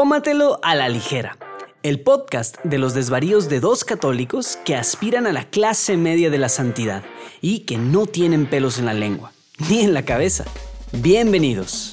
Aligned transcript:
Tómatelo 0.00 0.58
a 0.62 0.74
la 0.74 0.88
ligera. 0.88 1.36
El 1.82 2.00
podcast 2.00 2.56
de 2.64 2.78
los 2.78 2.94
desvaríos 2.94 3.50
de 3.50 3.60
dos 3.60 3.84
católicos 3.84 4.58
que 4.64 4.74
aspiran 4.74 5.26
a 5.26 5.32
la 5.34 5.44
clase 5.44 5.98
media 5.98 6.30
de 6.30 6.38
la 6.38 6.48
santidad 6.48 7.02
y 7.42 7.66
que 7.66 7.76
no 7.76 8.06
tienen 8.06 8.46
pelos 8.46 8.78
en 8.78 8.86
la 8.86 8.94
lengua, 8.94 9.32
ni 9.68 9.82
en 9.82 9.92
la 9.92 10.02
cabeza. 10.06 10.46
Bienvenidos. 10.92 11.92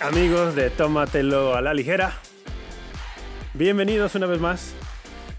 Amigos 0.00 0.54
de 0.54 0.70
Tómatelo 0.70 1.54
a 1.54 1.60
la 1.60 1.74
ligera, 1.74 2.18
bienvenidos 3.52 4.14
una 4.14 4.24
vez 4.24 4.40
más. 4.40 4.72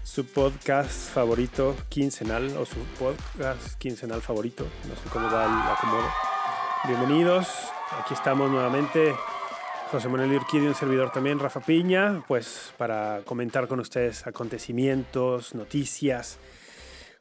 Su 0.04 0.26
podcast 0.26 1.12
favorito 1.12 1.74
quincenal 1.88 2.56
o 2.56 2.64
su 2.64 2.78
podcast 3.00 3.74
quincenal 3.78 4.22
favorito, 4.22 4.64
no 4.88 4.94
sé 4.94 5.10
cómo 5.12 5.28
va 5.28 5.44
el 5.46 5.72
acomodo. 5.72 6.08
Bienvenidos, 6.86 7.48
aquí 7.98 8.14
estamos 8.14 8.48
nuevamente. 8.48 9.12
José 9.90 10.08
Manuel 10.08 10.34
Urquidi, 10.34 10.68
un 10.68 10.74
servidor 10.76 11.10
también, 11.10 11.40
Rafa 11.40 11.58
Piña, 11.58 12.22
pues 12.28 12.72
para 12.78 13.22
comentar 13.24 13.66
con 13.66 13.80
ustedes 13.80 14.24
acontecimientos, 14.24 15.52
noticias, 15.56 16.38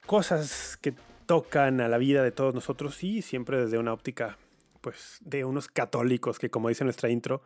cosas 0.05 0.77
que 0.79 0.93
tocan 1.25 1.81
a 1.81 1.87
la 1.87 1.97
vida 1.97 2.21
de 2.21 2.31
todos 2.31 2.53
nosotros 2.53 3.03
y 3.03 3.23
siempre 3.23 3.57
desde 3.57 3.79
una 3.79 3.91
óptica 3.91 4.37
pues 4.81 5.17
de 5.21 5.45
unos 5.45 5.67
católicos 5.67 6.37
que 6.37 6.51
como 6.51 6.69
dice 6.69 6.83
nuestra 6.83 7.09
intro 7.09 7.41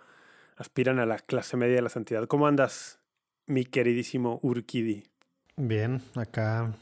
aspiran 0.58 1.00
a 1.00 1.06
la 1.06 1.18
clase 1.18 1.56
media 1.56 1.76
de 1.76 1.84
la 1.84 1.90
santidad. 1.90 2.28
¿Cómo 2.28 2.46
andas, 2.46 3.00
mi 3.46 3.64
queridísimo 3.64 4.40
Urquidi? 4.42 5.06
Bien, 5.56 6.02
acá 6.16 6.74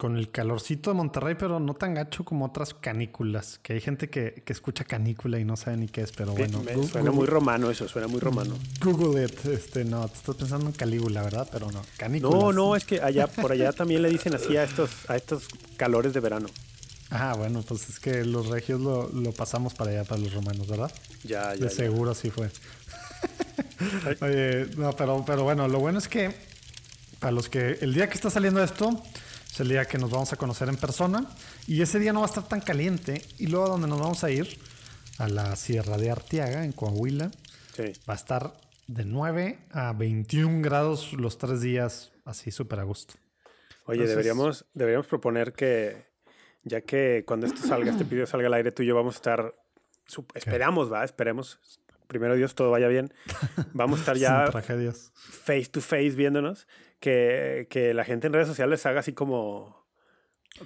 con 0.00 0.16
el 0.16 0.30
calorcito 0.30 0.88
de 0.88 0.94
Monterrey, 0.94 1.36
pero 1.38 1.60
no 1.60 1.74
tan 1.74 1.92
gacho 1.92 2.24
como 2.24 2.46
otras 2.46 2.72
canículas, 2.72 3.60
que 3.62 3.74
hay 3.74 3.82
gente 3.82 4.08
que, 4.08 4.42
que 4.46 4.52
escucha 4.54 4.82
canícula 4.82 5.38
y 5.38 5.44
no 5.44 5.58
sabe 5.58 5.76
ni 5.76 5.88
qué 5.88 6.00
es, 6.00 6.12
pero 6.12 6.32
bueno. 6.32 6.62
Me, 6.62 6.82
suena 6.86 7.10
muy 7.10 7.26
romano 7.26 7.70
eso, 7.70 7.86
suena 7.86 8.08
muy 8.08 8.18
romano. 8.18 8.54
Google 8.82 9.22
it, 9.22 9.44
este, 9.44 9.84
no, 9.84 10.08
te 10.08 10.14
estás 10.14 10.36
pensando 10.36 10.68
en 10.68 10.72
Calígula, 10.72 11.22
¿verdad? 11.22 11.46
Pero 11.52 11.70
no, 11.70 11.82
canícula. 11.98 12.34
No, 12.34 12.50
no, 12.50 12.76
es 12.76 12.86
que 12.86 13.02
allá, 13.02 13.26
por 13.26 13.52
allá 13.52 13.74
también 13.74 14.00
le 14.00 14.08
dicen 14.08 14.34
así 14.34 14.56
a 14.56 14.64
estos, 14.64 14.90
a 15.10 15.16
estos 15.16 15.46
calores 15.76 16.14
de 16.14 16.20
verano. 16.20 16.48
Ah, 17.10 17.34
bueno, 17.36 17.60
pues 17.60 17.90
es 17.90 18.00
que 18.00 18.24
los 18.24 18.46
regios 18.46 18.80
lo, 18.80 19.10
lo 19.10 19.32
pasamos 19.32 19.74
para 19.74 19.90
allá, 19.90 20.04
para 20.04 20.22
los 20.22 20.32
romanos, 20.32 20.66
¿verdad? 20.66 20.90
Ya, 21.24 21.54
ya. 21.54 21.66
De 21.66 21.68
seguro 21.68 22.12
así 22.12 22.30
fue. 22.30 22.50
Oye, 24.22 24.66
no, 24.78 24.92
pero, 24.96 25.22
pero 25.26 25.44
bueno, 25.44 25.68
lo 25.68 25.78
bueno 25.78 25.98
es 25.98 26.08
que 26.08 26.34
para 27.18 27.32
los 27.32 27.50
que 27.50 27.76
el 27.82 27.92
día 27.92 28.08
que 28.08 28.14
está 28.14 28.30
saliendo 28.30 28.64
esto 28.64 29.02
es 29.52 29.60
el 29.60 29.68
día 29.68 29.84
que 29.84 29.98
nos 29.98 30.10
vamos 30.10 30.32
a 30.32 30.36
conocer 30.36 30.68
en 30.68 30.76
persona. 30.76 31.26
Y 31.66 31.82
ese 31.82 31.98
día 31.98 32.12
no 32.12 32.20
va 32.20 32.26
a 32.26 32.28
estar 32.28 32.46
tan 32.46 32.60
caliente. 32.60 33.22
Y 33.38 33.46
luego 33.48 33.68
donde 33.68 33.88
nos 33.88 34.00
vamos 34.00 34.22
a 34.24 34.30
ir 34.30 34.58
a 35.18 35.28
la 35.28 35.54
Sierra 35.56 35.96
de 35.98 36.10
Arteaga 36.10 36.64
en 36.64 36.72
Coahuila 36.72 37.30
Sí. 37.76 37.92
va 38.08 38.14
a 38.14 38.16
estar 38.16 38.52
de 38.86 39.04
9 39.04 39.58
a 39.70 39.92
21 39.92 40.60
grados 40.62 41.12
los 41.12 41.38
tres 41.38 41.60
días 41.60 42.10
así 42.24 42.50
súper 42.50 42.80
a 42.80 42.82
gusto. 42.84 43.14
Oye, 43.86 43.98
Entonces- 44.00 44.10
deberíamos, 44.16 44.66
deberíamos 44.74 45.06
proponer 45.06 45.52
que, 45.52 46.06
ya 46.64 46.80
que 46.80 47.24
cuando 47.26 47.46
esto 47.46 47.60
salga, 47.66 47.90
este 47.92 48.04
video 48.04 48.26
salga 48.26 48.46
al 48.48 48.54
aire, 48.54 48.72
tú 48.72 48.82
y 48.82 48.86
yo 48.86 48.94
vamos 48.94 49.14
a 49.14 49.18
estar, 49.18 49.54
esperamos, 50.34 50.92
va, 50.92 51.04
esperemos, 51.04 51.58
primero 52.06 52.34
Dios 52.34 52.54
todo 52.54 52.70
vaya 52.70 52.88
bien, 52.88 53.12
vamos 53.72 53.98
a 54.00 54.02
estar 54.02 54.16
ya 54.16 54.50
face 55.12 55.66
to 55.70 55.80
face 55.80 56.10
viéndonos, 56.10 56.66
que, 57.00 57.66
que 57.70 57.92
la 57.94 58.04
gente 58.04 58.26
en 58.28 58.32
redes 58.34 58.46
sociales 58.48 58.84
haga 58.86 59.00
así 59.00 59.12
como, 59.12 59.86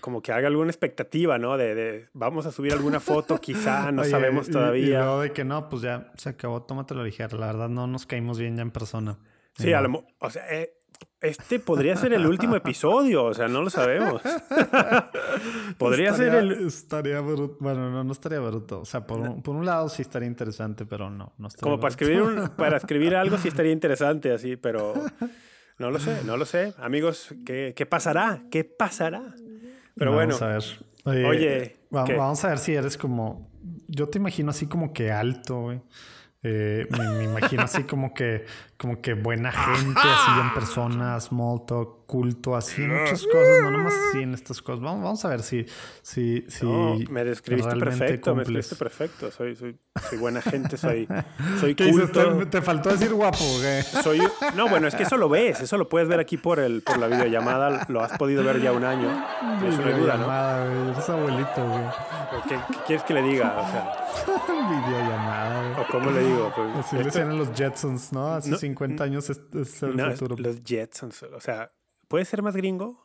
como 0.01 0.21
que 0.21 0.33
haga 0.33 0.49
alguna 0.49 0.71
expectativa, 0.71 1.39
¿no? 1.39 1.57
De, 1.57 1.75
de 1.75 2.09
vamos 2.13 2.45
a 2.47 2.53
subir 2.53 2.73
alguna 2.73 3.01
foto, 3.01 3.41
quizá, 3.41 3.93
no 3.93 4.03
Oye, 4.03 4.11
sabemos 4.11 4.47
y- 4.49 4.51
Y, 4.51 4.53
todavía. 4.53 4.99
luego 5.01 5.21
de 5.23 5.33
que 5.33 5.45
no, 5.45 5.69
pues 5.69 5.83
ya 5.83 6.11
se 6.17 6.29
acabó, 6.31 6.63
tómatelo 6.65 7.05
ligero. 7.05 7.39
La 7.39 7.47
verdad 7.47 7.69
no 7.69 7.87
nos 7.87 8.05
caímos 8.07 8.39
bien 8.39 8.57
ya 8.57 8.63
en 8.63 8.71
persona. 8.71 9.19
Sí, 9.57 9.73
a 9.73 9.81
lo 9.81 10.05
o 10.19 10.31
sea, 10.31 10.43
eh, 10.53 10.73
este 11.21 11.59
podría 11.61 11.97
ser 11.97 12.13
el 12.13 12.27
último 12.27 12.57
episodio, 12.57 13.25
o 13.25 13.33
sea, 13.35 13.47
no 13.49 13.63
lo 13.63 13.71
sabemos. 13.71 14.21
podría 15.79 16.11
Estaría- 16.11 16.33
ser 16.33 16.35
el... 16.43 16.67
Estaría 16.67 17.21
bruto. 17.21 17.57
Bueno, 17.61 17.91
no, 17.91 18.05
no 18.05 18.13
estaría 18.13 18.41
bruto. 18.41 18.81
O 18.81 18.85
sea, 18.85 19.07
por 19.07 19.21
un, 19.21 19.43
por 19.43 19.55
un 19.57 19.65
lado 19.65 19.89
sí 19.89 20.03
estaría 20.03 20.29
interesante, 20.29 20.85
pero 20.87 21.11
no, 21.11 21.33
no 21.39 21.49
estaría 21.49 21.63
Como 21.63 21.81
para 21.81 21.95
bruto. 21.95 22.05
escribir, 22.05 22.23
un- 22.23 22.49
para 22.57 22.77
escribir 22.79 23.15
algo 23.17 23.39
sí 23.39 23.49
estaría 23.49 23.73
interesante 23.73 24.33
así, 24.33 24.57
pero 24.57 24.95
no 25.79 25.91
lo 25.91 25.99
sé, 25.99 26.23
no 26.25 26.37
lo 26.37 26.45
sé. 26.47 26.75
Amigos, 26.79 27.35
¿qué, 27.45 27.73
qué 27.77 27.87
pasará? 27.87 28.43
¿Qué 28.51 28.65
pasará? 28.65 29.35
Pero 29.97 30.13
bueno, 30.13 30.39
Vamos 30.39 30.43
a 30.43 30.47
ver. 30.49 30.87
Oye, 31.05 31.27
Oye, 31.27 31.77
va- 31.95 32.05
¿qué? 32.05 32.15
vamos 32.17 32.45
a 32.45 32.49
ver 32.49 32.59
si 32.59 32.75
eres 32.75 32.97
como. 32.97 33.51
Yo 33.89 34.09
te 34.09 34.19
imagino 34.19 34.51
así 34.51 34.67
como 34.67 34.93
que 34.93 35.11
alto, 35.13 35.61
güey. 35.63 35.81
Eh, 36.43 36.87
me, 36.91 37.09
me 37.19 37.25
imagino 37.25 37.63
así 37.63 37.85
como 37.85 38.13
que, 38.13 38.45
como 38.79 39.01
que 39.01 39.15
buena 39.15 39.53
gente, 39.53 40.01
así 40.01 40.41
en 40.41 40.55
persona, 40.55 41.19
small 41.21 41.65
talk, 41.67 42.05
culto, 42.07 42.55
así, 42.55 42.83
muchas 42.83 43.25
cosas, 43.25 43.63
no 43.63 43.71
nomás 43.71 43.95
así 44.11 44.23
en 44.23 44.35
estas 44.35 44.61
cosas. 44.61 44.81
Vamos, 44.83 45.03
vamos 45.03 45.25
a 45.25 45.29
ver 45.29 45.43
si, 45.43 45.65
si, 46.03 46.45
si 46.49 46.67
no, 46.67 46.97
me 47.09 47.25
describiste 47.25 47.77
perfecto, 47.77 48.35
me 48.35 48.41
describiste 48.41 48.77
perfecto. 48.77 49.31
Soy, 49.31 49.57
soy, 49.57 49.77
soy 50.11 50.19
buena 50.19 50.43
gente, 50.43 50.77
soy, 50.77 51.09
soy 51.61 51.75
culto. 51.75 52.39
Te, 52.39 52.47
te 52.47 52.63
faltó 52.63 52.91
decir 52.91 53.13
guapo. 53.15 53.39
Soy, 54.03 54.21
no, 54.55 54.69
bueno, 54.69 54.87
es 54.87 54.95
que 54.95 55.05
eso 55.05 55.17
lo 55.17 55.29
ves, 55.29 55.61
eso 55.61 55.79
lo 55.79 55.89
puedes 55.89 56.09
ver 56.09 56.21
aquí 56.21 56.37
por, 56.37 56.59
el, 56.61 56.83
por 56.83 56.99
la 56.99 57.07
videollamada, 57.07 57.87
lo 57.89 58.03
has 58.03 58.17
podido 58.19 58.43
ver 58.45 58.61
ya 58.61 58.73
un 58.73 58.85
año. 58.85 59.09
Eso 59.67 59.81
no 59.81 59.87
hay 59.87 59.95
duda, 60.01 60.17
¿no? 60.17 60.93
Eres 60.93 61.09
abuelito, 61.09 61.67
güey. 61.69 61.83
¿Qué, 62.49 62.57
qué 62.57 62.79
quieres 62.87 63.05
que 63.05 63.15
le 63.15 63.23
diga? 63.23 63.55
O 63.59 63.71
sea, 63.71 64.45
Videollamada, 64.65 65.63
güey. 65.63 65.73
¿o 65.81 65.87
cómo 65.91 66.11
le 66.11 66.21
digo? 66.25 66.53
Pues, 66.55 66.69
Así 66.87 66.97
le 66.97 67.03
esto- 67.03 67.19
decían 67.19 67.31
a 67.31 67.35
los 67.35 67.53
Jetsons, 67.53 68.13
¿no? 68.13 68.35
Hace 68.35 68.51
No, 68.51 68.59
50 68.75 69.05
años 69.05 69.31
es, 69.31 69.41
es 69.55 69.83
el 69.83 69.97
No, 69.97 70.11
futuro. 70.13 70.37
los 70.39 70.63
Jetsons, 70.65 71.23
o 71.23 71.41
sea, 71.41 71.73
¿puede 72.09 72.25
ser 72.25 72.43
más 72.43 72.57
gringo? 72.57 73.03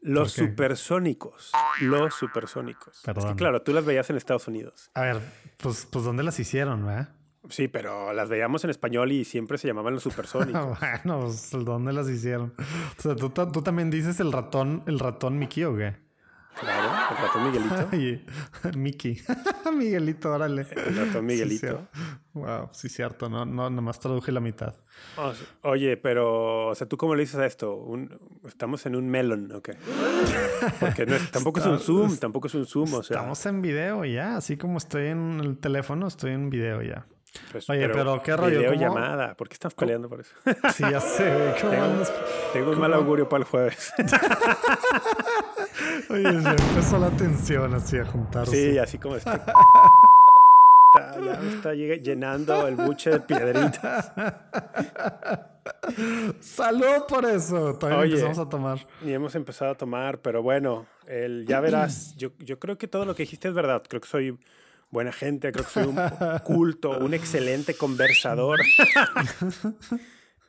Los 0.00 0.32
supersónicos. 0.32 1.52
Los 1.80 2.14
supersónicos. 2.14 3.02
Es 3.06 3.24
que 3.24 3.34
claro, 3.34 3.62
tú 3.62 3.72
las 3.72 3.84
veías 3.84 4.08
en 4.10 4.16
Estados 4.16 4.46
Unidos. 4.46 4.90
A 4.94 5.02
ver, 5.02 5.20
pues, 5.56 5.86
pues 5.90 6.04
¿dónde 6.04 6.22
las 6.22 6.38
hicieron, 6.38 6.84
verdad? 6.86 7.14
Sí, 7.48 7.68
pero 7.68 8.12
las 8.12 8.28
veíamos 8.28 8.64
en 8.64 8.70
español 8.70 9.12
y 9.12 9.24
siempre 9.24 9.56
se 9.58 9.68
llamaban 9.68 9.94
los 9.94 10.02
supersónicos. 10.02 10.78
bueno, 11.04 11.20
pues, 11.20 11.50
¿dónde 11.52 11.92
las 11.92 12.08
hicieron? 12.08 12.52
O 12.98 13.02
sea, 13.02 13.16
¿tú, 13.16 13.30
tú 13.30 13.62
también 13.62 13.90
dices 13.90 14.18
el 14.20 14.32
ratón, 14.32 14.82
el 14.86 14.98
ratón 14.98 15.38
Mickey 15.38 15.64
o 15.64 15.76
qué? 15.76 15.96
Claro, 16.60 16.90
el 17.10 17.16
ratón 17.16 17.44
Miguelito. 17.44 17.88
Ay, 17.92 18.26
Mickey. 18.76 19.22
Miguelito, 19.76 20.32
órale. 20.32 20.66
El 20.74 20.96
ratón 20.96 21.26
Miguelito. 21.26 21.88
sí. 21.92 22.00
wow, 22.34 22.68
sí, 22.72 22.88
cierto. 22.88 23.28
No, 23.28 23.44
no, 23.44 23.70
nomás 23.70 23.98
traduje 24.00 24.32
la 24.32 24.40
mitad. 24.40 24.74
O 25.16 25.32
sea, 25.34 25.46
Oye, 25.62 25.96
pero, 25.96 26.68
o 26.68 26.74
sea, 26.74 26.88
¿tú 26.88 26.96
cómo 26.96 27.14
le 27.14 27.22
dices 27.22 27.36
a 27.38 27.46
esto? 27.46 27.74
Un- 27.76 28.18
estamos 28.46 28.84
en 28.86 28.96
un 28.96 29.08
melon, 29.08 29.52
¿ok? 29.52 29.70
Porque 30.80 31.04
no 31.06 31.14
es- 31.16 31.30
tampoco 31.30 31.60
es 31.60 31.66
un 31.66 31.78
zoom, 31.78 32.16
tampoco 32.16 32.46
es 32.46 32.54
un 32.54 32.66
zoom, 32.66 32.94
o 32.94 33.02
sea. 33.02 33.16
Estamos 33.18 33.44
en 33.46 33.60
video 33.60 34.04
ya. 34.04 34.36
Así 34.36 34.56
como 34.56 34.78
estoy 34.78 35.06
en 35.08 35.40
el 35.40 35.58
teléfono, 35.58 36.06
estoy 36.06 36.32
en 36.32 36.48
video 36.50 36.80
ya. 36.82 37.06
pues, 37.52 37.68
Oye, 37.68 37.86
pero 37.90 38.22
¿qué 38.22 38.34
rollo? 38.36 38.56
¿Cómo- 38.64 38.70
Videollamada. 38.72 39.34
¿Por 39.36 39.48
qué 39.48 39.54
estamos 39.54 39.74
peleando 39.74 40.08
por 40.08 40.20
eso? 40.20 40.34
Sí, 40.72 40.84
ya 40.90 41.00
sé, 41.00 41.24
güey. 41.34 41.60
¿Cómo 41.60 41.70
Tengo-? 41.72 42.04
Tengo 42.54 42.70
un 42.70 42.78
mal 42.80 42.94
augurio 42.94 43.28
para 43.28 43.42
el 43.42 43.48
jueves. 43.50 43.92
Oye, 46.10 46.22
ya 46.42 46.50
empezó 46.52 46.98
la 46.98 47.10
tensión 47.10 47.74
así 47.74 47.98
a 47.98 48.04
juntarse. 48.04 48.72
Sí, 48.72 48.78
así 48.78 48.98
como 48.98 49.16
está. 49.16 49.34
Está- 49.34 51.20
ya 51.24 51.40
me 51.40 51.48
está 51.54 51.74
llenando 51.74 52.66
el 52.66 52.76
buche 52.76 53.10
de 53.10 53.20
piedritas. 53.20 54.12
Salud 56.40 57.04
por 57.08 57.24
eso. 57.24 57.74
Todavía 57.74 58.00
Oye. 58.00 58.08
empezamos 58.10 58.38
a 58.38 58.48
tomar. 58.48 58.78
Ni 59.02 59.12
hemos 59.12 59.34
empezado 59.34 59.72
a 59.72 59.74
tomar, 59.74 60.20
pero 60.20 60.42
bueno, 60.42 60.86
el, 61.06 61.44
ya 61.46 61.60
verás. 61.60 62.14
Yo, 62.16 62.30
yo 62.38 62.58
creo 62.58 62.78
que 62.78 62.86
todo 62.88 63.04
lo 63.04 63.14
que 63.14 63.24
dijiste 63.24 63.48
es 63.48 63.54
verdad. 63.54 63.82
Creo 63.88 64.00
que 64.00 64.08
soy 64.08 64.38
buena 64.90 65.12
gente, 65.12 65.50
creo 65.52 65.64
que 65.64 65.70
soy 65.70 65.84
un 65.84 65.96
culto, 66.44 66.98
un 66.98 67.14
excelente 67.14 67.74
conversador. 67.74 68.60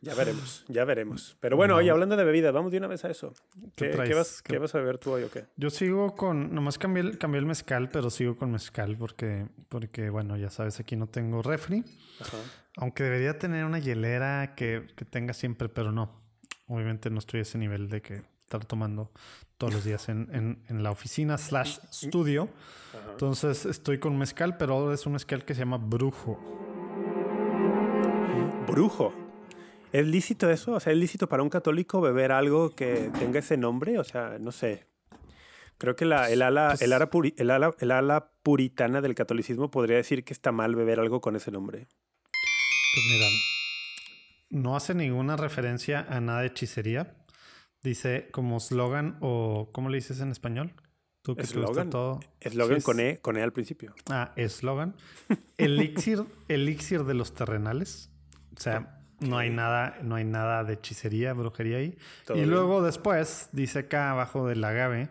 ya 0.08 0.16
veremos, 0.16 0.66
ya 0.70 0.86
veremos. 0.86 1.38
Pero 1.40 1.56
bueno, 1.58 1.76
oye, 1.76 1.90
hablando 1.92 2.16
de 2.16 2.24
bebidas, 2.24 2.54
vamos 2.54 2.72
de 2.72 2.78
una 2.78 2.88
vez 2.88 3.04
a 3.06 3.10
eso. 3.10 3.34
¿Qué, 3.76 3.90
vas, 4.14 4.42
¿Qué- 4.42 4.58
vas 4.58 4.74
a 4.76 4.80
beber 4.80 4.98
tú 4.98 5.12
hoy 5.12 5.24
o 5.24 5.30
qué? 5.32 5.46
Yo 5.56 5.70
sigo 5.70 6.16
con, 6.16 6.54
nomás 6.54 6.78
cambié 6.78 7.04
el, 7.04 7.18
cambié 7.18 7.40
el 7.40 7.46
mezcal, 7.46 7.90
pero 7.90 8.10
sigo 8.10 8.36
con 8.36 8.52
mezcal 8.52 8.98
porque, 8.98 9.48
porque, 9.70 10.10
bueno, 10.10 10.38
ya 10.38 10.50
sabes, 10.50 10.80
aquí 10.80 10.96
no 10.96 11.08
tengo 11.08 11.42
refri. 11.42 11.84
Ajá. 12.20 12.38
Aunque 12.78 13.04
debería 13.04 13.38
tener 13.40 13.66
una 13.66 13.80
hielera 13.80 14.54
que, 14.56 14.88
que 14.96 15.06
tenga 15.06 15.34
siempre, 15.34 15.70
pero 15.70 15.92
no. 15.92 16.22
Obviamente 16.68 17.10
no 17.10 17.20
estoy 17.20 17.40
a 17.40 17.42
ese 17.44 17.58
nivel 17.58 17.90
de 17.90 18.02
que 18.02 18.22
estar 18.42 18.64
tomando 18.66 19.12
todos 19.58 19.74
los 19.74 19.84
días 19.84 20.10
en, 20.10 20.30
en- 20.34 20.64
en 20.68 20.84
la 20.84 20.92
oficina 20.92 21.38
slash 21.38 21.80
estudio. 21.90 22.50
Entonces 23.12 23.66
estoy 23.66 23.98
con 24.00 24.18
mezcal, 24.18 24.58
pero 24.58 24.74
ahora 24.76 24.94
es 24.94 25.06
un 25.06 25.14
mezcal 25.14 25.44
que 25.46 25.54
se 25.54 25.60
llama 25.62 25.78
Brujo. 25.78 26.40
Brujo. 28.68 29.14
¿Es 29.94 30.06
lícito 30.06 30.50
eso? 30.50 30.74
O 30.74 30.80
sea, 30.80 30.94
¿es 30.94 31.00
lícito 31.00 31.28
para 31.30 31.44
un 31.44 31.50
católico 31.50 32.02
beber 32.02 32.32
algo 32.32 32.76
que 32.76 33.10
tenga 33.20 33.40
ese 33.40 33.58
nombre? 33.58 34.00
O 34.00 34.04
sea, 34.04 34.38
no 34.40 34.52
sé. 34.52 34.88
Creo 35.78 35.96
que 35.96 36.06
la, 36.06 36.30
el, 36.30 36.42
ala, 36.42 36.70
Pues- 36.72 36.82
el, 36.82 36.94
ala 36.94 37.10
puri- 37.10 37.34
el, 37.38 37.52
ala, 37.52 37.74
el 37.80 37.92
ala 37.92 38.32
puritana 38.44 39.00
del 39.02 39.16
catolicismo 39.16 39.70
podría 39.72 39.98
decir 39.98 40.24
que 40.24 40.34
está 40.34 40.52
mal 40.52 40.76
beber 40.76 41.00
algo 41.00 41.22
con 41.22 41.36
ese 41.36 41.52
nombre. 41.52 41.88
Pues 42.32 43.06
mira, 43.12 43.28
no 44.50 44.76
hace 44.76 44.94
ninguna 44.96 45.38
referencia 45.38 46.06
a 46.10 46.20
nada 46.20 46.42
de 46.42 46.48
hechicería. 46.48 47.16
Dice 47.84 48.30
como 48.32 48.60
slogan 48.60 49.18
o 49.22 49.70
¿cómo 49.72 49.90
le 49.90 49.98
dices 49.98 50.20
en 50.20 50.32
español? 50.32 50.74
Tú 51.22 51.36
que 51.36 51.44
eslogan. 51.44 51.90
todo. 51.92 52.20
Eslogan 52.40 52.82
con 52.82 53.00
E, 53.00 53.20
con 53.20 53.38
E 53.38 53.44
al 53.44 53.54
principio. 53.54 53.94
Ah, 54.10 54.34
eslogan. 54.36 54.96
elixir, 55.58 56.24
elixir 56.48 57.04
de 57.04 57.14
los 57.14 57.34
terrenales. 57.36 58.10
O 58.58 58.60
sea, 58.60 58.97
no 59.20 59.38
hay 59.38 59.50
nada, 59.50 59.98
no 60.04 60.16
hay 60.16 60.24
nada 60.24 60.64
de 60.64 60.74
hechicería, 60.74 61.34
brujería 61.34 61.78
ahí. 61.78 61.98
y 62.36 62.46
luego 62.46 62.82
después, 62.82 63.50
dice 63.52 63.80
acá 63.80 64.12
abajo 64.12 64.48
del 64.48 64.64
agave, 64.64 65.10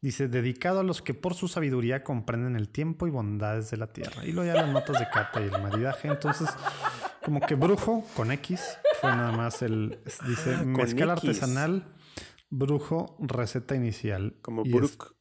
dice, 0.00 0.28
dedicado 0.28 0.80
a 0.80 0.82
los 0.82 1.02
que 1.02 1.14
por 1.14 1.34
su 1.34 1.48
sabiduría 1.48 2.04
comprenden 2.04 2.56
el 2.56 2.68
tiempo 2.68 3.06
y 3.06 3.10
bondades 3.10 3.70
de 3.70 3.76
la 3.76 3.88
tierra. 3.88 4.24
Y 4.24 4.32
luego 4.32 4.52
ya 4.52 4.60
las 4.60 4.70
notas 4.72 4.98
de 4.98 5.08
carta 5.08 5.40
y 5.40 5.44
el 5.44 5.62
maridaje. 5.62 6.08
Entonces, 6.08 6.48
como 7.24 7.40
que 7.40 7.54
brujo 7.54 8.04
con 8.14 8.30
X 8.32 8.78
fue 9.00 9.10
nada 9.10 9.32
más 9.32 9.62
el, 9.62 9.98
dice, 10.26 10.56
ah, 10.58 10.64
mezcal 10.64 11.10
artesanal 11.10 11.84
Brujo, 12.48 13.16
receta 13.18 13.74
inicial. 13.74 14.36
Como 14.40 14.62
bruxo, 14.62 15.16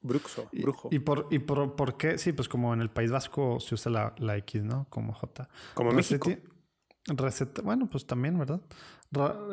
brujo. 0.54 0.90
Y, 0.92 1.00
por, 1.00 1.28
y 1.32 1.40
por, 1.40 1.76
por, 1.76 1.98
qué, 1.98 2.20
sí, 2.20 2.34
pues 2.34 2.48
como 2.48 2.72
en 2.74 2.82
el 2.82 2.92
País 2.92 3.10
Vasco 3.10 3.60
se 3.60 3.74
usa 3.74 3.92
la, 3.92 4.16
la 4.20 4.38
X, 4.38 4.62
¿no? 4.64 4.86
Como 4.92 5.12
J. 5.14 5.50
Como 5.74 5.92
México. 5.92 6.30
Receta, 7.08 7.62
bueno, 7.62 7.88
pues 7.88 8.08
también, 8.08 8.38
¿verdad? 8.38 8.62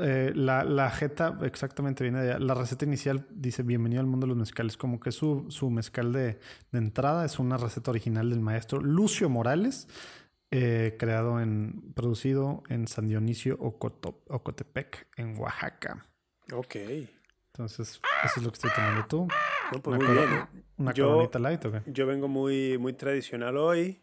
Eh, 0.01 0.33
la, 0.35 0.65
la 0.65 0.91
jeta 0.91 1.39
exactamente 1.43 2.03
viene 2.03 2.23
de 2.23 2.41
La 2.41 2.55
receta 2.55 2.85
inicial 2.85 3.27
dice 3.31 3.63
bienvenido 3.63 4.01
al 4.01 4.07
mundo 4.07 4.27
de 4.27 4.29
los 4.29 4.39
mezcales. 4.39 4.77
Como 4.77 4.99
que 4.99 5.13
su, 5.13 5.47
su 5.49 5.71
mezcal 5.71 6.13
de, 6.13 6.39
de 6.71 6.79
entrada 6.79 7.25
es 7.25 7.39
una 7.39 7.59
receta 7.59 7.91
original 7.91 8.31
del 8.31 8.41
maestro 8.41 8.81
Lucio 8.81 9.29
Morales, 9.29 9.87
eh, 10.51 10.97
creado 10.99 11.41
en, 11.41 11.93
producido 11.95 12.63
en 12.69 12.89
San 12.89 13.07
Dionisio 13.07 13.57
Ocotepec, 13.59 15.09
en 15.17 15.39
Oaxaca. 15.39 16.07
Ok. 16.53 16.77
Entonces, 17.55 18.01
eso 18.25 18.35
es 18.37 18.43
lo 18.43 18.51
que 18.51 18.57
estoy 18.57 18.71
tomando 18.75 19.07
tú. 19.07 19.29
pues 19.83 19.99
muy 19.99 20.07
bien. 20.13 20.33
¿eh? 20.33 20.63
¿Una 20.79 20.93
coronita 20.93 21.39
light 21.39 21.65
o 21.67 21.73
qué? 21.73 21.83
Yo 21.87 22.07
vengo 22.07 22.29
muy, 22.29 22.79
muy 22.79 22.95
tradicional 22.95 23.57
hoy. 23.57 24.02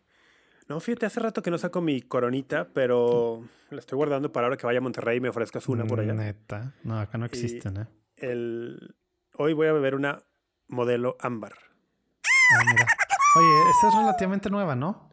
No, 0.69 0.80
fíjate, 0.80 1.07
hace 1.07 1.19
rato 1.19 1.42
que 1.42 1.50
no 1.50 1.57
saco 1.57 1.81
mi 1.81 2.04
coronita, 2.04 2.69
pero 2.71 3.44
la 3.71 3.80
estoy 3.80 3.95
guardando 3.95 4.31
para 4.31 4.45
ahora 4.45 4.56
que 4.56 4.68
vaya 4.68 4.77
a 4.77 4.81
Monterrey 4.81 5.18
y 5.18 5.19
me 5.19 5.30
ofrezcas 5.30 5.68
una 5.68 5.86
por 5.86 6.00
allá. 6.00 6.13
Neta. 6.13 6.75
No, 6.83 7.00
acá 7.00 7.18
no 7.18 7.25
existen, 7.25 7.77
¿eh? 7.77 7.88
El... 8.16 8.95
Hoy 9.33 9.54
voy 9.54 9.66
a 9.66 9.74
beber 9.74 9.95
una 9.95 10.24
modelo 10.68 11.18
ámbar. 11.19 11.54
Ah, 12.54 12.63
mira. 12.71 12.86
Oye, 13.36 13.69
esta 13.71 13.88
es 13.88 13.95
relativamente 13.95 14.50
nueva, 14.51 14.75
¿no? 14.75 15.10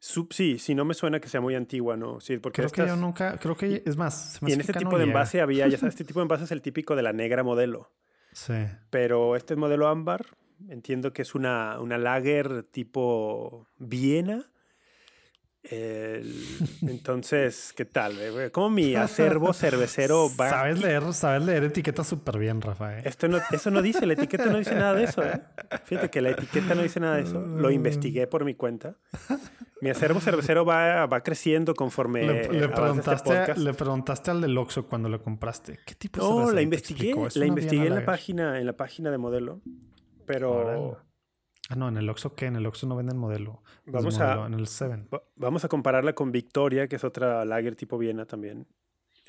sí, 0.00 0.58
sí, 0.58 0.74
no 0.74 0.84
me 0.84 0.92
suena 0.92 1.18
que 1.18 1.28
sea 1.28 1.40
muy 1.40 1.54
antigua, 1.54 1.96
¿no? 1.96 2.20
Sí, 2.20 2.36
porque 2.36 2.60
creo 2.60 2.70
que 2.70 2.86
yo 2.86 2.96
nunca, 2.96 3.38
creo 3.38 3.56
que 3.56 3.82
es 3.86 3.96
más. 3.96 4.38
y 4.46 4.52
en 4.52 4.60
este 4.60 4.74
tipo 4.74 4.98
de 4.98 5.04
envase 5.04 5.40
había, 5.40 5.66
ya 5.66 5.78
sabes, 5.78 5.94
este 5.94 6.04
tipo 6.04 6.20
de 6.20 6.24
envase 6.24 6.44
es 6.44 6.50
el 6.50 6.60
típico 6.60 6.94
de 6.94 7.02
la 7.02 7.14
negra 7.14 7.42
modelo. 7.42 7.90
Sí. 8.32 8.66
Pero 8.90 9.34
este 9.34 9.56
modelo 9.56 9.88
ámbar, 9.88 10.26
entiendo 10.68 11.14
que 11.14 11.22
es 11.22 11.34
una, 11.34 11.80
una 11.80 11.96
lager 11.96 12.64
tipo 12.64 13.66
Viena 13.78 14.50
entonces, 15.70 17.72
¿qué 17.74 17.84
tal? 17.84 18.14
¿Cómo 18.52 18.70
mi 18.70 18.94
acervo 18.94 19.52
cervecero 19.52 20.28
va? 20.40 20.50
Sabes 20.50 20.80
leer, 20.80 21.12
sabes 21.14 21.44
leer 21.44 21.64
etiquetas 21.64 22.06
súper 22.06 22.38
bien, 22.38 22.60
Rafael. 22.60 23.06
Esto 23.06 23.28
no, 23.28 23.38
eso 23.50 23.70
no 23.70 23.80
dice, 23.80 24.06
la 24.06 24.12
etiqueta 24.12 24.46
no 24.46 24.58
dice 24.58 24.74
nada 24.74 24.94
de 24.94 25.04
eso. 25.04 25.24
¿eh? 25.24 25.40
Fíjate 25.84 26.10
que 26.10 26.20
la 26.20 26.30
etiqueta 26.30 26.74
no 26.74 26.82
dice 26.82 27.00
nada 27.00 27.16
de 27.16 27.22
eso. 27.22 27.40
Lo 27.40 27.70
investigué 27.70 28.26
por 28.26 28.44
mi 28.44 28.54
cuenta. 28.54 28.96
Mi 29.80 29.90
acervo 29.90 30.20
cervecero 30.20 30.64
va, 30.64 31.06
va 31.06 31.22
creciendo 31.22 31.74
conforme. 31.74 32.26
Le, 32.26 32.48
le 32.48 32.64
este 32.64 32.68
preguntaste, 32.68 33.54
le 33.56 33.74
preguntaste 33.74 34.30
al 34.30 34.40
del 34.40 34.56
Oxxo 34.56 34.86
cuando 34.86 35.08
lo 35.08 35.22
compraste. 35.22 35.78
¿Qué 35.84 35.94
tipo 35.94 36.20
de 36.20 36.26
No, 36.26 36.52
la 36.52 36.62
investigué. 36.62 37.14
La 37.34 37.46
investigué 37.46 37.86
en 37.86 37.94
la, 37.94 38.04
página, 38.04 38.60
en 38.60 38.66
la 38.66 38.74
página 38.74 39.10
de 39.10 39.18
modelo. 39.18 39.60
Pero. 40.26 40.98
Ah, 41.70 41.76
no, 41.76 41.88
en 41.88 41.96
el 41.96 42.08
Oxxo 42.08 42.34
qué? 42.34 42.46
En 42.46 42.56
el 42.56 42.66
Oxxo 42.66 42.86
no 42.86 42.96
venden 42.96 43.16
modelo. 43.16 43.62
Vamos 43.86 44.20
a. 44.20 44.46
En 44.46 44.54
el 44.54 44.66
Seven. 44.66 45.08
Vamos 45.36 45.64
a 45.64 45.68
compararla 45.68 46.14
con 46.14 46.32
Victoria, 46.32 46.88
que 46.88 46.96
es 46.96 47.04
otra 47.04 47.44
lager 47.44 47.74
tipo 47.76 47.98
Viena 47.98 48.26
también. 48.26 48.66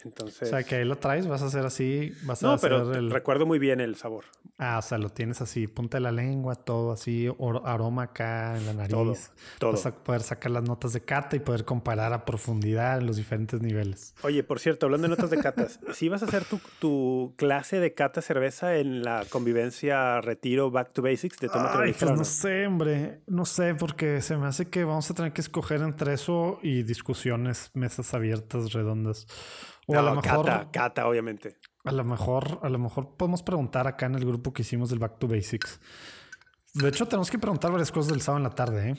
Entonces... 0.04 0.44
O 0.44 0.52
sea, 0.52 0.64
que 0.64 0.76
ahí 0.76 0.86
lo 0.86 0.98
traes, 0.98 1.28
vas 1.28 1.42
a 1.42 1.46
hacer 1.46 1.66
así, 1.66 2.14
vas 2.24 2.42
no, 2.42 2.52
a 2.52 2.56
hacer 2.56 2.70
pero 2.70 3.10
recuerdo 3.10 3.46
muy 3.46 3.60
bien 3.60 3.80
el 3.80 3.96
sabor. 3.96 4.26
Ah, 4.58 4.78
o 4.78 4.82
sea, 4.82 4.98
lo 4.98 5.10
tienes 5.10 5.42
así, 5.42 5.68
punta 5.68 5.98
de 5.98 6.02
la 6.02 6.12
lengua, 6.12 6.56
todo 6.56 6.92
así, 6.92 7.28
aroma 7.64 8.04
acá 8.04 8.58
en 8.58 8.66
la 8.66 8.74
nariz. 8.74 8.92
Todo, 8.92 9.16
todo. 9.60 9.72
Vas 9.74 9.86
a 9.86 9.96
poder 9.96 10.22
sacar 10.22 10.52
las 10.52 10.64
notas 10.64 10.94
de 10.94 11.02
cata 11.02 11.36
y 11.36 11.40
poder 11.40 11.66
comparar 11.66 12.14
a 12.14 12.26
profundidad 12.26 12.98
en 13.00 13.08
los 13.08 13.18
diferentes 13.18 13.62
niveles. 13.62 14.16
Oye, 14.24 14.44
por 14.44 14.60
cierto, 14.60 14.86
hablando 14.86 15.08
de 15.08 15.16
notas 15.16 15.30
de 15.30 15.38
catas, 15.38 15.80
¿sí 15.94 16.10
vas 16.10 16.24
a 16.24 16.26
hacer 16.26 16.46
tu, 16.46 16.60
tu 16.80 17.34
clase 17.38 17.80
de 17.80 17.94
cata 17.94 18.22
cerveza 18.22 18.78
en 18.78 19.04
la 19.04 19.26
convivencia 19.30 20.22
retiro 20.22 20.72
Back 20.72 20.94
to 20.94 21.02
Basics 21.02 21.38
de 21.40 21.50
Tomate 21.50 21.78
Ay, 21.84 21.96
pues 21.98 22.12
no 22.12 22.24
sé, 22.24 22.68
hombre, 22.68 23.22
no 23.28 23.46
sé, 23.46 23.76
porque 23.76 24.22
se 24.22 24.38
me 24.38 24.48
hace 24.48 24.68
que 24.68 24.84
vamos 24.84 25.10
a 25.10 25.14
tener 25.14 25.34
que 25.34 25.42
escoger 25.42 25.82
entre 25.82 26.14
eso 26.14 26.60
y 26.62 26.84
discusiones, 26.84 27.72
mesas 27.74 28.14
abiertas, 28.14 28.74
redondas. 28.74 29.28
O 29.88 29.98
a 29.98 30.02
lo 30.02 30.16
mejor. 30.16 30.46
Cata, 30.46 30.72
cata, 30.72 31.08
obviamente. 31.08 31.58
A 31.84 31.92
lo 31.92 32.04
mejor, 32.04 32.60
a 32.64 32.70
lo 32.70 32.80
mejor 32.80 33.16
podemos 33.16 33.44
preguntar 33.44 33.88
acá 33.88 34.08
en 34.08 34.16
el 34.16 34.26
grupo 34.26 34.54
que 34.54 34.64
hicimos 34.64 34.90
del 34.90 35.00
Back 35.00 35.20
to 35.20 35.28
Basics. 35.28 35.80
De 36.74 36.90
hecho, 36.90 37.08
tenemos 37.08 37.30
que 37.30 37.38
preguntar 37.38 37.72
varias 37.72 37.92
cosas 37.92 38.12
del 38.12 38.22
sábado 38.22 38.40
en 38.40 38.44
la 38.44 38.56
tarde, 38.56 38.90
¿eh? 38.90 38.96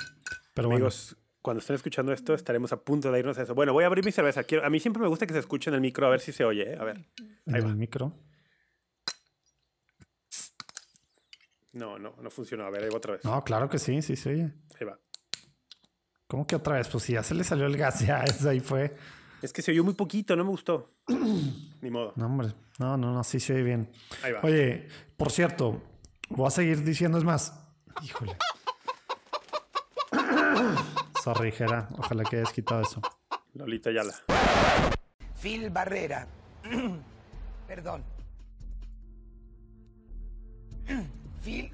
Pero 0.55 0.71
Amigos, 0.71 1.17
cuando 1.43 1.61
estén 1.61 1.77
escuchando 1.77 2.13
esto, 2.13 2.35
estaremos 2.35 2.73
a 2.73 2.79
punto 2.79 3.13
de 3.13 3.19
irnos 3.19 3.39
a 3.39 3.43
eso. 3.43 3.55
Bueno, 3.55 3.73
voy 3.73 3.85
a 3.85 3.89
abrir 3.89 4.05
mi 4.05 4.13
cerveza. 4.13 4.45
Quiero, 4.45 4.65
a 4.65 4.71
mí 4.71 4.81
siempre 4.81 5.03
me 5.03 5.09
gusta 5.09 5.27
que 5.27 5.33
se 5.33 5.41
escuche 5.41 5.71
en 5.71 5.75
el 5.75 5.81
micro, 5.81 6.07
a 6.07 6.11
ver 6.11 6.21
si 6.21 6.33
se 6.33 6.45
oye. 6.45 6.73
¿eh? 6.73 6.77
A 6.79 6.85
ver. 6.85 7.05
en 7.47 7.55
el 7.55 7.77
micro. 7.77 8.13
No, 11.73 11.99
no, 11.99 12.15
no 12.21 12.31
funcionó. 12.31 12.65
A 12.65 12.71
ver, 12.71 12.85
ahí 12.85 12.89
va 12.89 12.97
otra 12.97 13.13
vez. 13.13 13.25
No, 13.25 13.45
claro 13.45 13.69
que 13.69 13.79
sí, 13.79 14.01
sí 14.01 14.17
se 14.17 14.31
oye. 14.31 14.53
Ahí 14.81 14.87
va. 14.87 14.99
¿Cómo 16.27 16.47
que 16.47 16.57
otra 16.57 16.77
vez? 16.77 16.89
Pues 16.89 17.05
si 17.05 17.13
ya 17.13 17.23
se 17.23 17.35
le 17.35 17.45
salió 17.45 17.67
el 17.67 17.77
gas, 17.77 18.01
ya, 18.07 18.25
ahí 18.49 18.61
fue. 18.61 18.97
Es 19.43 19.53
que 19.53 19.63
se 19.63 19.71
oyó 19.71 19.85
muy 19.85 19.95
poquito, 19.95 20.35
no 20.35 20.45
me 20.45 20.51
gustó. 20.51 20.91
Ni 21.81 21.91
modo. 21.91 22.13
No, 22.17 22.27
hombre. 22.27 22.53
No, 22.79 22.97
no, 22.97 23.13
no, 23.13 23.25
sí 23.25 23.41
se 23.41 23.55
oye 23.55 23.63
bien. 23.63 23.91
Ahí 24.23 24.33
va. 24.33 24.41
Oye, 24.43 24.89
por 25.17 25.31
cierto, 25.31 25.83
voy 26.29 26.47
a 26.47 26.51
seguir 26.51 26.83
diciendo, 26.85 27.19
es 27.19 27.25
más. 27.25 27.53
Híjole. 28.03 28.37
Sorry, 31.23 31.53
Jera. 31.53 31.89
Ojalá 31.99 32.25
que 32.25 32.37
hayas 32.37 32.53
quitado 32.53 32.83
eso. 32.83 33.01
Lolita 33.55 33.91
Yala. 33.91 34.15
Phil 35.41 35.71
Barrera. 35.71 36.27
Perdón. 37.67 38.05
Phil. 41.43 41.71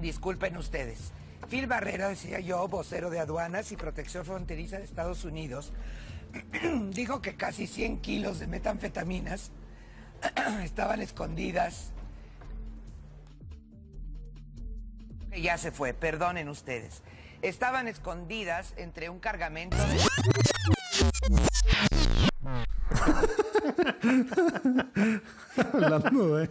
Disculpen 0.00 0.56
ustedes. 0.56 1.12
Phil 1.48 1.66
Barrera, 1.66 2.08
decía 2.08 2.40
yo, 2.40 2.66
vocero 2.68 3.10
de 3.10 3.20
aduanas 3.20 3.70
y 3.72 3.76
protección 3.76 4.24
fronteriza 4.24 4.78
de 4.78 4.84
Estados 4.84 5.24
Unidos, 5.24 5.72
dijo 6.90 7.20
que 7.20 7.36
casi 7.36 7.66
100 7.66 8.00
kilos 8.00 8.38
de 8.38 8.46
metanfetaminas 8.46 9.50
estaban 10.62 11.00
escondidas. 11.00 11.92
Ya 15.36 15.58
se 15.58 15.72
fue, 15.72 15.94
perdonen 15.94 16.48
ustedes. 16.48 17.02
Estaban 17.42 17.88
escondidas 17.88 18.72
entre 18.76 19.10
un 19.10 19.18
cargamento 19.18 19.76
de... 19.76 20.53
Hablando 25.72 26.36
de. 26.36 26.50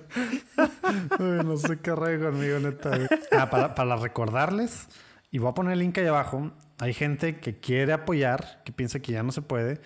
no 1.43 1.57
sé 1.57 1.79
qué 1.79 1.95
rey 1.95 2.19
conmigo, 2.19 2.59
neta. 2.59 2.91
Ah, 3.31 3.49
para, 3.49 3.95
recordarles, 3.95 4.87
y 5.31 5.39
voy 5.39 5.49
a 5.49 5.53
poner 5.53 5.73
el 5.73 5.79
link 5.79 5.97
ahí 5.97 6.07
abajo. 6.07 6.51
Hay 6.79 6.93
gente 6.93 7.39
que 7.39 7.59
quiere 7.59 7.93
apoyar, 7.93 8.61
que 8.63 8.71
piensa 8.71 8.99
que 8.99 9.11
ya 9.11 9.23
no 9.23 9.31
se 9.31 9.41
puede. 9.41 9.81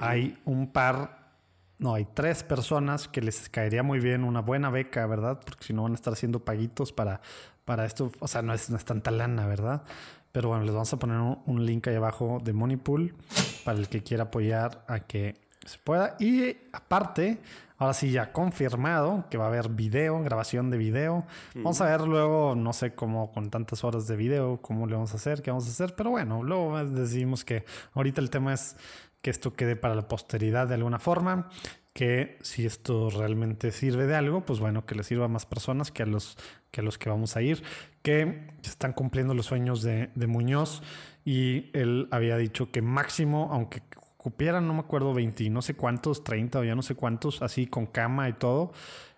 Hay 0.00 0.38
un 0.44 0.72
par, 0.72 1.30
no, 1.78 1.94
hay 1.94 2.06
tres 2.12 2.42
personas 2.42 3.08
que 3.08 3.20
les 3.20 3.48
caería 3.48 3.82
muy 3.82 4.00
bien 4.00 4.24
una 4.24 4.40
buena 4.40 4.70
beca, 4.70 5.06
¿verdad? 5.06 5.40
Porque 5.44 5.64
si 5.64 5.72
no 5.72 5.82
van 5.82 5.92
a 5.92 5.94
estar 5.94 6.12
haciendo 6.12 6.44
paguitos 6.44 6.92
para, 6.92 7.20
para 7.64 7.84
esto. 7.84 8.10
O 8.20 8.28
sea, 8.28 8.42
no 8.42 8.54
es, 8.54 8.70
no 8.70 8.76
es 8.76 8.84
tanta 8.84 9.10
lana, 9.10 9.46
¿verdad? 9.46 9.84
Pero 10.32 10.48
bueno, 10.48 10.64
les 10.64 10.72
vamos 10.72 10.92
a 10.92 10.98
poner 10.98 11.18
un, 11.18 11.40
un 11.46 11.64
link 11.64 11.86
ahí 11.86 11.94
abajo 11.94 12.40
de 12.42 12.52
Moneypool 12.52 13.14
para 13.64 13.78
el 13.78 13.88
que 13.88 14.02
quiera 14.02 14.24
apoyar 14.24 14.84
a 14.88 15.00
que 15.00 15.43
se 15.68 15.78
pueda. 15.78 16.16
Y 16.18 16.56
aparte, 16.72 17.38
ahora 17.78 17.94
sí 17.94 18.10
ya 18.10 18.32
confirmado 18.32 19.24
que 19.30 19.38
va 19.38 19.44
a 19.44 19.48
haber 19.48 19.68
video, 19.68 20.22
grabación 20.22 20.70
de 20.70 20.78
video. 20.78 21.24
Vamos 21.54 21.80
a 21.80 21.86
ver 21.86 22.02
luego, 22.02 22.54
no 22.54 22.72
sé 22.72 22.94
cómo 22.94 23.32
con 23.32 23.50
tantas 23.50 23.84
horas 23.84 24.06
de 24.06 24.16
video, 24.16 24.60
cómo 24.60 24.86
le 24.86 24.94
vamos 24.94 25.12
a 25.12 25.16
hacer, 25.16 25.42
qué 25.42 25.50
vamos 25.50 25.66
a 25.66 25.70
hacer. 25.70 25.94
Pero 25.96 26.10
bueno, 26.10 26.42
luego 26.42 26.82
decidimos 26.84 27.44
que 27.44 27.64
ahorita 27.94 28.20
el 28.20 28.30
tema 28.30 28.54
es 28.54 28.76
que 29.22 29.30
esto 29.30 29.54
quede 29.54 29.76
para 29.76 29.94
la 29.94 30.08
posteridad 30.08 30.68
de 30.68 30.74
alguna 30.74 30.98
forma. 30.98 31.48
Que 31.92 32.38
si 32.42 32.66
esto 32.66 33.08
realmente 33.08 33.70
sirve 33.70 34.06
de 34.06 34.16
algo, 34.16 34.44
pues 34.44 34.58
bueno, 34.58 34.84
que 34.84 34.96
le 34.96 35.04
sirva 35.04 35.26
a 35.26 35.28
más 35.28 35.46
personas 35.46 35.92
que 35.92 36.02
a 36.02 36.06
los 36.06 36.36
que 36.72 36.82
los 36.82 36.98
que 36.98 37.08
vamos 37.08 37.36
a 37.36 37.42
ir, 37.42 37.62
que 38.02 38.48
se 38.62 38.70
están 38.70 38.92
cumpliendo 38.92 39.32
los 39.32 39.46
sueños 39.46 39.80
de, 39.82 40.10
de 40.16 40.26
Muñoz 40.26 40.82
y 41.24 41.70
él 41.72 42.08
había 42.10 42.36
dicho 42.36 42.72
que 42.72 42.82
máximo, 42.82 43.48
aunque 43.52 43.80
cupieran, 44.24 44.66
no 44.66 44.72
me 44.72 44.80
acuerdo, 44.80 45.12
20, 45.12 45.50
no 45.50 45.60
sé 45.60 45.74
cuántos, 45.74 46.24
30 46.24 46.60
o 46.60 46.64
ya 46.64 46.74
no 46.74 46.80
sé 46.80 46.94
cuántos, 46.94 47.42
así 47.42 47.66
con 47.66 47.84
cama 47.84 48.26
y 48.30 48.32
todo, 48.32 48.72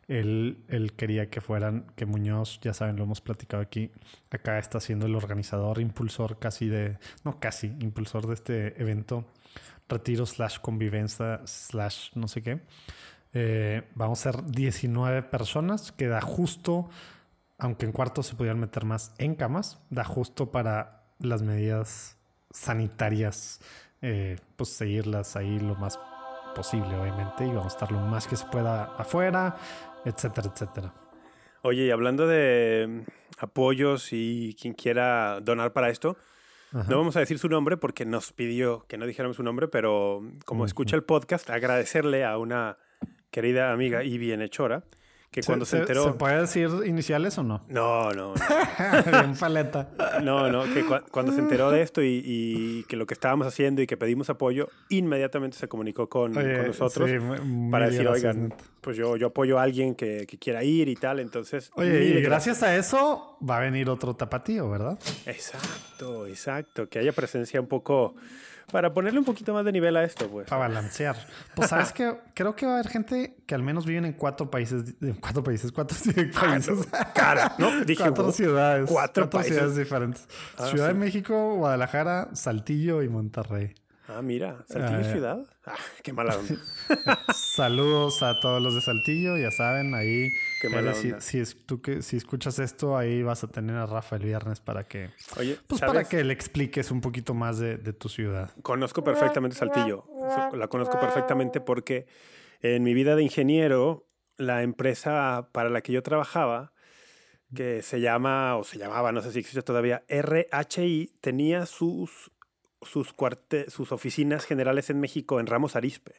él, 0.09 0.65
él, 0.67 0.95
quería 0.95 1.31
que 1.31 1.41
fueran, 1.41 1.87
que 1.95 2.07
Muñoz, 2.07 2.59
ya 2.61 2.75
saben, 2.75 2.97
lo 2.97 3.05
hemos 3.05 3.21
platicado 3.21 3.63
aquí, 3.63 3.93
acá 4.33 4.59
está 4.59 4.81
siendo 4.81 5.07
el 5.07 5.15
organizador, 5.15 5.81
impulsor 5.81 6.41
casi 6.41 6.67
de, 6.67 6.99
no 7.23 7.39
casi, 7.39 7.69
impulsor 7.79 8.27
de 8.27 8.35
este 8.35 8.83
evento, 8.83 9.25
retiro 9.89 10.27
slash 10.27 10.59
convivencia 10.59 11.41
slash 11.45 12.11
no 12.17 12.27
sé 12.27 12.43
qué. 12.43 12.63
Eh, 13.33 13.89
vamos 13.95 14.27
a 14.27 14.33
ser 14.33 14.45
19 14.45 15.23
personas, 15.23 15.93
que 15.93 16.09
da 16.09 16.21
justo, 16.21 16.89
aunque 17.59 17.87
en 17.87 17.93
cuartos 17.93 18.27
se 18.27 18.35
podían 18.35 18.59
meter 18.59 18.85
más 18.85 19.15
en 19.19 19.37
camas, 19.37 19.79
da 19.89 20.03
justo 20.03 20.51
para 20.51 21.05
las 21.21 21.43
medidas 21.43 22.17
sanitarias, 22.51 23.61
eh, 24.03 24.37
pues 24.57 24.71
seguirlas 24.71 25.37
ahí 25.37 25.59
lo 25.59 25.75
más 25.75 25.99
posible, 26.55 26.97
obviamente, 26.97 27.45
y 27.45 27.49
vamos 27.49 27.67
a 27.67 27.69
estar 27.69 27.93
lo 27.93 28.01
más 28.01 28.27
que 28.27 28.37
se 28.37 28.47
pueda 28.47 28.85
afuera, 28.97 29.57
etcétera, 30.05 30.51
etcétera. 30.53 30.95
Oye, 31.63 31.87
y 31.87 31.91
hablando 31.91 32.27
de 32.27 32.87
mm, 32.89 33.01
apoyos 33.39 34.09
y 34.13 34.57
quien 34.61 34.75
quiera 34.75 35.41
donar 35.41 35.73
para 35.73 35.91
esto, 35.91 36.17
Ajá. 36.73 36.89
no 36.89 36.99
vamos 36.99 37.17
a 37.17 37.21
decir 37.21 37.39
su 37.39 37.49
nombre 37.49 37.77
porque 37.77 38.05
nos 38.05 38.33
pidió 38.33 38.87
que 38.89 38.99
no 38.99 39.07
dijéramos 39.07 39.37
su 39.37 39.43
nombre, 39.43 39.69
pero 39.69 40.23
como 40.45 40.63
uh 40.63 40.65
-huh. 40.65 40.67
escucha 40.69 40.97
el 40.97 41.03
podcast, 41.03 41.51
agradecerle 41.51 42.25
a 42.25 42.39
una 42.39 42.79
querida 43.31 43.73
amiga 43.73 44.03
y 44.05 44.19
bienhechora 44.19 44.85
que 45.31 45.43
¿Se, 45.43 45.47
cuando 45.47 45.65
se, 45.65 45.73
se, 45.73 45.79
enteró... 45.79 46.05
¿Se 46.05 46.13
puede 46.13 46.41
decir 46.41 46.71
iniciales 46.87 47.37
o 47.39 47.43
no? 47.43 47.63
No, 47.69 48.11
no. 48.13 48.35
no. 48.35 48.35
Bien 49.21 49.37
paleta. 49.39 49.89
No, 50.23 50.51
no, 50.51 50.65
que 50.73 50.85
cu 50.85 50.95
cuando 51.11 51.33
se 51.33 51.41
enteró 51.41 51.71
de 51.71 51.83
esto 51.83 52.03
y, 52.03 52.23
y, 52.25 52.85
que 52.85 52.97
lo 52.97 53.07
que 53.07 53.15
estábamos 53.15 53.47
haciendo 53.47 53.83
y 53.83 53.87
que 53.87 53.97
pedimos 53.97 54.31
apoyo, 54.31 54.69
inmediatamente 54.89 55.57
se 55.57 55.69
comunicó 55.69 56.09
con, 56.09 56.37
Oye, 56.37 56.57
con 56.57 56.67
nosotros 56.69 57.11
sí, 57.11 57.17
para 57.71 57.87
decir, 57.87 58.05
gracias, 58.05 58.37
oigan, 58.37 58.55
pues 58.81 58.97
yo, 58.97 59.17
yo 59.17 59.29
apoyo 59.29 59.59
a 59.59 59.63
alguien 59.63 59.95
que, 59.95 60.27
que, 60.27 60.39
quiera 60.39 60.65
ir 60.65 60.89
y 60.89 60.97
tal, 60.97 61.21
entonces... 61.21 61.71
Oye, 61.75 62.05
y 62.05 62.23
gracias 62.23 62.63
a 62.63 62.77
eso 62.77 63.37
va 63.49 63.59
a 63.59 63.61
venir 63.61 63.91
otro 63.91 64.15
tapatío, 64.15 64.71
¿verdad? 64.71 64.99
Exacto, 65.27 66.27
exacto, 66.27 66.89
que 66.89 66.99
haya 66.99 67.13
presencia 67.13 67.61
un 67.61 67.67
poco 67.67 68.15
para 68.71 68.93
ponerle 68.93 69.19
un 69.19 69.25
poquito 69.25 69.55
más 69.55 69.65
de 69.65 69.73
nivel 69.73 69.97
a 69.97 70.05
esto, 70.05 70.29
pues. 70.29 70.49
Para 70.49 70.69
balancear. 70.69 71.17
Pues 71.55 71.71
sabes 71.71 71.93
que 71.93 72.17
creo 72.35 72.55
que 72.57 72.67
va 72.67 72.73
a 72.73 72.75
haber 72.77 72.89
gente 72.91 73.37
que 73.47 73.55
al 73.55 73.63
menos 73.63 73.87
viven 73.87 74.05
en 74.05 74.13
cuatro 74.13 74.51
países, 74.51 74.95
en 75.01 75.15
cuatro 75.15 75.43
países, 75.43 75.73
cuatro 75.73 75.97
países. 76.41 76.87
Cara, 77.15 77.55
no, 77.59 77.81
dije 77.85 78.03
cuatro 78.03 78.33
ciudades, 78.33 78.89
cuatro, 78.91 79.25
cuatro 79.25 79.39
países. 79.41 79.57
ciudades 79.57 79.77
diferentes. 79.77 80.29
Ah, 80.59 80.67
Ciudad 80.67 80.89
sí. 80.89 80.95
de 80.95 80.99
México, 80.99 81.55
Guadalajara, 81.57 82.31
Saltillo 82.35 83.03
y 83.03 83.09
Monterrey. 83.09 83.75
Ah, 84.09 84.23
mira, 84.23 84.65
Saltillo 84.69 85.01
Ah, 85.01 85.05
Ciudad. 85.13 85.47
Ah, 85.67 85.75
qué 86.03 86.13
mala 86.13 86.37
onda. 86.39 86.55
Saludos 87.35 88.23
a 88.23 88.39
todos 88.41 88.63
los 88.63 88.75
de 88.75 88.81
Saltillo, 88.81 89.37
ya 89.37 89.51
saben, 89.51 89.95
ahí. 89.95 90.31
Qué 90.61 90.69
mala 90.69 90.93
eh, 90.93 90.95
si, 90.95 91.09
onda. 91.09 91.21
si, 91.21 91.39
es- 91.41 91.67
tú 91.67 91.81
que, 91.83 92.03
si 92.03 92.17
escuchas 92.17 92.59
esto, 92.59 92.97
ahí 92.97 93.23
vas 93.23 93.43
a 93.45 93.49
tener 93.49 93.77
a 93.77 93.87
Rafa 93.87 94.17
el 94.17 94.23
viernes 94.25 94.61
para 94.61 94.85
que, 94.87 95.11
Oye, 95.39 95.59
pues 95.67 95.81
¿sabes? 95.81 95.95
para 95.95 96.09
que 96.09 96.23
le 96.23 96.33
expliques 96.33 96.91
un 96.91 97.01
poquito 97.01 97.35
más 97.35 97.59
de, 97.59 97.79
de 97.79 97.93
tu 97.93 98.09
ciudad. 98.09 98.51
Conozco 98.63 99.03
perfectamente 99.03 99.57
Saltillo. 99.57 100.05
La 100.53 100.69
conozco 100.69 100.99
perfectamente 101.01 101.61
porque 101.61 102.07
en 102.61 102.83
mi 102.85 102.95
vida 102.95 103.17
de 103.17 103.23
ingeniero, 103.23 104.07
la 104.37 104.63
empresa 104.63 105.49
para 105.53 105.69
la 105.71 105.81
que 105.81 105.93
yo 105.93 106.03
trabajaba, 106.03 106.73
que 107.55 107.83
se 107.83 108.01
llama, 108.01 108.57
o 108.57 108.65
se 108.65 108.79
llamaba, 108.79 109.13
no 109.13 109.23
sé 109.23 109.33
si 109.33 109.39
existe 109.39 109.63
todavía, 109.63 110.05
RHI, 110.09 111.13
tenía 111.21 111.65
sus, 111.67 112.31
sus, 112.89 113.15
cuarte- 113.15 113.69
sus 113.71 113.93
oficinas 113.93 114.45
generales 114.45 114.91
en 114.91 115.01
México, 115.01 115.41
en 115.41 115.47
Ramos 115.47 115.77
Arispe. 115.77 116.15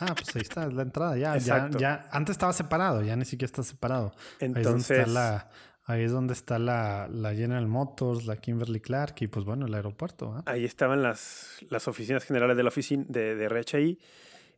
Ah, 0.00 0.14
pues 0.14 0.34
ahí 0.36 0.42
está, 0.42 0.66
es 0.66 0.72
la 0.74 0.82
entrada. 0.82 1.16
Ya, 1.16 1.32
ya, 1.32 1.36
Exacto. 1.36 1.78
ya. 1.78 2.08
Antes 2.12 2.32
estaba 2.32 2.52
separado, 2.52 3.02
ya 3.02 3.16
ni 3.16 3.24
siquiera 3.24 3.46
está 3.46 3.62
separado. 3.62 4.12
ahí 4.14 4.20
es 4.32 4.38
donde 4.52 4.60
Entonces- 4.60 4.98
está 4.98 5.10
la, 5.10 5.50
ahí 5.84 6.02
es 6.02 6.12
donde 6.12 6.32
está 6.34 6.58
la, 6.58 7.08
la 7.10 7.34
General 7.34 7.66
Motors, 7.66 8.26
la 8.26 8.36
Kimberly 8.36 8.80
Clark 8.80 9.14
y 9.20 9.26
pues 9.28 9.44
bueno, 9.44 9.66
el 9.66 9.74
aeropuerto. 9.74 10.34
¿ah? 10.36 10.42
Ahí 10.46 10.64
estaban 10.64 11.02
las, 11.02 11.56
las 11.70 11.88
oficinas 11.88 12.24
generales 12.24 12.56
de 12.56 12.62
la 12.62 12.68
oficina 12.68 13.04
de, 13.08 13.34
de 13.36 13.48
RHI. 13.48 13.98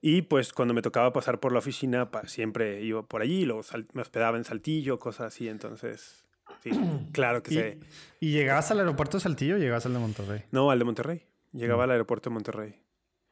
Y 0.03 0.23
pues 0.23 0.53
cuando 0.55 0.73
me 0.73 0.81
tocaba 0.81 1.13
pasar 1.13 1.41
por 1.41 1.53
la 1.53 1.59
oficina, 1.59 2.11
pa- 2.11 2.27
siempre 2.27 2.81
iba 2.83 3.03
por 3.03 3.21
allí, 3.21 3.45
luego 3.45 3.63
sal- 3.63 3.87
me 3.93 4.01
hospedaba 4.03 4.39
en 4.39 4.45
Saltillo, 4.45 4.99
cosas 4.99 5.27
así. 5.29 5.47
Entonces, 5.49 6.25
sí, 6.65 6.71
claro 7.13 7.43
que 7.43 7.51
se... 7.51 7.79
y 8.19 8.33
llegabas 8.33 8.71
al 8.71 8.79
aeropuerto 8.81 9.19
de 9.19 9.23
Saltillo 9.23 9.57
o 9.57 9.59
llegabas 9.59 9.85
al 9.85 9.93
de 9.93 9.99
Monterrey. 9.99 10.43
No, 10.53 10.71
al 10.71 10.79
de 10.79 10.85
Monterrey. 10.87 11.27
Llegaba 11.53 11.83
Mm. 11.83 11.85
al 11.85 11.91
aeropuerto 11.93 12.31
de 12.31 12.35
Monterrey. 12.35 12.83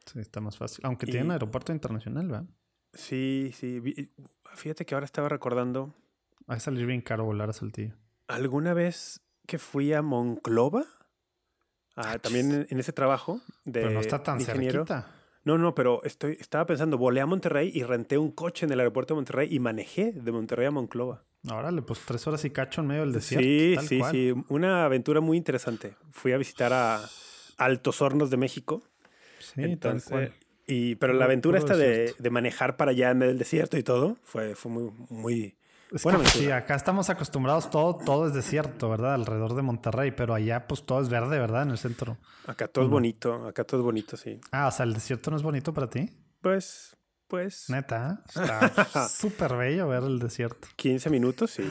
Sí, 0.07 0.19
está 0.21 0.41
más 0.41 0.57
fácil. 0.57 0.85
Aunque 0.85 1.07
Y- 1.07 1.13
tienen 1.13 1.31
aeropuerto 1.31 1.73
internacional, 1.73 2.27
¿verdad? 2.27 2.45
Sí, 2.95 3.53
sí. 3.55 3.81
Fíjate 4.55 4.85
que 4.87 4.95
ahora 4.95 5.05
estaba 5.05 5.29
recordando 5.29 5.95
Va 6.51 6.55
a 6.55 6.61
salir 6.61 6.87
bien 6.87 7.03
caro 7.03 7.25
volar 7.27 7.51
a 7.51 7.53
Saltillo. 7.53 7.95
alguna 8.27 8.73
vez 8.75 9.21
que 9.47 9.59
fui 9.59 9.93
a 9.93 10.01
Monclova. 10.03 10.85
Ah, 11.97 12.19
también 12.19 12.67
en, 12.71 12.79
ese 12.79 12.93
trabajo 12.93 13.41
de 13.65 13.81
Pero 13.83 13.91
no 13.91 14.01
está 14.01 14.23
tan 14.23 14.41
ingeniero. 14.41 14.87
cerquita. 14.87 15.15
No, 15.45 15.59
no, 15.59 15.75
pero 15.75 16.03
estoy, 16.05 16.37
estaba 16.41 16.65
pensando, 16.67 16.97
volé 16.99 17.21
a 17.21 17.27
Monterrey 17.27 17.71
y 17.75 17.83
renté 17.83 18.19
un 18.19 18.31
coche 18.31 18.67
en 18.67 18.73
el 18.73 18.81
aeropuerto 18.81 19.15
de 19.15 19.17
Monterrey 19.17 19.49
y 19.55 19.59
manejé 19.61 20.13
de 20.13 20.33
Monterrey 20.33 20.67
a 20.67 20.71
Monclova. 20.71 21.25
Órale, 21.51 21.83
pues 21.83 22.01
tres 22.07 22.27
horas 22.27 22.45
y 22.45 22.51
cacho 22.51 22.81
en 22.83 22.87
medio 22.89 23.01
del 23.03 23.13
desierto. 23.13 23.45
sí, 23.47 23.73
tal 23.77 23.87
sí, 23.87 23.99
cual. 23.99 24.13
sí. 24.13 24.35
Una 24.49 24.85
aventura 24.85 25.21
muy 25.21 25.37
interesante. 25.37 25.97
Fui 26.13 26.33
a 26.33 26.39
visitar 26.39 26.73
a 26.73 27.01
Altos 27.59 28.01
Hornos 28.01 28.31
de 28.31 28.37
México. 28.39 28.83
Sí, 29.39 29.55
tal 29.57 29.65
Entonces, 29.71 30.09
cual. 30.09 30.33
y, 30.67 30.95
pero 30.97 31.13
la 31.13 31.27
aventura 31.27 31.59
esta 31.59 31.77
de, 31.77 32.15
de 32.19 32.31
manejar 32.31 32.77
para 32.77 32.91
allá 32.93 33.11
en 33.11 33.19
medio 33.19 33.31
del 33.31 33.39
desierto 33.39 33.77
y 33.77 33.83
todo 33.83 34.17
fue, 34.23 34.55
fue 34.57 34.71
muy, 34.73 34.91
muy 35.11 35.57
Es 35.93 36.03
buena 36.03 36.19
que, 36.19 36.23
aventura. 36.27 36.45
sí, 36.45 36.51
acá 36.51 36.75
estamos 36.75 37.09
acostumbrados, 37.11 37.71
todo, 37.71 37.97
todo 37.97 38.27
es 38.27 38.35
desierto, 38.35 38.89
¿verdad? 38.91 39.15
Alrededor 39.15 39.55
de 39.55 39.63
Monterrey, 39.63 40.11
pero 40.11 40.35
allá 40.35 40.67
pues 40.67 40.85
todo 40.85 41.01
es 41.01 41.09
verde, 41.09 41.39
¿verdad? 41.39 41.63
En 41.63 41.71
el 41.71 41.79
centro. 41.79 42.19
Acá 42.47 42.69
todo 42.69 42.85
es 42.85 42.91
bonito, 42.91 43.47
acá 43.47 43.65
todo 43.65 43.81
es 43.81 43.85
bonito, 43.85 44.17
sí. 44.17 44.41
Ah, 44.51 44.67
o 44.67 44.71
sea, 44.71 44.85
el 44.85 44.95
desierto 44.95 45.31
no 45.31 45.37
es 45.37 45.43
bonito 45.43 45.73
para 45.73 45.89
ti. 45.89 46.11
Pues, 46.41 46.97
pues, 47.29 47.69
Neta, 47.71 48.21
¿eh? 48.25 48.31
está 48.35 49.09
súper 49.09 49.55
bello 49.57 49.89
ver 49.89 50.03
el 50.05 50.19
desierto. 50.19 50.69
15 50.77 51.09
minutos, 51.11 51.51
sí. 51.53 51.63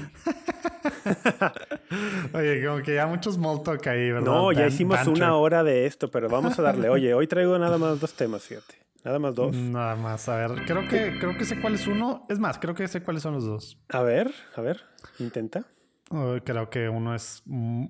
Oye, 2.34 2.66
como 2.66 2.82
que 2.82 2.96
ya 2.96 3.08
muchos 3.08 3.36
small 3.36 3.64
talk 3.64 3.86
ahí, 3.88 4.12
¿verdad? 4.12 4.32
No, 4.32 4.52
ya 4.52 4.68
hicimos 4.68 4.98
banter. 4.98 5.14
una 5.14 5.36
hora 5.36 5.64
de 5.64 5.86
esto, 5.86 6.10
pero 6.12 6.30
vamos 6.30 6.58
a 6.60 6.62
darle. 6.62 6.90
Oye, 6.90 7.14
hoy 7.14 7.28
traigo 7.28 7.58
nada 7.58 7.78
más 7.78 8.00
dos 8.00 8.14
temas, 8.14 8.44
fíjate. 8.44 8.76
Nada 9.04 9.20
más 9.20 9.36
dos. 9.36 9.56
Nada 9.56 9.96
más, 9.96 10.28
a 10.28 10.36
ver, 10.36 10.66
creo 10.66 10.88
que, 10.88 11.18
creo 11.20 11.38
que 11.38 11.46
sé 11.46 11.60
cuál 11.62 11.76
es 11.76 11.88
uno. 11.88 12.26
Es 12.30 12.40
más, 12.40 12.58
creo 12.60 12.76
que 12.76 12.88
sé 12.88 13.02
cuáles 13.02 13.24
son 13.24 13.34
los 13.36 13.46
dos. 13.46 13.80
A 13.90 14.02
ver, 14.02 14.34
a 14.56 14.62
ver, 14.62 14.82
intenta. 15.20 15.66
Oh, 16.10 16.36
creo 16.44 16.70
que 16.70 16.90
uno 16.90 17.16
es... 17.16 17.42
mm, 17.46 17.86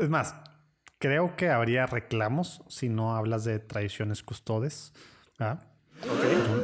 Es 0.00 0.08
más, 0.08 0.34
creo 0.98 1.36
que 1.36 1.48
habría 1.48 1.86
reclamos 1.86 2.62
si 2.68 2.88
no 2.88 3.16
hablas 3.16 3.44
de 3.44 3.58
tradiciones 3.60 4.22
custodes, 4.22 4.92
¿verdad? 5.38 5.67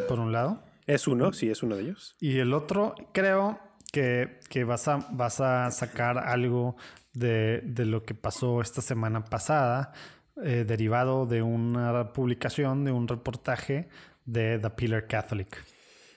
Por 0.09 0.21
un- 0.21 0.33
lado. 0.33 0.63
Es 0.87 1.07
uno, 1.09 1.33
sí, 1.33 1.49
es 1.51 1.63
uno 1.63 1.77
de 1.77 1.83
ellos. 1.83 2.15
Y 2.21 2.39
el 2.39 2.53
otro, 2.53 2.95
creo 3.13 3.59
que, 3.93 4.41
que 4.51 4.65
vas, 4.65 4.87
a, 4.89 4.99
vas 5.13 5.41
a 5.41 5.71
sacar 5.71 6.19
algo 6.19 6.77
de, 7.15 7.63
de 7.65 7.87
lo 7.87 8.03
que 8.05 8.15
pasó 8.15 8.61
esta 8.61 8.83
semana 8.83 9.25
pasada, 9.25 9.93
eh, 10.43 10.65
derivado 10.67 11.27
de 11.27 11.41
una 11.43 12.13
publicación, 12.13 12.85
de 12.85 12.93
un 12.93 13.09
reportaje 13.09 13.89
de 14.25 14.59
The 14.59 14.71
Pillar 14.71 15.07
Catholic. 15.07 15.65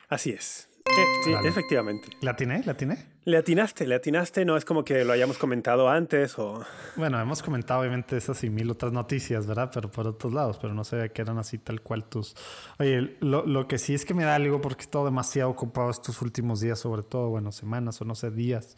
Así 0.10 0.32
es. 0.32 0.68
Eh, 0.86 1.04
sí, 1.24 1.34
efectivamente. 1.46 2.08
¿La 2.22 2.32
atiné? 2.32 2.62
¿La 2.66 2.72
atiné? 2.74 2.98
Le 3.28 3.36
atinaste, 3.36 3.86
le 3.86 3.96
atinaste. 3.96 4.46
No 4.46 4.56
es 4.56 4.64
como 4.64 4.86
que 4.86 5.04
lo 5.04 5.12
hayamos 5.12 5.38
comentado 5.38 5.90
antes 5.90 6.40
o... 6.40 6.64
Bueno, 6.96 7.20
hemos 7.20 7.44
comentado 7.44 7.82
obviamente 7.82 8.16
esas 8.16 8.42
y 8.46 8.50
mil 8.50 8.72
otras 8.72 8.94
noticias, 8.94 9.46
¿verdad? 9.46 9.70
Pero 9.74 9.92
por 9.92 10.08
otros 10.08 10.32
lados, 10.32 10.58
pero 10.62 10.74
no 10.74 10.86
sabía 10.86 11.10
que 11.10 11.24
eran 11.24 11.38
así 11.38 11.58
tal 11.58 11.82
cual 11.82 12.06
tus... 12.06 12.38
Oye, 12.80 13.18
lo, 13.20 13.46
lo 13.46 13.68
que 13.68 13.80
sí 13.80 13.94
es 13.94 14.06
que 14.06 14.14
me 14.14 14.24
da 14.24 14.36
algo 14.36 14.62
porque 14.62 14.84
he 14.84 14.86
estado 14.86 15.04
demasiado 15.04 15.50
ocupado 15.50 15.90
estos 15.90 16.22
últimos 16.22 16.62
días, 16.62 16.80
sobre 16.80 17.04
todo, 17.04 17.28
bueno, 17.28 17.52
semanas 17.52 18.00
o 18.00 18.06
no 18.06 18.16
sé, 18.16 18.32
días. 18.32 18.78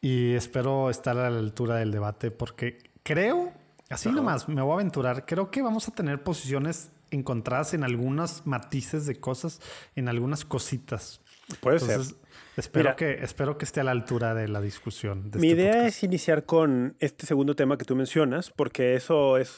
Y 0.00 0.32
espero 0.32 0.90
estar 0.90 1.16
a 1.16 1.30
la 1.30 1.38
altura 1.38 1.76
del 1.76 1.92
debate 1.92 2.32
porque 2.32 2.78
creo, 3.04 3.52
así 3.90 4.10
nomás, 4.10 4.48
me 4.48 4.60
voy 4.60 4.72
a 4.72 4.74
aventurar, 4.74 5.24
creo 5.24 5.52
que 5.52 5.62
vamos 5.62 5.86
a 5.86 5.92
tener 5.92 6.24
posiciones 6.24 6.90
encontradas 7.12 7.74
en 7.74 7.84
algunos 7.84 8.44
matices 8.44 9.06
de 9.06 9.20
cosas, 9.20 9.60
en 9.94 10.08
algunas 10.08 10.44
cositas. 10.44 11.20
Puede 11.60 11.78
Entonces, 11.78 12.08
ser. 12.08 12.21
Espero, 12.56 12.84
Mira. 12.90 12.96
que, 12.96 13.24
espero 13.24 13.56
que 13.58 13.64
esté 13.64 13.80
a 13.80 13.84
la 13.84 13.90
altura 13.92 14.34
de 14.34 14.48
la 14.48 14.60
discusión. 14.60 15.30
de 15.30 15.38
Mi 15.38 15.48
este 15.50 15.60
idea 15.62 15.72
podcast. 15.74 15.96
es 15.96 16.02
iniciar 16.04 16.44
con 16.44 16.96
este 17.00 17.26
segundo 17.26 17.54
tema 17.56 17.76
que 17.78 17.84
tú 17.84 17.96
mencionas, 17.96 18.50
porque 18.50 18.94
eso 18.94 19.36
es, 19.38 19.54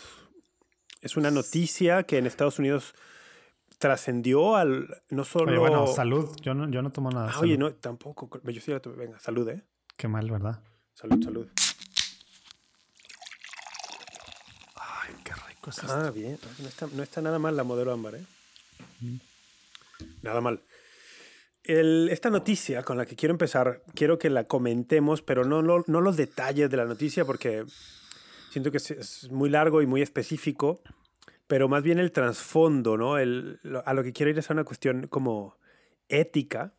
es 1.00 1.16
una 1.16 1.30
noticia 1.30 2.02
que 2.04 2.18
en 2.18 2.26
Estados 2.26 2.58
Unidos 2.58 2.94
trascendió 3.78 4.56
al 4.56 4.86
no 5.10 5.24
solo... 5.24 5.50
Oye, 5.50 5.58
bueno, 5.58 5.86
salud. 5.86 6.34
Yo 6.40 6.54
no, 6.54 6.70
yo 6.70 6.80
no 6.82 6.90
tomo 6.92 7.10
nada. 7.10 7.32
Ah, 7.34 7.40
oye, 7.40 7.58
no, 7.58 7.72
tampoco. 7.74 8.40
Yo 8.44 8.60
sí 8.60 8.70
la 8.70 8.80
tomé. 8.80 8.96
Venga, 8.96 9.18
salud, 9.18 9.48
¿eh? 9.48 9.62
Qué 9.96 10.08
mal, 10.08 10.30
¿verdad? 10.30 10.62
Salud, 10.94 11.22
salud. 11.22 11.46
Ay, 14.76 15.14
qué 15.24 15.32
rico 15.48 15.70
es 15.70 15.78
Ah, 15.84 16.10
bien. 16.14 16.38
No 16.60 16.68
está, 16.68 16.86
no 16.92 17.02
está 17.02 17.20
nada 17.20 17.38
mal 17.38 17.56
la 17.56 17.64
modelo 17.64 17.92
ámbar, 17.92 18.14
¿eh? 18.16 18.24
Nada 20.22 20.40
mal. 20.40 20.60
El- 21.64 22.09
esta 22.11 22.30
noticia 22.30 22.83
con 22.83 22.99
la 22.99 23.06
que 23.06 23.16
quiero 23.16 23.33
empezar, 23.33 23.83
quiero 23.94 24.18
que 24.18 24.28
la 24.30 24.44
comentemos, 24.44 25.23
pero 25.23 25.44
no, 25.44 25.62
no, 25.62 25.83
no 25.87 26.00
los 26.00 26.16
detalles 26.16 26.68
de 26.71 26.76
la 26.76 26.85
noticia 26.85 27.25
porque 27.25 27.64
siento 28.50 28.71
que 28.71 28.76
es, 28.76 28.90
es 28.90 29.30
muy 29.33 29.49
largo 29.49 29.80
y 29.83 29.87
muy 29.87 30.02
específico, 30.02 30.83
pero 31.47 31.68
más 31.68 31.83
bien 31.83 31.99
el 31.99 32.12
trasfondo, 32.12 32.97
¿no? 32.99 33.16
El, 33.18 33.59
lo- 33.62 33.87
a 33.87 33.94
lo 33.94 34.02
que 34.02 34.12
quiero 34.12 34.30
ir 34.30 34.38
es 34.38 34.50
a 34.50 34.52
una 34.52 34.64
cuestión 34.64 35.06
como 35.09 35.56
ética 36.09 36.75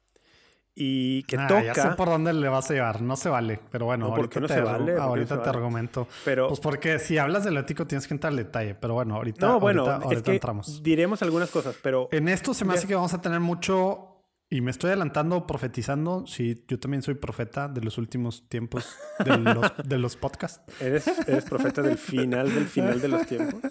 y 0.76 1.24
que 1.24 1.38
Ah, 1.38 1.48
toca... 1.48 1.64
Ya 1.64 1.74
sé 1.74 1.90
por 1.96 2.10
dónde 2.10 2.34
le 2.34 2.48
vas 2.50 2.70
a 2.70 2.74
llevar, 2.74 3.02
no 3.02 3.16
se 3.16 3.30
vale. 3.30 3.60
Pero 3.72 3.86
bueno, 3.86 4.06
No, 4.06 4.10
¿por 4.12 4.20
ahorita, 4.20 4.34
qué 4.34 4.40
no 4.42 4.48
te, 4.48 4.54
se 4.56 4.62
vale? 4.62 4.78
¿Por 4.78 4.86
qué 4.88 4.94
no 4.98 5.02
ahorita 5.04 5.30
te 5.36 5.40
vale? 5.40 5.50
argumento. 5.50 6.08
Pero- 6.26 6.48
Pues 6.50 6.60
porque 6.60 7.00
si 7.00 7.18
hablas 7.18 7.44
del 7.46 7.58
ético 7.58 7.88
tienes 7.88 8.08
que 8.08 8.14
entrar 8.14 8.32
al 8.32 8.38
detalle. 8.38 8.76
Pero 8.76 8.94
bueno, 8.94 9.16
ahorita, 9.16 9.48
no, 9.48 9.60
bueno, 9.60 9.82
ahorita, 9.82 9.98
es 10.00 10.06
ahorita 10.06 10.24
que 10.24 10.36
entramos. 10.36 10.84
diremos 10.84 11.22
algunas 11.24 11.50
cosas, 11.50 11.76
pero... 11.82 12.08
En 12.12 12.28
esto 12.28 12.54
se 12.54 12.66
me 12.66 12.74
Ya. 12.74 12.78
hace 12.80 12.88
que 12.88 12.94
vamos 12.96 13.14
a 13.16 13.22
tener 13.22 13.40
mucho. 13.40 14.12
Y 14.48 14.62
me 14.62 14.70
estoy 14.70 14.90
adelantando, 14.90 15.48
profetizando. 15.48 16.26
Sí, 16.28 16.64
yo 16.68 16.80
también 16.80 17.02
soy 17.02 17.16
profeta 17.16 17.68
de 17.68 17.82
los 17.82 17.98
últimos 17.98 18.48
tiempos 18.48 18.96
de 19.24 19.38
los, 19.38 19.74
de 19.84 19.98
los 19.98 20.16
podcasts. 20.16 20.62
¿Eres, 20.80 21.08
eres 21.28 21.46
profeta 21.46 21.82
del 21.82 21.98
final 21.98 22.54
del 22.54 22.68
final 22.68 23.02
de 23.02 23.08
los 23.08 23.26
tiempos. 23.26 23.62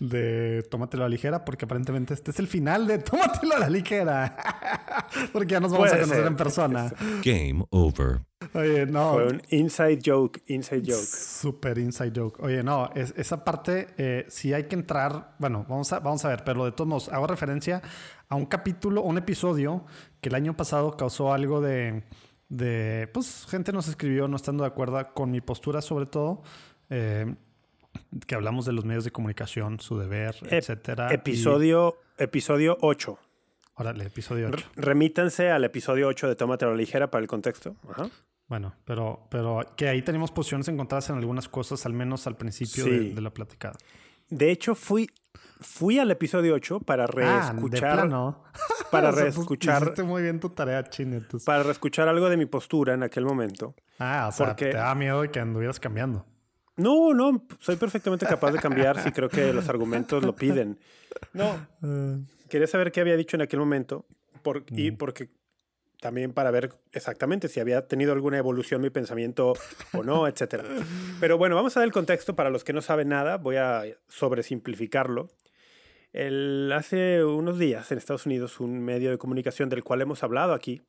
De 0.00 0.64
Tómatelo 0.68 1.04
a 1.04 1.06
la 1.06 1.10
ligera, 1.10 1.44
porque 1.44 1.64
aparentemente 1.64 2.12
este 2.12 2.32
es 2.32 2.40
el 2.40 2.48
final 2.48 2.88
de 2.88 2.98
Tómatelo 2.98 3.54
a 3.54 3.58
la 3.60 3.70
ligera. 3.70 4.36
porque 5.32 5.52
ya 5.52 5.60
nos 5.60 5.70
vamos 5.70 5.88
Puede 5.88 6.00
a 6.00 6.02
conocer 6.02 6.18
ser, 6.18 6.26
en 6.26 6.36
persona. 6.36 6.92
Game 7.24 7.64
over. 7.70 8.22
Oye, 8.56 8.86
no. 8.86 9.12
Fue 9.14 9.26
un 9.28 9.42
inside 9.50 9.98
joke, 10.04 10.40
inside 10.46 10.82
joke. 10.84 11.04
Super 11.04 11.78
inside 11.78 12.12
joke. 12.14 12.42
Oye, 12.42 12.62
no, 12.62 12.90
es- 12.94 13.14
esa 13.16 13.44
parte 13.44 13.88
eh, 13.98 14.24
sí 14.28 14.52
hay 14.52 14.64
que 14.64 14.74
entrar. 14.74 15.34
Bueno, 15.38 15.64
vamos 15.68 15.92
a, 15.92 16.00
vamos 16.00 16.24
a 16.24 16.28
ver, 16.28 16.42
pero 16.44 16.64
de 16.64 16.72
todos 16.72 16.88
modos, 16.88 17.08
hago 17.10 17.26
referencia 17.26 17.82
a 18.28 18.34
un 18.34 18.46
capítulo, 18.46 19.02
un 19.02 19.18
episodio 19.18 19.84
que 20.20 20.28
el 20.30 20.34
año 20.34 20.56
pasado 20.56 20.96
causó 20.96 21.32
algo 21.32 21.60
de. 21.60 22.02
de 22.48 23.08
pues, 23.12 23.46
gente 23.48 23.72
nos 23.72 23.88
escribió 23.88 24.28
no 24.28 24.36
estando 24.36 24.64
de 24.64 24.68
acuerdo 24.68 25.02
con 25.14 25.30
mi 25.30 25.40
postura, 25.40 25.80
sobre 25.82 26.06
todo. 26.06 26.42
eh, 26.90 27.34
que 28.26 28.34
hablamos 28.34 28.66
de 28.66 28.72
los 28.72 28.84
medios 28.84 29.04
de 29.04 29.10
comunicación, 29.10 29.80
su 29.80 29.98
deber, 29.98 30.34
Ep- 30.42 30.52
etcétera. 30.52 31.12
Episodio, 31.14 31.96
episodio 32.18 32.76
8. 32.82 33.18
Y- 33.18 33.80
órale, 33.80 34.04
episodio 34.04 34.48
8. 34.48 34.66
R- 34.76 34.82
Remítanse 34.86 35.50
al 35.50 35.64
episodio 35.64 36.06
8 36.08 36.28
de 36.28 36.36
Tómate 36.36 36.66
a 36.66 36.68
la 36.68 36.74
ligera 36.76 37.10
para 37.10 37.22
el 37.22 37.28
contexto. 37.28 37.74
Ajá. 37.88 38.08
Bueno, 38.48 38.74
pero, 38.84 39.26
pero 39.30 39.60
que 39.76 39.88
ahí 39.88 40.02
tenemos 40.02 40.30
posiciones 40.30 40.68
encontradas 40.68 41.10
en 41.10 41.16
algunas 41.16 41.48
cosas, 41.48 41.84
al 41.86 41.92
menos 41.92 42.26
al 42.26 42.36
principio 42.36 42.84
de, 42.84 42.98
Sí. 42.98 43.12
de 43.12 43.20
la 43.20 43.30
platicada. 43.30 43.76
De 44.28 44.50
hecho, 44.50 44.74
fui, 44.74 45.08
fui 45.60 45.98
al 45.98 46.10
episodio 46.12 46.54
8 46.54 46.80
para 46.80 47.04
Ah, 47.04 47.06
reescuchar, 47.08 47.94
plano. 47.94 48.44
para 48.90 49.10
tú 49.10 49.16
reescuchar, 49.16 49.82
Hiciste 49.82 50.02
muy 50.04 50.22
bien 50.22 50.38
tu 50.40 50.50
tarea, 50.50 50.82
Chine. 50.88 51.16
entonces. 51.16 51.44
para 51.44 51.62
reescuchar 51.64 52.08
algo 52.08 52.28
de 52.28 52.36
mi 52.36 52.46
postura 52.46 52.94
en 52.94 53.02
aquel 53.02 53.24
momento. 53.24 53.74
Ah, 53.98 54.26
o 54.28 54.32
sea, 54.32 54.46
porque- 54.48 54.66
te 54.66 54.76
daba 54.76 54.94
miedo 54.94 55.22
de 55.22 55.30
que 55.30 55.40
anduvieras 55.40 55.80
cambiando. 55.80 56.24
No, 56.76 57.14
no, 57.14 57.46
soy 57.58 57.76
perfectamente 57.76 58.26
capaz 58.26 58.52
de 58.52 58.58
cambiar 58.58 59.02
si 59.02 59.10
creo 59.10 59.28
que 59.30 59.52
los 59.52 59.68
argumentos 59.68 60.22
lo 60.22 60.36
piden. 60.36 60.78
No, 61.32 61.66
quería 62.48 62.66
saber 62.66 62.92
qué 62.92 63.00
había 63.00 63.16
dicho 63.16 63.36
en 63.36 63.42
aquel 63.42 63.58
momento 63.60 64.06
por- 64.42 64.64
y 64.70 64.90
porque 64.92 65.30
también 66.00 66.32
para 66.32 66.50
ver 66.50 66.72
exactamente 66.92 67.48
si 67.48 67.58
había 67.60 67.86
tenido 67.88 68.12
alguna 68.12 68.38
evolución 68.38 68.80
mi 68.82 68.90
pensamiento 68.90 69.54
o 69.92 70.02
no, 70.02 70.26
etcétera. 70.28 70.64
Pero 71.20 71.38
bueno, 71.38 71.54
vamos 71.56 71.76
a 71.76 71.80
dar 71.80 71.86
el 71.86 71.92
contexto 71.92 72.36
para 72.36 72.50
los 72.50 72.64
que 72.64 72.72
no 72.72 72.82
saben 72.82 73.08
nada, 73.08 73.36
voy 73.38 73.56
a 73.56 73.82
sobresimplificarlo. 74.08 75.28
El, 76.12 76.72
hace 76.74 77.24
unos 77.24 77.58
días 77.58 77.90
en 77.92 77.98
Estados 77.98 78.26
Unidos 78.26 78.60
un 78.60 78.80
medio 78.80 79.10
de 79.10 79.18
comunicación 79.18 79.68
del 79.68 79.84
cual 79.84 80.00
hemos 80.02 80.22
hablado 80.22 80.54
aquí. 80.54 80.82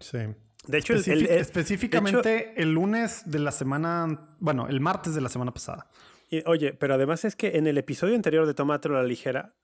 Sí. 0.00 0.18
De 0.66 0.78
hecho, 0.78 0.92
el- 0.94 1.00
Especifi- 1.00 1.12
el- 1.12 1.26
el- 1.26 1.38
específicamente 1.38 2.52
el 2.60 2.72
lunes 2.72 3.22
de 3.26 3.38
la 3.38 3.52
semana, 3.52 4.20
bueno, 4.40 4.66
el 4.68 4.80
martes 4.80 5.14
de 5.14 5.20
la 5.20 5.28
semana 5.28 5.52
pasada. 5.52 5.88
y, 6.28 6.42
oye, 6.46 6.72
pero 6.72 6.94
además 6.94 7.24
es 7.24 7.36
que 7.36 7.56
en 7.56 7.66
el 7.68 7.78
episodio 7.78 8.14
anterior 8.16 8.46
de 8.46 8.54
Tomátelo 8.54 8.98
a 8.98 9.02
la 9.02 9.06
ligera, 9.06 9.54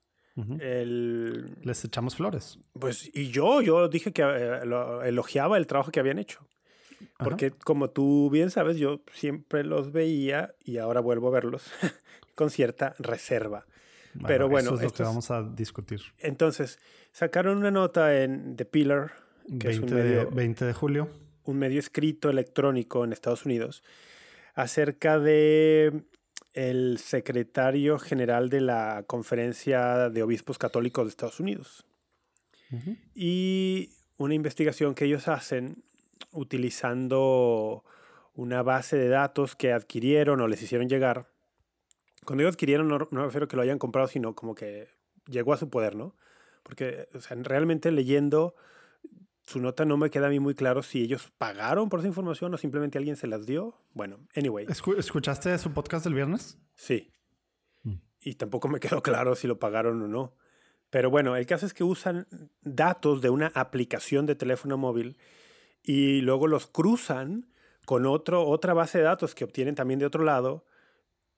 El, 0.61 1.57
Les 1.63 1.85
echamos 1.85 2.17
flores. 2.17 2.59
Pues, 2.79 3.11
y 3.15 3.29
yo, 3.31 3.61
yo 3.61 3.89
dije 3.89 4.13
que 4.13 4.23
eh, 4.23 4.65
lo- 4.65 5.03
elogiaba 5.03 5.59
el 5.59 5.67
trabajo 5.67 5.91
que 5.91 6.01
habían 6.01 6.19
hecho. 6.19 6.47
Porque 7.19 7.51
como 7.51 7.91
tú 7.91 8.31
bien 8.31 8.51
sabes, 8.51 8.77
yo 8.77 9.03
siempre 9.13 9.65
los 9.65 9.91
veía 9.93 10.55
y 10.65 10.79
ahora 10.79 11.01
vuelvo 11.01 11.29
a 11.29 11.31
verlos 11.33 11.65
con 12.35 12.49
cierta 12.51 12.95
reserva. 12.99 13.67
Pero 14.27 14.49
bueno, 14.49 14.69
eso 14.71 14.75
es 14.77 14.81
lo 14.83 14.87
esto 14.89 14.97
que 14.99 15.03
vamos 15.09 15.31
a 15.31 15.43
discutir. 15.43 16.01
Entonces, 16.19 16.79
sacaron 17.13 17.59
una 17.59 17.71
nota 17.71 18.23
en 18.23 18.57
The 18.57 18.65
Pillar, 18.67 19.13
que 19.59 19.71
es 19.71 19.81
20 19.81 19.83
un 19.83 19.87
de, 19.89 20.05
medio, 20.05 20.31
20 20.31 20.65
de 20.67 20.73
julio. 20.75 21.09
un 21.45 21.59
medio 21.59 21.81
escrito 21.81 22.29
electrónico 22.31 23.05
en 23.05 23.13
Estados 23.13 23.47
Unidos, 23.47 23.83
acerca 24.55 25.19
de 25.19 26.03
el 26.55 26.99
secretario 26.99 27.99
general 27.99 28.49
de 28.49 28.61
la 28.61 29.05
Conferencia 29.07 30.11
de 30.11 30.23
Obispos 30.23 30.59
Católicos 30.59 31.05
de 31.05 31.11
Estados 31.11 31.41
Unidos. 31.41 31.85
Y 33.15 33.91
una 34.17 34.35
investigación 34.35 34.95
que 34.95 35.05
ellos 35.05 35.29
hacen 35.29 35.85
utilizando 36.33 37.85
una 38.35 38.63
base 38.63 38.97
de 38.97 39.09
datos 39.09 39.57
que 39.57 39.73
adquirieron 39.73 40.41
o 40.41 40.49
les 40.49 40.63
hicieron 40.63 40.89
llegar. 40.89 41.29
Cuando 42.25 42.43
digo 42.43 42.51
adquirieron, 42.51 42.89
no, 42.89 42.99
no 42.99 43.09
me 43.11 43.25
refiero 43.25 43.45
a 43.45 43.49
que 43.49 43.57
lo 43.57 43.63
hayan 43.63 43.79
comprado, 43.79 44.09
sino 44.09 44.35
como 44.35 44.55
que 44.55 44.89
llegó 45.27 45.53
a 45.53 45.59
su 45.59 45.69
poder, 45.69 45.97
¿no? 45.97 46.15
Porque 46.63 47.09
o 47.15 47.21
sea, 47.21 47.37
realmente 47.41 47.91
leyendo 47.91 48.55
su 49.45 49.61
nota 49.61 49.85
no 49.85 49.97
me 49.97 50.11
queda 50.11 50.29
a 50.29 50.31
mí 50.31 50.39
muy 50.41 50.55
claro 50.55 50.83
si 50.83 51.03
ellos 51.03 51.33
pagaron 51.39 51.89
por 51.89 51.99
esa 52.01 52.09
información 52.09 52.55
o 52.55 52.57
simplemente 52.59 52.99
alguien 52.99 53.17
se 53.17 53.27
las 53.27 53.45
dio. 53.47 53.75
Bueno, 53.93 54.19
anyway, 54.37 54.67
Escu- 54.67 54.97
¿Escuchaste 54.99 55.57
su 55.59 55.73
podcast 55.73 56.05
del 56.05 56.15
viernes? 56.15 56.59
sí. 56.75 57.13
Mm. 57.83 57.95
Y 58.21 58.35
tampoco 58.37 58.69
me 58.69 58.79
quedó 58.81 59.03
claro 59.03 59.35
si 59.35 59.47
lo 59.49 59.59
pagaron 59.59 60.01
o 60.03 60.09
no. 60.09 60.37
Pero 60.91 61.11
bueno, 61.11 61.37
el 61.37 61.47
caso 61.47 61.67
es 61.67 61.75
que 61.75 61.85
usan 61.85 62.27
datos 62.61 63.21
de 63.23 63.31
una 63.31 63.51
aplicación 63.55 64.27
de 64.27 64.35
teléfono 64.35 64.77
móvil 64.77 65.17
y 65.83 66.21
luego 66.21 66.47
los 66.47 66.67
cruzan 66.67 67.51
con 67.87 68.07
otro, 68.07 68.47
otra 68.47 68.75
base 68.75 68.99
de 68.99 69.05
datos 69.05 69.35
que 69.35 69.43
obtienen 69.45 69.75
también 69.75 69.99
de 69.99 70.07
otro 70.07 70.23
lado 70.23 70.65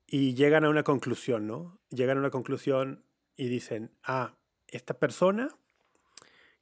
y 0.07 0.35
llegan 0.35 0.65
a 0.65 0.69
una 0.69 0.83
conclusión, 0.83 1.47
¿no? 1.47 1.81
Llegan 1.89 2.19
a 2.19 2.21
una 2.21 2.31
conclusión 2.31 3.07
y 3.37 3.47
dicen, 3.49 3.97
ah, 4.03 4.37
esta 4.67 4.99
persona, 4.99 5.57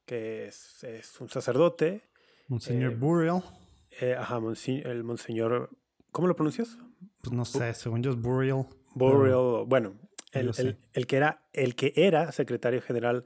que 0.05 0.47
es, 0.47 0.83
es 0.83 1.19
un 1.21 1.29
sacerdote, 1.29 2.03
Monseñor 2.47 2.93
Eh, 2.93 2.95
Burial. 2.95 3.43
eh, 4.01 4.15
ajá, 4.17 4.39
monsi- 4.39 4.85
el 4.85 5.03
monseñor, 5.03 5.69
¿cómo 6.11 6.27
lo 6.27 6.35
pronuncias? 6.35 6.77
Pues 7.21 7.31
no 7.33 7.45
sé, 7.45 7.73
según 7.73 8.03
yo 8.03 8.11
es 8.11 8.17
Burial. 8.21 8.65
Burial, 8.95 9.65
bueno, 9.65 9.95
el, 10.31 10.51
el- 10.57 10.77
el 10.93 11.07
que 11.07 11.15
era, 11.17 11.43
el 11.53 11.75
que 11.75 11.93
era 11.95 12.31
secretario 12.31 12.81
general 12.81 13.25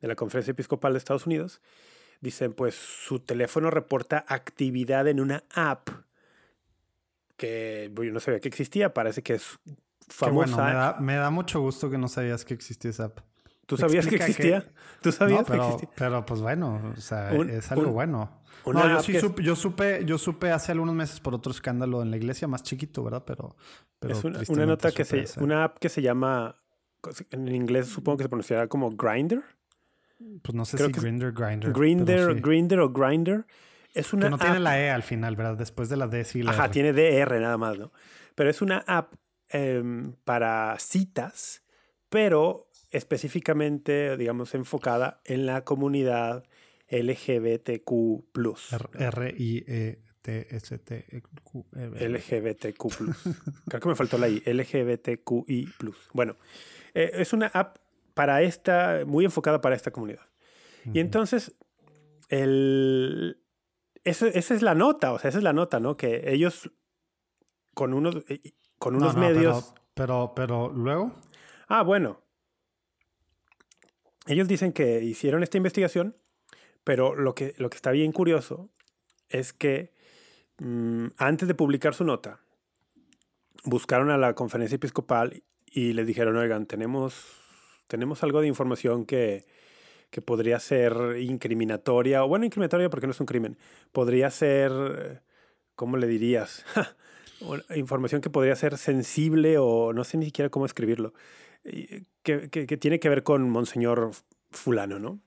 de 0.00 0.08
la 0.08 0.14
Conferencia 0.16 0.52
Episcopal 0.52 0.92
de 0.94 0.98
Estados 0.98 1.26
Unidos, 1.26 1.60
dicen, 2.20 2.52
pues 2.54 2.74
su 2.74 3.20
teléfono 3.20 3.70
reporta 3.70 4.24
actividad 4.28 5.06
en 5.08 5.20
una 5.20 5.44
app 5.54 5.88
que 7.36 7.92
yo 7.94 8.04
no 8.12 8.20
sabía 8.20 8.40
que 8.40 8.48
existía, 8.48 8.94
parece 8.94 9.22
que 9.22 9.34
es 9.34 9.58
famosa. 10.08 10.56
bueno, 10.56 10.64
me 10.70 10.72
da, 10.78 10.96
me 11.00 11.14
da 11.16 11.30
mucho 11.30 11.60
gusto 11.60 11.90
que 11.90 11.98
no 11.98 12.08
sabías 12.08 12.44
que 12.44 12.54
existía 12.54 12.90
esa 12.90 13.04
app. 13.06 13.18
¿Tú 13.66 13.76
sabías 13.76 14.06
que 14.06 14.16
existía? 14.16 14.64
¿Tú 15.02 15.12
sabías 15.12 15.40
No, 15.40 15.46
pero, 15.46 15.62
que 15.62 15.68
existía? 15.74 15.94
pero 15.96 16.26
pues 16.26 16.40
bueno, 16.40 16.80
o 16.96 17.00
sea, 17.00 17.30
Un- 17.34 17.50
es 17.50 17.70
algo 17.72 17.88
un- 17.88 17.92
bueno. 17.94 18.40
No, 18.66 18.88
yo 18.88 19.00
sí 19.02 19.12
que- 19.12 19.20
supe, 19.20 19.42
yo 19.42 19.56
supe, 19.56 20.04
yo 20.06 20.16
supe 20.16 20.50
hace 20.50 20.72
algunos 20.72 20.94
meses 20.94 21.20
por 21.20 21.34
otro 21.34 21.52
escándalo 21.52 22.00
en 22.02 22.10
la 22.10 22.16
iglesia, 22.16 22.48
más 22.48 22.62
chiquito, 22.62 23.04
¿verdad? 23.04 23.22
Pero, 23.26 23.56
pero 23.98 24.14
es 24.14 24.48
una, 24.48 24.64
nota 24.64 24.90
que 24.90 25.04
se, 25.04 25.26
una 25.40 25.64
app 25.64 25.78
que 25.78 25.88
se 25.90 26.00
llama, 26.00 26.54
en 27.30 27.48
inglés 27.54 27.88
supongo 27.88 28.18
que 28.18 28.22
se 28.24 28.28
pronunciará 28.30 28.66
como 28.68 28.90
Grinder. 28.92 29.42
Pues 30.42 30.54
no 30.54 30.64
sé 30.64 30.76
creo 30.78 30.88
si 30.88 30.94
Grinder, 31.00 31.32
Grinder. 31.32 31.72
Grinder, 31.72 32.34
sí. 32.34 32.40
Grinder 32.40 32.80
o 32.80 32.88
Grinder. 32.90 33.44
Es 33.92 34.12
una 34.14 34.26
Que 34.26 34.30
no 34.30 34.38
tiene 34.38 34.58
la 34.60 34.80
E 34.80 34.90
al 34.90 35.02
final, 35.02 35.36
¿verdad? 35.36 35.56
Después 35.58 35.88
de 35.90 35.96
la 35.96 36.08
D 36.08 36.24
sí 36.24 36.42
la 36.42 36.52
Ajá, 36.52 36.64
R. 36.64 36.72
tiene 36.72 36.92
DR 36.94 37.38
nada 37.40 37.58
más, 37.58 37.78
¿no? 37.78 37.92
Pero 38.34 38.48
es 38.48 38.62
una 38.62 38.78
app 38.86 39.12
em, 39.50 40.14
para 40.24 40.76
citas, 40.78 41.62
pero 42.08 42.70
específicamente, 42.96 44.16
digamos, 44.16 44.54
enfocada 44.54 45.20
en 45.24 45.46
la 45.46 45.64
comunidad 45.64 46.44
LGBTQ. 46.88 48.24
R 48.98 49.34
I 49.36 49.64
E 49.66 49.98
T 50.22 50.56
S 50.56 50.78
T 50.78 51.04
E. 51.10 51.22
LGBTQ. 52.08 52.78
Creo 53.68 53.80
que 53.80 53.88
me 53.88 53.94
faltó 53.94 54.18
la 54.18 54.28
I. 54.28 54.42
LGBTQI. 54.46 55.68
Bueno, 56.12 56.36
eh, 56.94 57.10
es 57.14 57.32
una 57.32 57.46
app 57.48 57.78
para 58.14 58.42
esta, 58.42 59.02
muy 59.06 59.24
enfocada 59.24 59.60
para 59.60 59.74
esta 59.76 59.90
comunidad. 59.90 60.26
Y 60.92 61.00
entonces, 61.00 61.54
el, 62.28 63.38
eso- 64.04 64.26
esa 64.26 64.54
es 64.54 64.62
la 64.62 64.74
nota, 64.74 65.12
o 65.12 65.18
sea, 65.18 65.30
esa 65.30 65.38
es 65.38 65.44
la 65.44 65.52
nota, 65.54 65.80
¿no? 65.80 65.96
Que 65.96 66.30
ellos 66.32 66.70
con 67.74 67.94
unos, 67.94 68.16
eh, 68.28 68.52
con 68.78 68.94
unos 68.96 69.14
No, 69.14 69.20
no, 69.22 69.28
medios. 69.28 69.74
Pero, 69.94 70.32
pero, 70.34 70.68
pero 70.68 70.68
luego. 70.72 71.12
Ah, 71.68 71.82
bueno. 71.82 72.20
Ellos 74.26 74.48
dicen 74.48 74.72
que 74.72 75.02
hicieron 75.02 75.42
esta 75.42 75.56
investigación, 75.56 76.16
pero 76.82 77.14
lo 77.14 77.34
que, 77.34 77.54
lo 77.58 77.70
que 77.70 77.76
está 77.76 77.90
bien 77.90 78.12
curioso 78.12 78.70
es 79.28 79.52
que 79.52 79.92
mm, 80.58 81.06
antes 81.16 81.48
de 81.48 81.54
publicar 81.54 81.94
su 81.94 82.04
nota, 82.04 82.40
buscaron 83.64 84.10
a 84.10 84.18
la 84.18 84.34
conferencia 84.34 84.76
episcopal 84.76 85.42
y 85.66 85.92
les 85.92 86.06
dijeron, 86.06 86.36
oigan, 86.36 86.66
tenemos, 86.66 87.14
tenemos 87.88 88.22
algo 88.22 88.40
de 88.40 88.48
información 88.48 89.06
que, 89.06 89.44
que 90.10 90.22
podría 90.22 90.60
ser 90.60 91.16
incriminatoria, 91.18 92.24
o 92.24 92.28
bueno, 92.28 92.44
incriminatoria 92.44 92.88
porque 92.88 93.06
no 93.06 93.10
es 93.10 93.20
un 93.20 93.26
crimen, 93.26 93.58
podría 93.90 94.30
ser, 94.30 95.22
¿cómo 95.74 95.96
le 95.96 96.06
dirías? 96.06 96.64
Información 97.74 98.20
que 98.20 98.30
podría 98.30 98.54
ser 98.54 98.78
sensible 98.78 99.58
o 99.58 99.92
no 99.92 100.04
sé 100.04 100.16
ni 100.16 100.26
siquiera 100.26 100.50
cómo 100.50 100.66
escribirlo, 100.66 101.14
que, 101.64 102.48
que- 102.50 102.66
que 102.66 102.76
tiene 102.76 103.00
que 103.00 103.08
ver 103.08 103.22
con 103.22 103.48
Monseñor 103.50 104.10
fulano, 104.50 104.98
¿no? 104.98 105.20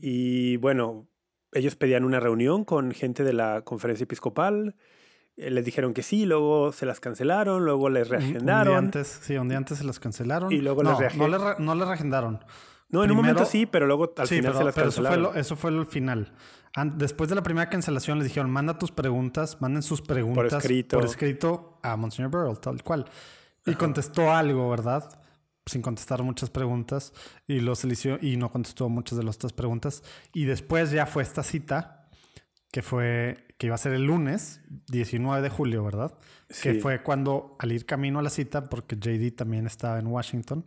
Y 0.00 0.58
bueno, 0.58 1.06
ellos 1.52 1.76
pedían 1.76 2.04
una 2.04 2.20
reunión 2.20 2.64
con 2.64 2.92
gente 2.92 3.24
de 3.24 3.32
la 3.32 3.62
conferencia 3.62 4.04
episcopal, 4.04 4.74
eh, 5.38 5.50
les 5.50 5.64
dijeron 5.64 5.94
que 5.94 6.02
sí, 6.02 6.26
luego 6.26 6.72
se 6.72 6.84
las 6.84 7.00
cancelaron, 7.00 7.64
luego 7.64 7.88
les 7.88 8.10
Un- 8.10 8.16
Un, 8.16 8.20
día 8.20 8.28
reagendaron. 8.32 8.76
antes, 8.76 9.20
sí, 9.22 9.36
un 9.36 9.48
día 9.48 9.56
antes 9.56 9.78
se 9.78 9.84
las 9.84 9.98
cancelaron. 9.98 10.52
Y 10.52 10.58
luego 10.58 10.82
no, 10.82 11.00
les 11.00 11.16
no, 11.16 11.26
le 11.28 11.38
re- 11.38 11.54
no 11.58 11.74
reagendaron. 11.74 12.44
no, 12.90 13.02
en 13.02 13.10
un 13.12 13.16
momento 13.16 13.46
sí, 13.46 13.64
pero 13.64 13.86
luego 13.86 14.12
al 14.18 14.26
sí, 14.28 14.36
final 14.36 14.52
pero, 14.52 14.58
se 14.58 14.64
las 14.64 14.74
pero 14.74 14.88
eso, 14.88 15.00
fue 15.00 15.04
cancelaron. 15.08 15.34
lo, 15.34 15.40
eso 15.40 15.56
fue 15.56 15.70
lo 15.70 15.86
final. 15.86 16.32
An- 16.74 16.98
después 16.98 17.30
de 17.30 17.36
la 17.36 17.42
primera 17.42 17.70
cancelación 17.70 18.18
les 18.18 18.28
dijeron, 18.28 18.50
manda 18.50 18.78
tus 18.78 18.92
preguntas, 18.92 19.56
manden 19.62 19.82
sus 19.82 20.02
preguntas 20.02 20.52
escrito. 20.52 20.98
por 20.98 21.06
escrito 21.06 21.78
a 21.82 21.96
Monsignor 21.96 22.30
Burrell, 22.30 22.58
tal 22.60 22.82
cual. 22.82 23.06
Y 23.64 23.74
contestó 23.74 24.30
algo, 24.32 24.68
¿verdad? 24.68 25.08
Sin 25.66 25.82
contestar 25.82 26.22
muchas 26.22 26.50
preguntas. 26.50 27.12
Y, 27.46 27.60
los 27.60 27.84
eligió, 27.84 28.18
y 28.20 28.36
no 28.36 28.50
contestó 28.50 28.88
muchas 28.88 29.18
de 29.18 29.24
las 29.24 29.36
otras 29.36 29.52
preguntas. 29.52 30.02
Y 30.32 30.44
después 30.44 30.90
ya 30.90 31.06
fue 31.06 31.22
esta 31.22 31.42
cita, 31.42 32.08
que 32.70 32.82
fue 32.82 33.46
que 33.58 33.66
iba 33.66 33.76
a 33.76 33.78
ser 33.78 33.92
el 33.92 34.06
lunes 34.06 34.60
19 34.88 35.40
de 35.40 35.48
julio, 35.48 35.84
¿verdad? 35.84 36.18
Que 36.62 36.74
fue 36.74 37.02
cuando 37.02 37.56
al 37.60 37.70
ir 37.70 37.86
camino 37.86 38.18
a 38.18 38.22
la 38.22 38.30
cita, 38.30 38.64
porque 38.64 38.96
JD 38.96 39.36
también 39.36 39.66
estaba 39.66 40.00
en 40.00 40.08
Washington, 40.08 40.64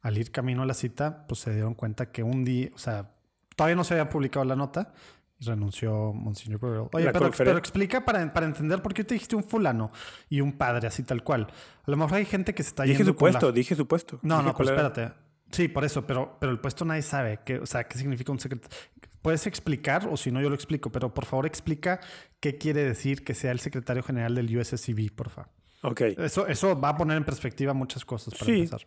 al 0.00 0.16
ir 0.16 0.30
camino 0.30 0.62
a 0.62 0.66
la 0.66 0.74
cita, 0.74 1.26
pues 1.26 1.40
se 1.40 1.52
dieron 1.52 1.74
cuenta 1.74 2.12
que 2.12 2.22
un 2.22 2.44
día, 2.44 2.70
o 2.72 2.78
sea, 2.78 3.10
todavía 3.56 3.74
no 3.74 3.82
se 3.82 3.94
había 3.94 4.08
publicado 4.08 4.44
la 4.44 4.54
nota 4.54 4.92
renunció 5.40 6.12
Monsignor 6.12 6.58
Burrell. 6.60 6.88
Oye, 6.92 7.10
pero, 7.12 7.30
pero 7.36 7.58
explica 7.58 8.04
para, 8.04 8.32
para 8.32 8.46
entender 8.46 8.80
por 8.82 8.94
qué 8.94 9.04
te 9.04 9.14
dijiste 9.14 9.36
un 9.36 9.44
fulano 9.44 9.90
y 10.28 10.40
un 10.40 10.52
padre, 10.52 10.86
así 10.88 11.02
tal 11.02 11.22
cual. 11.22 11.46
A 11.84 11.90
lo 11.90 11.96
mejor 11.96 12.14
hay 12.14 12.24
gente 12.24 12.54
que 12.54 12.62
se 12.62 12.70
está 12.70 12.84
Dije 12.84 12.98
yendo 12.98 13.10
su 13.12 13.14
la- 13.14 13.18
puesto, 13.18 13.52
dije 13.52 13.74
su 13.74 13.86
puesto. 13.86 14.18
no, 14.22 14.36
Dije 14.38 14.48
no, 14.48 14.54
pues 14.56 14.68
era. 14.70 14.86
espérate. 14.88 15.14
Sí, 15.50 15.68
por 15.68 15.84
eso, 15.84 16.06
pero, 16.06 16.36
pero 16.40 16.50
el 16.52 16.58
puesto 16.58 16.84
nadie 16.84 17.02
sabe. 17.02 17.40
Qué, 17.44 17.58
o 17.58 17.66
sea, 17.66 17.84
¿qué 17.84 17.96
significa 17.98 18.32
un 18.32 18.40
secretario? 18.40 18.76
Puedes 19.22 19.46
explicar, 19.46 20.08
o 20.10 20.16
si 20.16 20.30
no, 20.30 20.40
yo 20.40 20.48
lo 20.48 20.54
explico, 20.54 20.90
pero 20.90 21.12
por 21.12 21.24
favor 21.24 21.46
explica 21.46 22.00
qué 22.40 22.58
quiere 22.58 22.84
decir 22.84 23.24
que 23.24 23.34
sea 23.34 23.52
el 23.52 23.60
secretario 23.60 24.02
general 24.02 24.34
del 24.34 24.56
USCB, 24.56 25.12
por 25.14 25.30
favor. 25.30 25.50
Ok, 25.82 26.00
Eso, 26.18 26.46
eso 26.46 26.80
va 26.80 26.90
a 26.90 26.96
poner 26.96 27.16
en 27.16 27.24
perspectiva 27.24 27.74
muchas 27.74 28.04
cosas 28.04 28.34
para 28.34 28.44
Sí. 28.46 28.52
empezar. 28.60 28.80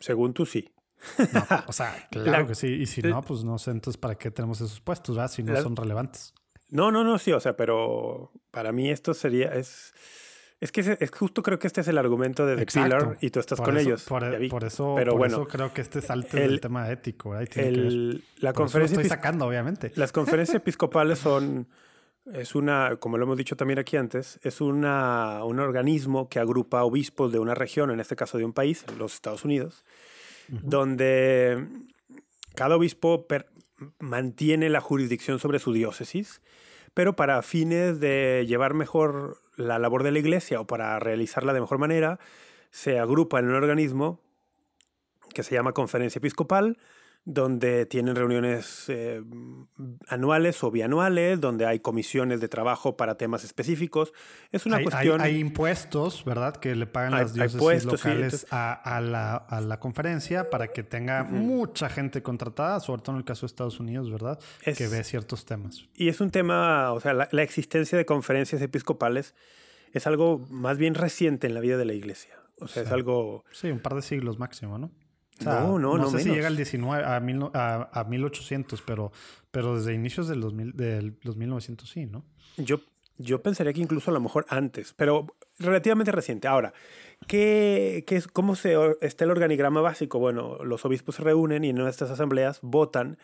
según 0.00 0.32
tú 0.32 0.46
sí. 0.46 0.68
No, 1.32 1.46
o 1.66 1.72
sea, 1.72 2.06
claro 2.10 2.30
La- 2.42 2.46
que 2.46 2.54
sí. 2.54 2.66
Y 2.68 2.86
si 2.86 3.02
no, 3.02 3.20
pues 3.22 3.44
no 3.44 3.58
sé, 3.58 3.70
entonces 3.70 3.98
para 3.98 4.14
qué 4.16 4.30
tenemos 4.30 4.60
esos 4.60 4.80
puestos, 4.80 5.16
¿verdad? 5.16 5.30
Si 5.30 5.42
no 5.42 5.52
La- 5.52 5.62
son 5.62 5.76
relevantes. 5.76 6.34
No, 6.70 6.90
no, 6.92 7.02
no, 7.02 7.18
sí, 7.18 7.32
o 7.32 7.40
sea, 7.40 7.56
pero 7.56 8.30
para 8.52 8.70
mí 8.70 8.90
esto 8.90 9.12
sería, 9.12 9.48
es, 9.54 9.92
es 10.60 10.70
que 10.70 10.82
es, 10.82 10.88
es 11.00 11.10
justo 11.10 11.42
creo 11.42 11.58
que 11.58 11.66
este 11.66 11.80
es 11.80 11.88
el 11.88 11.98
argumento 11.98 12.46
de 12.46 12.54
The 12.56 12.62
Exacto. 12.62 12.96
Pillar 12.98 13.18
y 13.20 13.30
tú 13.30 13.40
estás 13.40 13.58
Por 13.58 13.66
con 13.70 13.76
eso- 13.78 13.88
ellos. 13.88 14.02
Por, 14.04 14.48
por 14.48 14.64
eso, 14.64 14.94
pero 14.96 15.12
por 15.12 15.18
bueno, 15.18 15.36
eso 15.38 15.48
creo 15.48 15.72
que 15.74 15.80
este 15.80 16.00
salte 16.00 16.44
el- 16.44 16.50
del 16.50 16.60
tema 16.60 16.88
ético. 16.90 17.30
¿verdad? 17.30 17.48
Tiene 17.52 17.72
que 17.72 17.78
el, 17.78 18.24
la 18.38 18.52
conferencia 18.52 18.94
estoy 18.94 19.08
sacando, 19.08 19.46
obviamente. 19.46 19.90
Las 19.96 20.12
conferencias 20.12 20.54
episcopales 20.62 21.18
son, 21.18 21.66
es 22.32 22.54
una, 22.54 22.96
como 23.00 23.18
lo 23.18 23.24
hemos 23.24 23.36
dicho 23.36 23.56
también 23.56 23.80
aquí 23.80 23.96
antes, 23.96 24.38
es 24.44 24.60
una, 24.60 25.42
un 25.44 25.58
organismo 25.58 26.28
que 26.28 26.38
agrupa 26.38 26.84
obispos 26.84 27.32
de 27.32 27.40
una 27.40 27.54
región, 27.56 27.90
en 27.90 27.98
este 27.98 28.14
caso 28.14 28.38
de 28.38 28.44
un 28.44 28.52
país, 28.52 28.84
los 28.96 29.14
Estados 29.14 29.44
Unidos, 29.44 29.82
donde 30.50 31.66
cada 32.54 32.76
obispo 32.76 33.26
mantiene 33.98 34.68
la 34.68 34.80
jurisdicción 34.80 35.38
sobre 35.38 35.58
su 35.58 35.72
diócesis, 35.72 36.42
pero 36.94 37.16
para 37.16 37.42
fines 37.42 38.00
de 38.00 38.44
llevar 38.46 38.74
mejor 38.74 39.40
la 39.56 39.78
labor 39.78 40.02
de 40.02 40.12
la 40.12 40.18
iglesia 40.18 40.60
o 40.60 40.66
para 40.66 40.98
realizarla 40.98 41.52
de 41.52 41.60
mejor 41.60 41.78
manera, 41.78 42.18
se 42.70 42.98
agrupa 42.98 43.38
en 43.38 43.46
un 43.46 43.54
organismo 43.54 44.20
que 45.32 45.42
se 45.42 45.54
llama 45.54 45.72
Conferencia 45.72 46.18
Episcopal, 46.18 46.78
donde 47.24 47.84
tienen 47.86 48.16
reuniones 48.16 48.86
eh, 48.88 49.22
anuales 50.08 50.64
o 50.64 50.70
bianuales, 50.70 51.40
donde 51.40 51.66
hay 51.66 51.78
comisiones 51.78 52.40
de 52.40 52.48
trabajo 52.48 52.96
para 52.96 53.16
temas 53.16 53.44
específicos. 53.44 54.12
Es 54.50 54.66
una 54.66 54.76
hay, 54.76 54.80
hay- 54.80 54.90
cuestión... 54.90 55.20
hay 55.20 55.38
impuestos, 55.38 56.24
¿verdad? 56.24 56.56
Que 56.56 56.74
le 56.74 56.86
pagan 56.86 57.14
Hay- 57.14 57.20
las 57.22 57.34
diócesis 57.34 57.82
sí, 57.82 57.86
locales 57.88 58.14
entonces- 58.24 58.46
a, 58.52 58.72
a 58.72 59.00
la, 59.00 59.36
a 59.36 59.60
la 59.60 59.78
conferencia 59.78 60.48
para 60.50 60.68
que 60.68 60.82
tenga 60.82 61.22
mucha 61.24 61.88
gente 61.88 62.22
contratada, 62.22 62.80
sobre 62.80 63.02
todo 63.02 63.12
en 63.16 63.18
el 63.18 63.24
caso 63.24 63.42
de 63.42 63.46
Estados 63.46 63.78
Unidos, 63.80 64.10
¿verdad? 64.10 64.38
Es- 64.64 64.78
Que 64.78 64.88
ve 64.88 65.04
ciertos 65.04 65.44
temas. 65.44 65.84
Y 65.94 66.08
es 66.08 66.20
un 66.20 66.30
tema, 66.30 66.92
o 66.92 67.00
sea, 67.00 67.12
la, 67.12 67.28
la 67.32 67.42
existencia 67.42 67.96
de 67.98 68.06
conferencias 68.06 68.62
episcopales 68.62 69.34
es 69.92 70.06
algo 70.06 70.46
más 70.50 70.78
bien 70.78 70.94
reciente 70.94 71.46
en 71.46 71.54
la 71.54 71.60
vida 71.60 71.76
de 71.76 71.84
la 71.84 71.92
iglesia. 71.92 72.34
O 72.58 72.66
sea, 72.68 72.82
es 72.82 72.88
Sí. 72.88 72.94
algo... 72.94 73.44
Sí, 73.52 73.70
un 73.70 73.80
par 73.80 73.94
de 73.94 74.02
siglos 74.02 74.38
máximo, 74.38 74.78
¿no? 74.78 74.90
No, 75.44 75.78
no, 75.78 75.96
no 75.96 76.10
sé 76.10 76.20
si 76.20 76.30
llega 76.30 76.48
al 76.48 76.56
19, 76.56 77.04
a, 77.04 77.20
mil, 77.20 77.44
a, 77.54 77.88
a 77.92 78.04
1800, 78.04 78.82
pero, 78.82 79.12
pero 79.50 79.76
desde 79.76 79.94
inicios 79.94 80.28
del 80.28 80.40
2000, 80.40 80.76
del 80.76 81.18
2900 81.22 81.88
sí, 81.88 82.06
¿no? 82.06 82.24
Yo, 82.56 82.80
yo 83.18 83.42
pensaría 83.42 83.72
que 83.72 83.80
incluso 83.80 84.10
a 84.10 84.14
lo 84.14 84.20
mejor 84.20 84.46
antes, 84.48 84.94
pero 84.96 85.26
relativamente 85.58 86.12
reciente. 86.12 86.48
Ahora, 86.48 86.72
¿qué, 87.26 88.04
qué 88.06 88.16
es, 88.16 88.26
¿cómo 88.26 88.56
se, 88.56 88.76
está 89.00 89.24
el 89.24 89.30
organigrama 89.30 89.80
básico? 89.80 90.18
Bueno, 90.18 90.58
los 90.64 90.84
obispos 90.84 91.16
se 91.16 91.22
reúnen 91.22 91.64
y 91.64 91.70
en 91.70 91.80
estas 91.86 92.10
asambleas 92.10 92.58
votan 92.62 93.18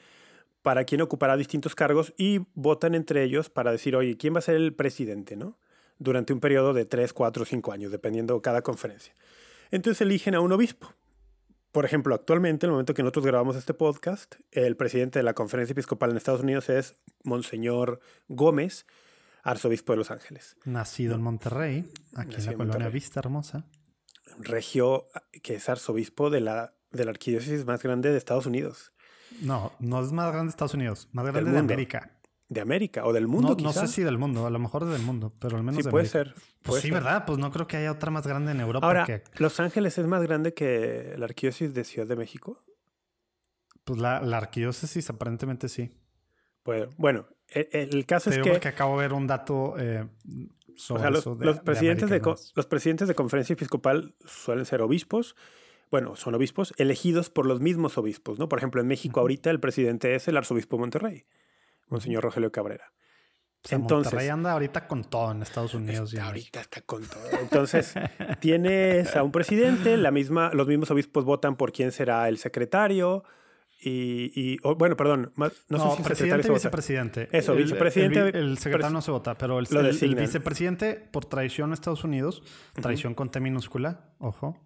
para 0.62 0.84
quién 0.84 1.00
ocupará 1.00 1.36
distintos 1.36 1.74
cargos 1.74 2.12
y 2.16 2.40
votan 2.54 2.94
entre 2.94 3.22
ellos 3.22 3.50
para 3.50 3.70
decir, 3.72 3.94
oye, 3.94 4.16
¿quién 4.16 4.34
va 4.34 4.40
a 4.40 4.42
ser 4.42 4.56
el 4.56 4.74
presidente, 4.74 5.36
no? 5.36 5.56
Durante 5.98 6.32
un 6.32 6.40
periodo 6.40 6.74
de 6.74 6.84
3, 6.84 7.12
4 7.12 7.42
o 7.42 7.46
5 7.46 7.72
años, 7.72 7.92
dependiendo 7.92 8.34
de 8.34 8.40
cada 8.40 8.62
conferencia. 8.62 9.14
Entonces 9.70 10.00
eligen 10.00 10.34
a 10.34 10.40
un 10.40 10.52
obispo. 10.52 10.92
Por 11.76 11.84
ejemplo, 11.84 12.14
actualmente, 12.14 12.64
en 12.64 12.68
el 12.68 12.72
momento 12.72 12.94
que 12.94 13.02
nosotros 13.02 13.26
grabamos 13.26 13.54
este 13.54 13.74
podcast, 13.74 14.36
el 14.50 14.78
presidente 14.78 15.18
de 15.18 15.22
la 15.22 15.34
conferencia 15.34 15.72
episcopal 15.72 16.10
en 16.10 16.16
Estados 16.16 16.40
Unidos 16.40 16.70
es 16.70 16.94
Monseñor 17.22 18.00
Gómez, 18.28 18.86
arzobispo 19.42 19.92
de 19.92 19.98
Los 19.98 20.10
Ángeles. 20.10 20.56
Nacido 20.64 21.16
en 21.16 21.20
Monterrey, 21.20 21.84
aquí 22.14 22.36
Nacido 22.36 22.38
en 22.38 22.44
la 22.46 22.52
en 22.52 22.56
colonia 22.56 22.64
Monterrey. 22.72 22.92
Vista 22.94 23.20
Hermosa. 23.20 23.66
Regio, 24.38 25.08
que 25.42 25.56
es 25.56 25.68
arzobispo 25.68 26.30
de 26.30 26.40
la, 26.40 26.72
de 26.92 27.04
la 27.04 27.10
arquidiócesis 27.10 27.66
más 27.66 27.82
grande 27.82 28.10
de 28.10 28.16
Estados 28.16 28.46
Unidos, 28.46 28.94
No, 29.42 29.70
no 29.78 30.02
es 30.02 30.12
más 30.12 30.28
grande 30.32 30.46
de 30.46 30.50
Estados 30.52 30.72
Unidos, 30.72 31.10
más 31.12 31.26
grande 31.26 31.50
de. 31.50 31.58
América. 31.58 32.15
De 32.48 32.60
América 32.60 33.04
o 33.04 33.12
del 33.12 33.26
mundo, 33.26 33.56
No, 33.58 33.64
no 33.64 33.68
quizá. 33.70 33.86
sé 33.86 33.92
si 33.94 34.02
del 34.02 34.18
mundo, 34.18 34.46
a 34.46 34.50
lo 34.50 34.58
mejor 34.58 34.84
del 34.84 35.02
mundo, 35.02 35.32
pero 35.40 35.56
al 35.56 35.62
menos 35.64 35.78
Sí, 35.78 35.82
de 35.84 35.90
puede 35.90 36.08
América. 36.08 36.32
ser. 36.34 36.42
Pues 36.62 36.82
sí, 36.82 36.88
ser. 36.88 36.94
¿verdad? 36.94 37.24
Pues 37.26 37.38
no 37.38 37.50
creo 37.50 37.66
que 37.66 37.76
haya 37.76 37.90
otra 37.92 38.10
más 38.10 38.26
grande 38.26 38.52
en 38.52 38.60
Europa 38.60 38.86
Ahora, 38.86 39.04
que 39.04 39.22
Los 39.38 39.58
Ángeles 39.58 39.98
es 39.98 40.06
más 40.06 40.22
grande 40.22 40.54
que 40.54 41.14
la 41.18 41.24
arquidiócesis 41.26 41.74
de 41.74 41.84
Ciudad 41.84 42.06
de 42.08 42.16
México. 42.16 42.62
pues 43.84 43.98
la, 44.00 44.20
la 44.20 44.36
arquidiócesis 44.38 45.08
aparentemente 45.10 45.68
sí. 45.68 45.90
Pues, 46.62 46.88
bueno, 46.96 47.26
el, 47.48 47.68
el 47.72 48.06
caso 48.06 48.30
Te 48.30 48.30
es 48.30 48.36
digo 48.36 48.44
que 48.46 48.50
porque 48.52 48.68
acabo 48.68 48.96
de 49.00 49.02
ver 49.06 49.12
un 49.12 49.26
dato 49.28 49.74
eh, 49.78 50.04
o 50.28 50.76
sobre 50.76 51.02
sea, 51.02 51.10
los, 51.10 51.20
eso 51.20 51.34
de- 51.36 51.46
los 51.46 51.56
de 51.56 51.62
presidentes 51.62 52.10
de, 52.10 52.20
los 52.20 52.66
presidentes 52.66 53.06
de 53.08 53.14
conferencia 53.14 53.52
episcopal 53.54 54.14
suelen 54.24 54.66
ser 54.66 54.82
obispos. 54.82 55.36
Bueno, 55.90 56.16
son 56.16 56.34
obispos 56.34 56.74
elegidos 56.78 57.30
por 57.30 57.46
los 57.46 57.60
mismos 57.60 57.96
obispos, 57.98 58.40
¿no? 58.40 58.48
Por 58.48 58.58
ejemplo, 58.58 58.80
en 58.80 58.88
México 58.88 59.20
ahorita 59.20 59.50
el 59.50 59.60
presidente 59.60 60.16
es 60.16 60.26
el 60.26 60.36
arzobispo 60.36 60.76
de 60.76 60.80
Monterrey, 60.80 61.26
Monseñor 61.88 62.22
Rogelio 62.24 62.50
Cabrera. 62.52 62.92
O 63.64 63.68
sea, 63.68 63.78
entonces- 63.78 64.12
Monterrey 64.12 64.28
anda 64.30 64.52
ahorita 64.52 64.86
con 64.86 65.04
todo 65.04 65.32
en 65.32 65.42
Estados 65.42 65.74
Unidos 65.74 66.14
Ahorita 66.14 66.60
está 66.60 66.82
con 66.82 67.02
todo. 67.04 67.22
Entonces, 67.40 67.94
tienes 68.40 69.16
a 69.16 69.22
un 69.24 69.32
presidente, 69.32 69.96
la 69.96 70.10
misma, 70.12 70.50
los 70.54 70.68
mismos 70.68 70.90
obispos 70.92 71.24
votan 71.24 71.56
por 71.56 71.72
quién 71.72 71.90
será 71.92 72.28
el 72.28 72.38
secretario. 72.38 73.24
Y, 73.78 74.32
y- 74.34 74.58
bueno, 74.76 74.96
perdón, 74.96 75.32
no, 75.36 75.50
No, 75.68 75.90
sé 75.90 75.96
si 75.98 76.02
presidente 76.02 76.48
y 76.48 76.50
vicepresidente. 76.52 77.28
Eso, 77.32 77.52
El- 77.52 77.64
vicepresidente- 77.64 78.28
El, 78.38 78.56
secretario 78.56 78.86
pres- 78.88 78.92
no 78.92 79.02
se 79.02 79.10
vota, 79.10 79.34
pero 79.36 79.58
el, 79.58 79.66
el- 79.70 80.14
vicepresidente, 80.14 80.94
por 80.94 81.26
tradición 81.26 81.70
en 81.70 81.74
Estados 81.74 82.02
Unidos, 82.04 82.42
tradición 82.80 83.14
con 83.14 83.30
T 83.30 83.38
minúscula, 83.40 84.14
ojo, 84.18 84.65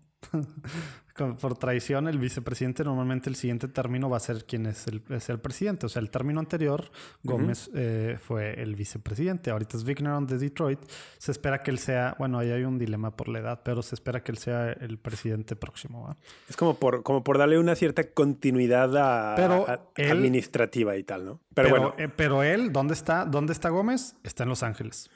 por 1.41 1.57
traición, 1.57 2.09
el 2.09 2.19
vicepresidente 2.19 2.85
normalmente 2.85 3.29
el 3.29 3.37
siguiente 3.37 3.69
término 3.69 4.09
va 4.09 4.17
a 4.17 4.21
ser 4.21 4.45
quien 4.45 4.67
es 4.67 4.87
el, 4.87 5.03
es 5.11 5.29
el 5.29 5.39
presidente. 5.39 5.87
O 5.87 5.89
sea, 5.89 6.01
el 6.01 6.11
término 6.11 6.41
anterior, 6.41 6.91
Gómez 7.23 7.71
eh, 7.75 8.19
fue 8.21 8.61
el 8.61 8.75
vicepresidente. 8.75 9.51
Ahorita 9.51 9.77
es 9.77 9.85
Vigneron 9.85 10.27
de 10.27 10.39
Detroit. 10.39 10.81
Se 11.19 11.33
espera 11.33 11.63
que 11.63 11.71
él 11.71 11.79
sea, 11.79 12.15
bueno, 12.19 12.39
ahí 12.39 12.51
hay 12.51 12.65
un 12.65 12.79
dilema 12.79 13.17
por 13.17 13.29
la 13.29 13.41
edad, 13.41 13.61
pero 13.65 13.83
se 13.83 13.95
espera 13.95 14.23
que 14.23 14.33
él 14.33 14.39
sea 14.39 14.73
el 14.73 14.99
presidente 14.99 15.57
próximo. 15.57 16.17
Es 16.49 16.57
como 16.57 16.75
por, 16.75 17.03
como 17.03 17.23
por 17.23 17.39
darle 17.39 17.59
una 17.59 17.75
cierta 17.75 18.11
continuidad 18.13 18.97
a, 18.97 19.81
administrativa 19.97 20.97
y 20.97 21.03
tal, 21.03 21.25
¿no? 21.25 21.41
Pero, 21.55 21.71
bueno. 21.71 21.95
Eh, 21.99 22.09
pero 22.15 22.43
él, 22.43 22.73
¿dónde 22.73 22.95
está? 22.95 23.25
¿Dónde 23.25 23.53
está 23.53 23.69
Gómez? 23.69 24.15
Está 24.23 24.45
en 24.45 24.49
Los 24.49 24.63
Ángeles. 24.63 25.11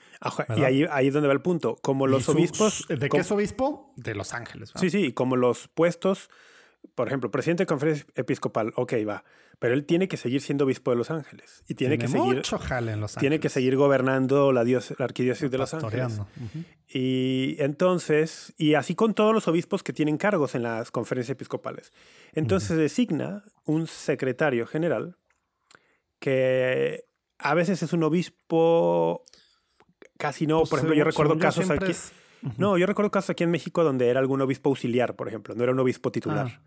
Y 0.57 0.63
ahí, 0.63 0.87
ahí 0.91 1.09
es 1.09 1.15
donde 1.15 1.29
va 1.29 1.35
el 1.35 1.43
punto. 1.43 1.77
Como 1.83 2.07
los 2.07 2.29
obispos. 2.29 2.87
¿De 2.89 3.09
qué 3.09 3.19
es 3.19 3.31
obispo? 3.31 3.93
De 3.97 4.15
Los 4.15 4.35
Ángeles. 4.35 4.73
Sí, 4.77 4.91
sí, 4.91 5.13
como 5.13 5.37
los 5.37 5.69
puestos, 5.69 6.31
por 6.95 7.07
ejemplo, 7.09 7.31
presidente 7.31 7.63
de 7.63 7.67
conferencia 7.67 8.07
episcopal, 8.15 8.73
ok, 8.77 8.95
va. 9.09 9.25
Pero 9.59 9.75
él 9.75 9.85
tiene 9.85 10.09
que 10.09 10.17
seguir 10.17 10.41
siendo 10.41 10.65
obispo 10.65 10.91
de 10.91 10.97
Los 10.97 11.11
Ángeles. 11.11 11.63
Y 11.69 11.75
tiene, 11.75 11.97
que 11.97 12.09
seguir. 12.09 12.43
Tiene 13.21 13.41
que 13.41 13.49
seguir 13.49 13.77
gobernando 13.77 14.53
la, 14.53 14.65
dios, 14.65 14.93
la 14.99 15.05
arquidiócesis 15.05 15.51
de 15.51 15.59
Los 15.59 15.75
Ángeles. 15.75 16.21
Y 16.89 17.57
entonces, 17.59 18.53
y 18.59 18.75
así 18.75 18.95
con 18.95 19.15
todos 19.15 19.33
los 19.33 19.49
obispos 19.49 19.83
que 19.83 19.93
tienen 19.93 20.19
cargos 20.19 20.55
en 20.55 20.65
las 20.65 20.91
conferencias 20.91 21.35
episcopales. 21.35 21.93
Entonces 22.33 22.77
designa 22.77 23.45
un 23.65 23.87
secretario 23.87 24.67
general 24.67 25.17
que 26.19 27.05
a 27.39 27.55
veces 27.55 27.83
es 27.83 27.93
un 27.93 28.03
obispo, 28.03 29.23
casi 30.19 30.47
no. 30.47 30.61
por 30.61 30.69
pues, 30.69 30.81
ejemplo, 30.81 30.97
yo 30.97 31.05
recuerdo 31.05 31.39
casos 31.39 31.71
aquí. 31.71 31.93
No, 32.59 32.77
yo 32.77 32.87
recuerdo 32.87 33.11
casos 33.11 33.31
aquí 33.31 33.45
en 33.45 33.51
México 33.51 33.85
donde 33.85 34.09
era 34.09 34.21
algún 34.21 34.41
obispo 34.43 34.69
auxiliar, 34.69 35.17
por 35.17 35.29
ejemplo, 35.29 35.55
no 35.55 35.63
era 35.63 35.73
un 35.73 35.79
obispo 35.79 36.13
titular. 36.13 36.47
Ah, 36.49 36.61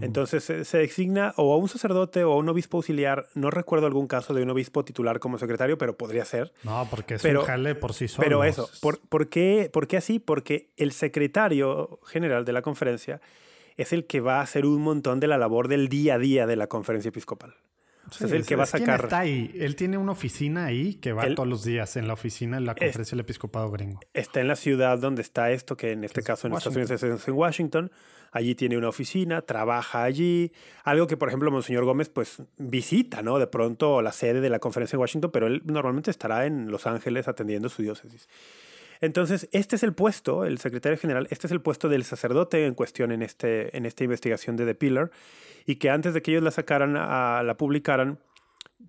entonces 0.00 0.42
se, 0.42 0.78
designa 0.78 1.34
o 1.36 1.52
a 1.52 1.58
un 1.58 1.68
sacerdote 1.68 2.24
o 2.24 2.32
a 2.32 2.36
un 2.36 2.48
obispo 2.48 2.78
auxiliar. 2.78 3.28
No 3.34 3.50
recuerdo 3.50 3.86
algún 3.86 4.06
caso 4.06 4.32
de 4.32 4.42
un 4.42 4.50
obispo 4.50 4.84
titular 4.84 5.20
como 5.20 5.38
secretario, 5.38 5.76
pero 5.76 5.98
podría 5.98 6.24
ser. 6.24 6.52
No, 6.62 6.86
porque 6.90 7.14
es 7.14 7.24
un 7.24 7.42
jale 7.42 7.74
por 7.74 7.92
sí 7.92 8.08
solo. 8.08 8.24
Pero 8.24 8.42
eso, 8.44 8.70
¿por, 8.80 9.28
qué, 9.28 9.68
¿por 9.70 9.86
qué 9.86 9.98
así? 9.98 10.18
Porque 10.18 10.70
el 10.76 10.92
secretario 10.92 12.00
general 12.06 12.44
de 12.44 12.52
la 12.52 12.62
conferencia 12.62 13.20
es 13.76 13.92
el 13.92 14.06
que 14.06 14.20
va 14.20 14.38
a 14.38 14.42
hacer 14.42 14.64
un 14.64 14.80
montón 14.80 15.20
de 15.20 15.26
la 15.26 15.36
labor 15.36 15.68
del 15.68 15.88
día 15.88 16.14
a 16.14 16.18
día 16.18 16.46
de 16.46 16.56
la 16.56 16.68
conferencia 16.68 17.10
episcopal 17.10 17.54
es 18.10 18.32
el 18.32 18.46
que 18.46 18.56
va 18.56 18.64
a 18.64 18.66
sacar. 18.66 19.00
está 19.04 19.20
ahí. 19.20 19.54
Él 19.58 19.76
tiene 19.76 19.98
una 19.98 20.12
oficina 20.12 20.66
ahí 20.66 20.94
que 20.94 21.12
va 21.12 21.34
todos 21.34 21.48
los 21.48 21.64
días 21.64 21.96
en 21.96 22.06
la 22.06 22.14
oficina 22.14 22.56
de 22.58 22.62
la 22.62 22.74
conferencia 22.74 23.16
del 23.16 23.20
episcopado 23.20 23.70
gringo. 23.70 24.00
Está 24.14 24.40
en 24.40 24.48
la 24.48 24.56
ciudad 24.56 24.98
donde 24.98 25.22
está 25.22 25.50
esto, 25.50 25.76
que 25.76 25.92
en 25.92 26.04
este 26.04 26.22
caso 26.22 26.46
en 26.46 26.54
Estados 26.54 26.76
Unidos 26.76 27.02
es 27.02 27.28
en 27.28 27.34
Washington. 27.34 27.90
Allí 28.34 28.54
tiene 28.54 28.78
una 28.78 28.88
oficina, 28.88 29.42
trabaja 29.42 30.04
allí. 30.04 30.52
Algo 30.84 31.06
que, 31.06 31.18
por 31.18 31.28
ejemplo, 31.28 31.50
Monseñor 31.50 31.84
Gómez, 31.84 32.08
pues 32.08 32.42
visita, 32.56 33.22
¿no? 33.22 33.38
De 33.38 33.46
pronto 33.46 34.00
la 34.00 34.10
sede 34.10 34.40
de 34.40 34.48
la 34.48 34.58
conferencia 34.58 34.96
en 34.96 35.00
Washington, 35.00 35.30
pero 35.30 35.46
él 35.46 35.60
normalmente 35.66 36.10
estará 36.10 36.46
en 36.46 36.70
Los 36.70 36.86
Ángeles 36.86 37.28
atendiendo 37.28 37.68
su 37.68 37.82
diócesis. 37.82 38.28
Entonces, 39.02 39.48
este 39.50 39.74
es 39.74 39.82
el 39.82 39.94
puesto, 39.94 40.44
el 40.44 40.58
secretario 40.58 40.96
general, 40.96 41.26
este 41.30 41.48
es 41.48 41.50
el 41.50 41.60
puesto 41.60 41.88
del 41.88 42.04
sacerdote 42.04 42.66
en 42.66 42.74
cuestión 42.74 43.10
en, 43.10 43.22
este, 43.22 43.76
en 43.76 43.84
esta 43.84 44.04
investigación 44.04 44.56
de 44.56 44.64
The 44.64 44.76
Pillar 44.76 45.10
y 45.66 45.76
que 45.76 45.90
antes 45.90 46.14
de 46.14 46.22
que 46.22 46.30
ellos 46.30 46.44
la 46.44 46.52
sacaran, 46.52 46.96
a, 46.96 47.42
la 47.42 47.56
publicaran, 47.56 48.20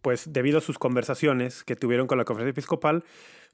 pues 0.04 0.32
debido 0.32 0.60
a 0.60 0.62
sus 0.62 0.78
conversaciones 0.78 1.64
que 1.64 1.76
tuvieron 1.76 2.06
con 2.06 2.20
la 2.20 2.26
conferencia 2.26 2.52
episcopal, 2.52 3.04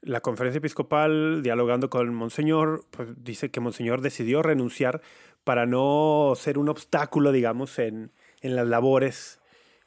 la 0.02 0.20
conferencia 0.20 0.58
episcopal, 0.58 1.42
dialogando 1.42 1.88
con 1.88 2.14
Monseñor, 2.14 2.84
pues 2.90 3.08
dice 3.16 3.50
que 3.50 3.60
Monseñor 3.60 4.02
decidió 4.02 4.42
renunciar 4.42 5.00
para 5.44 5.64
no 5.64 6.34
ser 6.36 6.58
un 6.58 6.68
obstáculo, 6.68 7.32
digamos, 7.32 7.78
en, 7.78 8.12
en 8.42 8.54
las 8.54 8.66
labores 8.66 9.39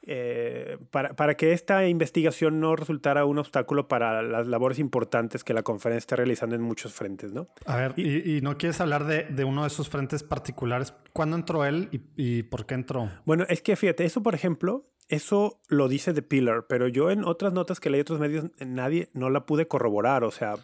eh, 0.05 0.77
para, 0.91 1.15
para, 1.15 1.35
que 1.35 1.53
esta 1.53 1.87
investigación 1.87 2.59
no 2.59 2.75
resultara 2.75 3.23
un 3.25 3.37
obstáculo 3.39 3.87
para 3.87 4.21
las 4.21 4.47
labores 4.47 4.79
importantes 4.79 5.43
que 5.43 5.53
la 5.53 5.63
conferencia 5.63 5.99
está 5.99 6.15
realizando 6.17 6.55
en 6.55 6.61
muchos 6.61 6.93
frentes, 6.93 7.31
¿no? 7.31 7.47
A 7.65 7.77
ver, 7.77 7.93
¿y, 7.97 8.41
no 8.41 8.57
quieres 8.57 8.81
hablar 8.81 9.05
de, 9.05 9.23
de, 9.23 9.43
uno 9.45 9.61
de 9.61 9.67
esos 9.67 9.89
frentes 9.89 10.21
particulares? 10.23 10.93
¿Cuándo 11.13 11.37
entró 11.37 11.63
él 11.63 11.87
y, 11.91 12.01
y, 12.17 12.43
por 12.43 12.65
qué 12.65 12.75
entró? 12.75 13.09
Bueno, 13.25 13.45
es 13.47 13.61
que 13.61 13.75
fíjate, 13.77 14.03
eso 14.03 14.21
por 14.21 14.35
ejemplo, 14.35 14.89
eso 15.07 15.61
lo 15.69 15.87
dice 15.87 16.13
The 16.13 16.21
Pillar, 16.21 16.65
pero 16.67 16.89
yo 16.89 17.09
en 17.09 17.23
otras 17.23 17.53
notas 17.53 17.79
que 17.79 17.89
leí 17.89 18.01
otros 18.01 18.19
medios, 18.19 18.47
nadie, 18.59 19.09
no 19.13 19.29
la 19.29 19.45
pude 19.45 19.67
corroborar, 19.67 20.25
o 20.25 20.31
sea, 20.31 20.55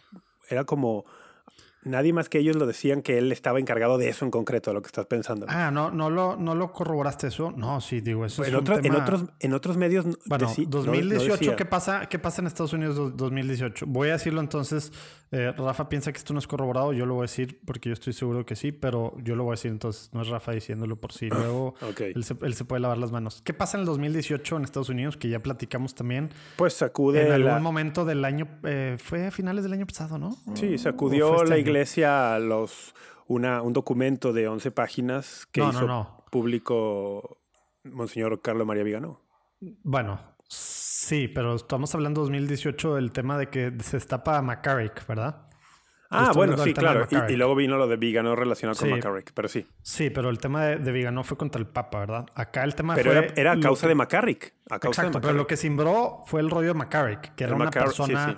era 0.50 0.64
como 0.64 1.06
Nadie 1.82 2.12
más 2.12 2.28
que 2.28 2.38
ellos 2.38 2.56
lo 2.56 2.66
decían 2.66 3.00
que 3.00 3.16
él 3.16 3.32
estaba 3.32 3.58
encargado 3.58 3.96
de 3.96 4.10
eso 4.10 4.26
en 4.26 4.30
concreto, 4.30 4.74
lo 4.74 4.82
que 4.82 4.88
estás 4.88 5.06
pensando. 5.06 5.46
Ah, 5.48 5.70
no, 5.70 5.90
no 5.90 6.10
lo, 6.10 6.36
no 6.36 6.54
lo 6.54 6.72
corroboraste 6.72 7.28
eso. 7.28 7.52
No, 7.56 7.80
sí, 7.80 8.02
digo, 8.02 8.26
eso 8.26 8.44
en, 8.44 8.54
otros, 8.54 8.80
en 9.40 9.54
otros 9.54 9.76
medios. 9.78 10.04
Bueno, 10.26 10.52
2018, 10.66 11.56
¿qué, 11.56 11.64
pasa, 11.64 12.06
¿qué 12.06 12.18
pasa 12.18 12.42
en 12.42 12.48
Estados 12.48 12.74
Unidos 12.74 13.16
2018? 13.16 13.86
Voy 13.86 14.10
a 14.10 14.12
decirlo 14.12 14.40
entonces. 14.40 14.92
Eh, 15.32 15.52
Rafa 15.56 15.88
piensa 15.88 16.12
que 16.12 16.18
esto 16.18 16.34
no 16.34 16.38
es 16.38 16.46
corroborado. 16.46 16.92
Yo 16.92 17.06
lo 17.06 17.14
voy 17.14 17.22
a 17.22 17.24
decir 17.24 17.60
porque 17.64 17.88
yo 17.88 17.94
estoy 17.94 18.12
seguro 18.12 18.44
que 18.44 18.56
sí, 18.56 18.72
pero 18.72 19.16
yo 19.22 19.34
lo 19.34 19.44
voy 19.44 19.52
a 19.52 19.54
decir 19.54 19.70
entonces. 19.70 20.10
No 20.12 20.20
es 20.20 20.28
Rafa 20.28 20.52
diciéndolo 20.52 20.96
por 20.96 21.12
sí. 21.12 21.28
Luego 21.30 21.76
él, 21.98 22.24
se, 22.24 22.36
él, 22.42 22.54
se, 22.54 22.64
puede 22.66 22.80
lavar 22.80 22.98
las 22.98 23.10
manos. 23.10 23.40
¿Qué 23.42 23.54
pasa 23.54 23.78
en 23.78 23.82
el 23.82 23.86
2018 23.86 24.56
en 24.58 24.64
Estados 24.64 24.90
Unidos? 24.90 25.16
Que 25.16 25.30
ya 25.30 25.38
platicamos 25.38 25.94
también. 25.94 26.28
Pues 26.56 26.74
sacude. 26.74 27.26
En 27.26 27.32
algún 27.32 27.62
momento 27.62 28.04
del 28.04 28.22
año. 28.26 28.48
Eh, 28.64 28.96
fue 28.98 29.28
a 29.28 29.30
finales 29.30 29.64
del 29.64 29.72
año 29.72 29.86
pasado, 29.86 30.18
¿no? 30.18 30.36
Sí, 30.54 30.76
sacudió 30.76 31.42
la 31.44 31.56
iglesia 31.56 31.69
iglesia 31.70 32.38
los, 32.38 32.94
una, 33.26 33.62
un 33.62 33.72
documento 33.72 34.32
de 34.32 34.48
11 34.48 34.70
páginas 34.70 35.46
que 35.50 35.60
hizo 35.60 36.24
público 36.30 37.38
Monseñor 37.84 38.40
Carlos 38.42 38.66
María 38.66 38.82
Vigano. 38.82 39.20
Bueno, 39.60 40.20
sí, 40.48 41.28
pero 41.28 41.54
estamos 41.54 41.94
hablando 41.94 42.22
2018 42.22 42.96
del 42.96 43.12
tema 43.12 43.38
de 43.38 43.48
que 43.48 43.72
se 43.82 43.96
destapa 43.96 44.40
McCarrick, 44.42 45.06
¿verdad? 45.06 45.46
Ah, 46.12 46.32
bueno, 46.34 46.58
sí, 46.58 46.74
claro. 46.74 47.06
Y, 47.28 47.36
luego 47.36 47.54
vino 47.54 47.76
lo 47.76 47.86
de 47.86 47.96
Vigano 47.96 48.34
relacionado 48.34 48.76
con 48.76 48.90
McCarrick, 48.90 49.30
pero 49.32 49.48
sí. 49.48 49.64
Sí, 49.82 50.10
pero 50.10 50.28
el 50.28 50.38
tema 50.38 50.64
de, 50.64 50.78
de, 50.78 50.90
Vigano 50.90 51.22
fue 51.22 51.36
contra 51.36 51.60
el 51.60 51.68
Papa, 51.68 52.00
¿verdad? 52.00 52.26
Acá 52.34 52.64
el 52.64 52.74
tema 52.74 52.96
pero 52.96 53.12
fue... 53.12 53.22
Pero 53.22 53.40
era, 53.40 53.52
a 53.52 53.60
causa 53.60 53.86
de 53.86 53.94
McCarrick. 53.94 54.54
A 54.70 54.80
causa 54.80 55.02
Exacto, 55.02 55.20
pero 55.20 55.34
lo 55.34 55.46
que 55.46 55.56
simbró 55.56 56.22
fue 56.26 56.40
el 56.40 56.50
rollo 56.50 56.68
de 56.68 56.74
McCarrick, 56.74 57.36
que 57.36 57.44
era 57.44 57.54
una 57.54 57.70
persona 57.70 58.36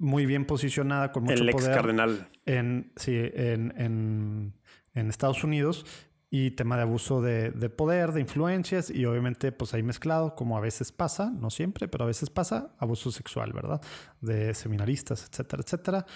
muy 0.00 0.26
bien 0.26 0.46
posicionada, 0.46 1.12
con 1.12 1.24
mucho 1.24 1.42
el 1.42 1.50
ex 1.50 1.68
cardenal. 1.68 2.28
En, 2.46 2.92
sí, 2.96 3.12
en, 3.14 3.72
en, 3.76 4.54
en, 4.94 5.08
Estados 5.10 5.44
Unidos 5.44 5.86
y 6.30 6.52
tema 6.52 6.76
de 6.76 6.82
abuso 6.82 7.20
de, 7.20 7.50
de, 7.50 7.68
poder, 7.68 8.12
de 8.12 8.20
influencias 8.20 8.90
y 8.90 9.04
obviamente 9.04 9.52
pues 9.52 9.74
ahí 9.74 9.82
mezclado, 9.82 10.34
como 10.34 10.56
a 10.56 10.60
veces 10.60 10.90
pasa, 10.90 11.30
no 11.30 11.50
siempre, 11.50 11.86
pero 11.86 12.04
a 12.04 12.06
veces 12.06 12.30
pasa, 12.30 12.74
abuso 12.78 13.12
sexual, 13.12 13.52
¿verdad? 13.52 13.80
De 14.20 14.54
seminaristas, 14.54 15.28
etcétera, 15.30 15.62
etcétera. 15.62 16.06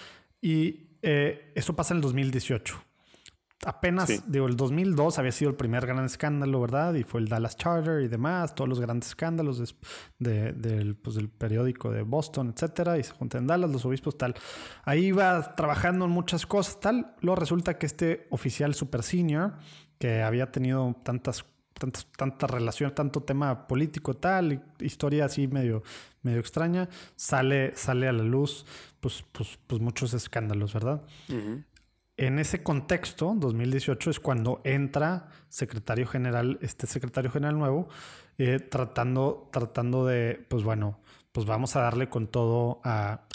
Y 0.41 0.99
eh, 1.03 1.53
eso 1.55 1.77
pasa 1.77 1.93
en 1.93 1.99
el 1.99 2.03
2018 2.03 2.83
apenas, 3.65 4.23
digo, 4.27 4.47
el 4.47 4.57
2002 4.57 5.19
había 5.19 5.33
sido 5.33 5.51
el 5.51 5.57
primer 5.57 5.87
gran 5.87 6.05
escándalo, 6.05 6.61
¿verdad? 6.61 6.95
Y 6.95 7.05
fue 7.05 7.21
el 7.21 7.29
Dallas 7.29 7.57
Charter 7.57 8.03
y 8.03 8.09
demás, 8.09 8.55
todos 8.55 8.69
los 8.69 8.81
grandes 8.81 9.09
escándalos 9.09 9.75
de, 10.19 10.95
pues, 11.03 11.17
del 11.17 11.29
periódico 11.29 11.91
de 11.91 12.03
Boston, 12.03 12.53
etcétera, 12.55 12.99
y 12.99 13.03
se 13.03 13.13
juntan 13.13 13.43
en 13.43 13.47
Dallas, 13.49 13.71
los 13.71 13.85
obispos, 13.85 14.17
tal. 14.17 14.35
Ahí 14.85 15.07
iba 15.07 15.55
trabajando 15.55 16.05
en 16.05 16.11
muchas 16.11 16.47
cosas, 16.47 16.81
tal. 16.81 17.15
Luego 17.21 17.37
resulta 17.37 17.79
que 17.79 17.87
este 17.87 18.27
oficial 18.31 18.75
super 18.75 19.03
senior, 19.03 19.55
que 19.99 20.23
había 20.23 20.51
tenido 20.51 20.97
tantas 21.03 21.45
tantas, 21.75 22.07
tanta 22.17 22.47
relación, 22.47 22.95
tanto 22.95 23.23
tema 23.23 23.67
político, 23.67 24.15
tal, 24.15 24.65
historia 24.81 25.25
así 25.25 25.49
medio, 25.49 25.83
medio 26.23 26.39
extraña, 26.39 26.89
sale, 27.17 27.77
sale 27.77 28.09
a 28.09 28.13
la 28.13 28.23
luz, 28.23 28.65
pues, 29.01 29.25
pues, 29.33 29.59
pues 29.67 29.81
muchos 29.81 30.15
escándalos, 30.15 30.73
¿verdad? 30.73 31.03
En 32.17 32.39
ese 32.39 32.63
contexto, 32.63 33.35
2018 33.37 34.11
es 34.11 34.21
cuando 34.21 34.61
entra 34.63 35.29
secretario 35.49 36.07
general, 36.07 36.59
este 36.63 36.87
secretario 36.87 37.31
general 37.31 37.59
nuevo, 37.59 37.89
eh, 38.39 38.61
tratando, 38.61 39.49
tratando 39.53 40.07
de, 40.07 40.47
pues 40.49 40.63
bueno, 40.63 41.01
pues 41.33 41.45
vamos 41.45 41.75
a 41.75 41.81
darle 41.81 42.09
con 42.09 42.29
todo 42.29 42.81
a, 42.85 43.27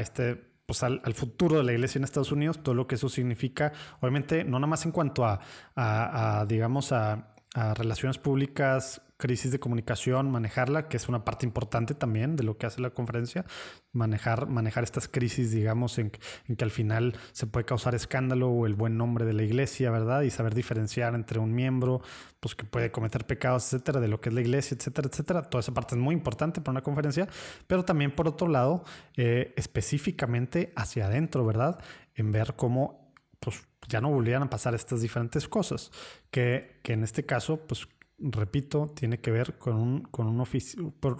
este, 0.00 0.36
pues 0.66 0.82
al, 0.82 1.00
futuro 1.14 1.56
de 1.56 1.64
la 1.64 1.72
iglesia 1.72 1.98
en 1.98 2.04
Estados 2.04 2.30
Unidos, 2.30 2.62
todo 2.62 2.74
lo 2.74 2.86
que 2.86 2.96
eso 2.96 3.08
significa, 3.08 3.72
obviamente, 4.00 4.44
no 4.44 4.58
nada 4.58 4.66
más 4.66 4.84
en 4.84 4.92
cuanto 4.92 5.24
a, 5.24 5.40
a 5.74 6.44
digamos, 6.46 6.92
a, 6.92 7.32
relaciones 7.74 8.18
públicas 8.18 9.00
crisis 9.16 9.50
de 9.50 9.58
comunicación, 9.58 10.30
manejarla, 10.30 10.88
que 10.88 10.96
es 10.96 11.08
una 11.08 11.24
parte 11.24 11.46
importante 11.46 11.94
también 11.94 12.36
de 12.36 12.44
lo 12.44 12.58
que 12.58 12.66
hace 12.66 12.80
la 12.80 12.90
conferencia, 12.90 13.44
manejar, 13.92 14.46
manejar 14.46 14.84
estas 14.84 15.08
crisis, 15.08 15.50
digamos, 15.50 15.98
en, 15.98 16.10
que 16.10 16.64
al 16.64 16.70
final 16.70 17.14
se 17.32 17.46
puede 17.46 17.64
causar 17.64 17.94
escándalo 17.94 18.50
o 18.50 18.66
el 18.66 18.74
buen 18.74 18.96
nombre 18.96 19.24
de 19.24 19.32
la 19.32 19.42
iglesia, 19.42 19.90
¿verdad? 19.90 20.22
Y 20.22 20.30
saber 20.30 20.54
diferenciar 20.54 21.14
entre 21.14 21.38
un 21.38 21.54
miembro, 21.54 22.02
pues 22.40 22.54
que 22.54 22.64
puede 22.64 22.90
cometer 22.90 23.26
pecados, 23.26 23.64
etcétera, 23.72 24.00
de 24.00 24.08
lo 24.08 24.20
que 24.20 24.28
es 24.28 24.34
la 24.34 24.42
iglesia, 24.42 24.76
etcétera, 24.76 25.08
etcétera. 25.10 25.42
Toda 25.42 25.60
esa 25.60 25.72
parte 25.72 25.94
es 25.94 26.00
muy 26.00 26.14
importante 26.14 26.60
para 26.60 26.72
una 26.72 26.82
conferencia, 26.82 27.28
pero 27.66 27.84
también 27.84 28.14
por 28.14 28.28
otro 28.28 28.48
lado, 28.48 28.84
eh, 29.16 29.54
específicamente 29.56 30.72
hacia 30.76 31.06
adentro, 31.06 31.46
¿verdad? 31.46 31.78
En 32.14 32.32
ver 32.32 32.54
cómo 32.54 33.06
pues 33.40 33.66
ya 33.88 34.00
no 34.00 34.10
volvieran 34.10 34.42
a 34.42 34.50
pasar 34.50 34.74
estas 34.74 35.00
diferentes 35.00 35.48
cosas, 35.48 35.92
que, 36.30 36.80
que 36.82 36.94
en 36.94 37.04
este 37.04 37.24
caso, 37.24 37.60
pues 37.66 37.86
repito, 38.18 38.92
tiene 38.94 39.20
que 39.20 39.30
ver 39.30 39.58
con 39.58 39.76
un, 39.76 40.00
con 40.02 40.26
un, 40.26 40.44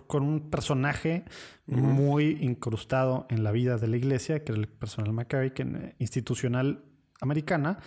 con 0.07 0.23
un 0.23 0.51
personaje 0.51 1.25
muy 1.67 2.39
incrustado 2.41 3.27
en 3.29 3.45
la 3.45 3.53
vida 3.53 3.77
de 3.77 3.89
la 3.89 3.97
iglesia, 3.97 4.45
que 4.45 4.53
era 4.53 4.61
el 4.61 4.69
personal 4.69 5.13
McCarrick, 5.13 5.65
institucional 5.99 6.85
americana, 7.21 7.79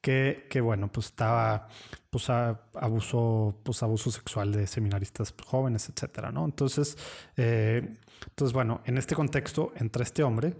que, 0.00 0.46
que, 0.50 0.60
bueno, 0.60 0.90
pues 0.92 1.06
estaba, 1.06 1.68
pues 2.10 2.28
abuso, 2.28 3.60
pues 3.62 3.82
abuso 3.82 4.10
sexual 4.10 4.52
de 4.52 4.66
seminaristas 4.66 5.34
jóvenes, 5.46 5.88
etcétera, 5.88 6.30
¿no? 6.30 6.44
Entonces, 6.44 6.98
eh, 7.36 7.96
entonces, 8.28 8.52
bueno, 8.52 8.82
en 8.84 8.98
este 8.98 9.14
contexto 9.14 9.72
entra 9.76 10.02
este 10.02 10.22
hombre 10.22 10.56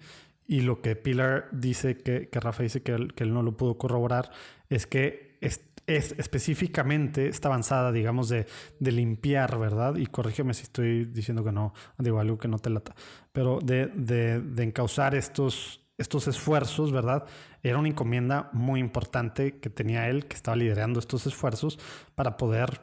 y 0.46 0.60
lo 0.60 0.80
que 0.80 0.96
Pilar 0.96 1.48
dice, 1.52 1.98
que, 1.98 2.28
que 2.28 2.40
Rafa 2.40 2.62
dice 2.62 2.82
que 2.82 2.92
él, 2.92 3.14
que 3.14 3.24
él 3.24 3.32
no 3.32 3.42
lo 3.42 3.56
pudo 3.56 3.78
corroborar, 3.78 4.30
es 4.68 4.86
que 4.86 5.38
es, 5.86 6.14
específicamente 6.18 7.28
esta 7.28 7.48
avanzada, 7.48 7.92
digamos, 7.92 8.28
de, 8.28 8.46
de, 8.78 8.92
limpiar, 8.92 9.58
¿verdad? 9.58 9.96
Y 9.96 10.06
corrígeme 10.06 10.54
si 10.54 10.62
estoy 10.62 11.04
diciendo 11.04 11.44
que 11.44 11.52
no, 11.52 11.74
digo 11.98 12.18
algo 12.18 12.38
que 12.38 12.48
no 12.48 12.58
te 12.58 12.70
lata, 12.70 12.94
pero 13.32 13.58
de, 13.62 13.86
de, 13.86 14.40
de 14.40 14.62
encauzar 14.62 15.14
estos, 15.14 15.80
estos 15.98 16.26
esfuerzos, 16.28 16.92
¿verdad? 16.92 17.24
Era 17.62 17.78
una 17.78 17.88
encomienda 17.88 18.50
muy 18.52 18.80
importante 18.80 19.58
que 19.58 19.70
tenía 19.70 20.08
él, 20.08 20.26
que 20.26 20.36
estaba 20.36 20.56
liderando 20.56 21.00
estos 21.00 21.26
esfuerzos 21.26 21.78
para 22.14 22.36
poder, 22.36 22.80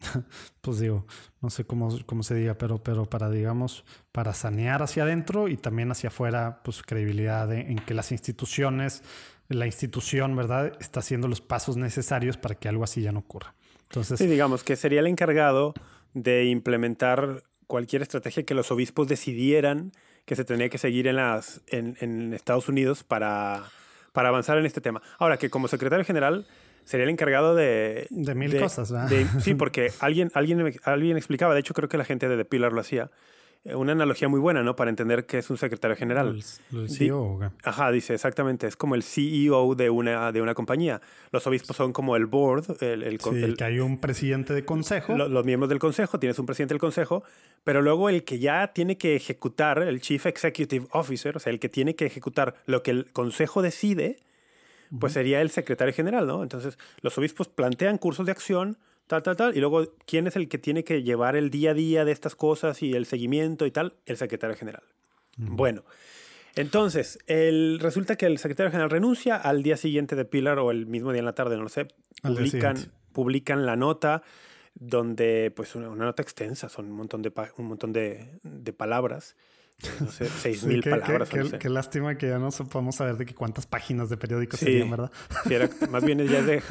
pues 0.60 0.78
digo, 0.78 1.06
no 1.40 1.50
sé 1.50 1.64
cómo, 1.64 1.96
cómo 2.06 2.22
se 2.22 2.34
diga, 2.34 2.54
pero, 2.54 2.82
pero 2.82 3.06
para, 3.06 3.30
digamos, 3.30 3.84
para 4.12 4.34
sanear 4.34 4.82
hacia 4.82 5.04
adentro 5.04 5.48
y 5.48 5.56
también 5.56 5.90
hacia 5.90 6.08
afuera, 6.08 6.60
pues 6.62 6.82
credibilidad 6.82 7.52
en 7.52 7.76
que 7.76 7.94
las 7.94 8.12
instituciones 8.12 9.02
la 9.48 9.66
institución, 9.66 10.34
¿verdad?, 10.36 10.72
está 10.80 11.00
haciendo 11.00 11.28
los 11.28 11.40
pasos 11.40 11.76
necesarios 11.76 12.36
para 12.36 12.54
que 12.54 12.68
algo 12.68 12.84
así 12.84 13.02
ya 13.02 13.12
no 13.12 13.20
ocurra. 13.20 13.54
Entonces, 13.84 14.18
sí, 14.18 14.26
digamos 14.26 14.64
que 14.64 14.76
sería 14.76 15.00
el 15.00 15.06
encargado 15.06 15.74
de 16.14 16.46
implementar 16.46 17.42
cualquier 17.66 18.02
estrategia 18.02 18.44
que 18.44 18.54
los 18.54 18.70
obispos 18.70 19.08
decidieran 19.08 19.92
que 20.24 20.36
se 20.36 20.44
tenía 20.44 20.68
que 20.68 20.78
seguir 20.78 21.06
en, 21.06 21.16
las, 21.16 21.62
en, 21.66 22.32
Estados 22.32 22.68
Unidos 22.68 23.02
para, 23.02 23.64
para 24.12 24.28
avanzar 24.28 24.58
en 24.58 24.66
este 24.66 24.80
tema. 24.80 25.02
Ahora, 25.18 25.36
que 25.36 25.50
como 25.50 25.68
secretario 25.68 26.04
general 26.04 26.46
sería 26.84 27.04
el 27.04 27.10
encargado 27.10 27.54
de... 27.54 28.06
De 28.10 28.34
mil 28.34 28.56
cosas, 28.58 28.92
¿verdad? 28.92 29.10
sí, 29.40 29.54
porque 29.58 29.90
alguien, 30.00 30.30
alguien, 30.34 30.72
alguien 30.84 31.16
explicaba, 31.16 31.54
de 31.54 31.60
hecho 31.60 31.74
creo 31.74 31.88
que 31.88 31.98
la 31.98 32.04
gente 32.04 32.28
de 32.28 32.36
The 32.36 32.44
Pillar 32.44 32.72
lo 32.72 32.80
hacía, 32.80 33.10
una 33.64 33.92
analogía 33.92 34.28
muy 34.28 34.40
buena, 34.40 34.62
¿no? 34.62 34.74
Para 34.74 34.90
entender 34.90 35.24
qué 35.24 35.38
es 35.38 35.48
un 35.48 35.56
secretario 35.56 35.96
general. 35.96 36.42
El, 36.72 36.90
CEO. 36.90 37.38
Ajá, 37.62 37.92
dice, 37.92 38.14
exactamente. 38.14 38.66
Es 38.66 38.76
como 38.76 38.96
el 38.96 39.04
CEO 39.04 39.76
de 39.76 39.88
una, 39.88 40.32
de 40.32 40.42
una 40.42 40.54
compañía. 40.54 41.00
Los 41.30 41.46
obispos 41.46 41.76
son 41.76 41.92
como 41.92 42.16
el 42.16 42.26
board. 42.26 42.82
El, 42.82 43.04
el, 43.04 43.20
sí, 43.20 43.54
que 43.54 43.64
hay 43.64 43.78
un 43.78 44.00
presidente 44.00 44.52
de 44.52 44.64
consejo. 44.64 45.16
los 45.16 45.44
miembros 45.44 45.68
del 45.68 45.78
consejo, 45.78 46.18
tienes 46.18 46.38
un 46.40 46.46
presidente 46.46 46.74
del 46.74 46.80
consejo, 46.80 47.22
pero 47.62 47.82
luego 47.82 48.08
el 48.08 48.24
que 48.24 48.40
ya 48.40 48.72
tiene 48.72 48.98
que 48.98 49.14
ejecutar, 49.14 49.78
el 49.82 50.00
Chief 50.00 50.26
Executive 50.26 50.86
Officer, 50.90 51.36
o 51.36 51.40
sea, 51.40 51.52
el 51.52 51.60
que 51.60 51.68
tiene 51.68 51.94
que 51.94 52.06
ejecutar 52.06 52.56
lo 52.66 52.82
que 52.82 52.90
el 52.90 53.12
consejo 53.12 53.62
decide, 53.62 54.16
pues 54.98 55.12
sería 55.12 55.40
el 55.40 55.50
secretario 55.50 55.94
general, 55.94 56.26
¿no? 56.26 56.42
Entonces, 56.42 56.78
los 57.00 57.16
obispos 57.16 57.48
plantean 57.48 57.96
cursos 57.96 58.26
de 58.26 58.32
acción, 58.32 58.76
tal, 59.06 59.22
tal, 59.22 59.36
tal. 59.36 59.56
Y 59.56 59.60
luego, 59.60 59.94
¿quién 60.06 60.26
es 60.26 60.36
el 60.36 60.48
que 60.48 60.58
tiene 60.58 60.84
que 60.84 61.02
llevar 61.02 61.36
el 61.36 61.50
día 61.50 61.72
a 61.72 61.74
día 61.74 62.04
de 62.04 62.12
estas 62.12 62.34
cosas 62.34 62.82
y 62.82 62.92
el 62.92 63.06
seguimiento 63.06 63.66
y 63.66 63.70
tal? 63.70 63.94
El 64.06 64.16
secretario 64.16 64.56
general. 64.56 64.82
Bueno, 65.36 65.84
entonces, 66.54 67.18
el, 67.26 67.78
resulta 67.80 68.16
que 68.16 68.26
el 68.26 68.38
secretario 68.38 68.70
general 68.70 68.90
renuncia 68.90 69.36
al 69.36 69.62
día 69.62 69.76
siguiente 69.76 70.16
de 70.16 70.24
Pilar 70.24 70.58
o 70.58 70.70
el 70.70 70.86
mismo 70.86 71.12
día 71.12 71.20
en 71.20 71.24
la 71.24 71.34
tarde, 71.34 71.56
no 71.56 71.62
lo 71.62 71.68
sé. 71.68 71.88
Publican, 72.22 72.76
publican 73.12 73.64
la 73.64 73.76
nota 73.76 74.22
donde, 74.74 75.52
pues, 75.54 75.74
una, 75.74 75.88
nota 75.88 76.22
extensa, 76.22 76.68
son 76.68 76.86
un 76.86 76.92
montón 76.92 77.22
de, 77.22 77.32
un 77.56 77.66
montón 77.66 77.92
de, 77.92 78.38
de 78.42 78.72
palabras 78.72 79.36
no 80.00 80.10
sé, 80.10 80.26
seis 80.40 80.64
mil 80.64 80.82
palabras. 80.82 81.28
Qué, 81.58 81.68
lástima 81.68 82.16
que 82.16 82.28
ya 82.28 82.38
no 82.38 82.50
podemos 82.50 82.96
saber 82.96 83.16
de 83.16 83.26
cuántas 83.34 83.66
páginas 83.66 84.08
de 84.08 84.16
periódicos 84.16 84.60
serían, 84.60 84.90
¿verdad? 84.90 85.10
más 85.90 86.04
bien 86.04 86.18
ya 86.26 86.42
de 86.42 86.62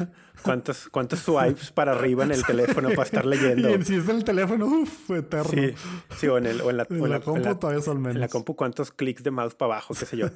cuántos, 0.42 0.88
cuántos 0.88 1.20
swipes 1.20 1.70
para 1.70 1.92
arriba 1.92 2.24
en 2.24 2.32
el 2.32 2.44
teléfono 2.44 2.88
para 2.90 3.02
estar 3.02 3.26
leyendo. 3.26 3.74
Y 3.74 3.84
si 3.84 3.96
es 3.96 4.08
el 4.08 4.24
teléfono, 4.24 4.66
uff, 4.66 5.10
eterno. 5.10 5.50
Sí, 5.50 5.74
sí 6.16 6.28
o, 6.28 6.38
en 6.38 6.46
el, 6.46 6.60
o 6.60 6.70
en 6.70 6.78
la, 6.78 6.86
en 6.88 7.20
compu 7.20 7.54
todavía 7.56 7.82
son 7.82 8.00
menos. 8.00 8.16
En 8.16 8.20
la 8.20 8.28
compu 8.28 8.56
cuántos 8.56 8.90
clics 8.90 9.22
de 9.22 9.30
mouse 9.30 9.54
para 9.54 9.74
abajo, 9.74 9.94
qué 9.94 10.06
sé 10.06 10.16
yo. 10.16 10.28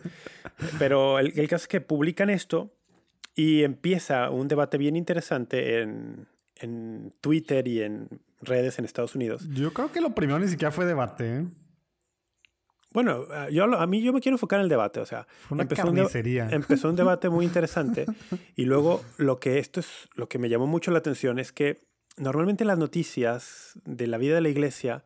Pero 0.78 1.18
el, 1.18 1.38
el 1.38 1.48
caso 1.48 1.64
es 1.64 1.68
que 1.68 1.80
publican 1.80 2.30
esto 2.30 2.72
y 3.34 3.62
empieza 3.62 4.30
un 4.30 4.48
debate 4.48 4.78
bien 4.78 4.96
interesante 4.96 5.82
en, 5.82 6.26
en 6.56 7.12
Twitter 7.20 7.68
y 7.68 7.82
en 7.82 8.08
redes 8.40 8.78
en 8.78 8.84
Estados 8.84 9.14
Unidos. 9.14 9.46
Yo 9.52 9.72
creo 9.72 9.92
que 9.92 10.00
lo 10.00 10.14
primero 10.14 10.38
ni 10.38 10.48
siquiera 10.48 10.70
fue 10.70 10.84
debate, 10.86 11.36
¿eh? 11.36 11.46
Bueno, 12.96 13.26
ah, 13.30 13.50
yo, 13.50 13.64
a 13.64 13.86
mí 13.86 14.00
yo 14.00 14.14
me 14.14 14.22
quiero 14.22 14.36
enfocar 14.36 14.58
en 14.58 14.62
el 14.62 14.70
debate, 14.70 15.00
o 15.00 15.04
sea, 15.04 15.26
empezó, 15.50 15.90
un 15.90 15.98
empezó 15.98 16.88
un 16.88 16.96
debate 16.96 17.28
muy 17.28 17.44
interesante 17.44 18.06
y 18.56 18.64
luego 18.64 19.04
lo 19.18 19.38
que 19.38 19.58
esto 19.58 19.80
es, 19.80 20.08
lo 20.14 20.30
que 20.30 20.38
me 20.38 20.48
llamó 20.48 20.66
mucho 20.66 20.90
la 20.90 21.00
atención 21.00 21.38
es 21.38 21.52
que 21.52 21.82
normalmente 22.16 22.64
las 22.64 22.78
noticias 22.78 23.78
de 23.84 24.06
la 24.06 24.16
vida 24.16 24.36
de 24.36 24.40
la 24.40 24.48
iglesia 24.48 25.04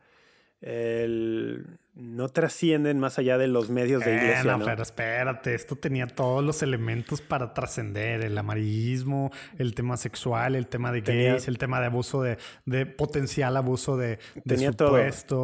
el, 0.61 1.65
no 1.95 2.29
trascienden 2.29 2.99
más 2.99 3.19
allá 3.19 3.37
de 3.37 3.47
los 3.47 3.69
medios 3.69 4.05
de 4.05 4.15
iglesia. 4.15 4.57
¿no? 4.57 4.63
pero 4.63 4.83
espérate, 4.83 5.55
esto 5.55 5.75
tenía 5.75 6.07
todos 6.07 6.43
los 6.43 6.61
elementos 6.61 7.21
para 7.21 7.53
trascender: 7.53 8.21
el 8.21 8.37
amarillismo, 8.37 9.31
el 9.57 9.73
tema 9.73 9.97
sexual, 9.97 10.55
el 10.55 10.67
tema 10.67 10.91
de 10.91 11.01
gays, 11.01 11.47
el 11.47 11.57
tema 11.57 11.79
de 11.79 11.87
abuso 11.87 12.21
de, 12.21 12.37
de 12.65 12.85
potencial 12.85 13.57
abuso 13.57 13.97
de, 13.97 14.19
tenía 14.45 14.71
todo, 14.71 14.97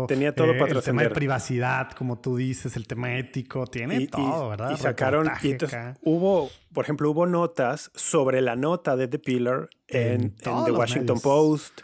Tenía 0.08 0.34
todo 0.34 0.54
eh, 0.54 0.60
para 0.60 0.72
El 0.72 0.84
tema 0.84 1.04
de 1.04 1.10
privacidad, 1.10 1.92
como 1.92 2.20
tú 2.20 2.38
dices, 2.38 2.76
el 2.78 2.88
tema 2.88 3.18
ético, 3.18 3.66
tiene 3.68 4.08
todo, 4.08 4.50
¿verdad? 4.50 4.72
Y 4.72 4.78
sacaron, 4.78 5.30
y 5.42 5.52
entonces 5.52 5.80
hubo, 6.02 6.50
por 6.74 6.86
ejemplo, 6.86 7.10
hubo 7.10 7.26
notas 7.26 7.92
sobre 7.96 8.42
la 8.42 8.56
nota 8.56 8.96
de 8.96 9.08
The 9.08 9.20
Pillar 9.20 9.68
en, 9.88 10.36
The 10.36 10.72
Washington 10.72 11.20
Post, 11.20 11.82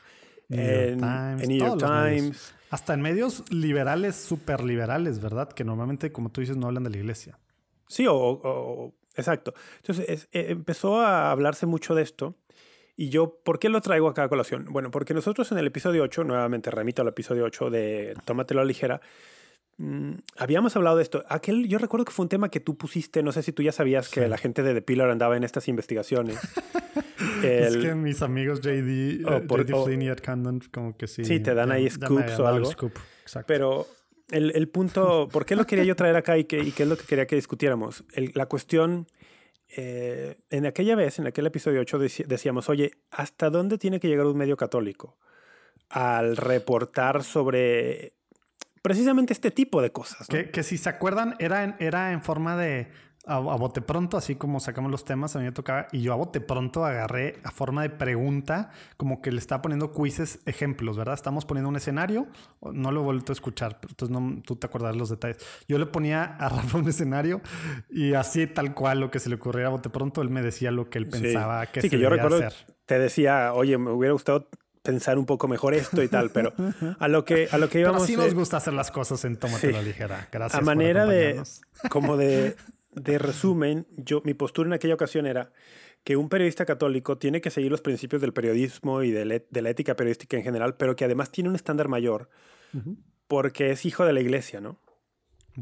en, 0.50 1.00
New 1.00 1.58
York 1.58 1.80
Times 1.80 2.54
hasta 2.74 2.96
en 2.96 3.02
medios 3.02 3.44
liberales, 3.52 4.16
súper 4.16 4.64
liberales, 4.64 5.22
¿verdad? 5.22 5.48
Que 5.48 5.64
normalmente, 5.64 6.12
como 6.12 6.32
tú 6.32 6.42
dices, 6.42 6.58
no 6.58 6.66
hablan 6.66 6.84
de 6.84 6.90
la 6.90 6.98
iglesia. 6.98 7.38
Sí, 7.88 8.08
o, 8.10 8.96
exacto. 9.16 9.54
Entonces 9.76 10.28
eh, 10.32 10.46
empezó 10.50 11.00
a 11.00 11.30
hablarse 11.30 11.68
mucho 11.68 11.94
de 11.94 12.02
esto. 12.02 12.34
Y 12.96 13.10
yo, 13.10 13.38
¿por 13.44 13.60
qué 13.60 13.70
lo 13.70 13.80
traigo 13.82 14.08
acá 14.08 14.24
a 14.24 14.28
colación? 14.28 14.66
Bueno, 14.72 14.90
porque 14.90 15.14
nosotros 15.14 15.52
en 15.52 15.60
el 15.60 15.68
episodio 15.68 16.02
8, 16.02 16.24
nuevamente 16.24 16.72
remito 16.72 17.04
al 17.04 17.10
episodio 17.10 17.44
8 17.44 17.70
de 17.70 18.16
Tómatelo 18.26 18.62
a 18.62 18.66
ligera, 18.66 19.02
mm, 19.78 20.14
habíamos 20.38 20.76
hablado 20.76 20.98
de 20.98 21.04
esto. 21.04 21.24
Aquel, 21.30 21.68
yo 21.68 21.78
recuerdo 21.78 22.06
que 22.06 22.12
fue 22.12 22.24
un 22.24 22.30
tema 22.30 22.50
que 22.50 22.60
tú 22.60 22.78
pusiste, 22.78 23.24
no 23.24 23.32
sé 23.32 23.44
si 23.44 23.52
tú 23.52 23.64
ya 23.64 23.72
sabías 23.72 24.10
que 24.10 24.28
la 24.28 24.38
gente 24.38 24.64
de 24.64 24.74
The 24.74 24.82
Pillar 24.82 25.10
andaba 25.10 25.38
en 25.38 25.44
estas 25.44 25.68
investigaciones. 25.68 26.38
es 27.44 27.78
que 27.78 27.96
mis 27.96 28.22
amigos 28.22 28.62
JD, 28.62 29.26
oh, 29.26 29.48
por, 29.48 29.66
JD 29.66 29.84
Flynn 29.84 30.02
y 30.02 30.08
Ed 30.10 30.20
Condon, 30.20 30.62
como 30.72 30.96
que 30.96 31.08
sí. 31.08 31.26
Sí, 31.26 31.40
te 31.40 31.54
dan 31.54 31.72
ahí 31.72 31.90
scoops 31.90 32.40
o 32.40 32.48
algo. 32.48 32.70
Pero 33.48 33.88
el, 34.30 34.52
el, 34.56 34.70
punto, 34.70 35.28
¿por 35.32 35.46
qué 35.46 35.56
lo 35.56 35.66
quería 35.66 35.86
yo 35.86 35.96
traer 35.96 36.16
acá 36.16 36.38
y, 36.38 36.46
qué 36.46 36.62
es 36.62 36.88
lo 36.88 36.98
que 36.98 37.06
quería 37.06 37.28
que 37.28 37.36
discutiéramos? 37.36 38.04
la 38.34 38.46
cuestión, 38.48 39.08
eh, 39.76 40.38
en 40.50 40.66
aquella 40.66 40.96
vez, 40.96 41.20
en 41.20 41.28
aquel 41.28 41.46
episodio 41.46 41.82
8, 41.82 42.00
decíamos, 42.28 42.70
oye, 42.70 42.92
¿hasta 43.12 43.50
dónde 43.50 43.78
tiene 43.78 44.00
que 44.00 44.08
llegar 44.08 44.26
un 44.26 44.38
medio 44.38 44.58
católico 44.58 45.18
al 45.90 46.38
reportar 46.38 47.24
sobre 47.24 48.14
precisamente 48.84 49.34
este 49.34 49.50
tipo 49.50 49.82
de 49.82 49.92
cosas? 49.92 50.28
Que, 50.28 50.52
que, 50.52 50.62
si 50.62 50.78
se 50.78 50.90
acuerdan, 50.90 51.36
era 51.40 51.76
era 51.80 52.12
en 52.12 52.22
forma 52.22 52.56
de 52.56 52.92
a, 53.26 53.40
bote 53.40 53.82
pronto, 53.82 54.18
así 54.18 54.36
como 54.36 54.60
sacamos 54.60 54.92
los 54.92 55.06
temas, 55.06 55.36
a 55.36 55.40
mí 55.40 55.46
me 55.46 55.52
tocaba, 55.52 55.88
y 55.92 56.02
yo 56.02 56.14
a 56.14 56.16
bote 56.16 56.42
pronto 56.42 56.86
agarré 56.86 57.40
a 57.44 57.52
forma 57.52 57.82
de 57.82 57.90
pregunta, 57.90 58.72
como 58.98 59.22
que 59.22 59.32
le 59.32 59.40
estaba 59.40 59.62
poniendo 59.62 59.94
quizzes, 59.94 60.40
ejemplos, 60.46 60.98
¿verdad? 60.98 61.14
Estamos 61.14 61.46
poniendo 61.46 61.70
un 61.70 61.76
escenario, 61.76 62.28
no 62.62 62.92
lo 62.92 63.02
he 63.02 63.04
vuelto 63.04 63.32
a 63.32 63.34
escuchar, 63.34 63.80
pero 63.80 63.92
entonces 63.92 64.18
no, 64.18 64.42
tú 64.42 64.56
te 64.56 64.68
acordarás 64.68 64.98
los 64.98 65.10
detalles. 65.10 65.38
Yo 65.68 65.78
le 65.78 65.86
ponía 65.86 66.24
a 66.24 66.50
Rafa 66.54 66.78
un 66.78 66.88
escenario 66.88 67.42
y 67.90 68.14
así 68.14 68.48
tal 68.48 68.74
cual 68.74 69.00
lo 69.00 69.12
que 69.12 69.20
se 69.20 69.30
le 69.30 69.36
ocurriera 69.36 69.70
a 69.70 69.72
bote 69.72 69.90
pronto, 69.90 70.22
él 70.22 70.30
me 70.30 70.42
decía 70.42 70.72
lo 70.72 70.90
que 70.90 70.98
él 70.98 71.08
pensaba 71.08 71.66
que 71.68 71.82
sí, 71.82 71.90
se 71.90 71.96
que 71.96 72.02
yo 72.02 72.10
recuerdo, 72.10 72.42
Te 72.86 73.00
decía, 73.00 73.54
oye, 73.54 73.78
me 73.78 73.92
hubiera 73.92 74.14
gustado 74.14 74.50
pensar 74.84 75.18
un 75.18 75.26
poco 75.26 75.48
mejor 75.48 75.74
esto 75.74 76.04
y 76.04 76.10
tal, 76.10 76.30
pero 76.30 76.54
a 77.00 77.08
lo 77.08 77.26
que 77.26 77.48
a 77.52 77.58
lo 77.58 77.70
que 77.70 77.80
íbamos 77.80 78.06
pero 78.06 78.22
así 78.22 78.28
nos 78.28 78.36
gusta 78.36 78.58
hacer 78.58 78.74
las 78.74 78.92
cosas 78.92 79.24
en 79.26 79.38
Tómate 79.38 79.72
la 79.72 79.82
ligera. 79.82 80.28
Gracias. 80.32 80.62
A 80.62 80.64
manera 80.64 81.08
de 81.08 81.42
como 81.90 82.18
de 82.18 82.56
de 82.96 83.18
resumen, 83.18 83.88
yo, 83.98 84.22
mi 84.24 84.34
postura 84.34 84.68
en 84.68 84.74
aquella 84.74 84.94
ocasión 84.94 85.26
era 85.26 85.52
que 86.04 86.18
un 86.18 86.30
periodista 86.30 86.66
católico 86.66 87.18
tiene 87.18 87.42
que 87.42 87.50
seguir 87.50 87.72
los 87.72 87.82
principios 87.82 88.22
del 88.22 88.34
periodismo 88.34 89.04
y 89.04 89.12
de, 89.12 89.26
la 89.26 89.70
ética 89.70 89.96
periodística 89.96 90.38
en 90.38 90.44
general, 90.44 90.76
pero 90.76 90.96
que 90.96 91.06
además 91.06 91.32
tiene 91.32 91.50
un 91.50 91.56
estándar 91.56 91.88
mayor 91.88 92.30
porque 93.28 93.72
es 93.72 93.86
hijo 93.86 94.06
de 94.06 94.14
la 94.14 94.20
iglesia, 94.20 94.60
¿no? 94.60 94.80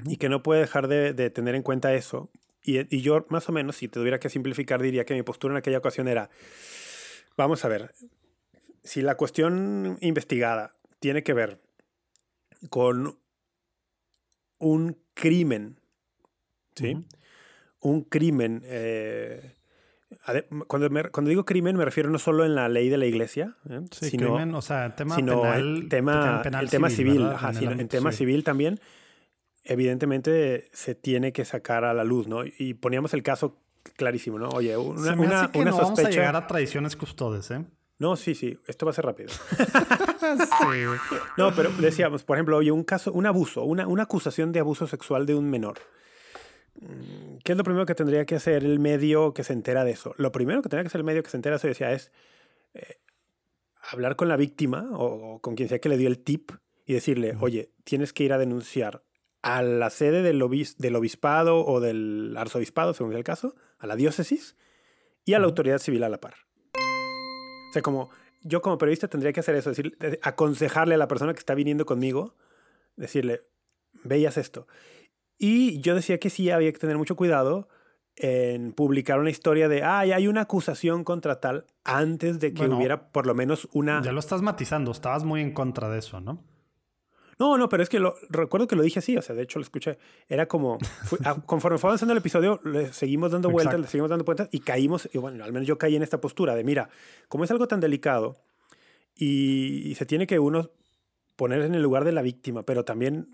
Y 0.05 0.17
que 0.17 0.30
no 0.30 0.41
puede 0.41 0.61
dejar 0.61 0.88
de, 0.88 1.30
tener 1.30 1.55
en 1.55 1.61
cuenta 1.61 1.93
eso 1.93 2.32
Y, 2.63 2.95
y 2.95 3.01
yo, 3.01 3.26
más 3.30 3.49
o 3.49 3.51
menos, 3.51 3.76
si 3.76 3.88
te 3.88 3.99
tuviera 3.99 4.19
que 4.19 4.30
simplificar, 4.30 4.82
diría 4.82 5.05
que 5.05 5.13
mi 5.13 5.22
postura 5.22 5.53
en 5.53 5.57
aquella 5.57 5.78
ocasión 5.78 6.07
era, 6.07 6.30
vamos 7.38 7.63
a 7.65 7.67
ver, 7.67 7.91
si 8.84 9.01
la 9.01 9.15
cuestión 9.15 9.97
investigada 10.01 10.73
tiene 10.99 11.23
que 11.23 11.34
ver 11.34 11.61
con 12.69 13.17
un 14.59 14.97
crimen, 15.13 15.79
¿sí? 16.75 16.97
Un 17.79 18.03
crimen. 18.03 18.61
eh, 18.65 19.55
cuando, 20.67 20.89
me- 20.89 21.09
cuando 21.09 21.29
digo 21.29 21.45
crimen 21.45 21.75
me 21.77 21.86
refiero 21.86 22.09
no 22.09 22.19
solo 22.19 22.45
en 22.45 22.53
la 22.53 22.67
ley 22.69 22.89
de 22.89 22.97
la 22.97 23.05
iglesia, 23.05 23.55
¿eh? 23.69 23.79
Sí, 23.91 24.09
sino, 24.11 24.36
crimen, 24.36 24.53
o 24.55 24.61
sea, 24.61 24.89
tema 24.95 25.15
sino 25.15 25.41
penal. 25.41 25.59
el 25.59 25.89
tema, 25.89 26.41
penal 26.43 26.63
el 26.65 26.69
tema 26.69 26.89
civil, 26.89 27.23
ajá, 27.23 27.49
En 27.49 27.55
el 27.57 27.79
en 27.79 27.88
tema 27.88 28.11
civil. 28.11 28.17
civil 28.17 28.43
también, 28.43 28.79
evidentemente 29.63 30.69
se 30.73 30.95
tiene 30.95 31.32
que 31.34 31.45
sacar 31.45 31.84
a 31.86 31.93
la 31.93 32.03
luz, 32.03 32.27
¿no? 32.27 32.43
Y 32.45 32.73
poníamos 32.73 33.13
el 33.13 33.23
caso 33.23 33.57
clarísimo, 33.95 34.38
¿no? 34.38 34.49
Oye, 34.49 34.75
una, 34.77 35.09
Se 35.11 35.15
me 35.15 35.25
una, 35.27 35.41
hace 35.43 35.51
que 35.51 35.59
una 35.59 35.71
no 35.71 35.77
vamos 35.77 35.91
a 35.91 35.95
sospecha. 35.95 36.09
llegar 36.19 36.36
a 36.36 36.45
tradiciones 36.47 36.95
custodes, 36.95 37.49
¿eh? 37.51 37.63
No, 38.01 38.15
sí, 38.15 38.33
sí, 38.35 38.57
esto 38.67 38.85
va 38.85 38.91
a 38.91 38.95
ser 38.95 39.05
rápido. 39.05 39.29
sí. 40.59 41.15
No, 41.37 41.53
pero 41.55 41.69
decíamos, 41.79 42.23
por 42.23 42.37
ejemplo, 42.37 42.57
oye, 42.57 42.71
un 42.71 42.83
caso, 42.83 43.11
un 43.13 43.25
abuso, 43.27 43.63
una, 43.63 43.85
una 43.87 44.03
acusación 44.03 44.51
de 44.51 44.59
abuso 44.59 44.87
sexual 44.87 45.25
de 45.27 45.35
un 45.35 45.49
menor. 45.49 45.77
Mm, 46.79 47.37
¿Qué 47.43 47.51
es 47.51 47.57
lo 47.57 47.63
primero 47.63 47.85
que 47.85 47.93
tendría 47.95 48.25
que 48.25 48.35
hacer 48.35 48.63
el 48.63 48.79
medio 48.79 49.33
que 49.33 49.43
se 49.43 49.53
entera 49.53 49.83
de 49.83 49.91
eso? 49.91 50.15
Lo 50.17 50.31
primero 50.31 50.61
que 50.61 50.69
tendría 50.69 50.83
que 50.83 50.87
hacer 50.87 50.99
el 50.99 51.05
medio 51.05 51.21
que 51.21 51.29
se 51.29 51.37
entera 51.37 51.53
de 51.55 51.57
eso 51.57 51.67
decía 51.67 51.91
es 51.91 52.11
eh, 52.73 52.97
hablar 53.91 54.15
con 54.15 54.27
la 54.29 54.35
víctima 54.37 54.89
o, 54.93 55.35
o 55.35 55.39
con 55.41 55.55
quien 55.55 55.69
sea 55.69 55.79
que 55.79 55.89
le 55.89 55.97
dio 55.97 56.07
el 56.07 56.19
tip 56.19 56.51
y 56.85 56.93
decirle, 56.93 57.35
oye, 57.39 57.71
tienes 57.83 58.13
que 58.13 58.23
ir 58.23 58.33
a 58.33 58.37
denunciar 58.37 59.03
a 59.43 59.61
la 59.61 59.89
sede 59.89 60.23
del, 60.23 60.41
obis- 60.41 60.75
del 60.77 60.95
obispado 60.95 61.65
o 61.65 61.79
del 61.79 62.35
arzobispado, 62.37 62.93
según 62.93 63.11
sea 63.11 63.19
el 63.19 63.23
caso, 63.23 63.55
a 63.79 63.87
la 63.87 63.95
diócesis 63.95 64.55
y 65.25 65.33
a 65.33 65.39
la 65.39 65.45
autoridad 65.45 65.77
civil 65.77 66.03
a 66.03 66.09
la 66.09 66.19
par. 66.19 66.33
O 67.72 67.74
sea, 67.74 67.82
como 67.82 68.09
yo 68.41 68.61
como 68.61 68.78
periodista 68.78 69.07
tendría 69.07 69.32
que 69.32 69.39
hacer 69.39 69.55
eso, 69.55 69.69
decir, 69.69 69.97
de- 69.97 70.19
aconsejarle 70.24 70.95
a 70.95 70.97
la 70.97 71.07
persona 71.07 71.34
que 71.34 71.39
está 71.39 71.55
viniendo 71.55 71.86
conmigo, 71.86 72.36
decirle, 72.97 73.41
veías 74.03 74.36
esto. 74.38 74.67
Y 75.38 75.80
yo 75.80 75.95
decía 75.95 76.19
que 76.19 76.30
sí 76.30 76.49
había 76.51 76.72
que 76.74 76.80
tener 76.80 76.97
mucho 76.97 77.15
cuidado 77.15 77.69
en 78.17 78.74
publicar 78.74 79.19
una 79.19 79.30
historia 79.30 79.69
de, 79.69 79.84
ay, 79.84 80.11
hay 80.11 80.28
una 80.28 80.41
acusación 80.41 81.03
contra 81.05 81.39
tal, 81.39 81.65
antes 81.86 82.39
de 82.39 82.53
que 82.53 82.59
Bueno, 82.63 82.78
hubiera 82.78 83.09
por 83.11 83.26
lo 83.26 83.34
menos 83.34 83.69
una... 83.72 84.01
Ya 84.03 84.11
lo 84.11 84.19
estás 84.19 84.41
matizando. 84.41 84.91
Estabas 84.91 85.24
muy 85.24 85.39
en 85.41 85.53
contra 85.53 85.89
de 85.89 85.99
eso, 85.99 86.19
¿no? 86.19 86.43
No, 87.41 87.57
no, 87.57 87.67
pero 87.69 87.81
es 87.83 87.89
que 87.89 87.99
lo, 87.99 88.15
recuerdo 88.29 88.67
que 88.67 88.75
lo 88.75 88.83
dije 88.83 88.99
así, 88.99 89.17
o 89.17 89.21
sea, 89.21 89.35
de 89.35 89.41
hecho 89.43 89.57
lo 89.59 89.63
escuché. 89.63 89.97
Era 90.29 90.47
como, 90.47 90.77
fue- 91.05 91.17
ah, 91.25 91.35
conforme 91.45 91.77
fue 91.79 91.89
avanzando 91.89 92.11
el 92.13 92.19
episodio, 92.19 92.59
le 92.63 92.93
seguimos 92.93 93.31
dando 93.31 93.49
vueltas, 93.49 93.73
Exacto. 93.73 93.81
le 93.87 93.91
seguimos 93.91 94.09
dando 94.09 94.25
vueltas 94.25 94.49
y 94.51 94.59
caímos, 94.59 95.09
y 95.11 95.17
bueno, 95.17 95.43
al 95.43 95.51
menos 95.51 95.67
yo 95.67 95.77
caí 95.77 95.95
en 95.95 96.03
esta 96.03 96.21
postura 96.21 96.55
de, 96.55 96.63
mira, 96.63 96.89
como 97.27 97.43
es 97.43 97.51
algo 97.51 97.67
tan 97.67 97.79
delicado 97.79 98.35
y, 99.15 99.89
y 99.89 99.95
se 99.95 100.05
tiene 100.05 100.27
que 100.27 100.39
uno 100.39 100.69
poner 101.35 101.61
en 101.61 101.75
el 101.75 101.81
lugar 101.81 102.03
de 102.05 102.11
la 102.11 102.21
víctima, 102.21 102.63
pero 102.63 102.85
también, 102.85 103.27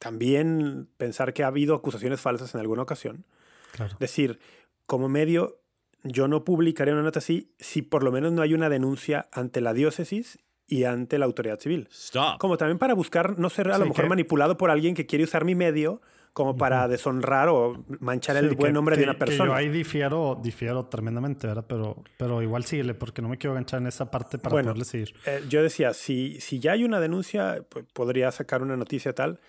también 0.00 0.88
pensar 0.96 1.32
que 1.32 1.44
ha 1.44 1.48
habido 1.48 1.74
acusaciones 1.74 2.20
falsas 2.20 2.54
en 2.54 2.60
alguna 2.60 2.82
ocasión, 2.82 3.24
Claro. 3.72 3.96
decir, 4.00 4.38
como 4.86 5.08
medio, 5.08 5.60
yo 6.02 6.26
no 6.28 6.44
publicaría 6.44 6.92
una 6.94 7.02
nota 7.04 7.20
así 7.20 7.54
si 7.58 7.80
por 7.82 8.02
lo 8.02 8.10
menos 8.12 8.32
no 8.32 8.42
hay 8.42 8.54
una 8.54 8.68
denuncia 8.68 9.28
ante 9.32 9.60
la 9.60 9.72
diócesis 9.72 10.38
y 10.72 10.84
ante 10.84 11.18
la 11.18 11.26
autoridad 11.26 11.58
civil. 11.60 11.88
Stop. 11.90 12.38
Como 12.38 12.56
también 12.56 12.78
para 12.78 12.94
buscar 12.94 13.38
no 13.38 13.50
ser 13.50 13.68
a 13.68 13.78
lo 13.78 13.84
Sí, 13.84 13.90
mejor 13.90 14.04
que- 14.04 14.08
manipulado 14.08 14.56
por 14.56 14.70
alguien 14.70 14.94
que 14.94 15.06
quiere 15.06 15.24
usar 15.24 15.44
mi 15.44 15.54
medio 15.54 16.00
como 16.32 16.56
para 16.56 16.88
deshonrar 16.88 17.48
o 17.50 17.84
manchar 18.00 18.36
el 18.36 18.54
buen 18.54 18.70
que- 18.70 18.72
nombre 18.72 18.96
de 18.96 19.02
que- 19.02 19.10
una 19.10 19.12
que 19.18 19.18
persona. 19.26 19.44
yo 19.50 19.54
ahí 19.54 19.68
difiero, 19.68 20.38
difiero 20.42 20.86
tremendamente, 20.86 21.46
¿verdad? 21.46 21.66
Pero, 21.68 22.02
pero 22.16 22.40
igual 22.40 22.64
síguele, 22.64 22.94
porque 22.94 23.20
no 23.20 23.28
me 23.28 23.36
quiero 23.36 23.52
enganchar 23.52 23.80
en 23.82 23.88
esa 23.88 24.10
parte 24.10 24.38
para 24.38 24.52
Bueno, 24.54 24.68
poderle 24.70 24.86
seguir. 24.86 25.12
Eh, 25.26 25.42
yo 25.50 25.62
decía, 25.62 25.92
si, 25.92 26.40
si 26.40 26.58
ya 26.58 26.72
hay 26.72 26.84
una 26.84 27.00
denuncia, 27.00 27.62
pues, 27.68 27.84
podría 27.92 28.30
sacar 28.32 28.62
una 28.62 28.78
noticia 28.78 29.14
tal. 29.14 29.40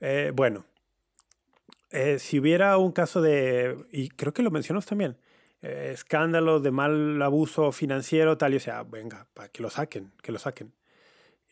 Eh, 0.00 0.30
bueno, 0.34 0.66
eh, 1.90 2.18
si 2.18 2.38
hubiera 2.38 2.76
un 2.76 2.92
caso 2.92 3.22
de, 3.22 3.76
y 3.92 4.08
creo 4.10 4.34
que 4.34 4.42
lo 4.42 4.50
mencionamos 4.50 4.84
también, 4.84 5.16
eh, 5.68 5.90
escándalo 5.92 6.60
de 6.60 6.70
mal 6.70 7.20
abuso 7.22 7.72
financiero, 7.72 8.36
tal, 8.38 8.54
y 8.54 8.56
o 8.56 8.60
sea, 8.60 8.82
venga, 8.84 9.26
para 9.34 9.48
que 9.48 9.62
lo 9.62 9.70
saquen, 9.70 10.12
que 10.22 10.32
lo 10.32 10.38
saquen. 10.38 10.72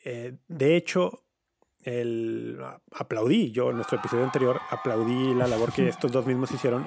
Eh, 0.04 0.36
de 0.48 0.76
hecho, 0.76 1.24
el, 1.82 2.58
a- 2.62 2.80
aplaudí, 2.92 3.50
yo 3.52 3.70
en 3.70 3.76
nuestro 3.76 3.98
episodio 3.98 4.24
anterior 4.24 4.60
aplaudí 4.70 5.34
la 5.34 5.46
labor 5.46 5.72
que 5.72 5.88
estos 5.88 6.12
dos 6.12 6.26
mismos 6.26 6.50
hicieron 6.52 6.86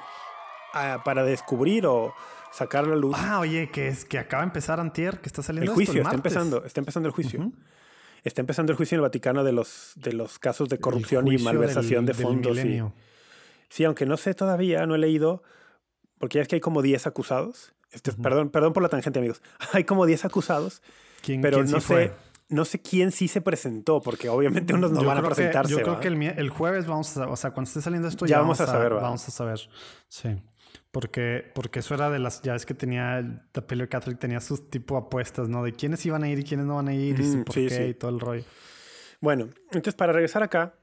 ah, 0.74 1.02
para 1.04 1.22
descubrir 1.24 1.86
o 1.86 2.12
sacar 2.52 2.84
a 2.84 2.88
la 2.88 2.96
luz 2.96 3.14
Ah, 3.18 3.40
oye, 3.40 3.70
que 3.70 3.88
es 3.88 4.04
que 4.04 4.18
acaba 4.18 4.42
de 4.42 4.48
empezar 4.48 4.80
Antier, 4.80 5.20
que 5.20 5.28
está 5.28 5.40
el 5.42 5.46
saliendo 5.46 5.74
juicio, 5.74 5.92
esto, 5.94 6.02
está 6.02 6.16
martes. 6.16 6.32
empezando, 6.32 6.64
está 6.64 6.80
empezando 6.80 7.08
el 7.08 7.14
juicio. 7.14 7.40
Ujú. 7.40 7.52
Está 8.24 8.40
empezando 8.40 8.72
el 8.72 8.76
juicio 8.76 8.96
en 8.96 8.98
el 8.98 9.02
Vaticano 9.02 9.44
de 9.44 9.52
los, 9.52 9.92
de 9.96 10.12
los 10.12 10.38
casos 10.40 10.68
de 10.68 10.76
El 10.76 10.80
corrupción 10.82 11.28
y 11.28 11.38
malversación 11.38 12.04
del- 12.04 12.16
de 12.16 12.22
fondos. 12.22 12.58
y- 12.58 12.82
sí, 13.68 13.84
aunque 13.84 14.06
no 14.06 14.16
sé 14.16 14.34
todavía, 14.34 14.86
no 14.86 14.94
he 14.96 14.98
leído, 14.98 15.42
porque 16.18 16.38
ya 16.38 16.42
es 16.42 16.48
que 16.48 16.56
hay 16.56 16.60
como 16.60 16.82
10 16.82 17.06
acusados. 17.06 17.72
Este, 17.90 18.12
perdón, 18.12 18.50
perdón 18.50 18.72
por 18.72 18.82
la 18.82 18.88
tangente, 18.90 19.18
amigos. 19.18 19.40
Hay 19.72 19.84
como 19.84 20.04
10 20.04 20.26
acusados, 20.26 20.82
¿Quién, 21.22 21.40
pero 21.40 21.58
quién 21.58 21.70
no 21.70 21.80
sí 21.80 21.86
sé, 21.86 21.94
fue? 21.94 22.12
no 22.50 22.64
sé 22.66 22.82
quién 22.82 23.12
sí 23.12 23.28
se 23.28 23.40
presentó, 23.40 24.02
porque 24.02 24.28
obviamente 24.28 24.74
unos 24.74 24.92
no 24.92 25.00
Yo 25.00 25.06
van 25.08 25.16
a 25.16 25.20
creo 25.20 25.30
que- 25.30 25.34
presentarse. 25.36 25.72
yo 25.72 25.78
creo 25.80 25.94
¿va? 25.94 26.00
que 26.00 26.08
el, 26.08 26.22
el 26.22 26.50
jueves 26.50 26.86
vamos 26.86 27.16
a, 27.16 27.26
o 27.28 27.36
sea, 27.36 27.52
cuando 27.52 27.68
esté 27.68 27.80
saliendo 27.80 28.06
esto 28.08 28.26
Ya 28.26 28.36
ya, 28.36 28.40
vamos 28.40 28.60
a 28.60 28.66
saber, 28.66 28.94
¿va? 28.94 29.00
Vamos 29.00 29.26
a 29.26 29.30
saber. 29.30 29.58
Sí. 30.08 30.36
Porque, 30.90 31.50
porque 31.54 31.78
eso 31.80 31.94
era 31.94 32.10
de 32.10 32.18
las, 32.18 32.42
ya 32.42 32.54
es 32.54 32.66
que 32.66 32.74
tenía, 32.74 33.18
el 33.18 33.40
The 33.52 33.62
Pillar 33.62 33.88
Catholic 33.88 34.18
tenía 34.18 34.40
sus 34.40 34.68
tipo 34.70 34.96
apuestas, 34.98 35.48
¿no? 35.48 35.62
De 35.64 35.72
quiénes 35.72 36.04
iban 36.04 36.22
a 36.24 36.28
ir 36.28 36.38
y 36.40 36.44
quiénes 36.44 36.66
no 36.66 36.76
van 36.76 36.88
a 36.88 36.94
ir 36.94 37.18
y 37.20 37.22
Mm, 37.22 37.44
por 37.44 37.54
sí, 37.54 37.68
qué 37.68 37.74
sí. 37.74 37.82
y 37.84 37.94
todo 37.94 38.10
el 38.10 38.20
rollo. 38.20 38.44
Bueno, 39.20 39.48
entonces 39.66 39.94
para 39.94 40.12
regresar 40.12 40.42
acá, 40.42 40.74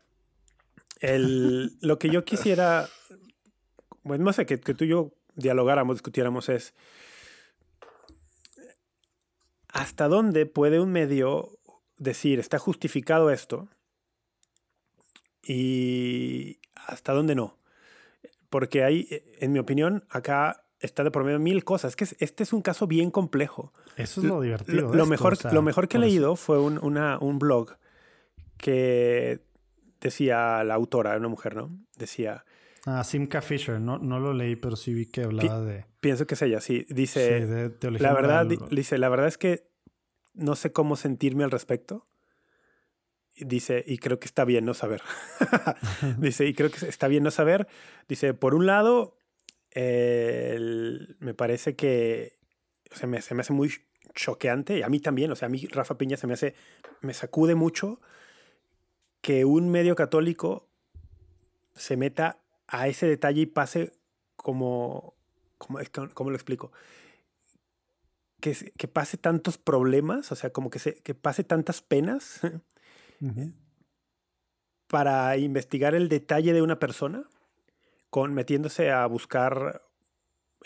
el, 1.02 1.78
lo 1.82 2.00
que 2.00 2.10
yo 2.10 2.24
quisiera, 2.26 2.88
bueno, 4.04 4.24
no 4.26 4.34
sé, 4.34 4.46
que, 4.46 4.60
que 4.60 4.74
tú 4.74 4.86
y 4.86 4.90
yo 4.90 5.14
dialogáramos, 5.36 5.96
discutiéramos 5.98 6.50
es, 6.50 6.74
¿hasta 9.70 10.08
dónde 10.08 10.46
puede 10.46 10.80
un 10.80 10.92
medio 10.92 11.60
decir, 11.98 12.40
está 12.40 12.60
justificado 12.60 13.30
esto? 13.32 13.68
Y 15.44 16.60
hasta 16.76 17.14
dónde 17.14 17.36
no. 17.36 17.58
Porque 18.50 18.84
hay, 18.84 19.08
en 19.40 19.52
mi 19.52 19.60
opinión, 19.60 20.06
acá 20.10 20.66
está 20.80 21.04
de 21.04 21.12
por 21.12 21.24
medio 21.24 21.40
mil 21.40 21.64
cosas. 21.64 21.92
Es 21.92 21.96
que 21.96 22.04
es- 22.06 22.16
este 22.20 22.44
es 22.44 22.54
un 22.54 22.62
caso 22.62 22.88
bien 22.88 23.12
complejo. 23.12 23.74
Eso 23.98 24.22
es 24.22 24.28
lo 24.28 24.42
divertido. 24.42 24.82
Lo, 24.82 24.92
esto, 24.94 25.06
mejor, 25.06 25.34
o 25.34 25.36
sea, 25.36 25.52
lo 25.52 25.62
mejor 25.62 25.88
que 25.88 25.98
he 25.98 26.00
eso. 26.00 26.06
leído 26.08 26.36
fue 26.36 26.60
un, 26.60 26.80
una- 26.84 27.18
un 27.20 27.40
blog 27.40 27.78
que 28.58 29.42
decía 30.00 30.64
la 30.64 30.74
autora, 30.76 31.18
una 31.18 31.28
mujer, 31.28 31.56
¿no? 31.56 31.72
Decía, 31.98 32.46
Ah, 32.86 33.04
Simca 33.04 33.42
Fisher, 33.42 33.80
no, 33.80 33.98
no 33.98 34.20
lo 34.20 34.34
leí, 34.34 34.56
pero 34.56 34.76
sí 34.76 34.94
vi 34.94 35.08
que 35.08 35.24
hablaba 35.24 35.62
de, 35.62 35.86
pienso 36.00 36.28
que 36.28 36.36
es 36.36 36.42
ella, 36.44 36.62
sí, 36.62 36.86
sí, 36.88 36.94
dice, 36.94 37.46
de 37.48 37.70
teología 37.72 38.08
la 38.08 38.14
verdad, 38.14 38.46
di- 38.46 38.60
dice, 38.70 38.98
la 39.00 39.10
verdad 39.10 39.28
es 39.28 39.38
que 39.40 39.68
no 40.36 40.56
sé 40.56 40.72
cómo 40.72 40.96
sentirme 40.96 41.44
al 41.44 41.52
respecto. 41.52 42.06
Dice, 43.38 43.84
y 43.86 43.98
creo 43.98 44.18
que 44.20 44.28
está 44.28 44.46
bien 44.46 44.64
no 44.66 44.74
saber. 44.74 45.02
dice, 46.20 46.46
y 46.46 46.54
creo 46.54 46.70
que 46.72 46.86
está 46.88 47.08
bien 47.10 47.24
no 47.24 47.32
saber. 47.32 47.68
Dice, 48.08 48.34
por 48.34 48.56
un 48.56 48.66
lado, 48.66 49.18
eh, 49.72 50.54
el- 50.56 51.18
me 51.20 51.34
parece 51.34 51.76
que 51.76 52.34
o 52.92 52.96
sea, 52.96 53.10
me, 53.10 53.22
se 53.22 53.36
me 53.36 53.42
hace 53.42 53.52
muy 53.52 53.72
choqueante, 54.14 54.78
y 54.78 54.84
a 54.84 54.88
mí 54.90 55.00
también, 55.02 55.32
o 55.32 55.36
sea, 55.36 55.48
a 55.48 55.50
mí 55.50 55.68
Rafa 55.70 55.98
Piña 55.98 56.16
se 56.16 56.28
me 56.28 56.34
hace, 56.36 56.56
me 57.02 57.14
sacude 57.14 57.56
mucho 57.56 58.00
que 59.22 59.44
un 59.44 59.70
medio 59.70 59.96
católico 59.96 60.70
se 61.74 61.98
meta 61.98 62.40
a 62.68 62.88
ese 62.88 63.08
detalle 63.08 63.42
y 63.42 63.46
pase 63.46 63.92
como, 64.36 65.16
como 65.58 65.80
¿cómo 66.14 66.30
lo 66.30 66.36
explico? 66.36 66.72
Que, 68.42 68.56
que 68.78 68.88
pase 68.88 69.18
tantos 69.18 69.58
problemas, 69.58 70.32
o 70.32 70.36
sea, 70.36 70.52
como 70.52 70.70
que, 70.70 70.80
se, 70.80 70.96
que 71.02 71.16
pase 71.16 71.44
tantas 71.44 71.82
penas 71.82 72.42
para 74.88 75.38
investigar 75.38 75.96
el 75.96 76.10
detalle 76.10 76.54
de 76.54 76.62
una 76.62 76.80
persona, 76.80 77.24
con 78.10 78.34
metiéndose 78.34 78.92
a 78.92 79.06
buscar 79.08 79.82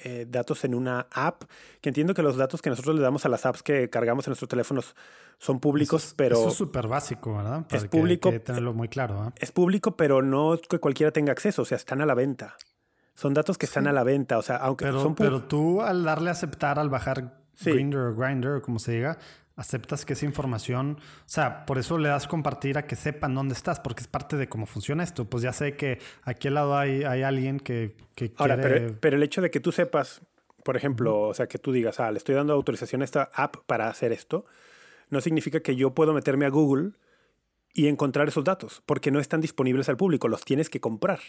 eh, 0.03 0.25
datos 0.29 0.63
en 0.63 0.75
una 0.75 1.07
app, 1.11 1.43
que 1.81 1.89
entiendo 1.89 2.13
que 2.13 2.21
los 2.21 2.37
datos 2.37 2.61
que 2.61 2.69
nosotros 2.69 2.95
le 2.95 3.01
damos 3.01 3.25
a 3.25 3.29
las 3.29 3.45
apps 3.45 3.63
que 3.63 3.89
cargamos 3.89 4.25
en 4.27 4.31
nuestros 4.31 4.49
teléfonos 4.49 4.95
son 5.37 5.59
públicos, 5.59 6.01
Eso 6.03 6.09
es- 6.09 6.13
pero 6.15 6.37
Eso 6.39 6.47
es 6.49 6.53
súper 6.55 6.87
básico, 6.87 7.35
¿verdad? 7.37 7.65
Para 7.67 7.81
que- 7.83 7.89
público, 7.89 8.29
que 8.31 8.39
tenerlo 8.39 8.73
muy 8.73 8.87
claro, 8.89 9.21
¿ah? 9.21 9.33
es 9.37 9.51
público, 9.51 9.95
pero 9.95 10.21
no 10.21 10.53
es 10.55 10.61
que 10.61 10.79
cualquiera 10.79 11.11
tenga 11.11 11.31
acceso, 11.31 11.61
o 11.61 11.65
sea, 11.65 11.77
están 11.77 12.01
a 12.01 12.05
la 12.05 12.13
venta. 12.13 12.55
Son 13.15 13.33
datos 13.33 13.57
que 13.57 13.65
están 13.65 13.87
a 13.87 13.93
la 13.93 14.03
venta, 14.03 14.37
o 14.37 14.41
sea, 14.41 14.55
aunque 14.57 14.85
Pero, 14.85 15.01
son 15.01 15.15
pero 15.15 15.43
tú 15.43 15.81
al 15.81 16.03
darle 16.05 16.29
a 16.29 16.33
aceptar, 16.33 16.79
al 16.79 16.89
bajar 16.89 17.37
Sí. 17.53 17.71
Grindr 17.71 17.97
o 17.99 18.15
Grindr, 18.15 18.47
o 18.57 18.61
como 18.61 18.79
se 18.79 18.93
diga, 18.93 19.17
aceptas 19.59 20.05
que 20.05 20.13
esa 20.13 20.25
información, 20.25 20.97
o 20.99 21.23
sea, 21.29 21.65
por 21.65 21.77
eso 21.77 21.97
le 21.97 22.07
das 22.09 22.27
compartir 22.27 22.77
a 22.77 22.87
que 22.87 22.95
sepan 22.95 23.35
dónde 23.35 23.53
estás, 23.53 23.79
porque 23.81 24.01
es 24.01 24.07
parte 24.07 24.37
de 24.37 24.47
cómo 24.47 24.65
funciona 24.65 25.03
esto. 25.03 25.29
Pues 25.29 25.43
ya 25.43 25.51
sé 25.51 25.75
que 25.75 25.99
aquí 26.23 26.47
al 26.47 26.53
lado 26.53 26.77
hay, 26.77 27.03
hay 27.03 27.23
alguien 27.23 27.59
que, 27.59 27.95
que 28.15 28.31
Ahora, 28.37 28.55
quiere... 28.55 28.79
pero, 28.79 28.97
pero 28.99 29.17
el 29.17 29.23
hecho 29.23 29.41
de 29.41 29.51
que 29.51 29.59
tú 29.59 29.71
sepas, 29.71 30.21
por 30.63 30.77
ejemplo, 30.77 31.19
o 31.21 31.33
sea, 31.33 31.47
que 31.47 31.59
tú 31.59 31.71
digas, 31.71 31.99
ah, 31.99 32.09
le 32.11 32.17
estoy 32.17 32.35
dando 32.35 32.53
autorización 32.53 33.01
a 33.01 33.05
esta 33.05 33.29
app 33.33 33.57
para 33.65 33.89
hacer 33.89 34.11
esto, 34.13 34.45
no 35.09 35.19
significa 35.21 35.59
que 35.59 35.75
yo 35.75 35.93
puedo 35.93 36.13
meterme 36.13 36.45
a 36.45 36.49
Google 36.49 36.91
y 37.73 37.87
encontrar 37.87 38.27
esos 38.27 38.43
datos, 38.43 38.81
porque 38.85 39.11
no 39.11 39.19
están 39.19 39.41
disponibles 39.41 39.89
al 39.89 39.97
público, 39.97 40.27
los 40.27 40.45
tienes 40.45 40.69
que 40.69 40.79
comprar. 40.79 41.19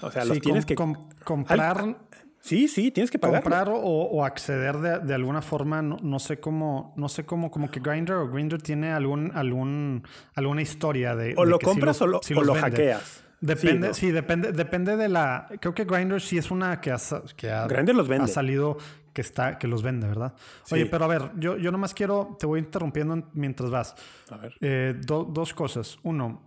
O 0.00 0.10
sea, 0.10 0.24
los 0.24 0.40
tienes 0.40 0.64
com- 0.64 0.68
que... 0.68 0.74
com- 0.74 1.08
comprar, 1.24 1.78
Al- 1.78 1.96
Sí, 2.42 2.66
sí, 2.66 2.90
tienes 2.90 3.10
que 3.10 3.18
pagar. 3.20 3.40
comprar 3.40 3.68
o, 3.68 3.76
o 3.78 4.24
acceder 4.24 4.76
de, 4.78 4.98
de 4.98 5.14
alguna 5.14 5.40
forma, 5.42 5.80
no, 5.80 5.96
no 6.02 6.18
sé 6.18 6.40
cómo, 6.40 6.92
no 6.96 7.08
sé 7.08 7.24
cómo, 7.24 7.50
como 7.52 7.70
que 7.70 7.78
Grindr 7.78 8.14
o 8.14 8.28
Grindr 8.28 8.60
tiene 8.60 8.92
algún, 8.92 9.30
algún, 9.34 10.02
alguna 10.34 10.60
historia 10.60 11.14
de. 11.14 11.34
O 11.36 11.44
de 11.44 11.50
lo 11.50 11.58
que 11.60 11.66
compras 11.66 12.00
los- 12.00 12.02
o 12.02 12.06
lo, 12.08 12.20
sí 12.22 12.34
o 12.34 12.42
lo 12.42 12.54
hackeas. 12.54 13.24
Depende, 13.40 13.92
Sí, 13.94 14.10
depende, 14.10 14.52
depende 14.52 14.96
de 14.96 15.08
la. 15.08 15.46
Creo 15.60 15.72
que 15.74 15.84
Grindr 15.84 16.20
sí 16.20 16.36
es 16.36 16.50
una 16.50 16.80
que 16.80 16.90
ha, 16.92 16.96
que 17.36 17.50
ha, 17.50 17.66
Grindr 17.68 17.94
los 17.94 18.08
vende. 18.08 18.24
ha 18.24 18.28
salido 18.28 18.76
que 19.12 19.20
está, 19.20 19.58
que 19.58 19.66
los 19.68 19.82
vende, 19.82 20.08
¿verdad? 20.08 20.34
Oye, 20.72 20.86
pero 20.86 21.04
a 21.04 21.08
ver, 21.08 21.30
yo, 21.36 21.56
yo 21.58 21.70
nomás 21.70 21.92
quiero, 21.94 22.36
te 22.40 22.46
voy 22.46 22.58
interrumpiendo 22.60 23.14
en- 23.14 23.24
mientras 23.34 23.70
vas. 23.70 23.94
A 24.30 24.36
ver. 24.36 24.54
Eh, 24.60 24.94
do- 25.00 25.24
dos 25.24 25.54
cosas. 25.54 25.98
Uno, 26.02 26.42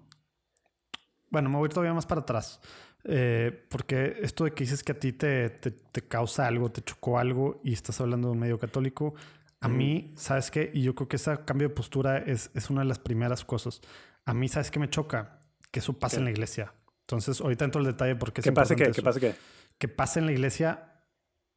bueno, 1.29 1.49
me 1.49 1.55
voy 1.57 1.65
a 1.65 1.67
ir 1.67 1.73
todavía 1.73 1.93
más 1.93 2.05
para 2.05 2.21
atrás. 2.21 2.59
Eh, 3.07 3.65
porque 3.69 4.17
esto 4.21 4.45
de 4.45 4.51
que 4.51 4.63
dices 4.63 4.83
que 4.83 4.91
a 4.91 4.99
ti 4.99 5.13
te, 5.13 5.49
te, 5.49 5.71
te 5.71 6.01
causa 6.01 6.47
algo, 6.47 6.71
te 6.71 6.81
chocó 6.81 7.19
algo 7.19 7.61
y 7.63 7.73
estás 7.73 8.01
hablando 8.01 8.29
de 8.29 8.33
un 8.33 8.39
medio 8.39 8.57
católico, 8.57 9.13
a 9.61 9.67
mí, 9.67 10.13
¿sabes 10.15 10.51
qué? 10.51 10.69
Y 10.73 10.83
yo 10.83 10.93
creo 10.93 11.07
que 11.07 11.15
ese 11.15 11.35
cambio 11.43 11.69
de 11.69 11.73
postura 11.73 12.19
es, 12.19 12.51
es 12.53 12.69
una 12.69 12.81
de 12.81 12.87
las 12.87 12.99
primeras 12.99 13.43
cosas. 13.43 13.81
A 14.25 14.33
mí, 14.33 14.47
¿sabes 14.47 14.69
qué 14.69 14.79
me 14.79 14.89
choca? 14.89 15.39
Que 15.71 15.79
eso 15.79 15.93
pasa 15.93 16.17
¿Qué? 16.17 16.19
en 16.19 16.25
la 16.25 16.31
iglesia. 16.31 16.73
Entonces, 17.01 17.41
ahorita 17.41 17.65
entro 17.65 17.79
al 17.79 17.87
detalle 17.87 18.15
porque 18.15 18.43
¿Qué 18.43 18.51
pasa 18.51 18.75
qué? 18.75 18.91
¿Qué 18.91 19.01
pasa 19.01 19.19
qué? 19.19 19.33
Que 19.79 19.87
pasa 19.87 20.19
en 20.19 20.27
la 20.27 20.33
iglesia 20.33 20.91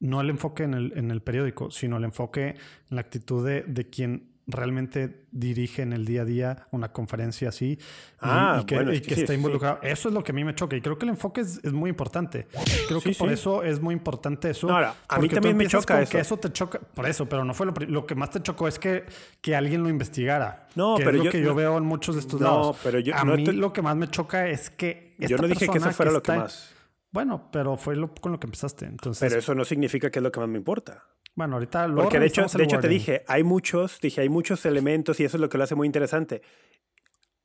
no 0.01 0.21
el 0.21 0.31
enfoque 0.31 0.63
en 0.63 0.75
el, 0.75 0.93
en 0.97 1.11
el 1.11 1.23
periódico, 1.23 1.71
sino 1.71 1.97
el 1.97 2.05
enfoque 2.05 2.49
en 2.51 2.57
la 2.97 3.01
actitud 3.01 3.47
de, 3.47 3.63
de 3.63 3.91
quien 3.91 4.38
realmente 4.51 5.27
dirige 5.31 5.83
en 5.83 5.93
el 5.93 6.07
día 6.07 6.23
a 6.23 6.25
día 6.25 6.67
una 6.71 6.91
conferencia 6.91 7.51
así 7.51 7.73
y- 7.73 7.79
Ah, 8.21 8.59
y, 8.63 8.65
que, 8.67 8.75
bueno, 8.77 8.93
y 8.95 9.01
que 9.01 9.15
sí, 9.15 9.21
está 9.21 9.33
sí. 9.35 9.37
involucrado. 9.39 9.79
Eso 9.83 10.09
es 10.09 10.15
lo 10.15 10.25
que 10.25 10.33
a 10.33 10.35
mí 10.35 10.43
me 10.43 10.55
choca 10.55 10.75
y 10.75 10.81
creo 10.81 10.97
que 10.97 11.05
el 11.05 11.11
enfoque 11.11 11.43
es, 11.43 11.61
es 11.63 11.73
muy 11.73 11.91
importante. 11.91 12.49
Creo 12.89 13.01
Sí, 13.01 13.11
que 13.11 13.15
por 13.19 13.31
eso 13.31 13.63
es 13.63 13.81
muy 13.81 13.93
importante 13.95 14.51
eso. 14.51 14.67
No, 14.67 14.75
ahora, 14.75 14.95
a 15.07 15.19
mí 15.19 15.29
también 15.29 15.57
me 15.57 15.67
choca 15.67 16.01
eso. 16.01 16.11
Que 16.13 16.21
eso 16.21 16.37
te 16.39 16.51
choca, 16.51 16.81
por 16.81 17.07
eso, 17.07 17.29
pero 17.29 17.45
no 17.45 17.53
fue 17.55 17.67
lo, 17.67 17.75
lo 17.87 18.07
que 18.07 18.15
más 18.15 18.31
te 18.31 18.41
chocó 18.43 18.67
es 18.67 18.79
que, 18.79 19.05
que 19.43 19.55
alguien 19.55 19.83
lo 19.83 19.91
investigara. 19.91 20.67
No, 20.75 20.97
que 20.97 21.05
pero 21.05 21.11
es 21.13 21.19
lo 21.19 21.25
yo- 21.25 21.31
que 21.31 21.41
yo 21.43 21.49
no- 21.51 21.55
veo 21.55 21.77
en 21.79 21.85
muchos 21.85 22.15
de 22.15 22.23
estos 22.23 22.41
no, 22.41 22.47
lados. 22.47 22.79
pero 22.83 22.99
yo 23.01 23.15
a 23.15 23.25
no 23.25 23.37
mí 23.37 23.43
estoy- 23.43 23.57
lo 23.57 23.73
que 23.73 23.83
más 23.83 23.97
me 23.97 24.09
choca 24.09 24.49
es 24.49 24.71
que 24.71 25.15
Yo 25.19 25.37
no 25.37 25.47
dije 25.47 25.69
que 25.69 25.79
eso 25.79 25.91
fuera 25.93 26.11
lo 26.13 26.23
que 26.23 26.33
más. 26.33 26.75
Bueno, 27.11 27.49
pero 27.51 27.77
fue 27.77 27.97
lo, 27.97 28.15
con 28.15 28.33
lo 28.33 28.39
que 28.41 28.47
empezaste. 28.47 28.85
Entonces, 28.85 29.27
Pero 29.29 29.39
eso 29.41 29.55
no 29.55 29.65
significa 29.65 30.11
que 30.11 30.19
es 30.19 30.23
lo 30.23 30.31
que 30.31 30.41
más 30.41 30.49
me 30.49 30.59
importa. 30.59 31.05
Bueno, 31.39 31.55
ahorita 31.55 31.87
luego 31.87 32.03
Porque 32.03 32.19
de 32.19 32.27
hecho, 32.27 32.45
de 32.47 32.65
hecho 32.65 32.81
te 32.81 32.89
dije, 32.89 33.25
hay 33.29 33.45
muchos, 33.45 34.01
dije, 34.01 34.21
hay 34.23 34.29
muchos 34.29 34.67
elementos 34.67 35.21
y 35.21 35.25
eso 35.25 35.37
es 35.37 35.41
lo 35.41 35.49
que 35.49 35.57
lo 35.57 35.63
hace 35.65 35.77
muy 35.77 35.87
interesante. 35.87 36.43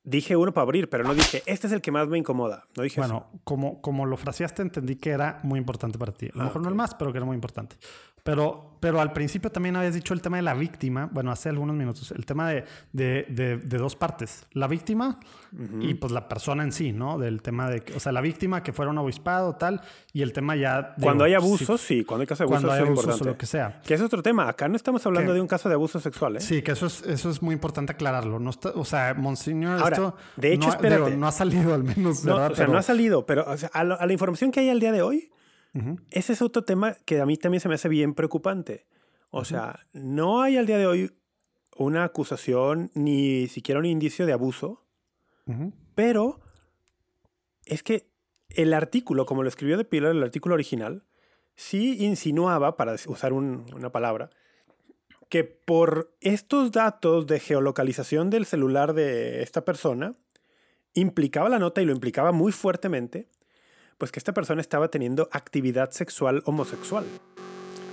Dije 0.04 0.36
uno 0.36 0.52
para 0.54 0.64
abrir, 0.64 0.90
pero 0.90 1.04
no 1.06 1.14
dije, 1.14 1.44
este 1.46 1.68
es 1.68 1.74
el 1.74 1.80
que 1.82 1.92
más 1.92 2.08
me 2.10 2.18
incomoda. 2.18 2.66
No 2.76 2.84
dije 2.84 3.00
Bueno, 3.00 3.30
como, 3.46 3.82
como 3.82 4.06
lo 4.06 4.18
fraseaste, 4.18 4.62
entendí 4.64 4.96
que 4.98 5.12
era 5.12 5.40
muy 5.44 5.60
importante 5.60 5.98
para 5.98 6.12
ti. 6.12 6.26
A 6.26 6.32
lo 6.38 6.42
Ah, 6.42 6.46
mejor 6.46 6.62
no 6.62 6.68
ok. 6.68 6.72
el 6.72 6.76
más, 6.76 6.96
pero 6.96 7.12
que 7.14 7.20
era 7.20 7.26
muy 7.26 7.36
importante. 7.36 7.78
Pero, 8.24 8.78
pero 8.80 9.02
al 9.02 9.12
principio 9.12 9.52
también 9.52 9.76
habías 9.76 9.94
dicho 9.94 10.14
el 10.14 10.22
tema 10.22 10.38
de 10.38 10.44
la 10.44 10.54
víctima, 10.54 11.10
bueno, 11.12 11.30
hace 11.32 11.50
algunos 11.50 11.76
minutos, 11.76 12.10
el 12.12 12.26
tema 12.26 12.50
de, 12.50 12.64
de, 12.94 13.26
de- 13.30 13.58
de 13.58 13.78
dos 13.78 13.98
partes, 13.98 14.46
la 14.54 14.68
víctima 14.68 15.20
y 15.82 15.94
pues 15.96 16.12
la 16.14 16.28
persona 16.30 16.64
en 16.64 16.72
sí, 16.72 16.94
¿no? 16.94 17.18
Del 17.20 17.42
tema 17.42 17.70
de, 17.70 17.82
que- 17.82 17.94
o 17.96 18.00
sea, 18.00 18.12
la 18.14 18.22
víctima 18.22 18.64
que 18.64 18.72
fuera 18.72 18.92
un 18.92 18.98
obispado, 18.98 19.56
tal, 19.56 19.82
y 20.14 20.22
el 20.22 20.32
tema 20.32 20.56
ya... 20.56 20.94
digo, 20.96 21.08
Cuando 21.08 21.26
hay 21.26 21.34
abusos, 21.34 21.82
sí, 21.82 22.06
cuando 22.06 22.22
hay 22.22 22.28
casos 22.28 22.40
de 22.50 22.56
abusos 22.56 22.62
cuando 22.62 22.72
hay 22.72 22.84
es 22.94 23.00
abusos 23.06 23.22
o 23.22 23.26
lo 23.26 23.38
que 23.38 23.46
sea. 23.46 23.82
Que 23.86 23.94
es 23.94 24.02
otro 24.02 24.24
tema. 24.24 24.48
Acá 24.48 24.70
no 24.70 24.78
estamos 24.78 25.06
hablando 25.06 25.34
de 25.34 25.42
un 25.42 25.48
caso 25.48 25.68
de 25.68 25.76
abuso 25.76 26.00
sexual, 26.00 26.38
¿eh? 26.38 26.40
Sí, 26.42 26.62
que 26.62 26.72
eso 26.72 26.86
es, 26.86 27.02
eso 27.04 27.30
es 27.30 27.42
muy 27.42 27.54
importante 27.54 27.92
aclararlo. 27.92 28.40
No 28.40 28.52
está, 28.52 28.70
o 28.70 28.86
sea, 28.86 29.14
Monseñor, 29.16 29.82
Ahora, 29.82 29.96
esto 29.98 30.16
de 30.38 30.54
hecho, 30.54 30.68
no, 30.70 30.74
digo, 30.78 30.86
espérate. 30.88 31.18
no 31.18 31.28
ha 31.28 31.32
salido 31.34 31.74
al 31.74 31.84
menos, 31.84 32.24
No, 32.24 32.36
¿verdad? 32.36 32.52
o 32.52 32.56
sea, 32.56 32.64
Pero- 32.66 32.72
no 32.74 32.80
ha 32.80 32.84
salido, 32.84 33.26
pero 33.26 33.44
o 33.52 33.58
sea, 33.58 33.70
a, 33.74 33.84
lo- 33.84 34.00
a 34.00 34.06
la 34.06 34.14
información 34.14 34.50
que 34.52 34.62
hay 34.62 34.70
al 34.70 34.80
día 34.80 34.94
de 34.94 35.02
hoy, 35.02 35.30
Ese 36.12 36.34
es 36.34 36.42
otro 36.42 36.64
tema 36.64 36.96
que 37.06 37.20
a 37.20 37.26
mí 37.26 37.36
también 37.38 37.60
se 37.62 37.68
me 37.68 37.76
hace 37.76 37.90
bien 37.90 38.14
preocupante. 38.14 38.86
O 39.32 39.44
sea, 39.46 39.80
no 39.94 40.42
hay 40.42 40.58
al 40.58 40.66
día 40.68 40.78
de 40.78 40.86
hoy 40.86 41.12
una 41.76 42.04
acusación 42.04 42.92
ni 42.94 43.48
siquiera 43.48 43.80
un 43.80 43.86
indicio 43.86 44.26
de 44.28 44.34
abuso, 44.34 44.86
pero 45.96 46.40
es 47.66 47.82
que 47.82 48.08
el 48.50 48.74
artículo, 48.74 49.26
como 49.26 49.42
lo 49.42 49.50
escribió 49.50 49.78
de 49.78 49.86
Pilar, 49.86 50.12
el 50.12 50.22
artículo 50.22 50.54
original, 50.54 51.04
sí 51.56 52.04
insinuaba, 52.04 52.78
para 52.78 52.94
usar 53.08 53.34
un- 53.34 53.66
una 53.76 53.92
palabra, 53.92 54.30
que 55.30 55.44
por 55.44 56.16
estos 56.22 56.72
datos 56.72 57.26
de 57.26 57.40
geolocalización 57.40 58.30
del 58.30 58.46
celular 58.46 58.94
de 58.94 59.42
esta 59.42 59.66
persona, 59.66 60.16
implicaba 60.94 61.50
la 61.50 61.58
nota 61.58 61.82
y 61.82 61.86
lo 61.86 61.92
implicaba 61.94 62.32
muy 62.32 62.52
fuertemente, 62.52 63.28
pues 64.04 64.12
que 64.12 64.20
esta 64.20 64.34
persona 64.34 64.60
estaba 64.60 64.90
teniendo 64.90 65.30
actividad 65.32 65.92
sexual 65.92 66.44
homosexual. 66.46 67.06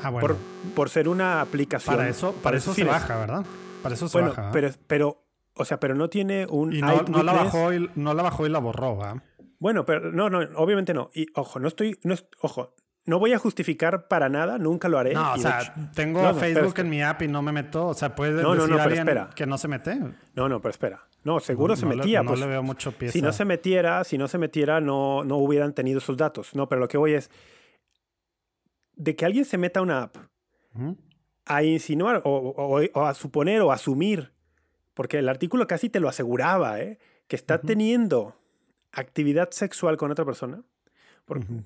Ah, 0.02 0.10
bueno. 0.10 0.26
Por, 0.26 0.36
por 0.74 0.90
ser 0.90 1.08
una 1.08 1.40
aplicación. 1.40 1.94
para 1.94 2.08
eso, 2.08 2.32
para 2.42 2.56
eso 2.56 2.74
se 2.74 2.82
baja, 2.82 3.16
¿verdad? 3.16 3.46
Para 3.80 3.94
eso 3.94 4.08
se 4.08 4.18
Bueno, 4.18 4.30
baja. 4.30 4.50
¿verdad? 4.50 4.52
pero, 4.52 4.74
pero, 4.88 5.24
o 5.54 5.64
sea, 5.64 5.78
pero 5.78 5.94
no 5.94 6.10
tiene 6.10 6.46
un. 6.46 6.72
y 6.72 6.80
no, 6.82 7.02
no 7.02 7.22
la 7.22 7.32
bajó 7.32 7.72
y, 7.72 7.88
no 7.94 8.12
la 8.12 8.24
bajó 8.24 8.44
y 8.44 8.48
la 8.48 8.58
borró, 8.58 8.96
¿verdad? 8.96 9.22
Bueno, 9.60 9.84
pero 9.84 10.10
no, 10.10 10.28
no, 10.28 10.40
obviamente 10.56 10.94
no. 10.94 11.10
Y 11.14 11.26
ojo, 11.36 11.60
no 11.60 11.68
estoy, 11.68 11.96
no 12.02 12.16
ojo, 12.40 12.74
no 13.10 13.18
voy 13.18 13.32
a 13.34 13.38
justificar 13.38 14.08
para 14.08 14.28
nada, 14.28 14.56
nunca 14.56 14.88
lo 14.88 14.98
haré. 14.98 15.12
No, 15.12 15.34
o 15.34 15.36
sea, 15.36 15.60
hecho- 15.60 15.72
tengo 15.94 16.22
No, 16.22 16.32
no, 16.32 16.38
Facebook 16.38 16.68
espera, 16.68 16.84
en 16.86 16.90
mi 16.90 17.02
app 17.02 17.20
y 17.22 17.28
no 17.28 17.42
me 17.42 17.52
meto. 17.52 17.88
O 17.88 17.94
sea, 17.94 18.14
puede 18.14 18.40
No, 18.42 18.54
no, 18.54 18.54
decir 18.54 18.70
no, 18.70 18.76
pero 18.76 18.82
alguien 18.84 19.00
espera. 19.08 19.30
que 19.34 19.46
no 19.46 19.58
se 19.58 19.68
mete. 19.68 19.98
No, 20.34 20.48
no, 20.48 20.60
pero 20.60 20.70
espera. 20.70 21.06
No, 21.24 21.38
seguro 21.40 21.76
se 21.76 21.84
No 21.84 21.90
le- 21.90 21.96
metía. 21.98 22.22
no 22.22 22.28
pues, 22.28 22.40
le 22.40 22.46
veo 22.46 22.62
mucho 22.62 22.92
pieza. 22.92 23.12
si 23.12 23.20
no 23.20 23.32
se 23.32 23.44
metiera, 23.44 24.02
si 24.04 24.16
no 24.16 24.26
se 24.28 24.38
metiera, 24.38 24.80
no, 24.80 25.22
no 25.24 25.36
hubieran 25.36 25.74
tenido 25.74 25.98
esos 25.98 26.16
datos. 26.16 26.54
No, 26.54 26.68
pero 26.68 26.80
lo 26.80 26.88
que 26.88 26.96
voy 26.96 27.12
es 27.12 27.30
de 28.94 29.16
que 29.16 29.24
alguien 29.24 29.44
se 29.44 29.58
meta 29.58 29.80
a 29.80 29.82
una 29.82 30.02
app 30.04 30.16
a 31.46 31.62
insinuar 31.62 32.22
o, 32.24 32.30
o- 32.30 32.80
o 32.94 33.04
a 33.06 33.14
suponer 33.14 33.60
o 33.62 33.72
asumir, 33.72 34.32
porque 34.94 35.18
el 35.18 35.28
artículo 35.28 35.66
casi 35.66 35.88
te 35.90 36.00
lo 36.00 36.08
aseguraba, 36.08 36.80
¿eh? 36.80 36.98
que 37.26 37.36
está 37.36 37.60
teniendo 37.60 38.36
actividad 38.92 39.50
sexual 39.50 39.96
con 39.96 40.10
otra 40.10 40.24
persona. 40.24 40.62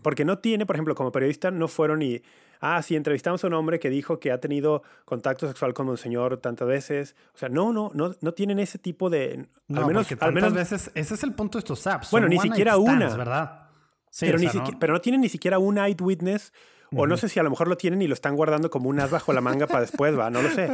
Porque 0.02 0.24
no 0.24 0.38
tiene, 0.38 0.66
por 0.66 0.76
ejemplo, 0.76 0.94
como 0.94 1.10
periodista, 1.10 1.50
no 1.50 1.68
fueron 1.68 2.02
y, 2.02 2.20
ah, 2.60 2.82
sí, 2.82 2.96
entrevistamos 2.96 3.42
a 3.42 3.46
un 3.46 3.54
hombre 3.54 3.78
que 3.80 3.88
dijo 3.88 4.18
que 4.20 4.30
ha 4.30 4.38
tenido 4.38 4.82
contacto 5.04 5.46
sexual 5.48 5.72
con 5.72 5.88
un 5.88 5.96
señor 5.96 6.36
tantas 6.38 6.68
veces. 6.68 7.16
O 7.34 7.38
sea, 7.38 7.48
no, 7.48 7.72
no, 7.72 7.90
no, 7.94 8.14
no 8.20 8.32
tienen 8.34 8.58
ese 8.58 8.78
tipo 8.78 9.08
de... 9.10 9.46
No, 9.68 9.80
al 9.80 9.86
menos, 9.86 10.06
al 10.20 10.32
menos 10.32 10.52
veces, 10.52 10.90
ese 10.94 11.14
es 11.14 11.22
el 11.22 11.32
punto 11.32 11.56
de 11.58 11.60
estos 11.60 11.86
apps. 11.86 12.10
Bueno, 12.10 12.28
ni 12.28 12.38
siquiera 12.38 12.72
stands, 12.74 12.90
una. 13.14 13.16
¿verdad? 13.16 13.60
Sí, 14.10 14.26
pero, 14.26 14.36
o 14.36 14.40
sea, 14.40 14.52
no- 14.62 14.78
pero 14.78 14.92
no 14.92 15.00
tienen 15.00 15.20
ni 15.22 15.28
siquiera 15.28 15.58
un 15.58 15.78
eyewitness. 15.78 16.52
O 16.96 17.06
no 17.06 17.16
sé 17.16 17.28
si 17.28 17.38
a 17.40 17.42
lo 17.42 17.50
mejor 17.50 17.68
lo 17.68 17.76
tienen 17.76 18.02
y 18.02 18.06
lo 18.06 18.14
están 18.14 18.36
guardando 18.36 18.70
como 18.70 18.88
un 18.88 19.00
as 19.00 19.10
bajo 19.10 19.32
la 19.32 19.40
manga 19.40 19.66
para 19.66 19.80
después, 19.80 20.18
va, 20.18 20.30
no 20.30 20.42
lo 20.42 20.50
sé. 20.50 20.68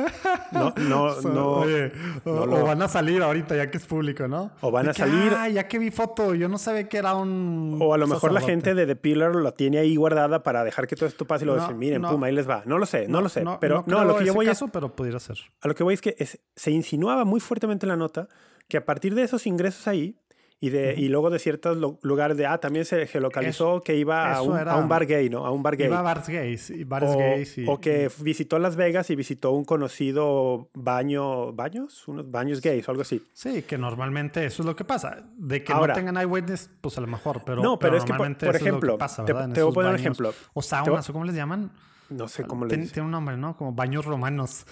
No, 0.53 0.73
no, 0.77 1.11
So- 1.21 1.29
no. 1.29 1.49
oye, 1.61 1.93
o, 2.25 2.31
no 2.31 2.43
o 2.43 2.47
lo- 2.47 2.65
van 2.65 2.83
a 2.83 2.89
salir 2.89 3.23
ahorita 3.23 3.57
ya 3.57 3.71
que 3.71 3.79
es 3.79 3.87
público, 3.87 4.29
¿no? 4.29 4.51
O 4.61 4.71
van 4.71 4.89
a 4.89 4.93
que, 4.93 5.03
salir- 5.03 5.33
Ah, 5.37 5.49
ya 5.49 5.69
que 5.69 5.79
vi 5.79 5.91
foto, 5.91 6.35
yo 6.35 6.49
no 6.49 6.59
sabía 6.59 6.89
que 6.89 6.99
era 6.99 7.15
un. 7.15 7.79
O 7.81 7.95
a 7.95 7.99
lo 7.99 8.07
mejor 8.07 8.33
la 8.33 8.41
sacerdote". 8.41 8.71
gente 8.71 8.75
de 8.75 8.87
The 8.87 8.97
Pillar 8.97 9.35
lo 9.35 9.53
tiene 9.55 9.79
ahí 9.79 9.97
guardada 9.97 10.43
para 10.43 10.65
dejar 10.65 10.87
que 10.87 10.97
todo 10.97 11.07
esto 11.07 11.25
pase 11.27 11.45
y 11.45 11.47
lo 11.47 11.57
No, 11.57 11.63
dicen, 11.63 11.79
miren, 11.79 12.03
pum, 12.03 12.23
ahí 12.25 12.33
les 12.35 12.49
va. 12.49 12.63
No 12.67 12.79
lo 12.79 12.87
sé, 12.87 13.09
no, 13.09 13.21
lo 13.21 13.29
sé. 13.29 13.45
pero 13.61 13.85
no, 13.87 13.99
a 14.01 14.05
lo 14.05 14.17
que 14.17 14.25
yo 14.27 14.35
voy 14.35 14.47
es, 14.47 14.51
caso, 14.51 14.69
pero 14.69 14.95
pudiera 14.95 15.19
ser. 15.19 15.39
a 15.61 15.69
lo 15.69 15.75
que 15.75 15.83
voy 15.85 15.95
es 15.95 16.01
que 16.01 16.17
es- 16.19 16.39
se 16.57 16.71
insinuaba 16.71 17.25
muy 17.25 17.41
fuertemente 17.41 17.87
en 17.87 17.89
la 17.91 17.97
nota 17.97 18.29
que 18.69 18.77
a 18.77 18.85
partir 18.85 19.15
de 19.15 19.23
esos 19.23 19.47
ingresos 19.47 19.89
ahí 19.89 20.20
y, 20.63 20.69
de, 20.69 20.95
y 20.95 21.09
luego 21.09 21.31
de 21.31 21.39
ciertos 21.39 21.79
lu- 21.79 21.99
lugares 22.03 22.37
de, 22.37 22.45
ah, 22.47 22.59
también 22.59 22.85
se 22.85 23.07
geolocalizó 23.07 23.81
que 23.81 23.97
iba 23.97 24.29
a 24.29 24.33
eso 24.43 24.45
un, 24.45 24.59
a 24.69 24.77
un 24.77 24.89
bar 24.91 25.07
gay, 25.07 25.31
¿no? 25.31 25.47
A 25.47 25.51
un 25.51 25.63
bar 25.63 25.77
gay. 25.77 25.87
Iba 25.87 26.01
a 26.01 26.03
bares 26.03 26.29
gays, 26.29 26.69
y 26.69 26.85
bares 26.85 27.09
o, 27.11 27.17
gays 27.19 27.57
y, 27.59 27.65
o 27.67 27.81
que 27.81 28.11
visitó 28.21 28.59
Las 28.59 28.77
Vegas 28.77 29.09
y 29.09 29.17
visitó 29.17 29.53
un 29.53 29.65
conocido 29.65 30.69
baño, 30.75 31.53
¿baños? 31.55 32.07
Unos 32.09 32.31
baños 32.31 32.61
gays 32.61 32.87
o 32.87 32.91
algo 32.91 33.03
así. 33.03 33.23
Sí, 33.33 33.63
que 33.63 33.79
normalmente 33.79 34.45
eso 34.45 34.63
es 34.63 34.67
lo 34.67 34.77
que 34.77 34.85
pasa. 34.85 35.25
De 35.39 35.65
que 35.65 35.73
Ahora- 35.73 35.95
no 35.95 35.99
tengan 35.99 36.17
eyewitness, 36.19 36.69
pues 36.83 36.99
a 36.99 37.01
lo 37.01 37.07
mejor, 37.07 37.41
pero, 37.47 37.63
No, 37.63 37.79
pero 37.79 37.97
es 37.97 38.05
que, 38.05 38.13
por- 38.13 38.27
eso 38.31 38.51
ejemplo, 38.51 38.99
pasa, 38.99 39.25
te- 39.25 39.33
te 39.33 39.63
voy 39.63 39.71
a 39.71 39.75
poner 39.75 39.91
un 39.93 39.97
ejemplo. 39.97 40.35
O 40.53 40.61
saunas, 40.61 41.09
¿o 41.09 41.13
cómo 41.15 41.25
les 41.25 41.35
llaman? 41.35 41.71
No 42.11 42.27
sé 42.27 42.43
cómo 42.45 42.65
le 42.67 42.77
tiene 42.77 43.03
un 43.07 43.13
nombre, 43.13 43.37
¿no? 43.37 43.57
Como 43.57 43.73
baños 43.73 44.05
romanos. 44.05 44.67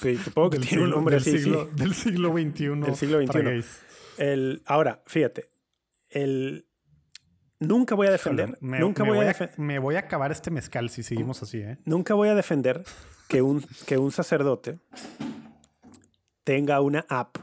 Sí, 0.00 0.16
supongo 0.16 0.50
que 0.50 0.58
Del 0.58 0.66
tiene 0.66 0.84
un 0.84 0.90
nombre 0.90 1.16
del 1.16 1.24
sí. 1.24 1.38
siglo, 1.38 1.66
Del 1.76 1.92
siglo 1.94 2.32
XXI. 2.32 2.80
Del 2.80 2.94
siglo 2.96 3.20
XXI. 3.20 3.64
El, 4.18 4.62
ahora, 4.66 5.02
fíjate, 5.06 5.48
el, 6.10 6.66
nunca 7.60 7.94
voy 7.94 8.08
a 8.08 8.10
defender, 8.10 8.58
me, 8.60 8.80
nunca 8.80 9.04
me 9.04 9.12
voy, 9.12 9.26
a, 9.26 9.36
me 9.56 9.78
voy 9.78 9.96
a 9.96 10.00
acabar 10.00 10.32
este 10.32 10.50
mezcal 10.50 10.90
si 10.90 11.02
seguimos 11.02 11.42
así, 11.42 11.58
¿eh? 11.58 11.78
nunca 11.84 12.14
voy 12.14 12.28
a 12.28 12.34
defender 12.34 12.82
que 13.28 13.42
un, 13.42 13.64
que 13.86 13.98
un 13.98 14.10
sacerdote 14.10 14.80
tenga 16.44 16.80
una 16.80 17.04
app, 17.08 17.36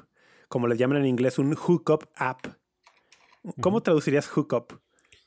como 0.49 0.67
le 0.67 0.78
llaman 0.78 0.97
en 0.97 1.05
inglés, 1.05 1.39
un 1.39 1.55
hookup 1.55 2.09
app. 2.15 2.47
¿Cómo 3.61 3.82
traducirías 3.82 4.28
hookup? 4.28 4.73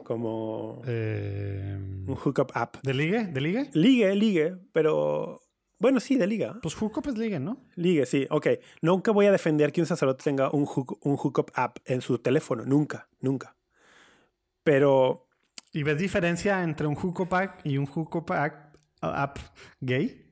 Como 0.05 0.83
Eh, 0.87 1.77
un 1.79 2.17
hookup 2.17 2.51
app. 2.55 2.77
¿De 2.83 2.95
ligue? 2.95 3.27
¿De 3.27 3.41
ligue? 3.41 3.71
Ligue, 3.75 4.15
ligue, 4.17 4.57
pero 4.73 5.43
bueno, 5.79 6.01
sí, 6.01 6.17
de 6.17 6.27
liga. 6.27 6.59
Pues 6.63 6.75
hookup 6.75 7.07
es 7.09 7.19
ligue, 7.19 7.39
¿no? 7.39 7.65
Ligue, 7.77 8.05
sí, 8.07 8.27
ok. 8.31 8.47
Nunca 8.83 9.11
voy 9.13 9.27
a 9.27 9.33
defender 9.33 9.73
que 9.73 9.81
un 9.81 9.87
sacerdote 9.87 10.25
tenga 10.25 10.51
un, 10.51 10.67
hook- 10.67 10.99
un 11.03 11.17
hookup 11.17 11.51
app 11.55 11.79
en 11.85 12.01
su 12.01 12.19
teléfono, 12.19 12.65
nunca, 12.65 13.09
nunca. 13.21 13.57
Pero 14.63 15.27
¿Y 15.73 15.83
ves 15.83 15.99
diferencia 15.99 16.63
entre 16.63 16.87
un 16.87 16.95
hookup 16.97 17.33
app 17.35 17.61
y 17.67 17.79
un 17.79 17.87
hookup 17.87 18.31
app, 18.33 18.75
app 19.01 19.39
gay? 19.81 20.25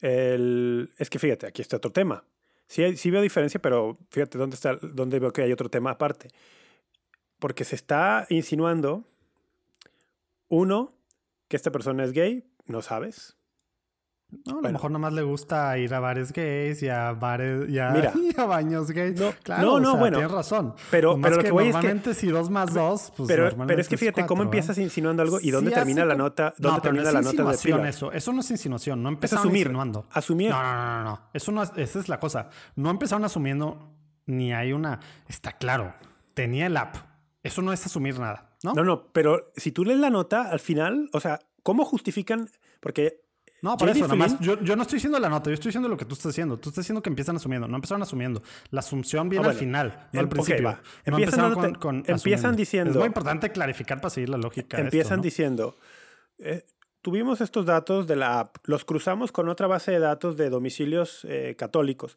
el, 0.00 0.90
es 0.98 1.08
que 1.08 1.18
fíjate, 1.18 1.46
aquí 1.46 1.62
está 1.62 1.76
otro 1.78 1.92
tema. 1.92 2.24
Sí, 2.66 2.82
hay- 2.82 2.96
sí 2.96 3.10
veo 3.10 3.22
diferencia, 3.22 3.60
pero 3.60 3.98
fíjate 4.10 4.38
dónde 4.38 4.54
está, 4.54 4.76
dónde 4.76 5.18
veo 5.18 5.32
que 5.32 5.42
hay 5.42 5.52
otro 5.52 5.68
tema 5.70 5.90
aparte. 5.92 6.28
Porque 7.38 7.64
se 7.64 7.74
está 7.76 8.26
insinuando, 8.30 9.04
uno, 10.48 10.92
que 11.48 11.56
esta 11.56 11.70
persona 11.70 12.04
es 12.04 12.12
gay, 12.12 12.44
no 12.66 12.82
sabes. 12.82 13.36
No, 14.46 14.52
a 14.52 14.54
lo 14.56 14.60
Bueno. 14.62 14.72
mejor 14.74 14.90
nada 14.90 14.98
más 15.00 15.12
le 15.12 15.22
gusta 15.22 15.76
ir 15.78 15.92
a 15.94 16.00
bares 16.00 16.32
gays 16.32 16.82
y 16.82 16.88
a 16.88 17.12
bares 17.12 17.68
y 17.68 17.78
a, 17.78 17.90
Mira. 17.90 18.12
y 18.36 18.40
a 18.40 18.44
baños 18.44 18.90
gays. 18.90 19.18
No, 19.20 19.32
claro, 19.42 19.62
no, 19.62 19.72
o 19.74 19.80
no, 19.80 19.90
sea, 19.92 20.00
bueno. 20.00 20.16
Tienes 20.18 20.32
razón. 20.32 20.74
Pero- 20.90 21.12
Nomás 21.12 21.22
pero 21.30 21.36
lo 21.36 21.42
que 21.44 21.50
voy 21.52 21.64
es 21.64 21.68
que- 21.68 21.72
normalmente 21.74 22.14
si 22.14 22.28
dos 22.28 22.50
más 22.50 22.72
dos, 22.74 23.12
pues 23.16 23.26
pero, 23.28 23.44
normalmente 23.44 23.72
pero 23.72 23.80
es 23.82 23.88
que 23.88 23.96
fíjate 23.96 24.22
cómo 24.22 24.26
cuatro, 24.26 24.36
¿verdad? 24.36 24.46
empiezas 24.58 24.78
insinuando 24.78 25.22
algo 25.22 25.38
y 25.40 25.50
dónde 25.50 25.70
Sí, 25.70 25.74
termina 25.74 26.04
la 26.04 26.14
nota, 26.14 26.54
No, 26.58 26.68
dónde 26.68 26.80
pero 26.80 26.94
termina 26.94 27.04
no 27.04 27.12
la 27.12 27.20
nota 27.22 27.50
de 27.52 27.58
Pilar. 27.58 27.86
eso. 27.86 28.12
Eso 28.12 28.32
no 28.32 28.40
es 28.40 28.50
insinuación. 28.50 29.02
No 29.02 29.08
empezaron 29.08 29.40
asumir. 29.44 29.62
insinuando. 29.66 30.06
Asumir. 30.10 30.50
No, 30.50 30.62
no, 30.62 30.72
no, 30.74 30.98
no, 30.98 31.04
no. 31.04 31.20
Eso 31.32 31.52
no 31.52 31.62
es, 31.62 31.72
esa 31.76 31.98
es 31.98 32.08
la 32.08 32.18
cosa. 32.20 32.48
No 32.76 32.90
empezaron 32.90 33.24
asumiendo 33.24 33.90
ni 34.26 34.52
hay 34.52 34.72
una. 34.72 35.00
Está 35.28 35.52
claro. 35.52 35.94
Tenía 36.34 36.66
el 36.66 36.76
app. 36.76 36.96
Eso 37.42 37.60
no 37.62 37.72
es 37.72 37.84
asumir 37.84 38.18
nada, 38.18 38.50
¿no? 38.62 38.72
No, 38.72 38.84
no, 38.84 39.08
pero 39.12 39.52
si 39.54 39.70
tú 39.70 39.84
lees 39.84 39.98
la 40.00 40.08
nota, 40.10 40.48
al 40.50 40.60
final, 40.60 41.10
o 41.12 41.20
sea, 41.20 41.40
¿cómo 41.62 41.84
justifican? 41.84 42.48
Porque 42.80 43.20
No, 43.64 43.76
por 43.78 43.88
J.D. 43.88 43.98
eso, 43.98 44.08
nada 44.08 44.16
más. 44.16 44.32
Flynn- 44.38 44.44
Yo, 44.44 44.60
yo 44.62 44.76
no 44.76 44.82
estoy 44.82 44.96
diciendo 44.98 45.18
la 45.18 45.28
nota, 45.28 45.48
yo 45.50 45.54
estoy 45.54 45.70
diciendo 45.70 45.88
lo 45.88 45.96
que 45.96 46.04
tú 46.04 46.12
estás 46.14 46.32
diciendo. 46.32 46.56
Tú 46.58 46.68
estás 46.68 46.84
diciendo 46.84 47.02
que 47.02 47.08
empiezan 47.08 47.36
asumiendo. 47.36 47.66
No 47.66 47.76
empezaron 47.76 48.02
asumiendo. 48.02 48.42
La 48.70 48.80
asunción 48.80 49.28
viene 49.28 49.46
Ah, 49.46 49.50
al 49.50 49.56
final, 49.56 49.88
no 50.12 50.20
Em- 50.20 50.20
al 50.20 50.24
ok, 50.26 50.30
principio. 50.30 50.62
No 50.70 50.78
Empiezan 51.18 51.54
con, 51.54 51.74
con 51.76 51.96
empiezan 51.96 52.14
asumiendo. 52.16 52.52
diciendo- 52.56 52.90
Es 52.90 52.96
muy 52.98 53.06
importante 53.06 53.50
clarificar 53.50 54.00
para 54.00 54.10
seguir 54.10 54.28
la 54.28 54.36
lógica. 54.36 54.76
de 54.76 54.82
esto, 54.82 54.96
empiezan 54.96 55.16
¿no? 55.16 55.22
diciendo, 55.22 55.76
eh, 56.38 56.64
tuvimos 57.02 57.40
estos 57.40 57.64
datos 57.66 58.06
de 58.06 58.16
la 58.16 58.40
app, 58.40 58.56
los 58.64 58.84
cruzamos 58.84 59.32
con 59.32 59.48
otra 59.48 59.66
base 59.66 59.92
de 59.92 59.98
datos 59.98 60.36
de 60.36 60.50
domicilios 60.50 61.24
eh, 61.28 61.54
católicos. 61.58 62.16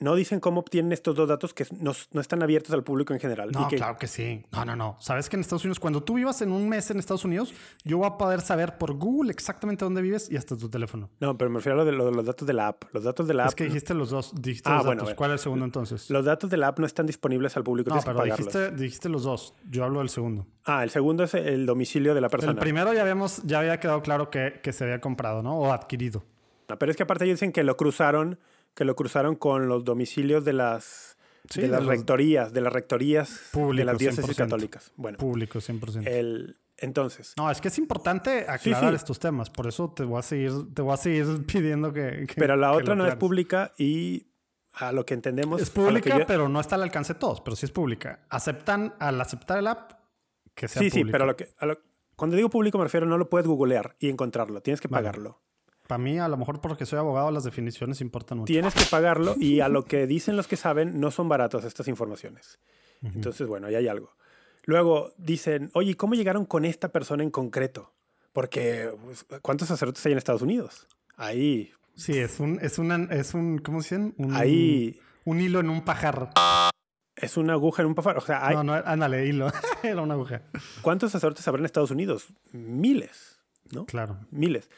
No 0.00 0.14
dicen 0.14 0.38
cómo 0.40 0.60
obtienen 0.60 0.92
estos 0.92 1.16
dos 1.16 1.28
datos 1.28 1.52
que 1.54 1.66
no, 1.80 1.92
no 2.12 2.20
están 2.20 2.42
abiertos 2.42 2.72
al 2.72 2.84
público 2.84 3.12
en 3.14 3.20
general. 3.20 3.50
No, 3.50 3.66
que, 3.68 3.76
claro 3.76 3.96
que 3.98 4.06
sí. 4.06 4.44
No, 4.52 4.64
no, 4.64 4.76
no. 4.76 4.96
Sabes 5.00 5.28
que 5.28 5.36
en 5.36 5.40
Estados 5.40 5.64
Unidos, 5.64 5.80
cuando 5.80 6.02
tú 6.02 6.14
vivas 6.14 6.40
en 6.42 6.52
un 6.52 6.68
mes 6.68 6.90
en 6.90 6.98
Estados 6.98 7.24
Unidos, 7.24 7.52
yo 7.84 7.98
voy 7.98 8.06
a 8.06 8.16
poder 8.16 8.40
saber 8.40 8.78
por 8.78 8.94
Google 8.94 9.32
exactamente 9.32 9.84
dónde 9.84 10.00
vives 10.02 10.30
y 10.30 10.36
hasta 10.36 10.56
tu 10.56 10.68
teléfono. 10.68 11.08
No, 11.20 11.36
pero 11.36 11.50
me 11.50 11.56
refiero 11.58 11.80
a 11.80 11.84
lo 11.84 11.90
de, 11.90 11.92
lo 11.96 12.04
de 12.06 12.12
los 12.12 12.26
datos 12.26 12.46
de 12.46 12.52
la 12.52 12.68
app. 12.68 12.84
Los 12.92 13.04
datos 13.04 13.26
de 13.26 13.34
la 13.34 13.42
app. 13.44 13.48
Es 13.50 13.54
que 13.54 13.64
dijiste 13.64 13.94
los 13.94 14.10
dos. 14.10 14.32
Dijiste 14.40 14.68
Ah, 14.70 14.76
los 14.76 14.86
bueno, 14.86 15.02
datos. 15.02 15.14
¿Cuál 15.16 15.30
es 15.30 15.34
el 15.34 15.38
segundo 15.40 15.64
entonces? 15.64 16.08
Los 16.10 16.24
datos 16.24 16.48
de 16.50 16.56
la 16.56 16.68
app 16.68 16.78
no 16.78 16.86
están 16.86 17.06
disponibles 17.06 17.56
al 17.56 17.64
público. 17.64 17.94
no, 17.94 18.00
pero 18.04 18.22
dijiste, 18.22 18.70
dijiste 18.72 19.08
los 19.08 19.24
dos. 19.24 19.54
Yo 19.68 19.84
hablo 19.84 19.98
del 19.98 20.08
segundo. 20.08 20.46
Ah, 20.64 20.84
el 20.84 20.90
segundo 20.90 21.24
es 21.24 21.34
el 21.34 21.66
domicilio 21.66 22.14
de 22.14 22.20
la 22.20 22.28
persona. 22.28 22.52
El 22.52 22.58
primero 22.58 22.92
ya 22.92 23.02
habíamos, 23.02 23.42
ya 23.44 23.58
había 23.60 23.80
quedado 23.80 24.02
claro 24.02 24.30
que, 24.30 24.60
que 24.62 24.72
se 24.72 24.84
había 24.84 25.00
comprado, 25.00 25.42
¿no? 25.42 25.58
O 25.58 25.72
adquirido. 25.72 26.24
No, 26.68 26.78
pero 26.78 26.90
es 26.90 26.96
que 26.96 27.02
aparte 27.02 27.24
ellos 27.24 27.36
dicen 27.40 27.52
que 27.52 27.64
lo 27.64 27.76
cruzaron, 27.78 28.38
que 28.78 28.84
lo 28.84 28.94
cruzaron 28.94 29.34
con 29.34 29.66
los 29.68 29.84
domicilios 29.84 30.44
de 30.44 30.52
las, 30.52 31.16
Sí, 31.50 31.60
de 31.62 31.66
de 31.66 31.72
las 31.72 31.80
los- 31.82 31.88
rectorías, 31.88 32.52
de 32.52 32.60
las 32.60 32.72
rectorías 32.72 33.28
de 33.28 33.58
Públicos, 33.58 33.86
las 33.86 33.98
diócesis 33.98 34.36
100%. 34.36 34.36
católicas. 34.36 34.92
Bueno, 34.96 35.18
Público, 35.18 35.58
100%. 35.60 36.06
el, 36.06 36.56
entonces, 36.76 37.34
no, 37.36 37.50
es 37.50 37.60
que 37.60 37.68
es 37.68 37.78
importante 37.78 38.46
aclarar 38.48 38.90
sí. 38.90 38.94
estos 38.96 39.18
temas. 39.18 39.50
Por 39.50 39.66
eso 39.66 39.90
te 39.90 40.04
voy 40.04 40.20
a 40.20 40.22
seguir, 40.22 40.52
te 40.74 40.82
voy 40.82 40.94
a 40.94 40.96
seguir 40.96 41.26
pidiendo 41.46 41.92
que. 41.92 42.26
que- 42.28 42.34
pero 42.36 42.54
la 42.56 42.70
que 42.70 42.76
otra 42.76 42.94
no 42.94 43.04
es 43.06 43.16
pública 43.16 43.72
y 43.78 44.28
a 44.74 44.92
lo 44.92 45.04
que 45.04 45.14
entendemos 45.14 45.60
Es 45.60 45.70
pública, 45.70 46.18
yo- 46.20 46.26
pero 46.26 46.48
no 46.48 46.60
está 46.60 46.76
al 46.76 46.84
alcance 46.84 47.14
de 47.14 47.18
todos, 47.18 47.40
pero 47.40 47.56
sí 47.56 47.66
es 47.66 47.72
pública. 47.72 48.20
Aceptan, 48.30 48.94
al 49.00 49.20
aceptar 49.20 49.58
el 49.58 49.66
app, 49.66 49.92
que 50.54 50.68
sea 50.68 50.80
sí, 50.82 50.90
sí, 50.90 50.98
público. 51.00 51.12
pero 51.12 51.26
lo 51.26 51.34
que, 51.36 51.52
a 51.58 51.66
lo- 51.66 51.80
cuando 52.14 52.36
digo 52.36 52.48
público 52.48 52.78
me 52.78 52.84
refiero 52.84 53.06
no 53.06 53.18
lo 53.18 53.28
puedes 53.28 53.48
googlear 53.48 53.96
y 53.98 54.08
encontrarlo, 54.08 54.60
tienes 54.60 54.80
que 54.80 54.86
Vale. 54.88 55.04
pagarlo. 55.08 55.40
Para 55.88 55.98
mí, 55.98 56.18
a 56.18 56.28
lo 56.28 56.36
mejor 56.36 56.60
porque 56.60 56.86
soy 56.86 57.00
abogado, 57.00 57.32
las 57.32 57.42
definiciones 57.42 58.00
importan 58.00 58.38
mucho. 58.38 58.52
Tienes 58.52 58.74
que 58.74 58.84
pagarlo 58.88 59.34
y 59.40 59.58
a 59.58 59.68
lo 59.68 59.84
que 59.84 60.06
dicen 60.06 60.36
los 60.36 60.46
que 60.46 60.56
saben, 60.56 61.00
no 61.00 61.10
son 61.10 61.28
baratos 61.28 61.64
estas 61.64 61.88
informaciones. 61.88 62.60
Entonces, 63.02 63.48
bueno, 63.48 63.66
ahí 63.66 63.74
hay 63.74 63.88
algo. 63.88 64.14
Luego 64.64 65.12
dicen, 65.16 65.70
oye, 65.74 65.96
¿cómo 65.96 66.14
llegaron 66.14 66.44
con 66.44 66.64
esta 66.64 66.90
persona 66.90 67.24
en 67.24 67.30
concreto? 67.30 67.92
Porque, 68.32 68.90
pues, 69.02 69.24
¿cuántos 69.42 69.66
sacerdotes 69.68 70.04
hay 70.06 70.12
en 70.12 70.18
Estados 70.18 70.42
Unidos? 70.42 70.86
Ahí, 71.16 71.72
Sí, 71.98 72.16
es 72.16 72.38
un, 72.38 72.60
es 72.62 72.78
una, 72.78 73.08
es 73.12 73.34
un, 73.34 73.58
¿cómo 73.58 73.82
se 73.82 73.96
dicen? 73.96 74.14
Un, 74.18 74.36
ahí 74.36 75.00
Un 75.24 75.40
hilo 75.40 75.58
en 75.58 75.68
un 75.68 75.84
pajar. 75.84 76.30
es 77.16 77.36
una 77.36 77.54
aguja 77.54 77.82
en 77.82 77.88
un 77.88 77.96
pajar. 77.96 78.16
O 78.18 78.20
sea, 78.20 78.46
hay, 78.46 78.54
No, 78.54 78.62
no, 78.62 78.74
ándale, 78.74 79.26
hilo. 79.26 79.50
Era 79.82 80.00
una 80.00 80.14
aguja. 80.14 80.42
¿cuántos 80.80 81.10
sacerdotes 81.10 81.48
habrá 81.48 81.58
en 81.58 81.66
Estados 81.66 81.90
Unidos? 81.90 82.28
Miles, 82.52 83.40
¿no? 83.72 83.84
Claro. 83.86 84.20
Miles. 84.30 84.70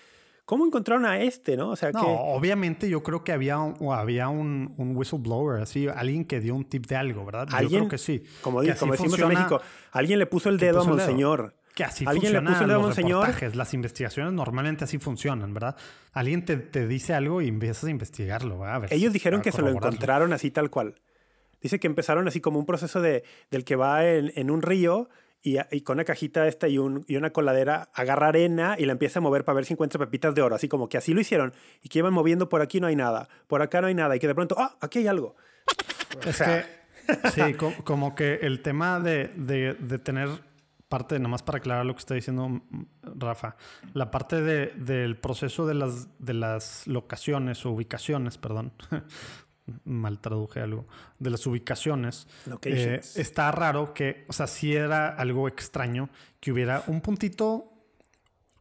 ¿Cómo 0.50 0.66
encontraron 0.66 1.06
a 1.06 1.20
este, 1.20 1.56
no? 1.56 1.70
O 1.70 1.76
sea, 1.76 1.92
No, 1.92 2.00
que... 2.00 2.06
obviamente 2.08 2.88
yo 2.90 3.04
creo 3.04 3.22
que 3.22 3.30
había 3.30 3.60
un, 3.60 3.76
había 3.92 4.28
un, 4.28 4.74
un 4.78 4.96
whistleblower, 4.96 5.62
así, 5.62 5.86
alguien 5.86 6.24
que 6.24 6.40
dio 6.40 6.56
un 6.56 6.64
tip 6.64 6.86
de 6.88 6.96
algo, 6.96 7.24
¿verdad? 7.24 7.46
Yo 7.48 7.56
Alguien, 7.56 7.80
creo 7.82 7.90
que 7.90 7.98
sí. 7.98 8.24
Como, 8.40 8.60
Que 8.60 8.74
como 8.74 8.90
decimos 8.90 9.12
funciona- 9.12 9.32
en 9.32 9.38
México, 9.38 9.60
alguien 9.92 10.18
le 10.18 10.26
puso 10.26 10.48
el 10.48 10.58
dedo 10.58 10.80
a. 10.80 10.84
Monseñor. 10.84 11.54
Que 11.72 11.84
así 11.84 12.04
Alguien 12.04 12.32
le 12.32 12.40
puso 12.42 12.62
el 12.62 12.66
dedo 12.66 12.78
a 12.80 12.82
los 12.82 12.86
Monseñor. 12.88 13.20
reportajes, 13.26 13.54
Las 13.54 13.74
investigaciones 13.74 14.32
normalmente 14.32 14.82
así 14.82 14.98
funcionan, 14.98 15.54
¿verdad? 15.54 15.76
Alguien 16.12 16.44
te, 16.44 16.56
te 16.56 16.88
dice 16.88 17.14
algo 17.14 17.40
y 17.42 17.46
empiezas 17.46 17.84
a 17.84 17.90
investigarlo, 17.90 18.58
¿verdad? 18.58 18.74
A 18.74 18.78
ver 18.80 18.92
Ellos 18.92 19.12
dijeron 19.12 19.42
que 19.42 19.52
se 19.52 19.62
lo 19.62 19.68
encontraron 19.68 20.32
así 20.32 20.50
tal 20.50 20.68
cual. 20.68 20.96
Dice 21.62 21.78
que 21.78 21.86
empezaron 21.86 22.26
así 22.26 22.40
como 22.40 22.58
un 22.58 22.66
proceso 22.66 23.00
de, 23.00 23.22
del 23.52 23.64
que 23.64 23.76
va 23.76 24.04
en, 24.04 24.32
en 24.34 24.50
un 24.50 24.62
río 24.62 25.08
y, 25.42 25.56
y 25.70 25.80
con 25.82 25.96
una 25.96 26.04
cajita 26.04 26.46
esta 26.46 26.68
y, 26.68 26.78
un, 26.78 27.04
y 27.08 27.16
una 27.16 27.30
coladera 27.30 27.88
agarra 27.94 28.28
arena 28.28 28.76
y 28.78 28.84
la 28.86 28.92
empieza 28.92 29.18
a 29.18 29.22
mover 29.22 29.44
para 29.44 29.56
ver 29.56 29.64
si 29.64 29.72
encuentra 29.74 29.98
pepitas 29.98 30.34
de 30.34 30.42
oro. 30.42 30.54
Así 30.56 30.68
como 30.68 30.88
que 30.88 30.98
así 30.98 31.14
lo 31.14 31.20
hicieron 31.20 31.52
y 31.82 31.88
que 31.88 31.98
iban 32.00 32.12
moviendo 32.12 32.48
por 32.48 32.60
aquí 32.62 32.80
no 32.80 32.86
hay 32.86 32.96
nada, 32.96 33.28
por 33.46 33.62
acá 33.62 33.80
no 33.80 33.86
hay 33.86 33.94
nada 33.94 34.16
y 34.16 34.18
que 34.18 34.26
de 34.26 34.34
pronto, 34.34 34.54
ah, 34.58 34.76
aquí 34.80 34.98
hay 35.00 35.06
algo. 35.08 35.36
Es 36.26 36.38
que, 36.42 36.64
sí, 37.30 37.54
co- 37.54 37.72
como 37.84 38.14
que 38.14 38.34
el 38.42 38.60
tema 38.62 39.00
de, 39.00 39.28
de- 39.36 39.74
de 39.74 39.98
tener 39.98 40.28
parte, 40.88 41.16
nada 41.18 41.28
más 41.28 41.42
para 41.44 41.58
aclarar 41.58 41.86
lo 41.86 41.94
que 41.94 42.00
está 42.00 42.14
diciendo 42.14 42.62
Rafa, 43.02 43.54
la 43.94 44.10
parte 44.10 44.42
de- 44.42 44.66
del 44.76 45.16
proceso 45.16 45.66
de 45.66 45.74
las, 45.74 46.08
de 46.18 46.34
las 46.34 46.86
locaciones 46.88 47.64
o 47.64 47.70
ubicaciones, 47.70 48.38
perdón, 48.38 48.72
mal 49.84 50.20
traduje 50.20 50.60
algo, 50.60 50.86
de 51.18 51.30
las 51.30 51.46
ubicaciones, 51.46 52.26
eh, 52.62 53.00
está 53.16 53.50
raro 53.52 53.94
que, 53.94 54.24
o 54.28 54.32
sea, 54.32 54.46
sí 54.46 54.74
era 54.74 55.08
algo 55.08 55.48
extraño 55.48 56.10
que 56.40 56.52
hubiera 56.52 56.84
un 56.86 57.00
puntito 57.00 57.72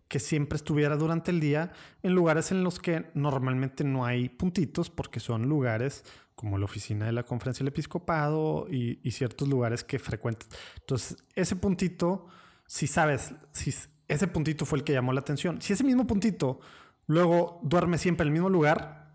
que 0.08 0.20
siempre 0.20 0.56
estuviera 0.56 0.98
durante 0.98 1.32
el 1.32 1.40
día 1.40 1.72
en 2.02 2.14
lugares 2.14 2.52
en 2.52 2.64
los 2.64 2.80
que 2.80 3.12
normalmente 3.14 3.84
no 3.84 4.06
hay 4.06 4.28
puntitos 4.28 4.90
porque 4.90 5.20
son 5.20 5.48
lugares 5.48 6.04
como 6.34 6.58
la 6.58 6.66
oficina 6.66 7.06
de 7.06 7.12
la 7.12 7.24
conferencia 7.24 7.64
del 7.64 7.74
episcopado 7.74 8.66
y, 8.70 9.00
y 9.04 9.12
ciertos 9.12 9.48
lugares 9.48 9.84
que 9.84 10.00
frecuentas. 10.00 10.50
Entonces, 10.80 11.18
ese 11.36 11.56
puntito, 11.56 12.26
si 12.66 12.88
sabes, 12.88 13.34
si 13.52 13.74
ese 14.08 14.28
puntito 14.28 14.66
fue 14.66 14.80
el 14.80 14.84
que 14.84 14.94
llamó 14.94 15.14
la 15.14 15.20
atención, 15.20 15.62
si 15.62 15.74
ese 15.74 15.84
mismo 15.84 16.08
puntito 16.08 16.60
luego 17.06 17.60
duerme 17.64 17.98
siempre 17.98 18.24
en 18.24 18.30
el 18.30 18.34
mismo 18.34 18.50
lugar, 18.50 19.09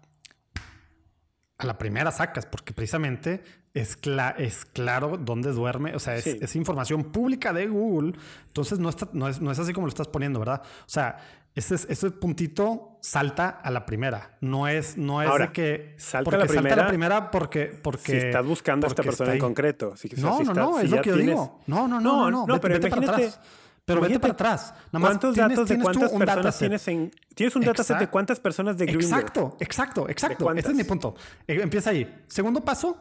a 1.64 1.66
la 1.66 1.78
primera 1.78 2.10
sacas, 2.12 2.46
porque 2.46 2.72
precisamente 2.72 3.42
es, 3.74 4.00
cla- 4.00 4.34
es 4.38 4.64
claro 4.66 5.16
dónde 5.18 5.50
duerme, 5.52 5.94
o 5.94 5.98
sea, 5.98 6.14
es, 6.16 6.24
Sí. 6.24 6.38
es 6.40 6.54
información 6.56 7.04
pública 7.04 7.52
de 7.52 7.66
Google, 7.66 8.12
entonces 8.46 8.78
no, 8.78 8.88
está, 8.88 9.08
no, 9.12 9.28
es, 9.28 9.40
no 9.40 9.50
es 9.50 9.58
así 9.58 9.72
como 9.72 9.86
lo 9.86 9.88
estás 9.88 10.06
poniendo, 10.08 10.38
¿verdad? 10.38 10.62
O 10.62 10.88
sea, 10.88 11.18
ese, 11.56 11.74
es- 11.76 11.86
ese 11.88 12.10
puntito 12.10 12.98
salta 13.00 13.48
a 13.48 13.70
la 13.70 13.84
primera, 13.86 14.36
no 14.40 14.66
es, 14.68 14.96
no 14.96 15.22
es 15.22 15.28
Ahora, 15.28 15.46
de 15.46 15.52
que 15.52 15.94
salta 15.98 16.20
a 16.20 16.24
porque 16.24 16.38
la 16.38 16.46
salta 16.46 16.58
a 16.58 16.62
primera 16.62 16.82
la 16.82 16.88
primera 16.88 17.30
porque, 17.30 17.66
porque 17.82 18.00
si 18.12 18.16
estás 18.16 18.46
buscando 18.46 18.86
a 18.86 18.88
esta 18.88 19.02
persona 19.02 19.32
en 19.34 19.38
concreto. 19.40 19.96
Si- 19.96 20.08
o 20.08 20.16
sea, 20.16 20.24
No, 20.30 20.38
si 20.38 20.44
no, 20.44 20.50
está- 20.52 20.60
no, 20.62 20.78
si 20.78 20.84
es 20.86 20.90
lo 20.90 21.00
que 21.02 21.10
yo 21.10 21.16
tienes- 21.16 21.34
digo. 21.34 21.60
No, 21.66 21.88
no, 21.88 22.00
no, 22.00 22.00
no, 22.00 22.30
no, 22.30 22.46
no, 22.46 22.54
vete, 22.54 22.60
pero 22.60 22.74
vete 22.74 22.88
para 22.90 23.02
imagínate- 23.02 23.26
atrás. 23.28 23.40
Pero 23.84 24.00
vete 24.00 24.18
para 24.18 24.32
atrás. 24.32 24.72
Nada 24.92 24.98
más 24.98 25.00
¿Cuántos 25.10 25.34
tienes- 25.34 25.56
datos 25.58 25.68
de 25.68 25.78
cuántas 25.78 26.10
personas 26.12 26.58
tienes 26.58 26.88
en... 26.88 27.10
Tienes 27.34 27.54
un 27.56 27.62
dataset 27.62 27.98
de 27.98 28.08
cuántas 28.08 28.40
personas 28.40 28.78
de 28.78 28.86
Grindr. 28.86 29.04
Exacto, 29.04 29.56
exacto, 29.60 30.08
exacto. 30.08 30.50
Ese 30.52 30.68
es 30.70 30.74
mi 30.74 30.84
punto. 30.84 31.14
Eh, 31.46 31.58
Empieza 31.62 31.90
ahí. 31.90 32.22
Segundo 32.26 32.64
paso, 32.64 32.98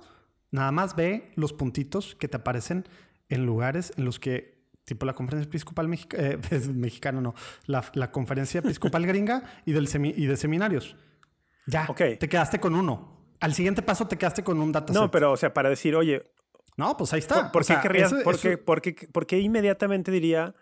nada 0.51 0.71
más 0.71 0.95
ve 0.95 1.31
los 1.35 1.53
puntitos 1.53 2.15
que 2.15 2.27
te 2.27 2.35
aparecen 2.37 2.85
en 3.29 3.45
lugares 3.45 3.93
en 3.95 4.03
los 4.05 4.19
que, 4.19 4.61
tipo 4.83 5.05
la 5.05 5.13
conferencia 5.13 5.47
episcopal 5.47 5.87
mexica- 5.87 6.17
eh, 6.19 6.37
mexicana, 6.73 7.21
no, 7.21 7.33
la, 7.65 7.83
la 7.93 8.11
conferencia 8.11 8.59
episcopal 8.59 9.05
gringa 9.05 9.43
y, 9.65 9.71
del 9.71 9.87
semi- 9.87 10.13
y 10.17 10.25
de 10.25 10.35
seminarios. 10.35 10.97
Ya, 11.65 11.85
Ok. 11.87 12.01
te 12.19 12.27
quedaste 12.27 12.59
con 12.59 12.75
uno. 12.75 13.13
al 13.39 13.53
siguiente 13.53 13.81
paso 13.81 14.05
te 14.07 14.17
quedaste 14.17 14.43
con 14.43 14.59
un 14.59 14.71
dataset. 14.73 15.01
No, 15.01 15.09
pero, 15.11 15.31
o 15.31 15.37
sea, 15.37 15.53
para 15.53 15.69
decir, 15.69 15.95
oye, 15.95 16.29
No, 16.75 16.97
pues 16.97 17.13
ahí 17.13 17.19
está. 17.19 17.35
¿por, 17.43 17.51
por 17.51 17.61
O 17.61 17.65
qué 17.65 17.73
sea, 17.73 17.81
querrías, 17.81 18.11
eso- 18.11 18.23
por, 18.23 18.33
eso- 18.35 18.49
qué, 18.49 18.57
por 18.57 18.81
qué- 18.81 19.07
por 19.11 19.25
qué 19.27 19.39
inmediatamente 19.39 20.11
diría, 20.11 20.55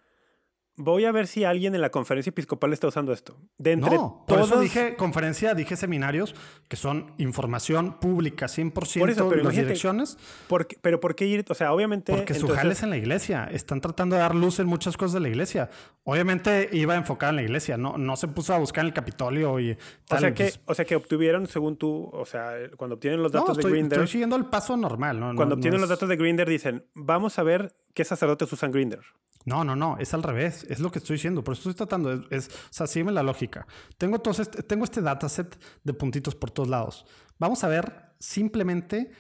voy 0.82 1.06
a 1.06 1.12
ver 1.12 1.28
si 1.28 1.44
alguien 1.44 1.76
en 1.76 1.82
la 1.82 1.90
conferencia 1.90 2.30
episcopal 2.32 2.74
está 2.74 2.88
usando 2.88 3.14
esto? 3.14 3.38
De 3.58 3.72
entre 3.72 3.96
no, 3.96 4.26
por 4.28 4.40
eso 4.40 4.60
dije 4.60 4.96
conferencia, 4.96 5.54
dije 5.54 5.76
seminarios, 5.76 6.36
que 6.68 6.76
son 6.76 7.14
información 7.18 8.00
pública 8.00 8.48
100% 8.48 9.00
Por 9.00 9.10
eso, 9.10 9.30
pero 9.30 9.44
las 9.44 9.56
direcciones, 9.56 10.18
¿por 10.48 10.68
qué- 10.68 10.78
pero 10.82 11.00
¿por 11.00 11.16
qué 11.16 11.26
ir? 11.28 11.46
O 11.50 11.54
sea, 11.54 11.74
obviamente... 11.74 12.14
porque 12.14 12.34
su 12.34 12.42
entonces- 12.42 12.58
jale 12.58 12.74
es 12.74 12.84
en 12.84 12.90
la 12.90 12.98
iglesia. 12.98 13.46
Están 13.52 13.82
tratando 13.82 14.16
de 14.16 14.22
dar 14.22 14.36
luz 14.36 14.60
en 14.60 14.68
muchas 14.68 14.98
cosas 14.98 15.14
de 15.14 15.20
la 15.22 15.30
iglesia. 15.30 15.70
Obviamente 16.04 16.70
iba 16.72 16.96
enfocada 16.96 17.30
en 17.30 17.36
la 17.38 17.44
iglesia, 17.44 17.78
no, 17.78 17.98
no 17.98 18.16
se 18.16 18.28
puso 18.28 18.54
a 18.54 18.58
buscar 18.58 18.84
en 18.84 18.88
el 18.88 18.94
Capitolio 18.94 19.60
y 19.60 19.72
O 19.72 19.78
tal. 20.08 20.20
sea, 20.20 20.34
que, 20.34 20.52
o 20.66 20.74
sea, 20.74 20.86
que 20.86 20.96
obtuvieron, 20.96 21.48
según 21.48 21.78
tú, 21.78 22.10
o 22.12 22.26
sea, 22.26 22.54
cuando 22.78 22.96
obtienen 22.96 23.22
los 23.22 23.32
no, 23.32 23.42
datos 23.42 23.58
de 23.58 23.70
Grindr, 23.70 23.94
estoy 23.96 24.08
siguiendo 24.08 24.36
el 24.36 24.46
paso 24.46 24.76
normal. 24.78 25.20
¿no? 25.20 25.28
cuando 25.36 25.56
No- 25.56 25.60
obtienen 25.60 25.80
los 25.80 25.90
datos 25.90 26.10
de 26.10 26.16
Grindr 26.16 26.48
dicen, 26.50 26.86
vamos 26.96 27.38
a 27.40 27.44
ver 27.44 27.76
qué 27.94 28.04
sacerdotes 28.04 28.52
usan 28.52 28.72
Grindr. 28.72 29.00
No, 29.46 29.64
no, 29.64 29.76
no, 29.76 29.98
es 29.98 30.14
al 30.14 30.24
revés, 30.24 30.66
es 30.70 30.80
lo 30.80 30.92
que 30.92 31.00
estoy 31.00 31.16
diciendo, 31.16 31.44
por 31.44 31.54
eso 31.54 31.70
estoy 31.70 31.86
tratando, 31.86 32.14
es, 32.30 32.48
o 32.48 32.74
sea, 32.74 32.88
sígueme 32.88 33.12
la 33.12 33.24
lógica. 33.24 33.66
Tengo, 33.98 34.22
este, 34.38 34.64
tengo 34.64 34.84
este 34.84 35.02
dataset 35.02 35.58
de 35.84 35.94
puntitos 35.94 36.36
por 36.36 36.52
todos 36.52 36.70
lados. 36.70 37.06
Vamos 37.40 37.64
a 37.64 37.68
ver 37.68 38.14
simplemente 38.20 39.12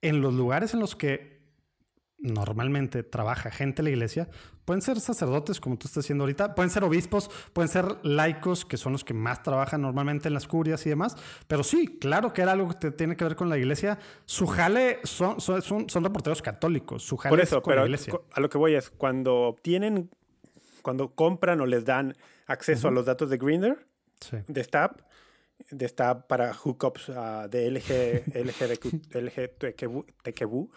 en 0.00 0.20
los 0.20 0.34
lugares 0.34 0.74
en 0.74 0.80
los 0.80 0.94
que 0.94 1.33
normalmente 2.24 3.02
trabaja 3.02 3.50
gente 3.50 3.76
de 3.76 3.84
la 3.84 3.90
iglesia, 3.90 4.28
pueden 4.64 4.80
ser 4.80 4.98
sacerdotes 4.98 5.60
como 5.60 5.76
tú 5.76 5.86
estás 5.88 6.04
haciendo 6.04 6.24
ahorita, 6.24 6.54
pueden 6.54 6.70
ser 6.70 6.82
obispos, 6.84 7.30
pueden 7.52 7.68
ser 7.68 7.84
laicos, 8.02 8.64
que 8.64 8.76
son 8.78 8.92
los 8.92 9.04
que 9.04 9.12
más 9.12 9.42
trabajan 9.42 9.82
normalmente 9.82 10.28
en 10.28 10.34
las 10.34 10.48
curias 10.48 10.84
y 10.86 10.88
demás, 10.88 11.16
pero 11.46 11.62
sí, 11.62 11.98
claro 12.00 12.32
que 12.32 12.40
era 12.42 12.52
algo 12.52 12.68
que 12.70 12.74
te- 12.76 12.90
tiene 12.92 13.14
que 13.16 13.24
ver 13.24 13.36
con 13.36 13.48
la 13.50 13.58
iglesia. 13.58 13.98
Su 14.24 14.46
jale 14.46 15.00
son, 15.04 15.38
son, 15.40 15.60
son, 15.60 15.88
son 15.90 16.02
reporteros 16.02 16.40
católicos, 16.40 17.02
su 17.02 17.16
jale 17.18 17.30
Por 17.32 17.40
es 17.40 17.48
eso, 17.48 17.60
con 17.62 17.70
pero 17.72 17.82
la 17.82 17.88
iglesia. 17.88 18.14
a 18.32 18.40
lo 18.40 18.48
que 18.48 18.56
voy 18.58 18.74
es, 18.74 18.88
cuando 18.90 19.34
obtienen, 19.42 20.08
cuando 20.82 21.14
compran 21.14 21.60
o 21.60 21.66
les 21.66 21.84
dan 21.84 22.16
acceso 22.46 22.88
a 22.88 22.90
los 22.90 23.04
datos 23.06 23.28
de 23.30 23.36
Grindr, 23.36 23.86
Sí. 24.20 24.38
de 24.48 24.64
Stab, 24.64 25.02
de 25.70 25.86
Stab 25.88 26.26
para 26.26 26.54
hookups 26.54 27.10
ah, 27.10 27.48
de 27.50 27.70
LG, 27.70 28.24
LGBTQ, 28.34 29.14
LGTQ, 29.14 30.70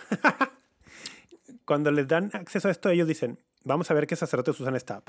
cuando 1.68 1.92
les 1.92 2.08
dan 2.08 2.32
acceso 2.34 2.70
a 2.70 2.72
esto, 2.72 2.90
ellos 2.90 3.08
dicen, 3.08 3.38
vamos 3.64 3.92
a 3.92 3.94
ver 3.94 4.08
qué 4.08 4.16
sacerdotes 4.16 4.60
usan 4.60 4.80
Stab. 4.80 5.04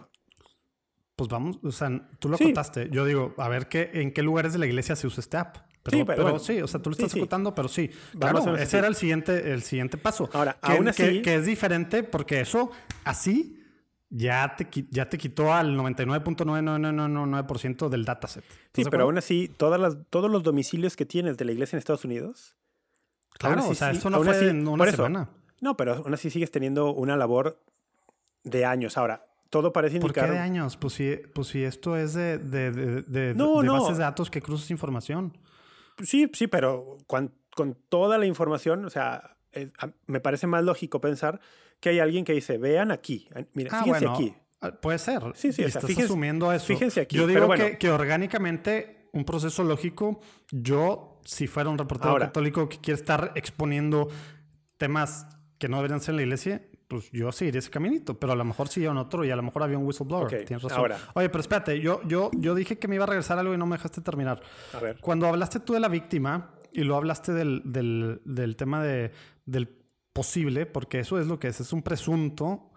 Pues 1.17 1.31
vamos, 1.31 1.59
o 1.63 1.73
sea, 1.73 1.89
tú 2.19 2.29
lo 2.29 2.37
Sí. 2.37 2.45
contaste. 2.45 2.89
Yo 2.91 3.05
digo, 3.07 3.35
a 3.39 3.49
ver 3.49 3.69
qué, 3.69 3.91
en 3.95 4.13
qué 4.13 4.23
lugares 4.23 4.53
de 4.53 4.59
la 4.59 4.67
iglesia 4.67 4.95
se 4.97 5.07
usa 5.07 5.21
este 5.21 5.37
app. 5.37 5.57
Pero, 5.83 5.99
Sí, 5.99 6.05
pero 6.05 6.17
pero 6.17 6.23
bueno. 6.25 6.39
sí, 6.39 6.61
o 6.61 6.67
sea, 6.67 6.81
tú 6.83 6.91
lo 6.91 6.97
estás 6.97 7.13
sí. 7.13 7.19
acotando, 7.21 7.55
pero 7.55 7.69
sí. 7.69 7.91
Vamos 8.15 8.43
Claro, 8.43 8.59
a 8.59 8.63
ese 8.63 8.79
era 8.79 8.89
el 8.89 8.95
siguiente, 8.95 9.53
el 9.53 9.63
siguiente 9.63 9.97
paso. 9.97 10.29
Ahora, 10.35 10.59
que, 10.63 10.73
aún 10.73 10.85
que- 10.85 10.91
así- 10.91 11.23
que 11.23 11.35
es 11.37 11.47
diferente 11.47 12.03
porque 12.03 12.41
eso 12.41 12.71
así 13.05 13.55
ya 14.11 14.55
te, 14.57 14.67
ya 14.91 15.09
te 15.09 15.17
quitó 15.19 15.53
al 15.55 15.77
99.9999% 15.77 17.89
del 17.89 18.05
dataset. 18.05 18.45
¿Estás 18.45 18.69
Sí, 18.75 18.85
pero 18.91 19.05
aún 19.05 19.19
así, 19.19 19.49
todas 19.57 19.81
las, 19.81 19.97
todos 20.11 20.31
los 20.31 20.43
domicilios 20.43 20.97
que 20.97 21.07
tienes 21.07 21.37
de 21.37 21.45
la 21.45 21.53
iglesia 21.53 21.77
en 21.77 21.79
Estados 21.79 22.05
Unidos. 22.05 22.55
Claro, 23.39 23.61
así 23.61 23.71
o 23.71 23.75
sea, 23.75 23.91
esto 23.91 24.11
no 24.11 24.23
fue 24.23 24.37
así- 24.37 24.47
en 24.47 24.67
una 24.67 24.79
por 24.79 24.89
eso, 24.89 24.97
semana. 24.97 25.29
No, 25.61 25.77
pero 25.77 25.95
aún 25.95 26.15
así 26.15 26.31
sigues 26.31 26.51
teniendo 26.51 26.93
una 26.95 27.17
labor 27.17 27.61
de 28.45 28.65
años. 28.65 28.97
Ahora, 28.97 29.25
todo 29.51 29.73
parece 29.73 29.99
¿Por 30.01 30.13
qué 30.13 30.21
indicar. 30.21 30.35
de 30.37 30.41
años? 30.43 30.77
Pues 30.77 30.95
si, 30.95 31.17
pues 31.35 31.49
si 31.49 31.65
esto 31.65 31.97
es 31.97 32.15
de, 32.15 32.39
de, 32.39 32.71
de- 32.71 33.03
de- 33.03 33.35
No, 33.35 33.63
no. 33.63 33.73
bases 33.81 33.97
de 33.99 34.05
datos 34.05 34.31
que 34.31 34.41
cruzas 34.43 34.71
información. 34.71 35.37
Sí, 36.05 36.31
sí, 36.33 36.47
pero 36.47 36.99
cuan- 37.07 37.33
con, 37.57 37.77
toda 37.89 38.19
la 38.19 38.27
información, 38.27 38.85
o 38.85 38.91
sea, 38.91 39.37
eh, 39.53 39.71
me 40.07 40.21
parece 40.21 40.47
más 40.47 40.63
lógico 40.63 41.01
pensar 41.01 41.41
que 41.81 41.89
hay 41.89 41.99
alguien 41.99 42.25
que 42.25 42.33
dice, 42.33 42.57
vean 42.59 42.91
aquí, 42.93 43.29
mira, 43.55 43.71
Ah, 43.73 43.83
fíjense 43.83 44.07
bueno, 44.07 44.15
aquí. 44.15 44.35
ah, 44.61 44.71
Puede 44.81 44.99
ser. 44.99 45.23
Sí, 45.35 45.53
sí, 45.53 45.63
o 45.63 45.65
sea, 45.65 45.67
estás 45.67 45.85
fíjense- 45.87 46.05
asumiendo 46.05 46.53
eso. 46.53 46.67
fíjense 46.67 47.01
aquí, 47.01 47.17
Yo 47.17 47.27
digo 47.27 47.47
bueno. 47.47 47.65
que, 47.65 47.79
que 47.79 47.91
orgánicamente 47.91 49.09
un 49.13 49.25
proceso 49.25 49.65
lógico, 49.65 50.21
yo, 50.53 51.21
si 51.25 51.47
fuera 51.49 51.69
un 51.71 51.79
reportero 51.79 52.11
Ahora. 52.11 52.27
católico 52.27 52.69
que 52.69 52.79
quiere 52.79 53.01
estar 53.01 53.33
exponiendo 53.35 54.09
temas 54.77 55.27
que 55.59 55.69
no 55.69 55.77
deberían 55.79 56.01
ser 56.01 56.13
en 56.13 56.17
la 56.17 56.23
iglesia, 56.23 56.63
pues 56.87 57.11
yo 57.13 57.31
seguiría 57.33 57.59
ese 57.59 57.71
caminito. 57.71 58.19
Pero 58.19 58.33
a 58.33 58.37
lo 58.37 58.45
mejor 58.45 58.69
sí 58.69 58.85
en 58.85 58.97
otro 58.97 59.25
y 59.25 59.31
a 59.31 59.37
lo 59.37 59.43
mejor 59.43 59.63
había 59.63 59.77
un 59.79 59.85
whistleblower. 59.87 60.27
Ok, 60.27 60.47
Tienes 60.47 60.63
razón. 60.63 60.79
ahora. 60.79 60.99
Oye, 61.15 61.29
pero 61.29 61.41
espérate, 61.41 61.81
yo, 61.81 62.01
yo, 62.07 62.31
yo 62.37 62.55
dije 62.55 62.79
que 62.79 62.89
me 62.89 62.95
iba 62.95 63.05
a 63.05 63.09
regresar 63.09 63.39
algo 63.39 63.53
y 63.55 63.59
no 63.59 63.67
me 63.67 63.77
dejaste 63.77 64.01
terminar. 64.01 64.41
A 64.75 64.79
ver. 64.81 64.99
Cuando 65.01 65.27
hablaste 65.27 65.61
tú 65.61 65.75
de 65.75 65.81
la 65.81 65.89
víctima 65.89 66.53
y 66.73 66.83
lo 66.85 66.97
hablaste 66.97 67.33
del, 67.33 67.63
del, 67.65 68.21
del 68.25 68.57
tema 68.57 68.83
de, 68.83 69.11
del 69.47 69.69
posible, 70.13 70.67
porque 70.67 71.01
eso 71.01 71.19
es 71.19 71.27
lo 71.27 71.39
que 71.39 71.49
es, 71.49 71.61
es 71.61 71.73
un 71.73 71.83
presunto, 71.83 72.71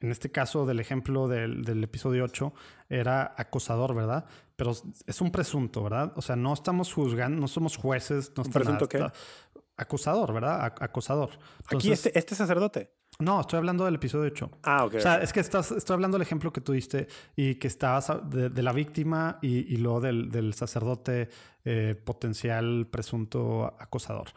en 0.00 0.10
este 0.10 0.30
caso 0.30 0.66
del 0.66 0.80
ejemplo 0.80 1.28
del, 1.28 1.64
del 1.64 1.82
episodio 1.84 2.24
8, 2.24 2.52
era 2.88 3.34
acosador, 3.36 3.94
¿verdad? 3.94 4.26
Pero 4.56 4.72
es 5.06 5.20
un 5.20 5.30
presunto, 5.32 5.82
¿verdad? 5.82 6.12
O 6.16 6.22
sea, 6.22 6.36
no 6.36 6.52
estamos 6.52 6.92
juzgando, 6.92 7.40
no 7.40 7.48
somos 7.48 7.76
jueces, 7.76 8.32
no 8.36 8.42
¿Un 8.44 8.52
presunto 8.52 8.84
nada, 8.84 8.88
qué? 8.88 8.96
está- 8.98 9.53
Acusador, 9.76 10.32
¿verdad? 10.32 10.60
Ac- 10.74 10.82
acosador. 10.82 11.30
Aquí 11.70 11.90
este, 11.92 12.16
este 12.18 12.34
sacerdote. 12.34 12.92
No, 13.20 13.40
estoy 13.40 13.58
hablando 13.58 13.84
del 13.84 13.94
episodio 13.94 14.24
8. 14.32 14.50
Ah, 14.64 14.84
ok. 14.86 14.94
O 14.96 15.00
sea, 15.00 15.22
es 15.22 15.32
que 15.32 15.38
estás, 15.40 15.70
estoy 15.70 15.94
hablando 15.94 16.16
del 16.16 16.22
ejemplo 16.22 16.52
que 16.52 16.60
tú 16.60 16.72
diste 16.72 17.06
y 17.36 17.56
que 17.56 17.68
estabas 17.68 18.12
de, 18.28 18.50
de 18.50 18.62
la 18.62 18.72
víctima 18.72 19.38
y, 19.40 19.72
y 19.72 19.76
luego 19.76 20.00
del, 20.00 20.30
del 20.30 20.54
sacerdote 20.54 21.28
eh, 21.64 21.94
potencial 22.04 22.88
presunto 22.90 23.76
acosador. 23.78 24.28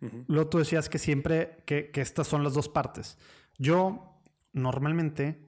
Ujú. 0.00 0.24
Luego 0.26 0.50
tú 0.50 0.58
decías 0.58 0.88
que 0.88 0.98
siempre 0.98 1.58
que, 1.64 1.90
que 1.92 2.00
estas 2.00 2.26
son 2.26 2.42
las 2.42 2.54
dos 2.54 2.68
partes. 2.68 3.18
Yo 3.56 4.18
normalmente, 4.52 5.40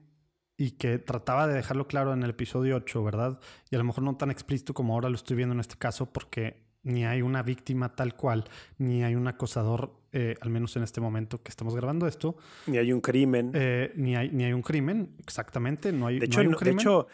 y 0.57 0.71
que 0.71 0.97
trataba 0.97 1.45
de 1.47 1.53
dejarlo 1.55 1.87
claro 1.87 2.13
en 2.13 2.23
el 2.23 2.29
episodio 2.31 2.77
8, 2.77 3.03
¿verdad? 3.03 3.39
Y 3.69 3.75
a 3.75 3.79
lo 3.79 3.83
mejor 3.83 4.03
no 4.03 4.15
tan 4.17 4.31
explícito 4.31 4.73
como 4.73 4.93
ahora 4.93 5.09
lo 5.09 5.15
estoy 5.15 5.35
viendo 5.35 5.53
en 5.53 5.59
este 5.59 5.75
caso, 5.77 6.11
porque 6.11 6.66
ni 6.83 7.05
hay 7.05 7.21
una 7.21 7.43
víctima 7.43 7.95
tal 7.95 8.15
cual, 8.15 8.45
ni 8.77 9.03
hay 9.03 9.15
un 9.15 9.27
acosador, 9.27 9.91
eh, 10.11 10.35
al 10.41 10.49
menos 10.49 10.75
en 10.77 10.83
este 10.83 11.01
momento 11.01 11.41
que 11.43 11.49
estamos 11.49 11.75
grabando 11.75 12.07
esto, 12.07 12.37
Ni 12.67 12.77
hay 12.77 12.93
un 12.93 13.01
crimen. 13.01 13.51
eh, 13.53 13.91
ni, 13.95 14.15
hay, 14.15 14.29
ni 14.29 14.45
hay 14.45 14.53
un 14.53 14.61
crimen, 14.61 15.15
exactamente, 15.19 15.91
no 15.91 16.07
hay, 16.07 16.15
de 16.19 16.27
no 16.27 16.31
hecho, 16.31 16.39
hay 16.39 16.45
un 16.47 16.51
no- 16.53 16.57
de 16.57 16.63
crimen. 16.63 16.79
hecho 16.79 17.07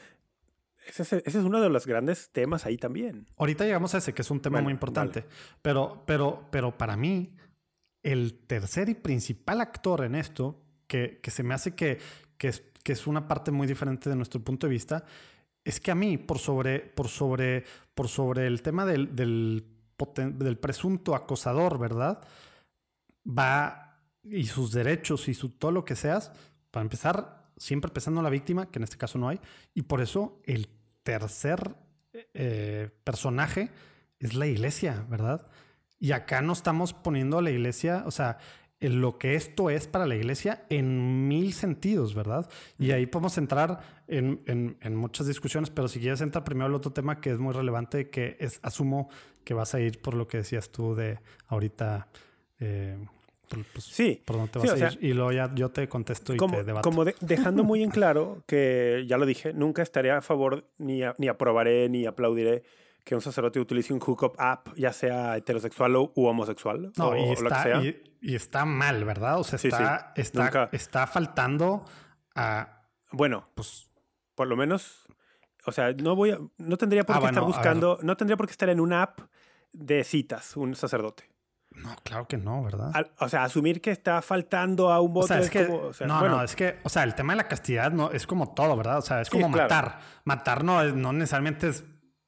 ese, 0.87 1.01
es- 1.03 1.13
ese 1.13 1.39
es 1.39 1.43
uno 1.45 1.61
de 1.61 1.69
los 1.69 1.87
grandes 1.87 2.29
temas 2.31 2.65
ahí 2.65 2.77
también. 2.77 3.25
Ahorita 3.37 3.63
llegamos 3.63 3.95
a 3.95 3.99
ese, 3.99 4.13
que 4.13 4.21
es 4.21 4.29
un 4.31 4.41
tema 4.41 4.61
muy 4.61 4.73
importante. 4.73 5.25
Pero, 5.61 6.03
pero, 6.05 6.45
pero 6.51 6.77
para 6.77 6.97
mí, 6.97 7.33
el 8.03 8.33
tercer 8.47 8.89
y 8.89 8.93
principal 8.95 9.61
actor 9.61 10.03
en 10.03 10.13
esto, 10.15 10.61
que, 10.87 11.19
que 11.23 11.31
se 11.31 11.41
me 11.41 11.53
hace 11.53 11.73
que, 11.73 11.99
que, 12.37 12.49
es, 12.49 12.61
que 12.83 12.91
es 12.91 13.07
una 13.07 13.27
parte 13.29 13.49
muy 13.51 13.65
diferente 13.65 14.09
de 14.09 14.17
nuestro 14.17 14.41
punto 14.43 14.67
de 14.67 14.71
vista, 14.71 15.05
es 15.63 15.79
que 15.79 15.89
a 15.91 15.95
mí, 15.95 16.17
por 16.17 16.37
sobre, 16.39 16.81
por 16.81 17.07
sobre, 17.07 17.63
por 17.93 18.07
sobre 18.07 18.47
el 18.47 18.61
tema 18.61 18.85
del, 18.85 19.15
del, 19.15 20.57
presunto 20.59 21.15
acosador, 21.15 21.79
¿verdad? 21.79 22.21
Va 23.25 23.99
y 24.23 24.45
sus 24.45 24.71
derechos 24.71 25.27
y 25.27 25.33
su 25.33 25.49
todo 25.49 25.71
lo 25.71 25.85
que 25.85 25.95
seas, 25.95 26.31
para 26.71 26.83
empezar, 26.83 27.51
siempre 27.57 27.91
pensando 27.91 28.19
en 28.21 28.25
la 28.25 28.29
víctima, 28.29 28.69
que 28.69 28.79
en 28.79 28.83
este 28.83 28.97
caso 28.97 29.17
no 29.17 29.29
hay, 29.29 29.39
y 29.73 29.83
por 29.83 30.01
eso 30.01 30.41
el 30.45 30.69
tercer 31.03 31.75
eh, 32.33 32.89
personaje 33.03 33.69
es 34.19 34.33
la 34.33 34.47
iglesia, 34.47 35.05
¿verdad? 35.09 35.47
Y 35.99 36.11
acá 36.11 36.41
no 36.41 36.53
estamos 36.53 36.93
poniendo 36.93 37.37
a 37.37 37.41
la 37.41 37.51
iglesia, 37.51 38.03
o 38.05 38.11
sea, 38.11 38.37
lo 38.89 39.17
que 39.17 39.35
esto 39.35 39.69
es 39.69 39.87
para 39.87 40.05
la 40.05 40.15
iglesia 40.15 40.65
en 40.69 41.27
mil 41.27 41.53
sentidos, 41.53 42.13
¿verdad? 42.15 42.49
Y 42.77 42.91
ahí 42.91 43.05
podemos 43.05 43.37
entrar 43.37 43.79
en, 44.07 44.41
en- 44.45 44.77
en 44.81 44.95
muchas 44.95 45.27
discusiones, 45.27 45.69
pero 45.69 45.87
si 45.87 45.99
quieres 45.99 46.21
entrar 46.21 46.43
primero 46.43 46.65
al 46.67 46.75
otro 46.75 46.91
tema 46.91 47.21
que 47.21 47.31
es 47.31 47.39
muy 47.39 47.53
relevante, 47.53 48.09
que 48.09 48.35
es, 48.39 48.59
asumo 48.63 49.09
que 49.43 49.53
vas 49.53 49.73
a 49.75 49.79
ir 49.79 50.01
por 50.01 50.13
lo 50.13 50.27
que 50.27 50.37
decías 50.37 50.69
tú 50.69 50.95
de 50.95 51.19
ahorita, 51.47 52.07
eh, 52.59 52.97
por, 53.49 53.63
pues, 53.65 53.85
Sí, 53.85 54.21
por 54.25 54.37
dónde 54.37 54.51
te 54.53 54.59
vas 54.59 54.71
a 54.71 54.77
sea, 54.77 54.91
ir. 54.91 54.99
Y 55.01 55.13
luego 55.13 55.31
ya 55.31 55.53
yo 55.53 55.69
te 55.69 55.87
contesto 55.87 56.33
y 56.33 56.37
como, 56.37 56.55
te 56.57 56.63
debato. 56.63 56.89
como 56.89 57.05
de- 57.05 57.15
dejando 57.21 57.63
muy 57.63 57.83
en 57.83 57.91
claro 57.91 58.43
que, 58.47 59.05
ya 59.07 59.17
lo 59.17 59.25
dije, 59.25 59.53
nunca 59.53 59.81
estaré 59.81 60.11
a 60.11 60.21
favor, 60.21 60.65
ni, 60.77 61.03
a- 61.03 61.13
ni 61.17 61.27
aprobaré, 61.27 61.89
ni 61.89 62.05
aplaudiré 62.05 62.63
que 63.03 63.15
un 63.15 63.21
sacerdote 63.21 63.59
utilice 63.59 63.93
un 63.93 63.99
hookup 63.99 64.35
app, 64.39 64.69
ya 64.75 64.93
sea 64.93 65.35
heterosexual 65.37 65.95
o, 65.95 66.11
u 66.15 66.25
homosexual, 66.25 66.91
No, 66.97 67.09
o, 67.09 67.15
y, 67.17 67.19
o 67.35 67.41
lo 67.41 67.49
que 67.49 67.55
sea. 67.55 67.83
y, 67.83 68.01
y 68.21 68.35
está 68.35 68.63
mal, 68.65 69.03
¿verdad? 69.03 69.39
O 69.39 69.43
sea, 69.43 69.57
está, 69.57 70.13
sí. 70.15 70.21
está, 70.21 70.43
Nunca- 70.45 70.69
está 70.71 71.07
faltando 71.07 71.83
a, 72.35 72.83
Bueno, 73.11 73.49
pues, 73.55 73.89
por 74.35 74.47
lo 74.47 74.55
menos, 74.55 75.05
o 75.65 75.71
sea, 75.71 75.91
no 75.93 76.15
voy 76.15 76.31
a, 76.31 76.37
no 76.57 76.77
tendría 76.77 77.03
por 77.03 77.15
Ah, 77.15 77.19
qué 77.19 77.23
bueno, 77.25 77.39
estar 77.41 77.43
buscando, 77.47 77.99
no 78.01 78.15
tendría 78.17 78.37
por 78.37 78.47
qué 78.47 78.51
estar 78.51 78.69
en 78.69 78.79
una 78.79 79.03
app 79.03 79.19
de 79.73 80.03
citas, 80.03 80.55
un 80.57 80.73
sacerdote. 80.75 81.29
no, 81.71 81.95
claro 82.03 82.27
que 82.27 82.37
no, 82.37 82.63
¿verdad? 82.63 82.91
Al- 82.93 83.11
o 83.19 83.27
sea, 83.27 83.43
asumir 83.43 83.81
que 83.81 83.91
está 83.91 84.21
faltando 84.21 84.91
a 84.91 85.01
un 85.01 85.13
voto 85.13 85.25
O 85.25 85.27
sea, 85.27 85.39
es 85.39 85.49
que, 85.49 85.65
como, 85.67 85.79
o 85.87 85.93
sea, 85.93 86.07
no, 86.07 86.19
bueno, 86.19 86.37
no, 86.37 86.43
es 86.43 86.55
que, 86.55 86.79
o 86.83 86.89
sea, 86.89 87.03
el 87.03 87.15
tema 87.15 87.33
de 87.33 87.37
la 87.37 87.47
castidad 87.47 87.91
no 87.91 88.11
es 88.11 88.25
como 88.27 88.53
todo, 88.53 88.77
¿verdad? 88.77 88.99
O 88.99 89.01
sea, 89.01 89.19
es 89.21 89.27
Sí, 89.27 89.31
como 89.31 89.51
claro. 89.51 89.63
matar. 89.69 89.99
Matar 90.23 90.63
no, 90.63 90.81
es- 90.81 90.93
no 90.93 91.11
necesariamente 91.13 91.67
es 91.69 91.83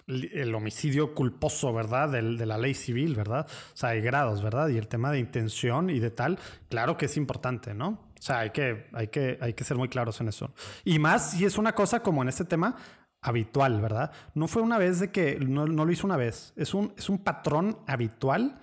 el 0.07 0.53
homicidio 0.53 1.13
culposo, 1.13 1.73
¿verdad? 1.73 2.09
Del, 2.09 2.37
de 2.37 2.45
la 2.45 2.57
ley 2.57 2.73
civil, 2.73 3.15
¿verdad? 3.15 3.47
O 3.49 3.77
sea, 3.77 3.89
hay 3.89 4.01
grados, 4.01 4.43
¿verdad? 4.43 4.69
Y 4.69 4.77
el 4.77 4.87
tema 4.87 5.11
de 5.11 5.19
intención 5.19 5.89
y 5.89 5.99
de 5.99 6.11
tal, 6.11 6.37
claro 6.69 6.97
que 6.97 7.05
es 7.05 7.17
importante, 7.17 7.73
¿no? 7.73 7.87
O 8.17 8.21
sea, 8.21 8.39
hay 8.39 8.51
que, 8.51 8.87
hay 8.93 9.07
que, 9.07 9.37
hay 9.41 9.53
que 9.53 9.63
ser 9.63 9.77
muy 9.77 9.89
claros 9.89 10.21
en 10.21 10.27
eso. 10.27 10.53
Y 10.83 10.99
más 10.99 11.31
si 11.31 11.45
es 11.45 11.57
una 11.57 11.73
cosa 11.73 12.01
como 12.01 12.21
en 12.21 12.29
este 12.29 12.45
tema 12.45 12.75
habitual, 13.21 13.81
¿verdad? 13.81 14.11
No 14.35 14.47
fue 14.47 14.61
una 14.61 14.77
vez 14.77 14.99
de 14.99 15.11
que 15.11 15.39
no, 15.39 15.65
no 15.65 15.85
lo 15.85 15.91
hizo 15.91 16.05
una 16.05 16.17
vez. 16.17 16.53
Es 16.55 16.73
un, 16.73 16.93
es 16.97 17.09
un 17.09 17.19
patrón 17.19 17.79
habitual 17.87 18.59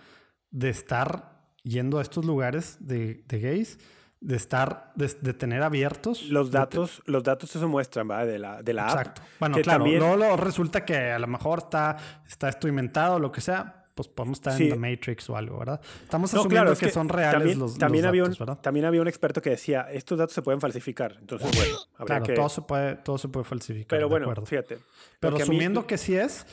de 0.51 0.71
estar 0.71 1.33
yendo 1.65 1.99
a 1.99 2.03
estos 2.03 2.25
lugares 2.25 2.77
de, 2.81 3.25
de 3.27 3.41
gays 3.41 3.79
de 4.23 4.37
estar, 4.37 4.93
de, 4.95 5.09
de 5.21 5.35
tener 5.35 5.63
abiertos. 5.63 6.23
Los 6.29 6.51
datos, 6.53 7.03
los 7.07 7.23
datos 7.25 7.51
se 7.51 7.59
muestran, 7.67 8.09
¿va? 8.11 8.25
De 8.25 8.39
la, 8.39 8.63
de 8.63 8.73
la 8.73 8.85
Exacto. 8.85 9.21
app. 9.21 9.29
Bueno, 9.41 9.57
que 9.57 9.63
claro, 9.63 9.81
también- 9.85 9.99
luego 9.99 10.37
resulta 10.37 10.85
que 10.85 11.11
a 11.11 11.19
lo 11.19 11.27
mejor 11.27 11.59
está, 11.59 11.97
está 12.29 12.49
esto 12.49 12.69
inventado 12.69 13.19
lo 13.19 13.33
que 13.33 13.41
sea, 13.41 13.79
pues 13.95 14.09
podemos 14.09 14.39
estar 14.39 14.53
Sí. 14.55 14.71
en 14.71 14.81
The 14.81 14.91
Matrix 14.91 15.29
o 15.29 15.37
algo, 15.37 15.59
¿verdad? 15.59 15.81
Estamos 16.05 16.33
No, 16.33 16.41
asumiendo 16.41 16.63
claro, 16.63 16.73
es 16.73 16.79
que, 16.79 16.91
son 16.91 17.09
reales 17.09 17.39
también, 17.41 17.59
los, 17.59 17.77
también 17.79 18.05
los 18.05 18.09
había 18.09 18.23
datos, 18.23 18.41
un, 18.41 18.47
¿verdad? 18.47 18.63
También 18.63 18.87
había 18.87 19.03
un 19.03 19.09
experto 19.09 19.43
que 19.43 19.51
decía, 19.51 19.83
estos 19.93 20.17
datos 20.19 20.35
se 20.35 20.41
pueden 20.43 20.61
falsificar. 20.61 21.17
Entonces, 21.21 21.51
bueno, 21.57 21.75
habría 21.97 22.07
Claro, 22.07 22.25
que... 22.25 22.33
todo, 22.35 22.49
se 22.49 22.63
puede, 22.63 22.95
todo 22.97 23.19
se 23.19 23.29
puede 23.29 23.45
falsificar. 23.45 23.89
Pero 23.99 24.09
bueno, 24.09 24.25
acuerdo. 24.27 24.47
fíjate. 24.47 24.79
Pero 25.21 25.37
mí- 25.37 25.43
asumiendo 25.43 25.87
que 25.87 25.99
sí 25.99 26.17
es, 26.17 26.47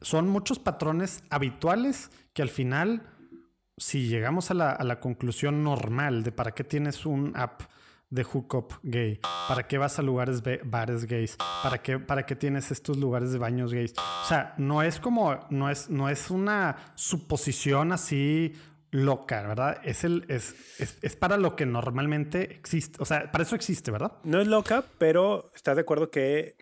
son 0.00 0.28
muchos 0.28 0.58
patrones 0.58 1.22
habituales 1.30 2.10
que 2.32 2.42
al 2.42 2.48
final, 2.48 3.02
si 3.80 4.08
llegamos 4.08 4.50
a 4.50 4.54
la, 4.54 4.70
a 4.70 4.84
la 4.84 5.00
conclusión 5.00 5.64
normal 5.64 6.22
de 6.22 6.32
para 6.32 6.52
qué 6.52 6.64
tienes 6.64 7.06
un 7.06 7.32
app 7.34 7.62
de 8.10 8.24
hookup 8.24 8.74
gay, 8.82 9.20
para 9.48 9.66
qué 9.66 9.78
vas 9.78 9.98
a 9.98 10.02
lugares 10.02 10.42
bares 10.64 11.06
gays, 11.06 11.36
para 11.62 11.80
qué, 11.80 11.98
para 11.98 12.26
qué 12.26 12.36
tienes 12.36 12.70
estos 12.70 12.98
lugares 12.98 13.32
de 13.32 13.38
baños 13.38 13.72
gays. 13.72 13.94
O 13.96 14.28
sea, 14.28 14.54
no 14.58 14.82
es 14.82 15.00
como, 15.00 15.46
no 15.48 15.70
es, 15.70 15.88
no 15.88 16.08
es 16.08 16.30
una 16.30 16.76
suposición 16.94 17.92
así 17.92 18.52
loca, 18.90 19.46
¿verdad? 19.46 19.78
Es, 19.84 20.04
el, 20.04 20.26
es, 20.28 20.54
es, 20.78 20.98
es 21.00 21.16
para 21.16 21.36
lo 21.36 21.56
que 21.56 21.66
normalmente 21.66 22.52
existe. 22.56 22.98
O 23.00 23.04
sea, 23.04 23.30
para 23.30 23.44
eso 23.44 23.54
existe, 23.54 23.90
¿verdad? 23.90 24.12
No 24.24 24.40
es 24.40 24.48
loca, 24.48 24.84
pero 24.98 25.50
estás 25.54 25.76
de 25.76 25.82
acuerdo 25.82 26.10
que 26.10 26.56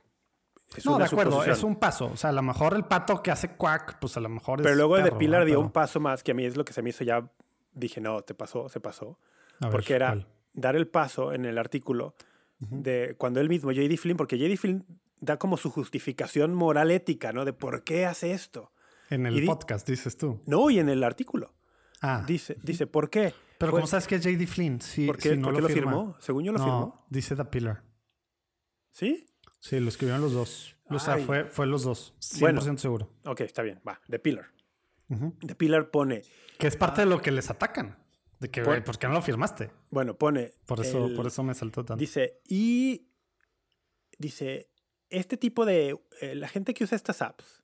es 0.76 0.84
no, 0.86 0.98
de 0.98 1.04
acuerdo, 1.04 1.42
es 1.44 1.62
un 1.62 1.76
paso. 1.76 2.06
O 2.12 2.16
sea, 2.16 2.30
a 2.30 2.32
lo 2.32 2.42
mejor 2.42 2.74
el 2.74 2.84
pato 2.84 3.22
que 3.22 3.30
hace 3.30 3.56
quack, 3.56 3.98
pues 3.98 4.16
a 4.16 4.20
lo 4.20 4.28
mejor 4.28 4.58
Pero 4.58 4.70
es 4.70 4.76
luego 4.76 4.96
de 4.96 5.04
perro, 5.04 5.18
Pilar 5.18 5.40
¿verdad? 5.40 5.46
dio 5.46 5.54
Pero- 5.56 5.66
un 5.66 5.72
paso 5.72 6.00
más, 6.00 6.22
que 6.22 6.32
a 6.32 6.34
mí 6.34 6.44
es 6.44 6.56
lo 6.56 6.64
que 6.64 6.72
se 6.72 6.82
me 6.82 6.90
hizo 6.90 7.04
ya... 7.04 7.30
Dije, 7.72 8.00
no, 8.00 8.22
te 8.22 8.34
pasó, 8.34 8.68
se 8.68 8.80
pasó. 8.80 9.18
A 9.60 9.66
ver, 9.66 9.72
porque 9.72 9.94
era 9.94 10.08
¿cuál? 10.08 10.26
dar 10.52 10.74
el 10.76 10.88
paso 10.88 11.32
en 11.32 11.44
el 11.44 11.58
artículo 11.58 12.14
de 12.58 13.14
cuando 13.18 13.40
él 13.40 13.48
mismo, 13.48 13.70
J.D. 13.70 13.96
Flynn, 13.98 14.16
porque 14.16 14.36
J.D. 14.36 14.56
Flynn 14.56 14.84
da 15.20 15.36
como 15.38 15.56
su 15.56 15.70
justificación 15.70 16.54
moral 16.54 16.90
ética, 16.90 17.32
¿no? 17.32 17.44
De 17.44 17.52
por 17.52 17.84
qué 17.84 18.04
hace 18.06 18.32
esto. 18.32 18.72
En 19.10 19.24
y 19.24 19.28
el 19.28 19.40
di- 19.42 19.46
podcast, 19.46 19.88
dices 19.88 20.16
tú. 20.16 20.40
No, 20.46 20.68
y 20.70 20.78
en 20.80 20.88
el 20.88 21.04
artículo. 21.04 21.54
Ah, 22.00 22.24
Dice, 22.26 22.56
dice, 22.62 22.86
¿por 22.86 23.10
qué? 23.10 23.32
pero 23.58 23.70
Pues, 23.72 23.80
¿cómo 23.82 23.86
sabes 23.88 24.06
que 24.06 24.16
es 24.16 24.24
J.D. 24.24 24.46
Flynn? 24.46 24.80
Sí, 24.80 25.06
¿Por 25.06 25.18
qué, 25.18 25.30
si 25.30 25.36
no 25.36 25.46
por 25.48 25.56
qué 25.56 25.62
lo, 25.62 25.68
firmó? 25.68 26.16
Según 26.20 26.44
yo 26.44 26.52
lo 26.52 26.58
no, 26.58 26.64
firmó. 26.64 27.04
dice 27.10 27.34
The 27.36 27.44
Pillar. 27.44 27.82
¿Sí? 28.92 29.26
Sí, 29.60 29.80
lo 29.80 29.88
escribieron 29.88 30.20
los 30.22 30.32
dos. 30.32 30.76
O 30.90 30.98
sea, 30.98 31.18
fue, 31.18 31.44
fue 31.44 31.66
los 31.66 31.82
dos. 31.82 32.14
100% 32.20 32.40
Bueno. 32.40 32.78
seguro. 32.78 33.10
Ok, 33.26 33.40
está 33.42 33.62
bien. 33.62 33.80
Va, 33.86 34.00
The 34.08 34.18
Pillar. 34.18 34.46
The 35.46 35.54
Pillar 35.54 35.90
pone, 35.90 36.22
Que 36.58 36.66
es 36.66 36.76
parte 36.76 37.02
de 37.02 37.06
lo 37.06 37.20
que 37.20 37.30
les 37.30 37.50
atacan. 37.50 37.98
De 38.40 38.50
que, 38.50 38.60
Por- 38.62 38.74
güey, 38.74 38.84
¿por 38.84 38.98
qué 38.98 39.08
no 39.08 39.14
lo 39.14 39.22
firmaste? 39.22 39.70
bueno, 39.90 40.16
pone... 40.16 40.52
Por 40.66 40.80
eso, 40.80 41.06
el- 41.06 41.14
por 41.14 41.26
eso 41.26 41.42
me 41.42 41.54
saltó 41.54 41.84
tanto. 41.84 41.98
Dice, 42.00 42.40
y 42.46 43.08
dice, 44.18 44.70
este 45.10 45.36
tipo 45.36 45.64
de, 45.64 45.98
eh, 46.20 46.34
la 46.34 46.46
gente 46.48 46.72
que 46.74 46.84
usa 46.84 46.94
estas 46.96 47.20
apps 47.22 47.62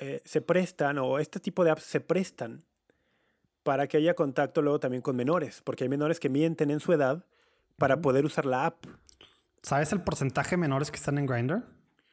eh, 0.00 0.22
se 0.24 0.40
prestan, 0.40 0.98
o 0.98 1.18
este 1.18 1.40
tipo 1.40 1.62
de 1.64 1.70
apps 1.70 1.82
se 1.84 2.00
prestan 2.00 2.64
para 3.62 3.86
que 3.86 3.96
haya 3.98 4.14
contacto 4.14 4.62
luego 4.62 4.78
también 4.80 5.02
con 5.02 5.16
menores, 5.16 5.60
porque 5.62 5.84
hay 5.84 5.88
menores 5.90 6.20
que 6.20 6.28
mienten 6.28 6.70
en 6.70 6.80
su 6.80 6.92
edad 6.92 7.26
para 7.76 8.00
poder 8.00 8.24
usar 8.24 8.46
la 8.46 8.66
app. 8.66 8.84
¿Sabes 9.66 9.90
el 9.92 10.00
porcentaje 10.00 10.50
de 10.50 10.58
menores 10.58 10.92
que 10.92 10.96
están 10.96 11.18
en 11.18 11.26
Grindr? 11.26 11.64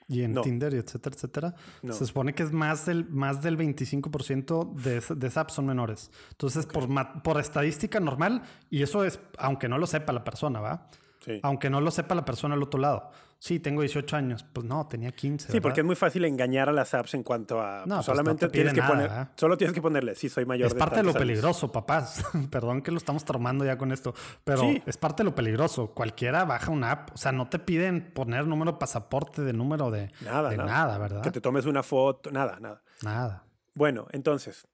Y 0.08 0.24
en 0.24 0.34
No. 0.34 0.42
Tinder, 0.42 0.74
y 0.74 0.78
etcétera, 0.78 1.16
etcétera. 1.16 1.56
No. 1.84 1.94
Se 1.94 2.08
supone 2.08 2.34
que 2.34 2.42
es 2.42 2.52
más 2.52 2.88
del, 2.88 3.08
más 3.10 3.44
del 3.44 3.58
25% 3.60 4.74
de, 4.74 5.02
de 5.16 5.28
esa 5.28 5.42
app 5.42 5.50
son 5.52 5.68
menores. 5.68 6.10
Entonces, 6.32 6.66
por, 6.66 6.88
ma- 6.88 7.22
por 7.22 7.40
estadística 7.40 8.00
normal, 8.00 8.42
y 8.72 8.82
eso 8.82 9.06
es, 9.06 9.20
aunque 9.38 9.70
no 9.70 9.78
lo 9.78 9.86
sepa 9.86 10.12
la 10.14 10.24
persona, 10.24 10.60
¿va? 10.62 10.90
Sí. 11.24 11.40
Aunque 11.44 11.70
no 11.70 11.80
lo 11.82 11.90
sepa 11.92 12.16
la 12.16 12.26
persona 12.26 12.56
al 12.56 12.64
otro 12.64 12.80
lado. 12.80 13.10
Sí, 13.40 13.60
tengo 13.60 13.82
18 13.82 14.16
años. 14.16 14.46
Pues 14.54 14.66
no, 14.66 14.88
tenía 14.88 15.12
15. 15.12 15.52
Sí, 15.52 15.60
porque 15.60 15.82
es 15.82 15.86
muy 15.86 15.96
fácil 15.96 16.24
engañar 16.26 16.70
a 16.70 16.72
las 16.72 16.94
apps 16.94 17.14
en 17.14 17.24
cuanto 17.24 17.62
a 17.62 17.64
No, 17.64 17.70
pues, 17.72 17.84
pues, 17.84 17.96
no 17.98 18.04
solamente 18.04 18.46
te 18.48 18.52
tienes 18.54 18.74
que 18.74 18.80
nada, 18.80 19.34
solo 19.36 19.58
tienes 19.58 19.74
que 19.74 19.82
ponerle, 19.82 20.16
sí, 20.16 20.30
soy 20.30 20.46
mayor 20.46 20.68
Es 20.68 20.74
de 20.74 20.80
parte 20.80 20.98
de 20.98 21.04
lo 21.04 21.08
tantos 21.12 21.22
años". 21.22 21.28
peligroso, 21.30 21.72
papás. 21.72 22.24
Perdón 22.52 22.82
que 22.82 22.92
lo 22.92 22.98
estamos 22.98 23.26
tomando 23.26 23.66
ya 23.66 23.78
con 23.78 23.92
esto, 23.92 24.14
pero 24.46 24.62
Sí. 24.62 24.82
es 24.86 24.96
parte 24.98 25.24
de 25.24 25.30
lo 25.30 25.36
peligroso. 25.36 25.92
Cualquiera 25.94 26.46
baja 26.46 26.72
una 26.72 26.92
app, 26.92 27.10
o 27.14 27.18
sea, 27.18 27.32
no 27.34 27.50
te 27.50 27.60
piden 27.60 28.14
poner 28.14 28.48
número 28.48 28.74
de 28.74 28.78
pasaporte, 28.78 29.42
de 29.42 29.52
número 29.54 29.92
de 29.92 30.12
Nada, 30.22 30.50
de 30.50 30.58
nada. 30.58 30.72
nada, 30.72 30.98
¿verdad? 30.98 31.22
Que 31.22 31.32
te 31.32 31.42
tomes 31.42 31.66
una 31.66 31.84
foto, 31.84 32.32
nada, 32.32 32.60
nada. 32.62 32.82
Nada. 33.02 33.46
Bueno, 33.76 34.08
entonces, 34.12 34.68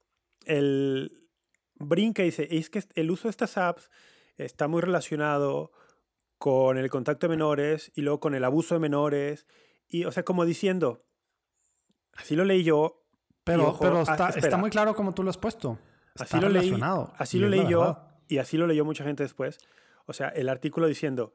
el 0.45 1.27
brinca 1.75 2.21
y 2.23 2.25
dice, 2.25 2.47
es 2.51 2.69
que 2.69 2.83
el 2.95 3.09
uso 3.11 3.23
de 3.23 3.31
estas 3.31 3.57
apps 3.57 3.89
está 4.37 4.67
muy 4.67 4.81
relacionado 4.81 5.71
con 6.39 6.77
el 6.77 6.89
contacto 6.89 7.27
de 7.27 7.31
menores 7.31 7.91
y 7.93 8.01
luego 8.01 8.19
con 8.19 8.33
el 8.33 8.43
abuso 8.43 8.73
de 8.73 8.79
menores. 8.79 9.45
Y, 9.87 10.05
o 10.05 10.11
sea, 10.11 10.23
como 10.23 10.45
diciendo, 10.45 11.05
así 12.15 12.35
lo 12.35 12.45
leí 12.45 12.63
yo. 12.63 13.03
Pero, 13.43 13.69
ojo, 13.69 13.79
pero 13.79 13.99
ah, 13.99 14.03
está, 14.03 14.29
está 14.29 14.57
muy 14.57 14.69
claro 14.69 14.95
como 14.95 15.13
tú 15.13 15.21
lo 15.21 15.29
has 15.29 15.37
puesto. 15.37 15.77
Así 16.15 16.35
Está 16.35 16.41
lo 16.41 16.49
leí, 16.49 16.75
así 17.17 17.39
lo 17.39 17.47
leí 17.47 17.67
yo 17.67 17.97
y 18.27 18.37
así 18.37 18.57
lo 18.57 18.67
leyó 18.67 18.85
mucha 18.85 19.03
gente 19.03 19.23
después. 19.23 19.59
O 20.05 20.13
sea, 20.13 20.29
el 20.29 20.49
artículo 20.49 20.87
diciendo, 20.87 21.33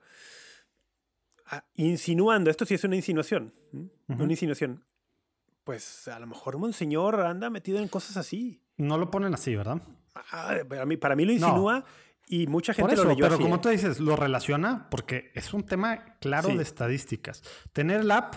ah, 1.47 1.65
insinuando, 1.75 2.51
esto 2.51 2.67
sí 2.67 2.75
es 2.75 2.85
una 2.85 2.97
insinuación, 2.97 3.55
¿m? 3.73 3.91
Ujú. 4.09 4.23
una 4.23 4.33
insinuación. 4.33 4.85
Pues 5.65 6.09
a 6.09 6.19
lo 6.19 6.27
mejor 6.27 6.59
Monseñor 6.59 7.21
anda 7.21 7.51
metido 7.51 7.79
en 7.79 7.89
cosas 7.89 8.17
así. 8.17 8.63
No 8.77 8.99
lo 8.99 9.11
ponen 9.11 9.33
así, 9.35 9.55
¿verdad? 9.55 9.81
Ah, 10.15 10.57
para, 10.69 10.87
mí, 10.87 10.97
para 10.97 11.17
mí 11.17 11.25
lo 11.25 11.33
insinúa 11.33 11.85
y 12.27 12.47
mucha 12.47 12.73
gente 12.75 12.89
Por 12.89 12.95
eso, 12.95 13.05
lo 13.05 13.11
leyó 13.11 13.23
pero 13.25 13.35
así. 13.35 13.43
como 13.43 13.57
¿eh? 13.57 13.59
tú 13.63 13.69
dices, 13.69 14.01
lo 14.01 14.17
relaciona 14.17 14.89
porque 14.91 15.31
es 15.35 15.53
un 15.55 15.65
tema 15.65 16.17
claro 16.21 16.49
Sí. 16.51 16.57
de 16.57 16.63
estadísticas. 16.63 17.43
Tener 17.73 18.01
el 18.01 18.11
app, 18.11 18.35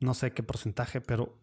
no 0.00 0.14
sé 0.14 0.32
qué 0.32 0.42
porcentaje, 0.42 1.00
pero 1.00 1.38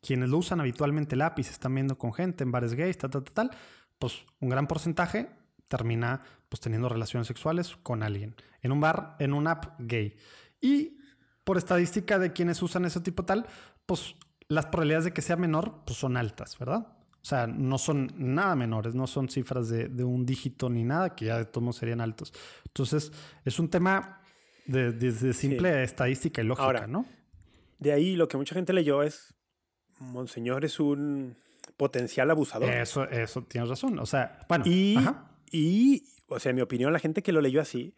quienes 0.00 0.28
lo 0.30 0.38
usan 0.38 0.60
habitualmente 0.60 1.14
el 1.14 1.22
app 1.22 1.38
y 1.38 1.44
se 1.44 1.52
están 1.52 1.74
viendo 1.74 1.96
con 1.98 2.12
gente 2.12 2.44
en 2.44 2.52
bares 2.52 2.74
gays, 2.74 2.98
tal, 2.98 3.10
tal, 3.10 3.24
tal, 3.24 3.34
tal, 3.34 3.50
pues 3.98 4.24
un 4.40 4.48
gran 4.48 4.66
porcentaje 4.66 5.30
termina 5.68 6.20
pues 6.48 6.60
teniendo 6.60 6.88
relaciones 6.88 7.26
sexuales 7.26 7.76
con 7.82 8.02
alguien 8.02 8.34
en 8.60 8.72
un 8.72 8.80
bar, 8.80 9.16
en 9.20 9.32
una 9.32 9.52
app 9.52 9.74
gay. 9.78 10.16
Y 10.60 10.98
por 11.44 11.56
estadística 11.56 12.18
de 12.18 12.32
quienes 12.32 12.62
usan 12.62 12.84
ese 12.84 13.00
tipo 13.00 13.24
tal, 13.24 13.46
pues 13.86 14.14
las 14.48 14.66
probabilidades 14.66 15.06
de 15.06 15.12
que 15.12 15.22
sea 15.22 15.36
menor 15.36 15.82
pues 15.86 15.98
son 15.98 16.16
altas, 16.16 16.58
¿verdad? 16.58 16.86
O 17.22 17.24
sea, 17.24 17.46
no 17.46 17.78
son 17.78 18.12
nada 18.16 18.56
menores, 18.56 18.94
no 18.96 19.06
son 19.06 19.28
cifras 19.28 19.68
de, 19.68 19.88
de 19.88 20.02
un 20.02 20.26
dígito 20.26 20.68
ni 20.68 20.82
nada, 20.82 21.14
que 21.14 21.26
ya 21.26 21.38
de 21.38 21.44
todos 21.44 21.76
serían 21.76 22.00
altos. 22.00 22.34
Entonces, 22.66 23.12
es 23.44 23.58
un 23.60 23.68
tema 23.70 24.20
de, 24.66 24.90
de- 24.92 25.12
de 25.12 25.32
simple 25.32 25.84
estadística 25.84 26.42
y 26.42 26.44
lógica, 26.44 26.64
Ahora, 26.64 26.86
¿no? 26.88 27.06
De 27.78 27.92
ahí 27.92 28.16
lo 28.16 28.26
que 28.28 28.36
mucha 28.36 28.54
gente 28.54 28.72
leyó 28.72 29.02
es, 29.04 29.34
Monseñor 30.00 30.64
es 30.64 30.80
un 30.80 31.36
potencial 31.76 32.28
abusador. 32.30 32.68
Eso, 32.70 33.04
eso 33.04 33.42
tienes 33.42 33.70
razón. 33.70 33.98
O 34.00 34.06
sea, 34.06 34.40
bueno, 34.48 34.64
Y, 34.66 34.96
ajá. 34.96 35.30
y, 35.52 36.04
o 36.26 36.40
sea, 36.40 36.50
en 36.50 36.56
mi 36.56 36.62
opinión, 36.62 36.92
la 36.92 36.98
gente 36.98 37.22
que 37.22 37.30
lo 37.32 37.40
leyó 37.40 37.60
así 37.60 37.94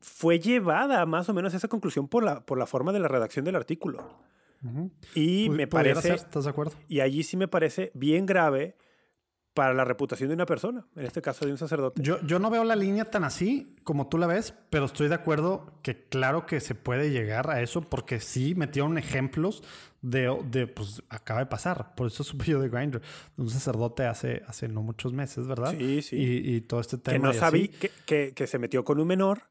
fue 0.00 0.38
llevada 0.40 1.06
más 1.06 1.28
o 1.28 1.34
menos 1.34 1.54
a 1.54 1.56
esa 1.56 1.68
conclusión 1.68 2.08
por 2.08 2.24
la, 2.24 2.44
por 2.44 2.58
la 2.58 2.66
forma 2.66 2.92
de 2.92 2.98
la 3.00 3.08
redacción 3.08 3.44
del 3.44 3.56
artículo. 3.56 4.18
Ujú. 4.64 4.90
Y 5.14 5.48
Pu- 5.48 5.52
me 5.52 5.66
parece, 5.66 6.00
ser, 6.02 6.14
¿Estás 6.14 6.44
de 6.44 6.50
acuerdo? 6.50 6.72
y 6.88 7.00
allí 7.00 7.22
sí 7.22 7.36
me 7.36 7.48
parece 7.48 7.90
bien 7.94 8.26
grave 8.26 8.76
para 9.52 9.72
la 9.72 9.84
reputación 9.84 10.30
de 10.30 10.34
una 10.34 10.46
persona, 10.46 10.84
en 10.96 11.04
este 11.06 11.22
caso 11.22 11.44
de 11.46 11.52
un 11.52 11.58
sacerdote. 11.58 12.02
Yo, 12.02 12.20
yo 12.22 12.40
no 12.40 12.50
veo 12.50 12.64
la 12.64 12.74
línea 12.74 13.04
tan 13.04 13.22
así 13.22 13.76
como 13.84 14.08
tú 14.08 14.18
la 14.18 14.26
ves, 14.26 14.52
pero 14.68 14.86
estoy 14.86 15.06
de 15.06 15.14
acuerdo 15.14 15.78
que 15.82 16.08
claro 16.08 16.44
que 16.44 16.58
se 16.58 16.74
puede 16.74 17.10
llegar 17.12 17.48
a 17.50 17.60
eso 17.62 17.82
porque 17.88 18.18
sí 18.18 18.56
metieron 18.56 18.98
ejemplos 18.98 19.62
de, 20.02 20.36
de 20.50 20.66
pues 20.66 21.04
acaba 21.08 21.38
de 21.38 21.46
pasar. 21.46 21.94
Por 21.94 22.08
eso 22.08 22.24
supe 22.24 22.46
yo 22.46 22.58
de 22.60 22.68
Grindr, 22.68 23.00
un 23.36 23.48
sacerdote 23.48 24.06
hace, 24.06 24.42
hace 24.48 24.66
no 24.66 24.82
muchos 24.82 25.12
meses, 25.12 25.46
¿verdad? 25.46 25.72
Sí, 25.78 26.02
sí. 26.02 26.16
Y, 26.16 26.56
y 26.56 26.60
todo 26.62 26.80
este 26.80 26.98
tema. 26.98 27.12
que 27.16 27.22
no 27.22 27.32
sabía, 27.32 27.68
que, 27.68 27.90
que- 28.06 28.32
que 28.34 28.46
se 28.48 28.58
metió 28.58 28.84
con 28.84 28.98
un 28.98 29.06
menor 29.06 29.42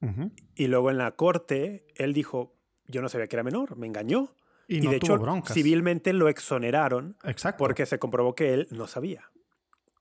Ujú. 0.00 0.30
y 0.54 0.68
luego 0.68 0.90
en 0.90 0.96
la 0.96 1.10
corte 1.16 1.86
él 1.96 2.14
dijo, 2.14 2.56
yo 2.86 3.02
no 3.02 3.10
sabía 3.10 3.26
que 3.26 3.36
era 3.36 3.42
menor, 3.42 3.76
me 3.76 3.86
engañó. 3.86 4.34
Y, 4.70 4.80
no 4.82 4.90
de 4.90 4.96
hecho, 4.98 5.18
broncas. 5.18 5.52
civilmente 5.54 6.12
lo 6.12 6.28
exoneraron 6.28 7.16
Exacto. 7.24 7.58
porque 7.58 7.86
se 7.86 7.98
comprobó 7.98 8.34
que 8.34 8.54
él 8.54 8.68
no 8.70 8.86
sabía. 8.86 9.30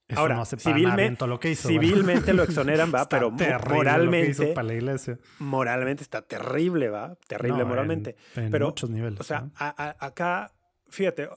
Eso 0.08 0.22
Ahora, 0.22 0.36
no 0.36 0.46
civilmente, 0.46 1.28
lo 1.28 1.40
que 1.40 1.52
hizo. 1.52 1.68
civilmente 1.70 2.34
lo 2.34 2.42
exoneran, 2.44 2.92
va, 2.94 3.08
pero 3.10 3.30
moralmente, 3.32 4.48
para 4.54 4.68
la 4.68 4.74
iglesia. 4.74 5.20
moralmente 5.40 6.02
está 6.04 6.22
terrible, 6.24 6.90
va, 6.90 7.16
terrible 7.28 7.58
No, 7.58 7.64
en- 7.64 7.68
moralmente. 7.70 8.16
en 8.36 8.50
pero, 8.52 8.68
muchos 8.68 8.90
niveles, 8.90 9.20
O 9.20 9.24
sea, 9.24 9.42
¿no? 9.42 9.52
a- 9.56 9.70
a- 10.00 10.06
acá, 10.06 10.52
fíjate, 10.90 11.30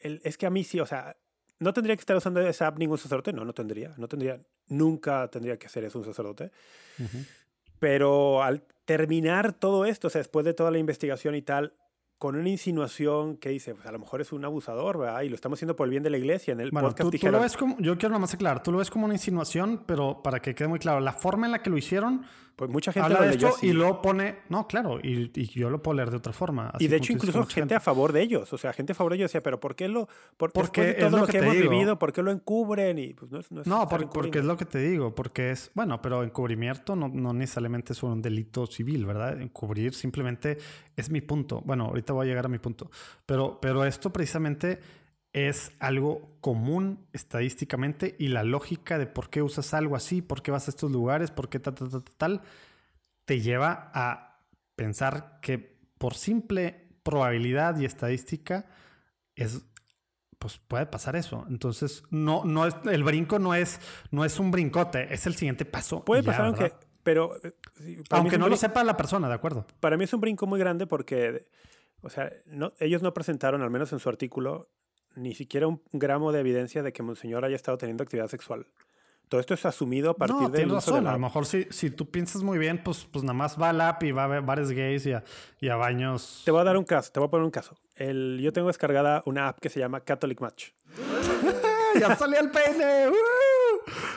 el- 0.00 0.20
es 0.24 0.36
que 0.38 0.46
a 0.46 0.50
mí 0.50 0.64
sí, 0.64 0.80
o 0.80 0.86
sea, 0.86 1.16
no 1.60 1.72
tendría 1.72 1.94
que 1.94 2.00
estar 2.00 2.16
usando 2.16 2.40
esa 2.40 2.66
app 2.66 2.78
ningún 2.78 2.98
sacerdote, 2.98 3.32
no, 3.32 3.44
no 3.44 3.52
tendría, 3.52 3.94
no 3.96 4.08
tendría, 4.08 4.40
nunca 4.68 5.28
tendría 5.28 5.56
que 5.58 5.66
hacer 5.66 5.84
eso 5.84 5.98
un 5.98 6.04
sacerdote. 6.04 6.50
Ujú. 6.98 7.18
Pero 7.78 8.42
al 8.42 8.62
terminar 8.84 9.52
todo 9.52 9.84
esto, 9.84 10.08
o 10.08 10.10
sea, 10.10 10.20
después 10.20 10.44
de 10.44 10.54
toda 10.54 10.70
la 10.70 10.78
investigación 10.78 11.34
y 11.34 11.42
tal, 11.42 11.74
con 12.20 12.36
una 12.36 12.50
insinuación 12.50 13.38
que 13.38 13.48
dice, 13.48 13.74
pues 13.74 13.86
a 13.86 13.92
lo 13.92 13.98
mejor 13.98 14.20
es 14.20 14.30
un 14.30 14.44
abusador, 14.44 14.98
¿verdad? 14.98 15.22
Y 15.22 15.30
lo 15.30 15.36
estamos 15.36 15.56
haciendo 15.56 15.74
por 15.74 15.86
el 15.86 15.90
bien 15.90 16.02
de 16.02 16.10
la 16.10 16.18
iglesia. 16.18 16.52
En 16.52 16.60
el 16.60 16.70
Bueno, 16.70 16.88
podcast 16.88 17.10
tú, 17.18 17.30
lo 17.30 17.40
ves 17.40 17.56
como, 17.56 17.78
yo 17.78 17.96
quiero 17.96 18.10
nada 18.10 18.18
más 18.18 18.34
aclarar, 18.34 18.62
tú 18.62 18.70
lo 18.70 18.76
ves 18.76 18.90
como 18.90 19.06
una 19.06 19.14
insinuación, 19.14 19.84
pero 19.86 20.22
para 20.22 20.42
que 20.42 20.54
quede 20.54 20.68
muy 20.68 20.78
claro, 20.78 21.00
la 21.00 21.14
forma 21.14 21.46
en 21.46 21.52
la 21.52 21.62
que 21.62 21.70
lo 21.70 21.78
hicieron, 21.78 22.26
pues 22.60 22.68
mucha 22.70 22.92
gente 22.92 23.06
habla 23.06 23.20
lo 23.20 23.24
de 23.24 23.30
esto 23.32 23.46
así. 23.48 23.68
y 23.68 23.72
luego 23.72 24.02
pone, 24.02 24.40
no, 24.50 24.66
claro, 24.66 25.00
y, 25.02 25.30
y 25.34 25.46
yo 25.46 25.70
lo 25.70 25.82
puedo 25.82 25.96
leer 25.96 26.10
de 26.10 26.18
otra 26.18 26.34
forma. 26.34 26.68
así 26.68 26.84
Y 26.84 26.88
de 26.88 26.96
hecho, 26.96 27.14
incluso 27.14 27.38
mucha 27.38 27.54
gente 27.54 27.74
a 27.74 27.80
favor 27.80 28.12
de 28.12 28.20
ellos. 28.20 28.52
O 28.52 28.58
sea, 28.58 28.74
gente 28.74 28.92
a 28.92 28.94
favor 28.94 29.12
de 29.12 29.16
ellos 29.16 29.30
decía, 29.30 29.42
pero 29.42 29.58
¿por 29.58 29.74
qué 29.74 29.88
lo, 29.88 30.08
por, 30.36 30.52
Porque 30.52 30.82
de 30.82 30.90
es 30.90 30.96
todo 30.98 31.10
lo 31.12 31.16
lo 31.20 31.26
que 31.26 31.32
que, 31.32 31.38
hemos 31.38 31.54
digo. 31.54 31.70
vivido, 31.70 31.98
¿por 31.98 32.12
qué 32.12 32.22
lo 32.22 32.30
encubren? 32.30 32.98
Y 32.98 33.14
pues 33.14 33.30
no 33.30 33.40
es, 33.40 33.50
no 33.50 33.62
es 33.62 33.66
No, 33.66 33.88
por- 33.88 34.10
porque 34.10 34.40
es 34.40 34.44
lo 34.44 34.58
que 34.58 34.66
te 34.66 34.78
digo, 34.78 35.14
porque 35.14 35.52
es, 35.52 35.70
bueno, 35.74 36.02
pero 36.02 36.22
encubrimiento 36.22 36.94
no, 36.96 37.08
no 37.08 37.32
necesariamente 37.32 37.94
es 37.94 38.02
un 38.02 38.20
delito 38.20 38.66
civil, 38.66 39.06
¿verdad? 39.06 39.40
Encubrir 39.40 39.94
simplemente 39.94 40.58
es 40.96 41.08
mi 41.08 41.22
punto. 41.22 41.62
Bueno, 41.64 41.86
ahorita 41.86 42.12
voy 42.12 42.26
a 42.26 42.28
llegar 42.28 42.44
a 42.44 42.48
mi 42.50 42.58
punto, 42.58 42.90
pero, 43.24 43.58
pero 43.62 43.86
esto 43.86 44.12
precisamente 44.12 44.78
es 45.32 45.72
algo 45.78 46.36
común 46.40 47.06
estadísticamente 47.12 48.16
y 48.18 48.28
la 48.28 48.42
lógica 48.42 48.98
de 48.98 49.06
por 49.06 49.30
qué 49.30 49.42
usas 49.42 49.74
algo 49.74 49.96
así, 49.96 50.22
por 50.22 50.42
qué 50.42 50.50
vas 50.50 50.68
a 50.68 50.70
estos 50.70 50.90
lugares, 50.90 51.30
por 51.30 51.48
qué 51.48 51.60
tal, 51.60 51.74
tal, 51.74 51.90
tal, 51.90 52.02
tal, 52.16 52.40
te 53.24 53.40
lleva 53.40 53.90
a 53.94 54.40
pensar 54.74 55.38
que 55.40 55.78
por 55.98 56.14
simple 56.14 56.88
probabilidad 57.02 57.78
y 57.78 57.84
estadística 57.84 58.66
es 59.36 59.64
pues 60.40 60.56
puede 60.56 60.86
pasar 60.86 61.16
eso. 61.16 61.44
Entonces, 61.50 62.02
no, 62.10 62.44
no 62.46 62.66
es, 62.66 62.74
el 62.90 63.04
brinco 63.04 63.38
no 63.38 63.54
es, 63.54 63.78
no 64.10 64.24
es 64.24 64.40
un 64.40 64.50
brincote, 64.50 65.12
es 65.12 65.26
el 65.26 65.34
siguiente 65.34 65.66
paso. 65.66 66.02
Puede 66.02 66.22
ya, 66.22 66.26
pasar, 66.28 66.46
aunque... 66.46 66.72
Pero... 67.02 67.36
eh, 67.44 68.02
Aunque 68.08 68.38
no 68.38 68.48
lo 68.48 68.56
sepa 68.56 68.82
la 68.82 68.96
persona, 68.96 69.28
de 69.28 69.34
acuerdo. 69.34 69.66
Para 69.80 69.98
mí 69.98 70.04
es 70.04 70.12
un 70.14 70.20
brinco 70.20 70.46
muy 70.46 70.58
grande 70.58 70.86
porque, 70.86 71.46
o 72.00 72.08
sea, 72.08 72.32
no, 72.46 72.72
ellos 72.78 73.02
no 73.02 73.12
presentaron, 73.12 73.60
al 73.60 73.70
menos 73.70 73.92
en 73.92 73.98
su 73.98 74.08
artículo, 74.08 74.70
ni 75.14 75.34
siquiera 75.34 75.66
un 75.66 75.80
gramo 75.92 76.32
de 76.32 76.40
evidencia 76.40 76.82
de 76.82 76.92
que 76.92 77.02
Monseñor 77.02 77.44
haya 77.44 77.56
estado 77.56 77.78
teniendo 77.78 78.02
actividad 78.02 78.28
sexual. 78.28 78.66
Todo 79.30 79.40
esto 79.40 79.54
es 79.54 79.64
asumido 79.64 80.10
a 80.10 80.14
partir 80.14 80.36
no, 80.36 80.48
del 80.48 80.62
tienes 80.62 80.76
uso 80.76 80.90
de 80.90 80.96
razón. 80.96 81.04
la 81.04 81.10
A 81.10 81.12
lo 81.12 81.20
mejor 81.20 81.46
si, 81.46 81.64
si 81.70 81.90
tú 81.90 82.10
piensas 82.10 82.42
muy 82.42 82.58
bien, 82.58 82.82
pues, 82.82 83.06
pues 83.12 83.22
nada 83.22 83.34
más 83.34 83.60
va 83.60 83.70
al 83.70 83.80
app 83.80 84.02
y 84.02 84.10
va 84.10 84.24
a 84.24 84.40
bares 84.40 84.72
gays 84.72 85.06
y 85.06 85.12
a, 85.12 85.22
y 85.60 85.68
a 85.68 85.76
baños. 85.76 86.42
Te 86.44 86.50
voy 86.50 86.60
a 86.62 86.64
dar 86.64 86.76
un 86.76 86.84
caso, 86.84 87.12
te 87.12 87.20
voy 87.20 87.28
a 87.28 87.30
poner 87.30 87.44
un 87.44 87.52
caso. 87.52 87.76
El, 87.94 88.40
yo 88.42 88.52
tengo 88.52 88.66
descargada 88.66 89.22
una 89.26 89.46
app 89.46 89.60
que 89.60 89.68
se 89.68 89.78
llama 89.78 90.00
Catholic 90.00 90.40
Match. 90.40 90.70
¡Ya 92.00 92.16
salió 92.16 92.40
el 92.40 92.50
peine! 92.50 93.08
¡Uh! 93.08 93.49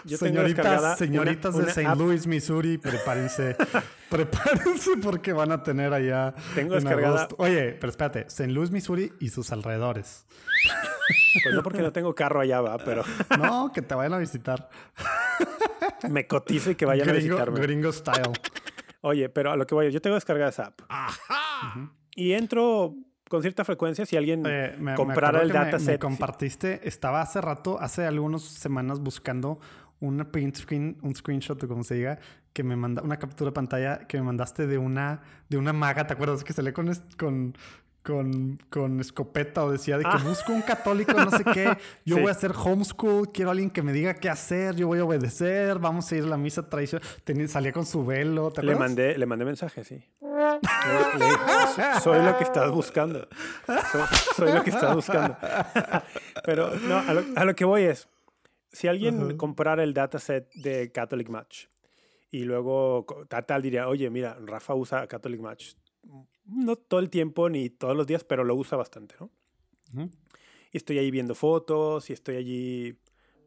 Yo 0.05 0.17
señoritas 0.17 0.97
señoritas 0.97 1.53
una- 1.55 1.65
de 1.65 1.71
St. 1.71 1.95
Louis, 1.95 2.28
Missouri, 2.28 2.78
prepárense. 2.78 3.55
prepárense 4.09 4.91
porque 5.01 5.34
van 5.34 5.51
a 5.51 5.63
tener 5.63 5.93
allá. 5.93 6.34
Tengo 6.55 6.76
en 6.76 6.84
descargada- 6.84 7.24
agosto- 7.26 7.36
Oye, 7.39 7.74
pero 7.80 7.89
espérate, 7.89 8.26
St. 8.28 8.47
Louis, 8.51 8.71
Missouri 8.71 9.11
y 9.19 9.30
sus 9.30 9.51
alrededores. 9.51 10.26
Pues 11.43 11.55
no 11.55 11.63
porque 11.63 11.82
no 11.82 11.91
tengo 11.91 12.13
carro 12.15 12.39
allá, 12.41 12.61
va, 12.61 12.78
pero 12.78 13.03
No, 13.39 13.71
que 13.74 13.82
te 13.82 13.95
vayan 13.95 14.13
a 14.13 14.17
visitar. 14.19 14.69
me 16.09 16.28
cotizo 16.28 16.71
y 16.71 16.76
que 16.76 16.86
vayan 16.86 17.09
a 17.09 17.13
Gringo, 17.13 17.36
visitarme. 17.36 17.59
gringo 17.61 17.91
style. 17.91 18.32
Oye, 19.01 19.30
pero 19.30 19.51
a 19.51 19.57
lo 19.57 19.65
que 19.67 19.76
voy, 19.76 19.91
yo 19.91 20.01
tengo 20.01 20.15
descargada 20.15 20.49
esa 20.49 20.67
app. 20.67 20.82
Y 22.15 22.34
entro 22.34 22.95
con 23.34 23.41
cierta 23.41 23.65
frecuencia 23.65 24.05
si 24.05 24.15
alguien 24.15 24.43
Eh, 24.45 24.75
me- 24.79 24.93
comprara 24.93 25.41
el 25.41 25.49
dataset. 25.49 25.93
Me, 25.93 25.97
compartiste, 25.97 26.88
estaba 26.88 27.19
hace 27.19 27.41
rato, 27.41 27.79
hace 27.81 28.05
algunas 28.05 28.43
semanas 28.43 28.99
buscando 28.99 29.59
una 30.01 30.31
print 30.31 30.55
screen, 30.57 30.97
un 31.01 31.15
screenshot 31.15 31.63
o 31.63 31.67
como 31.67 31.84
se 31.84 31.95
diga, 31.95 32.19
que 32.53 32.61
me 32.63 32.75
manda 32.75 33.01
una 33.01 33.17
captura 33.17 33.49
de 33.49 33.53
pantalla 33.53 34.05
que 34.07 34.17
me 34.17 34.23
mandaste 34.23 34.67
de 34.67 34.77
una 34.77 35.21
de 35.49 35.57
una 35.57 35.73
maga, 35.73 36.05
¿te 36.05 36.13
acuerdas? 36.13 36.43
Que 36.43 36.53
se 36.53 36.61
lee 36.61 36.73
con 37.17 37.57
con, 38.03 38.59
con 38.69 38.99
escopeta 38.99 39.63
o 39.63 39.71
decía 39.71 39.97
de 39.97 40.03
que 40.03 40.09
Ah. 40.11 40.21
busco 40.23 40.51
un 40.51 40.61
católico, 40.61 41.13
no 41.13 41.31
sé 41.31 41.43
qué, 41.45 41.65
yo 42.05 42.15
Sí. 42.17 42.21
voy 42.21 42.27
a 42.29 42.31
hacer 42.31 42.51
homeschool, 42.51 43.31
quiero 43.31 43.49
a 43.49 43.53
alguien 43.53 43.69
que 43.69 43.81
me 43.81 43.93
diga 43.93 44.13
qué 44.15 44.29
hacer, 44.29 44.75
yo 44.75 44.87
voy 44.87 44.99
a 44.99 45.05
obedecer, 45.05 45.79
vamos 45.79 46.11
a 46.11 46.15
ir 46.17 46.23
a 46.23 46.27
la 46.27 46.37
misa 46.37 46.67
tradicional. 46.69 47.07
Tenía- 47.23 47.47
salía 47.47 47.71
con 47.71 47.85
su 47.85 48.05
velo, 48.05 48.51
¿te 48.51 48.61
Le 48.61 48.75
mandé, 48.75 49.17
le 49.17 49.25
mandé 49.25 49.45
mensaje, 49.45 49.83
sí. 49.85 50.03
Le- 50.21 51.19
le 51.19 51.25
dije, 51.25 51.99
soy 52.01 52.21
lo 52.23 52.37
que 52.37 52.43
estás 52.43 52.69
buscando. 52.71 53.27
Soy, 53.91 54.01
soy 54.35 54.51
lo 54.53 54.63
que 54.63 54.69
estás 54.71 54.93
buscando. 54.95 55.37
Pero 56.43 56.75
no, 56.75 56.97
a 56.97 57.13
lo, 57.13 57.23
a 57.35 57.45
lo 57.45 57.55
que 57.55 57.63
voy 57.65 57.83
es, 57.83 58.09
si 58.71 58.87
alguien 58.87 59.37
comprara 59.37 59.83
el 59.83 59.93
dataset 59.93 60.51
de 60.55 60.91
Catholic 60.91 61.29
Match 61.29 61.65
y 62.31 62.43
luego 62.43 63.05
co- 63.05 63.25
tal, 63.27 63.45
tal 63.45 63.61
diría, 63.61 63.87
oye, 63.87 64.09
mira, 64.09 64.35
Rafa 64.45 64.73
usa 64.73 65.07
Catholic 65.07 65.39
Match. 65.39 65.73
No 66.45 66.75
todo 66.75 66.99
el 66.99 67.09
tiempo 67.09 67.49
ni 67.49 67.69
todos 67.69 67.95
los 67.95 68.05
días, 68.07 68.23
pero 68.23 68.43
lo 68.43 68.55
usa 68.55 68.77
bastante, 68.77 69.15
¿no? 69.19 69.29
Y 70.71 70.77
estoy 70.77 70.97
ahí 70.97 71.11
viendo 71.11 71.35
fotos 71.35 72.09
y 72.09 72.13
estoy 72.13 72.35
allí 72.37 72.97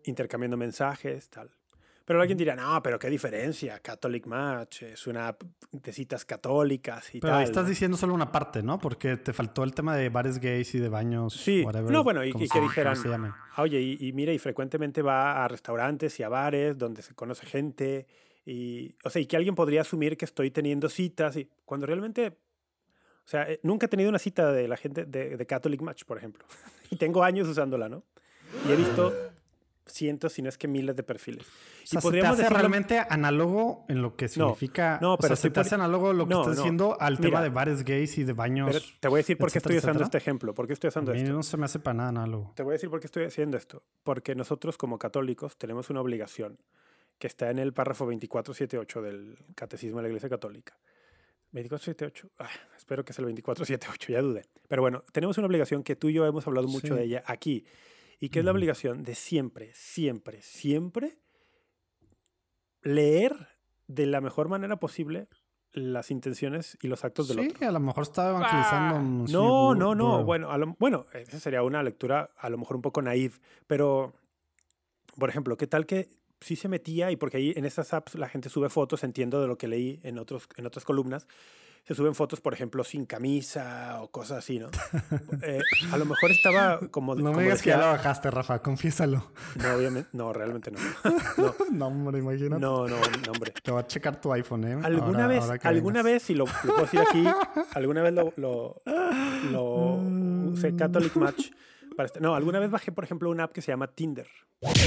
intercambiando 0.05 0.57
mensajes, 0.57 1.29
tal. 1.29 1.51
Pero 2.05 2.21
alguien 2.21 2.39
dirá, 2.39 2.55
no, 2.55 2.81
pero 2.85 3.01
qué 3.01 3.11
diferencia, 3.11 3.81
Catholic 3.81 4.27
Match 4.27 4.83
es 4.83 5.09
una 5.09 5.27
app 5.27 5.43
de 5.73 5.93
citas 5.93 6.25
católicas 6.25 7.13
y 7.13 7.19
Pero 7.21 7.33
tal. 7.33 7.41
ahí 7.41 7.45
estás 7.45 7.67
diciendo 7.69 7.97
solo 7.97 8.15
una 8.15 8.31
parte, 8.31 8.63
¿no? 8.63 8.79
Porque 8.79 9.17
te 9.17 9.33
faltó 9.33 9.65
el 9.65 9.75
tema 9.75 9.97
de 9.97 10.09
bares 10.09 10.39
gays 10.39 10.73
y 10.77 10.79
de 10.79 10.89
baños. 10.89 11.35
Sí, 11.35 11.63
whatever, 11.65 11.91
no, 11.91 12.05
bueno, 12.05 12.25
y, 12.25 12.29
y 12.29 12.49
que 12.49 12.61
dijeran, 12.61 12.95
se 12.97 13.09
llamen. 13.09 13.33
"Ah, 13.57 13.63
oye, 13.63 13.81
y, 13.81 13.99
y 14.01 14.13
mira, 14.13 14.33
y 14.33 14.39
frecuentemente 14.39 15.03
va 15.03 15.45
a 15.45 15.49
restaurantes 15.49 16.21
y 16.21 16.23
a 16.23 16.29
bares 16.29 16.79
donde 16.79 17.03
se 17.03 17.13
conoce 17.17 17.45
gente, 17.45 18.07
y, 18.45 18.95
o 19.03 19.11
sea, 19.11 19.21
y 19.21 19.27
que 19.27 19.37
alguien 19.37 19.57
podría 19.57 19.81
asumir 19.81 20.17
que 20.17 20.27
estoy 20.27 20.53
teniendo 20.53 20.89
citas, 20.89 21.37
y 21.37 21.51
cuando 21.65 21.87
realmente, 21.87 22.39
o 23.27 23.29
sea, 23.29 23.43
eh, 23.51 23.59
nunca 23.65 23.87
he 23.87 23.89
tenido 23.89 24.09
una 24.09 24.19
cita 24.21 24.53
de 24.53 24.69
la 24.69 24.77
gente 24.77 25.05
de, 25.05 25.37
de 25.37 25.47
Catholic 25.47 25.83
Match, 25.83 26.05
por 26.05 26.17
ejemplo, 26.17 26.45
y 26.91 26.97
tengo 26.97 27.25
años 27.25 27.49
usándola, 27.49 27.89
¿no? 27.89 28.05
Y 28.69 28.73
he 28.73 28.77
visto 28.77 29.13
cientos, 29.85 30.33
si 30.33 30.43
no 30.43 30.49
es 30.49 30.59
que 30.59 30.67
miles 30.69 30.97
de 30.97 31.03
perfiles. 31.03 31.47
O 31.47 31.87
sea, 31.87 31.99
y 32.01 32.03
se 32.03 32.11
te 32.11 32.27
hace 32.27 32.49
realmente 32.49 32.99
análogo 33.09 33.85
en 33.89 34.03
lo 34.03 34.17
que 34.17 34.29
significa. 34.29 34.99
no, 35.01 35.15
o 35.15 35.17
pero 35.19 35.37
sea, 35.37 35.43
se 35.43 35.51
te 35.51 35.61
hace 35.61 35.75
análogo 35.77 36.13
lo 36.13 36.27
que 36.27 36.35
No, 36.35 36.41
estás 36.41 36.57
no. 36.57 36.63
diciendo 36.63 36.97
al 37.01 37.17
tema 37.19 37.39
Mira. 37.39 37.43
de 37.43 37.49
bares 37.51 37.85
gays 37.85 38.19
y 38.19 38.25
de 38.25 38.33
baños. 38.33 38.69
Pero 38.73 38.85
te 39.01 39.09
voy 39.09 39.19
a 39.19 39.21
decir 39.21 39.39
por 39.39 39.51
qué 39.53 39.59
estoy 39.59 39.77
usando 39.77 39.91
etcétera. 40.01 40.05
este 40.07 40.19
ejemplo, 40.19 40.55
por 40.55 40.67
qué 40.67 40.73
estoy 40.73 40.89
A 40.89 40.91
usando 40.91 41.13
mí 41.13 41.19
esto. 41.21 41.33
no 41.33 41.43
se 41.45 41.57
me 41.57 41.67
hace 41.67 41.79
para 41.79 41.95
nada 41.95 42.09
análogo. 42.09 42.53
Te 42.57 42.63
voy 42.65 42.73
a 42.73 42.75
decir 42.75 42.91
por 42.91 42.99
qué 43.01 43.07
estoy 43.07 43.25
haciendo 43.25 43.57
esto. 43.57 43.83
Porque 44.03 44.35
nosotros 44.35 44.77
como 44.77 44.99
católicos 44.99 45.57
tenemos 45.57 45.89
una 45.91 46.01
obligación 46.01 46.59
que 47.19 47.29
está 47.29 47.51
en 47.51 47.59
el 47.61 47.73
párrafo 47.73 48.05
2478 48.07 49.03
del 49.03 49.39
Catecismo 49.55 49.99
de 49.99 50.03
la 50.05 50.09
Iglesia 50.09 50.29
Católica. 50.29 50.77
2478, 51.63 52.31
ah, 52.39 52.49
espero 52.77 53.05
que 53.05 53.13
sea 53.13 53.23
el 53.23 53.27
2478, 53.35 54.13
ya 54.13 54.23
dudé. 54.23 54.45
Pero 54.69 54.83
bueno, 54.83 55.03
tenemos 55.13 55.39
una 55.39 55.47
obligación 55.47 55.83
que 55.83 55.97
tú 55.97 56.09
y 56.09 56.15
yo 56.15 56.27
hemos 56.27 56.47
hablado 56.47 56.69
mucho 56.69 56.89
Sí. 56.89 56.95
de 56.95 57.05
ella 57.05 57.23
aquí. 57.27 57.65
Y 58.21 58.31
que 58.31 58.39
es 58.39 58.45
la 58.45 58.53
obligación 58.53 59.03
de 59.03 59.15
siempre, 59.15 59.73
siempre, 59.75 60.41
siempre 60.43 61.19
leer 62.83 63.49
de 63.87 64.07
la 64.07 64.21
mejor 64.21 64.49
manera 64.49 64.77
posible 64.77 65.29
las 65.73 66.11
intenciones 66.11 66.79
y 66.81 66.89
los 66.89 67.05
actos 67.05 67.29
del 67.29 67.41
Sí, 67.41 67.49
otro. 67.51 67.69
a 67.69 67.73
lo 67.73 67.81
mejor 67.81 68.03
estaba 68.05 68.31
evangelizando. 68.31 68.95
Ah, 68.97 68.99
un- 68.99 69.27
sí, 69.27 69.33
No, 69.35 69.75
no, 69.75 69.95
no. 69.95 70.21
bu- 70.23 70.25
Bueno, 70.25 70.51
a 70.51 70.57
lo- 70.59 70.75
bueno, 70.79 71.05
esa 71.13 71.39
sería 71.39 71.63
una 71.63 71.83
lectura 71.83 72.31
a 72.39 72.49
lo 72.49 72.57
mejor 72.57 72.77
un 72.77 72.83
poco 72.83 73.03
naive, 73.03 73.35
pero, 73.67 74.15
por 75.19 75.29
ejemplo, 75.29 75.57
¿qué 75.59 75.67
tal 75.67 75.85
que 75.85 76.09
sí 76.41 76.57
se 76.57 76.69
metía 76.69 77.11
y 77.11 77.17
porque 77.17 77.37
ahí 77.39 77.53
en 77.57 77.65
estas 77.65 77.93
apps 77.95 78.15
la 78.15 78.29
gente 78.29 78.49
sube 78.49 78.69
fotos, 78.69 79.05
entiendo 79.05 79.41
de 79.41 79.47
lo 79.49 79.57
que 79.59 79.69
leí 79.69 80.01
en, 80.03 80.19
otros, 80.19 80.49
en 80.57 80.67
otras 80.67 80.85
columnas, 80.85 81.27
se 81.85 81.95
suben 81.95 82.17
fotos, 82.17 82.41
por 82.41 82.53
ejemplo, 82.53 82.83
sin 82.83 83.07
camisa 83.07 84.01
o 84.03 84.11
cosas 84.11 84.39
así, 84.39 84.59
¿no? 84.59 84.69
Eh, 85.43 85.61
a 85.93 85.97
lo 85.97 86.05
mejor 86.05 86.33
estaba 86.33 86.81
como... 86.91 87.15
No 87.15 87.23
como 87.27 87.37
me 87.37 87.45
digas 87.45 87.63
que 87.63 87.71
ya 87.71 87.77
la 87.79 87.87
bajaste, 87.87 88.29
Rafa, 88.31 88.61
confiésalo. 88.61 89.31
No, 89.63 89.75
obviamente, 89.77 90.09
no, 90.13 90.33
realmente 90.33 90.73
no. 90.73 90.79
No, 91.37 91.55
no, 91.71 91.87
hombre, 91.87 92.19
imagínate. 92.19 92.61
no, 92.61 92.89
no, 92.89 92.97
no, 92.99 93.33
hombre. 93.33 93.53
Te 93.63 93.71
va 93.71 93.81
a 93.81 93.87
checar 93.87 94.21
tu 94.21 94.33
iPhone, 94.33 94.65
¿eh? 94.65 94.73
¿Alguna 94.83 95.07
Ahora- 95.07 95.27
vez, 95.29 95.43
ahora 95.45 95.61
alguna 95.63 96.03
vengas. 96.03 96.23
vez, 96.23 96.31
y 96.31 96.35
lo, 96.35 96.47
lo 96.47 96.53
puedo 96.75 96.81
decir 96.83 97.01
aquí, 97.01 97.25
alguna 97.75 98.03
vez 98.03 98.13
lo, 98.15 98.33
lo, 98.37 98.83
lo 99.53 99.95
usé 100.53 100.75
Catholic 100.75 101.15
Match? 101.17 101.51
Para 101.97 102.07
este- 102.07 102.21
no, 102.21 102.35
alguna 102.35 102.59
vez 102.61 102.71
bajé, 102.71 102.93
por 102.93 103.05
ejemplo, 103.05 103.31
una 103.31 103.45
app 103.45 103.53
que 103.53 103.63
se 103.63 103.73
llama 103.73 103.89
Tinder. 103.89 104.29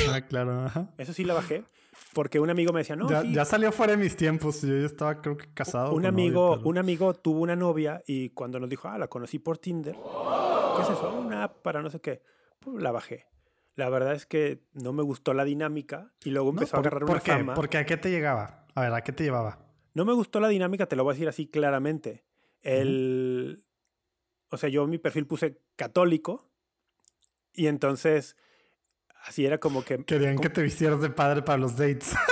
Ah, 0.09 0.21
claro. 0.21 0.65
ajá. 0.65 0.89
Eso 0.97 1.13
sí 1.13 1.23
la 1.23 1.33
bajé, 1.33 1.63
porque 2.13 2.39
un 2.39 2.49
amigo 2.49 2.71
me 2.73 2.79
decía, 2.79 2.95
no, 2.95 3.09
ya, 3.09 3.21
sí, 3.21 3.33
ya 3.33 3.45
salió 3.45 3.71
fuera 3.71 3.91
de 3.93 3.97
mis 3.97 4.15
tiempos. 4.15 4.61
Yo 4.61 4.77
ya 4.77 4.85
estaba, 4.85 5.21
creo 5.21 5.37
que 5.37 5.51
casado. 5.53 5.89
un 5.89 5.95
con 5.97 6.05
amigo, 6.05 6.55
pero- 6.57 6.69
un 6.69 6.77
amigo 6.77 7.13
tuvo 7.13 7.41
una 7.41 7.55
novia 7.55 8.01
y 8.07 8.29
cuando 8.29 8.59
nos 8.59 8.69
dijo, 8.69 8.87
ah, 8.87 8.97
la 8.97 9.07
conocí 9.07 9.39
por 9.39 9.57
Tinder, 9.57 9.95
¿qué 9.95 10.81
es 10.83 10.89
eso? 10.89 11.13
Una 11.19 11.43
app 11.45 11.61
para 11.61 11.81
no 11.81 11.89
sé 11.89 11.99
qué. 11.99 12.21
Pues 12.59 12.81
la 12.81 12.91
bajé. 12.91 13.25
la 13.75 13.87
verdad 13.89 14.13
es 14.13 14.25
que 14.25 14.65
no 14.73 14.91
me 14.91 15.03
gustó 15.03 15.33
la 15.33 15.45
dinámica 15.45 16.11
y 16.25 16.31
luego 16.31 16.51
No, 16.51 16.57
empezó 16.59 16.75
a 16.75 16.79
¿por- 16.81 16.87
agarrar 16.87 17.01
¿Por 17.07 17.11
una 17.15 17.19
qué? 17.23 17.31
fama. 17.31 17.53
Porque 17.53 17.77
¿a 17.77 17.85
qué 17.85 17.95
te 17.95 18.11
llegaba? 18.11 18.65
A 18.75 18.81
ver, 18.81 18.93
¿a 18.93 19.01
qué 19.05 19.13
te 19.13 19.23
llevaba? 19.23 19.59
No 19.93 20.03
me 20.03 20.11
gustó 20.11 20.41
la 20.41 20.49
dinámica, 20.49 20.85
te 20.85 20.97
lo 20.97 21.05
voy 21.05 21.11
a 21.11 21.13
decir 21.13 21.29
así 21.29 21.47
claramente. 21.47 22.25
El, 22.61 23.63
O 24.51 24.57
sea, 24.57 24.67
yo 24.69 24.83
en 24.83 24.89
mi 24.89 24.97
perfil 24.97 25.25
puse 25.27 25.61
católico 25.77 26.48
y 27.59 27.67
entonces 27.67 28.37
así 29.25 29.45
era 29.45 29.57
como 29.57 29.83
que... 29.83 30.03
Querían 30.05 30.35
como- 30.35 30.43
que 30.43 30.49
te 30.49 30.61
vistieras 30.61 31.01
de 31.01 31.09
padre 31.09 31.41
para 31.41 31.57
los 31.57 31.75
dates. 31.75 32.15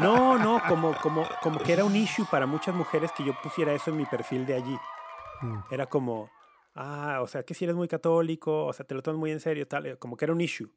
No, 0.00 0.38
no, 0.38 0.62
como, 0.68 0.94
como, 1.00 1.26
como 1.42 1.58
que 1.58 1.72
era 1.72 1.84
un 1.84 1.96
issue 1.96 2.24
para 2.30 2.46
muchas 2.46 2.74
mujeres 2.74 3.10
que 3.12 3.24
yo 3.24 3.32
pusiera 3.42 3.72
eso 3.72 3.90
en 3.90 3.96
mi 3.96 4.06
perfil 4.06 4.46
de 4.46 4.54
allí. 4.54 4.78
Mm. 5.40 5.58
Era 5.70 5.86
como, 5.86 6.30
ah, 6.74 7.18
o 7.22 7.26
sea, 7.26 7.42
que 7.42 7.54
si 7.54 7.64
eres 7.64 7.74
muy 7.74 7.88
católico, 7.88 8.66
o 8.66 8.72
sea, 8.72 8.86
te 8.86 8.94
lo 8.94 9.02
tomas 9.02 9.18
muy 9.18 9.32
en 9.32 9.40
serio, 9.40 9.66
tal, 9.66 9.86
eh, 9.86 9.96
como 9.96 10.16
que 10.16 10.26
era 10.26 10.32
un 10.32 10.40
issue. 10.40 10.70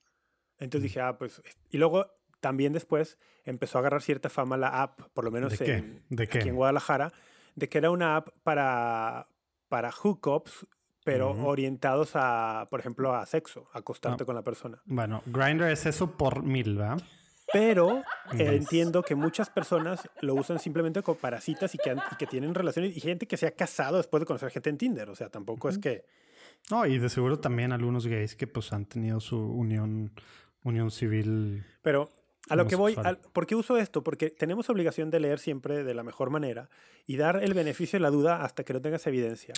Entonces 0.57 0.83
dije, 0.83 1.01
ah, 1.01 1.17
pues, 1.17 1.41
y 1.69 1.77
luego 1.77 2.07
también 2.39 2.73
después 2.73 3.19
empezó 3.43 3.77
a 3.77 3.81
agarrar 3.81 4.01
cierta 4.01 4.29
fama 4.29 4.57
la 4.57 4.81
app, 4.81 5.01
por 5.13 5.25
lo 5.25 5.31
menos 5.31 5.59
en, 5.61 6.03
¿De 6.09 6.23
aquí 6.23 6.39
en 6.39 6.55
Guadalajara, 6.55 7.11
de 7.55 7.69
que 7.69 7.77
era 7.77 7.91
una 7.91 8.15
app 8.15 8.29
para, 8.41 9.27
para 9.67 9.91
hookups, 9.91 10.65
pero 11.05 11.31
Ujú. 11.31 11.47
orientados 11.47 12.11
a, 12.15 12.67
por 12.69 12.81
ejemplo, 12.81 13.15
a 13.15 13.25
sexo, 13.25 13.69
a 13.73 13.79
acostarte 13.79 14.23
Ah. 14.23 14.25
con 14.25 14.35
la 14.35 14.41
persona. 14.41 14.81
Bueno, 14.85 15.21
Grindr 15.27 15.69
es 15.69 15.85
eso 15.85 16.17
por 16.17 16.43
mil, 16.43 16.75
¿verdad? 16.75 17.01
Pero 17.53 17.99
eh, 18.33 18.55
entiendo 18.55 19.03
que 19.03 19.13
muchas 19.15 19.49
personas 19.51 20.01
lo 20.21 20.33
usan 20.33 20.57
simplemente 20.59 21.03
como 21.03 21.17
para 21.19 21.39
citas 21.39 21.73
y 21.75 21.77
que, 21.77 21.91
han- 21.91 22.01
y 22.11 22.15
que 22.17 22.25
tienen 22.25 22.53
relaciones 22.55 22.97
y 22.97 22.99
gente 22.99 23.27
que 23.27 23.37
se 23.37 23.45
ha 23.47 23.51
casado 23.51 23.97
después 23.97 24.19
de 24.19 24.25
conocer 24.25 24.49
gente 24.49 24.69
en 24.71 24.77
Tinder. 24.79 25.09
O 25.11 25.15
sea, 25.15 25.29
tampoco 25.29 25.69
es 25.69 25.77
que... 25.77 26.03
No, 26.71 26.85
y 26.87 26.97
de 26.97 27.07
seguro 27.07 27.39
también 27.39 27.71
algunos 27.71 28.07
gays 28.07 28.35
que 28.35 28.47
pues 28.47 28.73
han 28.73 28.85
tenido 28.87 29.19
su 29.19 29.37
unión, 29.39 30.11
unión 30.63 30.89
civil. 30.89 31.63
Pero 31.83 32.09
a 32.49 32.55
lo 32.55 32.65
que 32.65 32.75
voy, 32.75 32.95
al- 33.03 33.19
¿por 33.31 33.45
qué 33.45 33.53
uso 33.53 33.77
esto? 33.77 34.03
Porque 34.03 34.31
tenemos 34.31 34.67
obligación 34.71 35.11
de 35.11 35.19
leer 35.19 35.37
siempre 35.37 35.83
de 35.83 35.93
la 35.93 36.01
mejor 36.01 36.31
manera 36.31 36.69
y 37.05 37.17
dar 37.17 37.43
el 37.43 37.53
beneficio 37.53 37.97
de 37.97 38.01
la 38.01 38.09
duda 38.09 38.43
hasta 38.43 38.63
que 38.63 38.73
no 38.73 38.81
tengas 38.81 39.05
evidencia. 39.05 39.53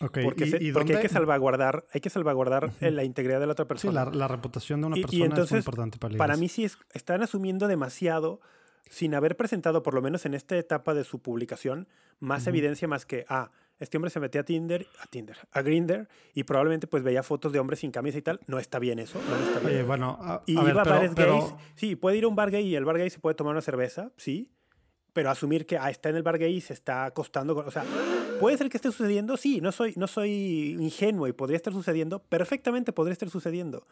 Ok, 0.00 0.18
Porque, 0.22 0.44
¿y, 0.46 0.50
se- 0.50 0.62
y 0.62 0.72
porque 0.72 0.94
hay 0.96 1.02
que 1.02 1.08
salvaguardar, 1.08 1.84
hay 1.92 2.00
que 2.00 2.08
salvaguardar 2.10 2.72
eh, 2.80 2.90
la 2.92 3.02
integridad 3.04 3.40
de 3.40 3.46
la 3.46 3.52
otra 3.52 3.64
Sí, 3.64 3.68
persona. 3.68 4.04
la, 4.04 4.10
la 4.12 4.28
reputación 4.28 4.80
de 4.80 4.86
una 4.86 4.96
Y- 4.96 5.00
y 5.00 5.02
persona 5.02 5.16
es 5.24 5.28
muy 5.30 5.34
entonces, 5.38 5.58
importante 5.58 5.98
para 5.98 6.16
Para 6.16 6.36
mí 6.36 6.48
sí 6.48 6.64
es, 6.64 6.78
están 6.92 7.22
asumiendo 7.22 7.66
demasiado 7.66 8.40
sin 8.88 9.14
haber 9.14 9.36
presentado, 9.36 9.82
por 9.82 9.94
lo 9.94 10.00
menos 10.02 10.24
en 10.24 10.34
esta 10.34 10.56
etapa 10.56 10.94
de 10.94 11.04
su 11.04 11.20
publicación, 11.20 11.88
más 12.20 12.42
Ujú. 12.42 12.50
evidencia 12.50 12.86
más 12.88 13.04
que, 13.06 13.24
ah, 13.28 13.50
este 13.80 13.96
hombre 13.96 14.10
se 14.10 14.18
metía 14.18 14.40
a 14.40 14.44
Tinder, 14.44 14.86
a 15.00 15.06
Tinder, 15.06 15.36
a 15.52 15.62
Grindr 15.62 16.08
y 16.34 16.44
probablemente 16.44 16.86
pues 16.86 17.02
veía 17.02 17.22
fotos 17.22 17.52
de 17.52 17.58
hombres 17.60 17.80
sin 17.80 17.90
camisa 17.92 18.18
y 18.18 18.22
tal. 18.22 18.40
No 18.46 18.58
está 18.58 18.78
bien 18.78 18.98
eso, 18.98 19.20
no 19.28 19.36
está 19.36 19.60
bien. 19.60 19.72
Oye, 19.72 19.82
bueno, 19.84 20.16
a, 20.20 20.42
y 20.46 20.56
a 20.56 20.62
ver, 20.62 20.72
iba 20.74 20.80
a 20.82 20.84
pero- 20.84 20.96
bares 20.96 21.12
pero- 21.14 21.32
gays. 21.40 21.54
Sí, 21.76 21.94
puede 21.96 22.16
ir 22.16 22.24
a 22.24 22.28
un 22.28 22.34
bar 22.36 22.50
gay 22.50 22.66
y 22.66 22.74
el 22.76 22.84
bar 22.84 22.98
gay 22.98 23.10
se 23.10 23.18
puede 23.20 23.34
tomar 23.34 23.52
una 23.52 23.62
cerveza, 23.62 24.10
sí. 24.16 24.50
Pero 25.12 25.30
asumir 25.30 25.66
que 25.66 25.76
ah, 25.78 25.90
está 25.90 26.08
en 26.08 26.16
el 26.16 26.22
bar 26.22 26.38
gay 26.38 26.54
y 26.56 26.60
se 26.60 26.72
está 26.72 27.04
acostando 27.04 27.54
con. 27.54 27.66
O 27.66 27.70
sea, 27.70 27.84
¿puede 28.38 28.56
ser 28.56 28.68
que 28.68 28.76
esté 28.76 28.90
sucediendo? 28.90 29.36
Sí, 29.36 29.60
no 29.60 29.72
soy, 29.72 29.94
no 29.96 30.06
soy 30.06 30.76
ingenuo 30.78 31.28
y 31.28 31.32
podría 31.32 31.56
estar 31.56 31.72
sucediendo. 31.72 32.20
Perfectamente 32.20 32.92
podría 32.92 33.12
estar 33.12 33.30
sucediendo. 33.30 33.86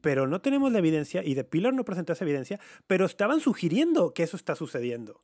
Pero 0.00 0.26
no 0.26 0.40
tenemos 0.40 0.72
la 0.72 0.78
evidencia 0.78 1.24
y 1.24 1.34
de 1.34 1.44
Pilar 1.44 1.74
no 1.74 1.84
presentó 1.84 2.12
esa 2.12 2.24
evidencia, 2.24 2.58
pero 2.86 3.06
estaban 3.06 3.40
sugiriendo 3.40 4.12
que 4.14 4.24
eso 4.24 4.36
está 4.36 4.54
sucediendo. 4.56 5.22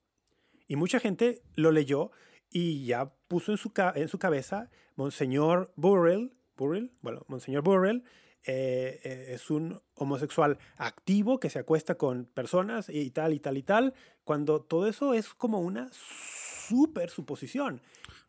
Y 0.66 0.76
mucha 0.76 1.01
gente 1.01 1.43
lo 1.55 1.72
leyó 1.72 2.11
y 2.51 2.86
ya 2.86 3.12
puso 3.26 3.53
en 3.53 3.59
su, 3.59 3.72
en 3.95 4.09
su 4.09 4.18
cabeza, 4.18 4.70
Monseñor 4.95 5.72
Burrell, 5.76 6.32
Burrell, 6.57 6.93
bueno, 7.03 7.24
Monseñor 7.28 7.62
Burrell 7.62 8.05
eh, 8.45 9.01
eh, 9.05 9.26
es 9.34 9.51
un 9.51 9.80
homosexual 9.95 10.59
activo 10.76 11.41
que 11.41 11.51
se 11.51 11.59
acuesta 11.59 11.97
con 11.97 12.24
personas 12.26 12.89
y 12.89 13.11
tal 13.11 13.32
y 13.32 13.41
tal 13.41 13.59
y 13.59 13.62
tal, 13.62 13.95
cuando 14.24 14.62
todo 14.62 14.86
eso 14.86 15.14
es 15.14 15.34
como 15.34 15.61
una 15.61 15.91
súper 15.93 17.11
suposición. 17.11 17.82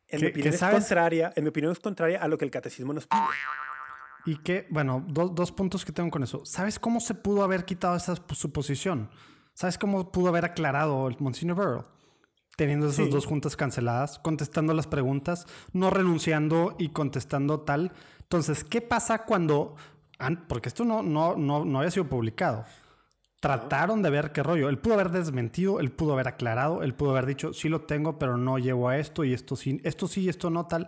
En 0.10 0.22
mi, 0.22 0.28
¿Qué- 0.28 0.34
qué 0.34 0.40
opinión 0.50 0.54
es 0.54 0.60
contraria, 0.80 1.34
en 1.36 1.44
mi 1.44 1.50
opinión 1.50 1.72
es 1.72 1.80
contraria 1.80 2.22
a 2.22 2.28
lo 2.28 2.38
que 2.38 2.46
el 2.46 2.52
catecismo 2.52 2.94
nos 2.94 3.06
pide. 3.08 3.22
Y 4.26 4.38
que, 4.38 4.68
bueno, 4.70 5.04
do- 5.08 5.30
dos 5.30 5.52
puntos 5.52 5.86
que 5.86 5.92
tengo 5.92 6.10
con 6.12 6.24
eso. 6.24 6.42
¿Sabes 6.46 6.78
cómo 6.80 7.00
se 7.00 7.14
pudo 7.14 7.44
haber 7.44 7.64
quitado 7.66 7.96
esa 7.96 8.16
suposición? 8.34 9.10
¿Sabes 9.54 9.78
cómo 9.78 10.12
pudo 10.12 10.30
haber 10.30 10.46
aclarado 10.46 11.08
el 11.08 11.16
Monsignor 11.20 11.56
Burrell? 11.58 11.86
Teniendo 12.58 12.88
esas 12.90 13.06
Sí. 13.06 13.12
dos 13.12 13.26
juntas 13.26 13.56
canceladas, 13.56 14.20
contestando 14.20 14.74
las 14.74 14.88
preguntas, 14.88 15.46
no 15.74 15.90
renunciando 15.90 16.76
y 16.78 16.90
contestando 16.90 17.62
tal. 17.62 17.94
Entonces, 18.22 18.64
¿qué 18.64 18.82
pasa 18.82 19.20
cuando... 19.26 19.76
an- 20.18 20.46
Porque 20.48 20.68
esto 20.70 20.84
no, 20.84 21.02
no, 21.02 21.36
no, 21.38 21.64
no 21.64 21.80
había 21.80 21.92
sido 21.92 22.10
publicado. 22.10 22.66
Trataron 23.40 24.02
de 24.02 24.10
ver 24.10 24.32
qué 24.32 24.44
rollo. 24.44 24.68
Él 24.70 24.78
pudo 24.80 24.96
haber 24.96 25.12
desmentido, 25.12 25.80
él 25.80 25.92
pudo 25.92 26.14
haber 26.14 26.28
aclarado, 26.28 26.84
él 26.84 26.94
pudo 26.94 27.12
haber 27.12 27.26
dicho, 27.26 27.54
sí 27.54 27.70
lo 27.70 27.82
tengo, 27.82 28.20
pero 28.20 28.36
no 28.38 28.58
llevo 28.58 28.90
a 28.90 28.98
esto 28.98 29.24
y 29.24 29.34
esto 29.34 29.56
sí, 29.56 29.80
esto 29.84 30.08
sí, 30.08 30.28
esto 30.28 30.50
no 30.50 30.68
tal. 30.68 30.88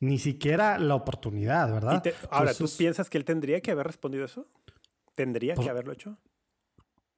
Ni 0.00 0.18
siquiera 0.18 0.78
la 0.78 0.94
oportunidad, 0.94 1.70
¿verdad? 1.70 1.98
Y 1.98 2.00
te- 2.10 2.14
ahora, 2.30 2.54
¿tú 2.54 2.64
piensas 2.78 3.10
que 3.10 3.18
él 3.18 3.26
tendría 3.26 3.60
que 3.60 3.70
haber 3.70 3.86
respondido 3.86 4.24
eso? 4.24 4.46
¿Tendría 5.14 5.54
Pues- 5.54 5.66
que 5.66 5.70
haberlo 5.70 5.92
hecho? 5.92 6.16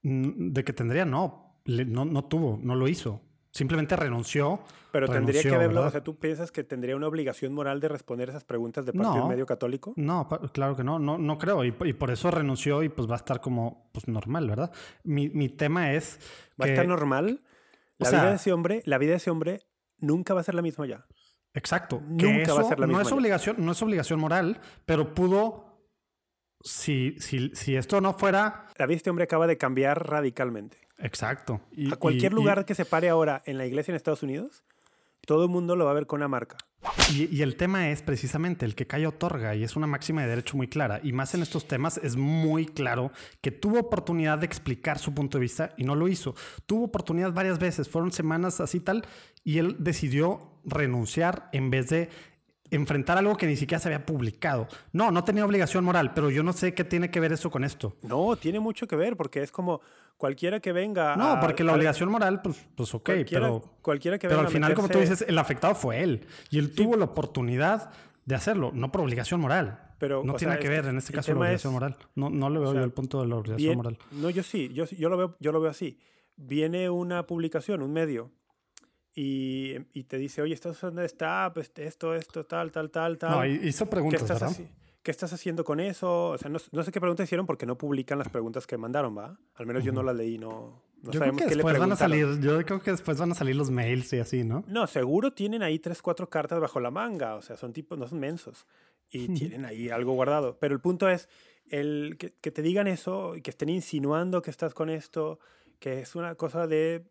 De 0.03 0.65
que 0.65 0.73
tendría, 0.73 1.05
no. 1.05 1.61
Le- 1.65 1.85
no, 1.85 2.05
no 2.05 2.25
tuvo, 2.25 2.59
no 2.61 2.75
lo 2.75 2.89
hizo. 2.89 3.21
Simplemente 3.53 3.95
renunció. 3.97 4.61
Pero 4.93 5.09
tendría 5.09 5.43
que 5.43 5.49
haberlo, 5.55 5.75
¿verdad? 5.75 5.89
o 5.89 5.91
sea, 5.91 6.03
¿tú 6.03 6.19
piensas 6.19 6.51
que 6.51 6.65
tendría 6.65 6.97
una 6.97 7.07
obligación 7.07 7.53
moral 7.53 7.81
de 7.81 7.89
responder 7.89 8.31
esas 8.31 8.45
preguntas 8.45 8.87
de 8.87 8.93
parte 8.93 9.11
de 9.11 9.17
No. 9.19 9.23
un 9.25 9.29
medio 9.29 9.45
católico? 9.47 9.93
No, 9.97 10.27
claro 10.53 10.75
que 10.77 10.83
no, 10.85 10.99
no, 10.99 11.19
no 11.19 11.39
creo. 11.39 11.63
Y, 11.65 11.75
y 11.85 11.93
por 11.93 12.11
eso 12.11 12.31
renunció 12.31 12.83
y 12.83 12.89
pues 12.89 13.09
va 13.09 13.15
a 13.15 13.17
estar 13.17 13.41
como 13.43 13.91
pues, 13.93 14.09
normal, 14.09 14.49
¿verdad? 14.49 14.73
Mi, 15.05 15.29
mi 15.29 15.49
tema 15.51 15.93
es. 15.93 16.19
¿Va 16.61 16.65
a 16.65 16.67
que- 16.67 16.73
estar 16.73 16.87
normal? 16.87 17.41
o 17.99 18.05
La 18.05 18.11
sea- 18.11 18.21
vida 18.21 18.31
de 18.31 18.37
ese 18.37 18.53
hombre, 18.53 18.83
la 18.87 18.99
vida 18.99 19.11
de 19.11 19.17
ese 19.19 19.31
hombre 19.31 19.61
nunca 19.99 20.33
va 20.35 20.41
a 20.41 20.45
ser 20.45 20.55
la 20.55 20.63
misma 20.63 20.87
ya. 20.87 21.07
Exacto. 21.55 22.01
Nunca 22.07 22.45
que 22.45 22.53
va 22.53 22.61
a 22.63 22.65
ser 22.65 22.81
la 22.81 22.87
no 22.87 22.93
misma 22.93 23.03
es 23.03 23.09
ya. 23.11 23.15
obligación, 23.15 23.57
no 23.59 23.73
es 23.73 23.83
obligación 23.83 24.19
moral, 24.19 24.61
pero 24.87 25.13
pudo. 25.15 25.69
Si, 26.65 27.17
si, 27.19 27.51
si 27.55 27.77
esto 27.77 28.01
no 28.01 28.15
fuera. 28.15 28.69
La 28.79 28.87
vida 28.87 28.95
de 28.95 28.97
este 28.97 29.11
hombre 29.11 29.25
acaba 29.25 29.47
de 29.47 29.59
cambiar 29.59 30.09
radicalmente. 30.09 30.79
Exacto. 31.03 31.61
Y- 31.73 31.93
a 31.93 31.97
cualquier 31.97 32.33
y- 32.33 32.35
y- 32.35 32.39
lugar 32.39 32.65
que 32.65 32.75
se 32.75 32.85
pare 32.85 33.09
ahora 33.09 33.43
en 33.47 33.59
la 33.59 33.67
iglesia 33.67 33.93
en 33.93 33.97
Estados 33.97 34.23
Unidos, 34.23 34.63
todo 35.27 35.45
el 35.45 35.51
mundo 35.51 35.77
lo 35.77 35.85
va 35.85 35.93
a 35.93 35.95
ver 35.95 36.07
con 36.07 36.19
una 36.21 36.29
marca. 36.29 36.57
Y, 37.13 37.43
el 37.43 37.57
tema 37.57 37.91
es 37.91 38.03
precisamente 38.03 38.65
el 38.67 38.75
que 38.75 38.89
cae 38.89 39.07
otorga 39.07 39.55
y 39.55 39.63
es 39.63 39.77
una 39.77 39.87
máxima 39.87 40.23
de 40.23 40.29
derecho 40.29 40.57
muy 40.57 40.67
clara. 40.67 41.01
Y 41.03 41.13
más 41.13 41.33
en 41.35 41.43
estos 41.43 41.69
temas 41.69 41.99
es 42.03 42.17
muy 42.17 42.67
claro 42.67 43.13
que 43.41 43.53
tuvo 43.53 43.79
oportunidad 43.79 44.39
de 44.39 44.47
explicar 44.47 44.99
su 44.99 45.15
punto 45.15 45.39
de 45.39 45.43
vista 45.43 45.71
y 45.77 45.85
no 45.85 45.95
lo 45.95 46.09
hizo. 46.09 46.35
Tuvo 46.67 46.87
oportunidad 46.87 47.33
varias 47.33 47.61
veces, 47.61 47.89
fueron 47.89 48.11
semanas 48.11 48.61
así 48.61 48.81
tal, 48.81 49.05
y 49.45 49.59
él 49.59 49.77
decidió 49.79 50.59
renunciar 50.65 51.49
en 51.53 51.71
vez 51.71 51.89
de 51.89 52.09
enfrentar 52.75 53.19
algo 53.19 53.37
que 53.37 53.47
ni 53.47 53.57
siquiera 53.57 53.79
se 53.81 53.89
había 53.89 54.05
publicado. 54.07 54.67
No, 54.93 55.11
no 55.11 55.25
tenía 55.25 55.45
obligación 55.45 55.85
moral, 55.85 56.13
pero 56.15 56.31
yo 56.31 56.43
no 56.43 56.53
sé 56.53 56.75
qué 56.75 56.85
tiene 56.85 57.11
que 57.11 57.21
ver 57.21 57.33
eso 57.33 57.51
con 57.51 57.65
esto. 57.65 57.97
No, 58.03 58.37
tiene 58.37 58.61
mucho 58.61 58.87
que 58.87 58.97
ver, 58.97 59.17
porque 59.17 59.43
es 59.43 59.53
como 59.53 59.81
cualquiera 60.17 60.61
que 60.61 60.73
venga. 60.73 61.17
No, 61.17 61.33
a- 61.33 61.41
porque 61.41 61.65
la 61.65 61.73
a- 61.73 61.75
obligación 61.75 62.11
moral, 62.11 62.41
pues, 62.43 62.67
pues 62.75 62.95
ok, 62.95 63.05
cualquiera, 63.05 63.47
pero... 63.47 63.63
cualquiera 63.83 64.19
que 64.19 64.29
Pero 64.29 64.41
al 64.41 64.49
final, 64.49 64.75
como 64.75 64.89
tú 64.89 64.99
dices, 64.99 65.25
el 65.27 65.39
afectado 65.39 65.75
fue 65.75 66.03
él. 66.03 66.27
Y 66.51 66.59
él 66.59 66.75
tuvo 66.75 66.97
la 66.97 67.05
oportunidad 67.07 67.91
de 68.25 68.35
hacerlo, 68.35 68.71
no 68.75 68.91
por 68.93 69.01
obligación 69.03 69.41
moral. 69.41 69.81
Pero, 69.99 70.23
no 70.25 70.33
o 70.35 70.37
tiene 70.37 70.55
sea, 70.55 70.61
que 70.61 70.69
ver 70.69 70.87
en 70.87 70.99
este 70.99 71.13
caso 71.13 71.33
la 71.33 71.39
obligación 71.41 71.71
es- 71.71 71.75
moral. 71.75 71.97
No, 72.17 72.29
no 72.31 72.51
le 72.51 72.59
veo 72.59 72.73
sea, 72.73 72.81
yo 72.81 72.85
el 72.85 72.93
punto 72.93 73.21
de 73.23 73.29
la 73.29 73.37
obligación 73.37 73.67
Bien- 73.69 73.77
moral. 73.77 73.99
No, 74.13 74.31
yo 74.31 74.43
sí, 74.43 74.69
yo, 74.73 74.85
yo, 74.87 75.09
lo 75.09 75.17
veo, 75.17 75.37
yo 75.39 75.53
lo 75.53 75.61
veo 75.61 75.71
así. 75.71 75.99
Viene 76.37 76.89
una 76.91 77.27
publicación, 77.27 77.83
un 77.83 77.93
medio, 77.93 78.31
y, 79.15 79.77
y 79.93 80.05
te 80.05 80.17
dice, 80.17 80.41
oye, 80.43 80.55
¿estás 80.55 80.81
dónde 80.81 81.05
está? 81.05 81.51
Pues 81.53 81.71
esto, 81.77 82.15
esto, 82.15 82.47
tal, 82.47 82.73
tal, 82.73 82.91
tal, 82.91 83.19
tal. 83.19 83.31
No, 83.31 83.47
hizo 83.47 83.85
¿Qué 83.85 83.91
preguntas, 83.91 84.23
estás, 84.23 84.59
¿verdad? 84.59 84.73
¿Qué 85.03 85.11
estás 85.11 85.33
haciendo 85.33 85.65
con 85.65 85.81
eso? 85.81 86.31
O 86.31 86.39
sea, 86.39 86.49
no, 86.49 86.59
no 86.71 86.83
sé 86.83 86.93
qué 86.93 87.01
preguntas 87.01 87.25
hicieron 87.25 87.45
porque 87.45 87.67
no 87.67 87.77
publican 87.77 88.19
las 88.19 88.29
preguntas 88.29 88.67
que 88.67 88.79
mandaron, 88.79 89.17
¿va? 89.17 89.39
Al 89.55 89.67
menos 89.67 89.85
yo 89.85 89.93
no 89.93 90.03
las 90.03 90.17
leí, 90.17 90.39
no, 90.39 90.83
no 91.03 91.11
yo 91.11 91.11
creo 91.11 91.19
sabemos 91.19 91.43
que 91.43 91.49
qué 91.49 91.51
le 91.51 91.57
después 91.57 91.79
van 91.79 91.93
a 91.93 91.97
salir, 91.97 92.41
yo 92.41 92.65
creo 92.65 92.81
que 92.81 92.93
después 92.93 93.19
van 93.19 93.33
a 93.33 93.35
salir 93.35 93.57
los 93.57 93.71
mails 93.71 94.13
y 94.13 94.21
así, 94.21 94.45
¿no? 94.45 94.65
No, 94.69 94.87
seguro 94.87 95.33
tienen 95.33 95.63
ahí 95.63 95.79
tres, 95.79 96.01
cuatro 96.01 96.31
cartas 96.31 96.61
bajo 96.61 96.81
la 96.81 96.91
manga. 96.91 97.35
O 97.35 97.43
sea, 97.43 97.57
son 97.57 97.73
tipos, 97.73 97.99
no 97.99 98.09
son 98.09 98.21
mensos. 98.21 98.67
Y 99.11 99.29
tienen 99.35 99.67
ahí 99.67 99.91
algo 99.91 100.15
guardado. 100.15 100.57
Pero 100.59 100.73
el 100.73 100.81
punto 100.81 101.07
es, 101.07 101.29
el 101.69 102.17
que, 102.19 102.33
que 102.41 102.51
te 102.51 102.63
digan 102.63 102.87
eso, 102.87 103.37
y 103.37 103.43
que 103.43 103.51
estén 103.51 103.69
insinuando 103.69 104.41
que 104.41 104.51
estás 104.51 104.73
con 104.73 104.89
esto, 104.89 105.39
que 105.81 106.01
es 106.01 106.15
una 106.15 106.35
cosa 106.37 106.67
de, 106.67 107.05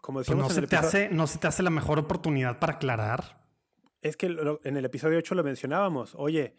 como 0.00 0.18
Pues 0.20 0.30
no 0.30 0.44
en 0.44 0.50
se, 0.50 0.60
el 0.60 0.68
te 0.68 0.76
episodio- 0.76 0.88
hace, 1.06 1.08
no 1.14 1.26
se 1.26 1.38
te 1.38 1.46
hace 1.46 1.62
la 1.62 1.70
mejor 1.70 1.98
oportunidad 1.98 2.58
para 2.58 2.74
aclarar. 2.74 3.44
Es 4.02 4.16
que 4.16 4.28
lo- 4.28 4.60
en 4.64 4.76
el 4.76 4.84
episodio 4.84 5.18
8 5.18 5.34
lo 5.34 5.42
mencionábamos. 5.44 6.14
Oye, 6.16 6.54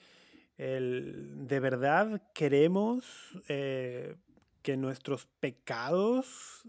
el, 0.57 1.47
¿de 1.47 1.59
verdad 1.59 2.21
queremos 2.33 3.05
eh, 3.47 4.15
que 4.61 4.77
nuestros 4.77 5.27
pecados 5.39 6.63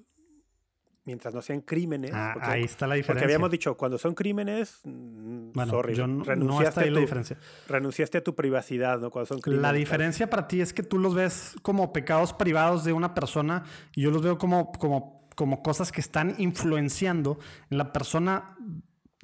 mientras 1.05 1.33
no 1.33 1.41
sean 1.41 1.61
crímenes. 1.61 2.11
Ah, 2.13 2.33
porque- 2.35 2.51
ahí 2.51 2.65
está 2.65 2.85
la 2.87 2.91
Porque 2.95 2.97
diferencia. 2.99 3.25
habíamos 3.27 3.51
dicho, 3.53 3.77
cuando 3.77 3.97
son 3.97 4.13
crímenes, 4.15 4.81
mm, 4.83 5.53
Bueno, 5.53 5.71
sorry, 5.71 5.95
yo 5.95 6.07
no- 6.09 6.17
no 6.17 6.25
renunciaste, 6.25 6.69
está 6.69 6.81
ahí 6.81 6.89
a 6.89 6.91
la 6.91 6.97
tu, 6.97 7.01
diferencia. 7.01 7.39
renunciaste 7.69 8.19
a 8.19 8.25
tu 8.25 8.35
privacidad, 8.35 8.99
¿no? 8.99 9.11
Cuando 9.11 9.27
son 9.27 9.41
crímenes. 9.41 9.63
La 9.63 9.73
diferencia 9.73 10.29
para 10.29 10.49
ti 10.49 10.61
es 10.61 10.73
que 10.73 10.83
tú 10.83 10.99
los 10.99 11.15
ves 11.15 11.55
como 11.63 11.93
pecados 11.93 12.33
privados 12.33 12.85
de 12.85 12.93
una 12.93 13.15
persona 13.15 13.63
y 13.95 14.03
yo 14.03 14.11
los 14.11 14.21
veo 14.21 14.37
como, 14.37 14.73
como, 14.73 15.26
como 15.37 15.63
cosas 15.63 15.93
que 15.93 16.01
están 16.01 16.35
influenciando 16.39 17.39
en 17.71 17.79
la 17.79 17.93
persona 17.93 18.57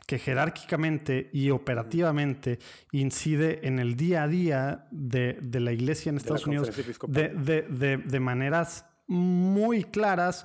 que 0.07 0.19
jerárquicamente 0.19 1.31
y 1.33 1.51
operativamente 1.51 2.59
incide 2.93 3.67
en 3.67 3.79
el 3.79 3.97
día 3.97 4.25
a 4.25 4.29
día 4.29 4.87
de, 4.91 5.39
de 5.43 5.61
la 5.61 5.73
igleia 5.73 6.03
en 6.07 6.17
Estados 6.19 6.47
Unidos 6.47 6.69
de, 7.09 7.29
de- 7.31 7.63
de- 7.63 7.97
de 7.99 8.21
maneras 8.21 8.85
muy 9.07 9.85
claras 9.85 10.45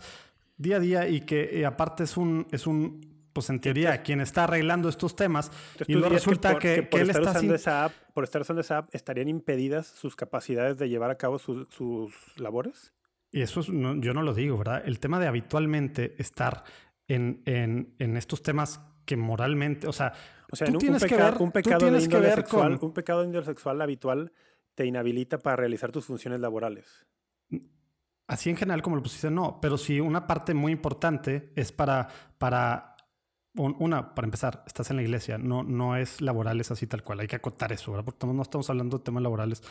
día 0.57 0.77
a 0.77 0.79
día 0.79 1.07
y 1.07 1.21
que 1.21 1.59
eh, 1.59 1.65
aparte 1.65 2.03
es 2.03 2.17
un, 2.17 2.47
es 2.51 2.65
un, 2.67 3.29
pues 3.33 3.49
en 3.49 3.59
teoría, 3.59 4.01
quien 4.03 4.21
está 4.21 4.45
arreglando 4.45 4.89
estos 4.89 5.15
temas 5.15 5.51
y 5.87 5.93
luego 5.93 6.09
resulta 6.15 6.51
por- 6.53 6.61
que, 6.61 6.83
por 6.83 6.89
que 6.89 7.01
él 7.01 7.09
estar 7.09 7.21
está 7.23 7.31
usando 7.31 7.39
sin- 7.53 7.55
esa 7.55 7.85
app, 7.85 7.91
por 8.13 8.23
estar 8.23 8.41
usando 8.41 8.61
esa 8.61 8.77
app, 8.79 8.95
estarían 8.95 9.27
impedidas 9.27 9.87
sus 9.87 10.15
capacidades 10.15 10.77
de 10.77 10.87
llevar 10.89 11.09
a 11.11 11.15
cabo 11.17 11.39
su- 11.39 11.65
sus 11.69 12.13
labores. 12.37 12.93
Y 13.37 13.41
eso 13.43 13.59
es- 13.59 13.69
no- 13.69 13.95
yo 14.01 14.13
no 14.13 14.23
lo 14.23 14.33
digo, 14.33 14.57
¿verdad? 14.57 14.81
El 14.85 14.99
tema 14.99 15.19
de 15.19 15.27
habitualmente 15.27 16.15
estar 16.17 16.63
en, 17.07 17.43
en- 17.45 17.93
en 17.99 18.17
estos 18.17 18.41
temas 18.41 18.81
que 19.05 19.15
moralmente, 19.15 19.87
o 19.87 19.93
sea, 19.93 20.13
O 20.51 20.55
sea, 20.55 20.67
tú 20.67 20.73
un, 20.73 20.79
tienes 20.79 21.03
un 21.03 21.07
que 21.09 21.15
ver, 21.15 21.35
un 21.39 21.51
pecado 21.51 21.91
de 21.91 22.01
índole 22.03 22.33
sexual, 22.33 22.79
con- 22.79 22.89
un 22.89 22.93
pecado 22.93 23.19
de 23.21 23.27
índole 23.27 23.45
sexual 23.45 23.79
habitual 23.81 24.31
te 24.75 24.85
inhabilita 24.85 25.37
para 25.39 25.55
realizar 25.55 25.91
tus 25.91 26.05
funciones 26.05 26.39
laborales. 26.39 27.05
así 28.27 28.49
en 28.49 28.57
general 28.57 28.81
como 28.81 28.95
lo 28.97 29.01
pusiste, 29.03 29.29
no, 29.31 29.59
pero 29.61 29.77
si 29.77 29.99
una 30.01 30.27
parte 30.27 30.53
muy 30.53 30.71
importante 30.73 31.53
es 31.55 31.71
para, 31.71 32.07
para 32.37 32.95
un- 33.55 33.75
una, 33.79 34.13
para 34.15 34.25
empezar, 34.25 34.63
estás 34.67 34.89
en 34.89 34.97
la 34.97 35.01
iglesia, 35.03 35.37
no, 35.37 35.63
no 35.63 35.95
es 35.95 36.21
laborales 36.21 36.69
así 36.71 36.87
tal 36.87 37.03
cual, 37.03 37.21
hay 37.21 37.27
que 37.27 37.37
acotar 37.37 37.71
eso, 37.71 37.91
¿verdad? 37.91 38.03
Porque 38.05 38.27
no 38.27 38.41
estamos 38.41 38.69
hablando 38.69 38.97
de 38.97 39.03
temas 39.05 39.23
laborales 39.23 39.63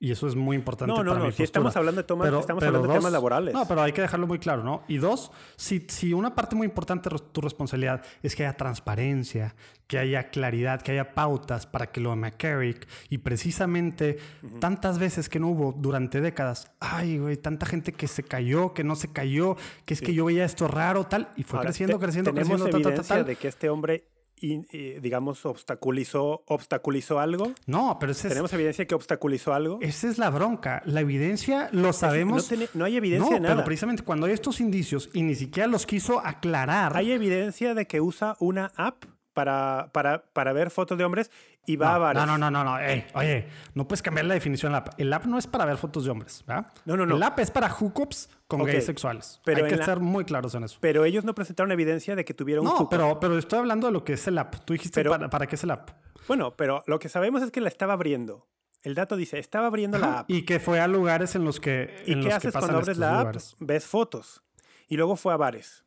y 0.00 0.12
eso 0.12 0.28
es 0.28 0.36
muy 0.36 0.54
importante. 0.56 0.92
No, 0.94 1.02
no, 1.02 1.10
para 1.10 1.20
no. 1.20 1.26
mi 1.26 1.32
Si 1.32 1.42
estamos 1.42 1.74
hablando 1.76 2.00
de 2.02 2.06
temas, 2.06 2.24
Pero- 2.26 2.40
estamos 2.40 2.60
pero 2.60 2.68
hablando 2.68 2.88
de 2.88 2.94
dos- 2.94 3.00
temas 3.02 3.12
laborales. 3.12 3.52
No, 3.54 3.66
pero 3.66 3.82
hay 3.82 3.92
que 3.92 4.00
dejarlo 4.00 4.26
muy 4.28 4.38
claro, 4.38 4.62
¿no? 4.62 4.82
Y 4.86 4.98
dos, 4.98 5.32
si, 5.56 5.84
si 5.88 6.12
una 6.12 6.34
parte 6.34 6.54
muy 6.54 6.66
importante 6.66 7.08
de 7.10 7.16
tu 7.32 7.40
responsabilidad 7.40 8.02
es 8.22 8.36
que 8.36 8.44
haya 8.46 8.56
transparencia, 8.56 9.56
que 9.88 9.98
haya 9.98 10.28
claridad, 10.30 10.82
que 10.82 10.92
haya 10.92 11.14
pautas 11.14 11.66
para 11.66 11.90
que 11.90 12.00
lo 12.00 12.10
de 12.10 12.16
McCarrick 12.16 12.86
y 13.08 13.18
precisamente 13.18 14.18
tantas 14.60 14.98
veces 14.98 15.28
que 15.28 15.40
no 15.40 15.48
hubo 15.48 15.72
durante 15.72 16.20
décadas, 16.20 16.70
ay, 16.78 17.18
güey, 17.18 17.36
tanta 17.36 17.66
gente 17.66 17.92
que 17.92 18.06
se 18.06 18.22
cayó, 18.22 18.74
que 18.74 18.84
no 18.84 18.94
se 18.96 19.12
cayó, 19.12 19.56
que 19.86 19.94
es 19.94 20.00
que 20.00 20.12
yo 20.14 20.26
veía 20.26 20.44
esto 20.44 20.68
raro, 20.68 21.04
tal, 21.04 21.30
y 21.36 21.42
fue 21.42 21.58
Ahora, 21.58 21.68
creciendo, 21.70 21.98
te- 21.98 22.04
creciendo, 22.04 22.30
tenemos 22.32 22.60
creciendo, 22.60 22.88
evidencia 22.88 23.16
tal. 23.16 23.24
de 23.26 23.36
que 23.36 23.48
este 23.48 23.68
hombre, 23.70 24.04
eh, 24.42 24.98
digamos, 25.02 25.44
obstaculizó, 25.46 26.42
obstaculizó 26.46 27.18
algo. 27.20 27.52
No, 27.66 27.96
pero 27.98 28.12
ese 28.12 28.28
es- 28.28 28.32
Tenemos 28.32 28.52
evidencia 28.52 28.86
que 28.86 28.94
obstaculizó 28.94 29.52
algo. 29.54 29.78
esa 29.82 30.08
es 30.08 30.18
la 30.18 30.30
bronca. 30.30 30.82
La 30.86 31.00
evidencia 31.00 31.68
lo 31.72 31.92
sabemos. 31.92 32.42
no 32.44 32.48
tiene- 32.56 32.68
no 32.74 32.84
hay 32.84 32.96
evidencia 32.96 33.28
No, 33.30 33.34
de 33.36 33.40
nada. 33.40 33.54
pero 33.56 33.64
precisamente 33.64 34.02
cuando 34.02 34.26
hay 34.26 34.32
estos 34.32 34.60
indicios 34.60 35.10
y 35.12 35.22
ni 35.22 35.34
siquiera 35.34 35.66
los 35.66 35.86
quiso 35.86 36.20
aclarar. 36.24 36.96
Hay 36.96 37.12
evidencia 37.12 37.74
de 37.74 37.86
que 37.86 38.00
usa 38.00 38.36
una 38.40 38.72
app 38.76 39.04
para, 39.38 39.90
para, 39.92 40.24
para 40.32 40.52
ver 40.52 40.68
fotos 40.72 40.98
de 40.98 41.04
hombres 41.04 41.30
y 41.64 41.76
va 41.76 41.94
a 41.94 41.98
bares. 41.98 42.26
no, 42.26 42.36
no, 42.36 42.50
no, 42.50 42.64
no. 42.64 42.76
Ey, 42.80 43.06
oye, 43.14 43.46
no 43.74 43.86
puedes 43.86 44.02
cambiar 44.02 44.26
la 44.26 44.34
definición 44.34 44.72
del 44.72 44.78
app. 44.80 44.98
El 44.98 45.12
app 45.12 45.26
no 45.26 45.38
es 45.38 45.46
para 45.46 45.64
ver 45.64 45.76
fotos 45.76 46.04
de 46.04 46.10
hombres, 46.10 46.42
¿verdad? 46.44 46.72
No, 46.84 46.96
no, 46.96 47.06
no. 47.06 47.14
El 47.14 47.22
app 47.22 47.38
es 47.38 47.52
para 47.52 47.68
hookups 47.70 48.28
con 48.48 48.62
Ok, 48.62 48.66
gays 48.66 48.84
sexuales. 48.84 49.40
pero 49.44 49.64
Hay 49.64 49.70
que 49.70 49.76
la- 49.76 49.84
ser 49.84 50.00
muy 50.00 50.24
claros 50.24 50.56
en 50.56 50.64
eso. 50.64 50.78
Pero 50.80 51.04
ellos 51.04 51.22
no 51.24 51.36
presentaron 51.36 51.70
evidencia 51.70 52.16
de 52.16 52.24
que 52.24 52.34
tuviera 52.34 52.60
un 52.60 52.64
No, 52.66 52.72
hookup. 52.72 52.90
pero, 52.90 53.20
pero 53.20 53.38
estoy 53.38 53.60
hablando 53.60 53.86
de 53.86 53.92
lo 53.92 54.02
que 54.02 54.14
es 54.14 54.26
el 54.26 54.38
app. 54.38 54.56
Tú 54.64 54.72
dijiste 54.72 54.98
Pero- 54.98 55.12
para, 55.12 55.30
para 55.30 55.46
qué 55.46 55.54
es 55.54 55.62
el 55.62 55.70
app. 55.70 55.90
Bueno, 56.26 56.56
pero 56.56 56.82
lo 56.88 56.98
que 56.98 57.08
sabemos 57.08 57.42
es 57.42 57.52
que 57.52 57.60
la 57.60 57.68
estaba 57.68 57.92
abriendo. 57.92 58.48
El 58.82 58.96
dato 58.96 59.14
dice, 59.16 59.38
estaba 59.38 59.68
abriendo 59.68 59.98
la 59.98 60.20
app. 60.20 60.30
Y 60.30 60.44
que 60.44 60.58
fue 60.58 60.80
a 60.80 60.88
lugares 60.88 61.36
en 61.36 61.44
los 61.44 61.60
que. 61.60 62.02
¿Y 62.06 62.12
en 62.14 62.18
qué 62.22 62.24
los 62.26 62.34
haces 62.34 62.52
cuando 62.56 62.78
abres 62.78 62.98
la 62.98 63.20
app? 63.20 63.36
Ves 63.60 63.86
fotos. 63.86 64.42
Y 64.88 64.96
luego 64.96 65.14
fue 65.14 65.32
a 65.32 65.36
bares. 65.36 65.84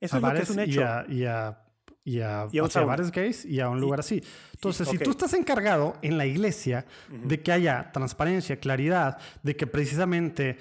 Eso 0.00 0.16
a 0.16 0.18
es 0.18 0.22
lo 0.22 0.32
que 0.32 0.38
es 0.42 0.50
un 0.50 0.58
y 0.60 0.62
hecho. 0.62 0.84
a, 0.84 1.04
y 1.08 1.24
a, 1.26 1.58
y 2.04 2.20
a, 2.20 2.46
Y 2.50 2.58
a 2.58 2.62
un 2.62 2.66
hacia 2.68 2.80
sauna. 2.80 2.86
bares 2.86 3.10
gays 3.12 3.44
y 3.44 3.60
a 3.60 3.68
un 3.68 3.80
lugar 3.80 4.00
así. 4.00 4.22
Entonces, 4.54 4.88
si 4.88 4.98
tú 4.98 5.10
estás 5.10 5.34
encargado 5.34 5.96
en 6.02 6.18
la 6.18 6.26
iglesia 6.26 6.86
de 7.08 7.40
que 7.40 7.52
haya 7.52 7.90
transparencia, 7.92 8.56
claridad, 8.58 9.18
de 9.42 9.54
que 9.56 9.66
precisamente 9.66 10.56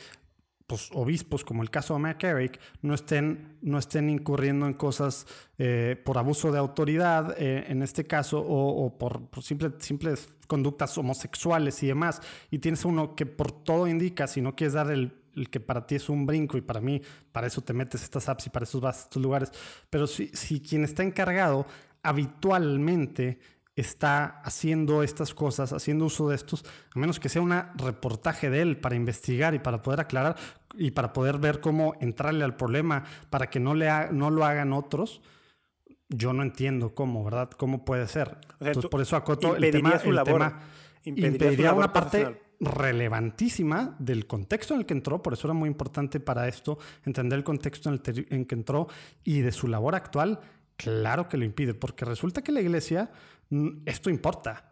pues, 0.68 0.90
obispos, 0.94 1.44
como 1.44 1.64
el 1.64 1.70
caso 1.70 1.96
de 1.96 2.00
McCarrick, 2.00 2.58
no 2.82 2.94
estén, 2.94 3.58
no 3.62 3.78
estén 3.78 4.10
incurriendo 4.10 4.66
en 4.68 4.74
cosas 4.74 5.26
eh, 5.58 6.00
por 6.06 6.18
abuso 6.18 6.50
de 6.52 6.60
autoridad, 6.60 7.36
eh, 7.38 7.66
en 7.68 7.82
este 7.82 8.06
caso, 8.06 8.40
o, 8.40 8.86
o 8.86 8.98
por, 8.98 9.28
por 9.30 9.44
simple- 9.44 9.74
simples 9.80 10.30
conductas 10.48 10.98
homosexuales 10.98 11.82
y 11.84 11.88
demás, 11.88 12.22
y 12.52 12.60
tienes 12.60 12.86
uno 12.86 13.16
que 13.16 13.26
por 13.26 13.52
todo 13.52 13.86
indica, 13.88 14.28
si 14.28 14.40
no 14.42 14.56
quieres 14.56 14.74
dar 14.74 14.92
el, 14.92 15.14
el 15.36 15.50
que 15.50 15.60
para 15.60 15.86
ti 15.88 15.96
es 15.96 16.10
un 16.10 16.26
brinco 16.26 16.58
y 16.58 16.62
para 16.62 16.82
mí, 16.82 17.02
para 17.32 17.48
eso 17.48 17.62
te 17.62 17.74
metes 17.74 18.04
estas 18.04 18.28
apps 18.30 18.48
y 18.48 18.50
para 18.50 18.64
eso 18.64 18.80
vas 18.80 18.98
a 18.98 19.02
estos 19.04 19.22
lugares, 19.22 19.52
pero 19.90 20.08
si, 20.08 20.28
si 20.30 20.60
quien 20.62 20.84
está 20.84 21.04
encargado 21.04 21.66
habitualmente 22.04 23.40
está 23.76 24.42
haciendo 24.44 25.02
estas 25.02 25.34
cosas, 25.34 25.72
haciendo 25.74 26.06
uso 26.06 26.30
de 26.30 26.36
estos, 26.36 26.64
a 26.94 27.00
menos 27.00 27.20
que 27.20 27.30
sea 27.30 27.42
un 27.42 27.52
reportaje 27.76 28.50
de 28.50 28.62
él 28.62 28.78
para 28.78 28.96
investigar 28.96 29.54
y 29.56 29.60
para 29.60 29.82
poder 29.82 30.02
aclarar 30.02 30.36
y 30.76 30.92
para 30.92 31.14
poder 31.14 31.38
ver 31.38 31.62
cómo 31.62 31.94
entrarle 32.02 32.44
al 32.44 32.56
problema 32.56 33.04
para 33.30 33.50
que 33.50 33.60
no, 33.60 33.74
le 33.74 33.90
ha- 33.90 34.10
no 34.12 34.30
lo 34.30 34.46
hagan 34.46 34.74
otros, 34.74 35.22
yo 36.10 36.34
no 36.34 36.44
entiendo 36.44 36.94
cómo, 36.94 37.24
¿verdad? 37.24 37.50
¿Cómo 37.52 37.86
puede 37.86 38.08
ser? 38.08 38.28
O 38.28 38.58
sea, 38.60 38.68
Entonces, 38.68 38.90
por 38.92 39.02
eso 39.02 39.16
acoto 39.16 39.56
el 39.56 39.72
tema, 39.72 39.98
su 40.00 40.10
el 40.10 40.16
labor, 40.16 40.34
tema- 40.34 40.60
impediría 41.06 41.30
su 41.30 41.34
impediría 41.36 41.66
labor 41.68 41.84
una 41.86 41.94
parte. 41.94 42.42
Relevantísima 42.62 43.96
del 43.98 44.28
contexto 44.28 44.76
en 44.76 44.82
el 44.82 44.86
que 44.86 44.94
entró, 44.94 45.22
por 45.22 45.34
eso 45.34 45.48
era 45.48 45.54
muy 45.56 45.68
importante 45.68 46.20
para 46.20 46.48
esto 46.48 46.78
entender 47.06 47.40
el 47.40 47.44
contexto 47.44 47.90
en 47.90 48.00
el 48.30 48.48
que 48.48 48.56
entró 48.56 48.88
y 49.24 49.42
de 49.42 49.52
su 49.52 49.68
labor 49.68 49.96
actual, 49.96 50.40
claro 50.78 51.28
que 51.28 51.38
lo 51.38 51.44
impide, 51.44 51.74
porque 51.74 52.06
resulta 52.06 52.44
que 52.44 52.52
la 52.52 52.62
iglesia, 52.62 53.12
mm, 53.50 53.70
esto 53.86 54.10
importa. 54.10 54.72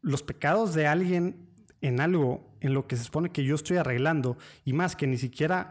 Los 0.00 0.22
pecados 0.22 0.74
de 0.74 0.86
alguien 0.86 1.46
en 1.82 2.00
algo 2.00 2.56
en 2.60 2.74
lo 2.74 2.86
que 2.86 2.96
se 2.96 3.04
supone 3.04 3.30
que 3.30 3.44
yo 3.44 3.54
estoy 3.54 3.76
arreglando 3.76 4.36
y 4.64 4.72
más 4.72 4.96
que 4.96 5.06
ni 5.06 5.18
siquiera 5.18 5.70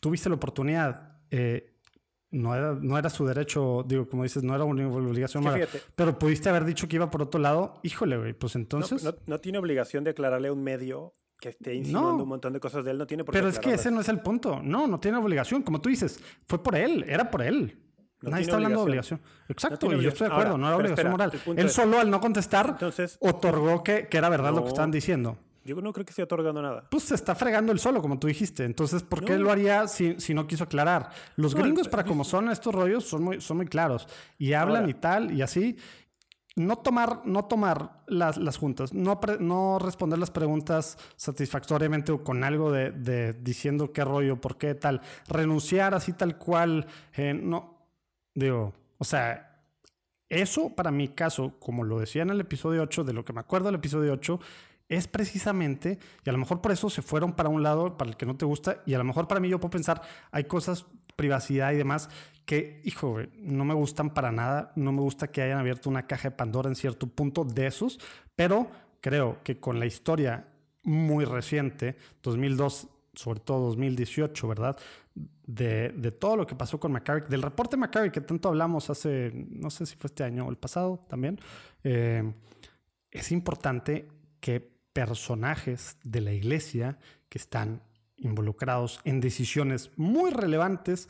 tuviste 0.00 0.28
la 0.28 0.36
oportunidad, 0.36 1.18
eh, 1.30 1.77
no, 2.30 2.54
era, 2.54 2.74
no 2.74 2.98
era 2.98 3.08
su 3.10 3.26
derecho, 3.26 3.84
digo, 3.86 4.06
como 4.06 4.22
dices, 4.22 4.42
no 4.42 4.54
era 4.54 4.64
una 4.64 4.86
obligación, 4.88 5.42
Es 5.44 5.46
que 5.46 5.52
moral, 5.52 5.66
fíjate. 5.68 5.92
pero 5.96 6.18
pudiste 6.18 6.48
haber 6.48 6.64
dicho 6.64 6.86
que 6.88 6.96
iba 6.96 7.10
por 7.10 7.22
otro 7.22 7.40
lado, 7.40 7.80
híjole, 7.82 8.16
güey, 8.18 8.32
pues 8.34 8.54
entonces... 8.56 9.02
no- 9.04 9.14
no 9.26 9.38
tiene 9.40 9.58
obligación 9.58 10.04
de 10.04 10.10
aclararle 10.10 10.48
a 10.48 10.52
un 10.52 10.62
medio 10.62 11.12
que 11.40 11.50
esté 11.50 11.74
insinuando 11.74 12.16
No. 12.16 12.22
un 12.24 12.28
montón 12.28 12.52
de 12.52 12.60
cosas 12.60 12.84
de 12.84 12.90
él. 12.90 12.98
No 12.98 13.06
tiene 13.06 13.22
por 13.24 13.32
qué 13.32 13.38
Pero 13.38 13.48
es 13.48 13.58
que 13.60 13.72
ese 13.74 13.90
no 13.92 14.00
es 14.00 14.08
el 14.08 14.20
punto. 14.20 14.60
No, 14.60 14.88
no 14.88 14.98
tiene 14.98 15.18
obligación. 15.18 15.62
Como 15.62 15.80
tú 15.80 15.88
dices, 15.88 16.20
fue 16.48 16.60
por 16.62 16.74
él, 16.74 17.04
era 17.06 17.30
por 17.30 17.42
él. 17.42 17.80
No 18.20 18.30
Nadie 18.30 18.42
está 18.42 18.56
hablando 18.56 18.80
de 18.80 18.84
obligación. 18.84 19.20
Exacto, 19.48 19.86
y 19.92 20.00
yo 20.02 20.08
estoy 20.08 20.26
de 20.26 20.32
acuerdo, 20.34 20.50
Ahora, 20.54 20.60
no 20.60 20.66
era 20.66 20.76
obligación 20.76 21.06
espera, 21.12 21.28
moral. 21.30 21.32
Él 21.56 21.70
solo 21.70 22.00
al 22.00 22.10
no 22.10 22.20
contestar 22.20 22.70
Entonces- 22.70 23.16
otorgó 23.20 23.84
que, 23.84 24.08
que 24.08 24.16
era 24.18 24.28
verdad 24.28 24.52
lo 24.52 24.62
que 24.62 24.68
estaban 24.70 24.90
diciendo. 24.90 25.38
Yo 25.68 25.82
no 25.82 25.92
creo 25.92 26.04
que 26.06 26.10
esté 26.10 26.22
otorgando 26.22 26.62
nada. 26.62 26.88
Pues 26.90 27.04
se 27.04 27.14
está 27.14 27.34
fregando 27.34 27.72
él 27.72 27.78
solo, 27.78 28.00
como 28.00 28.18
tú 28.18 28.26
dijiste. 28.26 28.64
Entonces, 28.64 29.02
¿por 29.02 29.22
qué 29.24 29.34
No. 29.34 29.44
lo 29.44 29.50
haría 29.52 29.86
si, 29.86 30.18
si 30.18 30.32
no 30.32 30.46
quiso 30.46 30.64
aclarar? 30.64 31.10
Los 31.36 31.54
No, 31.54 31.62
gringos, 31.62 31.86
el- 31.86 31.90
para 31.90 32.04
como 32.04 32.24
son 32.24 32.48
estos 32.50 32.74
rollos, 32.74 33.04
son 33.04 33.22
muy, 33.22 33.40
son 33.40 33.58
muy 33.58 33.66
claros. 33.66 34.08
Y 34.38 34.54
hablan 34.54 34.82
Ahora. 34.84 34.90
y 34.90 34.94
tal, 34.94 35.32
y 35.32 35.42
así. 35.42 35.76
No 36.56 36.76
tomar, 36.78 37.20
no 37.24 37.44
tomar 37.44 38.02
las, 38.08 38.36
las 38.36 38.56
juntas, 38.56 38.92
no, 38.92 39.20
pre- 39.20 39.38
no 39.38 39.78
responder 39.78 40.18
las 40.18 40.32
preguntas 40.32 40.98
satisfactoriamente 41.14 42.10
o 42.10 42.24
con 42.24 42.42
algo 42.42 42.72
de, 42.72 42.90
de 42.90 43.32
diciendo 43.34 43.92
qué 43.92 44.02
rollo, 44.04 44.40
por 44.40 44.56
qué 44.58 44.74
tal. 44.74 45.00
Renunciar 45.28 45.94
así 45.94 46.12
tal 46.14 46.36
cual. 46.36 46.86
eh, 47.16 47.32
no, 47.34 47.76
digo, 48.34 48.72
o 48.98 49.04
sea, 49.04 49.62
eso 50.28 50.74
para 50.74 50.90
mi 50.90 51.08
caso, 51.08 51.54
como 51.60 51.84
lo 51.84 52.00
decía 52.00 52.22
en 52.22 52.30
el 52.30 52.40
episodio 52.40 52.82
8, 52.82 53.04
de 53.04 53.12
lo 53.12 53.24
que 53.24 53.32
me 53.32 53.40
acuerdo 53.40 53.66
del 53.66 53.76
episodio 53.76 54.12
8, 54.12 54.40
es 54.88 55.06
precisamente, 55.06 55.98
y 56.24 56.30
a 56.30 56.32
lo 56.32 56.38
mejor 56.38 56.60
por 56.60 56.72
eso 56.72 56.88
se 56.88 57.02
fueron 57.02 57.32
para 57.34 57.48
un 57.48 57.62
lado, 57.62 57.96
para 57.96 58.10
el 58.10 58.16
que 58.16 58.26
no 58.26 58.36
te 58.36 58.44
gusta, 58.44 58.82
y 58.86 58.94
a 58.94 58.98
lo 58.98 59.04
mejor 59.04 59.28
para 59.28 59.40
mí 59.40 59.48
yo 59.48 59.60
puedo 59.60 59.70
pensar, 59.70 60.00
hay 60.30 60.44
cosas, 60.44 60.86
privacidad 61.16 61.72
y 61.72 61.76
demás, 61.76 62.08
que, 62.46 62.80
hijo, 62.84 63.18
no 63.36 63.64
me 63.64 63.74
gustan 63.74 64.14
para 64.14 64.32
nada, 64.32 64.72
no 64.76 64.92
me 64.92 65.02
gusta 65.02 65.28
que 65.28 65.42
hayan 65.42 65.58
abierto 65.58 65.90
una 65.90 66.06
caja 66.06 66.30
de 66.30 66.36
Pandora 66.36 66.70
en 66.70 66.76
cierto 66.76 67.06
punto 67.06 67.44
de 67.44 67.66
esos, 67.66 68.00
pero 68.34 68.70
creo 69.00 69.42
que 69.42 69.60
con 69.60 69.78
la 69.78 69.86
historia 69.86 70.48
muy 70.82 71.26
reciente, 71.26 71.96
2002, 72.22 72.88
sobre 73.12 73.40
todo 73.40 73.66
2018, 73.66 74.48
¿verdad? 74.48 74.78
De, 75.46 75.90
de 75.90 76.12
todo 76.12 76.36
lo 76.36 76.46
que 76.46 76.54
pasó 76.54 76.80
con 76.80 76.92
McCarrick, 76.92 77.28
del 77.28 77.42
reporte 77.42 77.76
McCarrick 77.76 78.14
que 78.14 78.20
tanto 78.20 78.48
hablamos 78.48 78.88
hace, 78.88 79.32
no 79.34 79.68
sé 79.70 79.84
si 79.84 79.96
fue 79.96 80.08
este 80.08 80.24
año 80.24 80.46
o 80.46 80.50
el 80.50 80.56
pasado 80.56 81.04
también, 81.08 81.38
eh, 81.84 82.32
es 83.10 83.32
importante 83.32 84.08
que 84.40 84.77
personajes 85.06 85.96
de 86.02 86.20
la 86.20 86.32
iglesia 86.32 86.98
que 87.28 87.38
están 87.38 87.84
involucrados 88.16 88.98
en 89.04 89.20
decisiones 89.20 89.92
muy 89.94 90.32
relevantes 90.32 91.08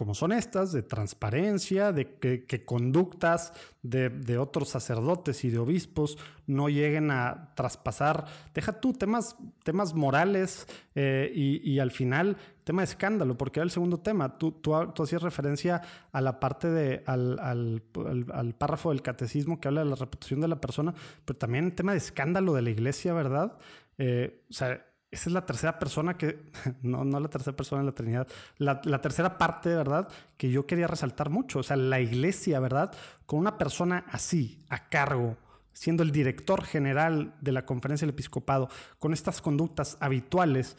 como 0.00 0.14
son 0.14 0.32
estas, 0.32 0.72
de 0.72 0.82
transparencia, 0.82 1.92
de 1.92 2.14
que, 2.14 2.64
conductas 2.64 3.52
de, 3.82 4.38
otros 4.38 4.70
sacerdotes 4.70 5.44
y 5.44 5.50
de 5.50 5.58
obispos 5.58 6.16
no 6.46 6.70
lleguen 6.70 7.10
a 7.10 7.52
traspasar, 7.54 8.24
deja 8.54 8.80
tú 8.80 8.94
temas, 8.94 9.36
temas 9.62 9.92
morales 9.92 10.66
eh, 10.94 11.30
y, 11.34 11.78
al 11.80 11.90
final 11.90 12.38
tema 12.64 12.80
de 12.80 12.86
escándalo, 12.86 13.36
porque 13.36 13.60
era 13.60 13.64
el 13.64 13.70
segundo 13.70 13.98
tema. 13.98 14.38
Tú, 14.38 14.52
tú, 14.52 14.74
hacías 14.74 15.20
referencia 15.20 15.82
a 16.12 16.22
la 16.22 16.40
parte 16.40 16.70
de, 16.70 17.02
al, 17.04 17.38
al, 17.38 18.54
párrafo 18.54 18.88
del 18.88 19.02
catecismo 19.02 19.60
que 19.60 19.68
habla 19.68 19.84
de 19.84 19.90
la 19.90 19.96
reputación 19.96 20.40
de 20.40 20.48
la 20.48 20.62
persona, 20.62 20.94
pero 21.26 21.38
también 21.38 21.66
el 21.66 21.74
tema 21.74 21.92
de 21.92 21.98
escándalo 21.98 22.54
de 22.54 22.62
la 22.62 22.70
iglesia, 22.70 23.12
¿verdad? 23.12 23.58
Eh, 23.98 24.44
o 24.48 24.52
sea, 24.54 24.82
esa 25.10 25.28
es 25.28 25.32
la 25.32 25.44
tercera 25.44 25.78
persona 25.78 26.16
que, 26.16 26.50
no, 26.82 27.04
no 27.04 27.18
la 27.20 27.28
tercera 27.28 27.56
persona 27.56 27.80
en 27.80 27.86
la 27.86 27.92
Trinidad, 27.92 28.28
la, 28.58 29.00
tercera 29.00 29.38
parte, 29.38 29.74
¿verdad? 29.74 30.08
Que 30.36 30.50
yo 30.50 30.66
quería 30.66 30.86
resaltar 30.86 31.30
mucho. 31.30 31.60
O 31.60 31.62
sea, 31.62 31.76
la 31.76 32.00
iglesia, 32.00 32.60
¿verdad? 32.60 32.92
Con 33.26 33.40
una 33.40 33.58
persona 33.58 34.04
así, 34.10 34.64
a 34.68 34.88
cargo, 34.88 35.36
siendo 35.72 36.02
el 36.02 36.12
director 36.12 36.62
general 36.62 37.34
de 37.40 37.52
la 37.52 37.66
conferencia 37.66 38.06
del 38.06 38.14
episcopado, 38.14 38.68
con 38.98 39.12
estas 39.12 39.40
conductas 39.40 39.96
habituales 40.00 40.76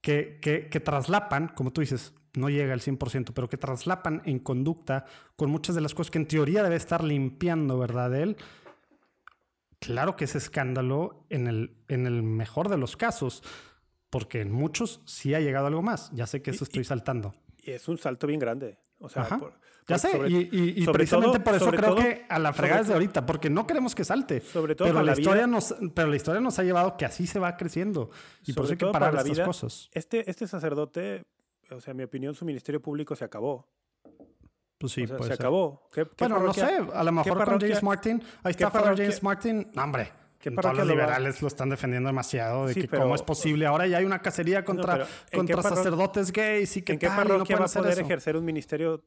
que, 0.00 0.38
que, 0.40 0.80
traslapan, 0.80 1.48
como 1.48 1.72
tú 1.72 1.82
dices, 1.82 2.14
no 2.34 2.48
llega 2.48 2.72
al 2.72 2.80
100%, 2.80 3.32
pero 3.34 3.48
que 3.50 3.58
traslapan 3.58 4.22
en 4.24 4.38
conducta 4.38 5.04
con 5.36 5.50
muchas 5.50 5.74
de 5.74 5.82
las 5.82 5.94
cosas 5.94 6.10
que 6.10 6.18
en 6.18 6.26
teoría 6.26 6.62
debe 6.62 6.76
estar 6.76 7.04
limpiando, 7.04 7.78
¿verdad? 7.78 8.14
Él 8.14 8.36
Claro 9.80 10.14
que 10.14 10.24
es 10.24 10.34
escándalo 10.36 11.24
en 11.30 11.46
el, 11.46 11.74
en 11.88 12.06
el 12.06 12.22
mejor 12.22 12.68
de 12.68 12.76
los 12.76 12.96
casos, 12.96 13.42
porque 14.10 14.42
en 14.42 14.52
muchos 14.52 15.00
sí 15.06 15.34
ha 15.34 15.40
llegado 15.40 15.66
algo 15.66 15.82
más. 15.82 16.10
Ya 16.12 16.26
sé 16.26 16.42
que 16.42 16.50
eso 16.50 16.64
estoy 16.64 16.84
saltando. 16.84 17.34
Y 17.58 17.72
es 17.72 17.88
un 17.88 17.98
salto 17.98 18.26
bien 18.26 18.40
grande. 18.40 18.78
O 18.98 19.08
sea, 19.08 19.26
ya 19.88 19.98
sé, 19.98 20.10
y, 20.28 20.86
precisamente 20.86 21.40
por 21.40 21.54
eso 21.54 21.70
creo 21.70 21.96
que 21.96 22.26
a 22.28 22.38
la 22.38 22.52
fregada 22.52 22.82
es 22.82 22.88
de 22.88 22.94
ahorita, 22.94 23.24
porque 23.24 23.48
no 23.48 23.66
queremos 23.66 23.94
que 23.94 24.04
salte. 24.04 24.40
Sobre 24.40 24.74
todo 24.74 24.86
pero 24.86 25.02
la, 25.02 25.12
historia 25.12 25.46
nos, 25.46 25.74
pero 25.94 26.08
la 26.08 26.16
historia 26.16 26.40
nos 26.40 26.58
ha 26.58 26.62
llevado 26.62 26.96
que 26.96 27.06
así 27.06 27.26
se 27.26 27.38
va 27.38 27.56
creciendo. 27.56 28.10
Y 28.46 28.52
por 28.52 28.64
eso 28.64 28.74
hay 28.74 28.78
que 28.78 28.86
parar 28.86 29.16
estas 29.16 29.46
cosas. 29.46 29.88
Este, 29.92 30.30
este 30.30 30.46
sacerdote, 30.46 31.24
o 31.70 31.80
sea, 31.80 31.92
en 31.92 31.96
mi 31.96 32.02
opinión, 32.02 32.34
su 32.34 32.44
ministerio 32.44 32.80
público 32.80 33.16
se 33.16 33.24
acabó. 33.24 33.66
Pues 34.80 34.94
sí, 34.94 35.06
se 35.06 35.32
acabó. 35.34 35.82
bueno, 36.18 36.40
no 36.40 36.54
sé, 36.54 36.80
a 36.94 37.04
lo 37.04 37.12
mejor 37.12 37.44
con 37.44 37.60
James 37.60 37.82
Martin, 37.82 38.22
ahí 38.42 38.52
está 38.52 38.70
James 38.70 39.22
Martin, 39.22 39.70
no, 39.74 39.84
hombre. 39.84 40.10
Todos 40.42 40.74
los 40.74 40.86
liberales 40.86 41.42
lo, 41.42 41.48
están 41.48 41.68
defendiendo 41.68 42.08
demasiado 42.08 42.66
de 42.66 42.74
que 42.74 42.88
cómo 42.88 43.14
es 43.14 43.20
posible. 43.20 43.66
Ahora 43.66 43.86
ya 43.86 43.98
hay 43.98 44.06
una 44.06 44.22
cacería 44.22 44.64
contra, 44.64 45.06
contra 45.30 45.62
sacerdotes 45.62 46.32
gays 46.32 46.78
y 46.78 46.82
que 46.82 46.94
¿En 46.94 46.98
qué 46.98 47.08
parroquia 47.08 47.56
no 47.56 47.60
va 47.60 47.66
a 47.66 47.68
poder 47.68 47.98
ejercer 47.98 48.38
un 48.38 48.44
ministerio 48.46 49.04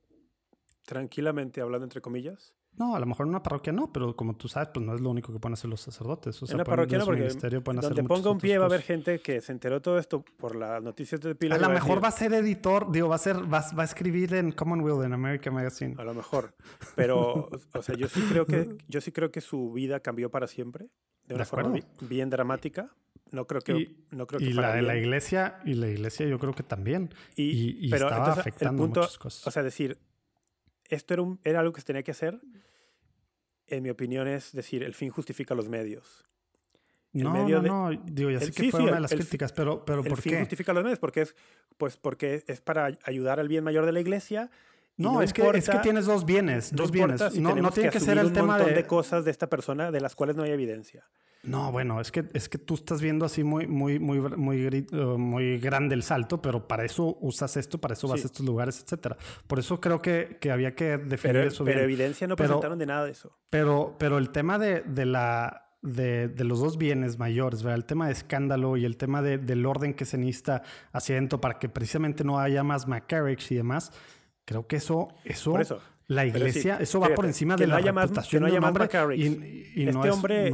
tranquilamente, 0.86 1.60
hablando 1.60 1.86
entre 1.86 2.02
comillas? 2.02 2.54
No, 2.76 2.95
a 2.95 3.00
lo 3.00 3.06
mejor 3.06 3.26
en 3.26 3.30
una 3.30 3.44
parroquia 3.44 3.72
no, 3.72 3.91
pero 3.94 4.16
como 4.16 4.36
tú 4.36 4.48
sabes, 4.48 4.70
pues 4.74 4.84
no 4.84 4.95
es 4.95 5.02
lo 5.02 5.12
único 5.12 5.32
que 5.32 5.40
pueden 5.40 5.54
hacer 5.54 5.70
los 5.70 5.82
sacerdotes. 5.82 6.41
en 6.41 6.56
una 6.56 6.64
parroquia 6.64 6.98
no, 6.98 7.06
porque 7.06 7.28
donde 7.28 8.04
ponga 8.04 8.32
un 8.32 8.40
pie 8.40 8.58
va 8.58 8.66
a 8.66 8.68
haber 8.68 8.82
gente 8.82 9.20
que 9.20 9.41
se 9.41 9.52
enteró 9.52 9.82
todo 9.82 10.00
esto 10.00 10.24
por 10.38 10.56
las 10.56 10.82
noticias 10.82 11.22
de 11.22 11.36
Pilar. 11.36 11.60
A 11.64 11.68
lo 11.68 11.74
mejor 11.74 12.04
va 12.04 12.08
a 12.08 12.12
ser 12.12 12.34
editor, 12.34 12.91
digo, 12.91 13.10
va 13.10 13.16
a 13.16 13.20
ser, 13.20 13.38
va, 13.41 13.64
va, 13.78 13.84
a 13.84 13.86
escribir 13.86 14.34
en 14.34 14.52
Commonwealth, 14.52 15.04
en 15.04 15.14
American 15.14 15.54
Magazine. 15.54 15.95
A 16.00 16.04
lo 16.04 16.14
mejor. 16.16 16.56
Pero, 16.95 17.50
o 17.74 17.84
sea, 17.84 17.95
yo 17.95 18.08
sí 18.08 18.22
creo 18.30 18.45
que, 18.48 18.76
yo 18.88 19.02
sí 19.02 19.12
creo 19.12 19.32
que 19.32 19.41
su 19.41 19.72
vida 19.72 20.00
cambió 20.00 20.32
para 20.32 20.48
siempre. 20.48 20.90
De 21.28 21.36
una 21.36 21.45
forma 21.45 21.80
bien 22.02 22.30
dramática. 22.30 22.90
No 23.32 23.48
creo 23.48 23.62
que. 23.62 23.74
Y, 23.74 24.06
no 24.12 24.28
creo 24.28 24.40
que 24.40 24.45
y 24.45 24.54
la 24.54 24.76
de 24.76 24.82
la 24.82 24.95
iglesia, 24.95 25.60
y 25.66 25.74
la 25.74 25.88
iglesia 25.88 26.28
yo 26.28 26.38
creo 26.38 26.54
que 26.54 26.64
también. 26.64 27.14
Y, 27.36 27.90
pero 27.90 28.08
estaba 28.08 28.34
afectando 28.34 28.88
muchas 28.88 29.18
cosas. 29.18 29.48
O 29.48 29.52
sea, 29.52 29.64
decir, 29.64 29.98
esto 30.89 31.14
era, 31.14 31.23
un, 31.23 31.39
era 31.43 31.60
algo 31.60 31.73
que 31.73 31.81
se 31.81 31.88
tenía 31.88 32.03
que 32.03 32.11
hacer 32.11 32.39
en 33.68 33.84
mi 33.84 33.89
opinión, 33.89 34.27
es 34.27 34.51
decir, 34.51 34.84
el 34.84 34.93
fin 34.93 35.10
justifica 35.10 35.55
los 35.55 35.69
medios. 35.69 36.26
no, 37.14 37.47
no, 37.47 37.61
no, 37.61 38.01
digo, 38.05 38.30
ya 38.30 38.39
sé 38.39 38.51
que 38.51 38.72
fue 38.72 38.81
una 38.81 38.95
de 38.95 39.01
las 39.01 39.11
críticas, 39.11 39.51
pero, 39.53 39.85
pero 39.85 40.03
¿por 40.03 40.19
fin 40.22 40.39
justifica 40.39 40.73
los 40.73 40.84
medios 40.84 40.99
porque 40.99 41.22
es, 41.22 41.35
pues 41.77 41.97
porque 41.97 42.43
es 42.47 42.61
para 42.61 42.97
ayudar 43.03 43.39
al 43.39 43.47
bien 43.47 43.64
mayor 43.64 43.85
de 43.85 43.91
la 43.91 43.99
iglesia. 43.99 44.49
No, 44.95 45.23
es, 45.23 45.34
que, 45.34 45.41
es 45.55 45.68
que 45.68 45.80
tienes 45.80 46.05
dos 46.05 46.23
bienes, 46.23 46.72
dos 46.72 46.91
bienes. 46.91 47.35
no, 47.39 47.55
no 47.55 47.72
tiene 47.72 47.89
que, 47.89 47.99
ser 47.99 48.19
el 48.19 48.31
tema 48.31 48.60
de... 48.60 48.73
de 48.73 48.85
cosas 48.85 49.26
de 49.26 49.31
esta 49.31 49.49
persona 49.49 49.91
de 49.91 49.99
las 49.99 50.15
cuales 50.15 50.35
no 50.35 50.43
hay 50.43 50.51
evidencia. 50.51 51.07
No, 51.44 51.74
bueno, 51.74 51.99
es 51.99 52.10
que, 52.10 52.26
es 52.34 52.48
que 52.48 52.57
tú 52.57 52.76
estás 52.76 53.02
viendo 53.02 53.26
así 53.26 53.44
muy, 53.44 53.68
muy, 53.68 53.99
muy, 53.99 54.20
muy, 54.22 54.88
muy 55.18 55.60
grande 55.60 55.94
el 55.94 56.02
salto, 56.02 56.41
pero 56.41 56.70
para 56.70 56.86
eso 56.86 57.18
usas 57.20 57.57
esto, 57.57 57.80
para 57.80 57.95
eso 57.95 58.07
vas 58.07 58.24
a 58.24 58.28
estos 58.28 58.45
lugares, 58.45 58.82
etcétera. 58.82 59.18
Por 59.45 59.60
eso 59.60 59.82
creo 59.82 60.02
que, 60.02 60.38
que 60.40 60.52
había 60.52 60.74
que 60.74 60.98
definir 60.98 61.36
pero, 61.36 61.48
eso 61.48 61.65
Pero 61.65 61.82
evidencia 61.82 62.28
no 62.28 62.38
presentaron 62.38 62.80
de 62.80 62.86
nada 62.86 63.03
de 63.03 63.11
eso. 63.11 63.38
Pero, 63.49 63.95
pero 63.99 64.18
el 64.20 64.30
tema 64.30 64.57
de, 64.57 64.82
de 64.82 65.06
la 65.06 65.60
de, 65.82 66.30
de, 66.30 66.44
los 66.45 66.61
dos 66.61 66.78
bienes 66.78 67.20
mayores, 67.20 67.61
¿verdad? 67.61 67.76
el 67.76 67.86
tema 67.86 68.06
de 68.07 68.14
escándalo 68.14 68.78
y 68.78 68.86
el 68.86 68.95
tema 68.95 69.22
de, 69.22 69.38
del 69.38 69.65
orden 69.65 69.94
que 69.94 70.06
se 70.06 70.18
necesita 70.18 70.64
hacia 70.94 71.15
adentro 71.15 71.41
para 71.41 71.60
que 71.60 71.68
precisamente 71.68 72.24
no 72.24 72.40
haya 72.40 72.64
más 72.64 72.88
McCarrick 72.88 73.52
y 73.52 73.56
demás, 73.56 73.91
creo 74.45 74.65
que 74.65 74.78
eso, 74.78 75.10
eso, 75.26 75.60
eso 75.60 75.82
la 76.07 76.26
iglesia, 76.26 76.78
eso 76.80 76.99
va 76.99 77.10
por 77.10 77.26
encima 77.26 77.56
de 77.56 77.68
la 77.68 77.80
reputación 77.80 78.45
de 78.45 78.57
un 78.57 78.64
hombre. 78.64 78.90
Y, 79.18 79.88
este 79.88 80.11
hombre, 80.11 80.52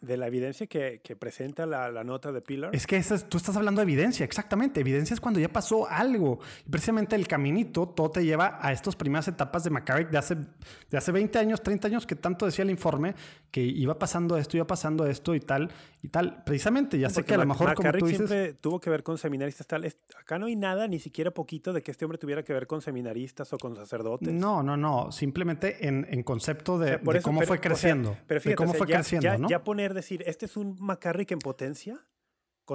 de 0.00 0.16
la 0.16 0.26
evidencia 0.26 0.66
que, 0.66 1.00
que 1.02 1.16
presenta 1.16 1.66
la, 1.66 1.90
la, 1.90 2.04
nota 2.04 2.32
de 2.32 2.40
Pilar. 2.40 2.74
Es 2.74 2.86
que 2.86 3.02
tú 3.28 3.36
estás 3.36 3.56
hablando 3.56 3.80
de 3.80 3.84
evidencia, 3.84 4.24
exactamente. 4.24 4.80
Evidencia 4.80 5.14
es 5.14 5.20
cuando 5.20 5.40
ya 5.40 5.48
pasó 5.48 5.88
algo. 5.88 6.40
Y 6.66 6.70
precisamente 6.70 7.16
el 7.16 7.26
caminito, 7.28 7.88
todo 7.88 8.10
te 8.10 8.24
lleva 8.24 8.58
a 8.60 8.72
estas 8.72 8.96
primeras 8.96 9.28
etapas 9.28 9.64
de 9.64 9.70
McCarrick 9.70 10.10
de 10.10 10.18
hace, 10.18 10.36
de 10.36 10.98
hace 10.98 11.12
20 11.12 11.38
años, 11.38 11.62
30 11.62 11.88
años, 11.88 12.06
que 12.06 12.16
tanto 12.16 12.46
decía 12.46 12.62
el 12.62 12.70
informe, 12.70 13.14
que 13.50 13.62
iba 13.62 13.98
pasando 13.98 14.36
esto, 14.36 14.56
iba 14.56 14.66
pasando 14.66 15.06
esto 15.06 15.34
y 15.34 15.40
tal, 15.40 15.70
y 16.02 16.08
tal. 16.08 16.42
Precisamente, 16.44 16.98
ya 16.98 17.10
sé 17.10 17.24
que 17.24 17.34
a 17.34 17.38
lo 17.38 17.46
mejor 17.46 17.74
como 17.74 17.92
tú 17.92 18.06
dices... 18.06 18.28
siempre 18.28 18.54
tuvo 18.54 18.80
que 18.80 18.90
ver 18.90 19.02
con 19.02 19.18
seminaristas 19.18 19.66
tal. 19.66 19.84
Acá 20.18 20.38
no 20.38 20.46
hay 20.46 20.56
nada, 20.56 20.88
ni 20.88 20.98
siquiera 20.98 21.30
poquito, 21.30 21.72
de 21.72 21.82
que 21.82 21.90
este 21.90 22.04
hombre 22.04 22.18
tuviera 22.18 22.42
que 22.42 22.52
ver 22.52 22.66
con 22.66 22.80
seminaristas 22.80 23.52
o 23.52 23.58
con 23.58 23.76
sacerdotes. 23.76 24.32
No, 24.32 24.62
no, 24.62 24.76
no. 24.76 25.12
Simplemente 25.12 25.86
en, 25.86 26.06
en 26.10 26.22
concepto 26.22 26.78
de, 26.78 27.00
cómo 27.22 27.42
fue 27.42 27.60
creciendo. 27.60 28.16
pero 28.26 28.40
fíjate, 28.40 28.56
cómo 28.56 28.74
fue 28.74 28.86
creciendo, 28.86 29.38
¿no? 29.38 29.48
ya 29.48 29.62
poner 29.62 29.94
decir, 29.94 30.22
este 30.26 30.46
es 30.46 30.56
un 30.56 30.76
McCarrick 30.80 31.32
en 31.32 31.38
potencia. 31.38 32.00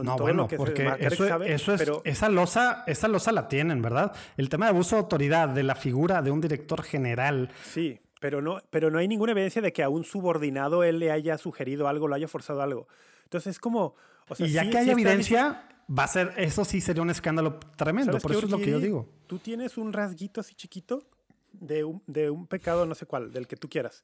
No, 0.03 0.17
bueno, 0.17 0.49
porque 0.57 0.91
eso, 0.99 1.41
eso 1.43 1.73
es, 1.73 1.89
esa 2.03 2.27
losa, 2.27 2.83
esa 2.85 3.07
losa 3.07 3.31
la 3.31 3.47
tienen, 3.47 3.81
¿verdad? 3.81 4.13
El 4.35 4.49
tema 4.49 4.65
de 4.65 4.71
abuso 4.71 4.97
de 4.97 5.03
autoridad, 5.03 5.47
de 5.47 5.63
la 5.63 5.73
figura 5.73 6.21
de 6.21 6.31
un 6.31 6.41
director 6.41 6.83
general. 6.83 7.49
Sí, 7.63 8.01
pero 8.19 8.41
no, 8.41 8.61
pero 8.69 8.91
no 8.91 8.99
hay 8.99 9.07
ninguna 9.07 9.31
evidencia 9.31 9.61
de 9.61 9.71
que 9.71 9.83
a 9.83 9.89
un 9.89 10.03
subordinado 10.03 10.83
él 10.83 10.99
le 10.99 11.11
haya 11.11 11.37
sugerido 11.37 11.87
algo, 11.87 12.07
lo 12.07 12.15
haya 12.15 12.27
forzado 12.27 12.61
algo. 12.61 12.87
Entonces 13.25 13.51
es 13.51 13.59
como. 13.59 13.95
y 14.39 14.51
ya 14.51 14.69
que 14.69 14.77
hay 14.77 14.89
evidencia, 14.89 15.67
va 15.87 16.03
a 16.05 16.07
ser, 16.07 16.33
eso 16.37 16.65
sí 16.65 16.81
sería 16.81 17.01
un 17.01 17.09
escándalo 17.09 17.59
tremendo. 17.75 18.17
Por 18.19 18.31
eso 18.31 18.45
es 18.45 18.51
lo 18.51 18.57
que 18.57 18.71
yo 18.71 18.79
digo. 18.79 19.09
Tú 19.27 19.39
tienes 19.39 19.77
un 19.77 19.93
rasguito 19.93 20.41
así 20.41 20.55
chiquito 20.55 21.03
de 21.51 21.83
un, 21.83 22.01
de 22.07 22.29
un 22.29 22.47
pecado, 22.47 22.85
no 22.85 22.95
sé 22.95 23.05
cuál, 23.05 23.31
del 23.31 23.47
que 23.47 23.55
tú 23.55 23.69
quieras. 23.69 24.03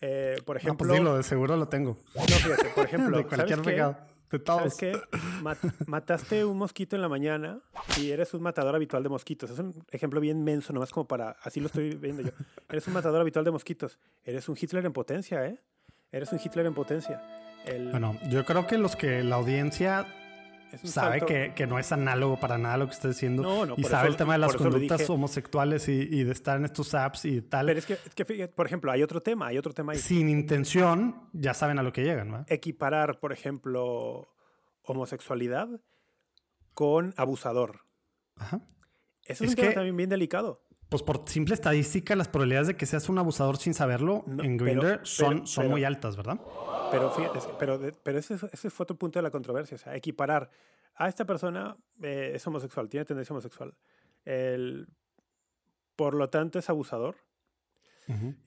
Eh, 0.00 0.36
por 0.38 0.56
pues 0.56 0.64
ejemplo. 0.64 1.00
No, 1.00 1.16
de 1.16 1.22
seguro 1.22 1.56
lo 1.56 1.68
tengo. 1.68 1.96
No, 2.14 2.22
fíjate, 2.22 2.68
por 2.70 2.84
ejemplo. 2.86 3.18
de 3.18 3.26
cualquier 3.26 3.62
pecado. 3.62 3.96
De 4.30 4.38
todos. 4.38 4.74
¿Sabes 4.74 4.76
qué? 4.76 5.00
mataste 5.86 6.44
un 6.44 6.56
mosquito 6.56 6.94
en 6.94 7.02
la 7.02 7.08
mañana 7.08 7.60
y 7.98 8.12
eres 8.12 8.32
un 8.32 8.42
matador 8.42 8.76
habitual 8.76 9.02
de 9.02 9.08
mosquitos. 9.08 9.50
Es 9.50 9.58
un 9.58 9.84
ejemplo 9.90 10.20
bien 10.20 10.44
menso, 10.44 10.72
nomás 10.72 10.90
como 10.90 11.06
para. 11.06 11.30
Así 11.42 11.60
lo 11.60 11.66
estoy 11.66 11.96
viendo 11.96 12.22
yo. 12.22 12.30
Eres 12.68 12.86
un 12.86 12.94
matador 12.94 13.20
habitual 13.20 13.44
de 13.44 13.50
mosquitos. 13.50 13.98
Eres 14.24 14.48
un 14.48 14.56
Hitler 14.60 14.86
en 14.86 14.92
potencia, 14.92 15.44
¿eh? 15.46 15.60
Eres 16.12 16.32
un 16.32 16.40
Hitler 16.42 16.66
en 16.66 16.74
potencia. 16.74 17.20
Bueno, 17.90 18.18
yo 18.28 18.44
creo 18.44 18.66
que 18.66 18.78
los 18.78 18.96
que 18.96 19.22
la 19.22 19.36
audiencia 19.36 20.06
sabe 20.84 21.22
que, 21.22 21.52
que, 21.54 21.66
no 21.66 21.78
es 21.78 21.92
análogo 21.92 22.38
para 22.38 22.58
nada 22.58 22.76
lo 22.76 22.86
que 22.86 22.92
está 22.92 23.08
diciendo. 23.08 23.74
y 23.76 23.84
sabe 23.84 24.08
el 24.08 24.16
tema 24.16 24.34
de 24.34 24.38
las 24.38 24.54
conductas 24.54 25.08
homosexuales 25.10 25.88
y, 25.88 25.92
y, 25.92 26.24
de 26.24 26.32
estar 26.32 26.58
en 26.58 26.64
estos 26.64 26.94
apps 26.94 27.24
y 27.24 27.42
tal. 27.42 27.66
Pero 27.66 27.78
es 27.78 27.86
que, 27.86 27.94
es 27.94 28.14
que, 28.14 28.48
por 28.48 28.66
ejemplo, 28.66 28.90
hay 28.92 29.02
otro 29.02 29.22
tema, 29.22 29.48
hay 29.48 29.58
otro 29.58 29.72
tema 29.72 29.92
ahí. 29.92 29.98
Sin 29.98 30.28
intención, 30.28 31.28
ya 31.32 31.54
saben 31.54 31.78
a 31.78 31.82
lo 31.82 31.92
que 31.92 32.02
llegan, 32.02 32.30
¿no? 32.30 32.44
Equiparar, 32.48 33.18
por 33.18 33.32
ejemplo, 33.32 34.28
homosexualidad 34.82 35.68
con 36.74 37.14
abusador. 37.16 37.80
Ajá. 38.36 38.60
Eso 39.24 39.44
es, 39.44 39.50
un 39.50 39.56
tema 39.56 39.74
también 39.74 39.96
bien 39.96 40.10
delicado. 40.10 40.64
Pues 40.90 41.04
por 41.04 41.22
simple 41.28 41.54
estadística, 41.54 42.16
las 42.16 42.26
probabilidades 42.26 42.66
de 42.66 42.76
que 42.76 42.84
seas 42.84 43.08
un 43.08 43.16
abusador 43.18 43.56
sin 43.58 43.74
saberlo 43.74 44.24
en 44.26 44.56
Grindr 44.56 45.00
son, 45.04 45.46
son 45.46 45.68
muy 45.68 45.84
altas, 45.84 46.16
¿verdad? 46.16 46.40
Pero, 46.90 47.12
pero, 47.60 47.80
pero 48.02 48.18
ese, 48.18 48.34
ese, 48.52 48.70
fue 48.70 48.82
otro 48.82 48.96
punto 48.96 49.20
de 49.20 49.22
la 49.22 49.30
controversia. 49.30 49.76
O 49.76 49.78
sea, 49.78 49.94
equiparar 49.94 50.50
a 50.96 51.08
esta 51.08 51.24
persona 51.24 51.76
eh, 52.02 52.32
es 52.34 52.44
homosexual, 52.44 52.88
tiene 52.88 53.04
tendencia 53.04 53.32
homosexual. 53.32 53.72
El, 54.24 54.88
por 55.94 56.14
lo 56.14 56.28
tanto, 56.28 56.58
es 56.58 56.68
abusador. 56.68 57.14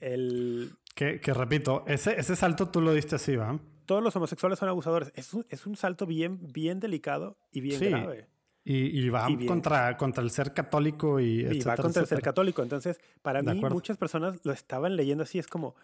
el, 0.01 0.73
que, 0.95 1.21
que, 1.21 1.33
repito, 1.33 1.85
ese, 1.87 2.19
ese 2.19 2.35
salto 2.35 2.67
tú 2.67 2.81
lo 2.81 2.93
diste 2.93 3.15
así, 3.15 3.37
¿va? 3.37 3.57
Todos 3.85 4.03
los 4.03 4.13
homosexuales 4.17 4.59
son 4.59 4.67
abusadores. 4.67 5.13
Es 5.15 5.33
un, 5.33 5.45
es 5.49 5.65
un 5.65 5.77
salto 5.77 6.05
bien, 6.05 6.39
bien 6.51 6.81
delicado 6.81 7.37
y 7.53 7.61
bien 7.61 7.79
grave. 7.79 8.27
Y, 8.65 9.09
va 9.09 9.27
contra, 9.45 9.97
contra 9.97 10.23
el 10.23 10.31
ser 10.31 10.53
católico 10.53 11.19
y. 11.19 11.41
Y 11.41 11.61
va 11.61 11.75
contra 11.75 12.01
el 12.01 12.07
ser 12.07 12.21
católico. 12.21 12.61
Entonces, 12.61 12.99
para 13.21 13.41
mí, 13.41 13.61
muchas 13.69 13.97
personas 13.97 14.39
lo 14.43 14.53
estaban 14.53 14.95
leyendo 14.95 15.23
así. 15.23 15.39
Es 15.39 15.47
como. 15.47 15.75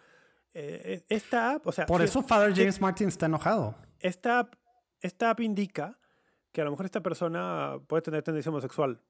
Eh, 0.54 1.04
esta 1.08 1.52
app, 1.52 1.66
o 1.66 1.72
sea. 1.72 1.86
Por 1.86 2.02
eso 2.02 2.22
Father 2.22 2.54
James 2.54 2.80
Martin 2.80 3.08
está 3.08 3.26
enojado. 3.26 3.76
Esta 3.98 4.40
app, 4.40 4.54
esta 5.00 5.30
app 5.30 5.40
indica 5.40 5.98
que 6.52 6.62
a 6.62 6.64
lo 6.64 6.70
mejor 6.70 6.86
esta 6.86 7.02
persona 7.02 7.76
puede 7.86 8.02
tener 8.02 8.22
tendencia 8.22 8.50
homosexual. 8.50 9.00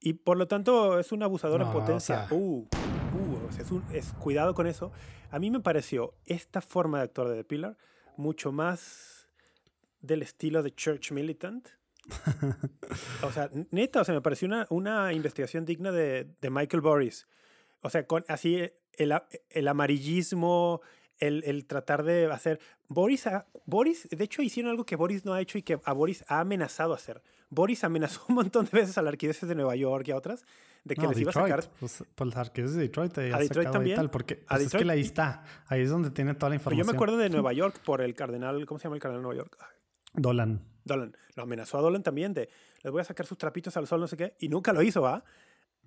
Y 0.00 0.12
por 0.12 0.36
lo 0.36 0.46
tanto 0.46 0.98
es 0.98 1.10
un 1.12 1.22
abusador 1.22 1.60
en 1.60 1.72
potencia. 1.72 2.28
uh, 2.30 2.36
uh, 2.36 2.68
es, 3.58 3.70
un, 3.70 3.84
es, 3.92 4.12
cuidado 4.12 4.54
con 4.54 4.66
eso. 4.66 4.92
A 5.30 5.38
mí 5.38 5.50
me 5.50 5.60
pareció 5.60 6.14
esta 6.24 6.60
forma 6.60 6.98
de 6.98 7.04
actuar 7.04 7.28
de 7.28 7.36
The 7.36 7.44
Pillar 7.44 7.76
mucho 8.16 8.52
más 8.52 9.28
del 10.00 10.22
estilo 10.22 10.62
de 10.62 10.74
Church 10.74 11.10
Militant. 11.10 11.68
o 13.22 13.32
sea, 13.32 13.50
neta, 13.70 14.00
o 14.00 14.04
sea, 14.04 14.14
me 14.14 14.20
pareció 14.20 14.46
una, 14.46 14.66
una 14.70 15.12
investigación 15.12 15.64
digna 15.64 15.92
de, 15.92 16.28
de, 16.40 16.50
Michael 16.50 16.80
Boris. 16.80 17.26
O 17.82 17.90
sea, 17.90 18.06
con 18.06 18.24
así 18.28 18.62
el, 18.94 19.14
el 19.50 19.68
amarillismo, 19.68 20.80
el, 21.18 21.42
el, 21.44 21.66
tratar 21.66 22.02
de 22.02 22.26
hacer. 22.26 22.60
Boris, 22.88 23.28
Boris, 23.66 24.08
de 24.10 24.24
hecho, 24.24 24.42
hicieron 24.42 24.70
algo 24.70 24.84
que 24.84 24.96
Boris 24.96 25.24
no 25.24 25.34
ha 25.34 25.40
hecho 25.40 25.58
y 25.58 25.62
que 25.62 25.80
a 25.84 25.92
Boris 25.92 26.24
ha 26.28 26.40
amenazado 26.40 26.94
hacer. 26.94 27.22
Boris 27.50 27.84
amenazó 27.84 28.22
un 28.28 28.36
montón 28.36 28.66
de 28.66 28.70
veces 28.72 28.98
a 28.98 29.02
la 29.02 29.10
arquidiócesis 29.10 29.48
de 29.48 29.54
Nueva 29.54 29.76
York 29.76 30.06
y 30.08 30.10
a 30.10 30.16
otras 30.16 30.44
de 30.84 30.94
que 30.96 31.06
les 31.06 31.20
iba 31.20 31.30
a 31.30 31.34
sacar. 31.34 31.64
Pues, 31.78 32.04
pues 32.14 32.34
la 32.34 32.40
arquidiócesis 32.40 32.78
de 32.78 32.82
Detroit, 32.84 33.18
a 33.18 33.38
Detroit 33.38 33.70
también. 33.70 33.96
Tal, 33.96 34.10
porque 34.10 34.36
pues, 34.36 34.62
es 34.62 34.72
que 34.72 34.90
ahí 34.90 35.00
está, 35.00 35.44
ahí 35.66 35.82
es 35.82 35.90
donde 35.90 36.10
tiene 36.10 36.34
toda 36.34 36.50
la 36.50 36.56
información. 36.56 36.86
Yo 36.86 36.90
me 36.92 36.96
acuerdo 36.96 37.16
de 37.16 37.30
Nueva 37.30 37.52
York 37.52 37.80
por 37.84 38.00
el 38.00 38.14
cardenal, 38.14 38.64
¿cómo 38.66 38.78
se 38.78 38.84
llama 38.84 38.96
el 38.96 39.02
cardenal 39.02 39.22
de 39.22 39.26
Nueva 39.26 39.42
York? 39.42 39.58
Dolan. 40.14 40.62
Dolan. 40.88 41.16
Lo 41.36 41.44
amenazó 41.44 41.78
a 41.78 41.82
Dolan 41.82 42.02
también 42.02 42.34
de 42.34 42.48
les 42.82 42.92
voy 42.92 43.00
a 43.00 43.04
sacar 43.04 43.26
sus 43.26 43.38
trapitos 43.38 43.76
al 43.76 43.86
sol, 43.86 44.00
no 44.00 44.08
sé 44.08 44.16
qué, 44.16 44.34
y 44.40 44.48
nunca 44.48 44.72
lo 44.72 44.82
hizo, 44.82 45.02
¿va? 45.02 45.22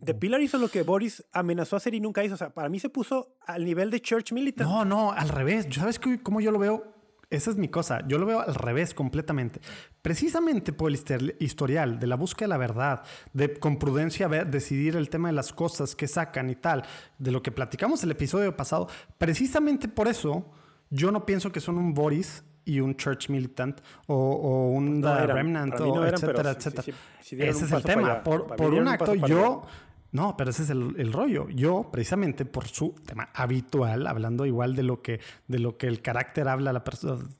The 0.03 0.15
Pillar 0.15 0.41
hizo 0.41 0.57
lo 0.57 0.69
que 0.69 0.81
Boris 0.81 1.23
amenazó 1.31 1.75
a 1.75 1.77
hacer 1.77 1.93
y 1.93 1.99
nunca 1.99 2.23
hizo. 2.23 2.33
O 2.33 2.37
sea, 2.37 2.53
para 2.53 2.69
mí 2.69 2.79
se 2.79 2.89
puso 2.89 3.35
al 3.45 3.63
nivel 3.63 3.91
de 3.91 4.01
Church 4.01 4.31
Militant. 4.31 4.67
No, 4.67 4.83
no, 4.83 5.11
al 5.11 5.29
revés. 5.29 5.67
¿Sabes 5.71 5.99
cómo 6.23 6.41
yo 6.41 6.51
lo 6.51 6.57
veo? 6.57 6.95
Esa 7.29 7.51
es 7.51 7.57
mi 7.57 7.69
cosa. 7.69 8.05
Yo 8.07 8.17
lo 8.17 8.25
veo 8.25 8.41
al 8.41 8.55
revés 8.55 8.93
completamente. 8.93 9.61
Precisamente 10.01 10.73
por 10.73 10.91
el 10.91 11.35
historial 11.39 11.99
de 11.99 12.07
la 12.07 12.15
búsqueda 12.15 12.45
de 12.45 12.49
la 12.49 12.57
verdad, 12.57 13.03
de 13.31 13.59
con 13.59 13.77
prudencia 13.77 14.27
ver, 14.27 14.47
decidir 14.47 14.95
el 14.95 15.09
tema 15.09 15.29
de 15.29 15.33
las 15.33 15.53
cosas 15.53 15.95
que 15.95 16.07
sacan 16.07 16.49
y 16.49 16.55
tal, 16.55 16.83
de 17.19 17.31
lo 17.31 17.43
que 17.43 17.51
platicamos 17.51 18.03
el 18.03 18.11
episodio 18.11 18.57
pasado, 18.57 18.89
precisamente 19.17 19.87
por 19.87 20.07
eso 20.07 20.51
yo 20.89 21.11
no 21.11 21.25
pienso 21.25 21.51
que 21.51 21.61
son 21.61 21.77
un 21.77 21.93
Boris 21.93 22.43
y 22.71 22.79
un 22.79 22.95
church 22.95 23.29
militant 23.29 23.81
o, 24.07 24.71
un 24.71 25.03
remnant, 25.03 25.79
o 25.81 26.05
etcétera, 26.05 26.51
etcétera. 26.51 26.97
Ese 27.19 27.65
es 27.65 27.71
el 27.71 27.83
tema. 27.83 28.23
por, 28.23 28.55
por 28.55 28.73
un 28.73 28.87
acto, 28.87 29.13
yo 29.15 29.63
no, 30.11 30.35
pero 30.35 30.49
ese 30.49 30.63
es 30.63 30.69
el, 30.69 31.13
rollo. 31.13 31.47
Yo, 31.49 31.89
precisamente 31.89 32.43
por 32.43 32.67
su 32.67 32.93
tema 33.05 33.29
habitual, 33.33 34.07
hablando 34.07 34.45
igual 34.45 34.75
de 34.75 34.83
lo 34.83 35.01
que, 35.01 35.21
de 35.47 35.59
lo 35.59 35.77
que 35.77 35.87
el 35.87 36.01
carácter 36.01 36.49
habla 36.49 36.73
la 36.73 36.83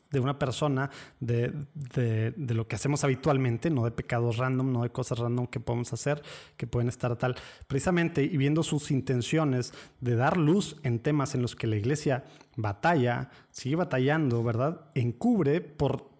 de 0.09 0.19
una 0.19 0.39
persona, 0.39 0.89
de, 1.19 1.53
de, 1.73 2.31
de, 2.31 2.53
lo 2.53 2.67
que 2.67 2.77
hacemos 2.77 3.03
habitualmente, 3.03 3.69
no 3.69 3.83
de 3.83 3.91
pecados 3.91 4.37
random, 4.37 4.71
no 4.71 4.83
de 4.83 4.89
cosas 4.89 5.19
random 5.19 5.47
que 5.47 5.59
podemos 5.59 5.91
hacer, 5.91 6.21
que 6.55 6.65
pueden 6.65 6.87
estar 6.87 7.15
tal. 7.17 7.35
Precisamente, 7.67 8.23
y 8.23 8.37
viendo 8.37 8.63
sus 8.63 8.89
intenciones 8.91 9.73
de 9.99 10.15
dar 10.15 10.37
luz 10.37 10.77
en 10.83 10.99
temas 10.99 11.35
en 11.35 11.41
los 11.41 11.57
que 11.57 11.67
la 11.67 11.75
iglesia 11.75 12.23
batalla, 12.55 13.29
sigue 13.49 13.75
batallando, 13.75 14.43
¿verdad? 14.43 14.81
Encubre 14.95 15.59
por 15.59 16.10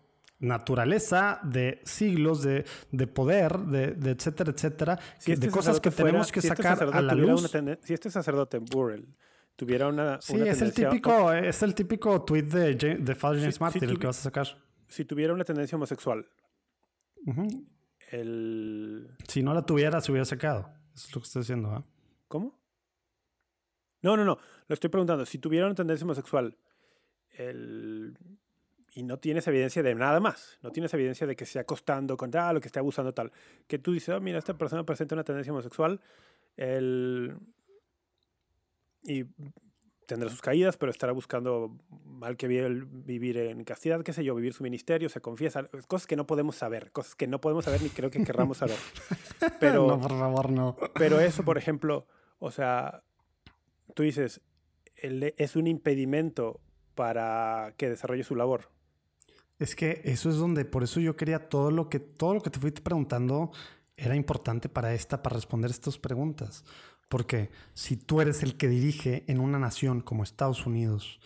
naturaleza 0.41 1.39
de 1.43 1.79
siglos 1.85 2.41
de, 2.41 2.65
de 2.91 3.07
poder, 3.07 3.57
de, 3.59 3.91
de, 3.91 4.11
etcétera, 4.11 4.51
etcétera, 4.51 4.99
de 5.25 5.33
este 5.33 5.49
cosas 5.49 5.79
que 5.79 5.91
tenemos 5.91 6.31
que 6.31 6.39
este 6.39 6.49
sacar 6.49 6.83
a 6.93 7.01
la 7.01 7.13
luz. 7.13 7.49
si 7.81 7.93
este 7.93 8.11
sacerdote 8.11 8.57
Burrell 8.59 9.07
tuviera 9.55 9.87
una, 9.87 10.19
sí, 10.21 10.35
es 10.41 10.61
el 10.61 10.73
típico, 10.73 11.31
es 11.31 11.61
el 11.63 11.75
típico 11.75 12.23
tweet 12.23 12.43
de, 12.43 12.75
de 12.75 13.15
Father 13.15 13.39
James 13.39 13.61
Martin 13.61 13.83
el 13.83 13.99
que 13.99 14.07
vas 14.07 14.19
a 14.19 14.23
sacar. 14.23 14.47
Si 14.87 15.05
tuviera 15.05 15.33
una 15.33 15.45
tendencia 15.45 15.75
homosexual, 15.77 16.27
el... 18.09 19.15
si 19.27 19.43
no 19.43 19.53
la 19.53 19.65
tuviera, 19.65 20.01
se 20.01 20.11
hubiera 20.11 20.25
sacado. 20.25 20.73
Eso 20.93 21.07
es 21.07 21.15
lo 21.15 21.21
que 21.21 21.25
estoy 21.27 21.41
diciendo. 21.43 21.77
¿eh? 21.77 21.83
¿Cómo? 22.27 22.59
No, 24.01 24.17
no, 24.17 24.25
no. 24.25 24.37
Lo 24.67 24.73
estoy 24.73 24.89
preguntando. 24.89 25.25
Si 25.25 25.37
tuviera 25.37 25.65
una 25.65 25.75
tendencia 25.75 26.03
homosexual, 26.03 26.57
el 27.33 28.17
y 28.93 29.03
no 29.03 29.19
tienes 29.19 29.47
evidencia 29.47 29.81
de 29.83 29.95
nada 29.95 30.19
más. 30.19 30.59
No 30.61 30.71
tienes 30.71 30.93
evidencia 30.93 31.25
de 31.25 31.35
que 31.35 31.45
esté 31.45 31.59
acostando 31.59 32.17
con 32.17 32.31
tal 32.31 32.57
o 32.57 32.59
que 32.59 32.67
esté 32.67 32.79
abusando 32.79 33.13
tal. 33.13 33.31
Que 33.67 33.79
tú 33.79 33.93
dices, 33.93 34.09
oh, 34.15 34.21
mira, 34.21 34.37
esta 34.37 34.57
persona 34.57 34.85
presenta 34.85 35.15
una 35.15 35.23
tendencia 35.23 35.53
homosexual 35.53 36.01
el... 36.57 37.37
y 39.03 39.25
tendrá 40.05 40.29
sus 40.29 40.41
caídas, 40.41 40.75
pero 40.75 40.91
estará 40.91 41.13
buscando 41.13 41.77
mal 42.03 42.35
que 42.35 42.49
vivir 42.49 43.37
en 43.37 43.63
castidad, 43.63 44.03
qué 44.03 44.11
sé 44.11 44.25
yo, 44.25 44.35
vivir 44.35 44.53
su 44.53 44.61
ministerio, 44.61 45.07
se 45.07 45.21
confiesa, 45.21 45.69
cosas 45.87 46.05
que 46.05 46.17
no 46.17 46.27
podemos 46.27 46.57
saber, 46.57 46.91
cosas 46.91 47.15
que 47.15 47.27
no 47.27 47.39
podemos 47.39 47.63
saber 47.63 47.81
ni 47.81 47.89
creo 47.89 48.11
que 48.11 48.21
querramos 48.21 48.57
saber. 48.57 48.75
Pero, 49.61 49.87
no, 49.87 50.01
por 50.01 50.11
favor, 50.11 50.51
no. 50.51 50.75
Pero 50.95 51.21
eso, 51.21 51.43
por 51.43 51.57
ejemplo, 51.57 52.07
o 52.39 52.51
sea, 52.51 53.03
tú 53.93 54.03
dices, 54.03 54.41
es 54.97 55.55
un 55.55 55.67
impedimento 55.67 56.59
para 56.93 57.73
que 57.77 57.89
desarrolle 57.89 58.25
su 58.25 58.35
labor. 58.35 58.69
Es 59.61 59.75
que 59.75 60.01
eso 60.05 60.31
es 60.31 60.37
donde, 60.37 60.65
por 60.65 60.81
eso 60.81 60.99
yo 60.99 61.15
quería 61.15 61.47
todo 61.47 61.69
lo 61.69 61.87
que, 61.87 61.99
todo 61.99 62.33
lo 62.33 62.41
que 62.41 62.49
te 62.49 62.59
fuiste 62.59 62.81
preguntando 62.81 63.51
era 63.95 64.15
importante 64.15 64.69
para 64.69 64.95
esta, 64.95 65.21
para 65.21 65.35
responder 65.35 65.69
estas 65.69 65.99
preguntas. 65.99 66.65
Porque 67.07 67.51
si 67.75 67.95
tú 67.95 68.21
eres 68.21 68.41
el 68.41 68.57
que 68.57 68.67
dirige 68.67 69.23
en 69.27 69.39
una 69.39 69.59
nación 69.59 70.01
como 70.01 70.23
Estados 70.23 70.65
Unidos 70.65 71.19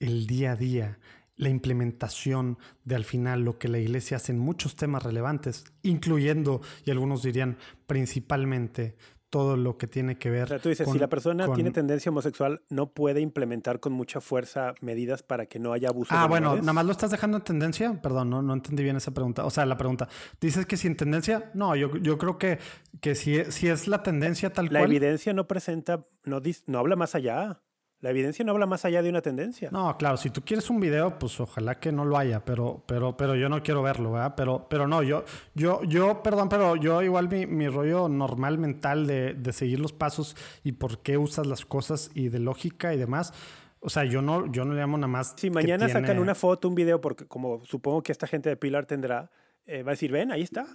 el 0.00 0.26
día 0.26 0.50
a 0.50 0.56
día, 0.56 0.98
la 1.36 1.48
implementación 1.48 2.58
de 2.84 2.96
al 2.96 3.04
final 3.04 3.42
lo 3.42 3.56
que 3.56 3.68
la 3.68 3.78
iglesia 3.78 4.16
hace 4.16 4.32
en 4.32 4.40
muchos 4.40 4.74
temas 4.74 5.04
relevantes, 5.04 5.64
incluyendo, 5.82 6.62
y 6.84 6.90
algunos 6.90 7.22
dirían 7.22 7.56
principalmente, 7.86 8.96
todo 9.36 9.58
lo 9.58 9.76
que 9.76 9.86
tiene 9.86 10.16
que 10.16 10.30
ver. 10.30 10.44
O 10.44 10.46
sea, 10.46 10.58
tú 10.58 10.70
dices, 10.70 10.88
si 10.90 10.98
la 10.98 11.08
persona 11.08 11.52
tiene 11.52 11.70
tendencia 11.70 12.08
homosexual, 12.08 12.62
no 12.70 12.94
puede 12.94 13.20
implementar 13.20 13.80
con 13.80 13.92
mucha 13.92 14.22
fuerza 14.22 14.72
medidas 14.80 15.22
para 15.22 15.44
que 15.44 15.58
no 15.58 15.74
haya 15.74 15.90
abuso. 15.90 16.14
Ah, 16.16 16.26
bueno, 16.26 16.56
nada 16.56 16.72
más 16.72 16.86
lo 16.86 16.92
estás 16.92 17.10
dejando 17.10 17.36
en 17.36 17.44
tendencia. 17.44 18.00
Perdón, 18.00 18.30
no, 18.30 18.40
no 18.40 18.54
entendí 18.54 18.82
bien 18.82 18.96
esa 18.96 19.10
pregunta. 19.10 19.44
O 19.44 19.50
sea, 19.50 19.66
la 19.66 19.76
pregunta. 19.76 20.08
Dices 20.40 20.64
que 20.64 20.78
sin 20.78 20.96
tendencia. 20.96 21.50
No, 21.52 21.76
yo, 21.76 21.94
yo 21.98 22.16
creo 22.16 22.38
que, 22.38 22.60
que 23.02 23.14
si, 23.14 23.44
si 23.52 23.68
es 23.68 23.88
la 23.88 24.02
tendencia 24.02 24.54
tal 24.54 24.64
la 24.64 24.70
cual. 24.70 24.82
La 24.84 24.86
evidencia 24.86 25.34
no 25.34 25.46
presenta, 25.46 26.06
no, 26.24 26.40
no 26.66 26.78
habla 26.78 26.96
más 26.96 27.14
allá. 27.14 27.60
La 28.00 28.10
evidencia 28.10 28.44
no 28.44 28.52
habla 28.52 28.66
más 28.66 28.84
allá 28.84 29.02
de 29.02 29.08
una 29.08 29.22
tendencia. 29.22 29.70
No, 29.72 29.96
claro, 29.96 30.16
si 30.18 30.28
tú 30.30 30.42
quieres 30.42 30.68
un 30.68 30.80
video, 30.80 31.18
pues 31.18 31.40
ojalá 31.40 31.80
que 31.80 31.92
no 31.92 32.04
lo 32.04 32.18
haya, 32.18 32.44
pero, 32.44 32.84
pero, 32.86 33.16
pero 33.16 33.34
yo 33.36 33.48
no 33.48 33.62
quiero 33.62 33.82
verlo, 33.82 34.12
¿verdad? 34.12 34.34
Pero, 34.36 34.66
pero 34.68 34.86
no, 34.86 35.02
yo, 35.02 35.24
yo, 35.54 35.82
yo, 35.84 36.22
perdón, 36.22 36.48
pero 36.50 36.76
yo 36.76 37.02
igual 37.02 37.28
mi, 37.28 37.46
mi 37.46 37.68
rollo 37.68 38.08
normal 38.08 38.58
mental 38.58 39.06
de, 39.06 39.32
de 39.34 39.52
seguir 39.52 39.80
los 39.80 39.94
pasos 39.94 40.36
y 40.62 40.72
por 40.72 40.98
qué 40.98 41.16
usas 41.16 41.46
las 41.46 41.64
cosas 41.64 42.10
y 42.14 42.28
de 42.28 42.38
lógica 42.38 42.92
y 42.92 42.98
demás. 42.98 43.32
O 43.80 43.88
sea, 43.88 44.04
yo 44.04 44.20
no, 44.20 44.50
yo 44.50 44.64
no 44.64 44.74
le 44.74 44.80
llamo 44.80 44.98
nada 44.98 45.08
más. 45.08 45.34
Si 45.36 45.48
mañana 45.48 45.88
sacan 45.88 46.18
una 46.18 46.34
foto, 46.34 46.68
un 46.68 46.74
video, 46.74 47.00
porque 47.00 47.26
como 47.26 47.64
supongo 47.64 48.02
que 48.02 48.12
esta 48.12 48.26
gente 48.26 48.48
de 48.48 48.56
Pilar 48.56 48.84
tendrá, 48.84 49.30
eh, 49.64 49.82
va 49.82 49.90
a 49.90 49.94
decir, 49.94 50.10
ven, 50.12 50.32
ahí 50.32 50.42
está. 50.42 50.66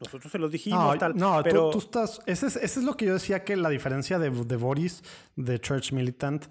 Nosotros 0.00 0.30
se 0.30 0.38
los 0.38 0.52
dijimos, 0.52 0.94
no, 0.94 0.98
tal. 0.98 1.16
No, 1.16 1.40
pero... 1.42 1.70
tú, 1.70 1.78
estás. 1.78 2.20
Ese 2.26 2.46
es, 2.46 2.56
ese 2.56 2.80
es, 2.80 2.84
lo 2.84 2.96
que 2.96 3.06
yo 3.06 3.14
decía 3.14 3.42
que 3.44 3.56
la 3.56 3.68
diferencia 3.68 4.18
de, 4.18 4.30
de 4.30 4.56
Boris, 4.56 5.02
de 5.34 5.58
Church 5.60 5.92
Militant, 5.92 6.46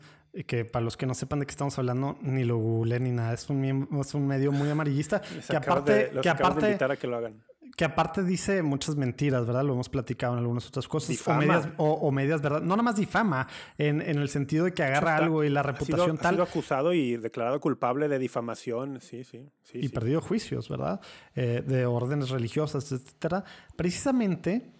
que 0.45 0.65
para 0.65 0.83
los 0.83 0.97
que 0.97 1.05
no 1.05 1.13
sepan 1.13 1.39
de 1.39 1.45
qué 1.45 1.51
estamos 1.51 1.77
hablando, 1.79 2.17
ni 2.21 2.43
lo 2.43 2.57
googleé 2.57 2.99
ni 2.99 3.11
nada. 3.11 3.33
Es 3.33 3.49
un, 3.49 3.87
es 3.99 4.13
un 4.13 4.27
medio 4.27 4.51
muy 4.51 4.69
amarillista. 4.69 5.21
que 5.21 5.55
aparte, 5.55 6.11
que 6.21 6.29
aparte, 6.29 6.77
que 6.99 7.07
lo 7.07 7.17
hagan. 7.17 7.41
Que 7.75 7.85
aparte 7.85 8.23
dice 8.23 8.63
muchas 8.63 8.95
mentiras, 8.95 9.45
¿verdad? 9.45 9.63
Lo 9.63 9.73
hemos 9.73 9.89
platicado 9.89 10.33
en 10.33 10.39
algunas 10.39 10.67
otras 10.67 10.87
cosas. 10.87 11.27
O 11.27 11.33
medias, 11.33 11.69
o, 11.77 12.11
medias, 12.11 12.41
¿verdad? 12.41 12.61
No 12.61 12.69
nada 12.69 12.83
más 12.83 12.95
difama, 12.95 13.47
en, 13.77 14.01
en, 14.01 14.17
el 14.17 14.29
sentido 14.29 14.65
de 14.65 14.73
que 14.73 14.83
agarra 14.83 15.17
algo 15.17 15.43
y 15.43 15.49
la 15.49 15.63
reputación 15.63 16.17
tal. 16.17 16.27
Ha 16.27 16.31
sido 16.31 16.43
acusado 16.43 16.93
y 16.93 17.17
declarado 17.17 17.59
culpable 17.59 18.07
de 18.07 18.19
difamación, 18.19 19.01
sí, 19.01 19.23
sí. 19.23 19.49
sí 19.63 19.79
y 19.81 19.89
perdido 19.89 20.21
juicios, 20.21 20.69
¿verdad? 20.69 21.01
Eh, 21.35 21.63
de 21.65 21.85
órdenes 21.85 22.29
religiosas, 22.29 22.91
etcétera. 22.91 23.43
Precisamente 23.75 24.76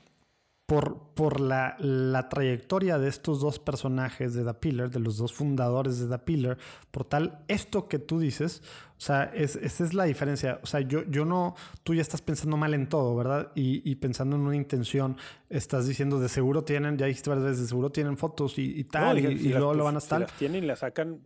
por, 0.67 0.99
por 1.15 1.39
la, 1.39 1.77
la, 1.79 2.27
trayectoria 2.27 2.97
de 2.97 3.07
estos 3.07 3.39
dos 3.39 3.57
personajes 3.57 4.33
de 4.33 4.43
The 4.43 4.53
Pillar, 4.53 4.89
de 4.89 4.99
los 4.99 5.17
dos 5.17 5.33
fundadores 5.33 5.97
de 5.97 6.09
The 6.09 6.19
Pillar, 6.19 6.57
por 6.91 7.05
tal, 7.05 7.39
esto 7.47 7.87
que 7.87 7.99
tú 7.99 8.19
dices, 8.19 8.61
o 8.97 8.99
sea, 8.99 9.23
es, 9.33 9.55
esa 9.55 9.85
es 9.85 9.93
la 9.93 10.03
diferencia. 10.03 10.59
O 10.61 10.65
sea, 10.65 10.81
yo, 10.81 11.05
yo 11.05 11.23
no, 11.23 11.55
tú 11.83 11.93
ya 11.95 12.01
estás 12.01 12.21
pensando 12.21 12.57
mal 12.57 12.73
en 12.73 12.89
todo, 12.89 13.15
¿verdad? 13.15 13.49
Y, 13.55 13.89
y 13.89 13.95
pensando 13.95 14.35
en 14.35 14.41
una 14.41 14.57
intención, 14.57 15.15
estás 15.49 15.87
diciendo 15.87 16.19
de 16.19 16.27
seguro 16.27 16.65
tienen, 16.65 16.97
ya 16.97 17.05
dijiste 17.05 17.29
varias 17.29 17.45
veces, 17.45 17.61
de 17.61 17.67
seguro 17.69 17.89
tienen 17.89 18.17
fotos 18.17 18.59
y, 18.59 18.83
tal, 18.83 19.19
y, 19.19 19.53
luego 19.53 19.73
lo 19.73 19.85
van 19.85 19.95
a 19.95 19.99
estar. 19.99 20.19
Si 20.19 20.23
las 20.23 20.37
tienen 20.37 20.65
y 20.65 20.67
las 20.67 20.79
sacan 20.79 21.21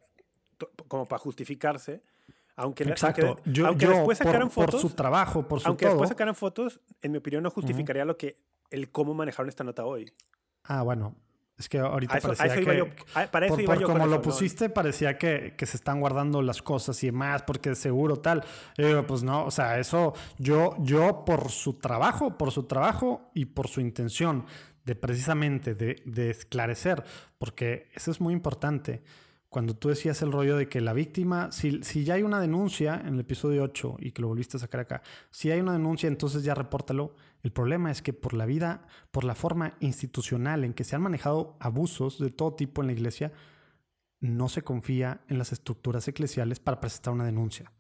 como 0.88 1.08
para 1.08 1.18
justificarse 1.18 2.04
Aunque, 2.58 2.84
Exacto. 2.84 3.26
aunque, 3.26 3.42
yo, 3.52 3.66
aunque 3.66 3.86
yo, 3.86 3.92
después 3.92 4.20
por, 4.20 4.28
sacaran 4.28 4.50
por 4.50 4.66
fotos, 4.66 4.82
su 4.82 4.92
trabajo, 4.92 5.48
por 5.48 5.60
su 5.60 5.68
aunque 5.68 5.86
todo. 5.86 5.94
después 5.94 6.10
sacaran 6.10 6.36
fotos, 6.36 6.80
en 7.02 7.12
mi 7.12 7.18
opinión 7.18 7.42
no 7.42 7.50
justificaría 7.50 8.06
lo 8.06 8.18
que 8.18 8.36
el 8.72 8.90
cómo 8.92 9.14
manejaron 9.14 9.50
esta 9.50 9.64
nota 9.64 9.86
hoy. 9.86 10.12
Ah, 10.64 10.82
bueno. 10.82 11.16
Es 11.58 11.70
que 11.70 11.78
ahorita 11.78 12.18
eso- 12.18 12.30
parecía 12.34 12.56
que... 12.66 12.78
yo- 12.78 12.88
a- 13.14 13.28
para 13.28 13.46
eso 13.46 13.54
por, 13.56 13.64
iba 13.64 13.74
por 13.74 13.82
yo 13.82 13.88
como 13.88 14.00
lo 14.00 14.06
eso, 14.06 14.16
¿no? 14.16 14.22
pusiste, 14.24 14.70
parecía 14.70 15.18
que, 15.20 15.54
que 15.56 15.66
se 15.68 15.78
están 15.78 16.00
guardando 16.00 16.42
las 16.42 16.64
cosas 16.64 17.04
y 17.04 17.08
demás, 17.08 17.44
porque 17.44 17.76
seguro 17.76 18.16
tal. 18.18 18.44
Yo 18.78 18.88
digo, 18.88 19.06
pues 19.06 19.22
no, 19.22 19.46
o 19.46 19.52
sea, 19.52 19.78
eso 19.78 20.14
yo, 20.40 20.76
yo 20.80 21.24
por 21.24 21.50
su 21.52 21.74
trabajo, 21.74 22.36
por 22.38 22.52
su 22.52 22.64
trabajo 22.64 23.26
y 23.36 23.46
por 23.46 23.68
su 23.68 23.80
intención 23.80 24.46
de 24.86 24.96
precisamente 24.96 25.76
de, 25.76 26.02
de 26.06 26.32
esclarecer, 26.32 27.04
porque 27.38 27.90
eso 27.94 28.10
es 28.10 28.20
muy 28.20 28.34
importante. 28.34 29.04
Cuando 29.48 29.76
tú 29.76 29.90
decías 29.90 30.22
el 30.24 30.32
rollo 30.32 30.56
de 30.58 30.68
que 30.68 30.82
la 30.82 30.94
víctima, 30.94 31.52
si, 31.52 31.84
si 31.84 32.04
ya 32.06 32.16
hay 32.16 32.24
una 32.24 32.40
denuncia 32.40 32.96
en 33.06 33.16
el 33.16 33.20
episodio 33.20 33.62
8 33.64 33.98
y 34.00 34.12
que 34.14 34.22
lo 34.24 34.30
volviste 34.30 34.58
a 34.58 34.60
sacar 34.62 34.80
acá, 34.82 35.04
si 35.30 35.52
hay 35.52 35.60
una 35.60 35.74
denuncia, 35.74 36.08
entonces 36.08 36.44
ya 36.44 36.56
repórtalo. 36.56 37.14
El 37.44 37.52
problema 37.52 37.92
es 37.92 38.02
que 38.02 38.14
por 38.14 38.34
la 38.34 38.46
vida, 38.46 38.86
por 39.12 39.24
la 39.24 39.36
forma 39.36 39.76
institucional 39.80 40.64
en 40.64 40.74
que 40.74 40.84
se 40.84 40.96
han 40.96 41.02
manejado 41.02 41.58
abusos 41.60 42.20
de 42.20 42.30
todo 42.30 42.54
tipo 42.54 42.82
en 42.82 42.88
la 42.88 42.94
iglesia, 42.94 43.32
no 44.20 44.50
se 44.50 44.62
confía 44.62 45.22
en 45.28 45.38
las 45.38 45.52
estructuras 45.52 46.08
eclesiales 46.08 46.60
para 46.60 46.80
presentar 46.80 47.14
una 47.14 47.26
denuncia. 47.26 47.72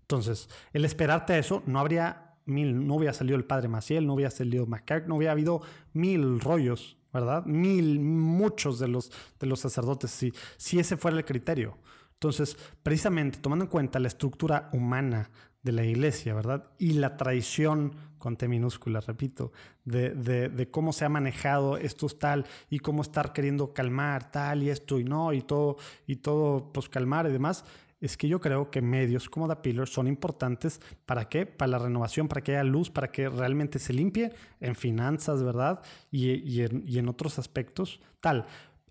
Entonces, 0.00 0.48
el 0.72 0.84
esperarte 0.84 1.34
a 1.34 1.38
eso, 1.38 1.62
no 1.66 1.80
habría 1.80 2.38
mil, 2.46 2.86
no 2.86 2.94
hubiera 2.94 3.12
salido 3.12 3.36
el 3.36 3.44
padre 3.44 3.68
Maciel, 3.68 4.06
no 4.06 4.14
hubiera 4.14 4.30
salido 4.30 4.66
McCartney, 4.66 5.08
no 5.08 5.16
hubiera 5.16 5.32
habido 5.32 5.60
mil 5.92 6.40
rollos, 6.40 6.96
¿verdad? 7.12 7.44
Mil, 7.44 8.00
muchos 8.00 8.78
de 8.78 8.88
los, 8.88 9.12
de 9.38 9.46
los 9.46 9.60
sacerdotes, 9.60 10.10
si, 10.10 10.32
si 10.56 10.78
ese 10.78 10.96
fuera 10.96 11.16
el 11.16 11.24
criterio. 11.24 11.76
Entonces, 12.14 12.56
precisamente 12.82 13.38
tomando 13.38 13.64
en 13.66 13.70
cuenta 13.70 14.00
la 14.00 14.08
estructura 14.08 14.70
humana 14.72 15.30
de 15.68 15.72
la 15.72 15.84
iglesia, 15.84 16.32
¿verdad? 16.32 16.64
Y 16.78 16.94
la 16.94 17.18
tradición, 17.18 17.92
con 18.16 18.36
T 18.36 18.48
minúscula, 18.48 19.00
repito, 19.00 19.52
de, 19.84 20.14
de, 20.14 20.70
cómo 20.70 20.94
se 20.94 21.04
ha 21.04 21.10
manejado 21.10 21.76
estos 21.76 22.18
tal 22.18 22.46
y 22.70 22.78
cómo 22.78 23.02
estar 23.02 23.34
queriendo 23.34 23.74
calmar 23.74 24.30
tal 24.30 24.62
y 24.62 24.70
esto 24.70 24.98
y 24.98 25.04
no 25.04 25.34
y 25.34 25.42
todo, 25.42 25.76
y 26.06 26.16
todo, 26.16 26.72
pues 26.72 26.88
calmar 26.88 27.26
y 27.26 27.32
demás, 27.32 27.66
es 28.00 28.16
que 28.16 28.28
yo 28.28 28.40
creo 28.40 28.70
que 28.70 28.80
medios 28.80 29.28
como 29.28 29.46
The 29.46 29.56
Pillar 29.56 29.88
son 29.88 30.06
importantes 30.08 30.80
para 31.04 31.28
qué? 31.28 31.44
Para 31.44 31.72
la 31.72 31.78
renovación, 31.78 32.28
para 32.28 32.40
que 32.40 32.52
haya 32.52 32.64
luz, 32.64 32.90
para 32.90 33.12
que 33.12 33.28
realmente 33.28 33.78
se 33.78 33.92
limpie 33.92 34.32
en 34.60 34.74
finanzas, 34.74 35.42
¿verdad? 35.42 35.82
Y, 36.10 36.30
y, 36.50 36.62
en, 36.62 36.84
y 36.86 36.98
en 36.98 37.08
otros 37.10 37.38
aspectos, 37.38 38.00
tal. 38.20 38.46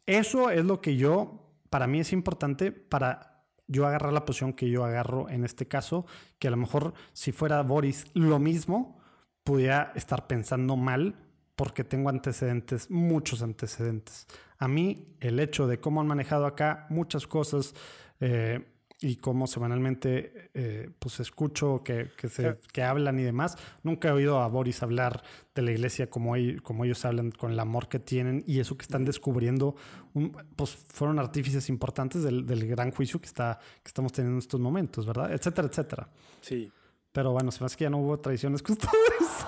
Eso 0.06 0.52
es 0.52 0.64
lo 0.64 0.80
que 0.80 0.96
yo, 0.96 1.50
para 1.72 1.88
mí 1.88 2.00
es 2.02 2.14
importante 2.14 2.72
para 2.72 3.37
yo 3.68 3.86
agarrar 3.86 4.14
la 4.14 4.26
posición 4.26 4.54
que 4.54 4.70
yo 4.70 4.86
agarro 4.86 5.30
en 5.30 5.44
este 5.44 5.68
caso, 5.68 6.06
que 6.40 6.48
a 6.48 6.52
lo 6.52 6.58
mejor 6.58 6.94
si 7.14 7.32
fuera 7.32 7.62
Boris 7.64 8.06
lo 8.14 8.40
mismo, 8.40 9.00
pudiera 9.44 9.92
estar 9.96 10.28
pensando 10.28 10.76
mal 10.76 11.16
porque 11.56 11.84
tengo 11.84 12.10
antecedentes, 12.10 12.92
muchos 12.92 13.42
antecedentes. 13.42 14.28
A 14.60 14.68
mí 14.68 15.16
el 15.20 15.40
hecho 15.40 15.68
de 15.68 15.80
cómo 15.80 16.02
han 16.02 16.08
manejado 16.08 16.46
acá 16.46 16.86
muchas 16.90 17.28
cosas 17.28 17.74
eh, 18.20 18.66
y 19.00 19.18
cómo 19.18 19.46
semanalmente 19.46 20.50
eh, 20.54 20.90
pues 20.98 21.20
escucho 21.20 21.84
que, 21.84 22.10
que, 22.18 22.30
se, 22.30 22.58
que, 22.74 22.84
hablan 22.84 23.20
y 23.20 23.24
demás, 23.24 23.56
nunca 23.84 24.08
he 24.08 24.12
oído 24.12 24.40
a 24.42 24.48
Boris 24.48 24.82
hablar 24.82 25.22
de 25.54 25.62
la 25.62 25.72
iglesia 25.72 26.10
como, 26.10 26.36
ellos, 26.36 26.62
como 26.64 26.84
ellos 26.84 27.06
hablan, 27.06 27.32
con 27.32 27.52
el 27.52 27.60
amor 27.60 27.90
que 27.90 28.00
tienen 28.00 28.44
y 28.48 28.60
eso 28.60 28.76
que 28.76 28.84
están 28.84 29.06
descubriendo, 29.06 29.76
un, 30.14 30.36
pues 30.56 30.76
fueron 30.76 31.20
artífices 31.20 31.70
importantes 31.70 32.24
del, 32.24 32.48
del, 32.48 32.68
gran 32.68 32.92
juicio 32.92 33.20
que, 33.22 33.28
está, 33.28 33.60
que 33.84 33.88
estamos 33.88 34.12
teniendo 34.14 34.38
en 34.38 34.40
estos 34.40 34.60
momentos, 34.60 35.06
¿verdad? 35.06 35.32
Etcétera, 35.32 35.68
etcétera. 35.68 36.10
Sí. 36.42 36.72
Pero 37.12 37.32
bueno, 37.32 37.52
se 37.52 37.60
me 37.60 37.68
hace 37.68 37.78
que 37.78 37.84
ya 37.84 37.90
no 37.90 38.00
hubo 38.00 38.20
tradiciones 38.20 38.62
custodias. 38.64 38.96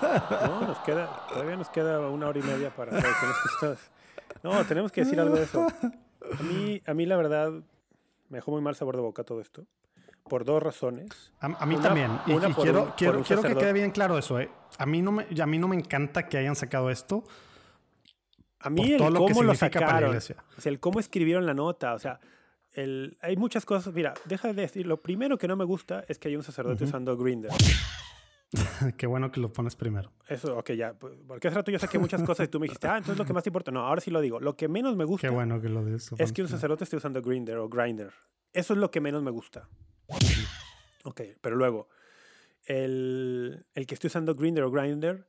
No, 0.00 0.62
nos 0.62 0.78
queda, 0.78 1.26
todavía 1.28 1.56
nos 1.56 1.68
queda 1.68 2.08
una 2.08 2.26
hora 2.28 2.38
y 2.38 2.42
media 2.42 2.74
para 2.74 2.90
tradiciones 2.90 3.36
custodias. 3.42 3.90
No, 4.42 4.64
tenemos 4.64 4.90
que 4.90 5.02
decir 5.04 5.20
algo 5.20 5.36
de 5.36 5.42
eso. 5.42 5.66
A 6.38 6.42
mí, 6.42 6.80
a 6.86 6.94
mí 6.94 7.06
la 7.06 7.16
verdad, 7.16 7.52
me 8.30 8.38
dejó 8.38 8.52
muy 8.52 8.62
mal 8.62 8.74
sabor 8.74 8.96
de 8.96 9.02
boca 9.02 9.22
todo 9.24 9.40
esto. 9.40 9.66
Por 10.28 10.44
dos 10.44 10.62
razones. 10.62 11.32
A, 11.40 11.46
a 11.46 11.66
mí 11.66 11.74
una, 11.74 11.84
también. 11.84 12.10
Y, 12.26 12.32
y 12.32 12.38
quiero, 12.54 12.84
un, 12.84 12.90
quiero, 12.92 13.22
quiero 13.22 13.42
que 13.42 13.54
quede 13.54 13.72
bien 13.72 13.90
claro 13.90 14.16
eso. 14.16 14.38
¿eh? 14.38 14.48
A, 14.78 14.86
mí 14.86 15.02
no 15.02 15.12
me, 15.12 15.26
a 15.40 15.46
mí 15.46 15.58
no 15.58 15.66
me 15.66 15.76
encanta 15.76 16.28
que 16.28 16.38
hayan 16.38 16.54
sacado 16.54 16.88
esto. 16.90 17.24
A 18.60 18.70
mí 18.70 18.92
el 18.92 19.12
cómo 19.14 19.42
lo 19.42 19.54
sacaron. 19.54 20.16
O 20.16 20.20
sea, 20.20 20.36
el 20.64 20.78
cómo 20.78 21.00
escribieron 21.00 21.46
la 21.46 21.54
nota. 21.54 21.94
O 21.94 21.98
sea, 21.98 22.20
el, 22.72 23.16
hay 23.22 23.36
muchas 23.36 23.64
cosas. 23.66 23.92
Mira, 23.92 24.14
deja 24.26 24.48
de 24.48 24.54
decir. 24.54 24.86
Lo 24.86 25.02
primero 25.02 25.36
que 25.36 25.48
no 25.48 25.56
me 25.56 25.64
gusta 25.64 26.04
es 26.06 26.18
que 26.18 26.28
hay 26.28 26.36
un 26.36 26.42
sacerdote 26.42 26.84
uh 26.84 26.86
-huh. 26.86 26.90
usando 26.90 27.16
Grinder. 27.16 27.50
Qué 28.96 29.06
bueno 29.06 29.30
que 29.30 29.40
lo 29.40 29.52
pones 29.52 29.76
primero. 29.76 30.12
Eso, 30.28 30.58
ok, 30.58 30.72
ya. 30.72 30.94
Porque 30.94 31.48
hace 31.48 31.56
rato 31.56 31.70
yo 31.70 31.78
saqué 31.78 31.98
muchas 31.98 32.22
cosas 32.22 32.46
y 32.46 32.50
tú 32.50 32.58
me 32.58 32.64
dijiste, 32.64 32.88
ah, 32.88 32.96
entonces 32.96 33.18
lo 33.18 33.24
que 33.24 33.32
más 33.32 33.44
te 33.44 33.50
importa. 33.50 33.70
No, 33.70 33.80
ahora 33.80 34.00
sí 34.00 34.10
lo 34.10 34.20
digo. 34.20 34.40
Lo 34.40 34.56
que 34.56 34.68
menos 34.68 34.96
me 34.96 35.04
gusta. 35.04 35.28
Qué 35.28 35.32
bueno 35.32 35.60
que 35.60 35.68
lo 35.68 35.84
dices. 35.84 36.12
Es 36.18 36.32
que 36.32 36.42
un 36.42 36.48
sacerdote 36.48 36.84
esté 36.84 36.96
usando 36.96 37.22
Grinder 37.22 37.58
o 37.58 37.68
Grinder. 37.68 38.12
Eso 38.52 38.72
es 38.72 38.78
lo 38.78 38.90
que 38.90 39.00
menos 39.00 39.22
me 39.22 39.30
gusta. 39.30 39.68
Ok, 41.04 41.22
pero 41.40 41.56
luego, 41.56 41.88
el, 42.64 43.64
el 43.74 43.86
que 43.86 43.94
esté 43.94 44.08
usando 44.08 44.34
Grinder 44.34 44.64
o 44.64 44.70
Grinder 44.70 45.26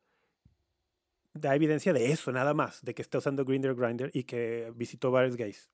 da 1.34 1.56
evidencia 1.56 1.94
de 1.94 2.12
eso, 2.12 2.32
nada 2.32 2.54
más, 2.54 2.84
de 2.84 2.94
que 2.94 3.02
está 3.02 3.20
usando 3.20 3.46
Grinder 3.46 3.72
o 3.72 3.76
Grinder 3.76 4.12
y 4.14 4.24
que 4.24 4.74
visitó 4.76 5.12
varios 5.12 5.38
gays. 5.38 5.70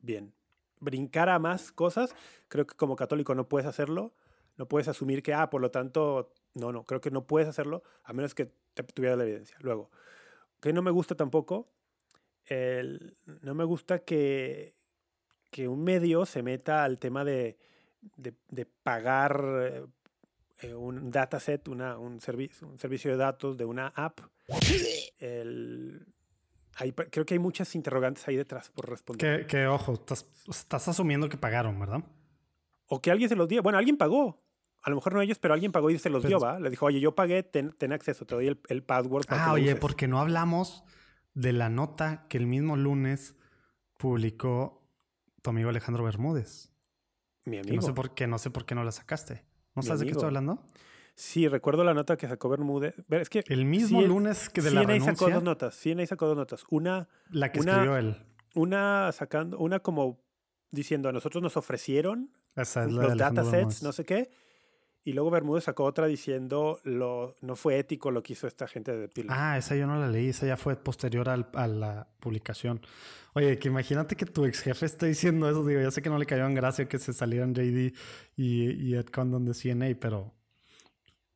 Bien. 0.00 0.34
Brincar 0.80 1.28
a 1.28 1.38
más 1.38 1.72
cosas, 1.72 2.14
creo 2.48 2.66
que 2.66 2.74
como 2.74 2.96
católico 2.96 3.34
no 3.34 3.48
puedes 3.48 3.66
hacerlo. 3.66 4.14
No 4.56 4.66
puedes 4.66 4.88
asumir 4.88 5.22
que, 5.22 5.34
ah, 5.34 5.50
por 5.50 5.60
lo 5.60 5.70
tanto, 5.70 6.32
no, 6.54 6.72
no, 6.72 6.84
creo 6.84 7.00
que 7.00 7.10
no 7.10 7.26
puedes 7.26 7.48
hacerlo 7.48 7.82
a 8.04 8.12
menos 8.12 8.34
que 8.34 8.50
te 8.74 8.82
tuviera 8.82 9.16
la 9.16 9.24
evidencia. 9.24 9.56
Luego, 9.60 9.90
que 10.60 10.72
no 10.72 10.82
me 10.82 10.90
gusta 10.90 11.14
tampoco, 11.14 11.68
el, 12.46 13.16
no 13.42 13.54
me 13.54 13.64
gusta 13.64 14.00
que, 14.00 14.74
que 15.50 15.68
un 15.68 15.84
medio 15.84 16.26
se 16.26 16.42
meta 16.42 16.84
al 16.84 16.98
tema 16.98 17.24
de, 17.24 17.58
de, 18.16 18.34
de 18.48 18.66
pagar 18.66 19.88
eh, 20.62 20.74
un 20.74 21.10
dataset, 21.10 21.68
una, 21.68 21.98
un, 21.98 22.20
servicio, 22.20 22.66
un 22.66 22.78
servicio 22.78 23.10
de 23.10 23.18
datos 23.18 23.58
de 23.58 23.64
una 23.64 23.88
app. 23.88 24.20
El, 25.18 26.06
hay, 26.76 26.92
creo 26.92 27.26
que 27.26 27.34
hay 27.34 27.38
muchas 27.38 27.74
interrogantes 27.74 28.26
ahí 28.28 28.36
detrás 28.36 28.70
por 28.70 28.88
responder. 28.88 29.42
Que, 29.42 29.46
que 29.46 29.66
ojo, 29.66 29.94
estás, 29.94 30.26
estás 30.48 30.88
asumiendo 30.88 31.28
que 31.28 31.36
pagaron, 31.36 31.78
¿verdad? 31.78 32.02
O 32.86 33.02
que 33.02 33.10
alguien 33.10 33.28
se 33.28 33.36
los 33.36 33.48
dio. 33.48 33.62
Bueno, 33.62 33.78
alguien 33.78 33.96
pagó. 33.96 34.45
A 34.86 34.90
lo 34.90 34.94
mejor 34.94 35.14
no 35.14 35.20
ellos, 35.20 35.40
pero 35.40 35.52
alguien 35.52 35.72
pagó 35.72 35.90
y 35.90 35.98
se 35.98 36.10
los 36.10 36.22
dio, 36.22 36.38
¿va? 36.38 36.60
Le 36.60 36.70
dijo, 36.70 36.86
oye, 36.86 37.00
yo 37.00 37.12
pagué, 37.16 37.42
ten, 37.42 37.72
ten 37.72 37.92
acceso, 37.92 38.24
te 38.24 38.36
doy 38.36 38.46
el, 38.46 38.60
el 38.68 38.84
password. 38.84 39.26
Para 39.26 39.46
ah, 39.46 39.52
oye, 39.52 39.70
uses. 39.70 39.80
porque 39.80 40.06
no 40.06 40.20
hablamos 40.20 40.84
de 41.34 41.52
la 41.52 41.68
nota 41.68 42.26
que 42.28 42.38
el 42.38 42.46
mismo 42.46 42.76
lunes 42.76 43.34
publicó 43.98 44.88
tu 45.42 45.50
amigo 45.50 45.70
Alejandro 45.70 46.04
Bermúdez. 46.04 46.70
Mi 47.44 47.58
amigo. 47.58 47.70
Que 47.70 47.76
no 47.78 47.82
sé 47.82 47.92
por 47.94 48.14
qué, 48.14 48.28
no 48.28 48.38
sé 48.38 48.50
por 48.50 48.64
qué 48.64 48.76
no 48.76 48.84
la 48.84 48.92
sacaste. 48.92 49.44
¿No 49.74 49.82
Mi 49.82 49.88
sabes 49.88 50.02
amigo. 50.02 50.04
de 50.04 50.04
qué 50.04 50.10
estoy 50.12 50.26
hablando? 50.28 50.64
Sí, 51.16 51.48
recuerdo 51.48 51.82
la 51.82 51.92
nota 51.92 52.16
que 52.16 52.28
sacó 52.28 52.48
Bermúdez. 52.48 52.94
Es 53.08 53.28
que 53.28 53.42
el 53.48 53.64
mismo 53.64 54.02
lunes 54.02 54.48
que 54.50 54.62
de 54.62 54.70
la 54.70 54.82
CNA 54.82 54.92
renuncia. 54.92 55.16
sacó 55.16 55.30
dos 55.32 55.42
notas. 55.42 55.74
CNA 55.74 56.06
sacó 56.06 56.26
dos 56.26 56.36
notas. 56.36 56.64
Una. 56.70 57.08
La 57.30 57.50
que 57.50 57.58
una, 57.58 57.72
escribió 57.72 57.96
él. 57.96 58.22
Una 58.54 59.10
sacando, 59.10 59.58
una 59.58 59.80
como 59.80 60.22
diciendo 60.70 61.08
a 61.08 61.12
nosotros 61.12 61.42
nos 61.42 61.56
ofrecieron 61.56 62.30
Esa 62.54 62.84
es 62.84 62.92
la 62.92 63.02
los 63.02 63.16
datasets, 63.16 63.82
no 63.82 63.90
sé 63.90 64.04
qué. 64.04 64.30
Y 65.06 65.12
luego 65.12 65.30
Bermúdez 65.30 65.62
sacó 65.62 65.84
otra 65.84 66.08
diciendo 66.08 66.80
lo, 66.82 67.36
no 67.40 67.54
fue 67.54 67.78
ético 67.78 68.10
lo 68.10 68.24
que 68.24 68.32
hizo 68.32 68.48
esta 68.48 68.66
gente 68.66 68.90
de 68.90 69.06
Pilo. 69.06 69.28
Ah, 69.30 69.56
esa 69.56 69.76
yo 69.76 69.86
no 69.86 70.00
la 70.00 70.08
leí, 70.08 70.30
esa 70.30 70.48
ya 70.48 70.56
fue 70.56 70.74
posterior 70.74 71.28
al, 71.28 71.46
a 71.54 71.68
la 71.68 72.08
publicación. 72.18 72.80
Oye, 73.34 73.56
que 73.56 73.68
imagínate 73.68 74.16
que 74.16 74.26
tu 74.26 74.46
ex 74.46 74.62
jefe 74.62 74.84
esté 74.84 75.06
diciendo 75.06 75.48
eso. 75.48 75.64
Digo, 75.64 75.80
ya 75.80 75.92
sé 75.92 76.02
que 76.02 76.10
no 76.10 76.18
le 76.18 76.26
cayó 76.26 76.44
en 76.44 76.54
gracia 76.54 76.88
que 76.88 76.98
se 76.98 77.12
salieran 77.12 77.54
JD 77.54 77.94
y, 78.34 78.72
y 78.72 78.94
Ed 78.96 79.06
Condon 79.06 79.44
de 79.44 79.54
CNA, 79.54 79.96
pero 80.00 80.34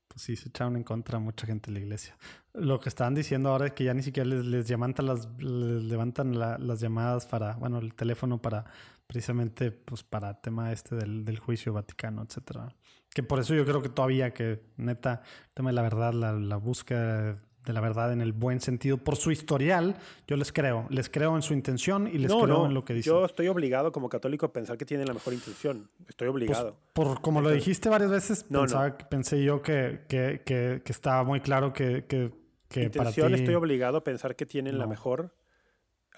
pues 0.09 0.23
sí 0.23 0.35
se 0.35 0.49
echaron 0.49 0.75
en 0.75 0.83
contra 0.83 1.19
a 1.19 1.21
mucha 1.21 1.47
gente 1.47 1.71
de 1.71 1.79
la 1.79 1.85
iglesia. 1.85 2.17
Lo 2.55 2.81
que 2.81 2.89
estaban 2.89 3.15
diciendo 3.15 3.51
ahora 3.51 3.67
es 3.67 3.73
que 3.75 3.85
ya 3.85 3.95
ni 3.95 4.03
siquiera 4.03 4.29
les, 4.29 4.47
les 4.47 4.69
levantan, 4.69 5.07
las, 5.07 5.29
levantan 5.41 6.37
la, 6.37 6.59
las 6.59 6.81
llamadas 6.81 7.25
para, 7.27 7.55
bueno, 7.55 7.79
el 7.79 7.95
teléfono 7.95 8.43
para 8.43 8.65
precisamente 9.07 9.71
pues 9.71 10.03
para 10.03 10.41
tema 10.41 10.73
este 10.73 10.97
del, 10.97 11.25
del 11.25 11.39
juicio 11.39 11.73
vaticano, 11.73 12.25
etcétera. 12.25 12.75
Que 13.13 13.23
por 13.23 13.41
eso 13.41 13.55
yo 13.55 13.65
creo 13.65 13.83
que 13.83 13.89
todavía 13.89 14.33
que 14.33 14.61
neta, 14.77 15.23
el 15.49 15.55
tema 15.55 15.71
de 15.71 15.75
la 15.75 15.83
verdad, 15.83 16.13
la, 16.13 16.33
la 16.33 16.57
búsqueda 16.57 17.39
de 17.65 17.73
la 17.73 17.81
verdad 17.81 18.13
en 18.13 18.21
el 18.21 18.33
buen 18.33 18.61
sentido, 18.61 18.99
por 18.99 19.17
su 19.17 19.31
historial, 19.31 19.97
yo 20.27 20.37
les 20.37 20.53
creo, 20.53 20.87
les 20.89 21.11
creo 21.11 21.37
en 21.37 21.43
su 21.43 21.53
intención 21.53 22.07
y 22.07 22.19
les 22.19 22.31
no, 22.31 22.41
creo 22.41 22.59
no, 22.59 22.67
en 22.67 22.75
lo 22.75 22.85
que 22.85 22.95
dicen. 22.95 23.13
Yo 23.13 23.25
estoy 23.25 23.49
obligado 23.49 23.93
como 23.93 24.09
católico 24.09 24.47
a 24.47 24.53
pensar 24.53 24.79
que 24.79 24.87
tienen 24.87 25.07
la 25.07 25.15
mejor 25.15 25.35
intención. 25.35 25.91
Estoy 26.09 26.29
obligado. 26.29 26.71
Pues, 26.71 27.07
por 27.07 27.21
como 27.21 27.41
lo 27.41 27.51
dijiste 27.51 27.89
varias 27.89 28.11
veces, 28.11 28.47
No, 28.49 28.61
pensaba, 28.61 28.97
pensé 28.97 29.43
yo 29.43 29.61
que, 29.61 30.01
que, 30.09 30.43
que, 30.45 30.83
que 30.85 30.93
estaba 30.93 31.23
muy 31.25 31.41
claro 31.41 31.73
que, 31.73 32.05
que, 32.07 32.33
que 32.69 32.89
para 32.91 33.11
intención 33.11 33.29
ti... 33.35 33.41
estoy 33.41 33.55
obligado 33.55 33.99
a 33.99 34.05
pensar 34.05 34.37
que 34.37 34.47
tienen 34.47 34.79
la 34.79 34.87
mejor 34.87 35.35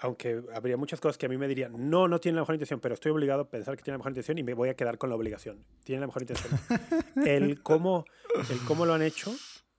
aunque 0.03 0.43
habría 0.53 0.75
muchas 0.75 0.99
cosas 0.99 1.17
que 1.17 1.27
a 1.27 1.29
mí 1.29 1.37
me 1.37 1.47
dirían, 1.47 1.89
no, 1.89 2.09
no 2.09 2.19
tiene 2.19 2.35
la 2.35 2.41
mejor 2.41 2.55
intención, 2.55 2.81
pero 2.81 2.93
estoy 2.93 3.13
obligado 3.13 3.43
a 3.43 3.49
pensar 3.49 3.77
que 3.77 3.83
tiene 3.83 3.95
la 3.95 3.99
mejor 3.99 4.11
intención 4.11 4.37
y 4.37 4.43
me 4.43 4.53
voy 4.53 4.67
a 4.67 4.75
quedar 4.75 4.97
con 4.97 5.09
la 5.09 5.15
obligación. 5.15 5.63
Tiene 5.85 6.01
la 6.01 6.07
mejor 6.07 6.23
intención. 6.23 6.59
el, 7.25 7.63
cómo, 7.63 8.03
el 8.49 8.59
cómo 8.67 8.85
lo 8.85 8.93
han 8.93 9.01
hecho, 9.01 9.33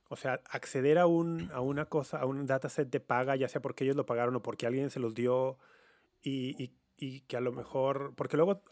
o 0.09 0.16
sea, 0.16 0.40
acceder 0.48 0.98
a, 0.98 1.06
un, 1.06 1.51
a 1.52 1.60
una 1.60 1.84
cosa, 1.84 2.20
a 2.20 2.24
un 2.24 2.46
dataset 2.46 2.88
de 2.88 3.01
paga, 3.01 3.36
ya 3.36 3.51
sea 3.51 3.60
porque 3.60 3.84
ellos 3.84 3.96
lo 3.96 4.06
pagaron 4.06 4.34
o 4.36 4.40
porque 4.40 4.66
alguien 4.66 4.88
se 4.88 4.98
los 4.98 5.14
dio 5.14 5.59
y, 6.22 6.56
y, 6.62 6.72
y 6.96 7.20
que 7.20 7.36
a 7.36 7.42
lo 7.42 7.52
mejor, 7.52 8.14
porque 8.16 8.38
luego 8.38 8.62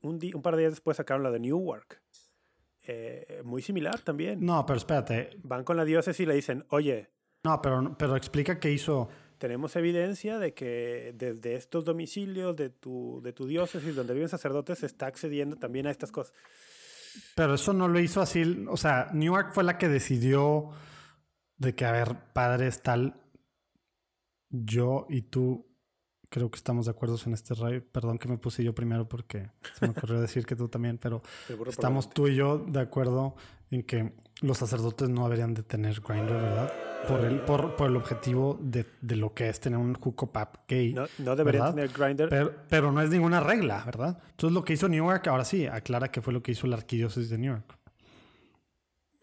un, 0.00 0.18
un, 0.22 0.42
par 0.42 0.56
de 0.56 0.62
días 0.62 0.72
después 0.72 0.96
sacaron 0.96 1.22
la 1.22 1.30
de 1.30 1.40
Newark. 1.40 2.00
Eh, 2.86 3.42
muy 3.44 3.60
similar 3.60 4.00
también. 4.00 4.42
No, 4.42 4.64
pero 4.64 4.78
espérate. 4.78 5.36
Van 5.42 5.64
con 5.64 5.76
la 5.76 5.84
diócesis 5.84 6.20
y 6.20 6.26
le 6.26 6.32
dicen, 6.32 6.64
oye. 6.70 7.10
No, 7.44 7.60
pero, 7.60 7.94
pero 7.98 8.16
explica 8.16 8.58
qué 8.58 8.70
hizo 8.70 9.10
tenemos 9.38 9.76
evidencia 9.76 10.38
de 10.38 10.54
que 10.54 11.14
desde 11.16 11.54
estos 11.54 11.84
domicilios 11.84 12.56
de 12.56 12.70
tu, 12.70 13.20
de 13.22 13.32
tu 13.32 13.46
diócesis 13.46 13.94
donde 13.94 14.14
viven 14.14 14.28
sacerdotes 14.28 14.78
se 14.78 14.86
está 14.86 15.06
accediendo 15.06 15.56
también 15.56 15.86
a 15.86 15.90
estas 15.90 16.12
cosas. 16.12 16.34
Pero 17.36 17.54
eso 17.54 17.72
no 17.72 17.88
lo 17.88 18.00
hizo 18.00 18.20
así, 18.20 18.64
o 18.68 18.76
sea, 18.76 19.10
Newark 19.12 19.52
fue 19.52 19.64
la 19.64 19.78
que 19.78 19.88
decidió 19.88 20.70
de 21.56 21.74
que, 21.74 21.84
a 21.84 21.92
ver, 21.92 22.16
padres 22.32 22.82
tal, 22.82 23.20
yo 24.50 25.06
y 25.08 25.22
tú 25.22 25.73
creo 26.34 26.50
que 26.50 26.56
estamos 26.56 26.86
de 26.86 26.90
acuerdo 26.90 27.16
en 27.26 27.32
este 27.32 27.54
rayo. 27.54 27.80
Perdón 27.92 28.18
que 28.18 28.26
me 28.26 28.38
puse 28.38 28.64
yo 28.64 28.74
primero 28.74 29.08
porque 29.08 29.50
se 29.78 29.86
me 29.86 29.92
ocurrió 29.92 30.20
decir 30.20 30.44
que 30.44 30.56
tú 30.56 30.68
también, 30.68 30.98
pero 30.98 31.22
estamos 31.68 32.10
tú 32.10 32.26
y 32.26 32.34
yo 32.34 32.58
de 32.58 32.80
acuerdo 32.80 33.36
en 33.70 33.84
que 33.84 34.14
los 34.42 34.58
sacerdotes 34.58 35.08
no 35.08 35.22
deberían 35.24 35.54
de 35.54 35.62
tener 35.62 36.00
grinder, 36.00 36.34
¿verdad? 36.34 36.72
por 37.06 37.20
el, 37.24 37.40
por, 37.42 37.76
por 37.76 37.88
el 37.88 37.94
objetivo 37.94 38.58
de, 38.60 38.84
de, 39.00 39.14
lo 39.14 39.32
que 39.32 39.48
es 39.48 39.60
tener 39.60 39.78
un 39.78 39.94
hookup 39.94 40.66
gay. 40.66 40.92
No, 40.92 41.06
no 41.18 41.36
debería 41.36 41.70
tener 41.70 41.90
grinder. 41.90 42.28
Pero, 42.28 42.52
pero, 42.68 42.90
no 42.90 43.00
es 43.00 43.10
ninguna 43.10 43.38
regla, 43.38 43.84
¿verdad? 43.84 44.18
Entonces 44.30 44.54
lo 44.54 44.64
que 44.64 44.72
hizo 44.72 44.88
Newark, 44.88 45.28
ahora 45.28 45.44
sí, 45.44 45.66
aclara 45.66 46.10
que 46.10 46.20
fue 46.20 46.32
lo 46.32 46.42
que 46.42 46.50
hizo 46.50 46.66
la 46.66 46.76
arquidiócesis 46.76 47.30
de. 47.30 47.62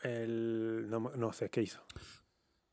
El, 0.03 0.89
no, 0.89 1.11
no 1.13 1.33
sé 1.33 1.49
qué 1.49 1.63
hizo. 1.63 1.81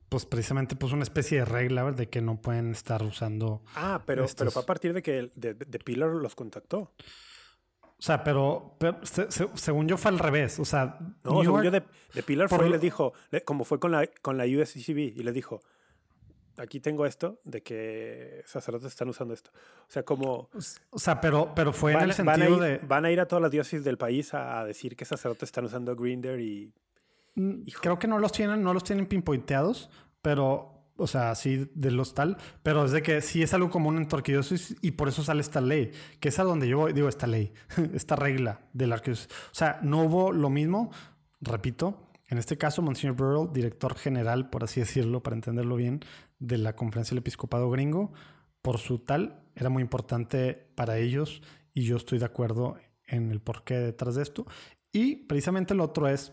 Pues 0.09 0.24
precisamente 0.24 0.74
puso 0.74 0.94
una 0.94 1.02
especie 1.02 1.39
de 1.39 1.44
regla 1.44 1.93
de 1.93 2.09
que 2.09 2.22
no 2.22 2.40
pueden 2.40 2.70
estar 2.70 3.02
usando. 3.02 3.62
Ah, 3.74 4.02
pero, 4.06 4.26
pero 4.36 4.51
fue 4.51 4.62
a 4.62 4.66
partir 4.66 4.93
de 4.94 5.02
que 5.02 5.30
de, 5.35 5.55
de 5.55 5.78
Pillar 5.78 6.09
los 6.09 6.35
contactó. 6.35 6.94
O 7.98 8.02
sea, 8.02 8.22
pero, 8.22 8.76
pero 8.78 9.05
se, 9.05 9.30
se, 9.30 9.48
según 9.55 9.89
yo 9.89 9.97
fue 9.97 10.12
al 10.12 10.20
revés. 10.20 10.60
O 10.60 10.64
sea, 10.64 10.98
no, 11.24 11.32
New 11.32 11.43
según 11.43 11.62
yo 11.64 11.70
de, 11.72 11.82
de 12.14 12.22
Pilar 12.22 12.48
fue 12.48 12.68
y 12.68 12.70
le 12.70 12.78
dijo, 12.78 13.12
le, 13.30 13.43
como 13.43 13.64
fue 13.64 13.80
con 13.80 13.90
la, 13.90 14.06
con 14.22 14.39
la 14.39 14.44
USCCB, 14.44 14.98
y 14.98 15.22
le 15.24 15.32
dijo, 15.32 15.60
aquí 16.56 16.78
tengo 16.78 17.06
esto 17.06 17.40
de 17.43 17.60
que 17.64 18.43
sacerdotes 18.47 18.86
están 18.86 19.09
usando 19.09 19.35
esto. 19.35 19.51
O 19.89 19.90
sea, 19.90 20.05
como... 20.05 20.48
O 20.90 20.98
sea, 21.01 21.20
pero, 21.20 21.52
pero 21.56 21.72
fue 21.72 21.94
van, 21.94 22.05
en 22.05 22.10
el 22.10 22.14
sentido 22.14 22.39
van 22.39 22.52
ir, 22.52 22.60
de... 22.60 22.86
Van 22.86 23.05
a 23.05 23.10
ir 23.10 23.18
a 23.18 23.26
todas 23.26 23.43
las 23.43 23.51
diócesis 23.51 23.82
del 23.82 23.98
país 23.98 24.32
a, 24.32 24.60
a 24.60 24.64
decir 24.64 24.94
que 24.94 25.05
sacerdotes 25.05 25.48
están 25.48 25.64
usando 25.64 25.97
Grinder 25.97 26.39
y... 26.39 26.72
Mm, 27.39 27.62
Hijo. 27.66 27.81
Creo 27.81 27.98
que 27.98 28.09
no 28.09 28.19
los 28.19 28.32
tienen, 28.32 28.62
no 28.62 28.74
los 28.74 28.85
tienen 28.85 29.06
pinpointeados, 29.06 29.89
pero 30.20 30.74
o 30.98 31.06
sea, 31.06 31.31
así 31.31 31.70
de 31.74 31.93
los 31.93 32.12
tal, 32.12 32.36
pero 32.65 32.85
es 32.85 32.90
de 32.90 33.02
que 33.02 33.20
sí 33.23 33.40
es 33.40 33.55
algo 33.55 33.70
común 33.70 33.98
en 33.98 34.09
tu 34.09 34.16
arquidiócesis 34.16 34.77
y 34.82 34.90
por 34.90 35.06
eso 35.06 35.23
sale 35.23 35.40
esta 35.40 35.60
ley, 35.60 35.93
que 36.19 36.31
es 36.31 36.39
a 36.40 36.43
donde 36.43 36.66
yo 36.69 36.89
digo 36.89 37.09
esta 37.09 37.28
ley, 37.28 37.52
esta 37.94 38.16
regla 38.16 38.62
de 38.73 38.89
la 38.89 38.97
arquidiócesis. 38.97 39.32
O 39.52 39.55
sea, 39.55 39.78
no 39.82 40.02
hubo 40.02 40.32
lo 40.32 40.51
mismo, 40.51 40.90
repito, 41.40 42.10
en 42.28 42.39
este 42.39 42.59
caso, 42.59 42.82
Monsignor 42.82 43.16
Burrell, 43.16 43.52
director 43.52 43.94
general, 43.94 44.51
por 44.51 44.65
así 44.65 44.81
decirlo, 44.81 45.23
para 45.23 45.36
entenderlo 45.36 45.77
bien, 45.77 46.01
de 46.40 46.59
la 46.59 46.74
Conferencia 46.74 47.15
del 47.15 47.20
Episcopado 47.20 47.70
Gringo, 47.70 48.12
por 48.60 48.78
su 48.78 48.98
tal, 48.98 49.40
era 49.55 49.70
muy 49.70 49.82
importante 49.82 50.69
para 50.74 50.98
ellos 50.98 51.43
y 51.73 51.85
yo 51.85 51.97
estoy 51.97 52.19
de 52.19 52.24
acuerdo 52.24 52.77
en 53.06 53.31
el 53.31 53.40
porqué 53.40 53.78
detrás 53.78 54.16
de 54.16 54.23
esto. 54.23 54.47
Y 54.93 55.16
precisamente 55.27 55.74
lo 55.74 55.85
otro 55.85 56.09
es 56.09 56.32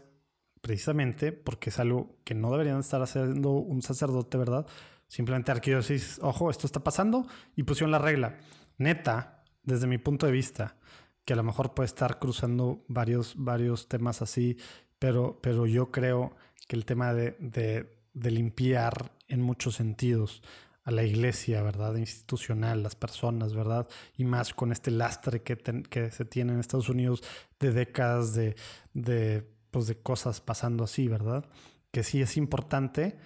precisamente 0.65 1.31
porque 1.31 1.69
es 1.69 1.77
algo 1.77 2.17
que 2.23 2.33
no 2.33 2.49
deberían 2.49 2.79
estar 2.79 2.99
haciendo 2.99 3.51
un 3.51 3.83
sacerdote, 3.83 4.35
¿verdad? 4.35 4.65
Simplemente 5.07 5.51
arquidiócesis, 5.51 6.17
ojo, 6.23 6.49
esto 6.49 6.65
está 6.65 6.83
pasando 6.83 7.27
y 7.55 7.61
pusieron 7.61 7.91
la 7.91 7.99
regla. 7.99 8.39
Neta, 8.79 9.43
desde 9.61 9.85
mi 9.85 9.99
punto 9.99 10.25
de 10.25 10.31
vista, 10.31 10.75
que 11.23 11.33
a 11.33 11.35
lo 11.35 11.43
mejor 11.43 11.75
puede 11.75 11.85
estar 11.85 12.17
cruzando 12.17 12.83
varios, 12.87 13.35
varios 13.37 13.87
temas 13.87 14.23
así, 14.23 14.57
pero, 14.97 15.39
pero 15.39 15.67
yo 15.67 15.91
creo 15.91 16.35
que 16.67 16.75
el 16.75 16.85
tema 16.85 17.13
de, 17.13 17.37
de, 17.39 18.31
limpiar 18.31 19.11
en 19.27 19.43
muchos 19.43 19.75
sentidos 19.75 20.41
a 20.83 20.89
la 20.89 21.03
iglesia, 21.03 21.61
¿verdad? 21.61 21.95
Institucional, 21.95 22.81
las 22.81 22.95
personas, 22.95 23.53
¿verdad? 23.53 23.87
Y 24.17 24.23
más 24.25 24.55
con 24.55 24.71
este 24.71 24.89
lastre 24.89 25.43
que, 25.43 25.57
que 25.57 26.09
se 26.09 26.25
tiene 26.25 26.53
en 26.53 26.59
Estados 26.59 26.89
Unidos 26.89 27.21
de 27.59 27.71
décadas 27.71 28.33
de, 28.33 28.55
de 28.95 29.55
de 29.81 29.97
cosas 29.97 30.41
pasando 30.41 30.84
así, 30.84 31.07
¿verdad? 31.07 31.45
Que 31.91 32.03
sí 32.03 32.22
es 32.22 32.38
importante 32.38 33.18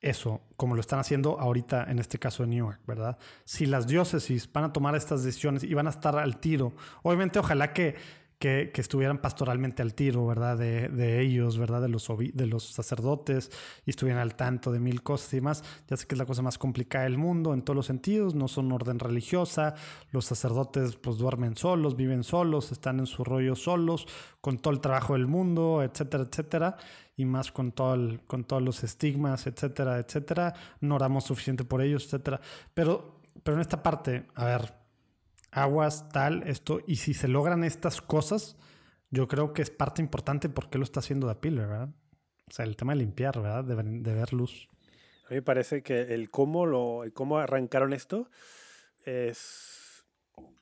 eso, 0.00 0.42
como 0.56 0.74
lo 0.74 0.80
están 0.80 0.98
haciendo 0.98 1.40
ahorita 1.40 1.84
en 1.90 1.98
este 1.98 2.18
caso 2.18 2.42
de 2.42 2.50
Newark, 2.50 2.80
¿verdad? 2.86 3.18
Si 3.44 3.66
las 3.66 3.86
diócesis 3.86 4.50
van 4.52 4.64
a 4.64 4.72
tomar 4.72 4.94
estas 4.94 5.24
decisiones 5.24 5.64
y 5.64 5.74
van 5.74 5.86
a 5.86 5.90
estar 5.90 6.16
al 6.18 6.38
tiro, 6.38 6.74
obviamente 7.02 7.38
ojalá 7.38 7.72
que 7.72 7.96
que, 8.38 8.70
estuvieran 8.74 9.18
pastoralmente 9.18 9.82
al 9.82 9.94
tiro, 9.94 10.26
¿verdad? 10.26 10.58
De, 10.58 10.88
de 10.88 11.20
ellos, 11.20 11.58
¿verdad? 11.58 11.82
De 11.82 11.88
los, 11.88 12.06
de 12.32 12.46
los 12.46 12.64
sacerdotes 12.64 13.50
y 13.84 13.90
estuvieran 13.90 14.20
al 14.20 14.34
tanto 14.36 14.72
de 14.72 14.78
mil 14.78 15.02
cosas 15.02 15.32
y 15.34 15.40
más. 15.40 15.64
Ya 15.88 15.96
sé 15.96 16.06
que 16.06 16.14
es 16.14 16.18
la 16.18 16.26
cosa 16.26 16.42
más 16.42 16.58
complicada 16.58 17.04
del 17.04 17.18
mundo 17.18 17.54
en 17.54 17.62
todos 17.62 17.76
los 17.76 17.86
sentidos, 17.86 18.34
no 18.34 18.48
son 18.48 18.70
orden 18.72 18.98
religiosa, 18.98 19.74
los 20.10 20.26
sacerdotes 20.26 20.96
pues 20.96 21.18
duermen 21.18 21.56
solos, 21.56 21.96
viven 21.96 22.24
solos, 22.24 22.72
están 22.72 23.00
en 23.00 23.06
su 23.06 23.24
rollo 23.24 23.56
solos, 23.56 24.06
con 24.40 24.58
todo 24.58 24.74
el 24.74 24.80
trabajo 24.80 25.14
del 25.14 25.26
mundo, 25.26 25.82
etcétera, 25.82 26.24
etcétera, 26.24 26.76
y 27.16 27.24
más 27.24 27.50
con, 27.50 27.72
todo 27.72 27.94
el, 27.94 28.20
con 28.26 28.44
todos 28.44 28.62
los 28.62 28.84
estigmas, 28.84 29.46
etcétera, 29.46 29.98
etcétera. 29.98 30.54
No 30.80 30.96
oramos 30.96 31.24
suficiente 31.24 31.64
por 31.64 31.80
ellos, 31.80 32.04
etcétera. 32.04 32.40
Pero, 32.74 33.22
pero 33.42 33.56
en 33.56 33.62
esta 33.62 33.82
parte, 33.82 34.26
a 34.34 34.44
ver, 34.44 34.85
aguas, 35.56 36.08
tal, 36.10 36.42
esto. 36.44 36.80
Y 36.86 36.96
si 36.96 37.14
se 37.14 37.28
logran 37.28 37.64
estas 37.64 38.00
cosas, 38.00 38.56
yo 39.10 39.26
creo 39.26 39.52
que 39.52 39.62
es 39.62 39.70
parte 39.70 40.02
importante 40.02 40.48
porque 40.48 40.78
lo 40.78 40.84
está 40.84 41.00
haciendo 41.00 41.26
Da 41.26 41.40
Pillar, 41.40 41.68
¿verdad? 41.68 41.88
O 42.48 42.52
sea, 42.52 42.64
el 42.64 42.76
tema 42.76 42.92
de 42.92 43.00
limpiar, 43.00 43.40
¿verdad? 43.40 43.64
De, 43.64 43.74
de 43.74 44.14
ver 44.14 44.32
luz. 44.32 44.68
A 45.26 45.30
mí 45.30 45.36
me 45.36 45.42
parece 45.42 45.82
que 45.82 46.14
el 46.14 46.30
cómo, 46.30 46.66
lo, 46.66 47.02
el 47.02 47.12
cómo 47.12 47.38
arrancaron 47.38 47.92
esto 47.92 48.30
es. 49.04 50.04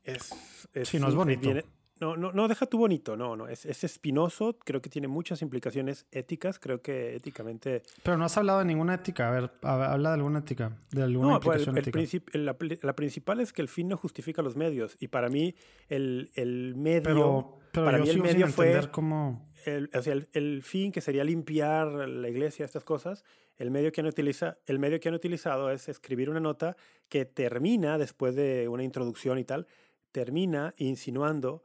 es, 0.05 0.33
es 0.73 0.89
sí, 0.89 0.99
no 0.99 1.09
es 1.09 1.15
bonito. 1.15 1.43
Viene, 1.43 1.65
no, 2.05 2.17
no, 2.17 2.33
no, 2.33 2.49
deja 2.49 2.67
tu 2.67 2.77
bonito, 2.77 3.17
no, 3.17 3.35
no, 3.35 3.49
es, 3.49 3.65
es 3.65 3.83
espinoso, 3.83 4.59
creo 4.63 4.83
que 4.83 4.91
tiene 4.91 5.09
muchas 5.09 5.41
implicaciones 5.41 6.07
éticas, 6.13 6.59
creo 6.59 6.83
que 6.83 7.17
éticamente... 7.17 7.83
Pero 8.03 8.19
no 8.19 8.27
has 8.27 8.37
hablado 8.37 8.59
de 8.59 8.67
ninguna 8.67 8.95
ética, 8.95 9.29
a 9.29 9.31
ver, 9.33 9.51
habla 9.63 10.11
de 10.11 10.15
alguna 10.17 10.41
ética, 10.41 10.77
de 10.93 11.03
alguna 11.03 11.29
no, 11.29 11.35
implicación 11.37 11.75
pues 11.75 11.87
el, 11.87 11.95
el 11.95 12.09
ética. 12.09 12.39
La, 12.39 12.57
la, 12.83 12.95
principal 12.95 13.41
es 13.41 13.55
que 13.55 13.63
el 13.63 13.69
fin 13.69 13.89
no 13.89 13.97
justifica 13.97 14.43
los 14.43 14.55
medios, 14.55 14.97
y 15.01 15.09
para 15.09 15.31
mí 15.31 15.55
el, 15.89 16.31
el 16.35 16.75
medio... 16.77 17.03
Pero, 17.03 17.59
pero 17.73 17.87
para 17.87 17.99
yo 17.99 18.05
mí 18.05 18.11
el 18.11 18.21
medio 18.21 18.49
fue... 18.49 18.91
cómo... 18.91 19.51
El, 19.65 19.89
o 19.95 20.03
sea, 20.03 20.13
el, 20.13 20.29
el, 20.35 20.63
fin 20.63 20.93
que 20.93 21.01
sería 21.01 21.25
limpiar 21.25 21.89
la 21.89 22.29
iglesia, 22.29 22.67
estas 22.67 22.85
cosas, 22.85 23.25
el 23.57 23.71
medio, 23.71 23.93
que 23.93 24.03
han 24.03 24.07
utiliza, 24.07 24.59
el 24.67 24.79
medio 24.79 25.01
que 25.01 25.09
han 25.09 25.15
utilizado 25.15 25.71
es 25.71 25.89
escribir 25.89 26.29
una 26.29 26.41
nota 26.41 26.77
que 27.09 27.25
termina, 27.25 27.97
después 27.97 28.35
de 28.35 28.69
una 28.69 28.83
introducción 28.83 29.39
y 29.39 29.45
tal, 29.45 29.67
termina 30.13 30.75
insinuando 30.77 31.63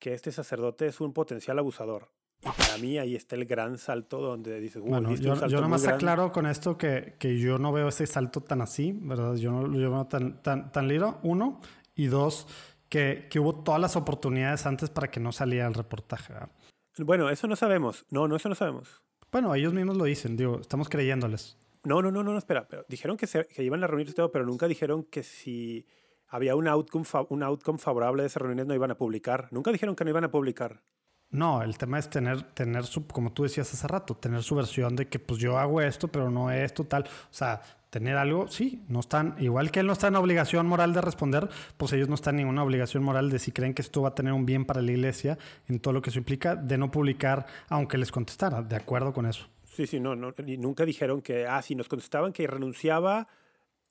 que 0.00 0.14
este 0.14 0.32
sacerdote 0.32 0.86
es 0.86 1.00
un 1.00 1.12
potencial 1.12 1.58
abusador. 1.58 2.08
Y 2.42 2.48
para 2.48 2.78
mí 2.78 2.98
ahí 2.98 3.14
está 3.14 3.36
el 3.36 3.44
gran 3.44 3.76
salto 3.76 4.18
donde 4.18 4.58
dices, 4.60 4.82
bueno, 4.82 5.14
yo, 5.14 5.46
yo 5.46 5.60
nomás 5.60 5.86
aclaro 5.86 6.32
con 6.32 6.46
esto 6.46 6.78
que, 6.78 7.14
que, 7.18 7.38
yo 7.38 7.58
no 7.58 7.70
veo 7.70 7.88
ese 7.88 8.06
salto 8.06 8.40
tan 8.40 8.62
así, 8.62 8.98
¿verdad? 8.98 9.34
Yo 9.36 9.52
no 9.52 9.66
lo 9.66 9.78
veo 9.78 10.06
tan, 10.06 10.42
tan, 10.42 10.72
tan 10.72 10.90
uno, 11.22 11.60
y 11.94 12.06
dos, 12.06 12.48
que, 12.88 13.28
que, 13.30 13.38
hubo 13.38 13.62
todas 13.62 13.78
las 13.78 13.94
oportunidades 13.94 14.64
antes 14.64 14.88
para 14.88 15.10
que 15.10 15.20
no 15.20 15.32
saliera 15.32 15.68
el 15.68 15.74
reportaje. 15.74 16.32
¿verdad? 16.32 16.48
Bueno, 16.98 17.28
eso 17.28 17.46
no 17.46 17.56
sabemos. 17.56 18.06
No, 18.08 18.26
no, 18.26 18.36
eso 18.36 18.48
no 18.48 18.54
sabemos. 18.54 19.02
Bueno, 19.30 19.54
ellos 19.54 19.74
mismos 19.74 19.98
lo 19.98 20.04
dicen, 20.04 20.36
digo, 20.36 20.60
estamos 20.62 20.88
creyéndoles. 20.88 21.58
No, 21.84 22.00
no, 22.00 22.10
no, 22.10 22.22
no, 22.22 22.36
espera. 22.38 22.66
Pero 22.68 22.86
dijeron 22.88 23.18
que, 23.18 23.26
se, 23.26 23.46
que 23.46 23.62
iban 23.62 23.84
a 23.84 23.86
reunirse 23.86 24.14
todo, 24.14 24.32
pero 24.32 24.46
nunca 24.46 24.66
dijeron 24.66 25.04
que 25.04 25.22
si 25.22 25.86
había 26.30 26.56
un 26.56 26.68
outcome, 26.68 27.04
un 27.28 27.42
outcome 27.42 27.78
favorable 27.78 28.22
de 28.22 28.28
esas 28.28 28.40
reuniones, 28.40 28.66
no 28.66 28.74
iban 28.74 28.90
a 28.90 28.96
publicar. 28.96 29.48
Nunca 29.50 29.72
dijeron 29.72 29.94
que 29.94 30.04
no 30.04 30.10
iban 30.10 30.24
a 30.24 30.30
publicar. 30.30 30.82
No, 31.30 31.62
el 31.62 31.78
tema 31.78 31.98
es 31.98 32.10
tener, 32.10 32.42
tener 32.54 32.84
su, 32.84 33.06
como 33.06 33.32
tú 33.32 33.44
decías 33.44 33.72
hace 33.72 33.86
rato, 33.86 34.16
tener 34.16 34.42
su 34.42 34.56
versión 34.56 34.96
de 34.96 35.06
que 35.08 35.20
pues 35.20 35.40
yo 35.40 35.58
hago 35.58 35.80
esto, 35.80 36.08
pero 36.08 36.30
no 36.30 36.50
esto, 36.50 36.84
tal. 36.84 37.04
O 37.04 37.32
sea, 37.32 37.62
tener 37.90 38.16
algo, 38.16 38.48
sí, 38.48 38.82
no 38.88 39.00
están, 39.00 39.36
igual 39.38 39.70
que 39.70 39.80
él 39.80 39.86
no 39.86 39.92
está 39.92 40.08
en 40.08 40.16
obligación 40.16 40.66
moral 40.66 40.92
de 40.92 41.00
responder, 41.00 41.48
pues 41.76 41.92
ellos 41.92 42.08
no 42.08 42.16
están 42.16 42.34
en 42.34 42.46
ninguna 42.46 42.64
obligación 42.64 43.02
moral 43.02 43.30
de 43.30 43.38
si 43.38 43.52
creen 43.52 43.74
que 43.74 43.82
esto 43.82 44.02
va 44.02 44.10
a 44.10 44.14
tener 44.14 44.32
un 44.32 44.44
bien 44.44 44.64
para 44.64 44.82
la 44.82 44.90
iglesia 44.90 45.38
en 45.68 45.78
todo 45.78 45.94
lo 45.94 46.02
que 46.02 46.10
eso 46.10 46.18
implica, 46.18 46.56
de 46.56 46.78
no 46.78 46.90
publicar, 46.90 47.46
aunque 47.68 47.98
les 47.98 48.10
contestara, 48.10 48.62
de 48.62 48.76
acuerdo 48.76 49.12
con 49.12 49.26
eso. 49.26 49.48
Sí, 49.64 49.86
sí, 49.86 50.00
no, 50.00 50.16
no 50.16 50.32
y 50.44 50.56
nunca 50.56 50.84
dijeron 50.84 51.22
que, 51.22 51.46
ah, 51.46 51.62
si 51.62 51.76
nos 51.76 51.88
contestaban 51.88 52.32
que 52.32 52.46
renunciaba 52.46 53.28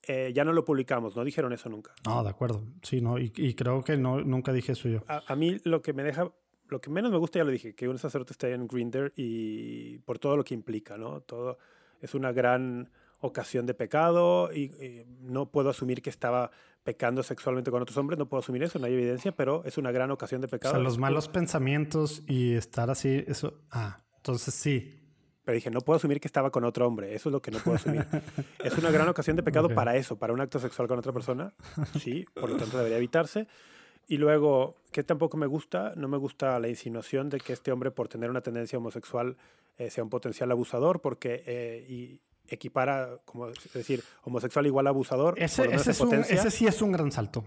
eh, 0.02 0.32
ya 0.34 0.44
no 0.44 0.52
lo 0.52 0.64
publicamos. 0.64 1.16
No 1.16 1.24
dijeron 1.24 1.52
eso 1.52 1.68
nunca. 1.68 1.92
No, 2.06 2.22
de 2.22 2.30
acuerdo. 2.30 2.64
Sí, 2.82 3.00
no. 3.00 3.18
Y, 3.18 3.32
y 3.36 3.54
creo 3.54 3.82
que 3.82 3.96
no, 3.96 4.20
nunca 4.22 4.52
dije 4.52 4.72
eso 4.72 4.88
yo. 4.88 5.04
A, 5.08 5.22
a 5.26 5.36
mí 5.36 5.60
lo 5.64 5.82
que 5.82 5.92
me 5.92 6.02
deja, 6.02 6.30
lo 6.68 6.80
que 6.80 6.90
menos 6.90 7.10
me 7.10 7.18
gusta, 7.18 7.38
ya 7.38 7.44
lo 7.44 7.50
dije, 7.50 7.74
que 7.74 7.88
un 7.88 7.98
sacerdote 7.98 8.32
esté 8.32 8.52
en 8.52 8.66
Grinder 8.66 9.12
y 9.16 9.98
por 10.00 10.18
todo 10.18 10.36
lo 10.36 10.44
que 10.44 10.54
implica, 10.54 10.96
¿no? 10.96 11.20
Todo 11.20 11.58
es 12.00 12.14
una 12.14 12.32
gran 12.32 12.90
ocasión 13.20 13.66
de 13.66 13.74
pecado 13.74 14.50
y, 14.52 14.62
y 14.82 15.04
no 15.20 15.50
puedo 15.50 15.68
asumir 15.68 16.00
que 16.00 16.08
estaba 16.08 16.50
pecando 16.82 17.22
sexualmente 17.22 17.70
con 17.70 17.82
otros 17.82 17.98
hombres, 17.98 18.18
no 18.18 18.26
puedo 18.26 18.40
asumir 18.40 18.62
eso, 18.62 18.78
no 18.78 18.86
hay 18.86 18.94
evidencia, 18.94 19.32
pero 19.32 19.62
es 19.66 19.76
una 19.76 19.92
gran 19.92 20.10
ocasión 20.10 20.40
de 20.40 20.46
O 20.46 20.50
pecado. 20.50 20.72
sea, 20.74 20.82
los 20.82 20.96
malos 20.96 21.28
pensamientos 21.28 22.22
y 22.26 22.54
estar 22.54 22.88
así, 22.88 23.22
eso. 23.26 23.60
Ah, 23.70 23.98
entonces 24.16 24.54
sí. 24.54 24.96
Pero 25.50 25.56
dije, 25.56 25.70
no 25.72 25.80
puedo 25.80 25.96
asumir 25.96 26.20
que 26.20 26.28
estaba 26.28 26.50
con 26.50 26.62
otro 26.62 26.86
hombre. 26.86 27.12
Eso 27.12 27.28
es 27.28 27.32
lo 27.32 27.42
que 27.42 27.50
no 27.50 27.58
puedo 27.58 27.76
asumir. 27.76 28.06
es 28.64 28.78
una 28.78 28.92
gran 28.92 29.08
ocasión 29.08 29.34
de 29.34 29.42
pecado 29.42 29.66
Ok. 29.66 29.74
para 29.74 29.96
eso, 29.96 30.16
para 30.16 30.32
un 30.32 30.40
acto 30.40 30.60
sexual 30.60 30.86
con 30.86 30.96
otra 30.96 31.12
persona. 31.12 31.52
Sí, 31.98 32.24
por 32.34 32.50
lo 32.50 32.56
tanto 32.56 32.76
debería 32.76 32.98
evitarse. 32.98 33.48
Y 34.06 34.18
luego, 34.18 34.76
que 34.92 35.02
tampoco 35.02 35.36
me 35.36 35.46
gusta, 35.48 35.92
no 35.96 36.06
me 36.06 36.18
gusta 36.18 36.60
la 36.60 36.68
insinuación 36.68 37.30
de 37.30 37.40
que 37.40 37.52
este 37.52 37.72
hombre, 37.72 37.90
por 37.90 38.06
tener 38.06 38.30
una 38.30 38.42
tendencia 38.42 38.78
homosexual, 38.78 39.36
eh, 39.76 39.90
sea 39.90 40.04
un 40.04 40.10
potencial 40.10 40.48
abusador, 40.52 41.00
porque 41.00 41.42
eh, 41.44 41.84
y 41.88 42.20
equipara, 42.46 43.18
como 43.24 43.48
es 43.48 43.72
decir, 43.72 44.04
homosexual 44.22 44.66
igual 44.66 44.86
a 44.86 44.90
abusador. 44.90 45.34
Ese, 45.36 45.64
ese, 45.74 45.90
es 45.90 46.00
un- 46.00 46.14
ese 46.14 46.50
sí 46.52 46.68
es 46.68 46.80
un 46.80 46.92
gran 46.92 47.10
salto. 47.10 47.44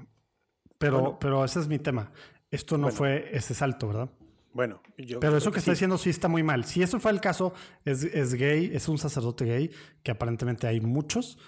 Pero, 0.78 1.00
Bueno. 1.00 1.18
pero 1.22 1.46
ese 1.46 1.62
es 1.62 1.70
mi 1.70 1.80
tema. 1.80 2.12
Esto 2.52 2.78
no 2.78 2.84
Bueno. 2.88 2.98
fue 2.98 3.30
ese 3.32 3.54
salto, 3.54 3.88
¿verdad? 3.88 4.10
Bueno, 4.54 4.82
yo 4.98 5.20
Pero 5.20 5.38
eso 5.38 5.52
que 5.52 5.60
está 5.60 5.72
sí. 5.72 5.76
diciendo 5.76 5.98
sí 5.98 6.10
está 6.10 6.28
muy 6.28 6.44
mal. 6.44 6.64
Si 6.66 6.82
eso 6.84 7.00
fue 7.00 7.12
el 7.12 7.20
caso, 7.20 7.54
es, 7.86 8.04
es 8.04 8.36
gay, 8.36 8.70
es 8.74 8.88
un 8.88 8.98
sacerdote 8.98 9.46
gay, 9.46 9.72
que 10.04 10.12
aparentemente 10.12 10.68
hay 10.68 10.80
muchos, 10.80 11.40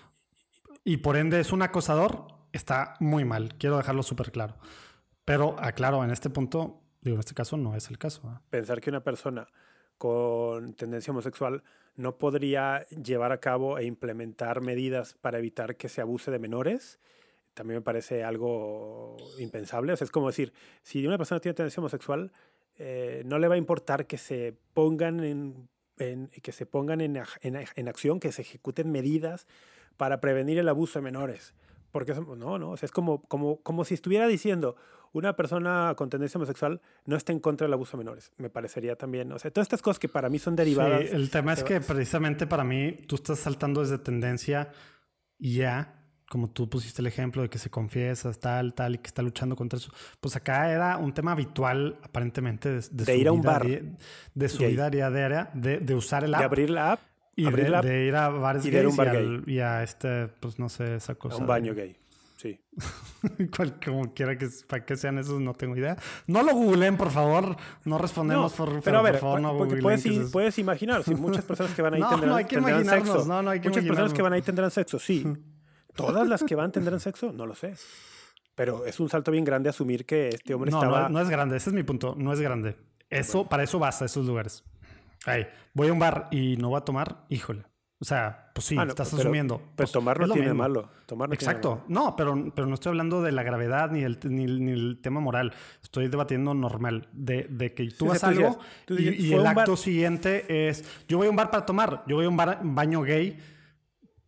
y 0.83 0.97
por 0.97 1.15
ende 1.15 1.39
es 1.39 1.51
un 1.51 1.61
acosador, 1.61 2.27
está 2.51 2.95
muy 2.99 3.25
mal. 3.25 3.55
Quiero 3.57 3.77
dejarlo 3.77 4.03
súper 4.03 4.31
claro. 4.31 4.55
Pero 5.23 5.55
aclaro, 5.59 6.03
en 6.03 6.11
este 6.11 6.29
punto, 6.29 6.81
digo, 7.01 7.15
en 7.15 7.19
este 7.19 7.33
caso 7.33 7.57
no 7.57 7.75
es 7.75 7.89
el 7.89 7.97
caso. 7.97 8.21
¿verdad? 8.23 8.41
pensar 8.49 8.81
que 8.81 8.89
una 8.89 9.03
persona 9.03 9.47
con 9.97 10.73
tendencia 10.73 11.11
homosexual 11.11 11.63
no 11.95 12.17
podría 12.17 12.85
llevar 12.87 13.31
a 13.31 13.39
cabo 13.39 13.77
e 13.77 13.85
implementar 13.85 14.61
medidas 14.61 15.13
para 15.13 15.39
evitar 15.39 15.77
que 15.77 15.89
se 15.89 16.01
abuse 16.01 16.29
de 16.29 16.39
menores, 16.39 16.99
también 17.53 17.79
me 17.79 17.81
parece 17.81 18.23
algo 18.23 19.15
impensable. 19.39 19.93
O 19.93 19.97
sea, 19.97 20.05
es 20.05 20.11
como 20.11 20.27
decir, 20.27 20.53
si 20.83 21.07
una 21.07 21.17
persona 21.17 21.39
tiene 21.39 21.55
tendencia 21.55 21.79
homosexual, 21.79 22.31
eh, 22.77 23.23
no 23.25 23.39
le 23.39 23.47
va 23.47 23.55
a 23.55 23.57
importar 23.57 24.05
que 24.07 24.17
se 24.17 24.55
pongan 24.73 25.23
en, 25.23 25.69
en- 25.97 26.27
que 26.41 26.51
se 26.51 26.65
pongan 26.65 27.01
en, 27.01 27.15
en 27.41 27.55
en 27.75 27.87
acción, 27.87 28.19
que 28.19 28.31
se 28.31 28.41
ejecuten 28.41 28.91
medidas 28.91 29.47
para 29.97 30.19
prevenir 30.19 30.57
el 30.59 30.67
abuso 30.69 30.99
de 30.99 31.03
menores. 31.03 31.53
Porque 31.91 32.11
eso- 32.11 32.35
no, 32.35 32.59
no, 32.59 32.71
o 32.71 32.77
sea, 32.77 32.87
es 32.87 32.91
como, 32.91 33.21
como, 33.23 33.61
como 33.61 33.85
si 33.85 33.93
estuviera 33.93 34.27
diciendo 34.27 34.75
una 35.13 35.37
persona 35.37 35.93
con 35.95 36.09
tendencia 36.09 36.37
homosexual 36.37 36.81
no 37.05 37.15
está 37.15 37.31
en 37.31 37.39
contra 37.39 37.63
del 37.65 37.73
abuso 37.73 37.95
de 37.95 38.03
menores. 38.03 38.33
Me 38.35 38.49
parecería 38.49 38.97
también, 38.97 39.31
o 39.31 39.39
sea, 39.39 39.49
todas 39.49 39.63
estas 39.65 39.81
cosas 39.81 39.97
que 39.97 40.09
para 40.09 40.29
mí 40.29 40.37
son 40.39 40.57
derivadas. 40.57 41.03
Sí, 41.09 41.15
el 41.15 41.29
tema 41.29 41.53
es 41.53 41.63
que 41.63 41.79
precisamente 41.79 42.45
para 42.47 42.65
mí 42.65 42.91
tú 43.07 43.15
estás 43.15 43.39
saltando 43.39 43.79
desde 43.79 43.97
tendencia 43.97 44.73
ya, 45.39 45.94
como 46.29 46.49
tú 46.49 46.67
pusiste 46.69 47.01
el 47.01 47.07
ejemplo 47.07 47.41
de 47.43 47.49
que 47.49 47.59
se 47.59 47.69
confiesa, 47.69 48.31
tal, 48.33 48.73
tal, 48.73 48.95
y 48.95 48.97
que 48.97 49.07
está 49.07 49.21
luchando 49.21 49.55
contra 49.55 49.77
eso. 49.77 49.91
Pues 50.19 50.35
acá 50.35 50.71
era 50.71 50.97
un 50.97 51.13
tema 51.13 51.33
habitual, 51.33 51.99
aparentemente, 52.03 52.69
de, 52.69 52.75
de 52.81 52.89
De 52.91 53.05
su 53.05 53.11
ir 53.11 53.27
a 53.27 53.31
un 53.31 53.41
bar 53.41 53.65
di- 53.65 53.79
de 54.33 54.49
su 54.49 54.59
gay. 54.59 54.71
vida 54.71 54.89
diaria, 54.89 55.49
de, 55.53 55.77
de 55.79 55.95
usar 55.95 56.23
el 56.23 56.31
de 56.31 56.37
app. 56.37 56.43
abrir 56.43 56.69
la 56.71 56.93
app 56.93 56.99
y 57.35 57.45
abrir 57.45 57.65
de, 57.65 57.69
la 57.71 57.77
app 57.79 57.85
de 57.85 58.05
ir 58.05 58.15
a 58.15 58.29
bares 58.29 58.65
y 58.65 58.69
de 58.71 58.79
a 58.81 58.87
un 58.87 58.87
gays 58.87 58.93
y, 58.95 58.97
bar 58.97 59.15
al- 59.15 59.43
y 59.47 59.59
a 59.59 59.83
este, 59.83 60.27
pues 60.39 60.57
no 60.57 60.67
sé, 60.69 60.95
esa 60.95 61.13
a 61.13 61.15
cosa. 61.15 61.37
un 61.37 61.45
baño 61.47 61.73
de- 61.75 61.81
gay. 61.81 61.97
Sí. 62.37 62.59
Cual- 63.55 63.79
como 63.83 64.13
quiera 64.13 64.37
que 64.37 64.47
para 64.67 64.83
qué 64.85 64.95
sean 64.97 65.17
esos, 65.19 65.39
no 65.39 65.53
tengo 65.53 65.75
idea. 65.77 65.95
No 66.27 66.43
lo 66.43 66.53
googleen, 66.53 66.97
por 66.97 67.11
favor. 67.11 67.55
No 67.85 67.97
respondemos 67.97 68.51
No, 68.51 68.57
por, 68.57 68.69
pero 68.69 68.81
pero 68.83 68.99
a 68.99 69.01
ver, 69.03 69.13
por 69.13 69.21
favor, 69.21 69.41
no 69.41 69.57
porque 69.57 69.77
puedes, 69.77 70.05
es 70.05 70.31
puedes 70.31 70.57
imaginar, 70.59 71.03
si 71.03 71.15
muchas 71.15 71.45
personas 71.45 71.73
que 71.73 71.81
van 71.81 71.93
ahí 71.93 71.99
No, 72.01 72.09
tendrán, 72.09 72.29
no 72.31 72.35
hay 72.35 72.45
que 72.45 72.55
tendrán 72.55 72.85
sexo. 72.85 73.25
no, 73.25 73.41
no 73.41 73.49
hay 73.51 73.59
que 73.61 73.69
muchas 73.69 73.85
personas 73.85 74.13
que 74.13 74.21
van 74.21 74.33
ahí 74.33 74.41
tendrán 74.41 74.71
sexo, 74.71 74.97
sí. 74.99 75.25
Todas 75.95 76.27
las 76.27 76.43
que 76.43 76.55
van 76.55 76.71
tendrán 76.71 76.99
sexo, 76.99 77.31
no 77.31 77.45
lo 77.45 77.55
sé. 77.55 77.73
Pero 78.55 78.85
es 78.85 78.99
un 78.99 79.09
salto 79.09 79.31
bien 79.31 79.43
grande 79.43 79.69
asumir 79.69 80.05
que 80.05 80.29
este 80.29 80.53
hombre 80.53 80.71
No, 80.71 80.77
estaba... 80.77 81.03
no, 81.03 81.09
no 81.09 81.19
es 81.21 81.29
grande, 81.29 81.57
ese 81.57 81.69
es 81.69 81.73
mi 81.73 81.83
punto, 81.83 82.15
no 82.17 82.31
es 82.31 82.39
grande. 82.39 82.75
Eso, 83.09 83.47
para 83.47 83.63
eso 83.63 83.79
vas 83.79 84.01
a 84.01 84.05
esos 84.05 84.25
lugares. 84.25 84.63
Ay, 85.25 85.47
voy 85.73 85.89
a 85.89 85.93
un 85.93 85.99
bar 85.99 86.27
y 86.31 86.55
no 86.57 86.69
voy 86.69 86.77
a 86.77 86.81
tomar, 86.81 87.25
híjole. 87.29 87.63
O 87.97 88.03
sea, 88.05 88.51
pues 88.53 88.65
sí, 88.65 88.75
Ah, 88.77 88.83
no, 88.83 88.89
estás 88.89 89.09
pero- 89.09 89.21
asumiendo. 89.23 89.57
Pero 89.57 89.73
Pues, 89.77 89.91
tomar 89.91 90.19
no 90.19 90.27
tiene 90.27 90.49
mismo. 90.49 90.63
malo. 90.63 90.89
Tomar 91.05 91.29
no 91.29 91.35
tiene 91.35 91.49
Exacto. 91.51 91.75
malo. 91.75 91.85
No, 91.87 92.15
pero, 92.15 92.51
pero 92.53 92.67
no 92.67 92.73
estoy 92.73 92.89
hablando 92.89 93.21
de 93.21 93.31
la 93.31 93.41
gravedad 93.43 93.89
ni 93.89 94.03
el, 94.03 94.19
ni, 94.25 94.43
el- 94.43 94.63
ni 94.65 94.71
el 94.73 94.99
tema 95.01 95.21
moral. 95.21 95.53
Estoy 95.81 96.09
debatiendo 96.09 96.53
normal. 96.53 97.07
De, 97.13 97.47
de 97.49 97.73
que 97.73 97.89
tú 97.91 98.05
o 98.05 98.09
vas 98.09 98.23
a 98.23 98.27
algo 98.27 98.59
y, 98.89 99.33
el 99.33 99.45
acto 99.47 99.77
siguiente 99.77 100.67
es: 100.69 100.83
yo 101.07 101.17
voy 101.17 101.27
a 101.27 101.29
un 101.29 101.35
bar 101.37 101.49
para 101.51 101.65
tomar, 101.65 102.03
yo 102.05 102.17
voy 102.17 102.25
a 102.25 102.29
un 102.29 102.37
bar, 102.37 102.59
un 102.61 102.75
baño 102.75 103.01
gay. 103.01 103.39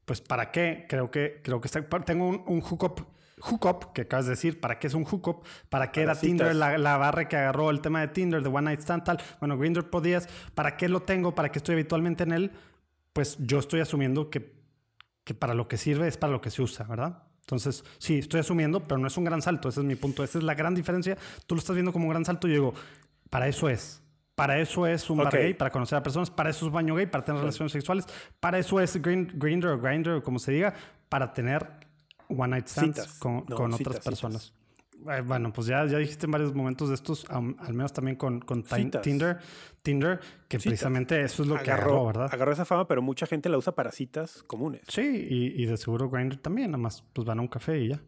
Pues, 0.07 0.21
¿para 0.21 0.51
qué? 0.51 0.85
Creo 0.89 1.11
que, 1.11 1.41
creo 1.43 1.59
que 1.61 1.67
está- 1.67 1.87
tengo 2.05 2.27
un, 2.29 2.41
un 2.47 2.61
hookup. 2.61 3.01
Hookup, 3.39 3.93
que 3.93 4.01
acabas 4.01 4.25
de 4.25 4.31
decir, 4.31 4.59
¿para 4.59 4.79
qué 4.79 4.87
es 4.87 4.93
un 4.95 5.03
hookup? 5.03 5.43
¿Para 5.69 5.91
qué 5.91 6.01
Para 6.01 6.13
era 6.13 6.19
Tinder 6.21 6.55
la, 6.55 6.77
la 6.79 6.97
barra 6.97 7.27
que 7.27 7.35
agarró 7.35 7.69
el 7.69 7.81
tema 7.81 7.99
de 8.01 8.07
Tinder, 8.07 8.41
de 8.41 8.49
One 8.49 8.61
Night 8.63 8.79
Stand, 8.79 9.03
tal? 9.03 9.19
Bueno, 9.39 9.57
Grindr 9.59 9.89
podías. 9.91 10.27
¿Para 10.55 10.75
qué 10.77 10.87
lo 10.89 11.01
tengo? 11.01 11.35
¿Para 11.35 11.49
qué 11.51 11.59
estoy 11.59 11.73
habitualmente 11.73 12.23
en 12.23 12.31
él? 12.31 12.51
Pues 13.13 13.37
yo 13.39 13.59
estoy 13.59 13.81
asumiendo 13.81 14.29
que 14.29 14.57
que 15.23 15.33
para 15.33 15.53
lo 15.53 15.67
que 15.67 15.75
sirve 15.75 16.07
es 16.07 16.15
para 16.15 16.31
lo 16.31 16.39
que 16.39 16.49
se 16.49 16.61
usa, 16.61 16.85
¿verdad? 16.85 17.23
Entonces, 17.41 17.83
sí, 17.97 18.19
estoy 18.19 18.39
asumiendo, 18.39 18.87
pero 18.87 18.97
no 18.97 19.07
es 19.07 19.17
un 19.17 19.25
gran 19.25 19.41
salto, 19.41 19.67
ese 19.67 19.81
es 19.81 19.85
mi 19.85 19.95
punto, 19.95 20.23
esa 20.23 20.37
es 20.37 20.43
la 20.45 20.55
gran 20.55 20.73
diferencia. 20.73 21.17
Tú 21.45 21.53
lo 21.55 21.59
estás 21.59 21.75
viendo 21.75 21.91
como 21.91 22.05
un 22.05 22.11
gran 22.11 22.23
salto 22.23 22.47
y 22.47 22.51
yo 22.51 22.53
digo, 22.55 22.73
para 23.29 23.49
eso 23.49 23.67
es. 23.67 24.01
Para 24.37 24.59
eso 24.59 24.85
es 24.85 25.09
un 25.09 25.17
bar 25.17 25.33
gay, 25.33 25.55
para 25.55 25.71
conocer 25.71 25.97
a 25.97 26.03
personas, 26.03 26.29
para 26.29 26.51
eso 26.51 26.67
es 26.67 26.71
baño 26.71 26.93
gay, 26.93 27.07
para 27.07 27.23
tener 27.25 27.39
relaciones 27.41 27.71
sexuales, 27.71 28.05
para 28.39 28.59
eso 28.59 28.79
es 28.79 29.01
Grind- 29.01 29.31
Grindr 29.33 29.69
o 29.69 29.79
Grindr 29.81 30.11
o 30.11 30.23
como 30.23 30.37
se 30.37 30.51
diga, 30.51 30.75
para 31.09 31.33
tener 31.33 31.67
one 32.29 32.49
night 32.49 32.67
stands 32.67 32.97
Citas. 32.97 33.19
con, 33.19 33.45
No, 33.49 33.55
con 33.55 33.73
citas, 33.73 33.87
otras 33.95 34.05
personas. 34.05 34.53
Eh, 35.09 35.21
Bueno, 35.25 35.51
pues 35.51 35.65
ya, 35.65 35.83
ya 35.87 35.97
dijiste 35.97 36.27
en 36.27 36.31
varios 36.33 36.53
momentos 36.53 36.89
de 36.89 36.93
estos, 36.95 37.25
al 37.29 37.73
menos 37.73 37.91
también 37.93 38.15
con. 38.15 38.41
Tinder, 39.01 39.39
Tinder, 39.81 40.19
que 40.47 40.57
Citas. 40.59 40.63
precisamente 40.71 41.19
eso 41.23 41.41
es 41.41 41.49
lo 41.49 41.55
que 41.55 41.71
agarró, 41.71 42.05
¿verdad? 42.05 42.29
agarró 42.31 42.51
esa 42.51 42.65
fama, 42.65 42.87
pero 42.87 43.01
mucha 43.01 43.25
gente 43.25 43.49
la 43.49 43.57
usa 43.57 43.73
para 43.73 43.91
citas 43.91 44.43
comunes. 44.45 44.81
Sí, 44.87 45.01
y, 45.29 45.63
y 45.63 45.65
de 45.65 45.77
seguro 45.77 46.09
Grindr 46.11 46.37
también, 46.37 46.69
nada 46.71 46.81
más 46.83 47.03
pues 47.13 47.25
van 47.25 47.39
a 47.39 47.41
un 47.41 47.47
café 47.47 47.79
y 47.79 47.87
ya. 47.89 47.99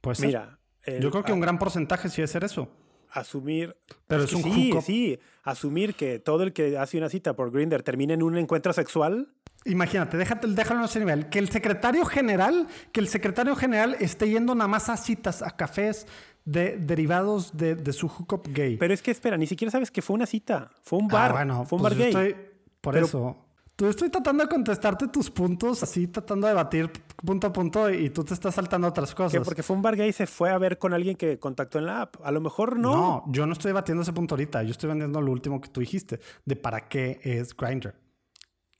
Puede 0.00 0.16
ser. 0.16 0.26
Mira, 0.26 0.58
el- 0.82 1.00
Yo 1.00 1.12
creo 1.12 1.22
que 1.22 1.32
un 1.32 1.40
gran 1.40 1.58
porcentaje 1.60 2.08
sí 2.08 2.22
es 2.22 2.30
ser 2.32 2.42
eso. 2.42 2.68
Asumir... 3.12 3.76
Pero 4.06 4.24
es 4.24 4.32
un 4.32 4.42
sí, 4.42 4.72
sí, 4.82 5.18
asumir 5.42 5.94
que 5.94 6.18
todo 6.18 6.42
el 6.42 6.52
que 6.52 6.78
hace 6.78 6.98
una 6.98 7.08
cita 7.08 7.34
por 7.34 7.50
Grindr 7.50 7.82
termina 7.82 8.14
en 8.14 8.22
un 8.22 8.36
encuentro 8.38 8.72
sexual... 8.72 9.28
Imagínate, 9.64 10.16
déjate, 10.16 10.46
déjalo 10.46 10.80
en 10.80 10.84
ese 10.86 10.98
nivel. 11.00 11.28
Que 11.28 11.40
el 11.40 11.48
secretario 11.50 12.04
general, 12.04 12.68
que 12.92 13.00
el 13.00 13.08
secretario 13.08 13.56
general 13.56 13.96
esté 13.98 14.30
yendo 14.30 14.54
nada 14.54 14.68
más 14.68 14.88
a 14.88 14.96
citas, 14.96 15.42
a 15.42 15.56
cafés 15.56 16.06
de, 16.44 16.76
derivados 16.78 17.56
de, 17.56 17.74
de 17.74 17.92
su 17.92 18.08
hookup 18.08 18.46
gay. 18.52 18.76
Pero 18.76 18.94
es 18.94 19.02
que 19.02 19.10
espera, 19.10 19.36
ni 19.36 19.46
siquiera 19.48 19.70
sabes 19.72 19.90
que 19.90 20.00
fue 20.00 20.14
una 20.14 20.26
cita. 20.26 20.70
Fue 20.82 20.98
un 21.00 21.06
Ah, 21.06 21.12
bar. 21.14 21.32
bueno, 21.32 21.66
fue 21.66 21.76
un 21.76 21.82
pues 21.82 21.92
bar 21.92 21.98
gay. 21.98 22.08
estoy- 22.08 22.36
por 22.80 22.94
Pero- 22.94 23.06
eso. 23.06 23.36
Tú 23.78 23.86
estoy 23.86 24.10
tratando 24.10 24.42
de 24.42 24.48
contestarte 24.48 25.06
tus 25.06 25.30
puntos, 25.30 25.84
así 25.84 26.08
tratando 26.08 26.48
de 26.48 26.52
debatir 26.52 26.90
punto 27.24 27.46
a 27.46 27.52
punto 27.52 27.88
y 27.88 28.10
tú 28.10 28.24
te 28.24 28.34
estás 28.34 28.56
saltando 28.56 28.88
otras 28.88 29.14
cosas. 29.14 29.40
porque 29.44 29.62
fue 29.62 29.76
un 29.76 29.82
bar 29.82 29.94
gay 29.94 30.12
se 30.12 30.26
fue 30.26 30.50
a 30.50 30.58
ver 30.58 30.78
con 30.78 30.94
alguien 30.94 31.14
que 31.14 31.38
contactó 31.38 31.78
en 31.78 31.86
la 31.86 32.02
app. 32.02 32.16
A 32.24 32.32
lo 32.32 32.40
mejor 32.40 32.76
no. 32.76 32.90
No, 32.92 33.24
yo 33.28 33.46
no 33.46 33.52
estoy 33.52 33.68
debatiendo 33.68 34.02
ese 34.02 34.12
punto 34.12 34.34
ahorita. 34.34 34.64
Yo 34.64 34.72
estoy 34.72 34.88
vendiendo 34.88 35.20
lo 35.20 35.30
último 35.30 35.60
que 35.60 35.68
tú 35.68 35.78
dijiste, 35.78 36.18
de 36.44 36.56
para 36.56 36.88
qué 36.88 37.20
es 37.22 37.56
Grindr. 37.56 37.94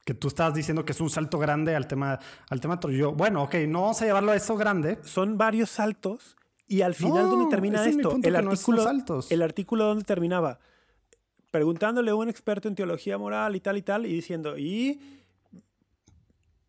Que 0.05 0.15
tú 0.15 0.27
estabas 0.27 0.55
diciendo 0.55 0.85
que 0.85 0.91
es 0.91 1.01
un 1.01 1.11
salto 1.11 1.39
grande 1.39 1.77
al 1.77 1.87
tema, 1.87 2.19
al 2.51 2.61
tema. 2.61 2.81
Yo, 2.91 3.13
bueno, 3.13 3.45
ok, 3.45 3.55
no 3.69 3.83
vamos 3.83 4.03
a 4.03 4.05
llevarlo 4.05 4.33
a 4.33 4.35
eso 4.37 4.57
grande. 4.57 4.99
Son 5.05 5.39
varios 5.39 5.71
saltos 5.71 6.37
y 6.67 6.83
al 6.83 6.97
final, 6.97 7.27
No, 7.27 7.31
¿dónde 7.37 7.51
termina 7.51 7.83
es 7.83 7.95
esto? 7.95 8.17
el, 8.17 8.23
que 8.23 8.31
no 8.43 8.51
artículo, 8.51 8.83
saltos. 8.83 9.31
el 9.31 9.43
artículo 9.43 9.85
donde 9.85 10.03
terminaba 10.03 10.59
preguntándole 11.51 12.11
a 12.11 12.15
un 12.15 12.29
experto 12.29 12.69
en 12.69 12.75
teología 12.75 13.19
moral 13.19 13.57
y 13.57 13.61
tal 13.61 13.77
y 13.77 13.83
tal 13.83 14.07
y 14.07 14.13
diciendo, 14.13 14.59
y 14.59 15.01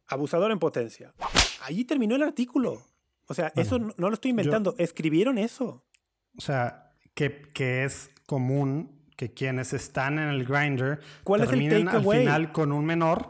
abusador 0.08 0.52
en 0.52 0.60
potencia. 0.60 1.14
Allí 1.62 1.86
terminó 1.86 2.16
el 2.16 2.24
artículo. 2.24 2.82
O 3.28 3.34
sea, 3.34 3.52
eso 3.56 3.78
no, 3.78 3.94
no 3.98 4.08
lo 4.10 4.14
estoy 4.16 4.32
inventando. 4.32 4.74
Escribieron 4.78 5.38
eso. 5.38 5.84
O 6.38 6.42
sea, 6.42 6.92
que, 7.14 7.44
que 7.54 7.84
es 7.84 8.10
común 8.26 8.98
que 9.16 9.34
quienes 9.34 9.74
están 9.74 10.18
en 10.18 10.30
el 10.30 10.46
Grindr 10.46 11.00
¿Cuál 11.24 11.42
es 11.42 11.46
el 11.46 11.50
terminen 11.50 11.90
al 11.90 12.02
final 12.02 12.52
con 12.52 12.72
un 12.72 12.86
menor. 12.86 13.30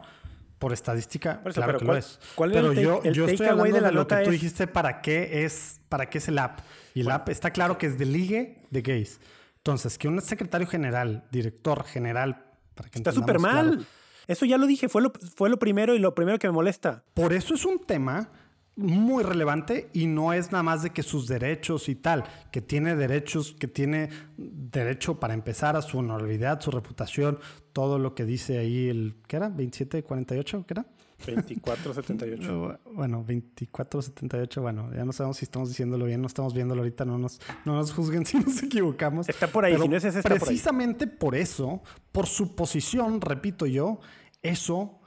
Por 0.60 0.74
estadística, 0.74 1.42
Por 1.42 1.52
eso, 1.52 1.62
claro 1.62 1.70
pero 1.72 1.80
que 1.80 1.86
¿cuál- 1.86 1.96
lo 1.96 2.00
es. 2.00 2.20
cuál 2.36 2.52
pero 2.52 2.72
el 2.74 2.80
yo, 2.82 3.00
el 3.06 3.14
yo 3.14 3.26
estoy 3.28 3.48
hablando 3.48 3.80
de 3.80 3.92
lo 3.94 4.06
que 4.06 4.18
tú 4.26 4.30
dijiste 4.32 4.68
para 4.68 5.02
qué 5.02 5.46
es, 5.46 5.80
para 5.88 6.10
qué 6.10 6.18
es 6.18 6.28
el 6.28 6.38
app. 6.38 6.60
Y 6.94 7.00
el 7.00 7.12
app 7.12 7.30
está 7.30 7.52
claro 7.52 7.78
que 7.78 7.86
es 7.88 7.98
de 7.98 8.06
ligue 8.06 8.58
de 8.70 8.82
gays. 8.82 9.22
Entonces, 9.60 9.98
que 9.98 10.08
un 10.08 10.22
secretario 10.22 10.68
general, 10.68 11.26
director 11.32 11.84
general, 11.84 12.46
para 12.76 12.90
que 12.90 13.00
Está 13.00 13.12
súper 13.12 13.40
mal. 13.40 13.70
claro, 13.70 13.84
Eso 14.28 14.46
ya 14.46 14.58
lo 14.58 14.68
dije, 14.68 14.90
fue 14.90 15.02
lo, 15.02 15.12
fue 15.36 15.50
lo 15.50 15.60
primero 15.60 15.96
y 15.96 16.00
lo 16.00 16.16
primero 16.16 16.40
que 16.40 16.48
me 16.48 16.54
molesta. 16.54 17.04
Por 17.14 17.34
eso 17.34 17.54
es 17.54 17.66
un 17.66 17.80
tema 17.80 18.30
muy 18.78 19.24
relevante 19.24 19.90
y 19.94 20.08
no 20.08 20.32
es 20.32 20.52
nada 20.54 20.64
más 20.64 20.84
de 20.84 20.92
que 20.92 21.04
sus 21.04 21.28
derechos 21.28 21.90
y 21.90 21.96
tal, 21.96 22.24
que 22.52 22.62
tiene 22.62 22.96
derechos, 22.96 23.54
que 23.60 23.68
tiene 23.68 24.10
derecho 24.38 25.20
para 25.20 25.34
empezar 25.34 25.76
a 25.76 25.82
su 25.82 25.98
honorabilidad, 25.98 26.62
su 26.62 26.72
reputación, 26.72 27.40
todo 27.74 28.00
lo 28.00 28.16
que 28.16 28.24
dice 28.24 28.58
ahí 28.58 28.88
el, 28.88 29.18
¿qué 29.28 29.36
era? 29.36 29.50
2748, 29.50 30.66
¿qué 30.66 30.74
era? 30.74 30.86
2478. 31.26 32.80
Bueno, 32.94 33.18
2478, 33.18 34.62
bueno, 34.62 34.90
ya 34.94 35.06
no 35.06 35.14
sabemos 35.14 35.38
si 35.38 35.46
estamos 35.46 35.70
diciéndolo 35.70 36.06
bien, 36.06 36.22
no 36.22 36.28
estamos 36.28 36.54
viéndolo 36.54 36.82
ahorita, 36.82 37.06
no 37.06 37.18
nos, 37.18 37.40
no 37.66 37.76
nos 37.76 37.94
juzguen 37.94 38.26
si 38.26 38.38
nos 38.40 38.62
equivocamos. 38.64 39.30
Está 39.30 39.48
por 39.48 39.66
ahí, 39.66 39.78
si 39.80 39.88
no 39.88 39.98
es 39.98 40.04
ese, 40.04 40.20
está 40.20 40.30
Precisamente 40.30 41.08
por, 41.08 41.20
por 41.20 41.36
eso, 41.36 41.82
por 42.12 42.28
su 42.28 42.56
posición, 42.56 43.22
repito 43.22 43.66
yo, 43.66 44.00
eso 44.42 45.00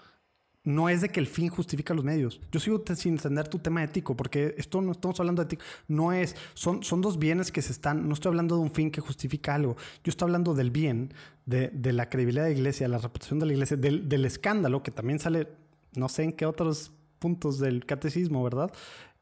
no 0.65 0.89
es 0.89 1.01
de 1.01 1.09
que 1.09 1.19
el 1.19 1.27
fin 1.27 1.49
justifica 1.49 1.95
los 1.95 2.05
medios. 2.05 2.41
Yo 2.53 2.61
sigo 2.61 2.83
sin 2.95 3.15
entender 3.15 3.49
tu 3.49 3.59
tema 3.59 3.83
ético, 3.83 4.17
porque 4.17 4.55
esto 4.59 4.81
no 4.81 4.93
estamos 4.93 5.19
hablando 5.19 5.43
de 5.43 5.47
ético. 5.47 5.65
No 5.89 6.13
es, 6.13 6.37
son, 6.55 6.85
son 6.85 7.01
dos 7.01 7.19
bienes 7.19 7.51
que 7.51 7.63
se 7.63 7.73
están, 7.73 8.07
no 8.07 8.15
estoy 8.15 8.31
hablando 8.31 8.57
de 8.57 8.63
un 8.63 8.71
fin 8.71 8.91
que 8.91 9.01
justifica 9.01 9.55
algo. 9.55 9.77
Yo 10.05 10.11
estoy 10.11 10.27
hablando 10.27 10.55
del 10.55 10.71
bien, 10.71 11.13
de, 11.47 11.69
de 11.71 11.93
la 11.93 12.09
credibilidad 12.09 12.45
de 12.45 12.51
la 12.51 12.57
iglesia, 12.57 12.87
la 12.87 12.99
reputación 12.99 13.41
de 13.41 13.47
la 13.47 13.53
iglesia, 13.55 13.77
del, 13.77 14.09
del, 14.09 14.25
escándalo, 14.25 14.83
que 14.85 14.93
también 14.93 15.19
sale, 15.19 15.49
no 15.95 16.09
sé 16.09 16.25
en 16.25 16.33
qué 16.33 16.47
otros 16.47 16.93
puntos 17.19 17.59
del 17.59 17.87
catecismo, 17.87 18.43
¿verdad? 18.43 18.73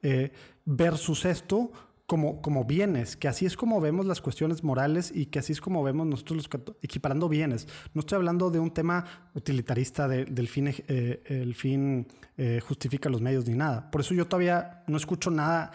Eh, 0.02 0.32
versus 0.64 1.24
esto 1.24 1.70
como, 2.06 2.42
como 2.42 2.64
bienes, 2.64 3.16
que 3.16 3.28
así 3.28 3.46
es 3.46 3.56
como 3.56 3.80
vemos 3.80 4.04
las 4.04 4.20
cuestiones 4.20 4.64
morales 4.64 5.12
y 5.14 5.26
que 5.26 5.38
así 5.38 5.52
es 5.52 5.60
como 5.60 5.82
vemos 5.84 6.06
nosotros 6.08 6.38
los 6.38 6.76
equiparando 6.82 7.28
bienes. 7.28 7.68
No 7.94 8.00
estoy 8.00 8.16
hablando 8.16 8.50
de 8.50 8.58
un 8.58 8.72
tema 8.72 9.04
utilitarista 9.34 10.08
del 10.08 10.48
fin, 10.48 10.74
eh, 10.88 11.22
el 11.26 11.54
fin 11.54 12.08
eh, 12.36 12.60
justifica 12.66 13.08
los 13.08 13.20
medios 13.20 13.46
ni 13.46 13.54
nada. 13.54 13.92
Por 13.92 14.00
eso 14.00 14.14
yo 14.14 14.26
todavía 14.26 14.82
no 14.88 14.96
escucho 14.96 15.30
nada 15.30 15.70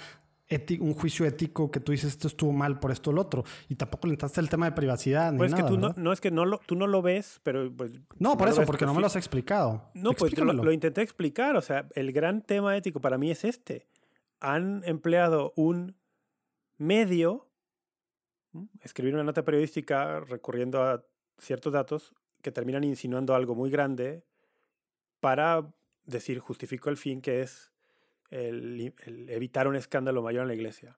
un 0.80 0.94
juicio 0.94 1.26
ético 1.26 1.72
que 1.72 1.80
tú 1.80 1.92
dices 1.92 2.12
esto 2.12 2.28
estuvo 2.28 2.52
mal 2.52 2.80
por 2.80 2.92
esto 2.92 3.10
o 3.10 3.14
lo 3.14 3.22
otro. 3.22 3.44
Y 3.68 3.76
tampoco 3.76 4.08
le 4.08 4.14
entraste 4.14 4.40
el 4.40 4.50
tema 4.50 4.66
de 4.66 4.74
privacidad. 4.74 5.36
Pues 5.36 5.52
es 5.52 5.58
que 5.60 5.64
tú 5.64 5.78
no, 5.78 5.94
no, 5.96 6.12
es 6.12 6.22
que 6.22 6.32
no 6.32 6.46
lo, 6.46 6.60
tú 6.60 6.76
no 6.76 6.88
lo 6.88 7.02
ves, 7.02 7.40
pero 7.44 7.72
pues. 7.76 7.94
No, 8.20 8.38
por 8.38 8.50
eso, 8.50 8.64
porque 8.64 8.86
no 8.86 8.94
me 8.94 9.02
lo 9.02 9.08
has 9.08 9.16
explicado. 9.16 9.90
No, 9.94 10.14
pues 10.14 10.38
lo, 10.38 10.54
lo, 10.54 10.72
intenté 10.72 11.02
explicar. 11.02 11.56
O 11.56 11.62
sea, 11.62 11.88
el 11.96 12.12
gran 12.12 12.42
tema 12.42 12.78
ético 12.78 13.02
para 13.02 13.18
mí 13.18 13.32
es 13.32 13.44
este. 13.44 13.88
Han 14.40 14.84
empleado 14.86 15.54
un 15.56 15.96
medio, 16.78 17.50
escribir 18.82 19.16
una 19.16 19.24
nota 19.24 19.44
periodística 19.44 20.20
recurriendo 20.20 20.84
a 20.84 21.04
ciertos 21.40 21.74
datos 21.74 22.14
que 22.42 22.52
terminan 22.52 22.84
insinuando 22.84 23.34
algo 23.34 23.56
muy 23.56 23.72
grande 23.72 24.24
para 25.20 25.74
decir 26.06 26.40
justifico 26.40 26.90
el 26.90 26.98
fin 26.98 27.22
que 27.22 27.42
es 27.42 27.72
el, 28.32 28.94
evitar 29.30 29.68
un 29.68 29.76
escándalo 29.76 30.22
mayor 30.22 30.44
en 30.44 30.48
la 30.50 30.54
iglesia. 30.56 30.98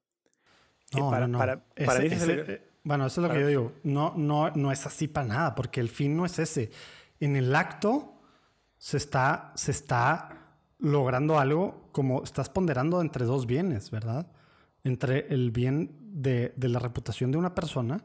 No, 0.93 1.11
no, 1.11 1.27
no. 1.27 1.43
Eh, 1.75 2.61
bueno, 2.83 3.07
eso 3.07 3.21
es 3.21 3.27
lo 3.27 3.33
que 3.33 3.41
yo 3.41 3.47
digo. 3.47 3.73
No, 3.83 4.13
no, 4.15 4.51
no 4.51 4.71
es 4.71 4.85
así 4.85 5.07
para 5.07 5.27
nada, 5.27 5.55
porque 5.55 5.81
el 5.81 5.89
fin 5.89 6.15
no 6.15 6.25
es 6.25 6.39
ese. 6.39 6.71
En 7.19 7.35
el 7.35 7.53
acto 7.55 8.21
se 8.77 8.97
está, 8.97 9.51
se 9.55 9.71
está 9.71 10.55
logrando 10.79 11.39
algo 11.39 11.89
como 11.91 12.23
estás 12.23 12.49
ponderando 12.49 13.01
entre 13.01 13.25
dos 13.25 13.45
bienes, 13.45 13.91
¿verdad? 13.91 14.27
entre 14.87 15.27
el 15.33 15.51
bien 15.51 15.95
de, 15.99 16.53
la 16.57 16.79
reputación 16.79 17.31
de 17.31 17.37
una 17.37 17.53
persona, 17.53 18.03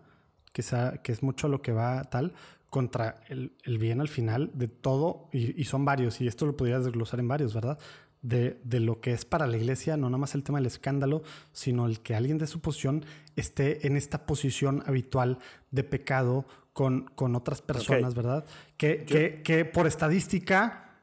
que, 0.53 0.63
sea, 0.63 0.99
que 1.03 1.13
es 1.13 1.23
mucho 1.23 1.49
lo 1.49 1.63
que 1.63 1.73
va 1.73 2.05
tal, 2.05 2.33
contra 2.69 3.21
el, 3.29 3.53
bien 3.79 4.01
al 4.01 4.09
final 4.09 4.51
de 4.55 4.69
todo, 4.69 5.29
y, 5.33 5.65
son 5.65 5.85
varios, 5.85 6.21
y 6.21 6.27
esto 6.27 6.47
lo 6.47 6.57
podrías 6.57 6.85
desglosar 6.85 7.21
en 7.21 7.29
varios, 7.29 7.55
¿verdad? 7.55 7.79
De, 8.23 8.61
lo 8.65 9.01
que 9.01 9.13
es 9.13 9.25
para 9.25 9.49
la 9.49 9.57
iglesia, 9.57 9.97
no 9.97 10.09
nada 10.09 10.19
más 10.19 10.37
el 10.37 10.45
tema 10.45 10.59
del 10.59 10.67
escándalo, 10.67 11.23
sino 11.53 11.87
el 11.87 12.01
que 12.01 12.15
alguien 12.15 12.39
de 12.39 12.47
su 12.47 12.61
posición 12.61 13.05
esté 13.35 13.85
en 13.87 13.97
esta 13.97 14.27
posición 14.27 14.85
habitual 14.87 15.39
de 15.73 15.83
pecado 15.83 16.47
con, 16.73 17.11
con 17.17 17.35
otras 17.35 17.63
personas, 17.63 18.15
¿verdad? 18.15 18.45
Que, 18.77 19.05
que, 19.05 19.43
que 19.43 19.65
por 19.65 19.89
estadística 19.89 21.01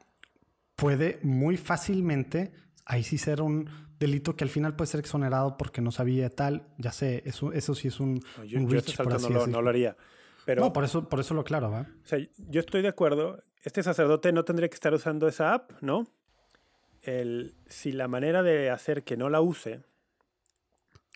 puede 0.76 1.18
muy 1.22 1.58
fácilmente, 1.58 2.52
ahí 2.86 3.02
sí 3.02 3.18
ser 3.18 3.42
un 3.42 3.68
delito 4.00 4.34
que 4.34 4.44
al 4.44 4.50
final 4.50 4.74
puede 4.74 4.90
ser 4.90 5.00
exonerado 5.00 5.56
porque 5.56 5.80
no 5.82 5.92
sabía 5.92 6.30
tal. 6.30 6.66
Ya 6.78 6.90
sé, 6.90 7.22
eso, 7.26 7.52
eso 7.52 7.74
sí 7.74 7.88
es 7.88 8.00
un, 8.00 8.20
yo, 8.46 8.58
un 8.58 8.68
yo 8.68 9.46
no, 9.46 9.62
lo, 9.62 9.68
haría. 9.68 9.96
Pero, 10.46 10.62
no, 10.62 10.72
por 10.72 10.84
eso, 10.84 11.08
por 11.08 11.20
eso 11.20 11.34
lo 11.34 11.44
claro, 11.44 11.70
¿va? 11.70 11.82
O 11.82 12.06
sea, 12.06 12.18
yo 12.18 12.60
estoy 12.60 12.82
de 12.82 12.88
acuerdo. 12.88 13.38
Este 13.62 13.82
sacerdote 13.82 14.32
no 14.32 14.44
tendría 14.44 14.68
que 14.68 14.74
estar 14.74 14.92
usando 14.94 15.28
esa 15.28 15.52
app, 15.52 15.72
¿no? 15.82 16.08
El, 17.02 17.54
si 17.66 17.92
la 17.92 18.08
manera 18.08 18.42
de 18.42 18.70
hacer 18.70 19.04
que 19.04 19.16
no 19.16 19.30
la 19.30 19.40
use, 19.40 19.82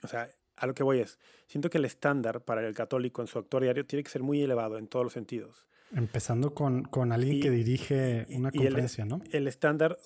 o 0.02 0.08
sea, 0.08 0.28
a 0.56 0.66
lo 0.66 0.74
que 0.74 0.82
voy 0.82 1.00
es, 1.00 1.18
siento 1.46 1.70
que 1.70 1.78
el 1.78 1.84
estándar 1.84 2.42
para 2.42 2.66
el 2.66 2.74
católico 2.74 3.20
en 3.22 3.28
su 3.28 3.38
actuar 3.38 3.62
diario 3.62 3.86
tiene 3.86 4.02
que 4.02 4.10
ser 4.10 4.22
muy 4.22 4.42
elevado 4.42 4.78
en 4.78 4.86
todos 4.86 5.04
los 5.04 5.12
sentidos. 5.12 5.66
Empezando 5.92 6.54
con, 6.54 6.84
con 6.84 7.12
alguien 7.12 7.40
que 7.40 7.50
dirige 7.50 8.26
una 8.30 8.50
conferencia, 8.50 9.04
¿no? 9.04 9.20
El 9.30 9.46
estándar, 9.46 9.98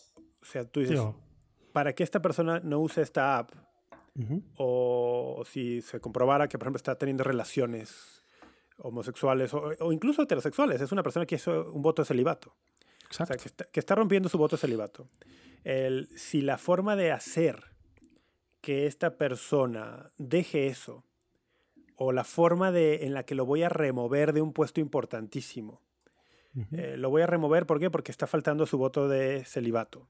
o 0.43 0.45
sea, 0.45 0.65
tú 0.65 0.81
dices, 0.81 1.01
para 1.73 1.95
que 1.95 2.03
esta 2.03 2.21
persona 2.21 2.61
no 2.61 2.81
use 2.81 3.03
esta 3.03 3.39
app, 3.39 3.53
o 4.57 5.45
si 5.47 5.81
se 5.81 6.01
comprobara 6.01 6.49
que, 6.49 6.59
por 6.59 6.67
ejemplo, 6.67 6.79
está 6.79 6.97
teniendo 6.97 7.23
relaciones 7.23 8.23
homosexuales 8.79 9.53
o, 9.55 9.93
incluso 9.93 10.23
heterosexuales, 10.23 10.81
es 10.81 10.93
una 10.93 11.03
persona 11.03 11.27
que 11.27 11.37
hizo 11.37 11.73
un 11.73 11.83
voto 11.83 12.03
de 12.03 12.07
celibato. 12.07 12.55
Exacto. 13.11 13.35
O 13.35 13.39
sea, 13.39 13.67
que 13.73 13.81
está, 13.81 13.95
rompiendo 13.95 14.29
su 14.29 14.39
voto 14.39 14.57
de 14.57 14.61
celibato. 14.61 15.09
El, 15.65 16.09
si 16.17 16.41
la 16.41 16.59
forma 16.59 16.97
de 16.97 17.13
hacer 17.13 17.73
que 18.61 18.87
esta 18.87 19.17
persona 19.17 20.11
deje 20.19 20.67
eso, 20.67 21.05
o 21.97 22.13
la 22.13 22.25
forma 22.25 22.71
de, 22.71 23.07
en 23.07 23.15
la 23.15 23.25
que 23.25 23.35
lo 23.35 23.45
voy 23.45 23.63
a 23.63 23.69
remover 23.69 24.33
de 24.33 24.41
un 24.41 24.53
puesto 24.53 24.81
importantísimo, 24.81 25.83
eh, 26.73 26.97
lo 26.97 27.11
voy 27.11 27.23
a 27.23 27.27
remover, 27.27 27.67
¿por 27.67 27.79
qué? 27.79 27.91
Porque 27.91 28.11
está 28.11 28.27
faltando 28.27 28.67
su 28.67 28.79
voto 28.79 29.09
de 29.09 29.45
celibato 29.45 30.09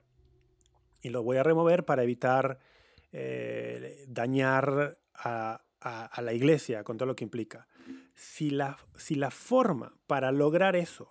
y 1.03 1.11
lo 1.11 1.23
voy 1.23 1.37
a 1.37 1.43
remover 1.43 1.85
para 1.85 2.03
evitar 2.03 2.59
eh, 3.12 4.05
dañar 4.09 4.99
a, 5.15 5.61
la 6.20 6.33
iglesia 6.33 6.85
con 6.85 6.97
todo 6.97 7.07
lo 7.07 7.16
que 7.16 7.25
implica. 7.25 7.69
Si 8.15 8.51
la, 8.51 8.79
si 8.97 9.15
la 9.15 9.31
forma 9.31 9.97
para 10.07 10.33
lograr 10.33 10.75
eso 10.75 11.11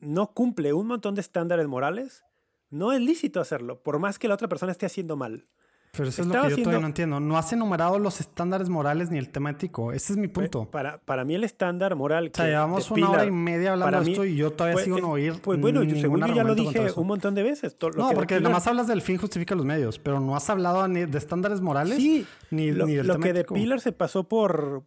no 0.00 0.32
cumple 0.32 0.72
un 0.72 0.86
montón 0.86 1.14
de 1.14 1.20
estándares 1.20 1.68
morales, 1.68 2.24
no 2.70 2.92
es 2.92 3.00
lícito 3.00 3.40
hacerlo, 3.40 3.82
por 3.82 3.98
más 3.98 4.18
que 4.18 4.28
la 4.28 4.34
otra 4.34 4.48
persona 4.48 4.72
esté 4.72 4.86
haciendo 4.86 5.16
mal. 5.16 5.46
Pero 5.92 6.08
eso 6.08 6.22
es 6.22 6.28
lo 6.28 6.34
que 6.42 6.50
yo 6.50 6.56
todavía 6.58 6.80
no 6.80 6.86
entiendo. 6.86 7.18
No 7.18 7.36
has 7.36 7.52
enumerado 7.52 7.98
los 7.98 8.20
estándares 8.20 8.68
morales 8.68 9.10
ni 9.10 9.18
el 9.18 9.28
temático. 9.28 9.92
Ese 9.92 10.12
es 10.12 10.18
mi 10.18 10.28
punto. 10.28 10.70
Para, 10.70 10.98
para 10.98 11.24
mí 11.24 11.34
el 11.34 11.42
estándar 11.42 11.96
moral... 11.96 12.30
Que 12.30 12.42
o 12.42 12.44
sea, 12.44 12.46
llevamos 12.46 12.90
una 12.92 13.10
hora 13.10 13.24
y 13.24 13.30
media 13.32 13.72
hablando 13.72 14.00
de 14.00 14.10
esto 14.10 14.24
y 14.24 14.36
yo 14.36 14.52
todavía 14.52 14.84
sigo 14.84 15.00
no 15.00 15.10
oír 15.10 15.40
Pues 15.42 15.60
bueno, 15.60 15.82
yo, 15.82 15.96
según 16.00 16.20
yo 16.20 16.34
ya 16.34 16.44
lo 16.44 16.54
dije 16.54 16.92
un 16.94 17.06
montón 17.08 17.34
de 17.34 17.42
veces. 17.42 17.76
no, 17.96 18.10
porque 18.12 18.36
nada 18.36 18.50
más 18.50 18.66
hablas 18.68 18.86
del 18.86 19.02
fin 19.02 19.16
justifica 19.16 19.56
los 19.56 19.64
medios, 19.64 19.98
pero 19.98 20.20
no 20.20 20.36
has 20.36 20.48
hablado 20.48 20.86
ni 20.86 21.06
de 21.06 21.18
estándares 21.18 21.60
morales 21.60 21.96
sí, 21.96 22.24
ni, 22.50 22.70
lo, 22.70 22.86
ni 22.86 22.94
del 22.94 23.08
Lo 23.08 23.18
que 23.18 23.32
de 23.32 23.44
Pilar 23.44 23.80
se 23.80 23.90
pasó 23.90 24.24
por, 24.24 24.84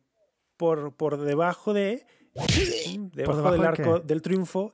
por, 0.56 0.94
por 0.96 1.20
debajo 1.20 1.74
de... 1.74 2.06
Debajo, 3.14 3.52
del 3.52 3.66
arco 3.66 4.00
del 4.00 4.22
triunfo 4.22 4.74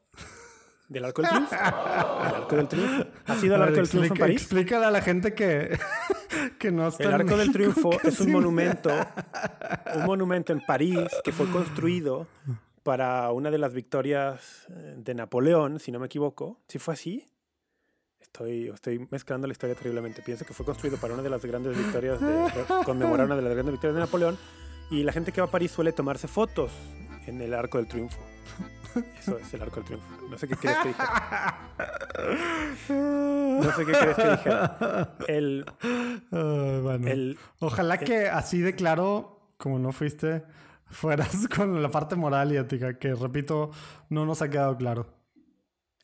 ¿Del 0.90 1.06
Arco 1.06 1.22
del 1.22 1.30
Triunfo? 1.36 1.56
¿El 1.56 2.36
Arco 2.36 2.56
del 2.56 2.68
Triunfo? 2.68 3.06
¿Ha 3.28 3.36
sido 3.36 3.56
el 3.56 3.62
Arco 3.62 3.76
del 3.76 3.90
Triunfo 3.90 4.14
en 4.14 4.20
París? 4.20 4.42
Explícale 4.42 4.86
a 4.86 4.92
la 4.92 5.02
gente 5.02 5.34
que, 5.34 5.78
que 6.60 6.72
no 6.72 6.88
está 6.88 7.04
El 7.04 7.14
Arco 7.14 7.38
del 7.38 7.52
Triunfo 7.52 7.92
es 8.04 8.20
un 8.20 8.32
monumento, 8.32 8.90
un 9.96 10.06
monumento 10.06 10.52
en 10.52 10.62
París 10.62 11.08
que 11.24 11.32
fue 11.32 11.48
construido 11.52 12.28
para 12.82 13.32
una 13.32 13.52
de 13.52 13.60
las 13.60 13.74
victorias 13.74 14.66
eh, 14.70 14.96
de 14.98 15.14
Napoleón, 15.14 15.80
si 15.80 15.92
no 15.92 16.00
me 16.00 16.08
equivoco. 16.08 16.60
¿Sí 16.68 16.80
fue 16.80 16.96
así? 16.96 17.26
Estoy, 18.20 18.70
estoy 18.70 19.08
mezclando 19.12 19.46
la 19.46 19.52
historia 19.52 19.76
terriblemente. 19.76 20.24
Pienso 20.24 20.44
que 20.44 20.54
fue 20.54 20.66
construido 20.66 20.98
para 20.98 21.14
una 21.14 21.22
de 21.22 21.30
las 21.30 21.46
grandes 21.46 21.78
victorias, 21.78 22.20
de, 22.20 22.48
conmemorar 22.84 23.28
una 23.28 23.36
de 23.36 23.44
las 23.44 23.54
grandes 23.54 23.74
victorias 23.74 23.96
de 23.96 24.00
Napoleón. 24.00 24.38
Y 24.90 25.04
la 25.04 25.12
gente 25.12 25.32
que 25.32 25.42
va 25.42 25.48
a 25.48 25.52
París 25.52 25.72
suele 25.72 25.92
tomarse 25.92 26.28
fotos 26.28 26.72
en 27.30 27.42
el 27.42 27.54
Arco 27.54 27.78
del 27.78 27.88
Triunfo. 27.88 28.20
Eso 29.20 29.38
es 29.38 29.54
el 29.54 29.62
arco 29.62 29.78
del 29.78 29.86
triunfo. 29.86 30.08
No 30.30 30.38
sé 30.38 30.48
qué 30.48 30.56
crees 30.56 30.78
que 30.78 30.88
dijera. 30.90 31.58
No 32.90 33.72
sé 33.72 33.86
qué 33.86 33.92
crees 33.92 34.16
que 34.16 34.30
dijera. 34.32 35.18
El, 35.28 35.66
bueno. 36.32 37.36
Ojalá 37.60 37.98
que 37.98 38.28
así 38.28 38.60
de 38.60 38.76
claro, 38.76 39.52
como 39.58 39.80
no 39.80 39.92
fuiste, 39.92 40.44
fueras 40.88 41.48
con 41.56 41.82
la 41.82 41.90
parte 41.90 42.16
moral 42.16 42.52
y 42.52 42.58
ética, 42.58 42.98
que 42.98 43.14
repito, 43.14 43.72
no 44.10 44.26
nos 44.26 44.42
ha 44.42 44.50
quedado 44.50 44.76
claro. 44.76 45.08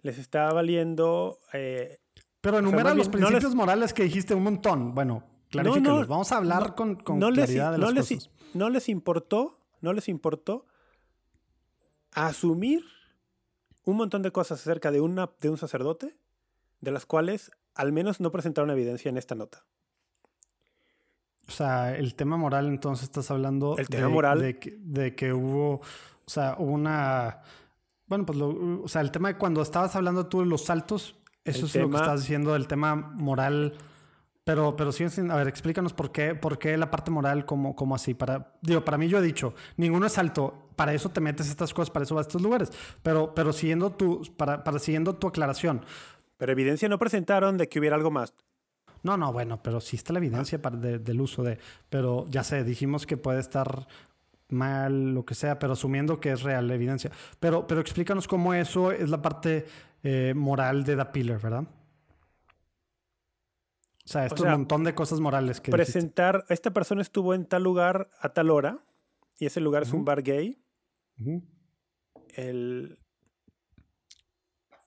Les 0.02 0.18
está 0.18 0.54
valiendo. 0.54 1.40
Eh, 1.54 1.98
Pero 2.42 2.60
enumera 2.60 2.94
los 2.94 3.10
principios 3.10 3.56
morales 3.56 3.94
que 3.94 4.04
dijiste 4.04 4.36
un 4.36 4.44
montón. 4.44 4.94
Bueno, 4.94 5.24
clarifícalos. 5.50 6.08
Vamos 6.08 6.32
a 6.32 6.38
hablar 6.38 6.76
con, 6.76 6.96
con 6.96 7.20
claridad 7.20 7.72
de 7.72 7.80
las 7.80 7.94
cosas. 7.94 8.30
no 8.54 8.70
les 8.70 8.90
importó, 8.90 9.60
no 9.82 9.94
les 9.94 10.08
importó 10.08 10.68
asumir 12.16 12.84
un 13.84 13.98
montón 13.98 14.22
de 14.24 14.32
cosas 14.32 14.60
acerca 14.62 14.92
de, 14.92 15.02
una, 15.02 15.30
de 15.42 15.50
un 15.50 15.58
sacerdote, 15.58 16.18
de 16.82 16.92
las 16.92 17.06
cuales 17.06 17.52
al 17.76 17.92
menos 17.92 18.20
no 18.20 18.32
presentaron 18.32 18.70
evidencia 18.72 19.10
en 19.10 19.18
esta 19.18 19.36
nota. 19.36 19.66
O 21.48 21.52
sea, 21.52 21.96
el 21.96 22.16
tema 22.16 22.38
moral, 22.38 22.68
entonces 22.68 23.04
estás 23.04 23.30
hablando 23.30 23.78
El 23.78 23.88
tema 23.88 24.08
de, 24.08 24.14
moral. 24.14 24.40
de 24.42 24.58
que, 24.60 24.76
de 24.80 25.16
que 25.16 25.32
hubo, 25.34 25.74
o 25.76 25.82
sea, 26.30 26.56
una, 26.58 27.42
bueno, 28.08 28.26
pues, 28.26 28.40
lo- 28.40 28.82
o 28.84 28.88
sea, 28.88 29.02
el 29.02 29.12
tema 29.12 29.28
de 29.28 29.38
cuando 29.38 29.62
estabas 29.62 29.96
hablando 29.96 30.26
tú 30.28 30.40
de 30.40 30.48
los 30.48 30.64
saltos, 30.66 31.16
eso 31.44 31.60
El 31.60 31.66
es 31.66 31.76
lo 31.76 31.90
que 31.92 31.98
estás 31.98 32.22
diciendo 32.22 32.54
del 32.54 32.68
tema 32.68 32.96
moral, 32.96 33.78
pero, 34.46 34.76
pero 34.78 34.92
sí, 34.94 35.10
sin- 35.10 35.30
a 35.32 35.36
ver, 35.36 35.48
explícanos 35.50 35.94
por 35.94 36.12
qué, 36.14 36.36
por 36.36 36.58
qué 36.58 36.78
la 36.78 36.90
parte 36.92 37.12
moral, 37.12 37.46
como, 37.46 37.76
como 37.76 37.96
así, 37.96 38.14
para, 38.14 38.54
digo, 38.62 38.86
para 38.86 38.98
mí 38.98 39.10
yo 39.10 39.18
he 39.18 39.22
dicho, 39.22 39.54
ninguno 39.76 40.06
es 40.06 40.14
salto, 40.14 40.70
para 40.78 40.94
eso 40.94 41.10
te 41.10 41.20
metes 41.22 41.50
estas 41.50 41.74
cosas, 41.74 41.92
para 41.92 42.04
eso 42.06 42.16
vas 42.16 42.28
a 42.28 42.30
estos 42.30 42.42
lugares, 42.42 42.72
pero, 43.04 43.34
pero 43.36 43.52
siguiendo 43.54 43.92
tu, 43.92 44.22
para, 44.38 44.64
para 44.64 44.80
siguiendo 44.80 45.16
tu 45.16 45.28
aclaración, 45.28 45.84
Pero 46.38 46.52
evidencia 46.54 46.90
no 46.90 47.00
presentaron 47.00 47.58
de 47.58 47.70
que 47.70 47.80
hubiera 47.80 47.96
algo 47.98 48.12
más. 48.12 48.34
No, 49.04 49.18
no, 49.18 49.32
bueno, 49.34 49.62
pero 49.64 49.80
sí 49.82 49.96
está 49.98 50.14
la 50.14 50.20
evidencia 50.20 50.62
para- 50.62 50.78
de- 50.78 51.00
del 51.00 51.22
uso 51.22 51.44
de. 51.44 51.60
Pero 51.90 52.26
ya 52.30 52.44
sé, 52.44 52.64
dijimos 52.66 53.06
que 53.06 53.18
puede 53.18 53.40
estar 53.40 53.88
mal, 54.50 55.14
lo 55.14 55.26
que 55.26 55.36
sea, 55.36 55.60
pero 55.60 55.74
asumiendo 55.74 56.20
que 56.20 56.32
es 56.32 56.44
real 56.44 56.68
la 56.68 56.76
evidencia. 56.76 57.12
Pero, 57.40 57.68
pero 57.68 57.82
explícanos 57.82 58.28
cómo 58.28 58.54
eso 58.54 58.92
es 58.92 59.10
la 59.10 59.22
parte 59.22 59.66
eh, 60.04 60.34
moral 60.36 60.84
de 60.84 60.96
The 60.98 61.06
Pillar, 61.06 61.40
¿verdad? 61.42 61.64
O 64.06 64.08
sea, 64.08 64.26
esto 64.26 64.38
sea, 64.44 64.52
es 64.52 64.54
un 64.56 64.60
montón 64.62 64.84
de 64.84 64.94
cosas 64.94 65.20
morales 65.20 65.60
que 65.62 65.72
dijiste. 65.72 65.92
Presentar, 65.94 66.46
esta 66.50 66.72
persona 66.72 67.02
estuvo 67.02 67.34
en 67.34 67.46
tal 67.46 67.64
lugar 67.64 68.10
a 68.20 68.30
tal 68.34 68.52
hora 68.52 68.86
y 69.40 69.46
ese 69.48 69.60
lugar 69.62 69.84
es 69.84 69.94
un 69.94 70.06
bar 70.06 70.22
gay. 70.22 70.62
El- 72.36 73.00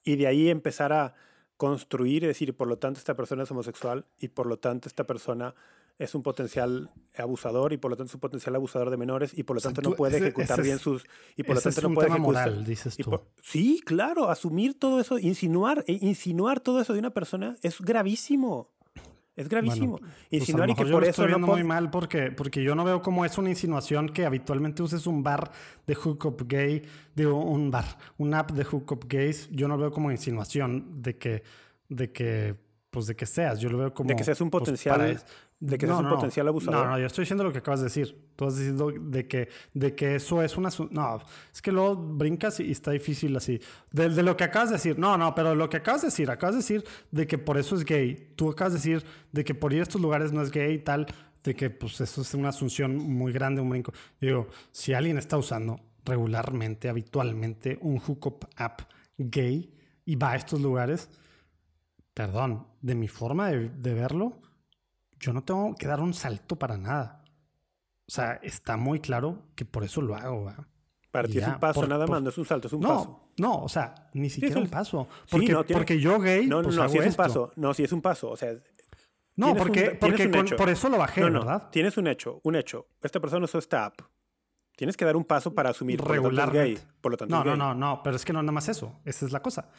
y 0.03 0.15
de 0.15 0.27
ahí 0.27 0.49
empezar 0.49 0.93
a 0.93 1.15
construir 1.57 2.23
y 2.23 2.27
decir, 2.27 2.55
por 2.55 2.67
lo 2.67 2.77
tanto, 2.77 2.97
esta 2.99 3.13
persona 3.13 3.43
es 3.43 3.51
homosexual 3.51 4.05
y 4.17 4.29
por 4.29 4.45
lo 4.47 4.57
tanto, 4.57 4.87
esta 4.87 5.03
persona 5.05 5.53
es 5.97 6.15
un 6.15 6.23
potencial 6.23 6.89
abusador 7.17 7.73
y 7.73 7.77
por 7.77 7.91
lo 7.91 7.97
tanto 7.97 8.09
es 8.11 8.15
un 8.15 8.21
potencial 8.21 8.55
abusador 8.55 8.89
de 8.89 8.95
menores 8.95 9.37
y 9.37 9.43
por 9.43 9.55
lo 9.55 9.57
O 9.57 9.61
sea, 9.61 9.69
tanto 9.73 9.81
tú- 9.81 9.89
no 9.89 9.95
puede 9.97 10.15
ese- 10.15 10.27
ejecutar 10.27 10.59
ese 10.59 10.61
bien 10.61 10.75
es- 10.77 10.81
sus... 10.81 11.03
Y 11.35 11.43
por 11.43 11.55
lo 11.55 11.61
tanto 11.61 11.77
es 11.79 11.83
no 11.83 11.93
puede 11.93 12.07
tema 12.07 12.17
ejecutar... 12.19 12.47
moral, 12.51 12.65
dices 12.65 12.95
tú. 12.95 13.09
por- 13.09 13.27
sí, 13.43 13.81
claro, 13.85 14.29
asumir 14.29 14.79
todo 14.79 15.01
eso, 15.01 15.19
insinuar, 15.19 15.83
e 15.87 15.93
insinuar 16.01 16.61
todo 16.61 16.79
eso 16.79 16.93
de 16.93 16.99
una 16.99 17.09
persona 17.09 17.57
es 17.61 17.81
gravísimo. 17.81 18.69
Es 19.39 19.47
gravísimo. 19.47 19.97
Pues 19.99 20.11
lo 20.31 20.37
insinuar 20.37 20.69
y 20.69 20.73
que 20.75 20.83
por 20.85 21.03
eso 21.03 21.09
estoy 21.11 21.25
no 21.31 21.37
viendo 21.37 21.47
muy 21.53 21.63
mal 21.63 21.89
porque, 21.89 22.31
porque 22.31 22.61
yo 22.61 22.75
no 22.75 22.83
veo 22.83 23.01
cómo 23.01 23.23
es 23.23 23.37
una 23.37 23.49
insinuación 23.49 24.09
que 24.09 24.25
habitualmente 24.25 24.83
uses 24.83 25.07
un 25.07 25.23
bar 25.23 25.49
de 25.87 25.95
hookup 25.95 26.43
gay, 26.47 26.81
digo, 27.15 27.39
un 27.43 27.71
bar, 27.71 27.85
un 28.17 28.33
app 28.33 28.51
de 28.51 28.63
hookup 28.65 29.05
gays, 29.07 29.49
yo 29.51 29.67
no 29.67 29.77
veo 29.77 29.91
como 29.91 30.11
insinuación 30.11 31.01
de 31.01 31.17
que, 31.17 31.43
de 31.87 32.11
que, 32.11 32.55
pues 32.89 33.07
de 33.07 33.15
que 33.15 33.25
seas, 33.25 33.59
yo 33.59 33.69
lo 33.69 33.77
veo 33.77 33.93
como... 33.93 34.09
De 34.09 34.15
que 34.15 34.23
seas 34.23 34.41
un 34.41 34.49
pues, 34.49 34.63
potencial- 34.63 34.97
para- 34.97 35.23
de 35.59 35.77
que 35.77 35.85
seas 35.85 35.99
un 35.99 36.09
potencial 36.09 36.47
abusador. 36.47 36.85
No, 36.85 36.91
no, 36.91 36.99
yo 36.99 37.05
estoy 37.05 37.23
diciendo 37.23 37.43
lo 37.43 37.51
que 37.51 37.57
acabas 37.57 37.81
de 37.81 37.85
decir. 37.85 38.29
Tú 38.35 38.45
has 38.45 38.57
diciendo 38.57 38.91
de 38.91 39.27
que, 39.27 39.49
de 39.73 39.93
que 39.93 40.15
eso 40.15 40.41
es 40.41 40.57
una... 40.57 40.69
No, 40.89 41.19
es 41.53 41.61
que 41.61 41.71
luego 41.71 41.95
brincas 41.95 42.59
y 42.61 42.71
está 42.71 42.91
difícil 42.91 43.35
así. 43.35 43.59
De, 43.91 44.09
de 44.09 44.23
lo 44.23 44.37
que 44.37 44.45
acabas 44.45 44.69
de 44.69 44.75
decir, 44.75 44.97
no, 44.97 45.17
no, 45.17 45.35
pero 45.35 45.55
lo 45.55 45.69
que 45.69 45.77
acabas 45.77 46.01
de 46.01 46.07
decir, 46.07 46.31
acabas 46.31 46.55
de 46.55 46.61
decir 46.61 46.85
de 47.11 47.27
que 47.27 47.37
por 47.37 47.57
eso 47.57 47.75
es 47.75 47.83
gay. 47.83 48.33
Tú 48.35 48.49
acabas 48.49 48.73
de 48.73 48.79
decir 48.79 49.05
de 49.31 49.43
que 49.43 49.53
por 49.53 49.73
ir 49.73 49.81
a 49.81 49.83
estos 49.83 49.99
lugares 49.99 50.31
no 50.31 50.41
es 50.41 50.49
gay 50.49 50.75
y 50.75 50.79
tal, 50.79 51.07
de 51.43 51.55
que 51.55 51.69
pues 51.69 51.99
eso 51.99 52.21
es 52.21 52.33
una 52.33 52.49
asunción 52.49 52.95
muy 52.95 53.33
grande, 53.33 53.61
un 53.61 53.69
brinco. 53.69 53.91
Digo, 54.21 54.47
si 54.71 54.93
alguien 54.93 55.17
está 55.17 55.37
usando 55.37 55.79
regularmente, 56.05 56.87
habitualmente, 56.87 57.77
un 57.81 57.99
hookup 57.99 58.45
app 58.55 58.81
gay 59.17 59.73
y 60.05 60.15
va 60.15 60.31
a 60.31 60.35
estos 60.37 60.61
lugares, 60.61 61.09
perdón, 62.13 62.65
de 62.81 62.95
mi 62.95 63.09
forma 63.09 63.49
de, 63.49 63.69
de 63.69 63.93
verlo, 63.93 64.41
yo 65.19 65.33
no 65.33 65.43
tengo 65.43 65.75
que 65.75 65.87
dar 65.87 65.99
un 66.01 66.13
salto 66.13 66.55
para 66.57 66.77
nada. 66.77 67.23
O 68.07 68.11
sea, 68.11 68.39
está 68.41 68.77
muy 68.77 68.99
claro 68.99 69.43
que 69.55 69.65
por 69.65 69.83
eso 69.83 70.01
lo 70.01 70.15
hago. 70.15 70.45
¿va? 70.45 70.67
Para 71.11 71.27
ti 71.27 71.37
es 71.39 71.47
un 71.47 71.59
paso, 71.59 71.81
por- 71.81 71.89
nada 71.89 72.05
por- 72.05 72.15
más, 72.15 72.23
no 72.23 72.29
es 72.29 72.37
un 72.37 72.45
salto, 72.45 72.67
es 72.67 72.73
un 72.73 72.81
No, 72.81 72.87
paso. 72.89 73.29
no, 73.37 73.63
o 73.63 73.69
sea, 73.69 74.09
ni 74.13 74.29
siquiera 74.29 74.55
es 74.59 74.61
un 74.65 74.69
paso. 74.69 75.07
Sí, 75.25 75.27
Porque, 75.31 75.51
no, 75.51 75.63
tiene- 75.63 75.79
porque 75.79 75.99
yo 75.99 76.19
gay, 76.19 76.47
No, 76.47 76.57
no, 76.57 76.63
pues 76.63 76.75
no, 76.75 76.83
hago 76.83 76.91
sí 76.91 76.97
es 76.99 77.03
un 77.03 77.09
esto. 77.09 77.23
paso. 77.23 77.51
No, 77.55 77.73
sí 77.73 77.83
es 77.83 77.91
un 77.91 78.01
paso. 78.01 78.29
O 78.31 78.37
sea, 78.37 78.51
No, 79.35 79.47
tienes 79.47 79.51
un- 79.51 79.57
porque, 79.67 79.91
porque 79.99 80.25
un 80.25 80.31
con- 80.47 80.57
por 80.57 80.69
eso 80.69 80.89
lo 80.89 80.97
bajé, 80.97 81.21
no, 81.21 81.29
no, 81.29 81.39
¿verdad? 81.39 81.69
tienes 81.71 81.97
un 81.97 82.07
hecho, 82.07 82.39
un 82.43 82.55
hecho. 82.55 82.87
Esta 83.01 83.19
persona 83.19 83.45
usó 83.45 83.57
esta 83.59 83.85
app. 83.85 84.01
Tienes 84.75 84.95
que 84.95 85.03
dar 85.05 85.15
un 85.17 85.25
paso 85.25 85.53
para 85.53 85.71
asumir, 85.71 85.99
por 85.99 86.15
lo 86.15 86.23
tanto 86.33 86.41
es 86.43 86.51
gay. 86.53 86.79
Por 87.01 87.11
lo 87.11 87.17
tanto 87.17 87.35
No, 87.35 87.41
es 87.41 87.45
no, 87.45 87.51
gay. 87.51 87.59
no, 87.59 87.73
no, 87.75 88.01
pero 88.03 88.15
es 88.15 88.23
que 88.23 88.31
no 88.33 88.41
nada 88.41 88.51
más 88.53 88.69
eso. 88.69 88.99
Esa 89.03 89.25
es 89.25 89.31
la 89.33 89.41
cosa. 89.41 89.69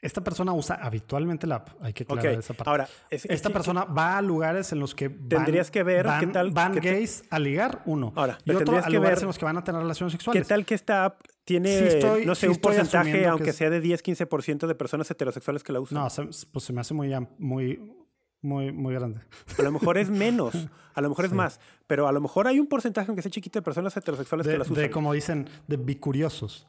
Esta 0.00 0.20
persona 0.22 0.52
usa 0.52 0.76
habitualmente 0.76 1.46
la 1.48 1.56
app. 1.56 1.70
Hay 1.80 1.92
que 1.92 2.04
aclarar 2.04 2.26
esa 2.38 2.54
parte. 2.54 2.70
ahora, 2.70 2.84
es- 3.10 3.24
es 3.24 3.30
Esta 3.32 3.48
que- 3.48 3.52
persona 3.54 3.84
va 3.84 4.16
a 4.16 4.22
lugares 4.22 4.70
en 4.72 4.78
los 4.78 4.94
que 4.94 5.08
van, 5.08 5.28
Tendrías 5.28 5.72
que 5.72 5.82
ver 5.82 6.06
van, 6.06 6.20
qué 6.20 6.26
tal- 6.28 6.50
van 6.52 6.72
qué 6.72 6.80
te- 6.80 6.92
gays 6.92 7.24
a 7.30 7.38
ligar, 7.40 7.82
uno. 7.84 8.12
Ahora, 8.14 8.38
y 8.44 8.50
otro 8.52 8.76
a 8.76 8.82
que 8.84 8.90
lugares 8.92 9.16
ver 9.18 9.22
en 9.24 9.26
los 9.26 9.38
que 9.38 9.44
van 9.44 9.56
a 9.56 9.64
tener 9.64 9.80
relaciones 9.80 10.12
¿Qué 10.12 10.18
sexuales. 10.18 10.46
tal 10.46 10.64
que 10.64 10.74
esta 10.76 11.04
app 11.06 11.20
tiene, 11.44 11.76
Sí 11.78 11.84
estoy- 11.96 12.26
no 12.26 12.34
sé, 12.36 12.42
sí 12.42 12.46
un 12.52 12.58
porcentaje, 12.58 13.26
aunque 13.26 13.50
es- 13.50 13.56
sea 13.56 13.70
de 13.70 13.80
10-15% 13.80 14.68
de 14.68 14.74
personas 14.76 15.10
heterosexuales 15.10 15.64
que 15.64 15.72
la 15.72 15.80
usan? 15.80 15.98
No, 15.98 16.08
se, 16.10 16.22
pues 16.52 16.64
se 16.64 16.72
me 16.72 16.80
hace 16.80 16.94
muy, 16.94 17.12
muy, 17.38 17.92
muy, 18.40 18.70
muy 18.70 18.94
grande. 18.94 19.20
A 19.58 19.62
lo 19.62 19.72
mejor 19.72 19.98
es 19.98 20.10
menos, 20.10 20.68
a 20.94 21.00
lo 21.00 21.08
mejor 21.08 21.24
es 21.24 21.32
más, 21.32 21.58
pero 21.88 22.06
a 22.06 22.12
lo 22.12 22.20
mejor 22.20 22.46
hay 22.46 22.60
un 22.60 22.68
porcentaje, 22.68 23.08
aunque 23.08 23.22
sea 23.22 23.32
chiquito, 23.32 23.58
de 23.58 23.62
personas 23.64 23.96
heterosexuales 23.96 24.46
De, 24.46 24.52
que 24.52 24.58
las 24.58 24.68
de, 24.68 24.72
usan. 24.74 24.90
como 24.92 25.12
dicen, 25.12 25.48
de 25.66 25.76
bicuriosos. 25.76 26.66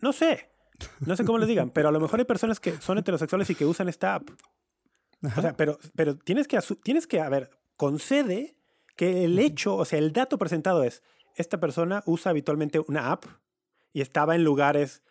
No 0.00 0.12
sé, 0.12 0.48
no 1.00 1.16
sé 1.16 1.24
cómo 1.24 1.38
les 1.38 1.48
digan, 1.48 1.70
pero 1.70 1.88
a 1.88 1.92
lo 1.92 2.00
mejor 2.00 2.20
hay 2.20 2.24
personas 2.24 2.60
que 2.60 2.72
son 2.80 2.98
heterosexuales 2.98 3.48
y 3.50 3.54
que 3.54 3.64
usan 3.64 3.88
esta 3.88 4.14
app. 4.16 4.28
O 5.36 5.40
sea, 5.40 5.56
pero, 5.56 5.78
pero 5.94 6.16
tienes 6.16 6.48
que, 6.48 6.58
tienes 6.82 7.06
que, 7.06 7.20
a 7.20 7.28
ver, 7.28 7.50
concede 7.76 8.56
que 8.96 9.24
el 9.24 9.38
hecho, 9.38 9.76
o 9.76 9.84
sea, 9.84 9.98
el 9.98 10.12
dato 10.12 10.36
presentado 10.38 10.82
es, 10.82 11.02
esta 11.36 11.60
persona 11.60 12.02
usa 12.06 12.30
habitualmente 12.30 12.80
una 12.88 13.12
app 13.12 13.24
y 13.92 14.00
estaba 14.00 14.34
en 14.34 14.44
lugares, 14.44 15.02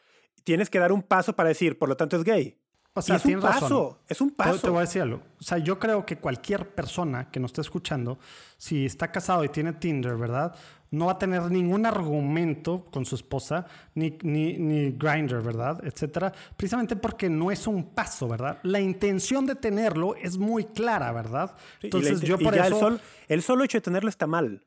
tienes 0.44 0.70
que 0.70 0.80
dar 0.80 0.92
un 0.92 1.02
paso 1.02 1.34
para 1.34 1.50
decir, 1.50 1.80
por 1.80 1.90
lo 1.90 1.96
tanto 1.98 2.18
es 2.18 2.24
gay. 2.24 2.58
O 2.94 3.02
sea, 3.02 3.16
y 3.16 3.18
es 3.18 3.24
un 3.24 3.28
tienes 3.30 3.44
razón. 3.46 3.62
paso, 3.62 3.98
es 4.10 4.20
un 4.22 4.30
Te- 4.32 4.36
paso. 4.36 4.60
Te, 4.60 4.70
voy 4.70 4.80
a 4.80 4.82
decir 4.82 5.02
algo. 5.02 5.22
O 5.40 5.44
sea, 5.44 5.58
yo 5.60 5.80
creo 5.80 6.06
que 6.06 6.18
cualquier 6.18 6.76
persona 6.76 7.32
que 7.32 7.40
nos 7.40 7.50
esté 7.52 7.62
escuchando, 7.62 8.20
si 8.58 8.86
está 8.86 9.12
casado 9.12 9.46
y 9.46 9.50
tiene 9.50 9.72
Tinder, 9.74 10.18
¿verdad? 10.18 10.54
No 10.92 11.06
va 11.08 11.14
a 11.14 11.18
tener 11.18 11.50
ningún 11.50 11.86
argumento 11.86 12.86
con 12.92 13.06
su 13.06 13.16
esposa, 13.16 13.66
ni, 13.96 14.18
ni, 14.24 14.58
ni 14.58 14.92
Grindr, 14.92 15.42
¿verdad? 15.42 15.80
Etcétera. 15.86 16.34
Precisamente 16.58 16.96
porque 16.98 17.30
no 17.30 17.50
es 17.50 17.66
un 17.66 17.94
paso, 17.96 18.28
¿verdad? 18.28 18.60
La 18.64 18.80
intención 18.82 19.46
de 19.46 19.56
tenerlo 19.56 20.16
es 20.16 20.38
muy 20.38 20.66
clara, 20.66 21.12
¿verdad? 21.14 21.52
La 21.56 21.80
Entonces 21.84 22.20
yo 22.22 22.38
por 22.38 22.54
eso... 22.56 22.66
el, 22.68 22.74
sol- 22.76 23.02
el 23.30 23.42
solo 23.42 23.64
hecho 23.64 23.78
de 23.78 23.82
tenerlo 23.82 24.10
está 24.10 24.28
mal. 24.28 24.66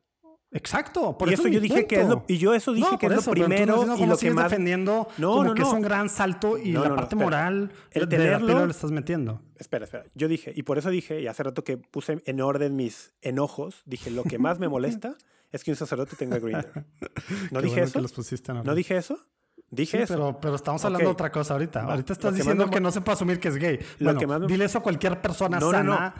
Exacto, 0.50 1.18
por 1.18 1.28
Y 1.28 1.34
eso, 1.34 1.42
eso 1.42 1.48
es 1.48 1.54
yo 1.54 1.60
dije 1.60 1.86
que 1.86 2.00
es 2.02 2.08
lo- 2.08 2.24
y 2.28 2.38
yo 2.38 2.54
eso 2.54 2.72
dije 2.72 2.88
No, 2.92 2.96
que 2.98 3.06
es 3.06 3.12
lo 3.12 3.18
eso, 3.18 3.30
pero 3.32 3.44
tú 3.44 3.50
primero 3.50 3.96
y 3.98 4.06
lo 4.06 4.16
que 4.16 4.30
más- 4.30 4.44
defendiendo 4.44 5.08
No, 5.18 5.30
como 5.32 5.44
no, 5.46 5.54
que 5.54 5.62
es 5.62 5.68
un 5.68 5.82
gran 5.82 6.08
salto 6.08 6.56
y 6.58 6.72
la 6.72 6.94
parte 6.94 7.16
moral 7.16 7.72
El 7.90 8.08
de 8.08 8.18
la 8.18 8.24
tenerlo- 8.38 8.46
píldora 8.46 8.66
le 8.66 8.70
estás 8.70 8.92
metiendo. 8.92 9.40
Espera, 9.56 9.84
espera. 9.84 10.04
Yo 10.14 10.28
dije, 10.28 10.52
y 10.54 10.62
por 10.62 10.78
eso 10.78 10.90
dije, 10.90 11.20
y 11.20 11.26
hace 11.26 11.42
rato 11.42 11.64
que 11.64 11.76
puse 11.76 12.22
en 12.24 12.40
orden 12.40 12.76
mis 12.76 13.12
enojos, 13.20 13.82
dije, 13.84 14.10
lo 14.12 14.22
que 14.22 14.38
más 14.38 14.60
me 14.60 14.68
molesta 14.68 15.16
es 15.52 15.62
que 15.64 15.70
un 15.70 15.76
sacerdote 15.76 16.16
tenga 16.16 16.38
Grindr. 16.38 16.84
¿No 17.50 17.60
dije 17.62 17.74
bueno 17.76 17.84
eso? 17.86 18.00
los 18.00 18.12
pusiste. 18.12 18.52
¿No 18.52 18.74
dije 18.74 18.96
eso? 18.96 19.18
Dije 19.70 19.96
Sí, 19.98 20.02
eso. 20.04 20.14
pero, 20.14 20.38
pero 20.40 20.54
estamos 20.56 20.84
hablando 20.84 21.06
de 21.08 21.12
otra 21.12 21.32
cosa 21.32 21.54
ahorita. 21.54 21.82
No, 21.82 21.90
ahorita 21.90 22.12
estás 22.12 22.32
que 22.32 22.38
diciendo 22.38 22.66
me 22.66 22.72
que 22.72 22.80
no 22.80 22.90
se 22.92 23.00
puede 23.00 23.14
asumir 23.14 23.40
que 23.40 23.48
es 23.48 23.56
gay. 23.56 23.78
Lo 23.98 24.06
Bueno, 24.06 24.20
que 24.20 24.26
más 24.26 24.40
me- 24.40 24.46
dile 24.46 24.64
eso 24.66 24.78
a 24.78 24.82
cualquier 24.82 25.20
persona 25.20 25.58
No, 25.58 25.72
no, 25.72 25.82
no. 25.84 25.94
sana. 25.94 26.14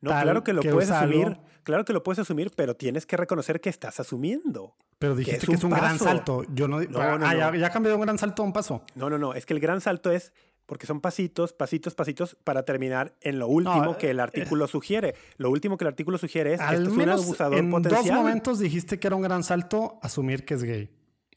No, 0.00 0.10
tal, 0.10 0.22
claro 0.24 0.44
que 0.44 0.52
lo 0.52 0.62
puedes 0.62 0.90
asumir. 0.90 1.26
algo, 1.26 1.42
Claro 1.62 1.84
que 1.84 1.92
lo 1.92 2.02
puedes 2.04 2.20
asumir, 2.20 2.52
pero 2.54 2.76
tienes 2.76 3.06
que 3.06 3.16
reconocer 3.16 3.60
que 3.60 3.68
estás 3.70 3.98
asumiendo. 3.98 4.76
pero 5.00 5.16
dijiste 5.16 5.38
es 5.46 5.46
que, 5.48 5.54
es 5.56 5.64
un 5.64 5.70
gran 5.70 5.98
salto. 5.98 6.44
Yo 6.54 6.68
no, 6.68 6.80
No, 6.80 7.00
ah, 7.00 7.18
no, 7.18 7.32
Ya, 7.36 7.50
no. 7.50 7.56
ya 7.56 7.70
cambió 7.70 7.90
de 7.90 7.96
un 7.96 8.02
gran 8.02 8.18
salto 8.18 8.42
a 8.42 8.46
un 8.46 8.52
paso. 8.52 8.82
No, 8.94 9.10
no, 9.10 9.18
no. 9.18 9.34
Es 9.34 9.46
que 9.46 9.54
el 9.54 9.58
gran 9.60 9.80
salto 9.80 10.10
es 10.12 10.32
porque 10.66 10.86
son 10.86 11.00
pasitos, 11.00 11.52
pasitos, 11.52 11.94
pasitos 11.94 12.36
para 12.44 12.64
terminar 12.64 13.14
en 13.20 13.38
lo 13.38 13.46
último 13.48 13.84
No, 13.84 13.98
que 13.98 14.10
el 14.10 14.20
artículo 14.20 14.66
sugiere. 14.66 15.14
Lo 15.36 15.50
último 15.50 15.76
que 15.78 15.84
el 15.84 15.88
artículo 15.88 16.18
sugiere 16.18 16.54
es 16.54 16.60
Al 16.60 16.74
esto 16.74 16.82
es 16.86 16.92
un 16.92 16.96
menos 16.98 17.22
abusador 17.24 17.58
en 17.58 17.70
potencial. 17.70 18.04
dos 18.04 18.12
momentos 18.14 18.58
dijiste 18.58 18.98
que 18.98 19.06
era 19.06 19.16
un 19.16 19.22
gran 19.22 19.42
salto 19.44 19.98
asumir 20.02 20.44
que 20.44 20.54
es 20.54 20.62
gay. 20.64 20.90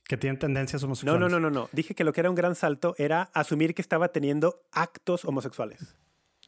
Que 0.07 0.17
tiene 0.17 0.37
tendencias 0.37 0.81
No, 0.81 0.87
homosexuales. 0.87 1.19
no, 1.21 1.29
no, 1.29 1.39
no, 1.39 1.51
no. 1.51 1.69
Dije 1.71 1.93
que 1.93 2.03
lo 2.03 2.11
que 2.13 2.21
era 2.21 2.29
un 2.31 2.35
gran 2.35 2.55
salto 2.55 2.95
era 2.97 3.29
asumir 3.33 3.75
que 3.75 3.81
estaba 3.83 4.07
teniendo 4.07 4.63
actos 4.71 5.23
homosexuales. 5.25 5.95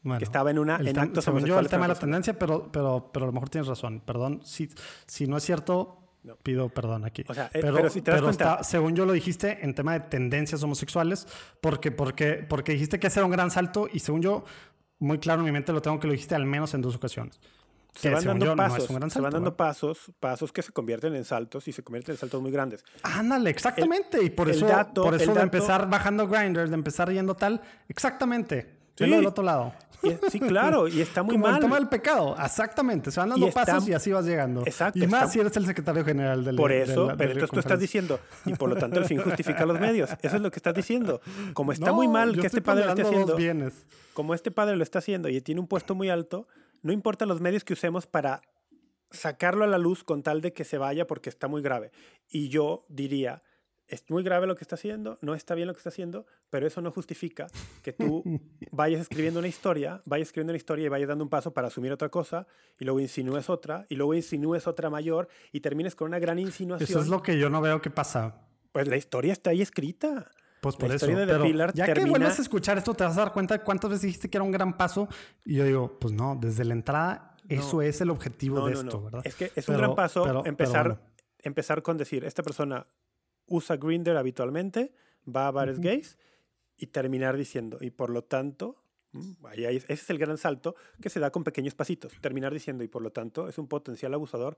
Bueno, 0.03 0.17
que 0.17 0.25
estaba 0.25 0.49
en 0.49 0.57
una- 0.57 0.77
el 0.77 0.87
en 0.87 0.97
actos 0.97 1.23
según 1.25 1.41
yo, 1.41 1.45
el 1.45 1.51
homosexuales 1.51 1.69
tema 1.69 1.83
de 1.87 1.93
la 1.93 1.99
tendencia, 1.99 2.39
pero, 2.39 2.71
pero, 2.71 3.11
pero 3.13 3.25
a 3.25 3.27
lo 3.27 3.33
mejor 3.33 3.49
tienes 3.49 3.67
razón. 3.67 4.01
Perdón, 4.03 4.41
si, 4.43 4.67
si 5.05 5.27
no 5.27 5.37
es 5.37 5.43
cierto, 5.43 6.00
No. 6.23 6.35
pido 6.35 6.69
perdón 6.69 7.03
aquí. 7.05 7.23
O 7.27 7.33
sea, 7.33 7.45
eh, 7.53 7.59
pero 7.61 7.89
si 7.89 8.01
te 8.01 8.11
das 8.11 8.21
cuenta- 8.21 8.51
está- 8.53 8.63
según 8.63 8.95
yo 8.95 9.05
lo 9.07 9.13
dijiste, 9.13 9.59
en 9.63 9.73
tema 9.73 9.93
de 9.93 10.01
tendencias 10.01 10.61
homosexuales, 10.61 11.27
porque, 11.61 11.91
porque, 11.91 12.45
porque 12.47 12.73
dijiste 12.73 12.99
que 12.99 13.07
ese 13.07 13.19
era 13.19 13.25
un 13.25 13.31
gran 13.31 13.49
salto 13.49 13.87
y 13.91 13.99
según 13.99 14.21
yo, 14.21 14.45
muy 14.99 15.17
claro 15.17 15.39
en 15.41 15.45
mi 15.45 15.51
mente 15.51 15.73
lo 15.73 15.81
tengo 15.81 15.99
que 15.99 16.05
lo 16.05 16.13
dijiste 16.13 16.35
al 16.35 16.45
menos 16.45 16.73
en 16.75 16.81
dos 16.81 16.95
ocasiones. 16.95 17.39
Se 17.93 18.09
van 18.09 18.23
dando 18.23 18.45
yo 18.45 18.55
no 18.55 18.63
pasos, 18.63 18.89
un 18.89 18.95
gran 18.97 19.09
se 19.09 19.19
van 19.19 19.23
salto, 19.31 19.35
dando 19.37 19.51
¿verdad? 19.51 19.57
pasos, 19.57 20.11
pasos 20.19 20.51
que 20.53 20.61
se 20.61 20.71
convierten 20.71 21.13
en 21.15 21.25
saltos 21.25 21.67
y 21.67 21.73
se 21.73 21.83
convierten 21.83 22.13
en 22.13 22.19
saltos 22.19 22.41
muy 22.41 22.51
grandes. 22.51 22.85
Ándale, 23.03 23.49
exactamente. 23.49 24.23
y 24.23 24.29
por 24.29 24.47
el 24.47 24.55
eso, 24.55 24.67
dato- 24.67 25.03
por 25.03 25.15
el 25.15 25.21
eso 25.21 25.31
de 25.31 25.35
dato- 25.39 25.43
empezar 25.57 25.89
bajando 25.89 26.27
grinders, 26.27 26.69
de 26.69 26.75
empezar 26.75 27.11
yendo 27.11 27.35
tal, 27.35 27.59
exactamente. 27.89 28.79
Sí. 28.95 29.09
del 29.09 29.25
otro 29.25 29.43
lado. 29.43 29.73
sí, 30.31 30.39
claro, 30.39 30.87
y 30.87 30.99
está 31.01 31.21
muy 31.21 31.35
Como 31.35 31.45
mal. 31.45 31.55
el 31.55 31.61
tema 31.61 31.75
del 31.75 31.87
pecado, 31.87 32.35
exactamente. 32.43 33.11
Se 33.11 33.19
van 33.19 33.29
dando 33.29 33.49
pasos 33.51 33.87
y 33.87 33.93
así 33.93 34.11
vas 34.11 34.25
llegando. 34.25 34.61
Exacto. 34.65 34.97
Y 34.99 35.07
más 35.07 35.31
si 35.31 35.39
eres 35.39 35.55
el 35.57 35.65
secretario 35.65 36.03
general 36.03 36.43
del 36.43 36.55
Por 36.55 36.71
eso, 36.71 37.13
pero 37.17 37.31
entonces 37.31 37.51
tú 37.51 37.59
estás 37.59 37.79
diciendo, 37.79 38.19
y 38.45 38.53
por 38.53 38.69
lo 38.69 38.75
tanto 38.75 38.99
el 38.99 39.05
fin 39.05 39.21
justifica 39.21 39.65
los 39.65 39.79
medios. 39.79 40.09
Eso 40.21 40.35
es 40.37 40.41
lo 40.41 40.49
que 40.51 40.57
estás 40.57 40.73
diciendo. 40.73 41.21
Como 41.53 41.71
está 41.71 41.93
muy 41.93 42.07
mal 42.07 42.37
que 42.39 42.47
este 42.47 42.61
padre 42.61 42.85
lo 42.85 42.89
esté 42.91 43.03
haciendo. 43.03 43.35
Bienes. 43.35 43.73
Como 44.13 44.33
este 44.33 44.51
padre 44.51 44.75
lo 44.75 44.83
está 44.83 44.99
haciendo 44.99 45.29
y 45.29 45.39
tiene 45.41 45.61
un 45.61 45.67
puesto 45.67 45.95
muy 45.95 46.09
alto, 46.09 46.47
no 46.81 46.91
importa 46.91 47.25
los 47.25 47.39
medios 47.39 47.63
que 47.63 47.73
usemos 47.73 48.07
para 48.07 48.41
sacarlo 49.11 49.63
a 49.63 49.67
la 49.67 49.77
luz 49.77 50.03
con 50.03 50.23
tal 50.23 50.41
de 50.41 50.53
que 50.53 50.63
se 50.63 50.77
vaya 50.77 51.05
porque 51.05 51.29
está 51.29 51.47
muy 51.47 51.61
grave. 51.61 51.91
Y 52.29 52.49
yo 52.49 52.85
diría, 52.89 53.41
es 53.91 54.09
muy 54.09 54.23
grave 54.23 54.47
lo 54.47 54.55
que 54.55 54.63
está 54.63 54.75
haciendo, 54.75 55.19
no 55.21 55.35
está 55.35 55.53
bien 55.53 55.67
lo 55.67 55.73
que 55.73 55.79
está 55.79 55.89
haciendo, 55.89 56.25
pero 56.49 56.65
eso 56.65 56.81
no 56.81 56.91
justifica 56.91 57.47
que 57.83 57.91
tú 57.91 58.23
vayas 58.71 59.01
escribiendo 59.01 59.39
una 59.39 59.49
historia, 59.49 60.01
vayas 60.05 60.29
escribiendo 60.29 60.51
una 60.51 60.57
historia 60.57 60.85
y 60.85 60.89
vayas 60.89 61.09
dando 61.09 61.25
un 61.25 61.29
paso 61.29 61.53
para 61.53 61.67
asumir 61.67 61.91
otra 61.91 62.09
cosa, 62.09 62.47
y 62.79 62.85
luego 62.85 63.01
insinúes 63.01 63.49
otra, 63.49 63.85
y 63.89 63.95
luego 63.95 64.13
insinúes 64.13 64.65
otra 64.65 64.89
mayor, 64.89 65.27
y 65.51 65.59
termines 65.59 65.95
con 65.95 66.07
una 66.07 66.19
gran 66.19 66.39
insinuación. 66.39 66.89
Eso 66.89 67.01
es 67.01 67.09
lo 67.09 67.21
que 67.21 67.37
yo 67.37 67.49
no 67.49 67.59
veo 67.59 67.81
que 67.81 67.89
pasa. 67.89 68.47
Pues 68.71 68.87
la 68.87 68.95
historia 68.95 69.33
está 69.33 69.49
ahí 69.49 69.61
escrita. 69.61 70.31
Pues 70.61 70.77
por 70.77 70.91
eso. 70.91 71.07
Pero 71.07 71.73
ya 71.73 71.91
que 71.91 72.05
vuelvas 72.05 72.39
a 72.39 72.41
escuchar 72.43 72.77
esto, 72.77 72.93
te 72.93 73.03
vas 73.03 73.17
a 73.17 73.21
dar 73.21 73.33
cuenta 73.33 73.57
de 73.57 73.63
cuántas 73.63 73.89
veces 73.89 74.03
dijiste 74.03 74.29
que 74.29 74.37
era 74.37 74.43
un 74.43 74.51
gran 74.51 74.77
paso. 74.77 75.09
Y 75.43 75.55
yo 75.55 75.65
digo, 75.65 75.99
pues 75.99 76.13
no, 76.13 76.37
desde 76.39 76.63
la 76.63 76.73
entrada, 76.73 77.35
eso 77.49 77.81
es 77.81 77.99
el 77.99 78.09
objetivo 78.09 78.65
de 78.67 78.73
esto, 78.73 79.03
¿verdad? 79.03 79.21
Es 79.25 79.35
que 79.35 79.51
es 79.53 79.67
un 79.67 79.75
gran 79.75 79.95
paso 79.95 80.45
empezar, 80.45 81.01
empezar 81.39 81.81
con 81.81 81.97
decir, 81.97 82.23
esta 82.23 82.43
persona 82.43 82.87
usa 83.47 83.77
Grinder 83.77 84.17
habitualmente, 84.17 84.93
va 85.27 85.47
a 85.47 85.51
bares 85.51 85.79
gays 85.79 86.17
y 86.77 86.87
terminar 86.87 87.37
diciendo, 87.37 87.77
y 87.81 87.91
por 87.91 88.09
lo 88.09 88.23
tanto, 88.23 88.83
mm, 89.11 89.31
ese 89.53 89.93
es 89.93 90.09
el 90.09 90.17
gran 90.17 90.37
salto 90.37 90.75
que 91.01 91.09
se 91.09 91.19
da 91.19 91.31
con 91.31 91.43
pequeños 91.43 91.75
pasitos. 91.75 92.13
Terminar 92.21 92.53
diciendo, 92.53 92.83
y 92.83 92.87
por 92.87 93.01
lo 93.01 93.11
tanto, 93.11 93.47
es 93.47 93.57
un 93.57 93.67
potencial 93.67 94.13
abusador 94.13 94.57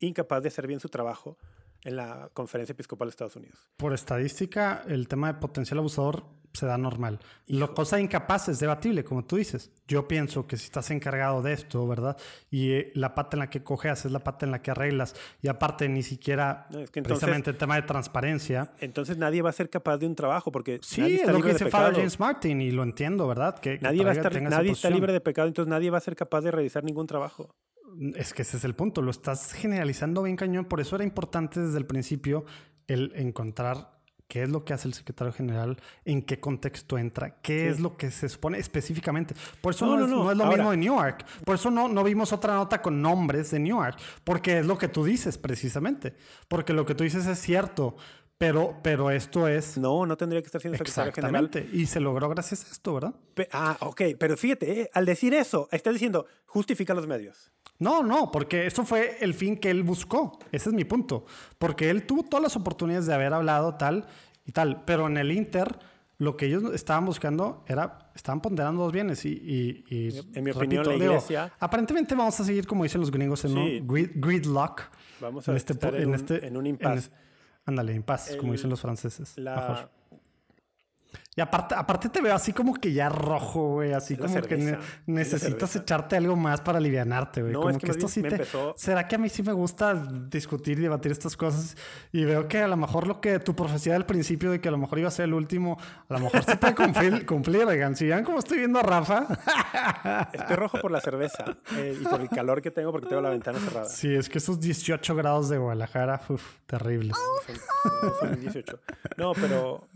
incapaz 0.00 0.42
de 0.42 0.48
hacer 0.48 0.66
bien 0.66 0.80
su 0.80 0.88
trabajo 0.88 1.38
en 1.84 1.96
la 1.96 2.28
Conferencia 2.32 2.72
Episcopal 2.72 3.08
de 3.08 3.10
Estados 3.10 3.36
Unidos. 3.36 3.68
Por 3.76 3.92
estadística, 3.92 4.82
el 4.88 5.06
tema 5.06 5.32
de 5.32 5.38
potencial 5.38 5.78
abusador 5.78 6.24
se 6.54 6.66
da 6.66 6.78
normal. 6.78 7.18
La 7.46 7.66
cosa 7.68 8.00
incapaz 8.00 8.48
es 8.48 8.60
debatible, 8.60 9.04
como 9.04 9.24
tú 9.24 9.36
dices. 9.36 9.72
Yo 9.88 10.06
pienso 10.06 10.46
que 10.46 10.56
si 10.56 10.64
estás 10.64 10.90
encargado 10.92 11.42
de 11.42 11.52
esto, 11.52 11.86
¿verdad? 11.86 12.16
Y 12.48 12.70
eh, 12.70 12.92
la 12.94 13.14
pata 13.14 13.36
en 13.36 13.40
la 13.40 13.50
que 13.50 13.62
cojeas 13.62 14.04
es 14.04 14.12
la 14.12 14.20
pata 14.20 14.46
en 14.46 14.52
la 14.52 14.62
que 14.62 14.70
arreglas. 14.70 15.16
Y 15.42 15.48
aparte, 15.48 15.88
ni 15.88 16.02
siquiera 16.02 16.68
precisamente 16.92 17.50
el 17.50 17.56
tema 17.56 17.74
de 17.74 17.82
transparencia. 17.82 18.72
Entonces 18.78 19.18
nadie 19.18 19.42
va 19.42 19.50
a 19.50 19.52
ser 19.52 19.68
capaz 19.68 19.98
de 19.98 20.06
un 20.06 20.14
trabajo 20.14 20.52
porque. 20.52 20.78
Sí, 20.82 21.20
es 21.20 21.26
lo 21.26 21.42
que 21.42 21.52
dice 21.52 21.68
Father 21.68 21.96
James 21.96 22.20
Martin 22.20 22.60
y 22.60 22.70
lo 22.70 22.84
entiendo, 22.84 23.26
¿verdad? 23.26 23.58
Que, 23.58 23.78
nadie 23.80 24.04
va 24.04 24.10
a 24.10 24.14
estar, 24.14 24.40
nadie 24.40 24.70
está 24.70 24.90
libre 24.90 25.12
de 25.12 25.20
pecado, 25.20 25.48
entonces 25.48 25.68
nadie 25.68 25.90
va 25.90 25.98
a 25.98 26.02
ser 26.02 26.14
capaz 26.14 26.42
de 26.42 26.52
realizar 26.52 26.84
ningún 26.84 27.06
trabajo. 27.08 27.54
Es 28.14 28.32
que 28.32 28.42
ese 28.42 28.56
es 28.56 28.64
el 28.64 28.74
punto, 28.74 29.02
lo 29.02 29.10
estás 29.10 29.52
generalizando 29.52 30.22
bien 30.22 30.36
cañón, 30.36 30.64
por 30.64 30.80
eso 30.80 30.96
era 30.96 31.04
importante 31.04 31.60
desde 31.60 31.78
el 31.78 31.86
principio 31.86 32.44
el 32.86 33.12
encontrar 33.14 33.94
qué 34.28 34.42
es 34.42 34.48
lo 34.48 34.64
que 34.64 34.72
hace 34.72 34.88
el 34.88 34.94
secretario 34.94 35.32
general, 35.32 35.76
en 36.04 36.22
qué 36.22 36.40
contexto 36.40 36.98
entra, 36.98 37.40
qué 37.40 37.68
es 37.68 37.80
lo 37.80 37.96
que 37.96 38.10
se 38.10 38.28
supone 38.28 38.58
específicamente. 38.58 39.34
Por 39.60 39.74
eso 39.74 39.86
no, 39.86 40.30
es, 40.30 40.36
lo 40.36 40.46
mismo 40.46 40.70
de 40.70 40.76
Newark, 40.76 41.24
por 41.44 41.56
eso 41.56 41.70
no, 41.70 41.88
no 41.88 42.02
vimos 42.02 42.32
otra 42.32 42.54
nota 42.54 42.80
con 42.82 43.00
nombres 43.00 43.50
de 43.50 43.58
Newark, 43.60 43.96
porque 44.24 44.58
es 44.58 44.66
lo 44.66 44.78
que 44.78 44.88
tú 44.88 45.04
dices 45.04 45.38
precisamente, 45.38 46.14
porque 46.48 46.72
lo 46.72 46.86
que 46.86 46.94
tú 46.94 47.04
dices 47.04 47.26
es 47.26 47.38
cierto. 47.38 47.96
Pero, 48.36 48.80
pero 48.82 49.12
esto 49.12 49.46
es. 49.46 49.78
No, 49.78 50.04
no 50.06 50.16
tendría 50.16 50.42
que 50.42 50.46
estar 50.46 50.60
siendo 50.60 50.76
secretario 50.76 51.12
general. 51.12 51.48
Y 51.72 51.86
se 51.86 52.00
logró 52.00 52.28
gracias 52.28 52.64
a 52.64 52.72
esto, 52.72 52.94
¿verdad? 52.94 53.14
ah, 53.52 53.76
ok. 53.80 54.02
Pero 54.18 54.36
fíjate, 54.36 54.80
eh, 54.80 54.90
al 54.92 55.06
decir 55.06 55.32
eso, 55.34 55.68
estás 55.70 55.92
diciendo 55.94 56.26
justifica 56.44 56.94
los 56.94 57.06
medios. 57.06 57.52
No, 57.78 58.02
no, 58.02 58.30
porque 58.30 58.66
eso 58.66 58.84
fue 58.84 59.18
el 59.20 59.34
fin 59.34 59.56
que 59.56 59.70
él 59.70 59.82
buscó. 59.82 60.38
Ese 60.52 60.68
es 60.68 60.74
mi 60.74 60.84
punto. 60.84 61.24
Porque 61.58 61.90
él 61.90 62.06
tuvo 62.06 62.22
todas 62.22 62.42
las 62.42 62.56
oportunidades 62.56 63.06
de 63.06 63.14
haber 63.14 63.32
hablado 63.32 63.74
tal 63.74 64.06
y 64.44 64.52
tal. 64.52 64.84
Pero 64.84 65.06
en 65.06 65.16
el 65.16 65.32
Inter, 65.32 65.78
lo 66.18 66.36
que 66.36 66.46
ellos 66.46 66.62
estaban 66.72 67.04
buscando 67.04 67.64
era, 67.66 68.10
estaban 68.14 68.40
ponderando 68.40 68.82
dos 68.82 68.92
bienes. 68.92 69.24
Y, 69.24 69.84
en 70.34 70.44
mi 70.44 70.52
opinión, 70.52 70.86
la 70.86 70.94
iglesia. 70.94 71.52
aparentemente 71.58 72.14
vamos 72.14 72.38
a 72.38 72.44
seguir, 72.44 72.66
como 72.66 72.84
dicen 72.84 73.00
los 73.00 73.10
gringos, 73.10 73.44
en 73.44 73.58
un 73.58 73.86
gridlock. 73.86 74.82
Vamos 75.20 75.48
a 75.48 75.56
este 75.56 75.72
estar 75.72 75.94
en, 75.94 76.14
este, 76.14 76.46
en, 76.46 76.56
un, 76.56 76.66
impasse. 76.66 77.10
ándale, 77.64 77.94
impasse, 77.94 78.36
como 78.36 78.52
dicen 78.52 78.70
los 78.70 78.80
franceses. 78.80 79.36
La, 79.36 79.90
y 81.36 81.40
aparte, 81.40 81.74
aparte 81.74 82.08
te 82.08 82.20
veo 82.20 82.34
así 82.34 82.52
como 82.52 82.74
que 82.74 82.92
ya 82.92 83.08
rojo, 83.08 83.74
güey. 83.74 83.92
Así 83.92 84.16
como 84.16 84.40
que 84.42 84.78
necesitas 85.06 85.74
echarte 85.74 86.16
algo 86.16 86.36
más 86.36 86.60
para 86.60 86.78
alivianarte, 86.78 87.42
güey. 87.42 87.54
como 87.54 87.76
que, 87.76 87.90
esto 87.90 88.06
sí 88.06 88.22
te. 88.22 88.44
¿Será 88.76 89.08
que 89.08 89.16
a 89.16 89.18
mí 89.18 89.28
sí 89.28 89.42
me 89.42 89.52
gusta 89.52 89.94
discutir 89.94 90.78
y 90.78 90.82
debatir 90.82 91.10
estas 91.10 91.36
cosas? 91.36 91.76
Y 92.12 92.24
veo 92.24 92.46
que 92.46 92.60
a 92.60 92.68
lo 92.68 92.76
mejor 92.76 93.08
lo 93.08 93.20
que 93.20 93.40
tu 93.40 93.56
profecía 93.56 93.94
del 93.94 94.06
principio 94.06 94.52
de 94.52 94.60
que 94.60 94.68
a 94.68 94.70
lo 94.70 94.78
mejor 94.78 95.00
iba 95.00 95.08
a 95.08 95.10
ser 95.10 95.24
el 95.24 95.34
último, 95.34 95.76
a 96.08 96.14
lo 96.14 96.20
mejor 96.20 96.44
sí 96.44 96.56
puede 96.56 96.74
cumplir, 96.76 97.26
cumplir, 97.26 97.64
oigan. 97.64 97.96
Si 97.96 98.06
vean 98.06 98.22
cómo 98.22 98.38
estoy 98.38 98.58
viendo 98.58 98.78
a 98.78 98.82
Rafa. 98.82 99.26
Estoy 100.32 100.56
rojo 100.56 100.78
por 100.80 100.92
la 100.92 101.00
cerveza 101.00 101.44
eh, 101.76 101.98
y 102.00 102.04
por 102.04 102.20
el 102.20 102.28
calor 102.28 102.62
que 102.62 102.70
tengo 102.70 102.92
porque 102.92 103.08
tengo 103.08 103.22
la 103.22 103.30
ventana 103.30 103.58
cerrada. 103.58 103.86
Sí, 103.86 104.14
es 104.14 104.28
que 104.28 104.38
esos 104.38 104.60
18 104.60 105.16
grados 105.16 105.48
de 105.48 105.58
Guadalajara, 105.58 106.20
uff, 106.28 106.58
terribles. 106.66 107.16
Son, 108.20 108.40
18. 108.40 108.78
No, 109.16 109.32
pero 109.32 109.88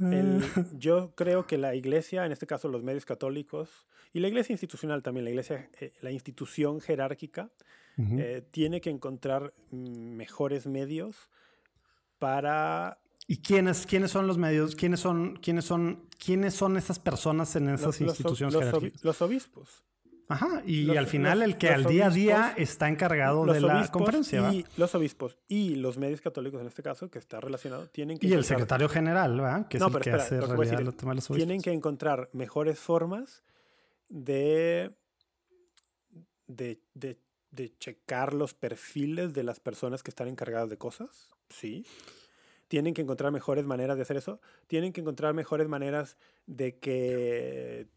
yo 0.77 1.13
creo 1.15 1.28
creo 1.29 1.47
que 1.47 1.59
la 1.59 1.75
iglesia, 1.75 2.25
en 2.25 2.33
este 2.33 2.47
caso 2.47 2.69
los 2.69 2.83
medios 2.83 3.05
católicos, 3.05 3.87
y 4.15 4.21
la 4.21 4.29
iglesia 4.29 4.55
institucional 4.55 5.03
también, 5.03 5.25
la 5.25 5.31
iglesia, 5.31 5.69
eh, 5.79 5.93
la 6.01 6.11
institución 6.11 6.81
jerárquica, 6.81 7.51
eh, 7.99 8.47
tiene 8.53 8.81
que 8.81 8.91
encontrar 8.91 9.53
mejores 9.73 10.67
medios 10.67 11.29
para... 12.21 13.01
¿Y 13.27 13.39
quiénes, 13.39 13.87
quiénes 13.87 14.13
son 14.13 14.27
los 14.29 14.39
medios? 14.39 14.77
¿Quiénes 14.77 15.01
son, 15.01 15.37
quiénes 15.37 15.65
son, 15.65 16.09
quiénes 16.25 16.55
son 16.55 16.77
esas 16.77 16.99
personas 16.99 17.57
en 17.57 17.69
esas 17.69 18.01
instituciones 18.01 18.55
jerárquicas? 18.55 19.05
los 19.05 19.21
obispos. 19.21 19.83
Ajá, 20.29 20.63
y 20.67 20.95
al 20.95 21.07
final 21.07 21.41
el 21.41 21.57
que 21.57 21.71
al 21.71 21.85
día 21.85 22.09
a 22.09 22.11
día 22.11 22.55
está 22.57 22.89
encargado 22.89 23.47
de 23.47 23.63
la 23.63 23.89
conferencia. 23.89 24.53
Y 24.53 24.67
los 24.77 24.95
obispos 24.95 25.39
y 25.49 25.77
los 25.77 25.97
medios 25.97 26.21
católicos 26.21 26.61
en 26.61 26.67
este 26.67 26.83
caso, 26.83 27.11
que 27.11 27.19
está 27.19 27.41
relacionado, 27.41 27.89
tienen 27.89 28.19
que... 28.19 28.27
Y 28.27 28.35
el 28.35 28.45
secretario 28.45 28.91
general, 28.91 29.41
¿verdad? 29.41 29.69
Que 29.69 29.79
es 29.79 29.83
el 29.83 29.99
que 30.01 30.11
hace 30.11 30.41
realidad 30.41 30.81
los 30.81 30.97
temas 30.97 31.17
de 31.17 31.35
los 31.35 31.39
Tienen 31.39 31.63
que 31.63 31.73
encontrar 31.73 32.29
mejores 32.35 32.79
formas 32.79 33.43
de, 34.11 34.95
de, 36.47 36.83
de, 36.93 37.19
de 37.51 37.79
checar 37.79 38.35
los 38.35 38.53
perfiles 38.53 39.33
de 39.33 39.45
las 39.45 39.61
personas 39.61 40.03
que 40.03 40.11
están 40.11 40.29
encargadas 40.29 40.69
de 40.69 40.77
cosas, 40.77 41.31
sí. 41.49 41.87
Tienen 42.69 42.93
que 42.93 43.01
encontrar 43.01 43.33
mejores 43.33 43.65
maneras 43.65 43.97
de 43.97 44.03
hacer 44.03 44.19
eso. 44.19 44.43
Tienen 44.67 44.93
que 44.93 45.01
encontrar 45.01 45.33
mejores 45.33 45.69
maneras 45.69 46.19
de 46.47 46.79
que 46.79 47.89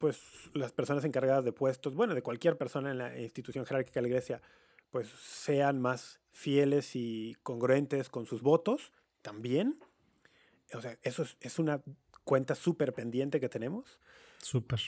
pues 0.00 0.18
las 0.54 0.72
personas 0.72 1.04
encargadas 1.04 1.44
de 1.44 1.52
puestos, 1.52 1.94
bueno, 1.94 2.14
de 2.14 2.22
cualquier 2.22 2.56
persona 2.56 2.90
en 2.90 2.96
la 2.96 3.20
institución 3.20 3.66
jerárquica 3.66 4.00
de 4.00 4.02
la 4.02 4.08
iglesia, 4.08 4.42
pues 4.90 5.08
sean 5.10 5.78
más 5.78 6.20
fieles 6.32 6.96
y 6.96 7.36
congruentes 7.42 8.08
con 8.08 8.24
sus 8.24 8.40
votos 8.40 8.92
también. 9.20 9.78
O 10.72 10.80
sea, 10.80 10.98
eso 11.02 11.26
es, 11.40 11.58
una 11.58 11.82
cuenta 12.24 12.54
súper 12.54 12.94
pendiente 12.94 13.40
que 13.40 13.50
tenemos. 13.50 14.00
Súper. 14.38 14.80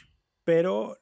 Pero 0.45 0.99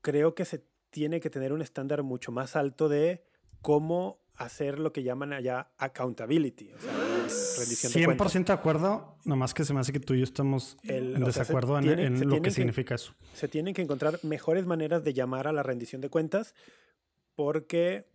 creo 0.00 0.36
que 0.36 0.44
se 0.44 0.64
tiene 0.90 1.18
que 1.18 1.30
tener 1.30 1.52
un 1.52 1.60
estándar 1.60 2.04
mucho 2.04 2.30
más 2.30 2.54
alto 2.54 2.88
de 2.88 3.24
cómo 3.62 4.20
hacer 4.36 4.78
lo 4.78 4.92
que 4.92 5.02
llaman 5.02 5.32
allá 5.32 5.70
accountability, 5.78 6.72
o 6.72 6.80
sea, 6.80 6.92
rendición 7.58 7.92
100% 7.92 8.44
de, 8.46 8.52
acuerdo, 8.52 9.16
nomás 9.24 9.54
que 9.54 9.64
se 9.64 9.72
me 9.72 9.80
hace 9.80 9.92
que 9.92 10.00
tú 10.00 10.14
y 10.14 10.18
yo 10.18 10.24
estamos 10.24 10.76
en 10.82 11.22
desacuerdo 11.24 11.78
en, 11.78 12.28
lo 12.28 12.42
que, 12.42 12.50
significa 12.50 12.96
eso. 12.96 13.14
Se 13.34 13.48
tienen 13.48 13.74
que 13.74 13.82
encontrar 13.82 14.18
mejores 14.22 14.66
maneras 14.66 15.04
de 15.04 15.14
llamar 15.14 15.46
a 15.46 15.52
la 15.52 15.62
rendición 15.62 16.00
de 16.00 16.08
cuentas 16.10 16.54
porque... 17.34 18.12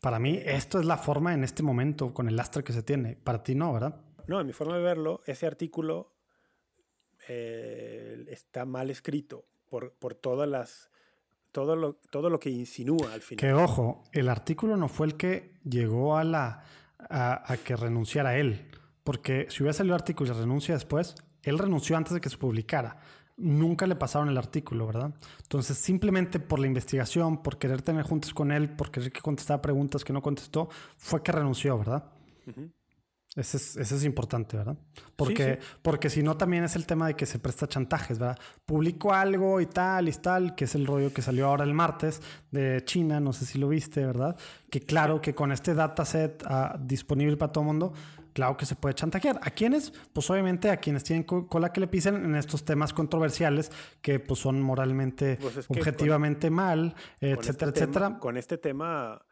Para 0.00 0.18
mí 0.18 0.40
esto 0.44 0.80
es 0.80 0.86
la 0.86 0.96
forma 0.96 1.34
en 1.34 1.44
este 1.44 1.62
momento 1.62 2.14
con 2.14 2.28
el 2.28 2.36
lastre 2.36 2.64
que 2.64 2.72
se 2.72 2.82
tiene. 2.82 3.16
Para 3.16 3.42
ti 3.42 3.54
no, 3.54 3.72
¿verdad? 3.72 4.00
No, 4.26 4.40
en 4.40 4.46
mi 4.46 4.52
forma 4.52 4.76
de 4.76 4.82
verlo, 4.82 5.20
ese 5.26 5.46
artículo 5.46 6.14
eh, 7.28 8.24
está 8.28 8.64
mal 8.64 8.90
escrito 8.90 9.46
por, 9.68 9.92
por 9.94 10.14
todas 10.14 10.48
las 10.48 10.91
todo 11.52 11.76
lo, 11.76 11.94
todo 12.10 12.30
lo 12.30 12.40
que 12.40 12.50
insinúa 12.50 13.12
al 13.12 13.20
final. 13.20 13.40
Que 13.40 13.52
ojo, 13.52 14.02
el 14.12 14.28
artículo 14.28 14.76
no 14.76 14.88
fue 14.88 15.06
el 15.06 15.16
que 15.16 15.54
llegó 15.64 16.16
a, 16.16 16.24
la, 16.24 16.64
a, 16.98 17.56
que 17.62 17.76
renunciara 17.76 18.36
él. 18.36 18.68
Porque 19.04 19.46
si 19.50 19.62
hubiera 19.62 19.74
salido 19.74 19.94
el 19.94 20.00
artículo 20.00 20.32
y 20.32 20.38
renuncia 20.38 20.74
después, 20.74 21.14
él 21.42 21.58
renunció 21.58 21.96
antes 21.96 22.14
de 22.14 22.20
que 22.20 22.30
se 22.30 22.38
publicara. 22.38 22.96
Nunca 23.36 23.86
le 23.86 23.96
pasaron 23.96 24.28
el 24.28 24.38
artículo, 24.38 24.86
¿verdad? 24.86 25.14
Entonces, 25.42 25.76
simplemente 25.76 26.38
por 26.38 26.58
la 26.58 26.66
investigación, 26.66 27.42
por 27.42 27.58
querer 27.58 27.82
tener 27.82 28.04
juntas 28.04 28.32
con 28.32 28.52
él, 28.52 28.70
por 28.70 28.90
querer 28.90 29.10
que 29.12 29.20
contestara 29.20 29.60
preguntas 29.60 30.04
que 30.04 30.12
no 30.12 30.22
contestó, 30.22 30.68
fue 30.96 31.22
que 31.22 31.32
renunció, 31.32 31.76
¿verdad? 31.78 32.04
Ese 33.34 33.56
es, 33.56 33.76
ese 33.78 33.96
es 33.96 34.04
importante, 34.04 34.58
¿verdad? 34.58 34.76
Porque, 35.16 35.58
porque 35.80 36.10
si 36.10 36.22
no, 36.22 36.36
también 36.36 36.64
es 36.64 36.76
el 36.76 36.84
tema 36.84 37.06
de 37.06 37.14
que 37.14 37.24
se 37.24 37.38
presta 37.38 37.66
chantajes, 37.66 38.18
¿verdad? 38.18 38.38
Publico 38.66 39.14
algo 39.14 39.58
y 39.62 39.66
tal 39.66 40.08
y 40.10 40.12
tal, 40.12 40.54
que 40.54 40.64
es 40.64 40.74
el 40.74 40.86
rollo 40.86 41.14
que 41.14 41.22
salió 41.22 41.46
ahora 41.46 41.64
el 41.64 41.72
martes 41.72 42.20
de 42.50 42.82
China, 42.84 43.20
no 43.20 43.32
sé 43.32 43.46
si 43.46 43.58
lo 43.58 43.68
viste, 43.68 44.04
¿verdad? 44.04 44.36
Que 44.68 44.80
claro 44.80 45.22
que 45.22 45.34
con 45.34 45.50
este 45.50 45.72
dataset 45.72 46.44
uh, 46.44 46.78
disponible 46.78 47.38
para 47.38 47.52
todo 47.52 47.62
el 47.62 47.68
mundo, 47.68 47.94
claro 48.34 48.58
que 48.58 48.66
se 48.66 48.76
puede 48.76 48.94
chantajear. 48.94 49.40
¿A 49.42 49.50
quiénes? 49.50 49.94
Pues 50.12 50.28
obviamente 50.28 50.68
a 50.68 50.76
quienes 50.76 51.02
tienen 51.02 51.24
cola 51.24 51.72
que 51.72 51.80
le 51.80 51.86
pisen 51.86 52.16
en 52.16 52.34
estos 52.34 52.66
temas 52.66 52.92
controversiales 52.92 53.72
que 54.02 54.20
pues 54.20 54.40
son 54.40 54.60
moralmente, 54.60 55.38
pues 55.40 55.56
es 55.56 55.70
objetivamente 55.70 56.48
con, 56.48 56.56
mal, 56.56 56.94
etcétera, 57.18 57.70
este 57.70 57.80
etcétera. 57.80 58.06
Tema, 58.08 58.18
con 58.18 58.36
este 58.36 58.58
tema 58.58 59.22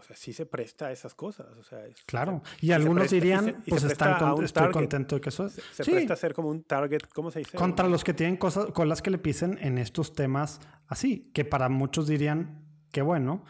o 0.00 0.02
sea, 0.02 0.16
sí 0.16 0.32
se 0.32 0.46
presta 0.46 0.86
a 0.86 0.92
esas 0.92 1.14
cosas. 1.14 1.46
O 1.58 1.62
sea, 1.62 1.86
es, 1.86 2.02
claro. 2.06 2.42
Y 2.60 2.72
algunos 2.72 3.02
presta, 3.02 3.14
dirían, 3.14 3.44
y 3.48 3.50
se, 3.52 3.56
y 3.66 3.70
pues 3.70 3.84
están 3.84 4.18
con, 4.18 4.44
estoy 4.44 4.62
target. 4.62 4.72
contento 4.72 5.14
de 5.14 5.20
que 5.20 5.28
eso 5.28 5.48
Se, 5.48 5.60
se 5.60 5.84
sí. 5.84 5.90
presta 5.92 6.14
a 6.14 6.16
ser 6.16 6.34
como 6.34 6.48
un 6.48 6.64
target, 6.64 7.02
¿cómo 7.14 7.30
se 7.30 7.40
dice? 7.40 7.56
Contra 7.56 7.86
los 7.88 8.02
que 8.02 8.14
tienen 8.14 8.36
cosas, 8.36 8.66
colas 8.72 9.02
que 9.02 9.10
le 9.10 9.18
pisen 9.18 9.58
en 9.60 9.78
estos 9.78 10.12
temas 10.12 10.60
así, 10.88 11.30
que 11.32 11.44
para 11.44 11.68
muchos 11.68 12.06
dirían 12.06 12.64
que 12.90 13.02
bueno, 13.02 13.44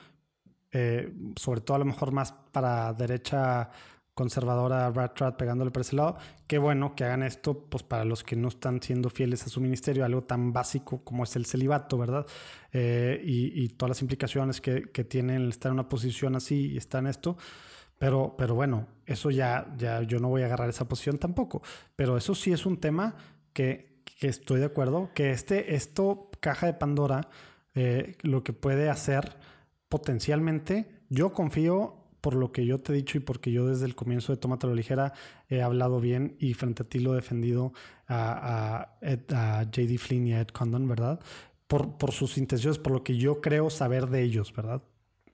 eh, 0.73 1.13
sobre 1.37 1.61
todo 1.61 1.77
a 1.77 1.79
lo 1.79 1.85
mejor 1.87 2.13
más 2.13 2.33
para 2.53 2.93
derecha 2.93 3.71
conservadora 4.21 4.91
Ratrat 4.91 5.35
pegándole 5.37 5.71
por 5.71 5.81
ese 5.81 5.97
lado. 5.97 6.19
Qué 6.47 6.59
bueno 6.59 6.95
que 6.95 7.05
hagan 7.05 7.23
esto, 7.23 7.65
pues 7.71 7.83
para 7.83 8.05
los 8.05 8.23
que 8.23 8.37
no 8.37 8.49
están 8.49 8.83
siendo 8.83 9.09
fieles 9.09 9.47
a 9.47 9.49
su 9.49 9.63
ministerio, 9.63 10.05
algo 10.05 10.25
tan 10.25 10.53
básico 10.53 11.03
como 11.03 11.25
es 11.25 11.37
el 11.37 11.47
celibato, 11.47 11.97
¿verdad? 11.97 12.27
Eh, 12.71 13.19
y, 13.25 13.65
y, 13.65 13.69
todas 13.71 13.93
las 13.93 14.03
implicaciones 14.03 14.61
que, 14.61 14.91
que 14.93 15.05
tiene 15.05 15.37
el 15.37 15.49
estar 15.49 15.71
en 15.71 15.75
una 15.75 15.89
posición 15.89 16.37
así 16.37 16.73
y 16.73 16.77
estar 16.77 17.01
en 17.01 17.07
esto. 17.07 17.39
Pero, 17.99 18.35
pero 18.37 18.55
bueno, 18.55 18.89
eso 19.07 19.31
ya, 19.31 19.75
ya 19.79 20.03
yo 20.03 20.19
no 20.19 20.29
voy 20.29 20.43
a 20.43 20.47
agarrar 20.47 20.69
esa 20.69 20.87
posición 20.87 21.17
tampoco. 21.17 21.63
Pero 21.97 22.19
eso 22.19 22.35
sí 22.35 22.53
es 22.53 22.67
un 22.67 22.77
tema 22.77 23.15
que, 23.55 24.03
que 24.05 24.29
estoy 24.29 24.61
de 24.61 24.67
acuerdo, 24.67 25.09
que 25.15 25.31
este, 25.31 25.75
esto, 25.75 26.31
caja 26.41 26.67
de 26.67 26.75
Pandora, 26.75 27.31
eh, 27.75 28.17
lo 28.21 28.45
que 28.45 28.53
puede 28.53 28.91
hacer 28.91 29.39
potencialmente, 29.89 31.01
yo 31.09 31.33
confío 31.33 32.00
por 32.21 32.35
lo 32.35 32.53
que 32.53 32.67
yo 32.67 32.79
te 32.79 32.93
he 32.93 32.97
dicho 32.97 33.19
y 33.19 33.21
porque 33.21 33.53
yo 33.53 33.67
desde 33.67 33.87
el 33.87 33.95
comienzo 33.95 34.33
de 34.33 34.39
Tómatelo 34.39 34.75
Ligera 34.75 35.13
he 35.49 35.63
hablado 35.63 36.01
bien 36.01 36.37
y 36.39 36.55
frente 36.55 36.83
a 36.83 36.89
ti 36.89 36.99
lo 36.99 37.13
he 37.13 37.17
defendido 37.17 37.73
a, 38.07 38.81
a, 38.81 38.99
Ed, 39.01 39.21
a 39.33 39.65
JD 39.65 39.99
Flynn 39.99 40.27
y 40.27 40.35
a 40.35 40.41
Ed 40.41 40.49
Condon, 40.49 40.87
¿verdad? 40.89 41.21
Por, 41.67 41.97
por, 41.97 42.13
sus 42.13 42.37
intenciones, 42.37 42.79
por 42.79 42.93
lo 42.93 43.05
que 43.05 43.17
yo 43.17 43.41
creo 43.41 43.71
saber 43.71 44.09
de 44.09 44.23
ellos, 44.23 44.53
¿verdad? 44.55 44.83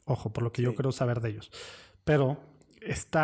Ojo, 0.05 0.33
por 0.33 0.45
lo 0.45 0.53
que 0.53 0.61
sí. 0.61 0.65
yo 0.65 0.75
creo 0.75 0.93
saber 0.93 1.21
de 1.21 1.31
ellos. 1.31 1.51
Pero 2.05 2.39
este 2.81 3.19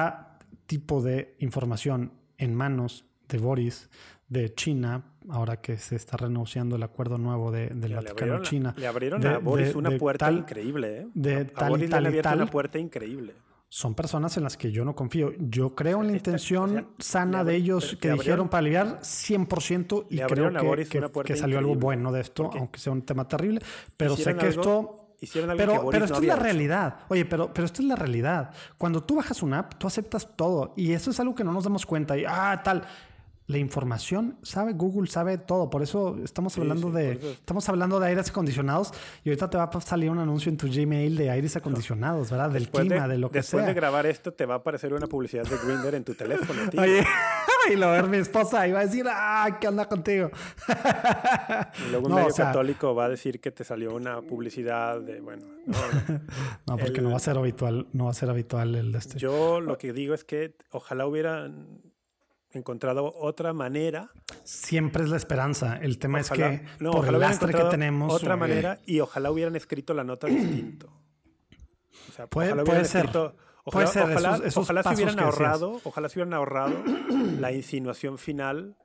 tipo 0.66 1.02
de 1.02 1.36
información 1.38 2.12
en 2.38 2.54
manos 2.54 3.04
de 3.28 3.38
Boris, 3.38 3.90
de 4.28 4.54
China, 4.54 5.04
ahora 5.28 5.60
que 5.60 5.76
se 5.76 5.94
está 5.94 6.16
renegociando 6.16 6.76
el 6.76 6.82
acuerdo 6.82 7.18
nuevo 7.18 7.52
de, 7.52 7.68
del 7.68 7.94
Vaticano 7.94 8.40
China. 8.42 8.74
Le 8.78 8.86
abrieron 8.86 9.20
de, 9.20 9.28
a 9.28 9.38
Boris 9.38 9.68
de, 9.68 9.78
una 9.78 9.96
puerta 9.98 10.26
tal, 10.26 10.38
increíble, 10.38 11.00
¿eh? 11.00 11.06
De 11.14 11.36
a, 11.36 11.46
tal, 11.46 11.64
a 11.64 11.68
Boris 11.68 11.90
tal, 11.90 12.02
le 12.04 12.22
tal. 12.22 12.36
una 12.38 12.46
puerta 12.46 12.78
increíble 12.78 13.34
son 13.74 13.94
personas 13.94 14.36
en 14.36 14.42
las 14.42 14.58
que 14.58 14.70
yo 14.70 14.84
no 14.84 14.94
confío. 14.94 15.32
Yo 15.38 15.74
creo 15.74 16.02
en 16.02 16.08
la 16.08 16.12
intención 16.12 16.88
sana 16.98 17.42
de 17.42 17.56
ellos 17.56 17.96
que 17.98 18.12
dijeron 18.12 18.50
para 18.50 18.58
aliviar 18.58 19.00
100% 19.00 20.08
y 20.10 20.18
creo 20.18 20.52
que, 20.76 20.84
que, 20.84 21.22
que 21.24 21.36
salió 21.36 21.58
algo 21.58 21.74
bueno 21.76 22.12
de 22.12 22.20
esto, 22.20 22.48
okay. 22.48 22.60
aunque 22.60 22.78
sea 22.78 22.92
un 22.92 23.00
tema 23.00 23.26
terrible. 23.26 23.62
Pero 23.96 24.14
sé 24.14 24.36
que 24.36 24.44
algo, 24.44 24.60
esto... 24.60 24.98
Pero, 25.56 25.88
pero 25.88 26.04
esto 26.04 26.16
no 26.16 26.20
es 26.20 26.26
la 26.26 26.36
realidad. 26.36 26.96
Oye, 27.08 27.24
pero, 27.24 27.54
pero 27.54 27.64
esto 27.64 27.80
es 27.80 27.88
la 27.88 27.96
realidad. 27.96 28.50
Cuando 28.76 29.04
tú 29.04 29.16
bajas 29.16 29.42
una 29.42 29.60
app, 29.60 29.74
tú 29.78 29.86
aceptas 29.86 30.36
todo. 30.36 30.74
Y 30.76 30.92
eso 30.92 31.10
es 31.10 31.18
algo 31.20 31.34
que 31.34 31.44
no 31.44 31.52
nos 31.52 31.64
damos 31.64 31.86
cuenta. 31.86 32.18
Y, 32.18 32.24
ah, 32.28 32.60
tal 32.62 32.82
la 33.46 33.58
información 33.58 34.38
sabe 34.42 34.72
Google 34.72 35.08
sabe 35.08 35.38
todo. 35.38 35.68
Por 35.70 35.82
eso 35.82 36.16
estamos 36.22 36.56
hablando 36.58 36.88
sí, 36.88 36.96
sí, 36.96 37.02
de 37.02 37.32
estamos 37.32 37.68
hablando 37.68 38.00
de 38.00 38.06
aires 38.08 38.30
acondicionados 38.30 38.92
y 39.24 39.30
ahorita 39.30 39.50
te 39.50 39.56
va 39.58 39.64
a 39.64 39.80
salir 39.80 40.10
un 40.10 40.18
anuncio 40.18 40.50
en 40.50 40.56
tu 40.56 40.68
Gmail 40.68 41.16
de 41.16 41.30
aires 41.30 41.56
acondicionados 41.56 42.30
verdad 42.30 42.50
del 42.50 42.64
después 42.64 42.86
clima 42.86 43.06
de, 43.08 43.14
de, 43.14 43.18
lo 43.18 43.30
que 43.30 43.38
después 43.38 43.62
sea. 43.62 43.68
de 43.68 43.74
grabar 43.74 44.06
esto 44.06 44.32
te 44.32 44.46
va 44.46 44.54
a 44.54 44.56
aparecer 44.58 44.92
una 44.94 45.06
publicidad 45.06 45.44
de 45.44 45.56
Grindr 45.58 45.94
en 45.94 46.04
tu 46.04 46.14
teléfono 46.14 46.70
tío. 46.70 46.80
oye 46.80 47.04
y 47.72 47.76
lo 47.76 47.90
ver 47.90 48.08
mi 48.08 48.16
esposa 48.18 48.66
y 48.66 48.72
va 48.72 48.80
a 48.80 48.86
decir 48.86 49.06
ah 49.08 49.58
qué 49.60 49.68
onda 49.68 49.88
contigo 49.88 50.30
y 51.86 51.90
luego 51.90 52.06
un 52.06 52.10
no, 52.10 52.16
medio 52.16 52.28
o 52.28 52.32
sea, 52.32 52.46
católico 52.46 52.94
va 52.94 53.06
a 53.06 53.08
decir 53.08 53.40
que 53.40 53.50
te 53.50 53.64
salió 53.64 53.94
una 53.94 54.20
publicidad 54.22 55.00
de 55.00 55.20
bueno 55.20 55.46
no, 55.66 55.76
no 56.66 56.76
porque 56.76 56.98
el, 56.98 57.04
no 57.04 57.10
va 57.10 57.16
a 57.16 57.20
ser 57.20 57.36
habitual 57.36 57.86
no 57.92 58.04
va 58.06 58.10
a 58.10 58.14
ser 58.14 58.30
habitual 58.30 58.74
el 58.74 58.92
de 58.92 58.98
este. 58.98 59.18
Yo 59.18 59.60
lo 59.60 59.78
que 59.78 59.92
digo 59.92 60.14
es 60.14 60.24
que 60.24 60.56
ojalá 60.70 61.06
hubiera 61.06 61.50
encontrado 62.52 63.14
otra 63.16 63.52
manera. 63.52 64.10
Siempre 64.44 65.04
es 65.04 65.10
la 65.10 65.16
esperanza. 65.16 65.76
El 65.76 65.98
tema 65.98 66.20
ojalá, 66.20 66.52
es 66.52 66.60
que 66.60 66.66
no, 66.82 66.92
por 66.92 67.08
el 67.08 67.18
lastre 67.18 67.52
que 67.52 67.64
tenemos. 67.64 68.12
Otra 68.12 68.36
manera 68.36 68.80
y 68.86 69.00
ojalá 69.00 69.30
hubieran 69.30 69.56
escrito 69.56 69.94
la 69.94 70.04
nota 70.04 70.26
distinto. 70.26 70.92
O 72.08 72.12
sea, 72.12 72.26
puede, 72.26 72.54
puede 72.64 72.84
ser. 72.84 73.06
Escrito, 73.06 73.36
puede 73.64 73.86
ojalá, 73.86 73.86
ser. 73.86 74.02
Ojalá, 74.02 74.34
esos, 74.34 74.46
esos 74.46 74.64
ojalá 74.64 74.82
se 74.82 74.94
hubieran 74.94 75.20
ahorrado, 75.20 75.66
decías. 75.68 75.86
ojalá 75.86 76.08
se 76.08 76.18
hubieran 76.18 76.34
ahorrado 76.34 76.74
la 77.40 77.52
insinuación 77.52 78.18
final 78.18 78.76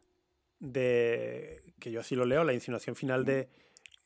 de 0.60 1.62
que 1.80 1.92
yo 1.92 2.02
así 2.02 2.16
lo 2.16 2.26
leo, 2.26 2.44
la 2.44 2.54
insinuación 2.54 2.96
final 2.96 3.26
de 3.26 3.50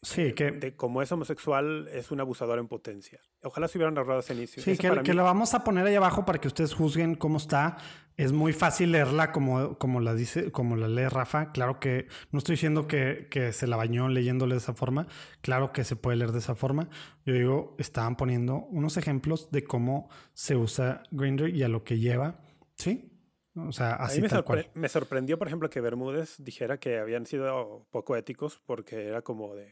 Sí, 0.03 0.33
que... 0.33 0.51
De 0.51 0.75
como 0.75 1.01
es 1.03 1.11
homosexual, 1.11 1.87
es 1.93 2.09
un 2.09 2.19
abusador 2.19 2.57
en 2.57 2.67
potencia. 2.67 3.19
Ojalá 3.43 3.67
se 3.67 3.77
hubieran 3.77 3.95
ahorrado 3.97 4.21
ese 4.21 4.33
inicio. 4.33 4.63
Sí, 4.63 4.71
Eso 4.71 4.81
que, 4.81 4.89
para 4.89 5.03
que 5.03 5.11
mí- 5.11 5.17
lo 5.17 5.23
vamos 5.23 5.53
a 5.53 5.63
poner 5.63 5.85
ahí 5.85 5.93
abajo 5.93 6.25
para 6.25 6.39
que 6.39 6.47
ustedes 6.47 6.73
juzguen 6.73 7.13
cómo 7.15 7.37
está. 7.37 7.77
Es 8.17 8.31
muy 8.33 8.51
fácil 8.51 8.91
leerla 8.93 9.31
como, 9.31 9.77
como 9.77 9.99
la 9.99 10.15
dice, 10.15 10.51
como 10.51 10.75
la 10.75 10.87
lee 10.87 11.07
Rafa. 11.07 11.51
Claro 11.51 11.79
que 11.79 12.07
no 12.31 12.39
estoy 12.39 12.53
diciendo 12.53 12.87
que, 12.87 13.27
que 13.29 13.53
se 13.53 13.67
la 13.67 13.77
bañó 13.77 14.09
leyéndole 14.09 14.55
de 14.55 14.59
esa 14.59 14.73
forma. 14.73 15.07
Claro 15.41 15.71
que 15.71 15.83
se 15.83 15.95
puede 15.95 16.17
leer 16.17 16.31
de 16.31 16.39
esa 16.39 16.55
forma. 16.55 16.89
Yo 17.25 17.33
digo, 17.35 17.75
estaban 17.77 18.15
poniendo 18.17 18.57
unos 18.71 18.97
ejemplos 18.97 19.51
de 19.51 19.63
cómo 19.63 20.09
se 20.33 20.55
usa 20.55 21.03
Grindr 21.11 21.49
y 21.49 21.61
a 21.61 21.67
lo 21.67 21.83
que 21.83 21.99
lleva. 21.99 22.41
¿Sí? 22.75 23.07
O 23.55 23.71
sea, 23.71 23.91
A 23.91 24.05
así 24.05 24.17
mí 24.17 24.23
me, 24.23 24.29
tal 24.29 24.39
sorpre- 24.39 24.45
cual. 24.45 24.71
me 24.73 24.89
sorprendió, 24.89 25.37
por 25.37 25.45
ejemplo, 25.47 25.69
que 25.69 25.79
Bermúdez 25.81 26.35
dijera 26.39 26.79
que 26.79 26.97
habían 26.97 27.25
sido 27.27 27.85
poco 27.91 28.15
éticos 28.15 28.61
porque 28.65 29.05
era 29.07 29.21
como 29.21 29.53
de. 29.55 29.71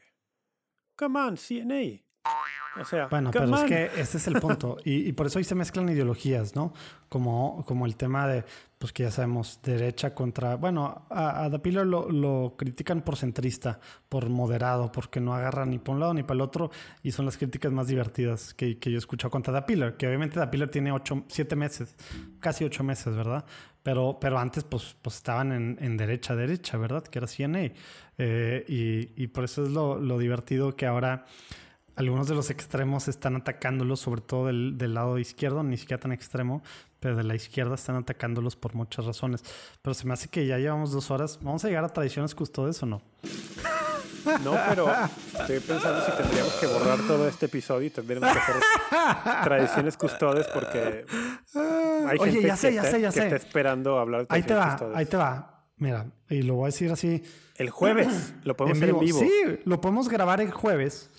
Come 1.00 1.18
on, 1.20 1.38
CNA. 1.38 2.02
O 2.80 2.86
sea, 2.86 3.08
Bueno, 3.08 3.32
pero 3.32 3.46
es 3.46 3.52
on. 3.52 3.68
que 3.68 3.86
ese 3.98 4.18
es 4.18 4.28
el 4.28 4.34
punto. 4.42 4.78
Y, 4.84 5.08
y 5.08 5.14
por 5.14 5.26
eso 5.26 5.40
ahí 5.40 5.46
se 5.46 5.56
mezclan 5.56 5.88
ideologías, 5.90 6.56
¿no? 6.56 6.74
Como, 7.08 7.64
como 7.66 7.86
el 7.86 7.96
tema 7.96 8.28
de, 8.28 8.44
pues 8.78 8.92
que 8.94 9.04
ya 9.04 9.12
sabemos, 9.12 9.60
derecha 9.64 10.14
contra. 10.14 10.56
Bueno, 10.56 11.06
a, 11.10 11.46
a 11.46 11.50
The 11.50 11.60
Pillar 11.60 11.86
lo, 11.88 12.10
lo 12.12 12.56
critican 12.58 13.02
por 13.02 13.16
centrista, 13.16 13.80
por 14.10 14.30
moderado, 14.30 14.92
porque 14.92 15.20
no 15.22 15.34
agarra 15.34 15.66
ni 15.66 15.80
para 15.80 15.94
un 15.94 16.00
lado 16.02 16.14
ni 16.14 16.24
para 16.24 16.36
el 16.36 16.42
otro. 16.42 16.70
Y 17.02 17.12
son 17.14 17.26
las 17.26 17.38
críticas 17.38 17.72
más 17.72 17.88
divertidas 17.88 18.54
que, 18.54 18.78
que 18.78 18.92
yo 18.92 18.98
he 18.98 19.00
escuchado 19.00 19.32
contra 19.32 19.66
Pillar, 19.66 19.96
que 19.98 20.06
obviamente 20.08 20.46
Pillar 20.48 20.70
tiene 20.70 20.92
ocho, 20.92 21.24
siete 21.30 21.56
meses, 21.56 21.96
casi 22.40 22.66
ocho 22.66 22.84
meses, 22.84 23.16
¿verdad? 23.16 23.46
Pero, 23.84 24.18
pero 24.20 24.38
antes, 24.40 24.64
pues, 24.64 24.96
pues 25.02 25.16
estaban 25.16 25.52
en, 25.52 25.78
en 25.82 25.98
derecha, 25.98 26.36
derecha, 26.36 26.78
¿verdad? 26.78 27.04
Que 27.04 27.20
era 27.20 27.28
CNA. 27.28 27.72
Eh, 28.18 28.66
y, 28.68 29.24
y 29.24 29.28
por 29.28 29.46
eso 29.46 29.64
es 29.66 29.72
lo, 29.72 30.00
lo 30.00 30.18
divertido 30.18 30.76
que 30.76 30.86
ahora 30.86 31.26
algunos 32.00 32.28
de 32.28 32.36
los 32.36 32.50
extremos 32.50 33.10
están 33.10 33.36
atacándolos, 33.36 34.00
sobre 34.00 34.22
todo 34.22 34.48
del, 34.48 34.78
del, 34.78 34.94
lado 34.94 35.20
izquierdo, 35.20 35.64
ni 35.64 35.76
siquiera 35.76 36.00
tan 36.00 36.14
extremo, 36.14 36.64
pero 37.00 37.18
de 37.18 37.24
la 37.24 37.36
izquierda 37.36 37.76
están 37.76 37.98
atacándolos 37.98 38.56
por 38.56 38.74
muchas 38.74 39.06
razones. 39.06 39.44
Pero 39.82 39.94
se 39.94 40.08
me 40.08 40.14
hace 40.14 40.30
que 40.30 40.48
ya 40.48 40.58
llevamos 40.58 40.92
dos 40.92 41.12
horas. 41.12 41.40
¿Vamos 41.42 41.66
a 41.66 41.68
llegar 41.68 41.84
a 41.84 41.90
tradiciones 41.90 42.36
custodes 42.36 42.82
o 42.84 42.86
no? 42.86 43.02
No, 44.44 44.56
pero 44.70 44.88
estoy 45.40 45.60
pensando 45.60 46.06
si 46.06 46.12
tendríamos 46.12 46.54
que 46.54 46.68
borrar 46.68 47.00
todo 47.08 47.28
este 47.28 47.46
episodio 47.48 47.88
y 47.88 47.90
tendríamos 47.90 48.32
que 48.32 48.40
hacer 48.40 49.44
tradiciones 49.44 49.98
custodes 49.98 50.48
porque 50.48 51.06
hay 51.56 52.18
Oye, 52.20 52.32
gente 52.32 52.48
ya 52.48 52.56
sé, 52.56 52.70
que, 52.70 52.76
ya 52.76 52.82
está, 52.82 52.91
sé, 52.91 53.02
ya 53.02 53.08
que 53.10 53.14
sé. 53.20 53.24
está 53.24 53.36
esperando 53.36 54.00
hablar 54.00 54.22
de 54.22 54.28
Ahí 54.30 54.44
te 54.44 54.54
va, 54.54 54.72
custodes. 54.72 54.98
ahí 54.98 55.06
te 55.06 55.18
va. 55.18 55.66
Mira, 55.78 56.08
y 56.30 56.41
lo 56.41 56.56
voy 56.56 56.64
a 56.64 56.66
decir 56.68 56.91
así. 56.91 57.24
El 57.56 57.70
jueves 57.70 58.34
lo 58.44 58.56
podemos 58.58 58.78
en 58.78 58.84
hacer 58.84 58.96
vivo. 59.00 59.20
en 59.22 59.28
vivo. 59.28 59.54
Sí, 59.56 59.62
lo 59.66 59.82
podemos 59.82 60.10
grabar 60.10 60.41
el 60.41 60.52
jueves 60.52 61.10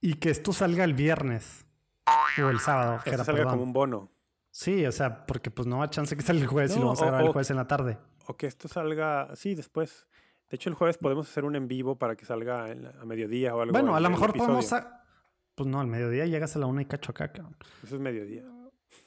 y 0.00 0.14
que 0.14 0.30
esto 0.30 0.52
salga 0.52 0.84
el 0.84 0.94
viernes 0.94 1.64
o 2.42 2.48
el 2.50 2.60
sábado. 2.60 3.00
Que 3.04 3.10
salga 3.16 3.24
perdón. 3.32 3.50
como 3.50 3.62
un 3.62 3.72
bono. 3.72 4.10
Sí, 4.50 4.84
o 4.86 4.92
sea, 4.92 5.24
porque 5.26 5.50
pues 5.50 5.66
no 5.68 5.78
va 5.78 5.88
chance 5.90 6.16
que 6.16 6.22
salga 6.22 6.42
el 6.42 6.48
jueves 6.48 6.72
y 6.72 6.74
No, 6.76 6.80
lo 6.80 6.86
vamos 6.88 7.00
a 7.00 7.04
o- 7.04 7.06
grabar 7.08 7.26
el 7.26 7.32
jueves 7.32 7.50
en 7.50 7.56
la 7.56 7.66
tarde. 7.66 7.98
O 8.26 8.36
que 8.36 8.46
esto 8.46 8.66
salga, 8.68 9.28
sí, 9.36 9.54
después. 9.54 10.06
De 10.50 10.54
hecho, 10.56 10.68
el 10.70 10.74
jueves 10.74 10.96
podemos 10.98 11.28
hacer 11.28 11.44
un 11.44 11.56
en 11.56 11.68
vivo 11.68 11.96
para 11.96 12.16
que 12.16 12.24
salga 12.24 12.66
a 13.00 13.04
mediodía 13.04 13.54
o 13.54 13.60
algo. 13.60 13.72
Bueno, 13.72 13.94
a 13.94 14.00
lo 14.00 14.10
mejor 14.10 14.32
podemos... 14.32 14.72
a- 14.72 15.02
Pues 15.54 15.68
no, 15.68 15.80
al 15.80 15.86
mediodía 15.88 16.24
llegas 16.26 16.56
a 16.56 16.58
la 16.58 16.66
una 16.66 16.82
y 16.82 16.86
cacho 16.86 17.10
acá, 17.12 17.30
cabrón. 17.32 17.56
Eso 17.84 17.96
es 17.96 18.00
mediodía. 18.00 18.44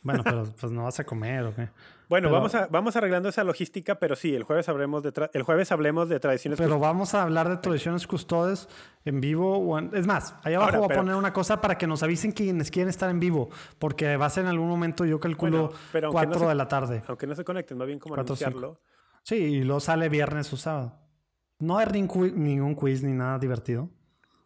Bueno, 0.04 0.24
pero 0.24 0.44
pues 0.60 0.72
no 0.72 0.84
vas 0.84 1.00
a 1.00 1.04
comer 1.04 1.44
o 1.46 1.56
qué. 1.56 1.70
Bueno, 2.10 2.28
Pero- 2.28 2.32
vamos, 2.32 2.54
a, 2.56 2.68
vamos 2.68 2.96
arreglando 2.96 3.30
esa 3.30 3.44
logística, 3.44 3.96
pero 3.96 4.16
sí, 4.16 4.36
el 4.36 4.44
jueves 4.44 4.68
hablemos 4.70 5.02
de, 5.02 5.14
el 5.34 5.44
jueves 5.44 5.72
hablemos 5.72 6.10
de 6.10 6.20
tradiciones. 6.20 6.60
Pero 6.60 6.78
vamos 6.78 7.16
a 7.16 7.24
hablar 7.24 7.50
de 7.50 7.58
tradiciones 7.58 8.06
custodes 8.06 8.68
en 9.06 9.22
vivo. 9.22 9.58
o 9.58 9.80
en- 9.80 9.90
Es 9.96 10.06
más, 10.06 10.36
allá 10.44 10.58
abajo 10.58 10.74
Ahora, 10.76 10.88
voy 10.88 10.94
a 10.94 11.00
poner 11.00 11.16
una 11.16 11.34
cosa 11.34 11.60
para 11.62 11.78
que 11.78 11.88
nos 11.88 12.04
avisen 12.04 12.34
quienes 12.34 12.70
quieren 12.70 12.90
estar 12.90 13.10
en 13.10 13.20
vivo. 13.20 13.50
Porque 13.80 14.18
va 14.18 14.26
a 14.28 14.30
ser 14.30 14.44
en 14.44 14.50
algún 14.52 14.68
momento, 14.68 15.06
yo 15.06 15.20
calculo, 15.20 15.68
Bueno, 15.70 15.80
pero 15.92 16.08
aunque 16.10 16.22
no 16.28 16.32
4 16.34 16.40
se- 16.42 16.48
de 16.50 16.56
la 16.56 16.68
tarde. 16.68 17.04
Aunque 17.08 17.26
no 17.28 17.36
se 17.36 17.44
conecten, 17.44 17.78
más 17.78 17.88
bien 17.88 17.98
como 17.98 18.14
Cuatro 18.14 18.36
cinco. 18.36 18.50
anunciarlo. 18.50 18.82
Sí, 19.24 19.36
y 19.36 19.64
luego 19.64 19.80
sale 19.80 20.10
viernes 20.10 20.52
o 20.54 20.58
sábado. 20.58 20.98
No 21.62 21.78
hay 21.78 21.86
ningún 21.92 22.76
quiz, 22.76 23.04
ni 23.04 23.14
nada 23.14 23.38
divertido. 23.38 23.90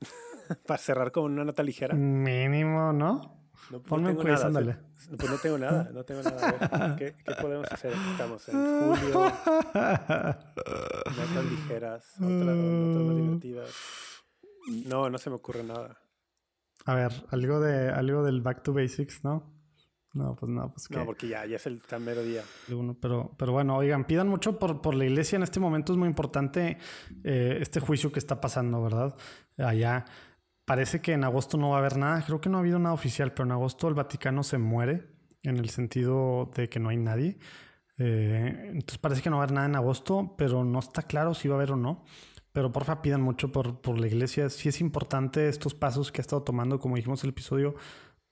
Para 0.67 0.77
cerrar 0.77 1.11
con 1.11 1.31
una 1.31 1.45
nota 1.45 1.63
ligera. 1.63 1.95
Mínimo, 1.95 2.91
¿no? 2.91 3.39
No, 3.71 3.71
no 3.71 3.81
Ponme 3.81 4.09
un 4.09 4.17
tengo 4.17 4.29
quiz, 4.29 4.43
nada. 4.43 4.81
Pues 5.17 5.31
no 5.31 5.37
tengo 5.37 5.57
nada, 5.57 5.89
no 5.93 6.03
tengo 6.03 6.21
nada. 6.21 6.49
A 6.49 6.87
ver, 6.87 6.95
¿qué, 6.97 7.15
qué 7.23 7.35
podemos 7.41 7.71
hacer? 7.71 7.93
Estamos 8.11 8.49
en 8.49 8.55
julio. 8.55 9.13
Notas 9.13 11.45
ligeras, 11.49 12.05
otras, 12.17 12.31
notas 12.31 13.01
más 13.01 13.15
divertidas. 13.15 13.69
No, 14.87 15.09
no 15.09 15.17
se 15.17 15.29
me 15.29 15.37
ocurre 15.37 15.63
nada. 15.63 15.97
A 16.85 16.95
ver, 16.95 17.13
algo 17.31 17.61
de 17.61 17.89
algo 17.89 18.23
del 18.23 18.41
Back 18.41 18.61
to 18.61 18.73
Basics, 18.73 19.23
¿no? 19.23 19.54
No, 20.15 20.33
pues 20.33 20.49
no, 20.49 20.71
pues 20.71 20.87
que 20.87 20.95
No, 20.95 21.05
porque 21.05 21.27
ya, 21.27 21.45
ya 21.45 21.57
es 21.57 21.67
el 21.67 21.81
tan 21.81 22.03
mero 22.05 22.23
día. 22.23 22.41
pero, 23.01 23.35
pero 23.37 23.51
bueno, 23.51 23.75
oigan, 23.75 24.05
pidan 24.05 24.29
mucho 24.29 24.57
por, 24.57 24.81
por 24.81 24.95
la 24.95 25.03
iglesia 25.03 25.35
en 25.35 25.43
este 25.43 25.59
momento. 25.59 25.91
Es 25.91 25.99
muy 25.99 26.07
importante 26.07 26.77
eh, 27.25 27.57
este 27.59 27.81
juicio 27.81 28.13
que 28.13 28.19
está 28.19 28.39
pasando, 28.39 28.81
¿verdad? 28.81 29.13
Allá 29.57 30.05
parece 30.63 31.01
que 31.01 31.11
en 31.11 31.25
agosto 31.25 31.57
no 31.57 31.71
va 31.71 31.75
a 31.75 31.79
haber 31.79 31.97
nada. 31.97 32.23
Creo 32.25 32.39
que 32.39 32.49
no 32.49 32.57
ha 32.57 32.61
habido 32.61 32.79
nada 32.79 32.95
oficial, 32.95 33.33
pero 33.33 33.43
en 33.43 33.51
agosto 33.51 33.89
el 33.89 33.93
Vaticano 33.93 34.41
se 34.43 34.57
muere 34.57 35.05
en 35.43 35.57
el 35.57 35.69
sentido 35.69 36.49
de 36.55 36.69
que 36.69 36.79
no 36.79 36.87
hay 36.87 36.97
nadie. 36.97 37.37
Eh, 37.97 38.69
entonces 38.71 38.97
parece 38.97 39.21
que 39.21 39.29
no 39.29 39.35
va 39.35 39.43
a 39.43 39.45
haber 39.45 39.55
nada 39.55 39.67
en 39.67 39.75
agosto, 39.75 40.33
pero 40.37 40.63
no 40.63 40.79
está 40.79 41.01
claro 41.01 41.33
si 41.33 41.49
va 41.49 41.55
a 41.55 41.57
haber 41.57 41.71
o 41.73 41.75
no. 41.75 42.05
Pero 42.53 42.71
porfa, 42.71 43.01
pidan 43.01 43.21
mucho 43.21 43.51
por, 43.51 43.81
por 43.81 43.99
la 43.99 44.07
iglesia. 44.07 44.49
Sí 44.49 44.69
es 44.69 44.79
importante 44.79 45.49
estos 45.49 45.75
pasos 45.75 46.13
que 46.13 46.21
ha 46.21 46.23
estado 46.23 46.43
tomando, 46.43 46.79
como 46.79 46.95
dijimos 46.95 47.21
en 47.21 47.27
el 47.27 47.31
episodio 47.31 47.75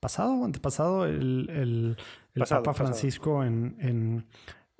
pasado 0.04 0.34
o 0.34 0.46
antepasado, 0.46 1.06
el, 1.06 1.50
el, 1.50 1.98
el 2.36 2.40
Pasado, 2.40 2.62
Papa 2.62 2.74
pasado. 2.74 2.90
Francisco 2.90 3.44
en, 3.44 3.76
en, 3.80 4.26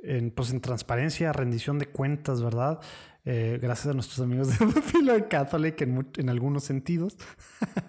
en, 0.04 0.32
pues 0.32 0.52
en 0.52 0.60
transparencia, 0.60 1.32
rendición 1.32 1.80
de 1.80 1.88
cuentas, 1.88 2.44
¿verdad? 2.44 2.82
Eh, 3.26 3.58
gracias 3.62 3.88
a 3.88 3.94
nuestros 3.94 4.20
amigos 4.20 4.50
de 4.50 4.82
Philo 4.82 5.14
Catholic 5.30 5.80
en, 5.82 6.10
en 6.18 6.30
algunos 6.30 6.66
sentidos. 6.66 7.16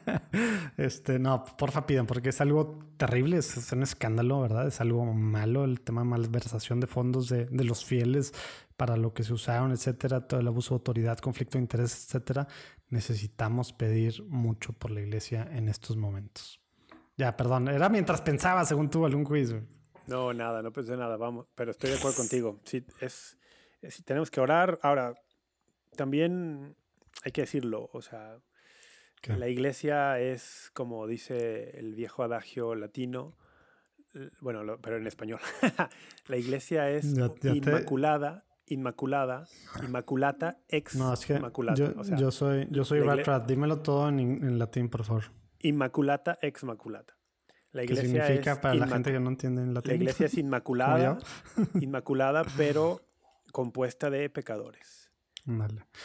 este, 0.76 1.18
no, 1.18 1.44
porfa 1.58 1.86
pidan, 1.86 2.06
porque 2.06 2.28
es 2.28 2.40
algo 2.40 2.78
terrible, 2.96 3.38
es, 3.38 3.56
es 3.56 3.72
un 3.72 3.82
escándalo, 3.82 4.40
¿verdad? 4.40 4.68
Es 4.68 4.80
algo 4.80 5.04
malo 5.12 5.64
el 5.64 5.80
tema 5.80 6.02
de 6.02 6.08
malversación 6.08 6.78
de 6.78 6.86
fondos 6.86 7.28
de, 7.28 7.46
de 7.46 7.64
los 7.64 7.84
fieles 7.84 8.32
para 8.76 8.96
lo 8.96 9.12
que 9.12 9.24
se 9.24 9.32
usaron, 9.32 9.72
etcétera, 9.72 10.26
todo 10.28 10.38
el 10.40 10.46
abuso 10.46 10.74
de 10.74 10.76
autoridad, 10.76 11.18
conflicto 11.18 11.58
de 11.58 11.62
interés, 11.62 12.04
etcétera. 12.06 12.46
Necesitamos 12.88 13.72
pedir 13.72 14.24
mucho 14.28 14.72
por 14.72 14.92
la 14.92 15.00
iglesia 15.00 15.48
en 15.50 15.68
estos 15.68 15.96
momentos. 15.96 16.63
Ya, 17.16 17.36
perdón, 17.36 17.68
era 17.68 17.88
mientras 17.88 18.20
pensaba, 18.22 18.64
según 18.64 18.90
tú, 18.90 19.06
algún 19.06 19.24
quiz. 19.24 19.50
güey. 19.52 19.62
No, 20.06 20.32
nada, 20.34 20.62
no 20.62 20.72
pensé 20.72 20.96
nada, 20.96 21.16
vamos, 21.16 21.46
pero 21.54 21.70
estoy 21.70 21.90
de 21.90 21.96
acuerdo 21.96 22.16
contigo. 22.18 22.60
Sí, 22.64 22.84
es, 23.00 23.38
es- 23.80 24.04
tenemos 24.04 24.30
que 24.30 24.40
orar. 24.40 24.78
Ahora, 24.82 25.14
también 25.96 26.76
hay 27.24 27.32
que 27.32 27.42
decirlo, 27.42 27.88
o 27.92 28.02
sea, 28.02 28.36
¿Qué? 29.22 29.36
la 29.36 29.48
iglesia 29.48 30.18
es, 30.20 30.70
como 30.74 31.06
dice 31.06 31.78
el 31.78 31.94
viejo 31.94 32.22
adagio 32.22 32.74
latino, 32.74 33.36
bueno, 34.40 34.62
lo- 34.62 34.80
pero 34.80 34.96
en 34.96 35.06
español, 35.06 35.40
la 36.28 36.36
iglesia 36.36 36.90
es 36.90 37.14
Ya- 37.14 37.28
ya 37.28 37.34
te- 37.34 37.48
inmaculada, 37.56 38.44
inmaculada, 38.66 39.46
inmaculata, 39.82 40.58
ex 40.68 40.96
No, 40.96 41.12
es 41.14 41.24
que 41.24 41.38
maculata. 41.38 41.78
yo, 41.78 41.92
o 41.98 42.04
sea, 42.04 42.16
yo 42.18 42.30
soy, 42.30 42.66
yo 42.70 42.84
soy 42.84 43.00
la 43.00 43.06
Rat 43.06 43.18
igle- 43.20 43.24
Rat. 43.24 43.46
Dímelo 43.46 43.78
todo 43.80 44.08
en, 44.08 44.18
en 44.20 44.58
latín, 44.58 44.88
por 44.90 45.04
favor. 45.04 45.24
Inmaculata, 45.64 46.38
ex 46.40 46.64
maculata. 46.64 47.16
La 47.72 47.82
¿Qué 47.82 47.92
iglesia 47.92 48.24
significa 48.26 48.52
es 48.52 48.58
para 48.58 48.74
la 48.74 48.86
gente 48.86 49.10
que 49.10 49.18
no 49.18 49.30
entiende 49.30 49.62
en 49.62 49.74
latín? 49.74 49.90
La 49.90 49.96
iglesia 49.96 50.26
es 50.26 50.34
inmaculada, 50.38 51.18
inmaculada, 51.80 52.44
pero 52.56 53.00
compuesta 53.52 54.10
de 54.10 54.30
pecadores. 54.30 55.10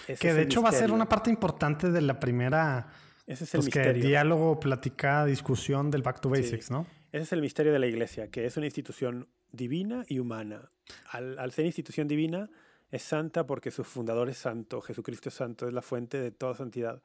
Ese 0.08 0.20
Que 0.20 0.34
de 0.34 0.42
hecho 0.44 0.62
va 0.62 0.70
a 0.70 0.74
ser 0.74 0.92
una 0.92 1.08
parte 1.08 1.30
importante 1.30 1.92
de 1.92 2.02
la 2.02 2.20
primera 2.20 2.88
Ese 3.26 3.46
es 3.46 3.54
el 3.54 3.62
pues, 3.62 3.74
que 3.74 3.94
diálogo, 3.94 4.60
platicada, 4.60 5.26
discusión 5.26 5.92
del 5.92 6.02
Back 6.02 6.20
to 6.20 6.34
Sí. 6.34 6.42
Basics, 6.42 6.72
¿no? 6.72 6.86
Ese 7.12 7.24
es 7.24 7.34
el 7.34 7.42
misterio 7.42 7.72
de 7.72 7.80
la 7.80 7.88
iglesia, 7.88 8.30
que 8.30 8.46
es 8.46 8.58
una 8.58 8.66
institución 8.66 9.30
divina 9.52 10.06
y 10.08 10.20
humana. 10.20 10.70
Al, 11.12 11.40
al 11.40 11.52
ser 11.52 11.66
institución 11.66 12.08
divina, 12.08 12.50
es 12.92 13.04
santa 13.04 13.46
porque 13.46 13.72
su 13.72 13.84
fundador 13.84 14.30
es 14.30 14.38
santo, 14.38 14.82
Jesucristo 14.82 15.30
es 15.30 15.36
santo, 15.36 15.68
es 15.68 15.74
la 15.74 15.82
fuente 15.82 16.20
de 16.20 16.32
toda 16.32 16.56
santidad. 16.56 17.02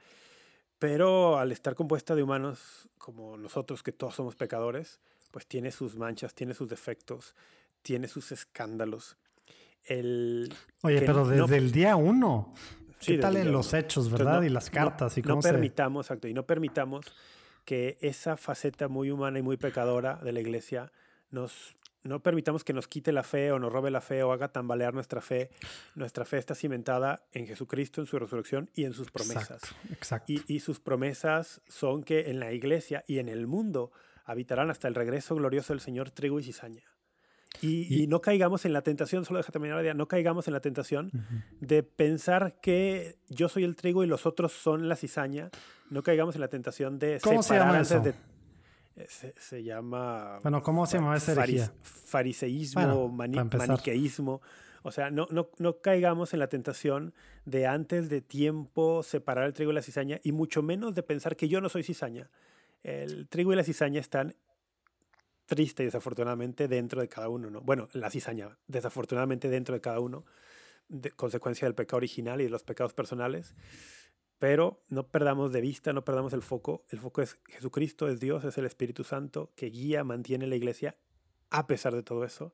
Pero 0.87 1.39
al 1.39 1.51
estar 1.51 1.75
compuesta 1.75 2.15
de 2.15 2.23
humanos 2.23 2.91
como 2.99 3.39
nosotros, 3.39 3.83
que 3.83 3.91
todos 3.91 4.15
somos 4.17 4.37
pecadores, 4.37 5.01
pues 5.31 5.47
tiene 5.47 5.71
sus 5.71 5.97
manchas, 5.97 6.35
tiene 6.35 6.53
sus 6.53 6.69
defectos, 6.69 7.35
tiene 7.81 8.07
sus 8.07 8.33
escándalos. 8.33 9.17
El, 9.85 10.53
Oye, 10.83 11.01
pero 11.01 11.25
no- 11.25 11.27
desde 11.27 11.57
el 11.57 11.73
día 11.73 11.97
uno. 11.97 12.53
Sí, 12.99 13.13
¿Qué 13.17 13.19
tal 13.19 13.39
en 13.39 13.51
los 13.51 13.73
uno. 13.73 13.79
hechos, 13.79 14.11
verdad? 14.11 14.41
no- 14.41 14.45
y 14.45 14.51
las 14.51 14.67
no- 14.67 14.73
cartas 14.73 15.17
y 15.17 15.23
no 15.23 15.31
cómo 15.31 15.41
se... 15.43 15.53
permitamos, 15.53 16.05
exacto, 16.05 16.29
y 16.29 16.35
no 16.35 16.45
permitamos 16.45 17.07
que 17.65 17.97
esa 18.03 18.37
faceta 18.37 18.89
muy 18.89 19.11
humana 19.11 19.39
y 19.39 19.43
muy 19.43 19.57
pecadora 19.57 20.17
de 20.17 20.33
la 20.33 20.41
iglesia 20.41 20.93
nos 21.31 21.75
no 22.05 22.23
permitamos 22.23 22.65
que 22.65 22.73
nos 22.73 22.87
quite 22.87 23.13
la 23.13 23.23
fe 23.23 23.51
o 23.51 23.59
nos 23.59 23.73
robe 23.73 23.91
la 23.91 24.01
fe 24.01 24.23
o 24.23 24.33
haga 24.33 24.49
tambalear 24.49 24.93
nuestra 24.95 25.21
fe. 25.21 25.51
Nuestra 25.95 26.25
fe 26.25 26.39
está 26.39 26.55
cimentada 26.55 27.25
en 27.33 27.47
Jesucristo, 27.47 28.01
en 28.01 28.07
su 28.07 28.19
resurrección 28.19 28.71
y 28.75 28.85
en 28.85 28.93
sus 28.93 29.11
promesas. 29.11 29.51
Exacto, 29.63 29.77
exacto. 29.93 30.33
Y, 30.33 30.45
y 30.47 30.61
sus 30.61 30.81
promesas 30.81 31.63
son 31.67 32.05
que 32.05 32.31
en 32.31 32.41
la 32.41 32.53
iglesia 32.53 33.05
y 33.07 33.19
en 33.19 33.29
el 33.29 33.47
mundo 33.47 33.91
habitarán 34.25 34.71
hasta 34.71 34.87
el 34.89 34.95
regreso 34.95 35.35
glorioso 35.35 35.73
del 35.73 35.81
Señor 35.81 36.11
trigo 36.11 36.39
y 36.41 36.45
cizaña. 36.45 36.83
Y, 37.63 37.87
Y- 37.95 38.03
y 38.03 38.07
no 38.09 38.21
caigamos 38.21 38.65
en 38.65 38.73
la 38.73 38.83
tentación, 38.83 39.25
solo 39.25 39.39
deja 39.39 39.53
terminar 39.53 39.77
la 39.77 39.83
idea, 39.83 39.95
no 39.95 40.09
caigamos 40.09 40.49
en 40.49 40.55
la 40.55 40.61
tentación 40.61 41.11
de 41.61 41.83
pensar 41.85 42.59
que 42.61 43.17
yo 43.29 43.49
soy 43.49 43.65
el 43.65 43.77
trigo 43.77 44.03
y 44.03 44.07
los 44.09 44.27
otros 44.27 44.53
son 44.53 44.89
la 44.89 44.97
cizaña. 44.97 45.51
No 45.89 46.03
caigamos 46.03 46.35
en 46.35 46.41
la 46.41 46.49
tentación 46.49 46.99
de 46.99 47.21
¿Cómo 47.23 47.43
se 47.43 47.51
separar 47.55 47.77
antes 47.77 48.03
de... 48.03 48.15
Se, 49.09 49.33
se 49.41 49.63
llama... 49.65 50.39
Bueno, 50.43 50.63
¿cómo 50.63 50.87
se 50.87 50.99
llama 50.99 51.17
esa 51.17 51.33
herejía? 51.33 51.73
Fariseísmo, 51.83 52.81
Bueno, 52.83 53.09
mani- 53.09 53.57
maniqueísmo. 53.59 54.41
O 54.83 54.93
sea, 54.93 55.11
no, 55.11 55.27
no, 55.31 55.49
no 55.59 55.81
caigamos 55.81 56.33
en 56.35 56.39
la 56.41 56.49
tentación 56.49 57.15
de 57.45 57.67
antes 57.67 58.09
de 58.09 58.21
tiempo 58.21 59.03
separar 59.03 59.47
el 59.47 59.53
trigo 59.53 59.73
y 59.73 59.75
la 59.75 59.83
cizaña 59.83 60.21
y 60.23 60.33
mucho 60.33 60.63
menos 60.63 60.95
de 60.95 61.03
pensar 61.03 61.37
que 61.37 61.49
yo 61.49 61.61
no 61.61 61.69
soy 61.69 61.83
cizaña. 61.83 62.31
El 62.83 63.27
trigo 63.29 63.53
y 63.53 63.57
la 63.57 63.65
cizaña 63.65 63.99
están 64.01 64.37
triste 65.47 65.83
y 65.83 65.87
desafortunadamente 65.87 66.69
dentro 66.69 67.01
de 67.01 67.09
cada 67.09 67.29
uno, 67.29 67.51
¿no? 67.51 67.61
Bueno, 67.63 67.89
la 67.95 68.11
cizaña, 68.11 68.57
desafortunadamente 68.69 69.49
dentro 69.49 69.75
de 69.75 69.81
cada 69.81 70.01
uno, 70.01 70.25
de 70.89 71.11
consecuencia 71.11 71.67
del 71.67 71.75
pecado 71.75 71.97
original 71.97 72.41
y 72.41 72.45
de 72.45 72.51
los 72.51 72.63
pecados 72.63 72.93
personales. 72.93 73.55
Pero 74.45 74.85
no 74.91 75.07
perdamos 75.07 75.53
de 75.53 75.63
vista, 75.63 75.95
no 75.95 76.05
perdamos 76.05 76.35
el 76.35 76.43
foco. 76.43 76.85
El 76.91 76.99
foco 76.99 77.23
es 77.23 77.39
Jesucristo, 77.49 78.11
es 78.11 78.21
Dios, 78.21 78.45
es 78.45 78.59
el 78.59 78.67
Espíritu 78.67 79.03
Santo 79.03 79.55
que 79.57 79.71
guía, 79.71 80.05
mantiene 80.05 80.47
la 80.47 80.55
iglesia 80.55 80.99
a 81.49 81.67
pesar 81.67 81.95
de 81.95 82.03
todo 82.03 82.27
eso. 82.27 82.53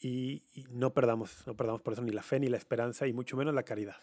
Y, 0.00 0.42
y 0.52 0.66
no 0.72 0.94
perdamos, 0.94 1.44
no 1.46 1.56
perdamos 1.56 1.80
por 1.80 1.92
eso 1.92 2.02
ni 2.02 2.10
la 2.10 2.24
fe, 2.24 2.40
ni 2.40 2.48
la 2.48 2.56
esperanza, 2.56 3.06
y 3.06 3.12
mucho 3.12 3.36
menos 3.36 3.54
la 3.54 3.62
caridad. 3.62 3.94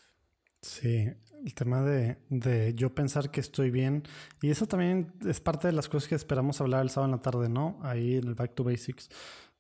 Sí, 0.62 1.10
el 1.44 1.54
tema 1.54 1.82
de, 1.82 2.20
de 2.30 2.74
yo 2.74 2.96
pensar 2.96 3.32
que 3.32 3.42
estoy 3.42 3.70
bien. 3.70 4.04
Y 4.42 4.50
eso 4.50 4.66
también 4.66 5.12
es 5.28 5.42
parte 5.42 5.68
de 5.68 5.74
las 5.74 5.90
cosas 5.90 6.08
que 6.08 6.16
esperamos 6.16 6.62
hablar 6.62 6.84
el 6.84 6.90
sábado 6.90 7.12
en 7.12 7.18
la 7.18 7.22
tarde, 7.22 7.50
¿no? 7.50 7.80
Ahí 7.84 8.16
en 8.16 8.30
el 8.30 8.36
Back 8.36 8.56
to 8.56 8.64
Basics, 8.64 9.10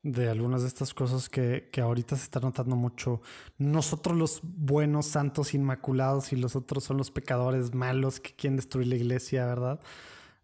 de 0.03 0.29
algunas 0.29 0.61
de 0.61 0.67
estas 0.67 0.93
cosas 0.93 1.29
que, 1.29 1.69
que 1.71 1.81
ahorita 1.81 2.17
se 2.17 2.23
está 2.23 2.41
notando 2.41 2.75
mucho. 2.75 3.21
Nosotros 3.57 4.17
los 4.17 4.41
buenos, 4.43 5.07
santos, 5.07 5.53
inmaculados 5.53 6.33
y 6.33 6.35
los 6.35 6.55
otros 6.55 6.83
son 6.83 6.97
los 6.97 7.09
pecadores 7.09 7.73
malos 7.73 8.19
que 8.19 8.33
quieren 8.33 8.57
destruir 8.57 8.87
la 8.87 8.95
iglesia, 8.95 9.45
¿verdad? 9.45 9.79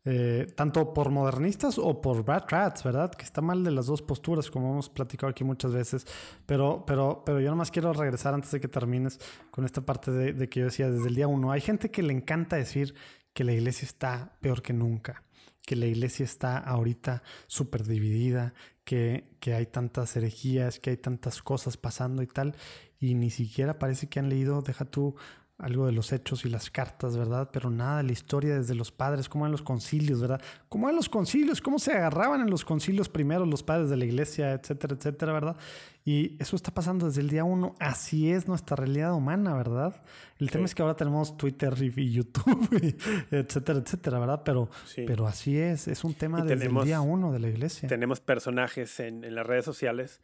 Eh, 0.06 0.54
tanto 0.56 0.94
por 0.94 1.10
modernistas 1.10 1.78
o 1.78 2.00
por 2.00 2.24
bad 2.24 2.46
rats, 2.48 2.84
¿verdad? 2.84 3.12
Que 3.12 3.26
está 3.26 3.42
mal 3.42 3.66
de 3.66 3.72
las 3.72 3.88
dos 3.88 4.02
posturas, 4.02 4.50
como 4.50 4.72
hemos 4.72 4.90
platicado 4.90 5.30
aquí 5.30 5.44
muchas 5.44 5.74
veces. 5.74 6.08
Pero, 6.46 6.86
pero, 6.88 7.24
pero 7.26 7.42
yo 7.42 7.50
nomás 7.50 7.70
quiero 7.70 7.92
regresar 7.92 8.34
antes 8.34 8.52
de 8.52 8.62
que 8.62 8.70
termines 8.70 9.20
con 9.52 9.66
esta 9.66 9.82
parte 9.82 10.10
de, 10.12 10.32
de 10.32 10.48
que 10.48 10.62
yo 10.62 10.68
decía 10.68 10.90
desde 10.90 11.10
el 11.10 11.16
día 11.16 11.28
uno. 11.28 11.52
Hay 11.52 11.60
gente 11.60 11.92
que 11.92 12.02
le 12.02 12.14
encanta 12.14 12.56
decir 12.56 12.96
que 13.34 13.44
la 13.44 13.52
iglesia 13.52 13.86
está 13.86 14.38
peor 14.40 14.62
que 14.62 14.72
nunca, 14.72 15.24
que 15.66 15.76
la 15.76 15.86
iglesia 15.86 16.24
está 16.24 16.58
ahorita 16.58 17.22
súper 17.48 17.84
dividida, 17.84 18.54
que, 18.90 19.54
hay 19.54 19.68
tantas 19.68 20.16
herejías, 20.16 20.80
que 20.80 20.90
hay 20.90 20.98
tantas 20.98 21.44
cosas 21.44 21.78
pasando 21.78 22.24
y 22.24 22.28
tal, 22.28 22.56
y 23.00 23.14
ni 23.14 23.30
siquiera 23.30 23.78
parece 23.78 24.10
que 24.10 24.20
han 24.20 24.30
leído, 24.30 24.64
deja 24.64 24.86
tú 24.86 25.16
algo 25.60 25.86
de 25.86 25.92
los 25.92 26.14
hechos 26.14 26.46
y 26.46 26.50
las 26.50 26.70
cartas, 26.70 27.18
¿verdad? 27.18 27.50
Pero 27.52 27.70
nada 27.70 27.98
de 27.98 28.04
la 28.04 28.14
historia 28.14 28.56
desde 28.56 28.76
los 28.76 28.92
padres, 28.92 29.28
cómo 29.28 29.46
eran 29.46 29.52
los 29.52 29.62
concilios, 29.62 30.22
¿verdad? 30.22 30.42
¿Cómo 30.70 30.88
eran 30.88 30.96
los 30.96 31.10
concilios? 31.10 31.60
¿Cómo 31.62 31.80
se 31.80 31.92
agarraban 31.92 32.42
en 32.42 32.50
los 32.50 32.64
concilios 32.64 33.10
primero 33.10 33.46
los 33.46 33.62
padres 33.62 33.90
de 33.90 33.98
la 33.98 34.06
iglesia, 34.06 34.54
etcétera, 34.54 34.96
etcétera, 34.96 35.34
¿verdad? 35.34 35.58
Y 36.06 36.38
eso 36.42 36.56
está 36.56 36.74
pasando 36.74 37.08
desde 37.08 37.20
el 37.20 37.30
día 37.30 37.44
uno. 37.44 37.76
Así 37.80 38.32
es 38.32 38.48
nuestra 38.48 38.78
realidad 38.78 39.14
humana, 39.14 39.54
¿verdad? 39.54 40.02
El 40.38 40.50
tema 40.50 40.64
es 40.64 40.74
que 40.74 40.82
ahora 40.82 40.96
tenemos 40.96 41.36
Twitter 41.36 41.74
y 41.80 42.10
YouTube, 42.10 42.96
etcétera, 43.30 43.80
etcétera, 43.80 44.20
¿verdad? 44.20 44.42
Pero, 44.46 44.70
pero 44.96 45.28
así 45.28 45.58
es, 45.58 45.90
es 45.90 46.06
un 46.06 46.14
tema 46.14 46.42
desde 46.42 46.68
el 46.68 46.84
día 46.86 47.02
uno 47.02 47.34
de 47.34 47.40
la 47.40 47.50
iglesia. 47.50 47.90
Tenemos 47.90 48.22
personajes 48.22 49.02
en, 49.02 49.26
en 49.26 49.36
las 49.36 49.46
redes 49.46 49.66
sociales 49.66 50.22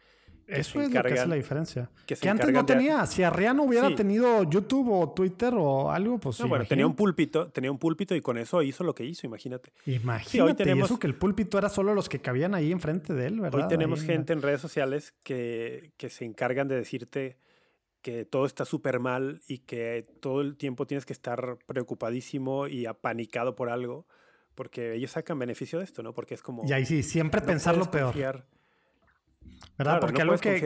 eso 0.48 0.82
es 0.82 0.94
lo 0.94 1.02
que 1.02 1.14
hace 1.14 1.28
la 1.28 1.36
diferencia. 1.36 1.90
Que, 2.06 2.30
antes 2.30 2.52
no 2.52 2.66
tenía. 2.66 3.06
Si 3.06 3.24
Arriano 3.24 3.64
hubiera 3.64 3.94
tenido 3.96 4.44
YouTube 4.44 4.90
o 4.92 5.12
Twitter 5.12 5.54
o 5.56 5.92
algo, 5.92 6.20
pues 6.20 6.40
no, 6.40 6.48
bueno, 6.48 6.66
tenía 6.66 6.86
un 6.86 6.96
púlpito, 6.96 7.48
tenía 7.50 7.72
un 7.72 7.78
púlpito 7.78 8.16
y 8.16 8.22
con 8.22 8.38
eso 8.38 8.62
hizo 8.62 8.84
lo 8.84 8.94
que 8.94 9.06
hizo, 9.06 9.26
imagínate. 9.26 9.72
Imagínate, 9.86 10.42
hoy 10.42 10.54
tenemos, 10.56 10.90
eso 10.90 11.00
que 11.00 11.08
el 11.08 11.16
púlpito 11.16 11.58
era 11.58 11.70
solo 11.70 11.94
los 11.94 12.10
que 12.10 12.20
cabían 12.20 12.54
ahí 12.54 12.72
enfrente 12.72 13.14
de 13.14 13.28
él, 13.28 13.40
¿verdad? 13.40 13.62
Hoy 13.62 13.68
tenemos 13.68 14.02
gente 14.02 14.34
en 14.34 14.42
redes 14.42 14.62
sociales 14.62 15.14
que, 15.24 15.92
que 15.98 16.10
se 16.10 16.26
encargan 16.26 16.68
de 16.68 16.76
decirte 16.76 17.38
que 18.02 18.24
todo 18.24 18.46
está 18.46 18.66
súper 18.66 19.00
mal 19.00 19.42
y 19.48 19.60
que 19.60 20.06
todo 20.20 20.42
el 20.42 20.58
tiempo 20.58 20.86
tienes 20.86 21.08
que 21.08 21.14
estar 21.14 21.58
preocupadísimo 21.66 22.68
y 22.68 22.86
apanicado 22.86 23.56
por 23.56 23.70
algo, 23.70 24.06
porque 24.54 24.94
ellos 24.94 25.10
sacan 25.10 25.40
beneficio 25.40 25.80
de 25.80 25.86
esto, 25.86 26.04
¿no? 26.04 26.14
Porque 26.14 26.36
es 26.36 26.44
como... 26.44 26.64
Y 26.68 26.72
ahí 26.72 26.86
sí, 26.86 27.02
siempre 27.02 27.42
pensar 27.42 27.78
lo 27.78 27.90
peor. 27.90 28.46
¿Verdad? 29.78 30.00
Porque 30.00 30.22
algo 30.22 30.38
que, 30.38 30.62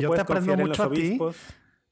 yo 0.00 0.10
te 0.10 0.20
aprendo 0.20 0.56
mucho 0.56 0.84
a 0.84 0.90
ti 0.90 1.18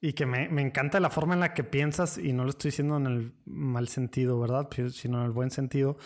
y 0.00 0.14
que 0.14 0.26
me, 0.26 0.60
encanta 0.60 0.98
la 0.98 1.10
forma 1.10 1.34
en 1.34 1.40
la 1.40 1.54
que 1.54 1.62
piensas, 1.62 2.18
y 2.18 2.32
no 2.32 2.42
lo 2.42 2.50
estoy 2.50 2.70
diciendo 2.70 2.96
en 2.96 3.06
el 3.06 3.32
mal 3.46 3.86
sentido, 3.86 4.38
¿verdad? 4.40 4.68
Sino 4.90 5.20
en 5.20 5.26
el 5.26 5.30
buen 5.30 5.52
sentido. 5.52 5.96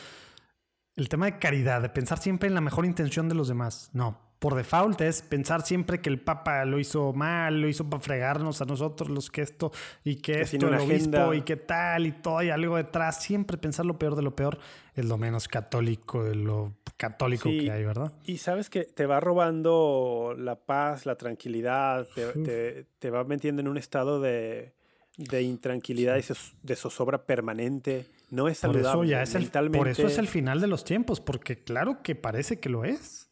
El 0.97 1.09
tema 1.09 1.27
de 1.27 1.39
caridad, 1.39 1.81
de 1.81 1.89
pensar 1.89 2.19
siempre 2.19 2.49
en 2.49 2.55
la 2.55 2.61
mejor 2.61 2.85
intención 2.85 3.28
de 3.31 3.35
los 3.35 3.49
demás. 3.49 3.89
No, 3.95 4.19
por 4.39 4.55
default 4.55 5.01
es 5.01 5.23
pensar 5.23 5.62
siempre 5.62 6.03
que 6.03 6.11
el 6.11 6.20
Papa 6.20 6.66
lo 6.66 6.78
hizo 6.78 7.15
mal, 7.15 7.62
lo 7.62 7.69
hizo 7.69 7.89
para 7.89 8.03
fregarnos 8.03 8.61
a 8.61 8.66
nosotros 8.66 9.09
los 9.09 9.31
que 9.31 9.41
esto 9.41 9.73
y 10.05 10.16
que, 10.16 10.43
esto, 10.43 10.69
el 10.69 10.74
obispo 10.74 11.33
y 11.33 11.41
que 11.41 11.57
tal 11.57 12.07
y 12.07 12.12
todo 12.12 12.39
hay 12.39 12.51
algo 12.51 12.77
detrás. 12.77 13.23
Siempre 13.23 13.57
pensar 13.57 13.87
lo 13.87 13.99
peor 13.99 14.15
de 14.15 14.23
lo 14.23 14.37
peor 14.37 14.59
es 14.95 15.07
lo 15.07 15.16
menos 15.16 15.49
católico 15.49 16.23
de 16.23 16.35
lo 16.35 16.74
católico 16.97 17.48
que 17.48 17.70
hay, 17.70 17.85
¿verdad? 17.85 18.12
Y 18.24 18.39
sabes 18.39 18.70
que 18.70 18.85
te 18.85 19.06
va 19.06 19.20
robando 19.20 20.35
la 20.36 20.56
paz, 20.56 21.06
la 21.06 21.16
tranquilidad, 21.16 22.06
te, 22.14 23.10
va 23.10 23.24
metiendo 23.24 23.60
en 23.60 23.68
un 23.68 23.78
estado 23.78 24.20
de, 24.20 24.74
intranquilidad 25.16 26.16
y 26.18 26.23
de 26.62 26.77
zozobra 26.77 27.24
permanente. 27.24 28.06
No 28.31 28.48
es 28.48 28.59
saludable. 28.59 28.93
Por 28.93 29.05
eso, 29.05 29.10
ya 29.10 29.23
es 29.23 29.35
el, 29.35 29.51
por 29.70 29.89
eso 29.89 30.06
es 30.06 30.18
el 30.18 30.27
final 30.27 30.60
de 30.60 30.66
los 30.66 30.85
tiempos, 30.85 31.20
porque 31.20 31.62
claro 31.62 32.02
que 32.02 32.14
parece 32.16 32.59
que 32.59 32.68
lo 32.68 32.85
es 32.85 33.27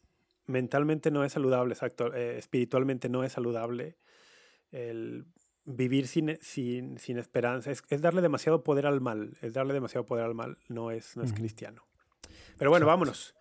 mentalmente 0.47 1.11
no 1.11 1.23
es 1.23 1.33
saludable, 1.33 1.73
exacto, 1.73 2.13
eh, 2.13 2.37
espiritualmente 2.37 3.09
no 3.09 3.23
es 3.23 3.33
saludable. 3.33 3.97
El 4.71 5.25
vivir 5.65 6.07
sin, 6.07 6.37
sin, 6.41 6.99
sin 6.99 7.17
esperanza 7.17 7.71
es, 7.71 7.83
darle 8.01 8.21
demasiado 8.21 8.63
poder 8.63 8.85
al 8.85 9.01
mal, 9.01 9.35
es 9.41 9.53
darle 9.53 9.73
demasiado 9.73 10.05
poder 10.05 10.25
al 10.25 10.35
mal, 10.35 10.57
no 10.67 10.91
es, 10.91 11.17
no 11.17 11.23
es 11.23 11.33
cristiano. 11.33 11.83
Pero 12.57 12.69
bueno, 12.69 12.85
vámonos. 12.85 13.35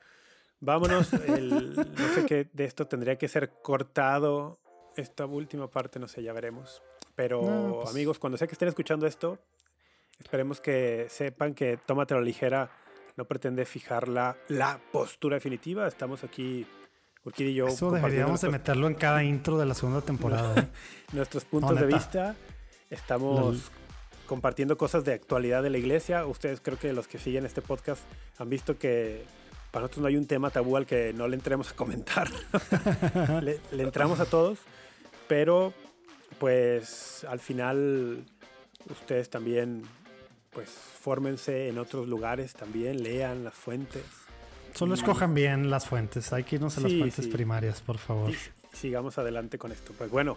Vámonos. 0.60 1.12
no 1.12 2.14
sé 2.14 2.26
qué 2.26 2.48
de 2.52 2.64
esto 2.64 2.86
tendría 2.86 3.16
que 3.16 3.28
ser 3.28 3.50
cortado. 3.62 4.58
Esta 4.96 5.26
última 5.26 5.68
parte, 5.68 5.98
no 5.98 6.08
sé, 6.08 6.22
ya 6.22 6.32
veremos. 6.32 6.82
Pero 7.14 7.80
pues 7.80 7.90
amigos, 7.90 8.18
cuando 8.18 8.38
sé 8.38 8.46
que 8.46 8.52
estén 8.52 8.68
escuchando 8.68 9.06
esto, 9.06 9.38
esperemos 10.20 10.60
que 10.60 11.06
sepan 11.08 11.54
que 11.54 11.76
Tómatelo 11.76 12.20
ligera 12.20 12.70
no 13.16 13.24
pretende 13.24 13.64
fijar 13.64 14.08
la, 14.08 14.36
la 14.48 14.80
postura 14.92 15.36
definitiva. 15.36 15.86
Estamos 15.86 16.24
aquí 16.24 16.66
y 17.36 17.54
yo. 17.54 17.68
Eso 17.68 17.90
deberíamos 17.90 18.40
de 18.40 18.50
meterlo 18.50 18.86
en 18.86 18.94
cada 18.94 19.24
intro 19.24 19.58
de 19.58 19.66
la 19.66 19.74
segunda 19.74 20.00
temporada. 20.00 20.54
¿eh? 20.60 20.68
nuestros 21.12 21.44
puntos 21.44 21.78
de 21.78 21.86
vista. 21.86 22.36
Estamos 22.90 23.70
compartiendo 24.26 24.76
cosas 24.76 25.04
de 25.04 25.14
actualidad 25.14 25.62
de 25.62 25.70
la 25.70 25.78
iglesia. 25.78 26.26
Ustedes 26.26 26.60
creo 26.60 26.78
que 26.78 26.92
los 26.92 27.08
que 27.08 27.18
siguen 27.18 27.46
este 27.46 27.62
podcast 27.62 28.02
han 28.38 28.48
visto 28.50 28.78
que 28.78 29.24
para 29.74 29.82
nosotros 29.82 30.02
no 30.02 30.06
hay 30.06 30.16
un 30.16 30.28
tema 30.28 30.50
tabú 30.50 30.76
al 30.76 30.86
que 30.86 31.12
no 31.12 31.26
le 31.26 31.34
entremos 31.34 31.72
a 31.72 31.74
comentar. 31.74 32.30
le, 33.42 33.60
entramos 33.72 34.20
a 34.20 34.24
todos, 34.24 34.60
pero 35.26 35.74
pues 36.38 37.26
al 37.28 37.40
final 37.40 38.24
ustedes 38.88 39.30
también 39.30 39.82
pues 40.52 40.70
fórmense 40.70 41.68
en 41.68 41.78
otros 41.78 42.06
lugares 42.06 42.52
también, 42.52 43.02
lean 43.02 43.42
las 43.42 43.54
fuentes 43.54 44.04
Solo 44.74 44.94
escojan 44.94 45.34
bien 45.34 45.70
las 45.70 45.86
fuentes. 45.86 46.32
Hay 46.32 46.44
que 46.44 46.56
irnos 46.56 46.78
a 46.78 46.80
las 46.82 46.92
fuentes 46.92 47.26
primarias, 47.26 47.80
por 47.80 47.98
favor. 47.98 48.30
sigamos 48.72 49.18
adelante 49.18 49.58
con 49.58 49.72
esto. 49.72 49.92
Pues 49.98 50.08
bueno, 50.08 50.36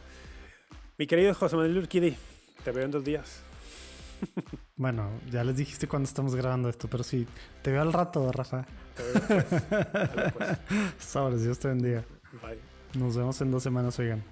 mi 0.97 1.05
querido 1.05 1.34
José 1.35 1.55
Manuel 1.55 1.77
Urquidi, 1.77 2.15
te 2.64 2.72
veo 2.72 2.85
en 2.85 2.91
dos 2.91 3.03
días. 3.03 3.43
Bueno, 4.76 5.10
ya 5.31 5.44
les 5.44 5.57
dijiste 5.57 5.88
cuando 5.88 6.07
estamos 6.07 6.35
grabando 6.35 6.69
esto, 6.69 6.88
pero 6.88 7.03
sí, 7.03 7.27
te 7.64 7.72
veo 7.72 7.81
al 7.81 7.91
rato, 7.91 8.31
Rafa. 8.31 8.68
Te 8.95 9.03
veo 9.03 10.34
pues. 10.34 10.57
Sabes, 10.99 11.41
Dios 11.41 11.57
te 11.57 11.69
bendiga. 11.69 12.03
Bye. 12.44 12.60
Nos 12.94 13.18
vemos 13.18 13.41
en 13.41 13.49
dos 13.49 13.64
semanas, 13.64 13.98
oigan. 13.98 14.23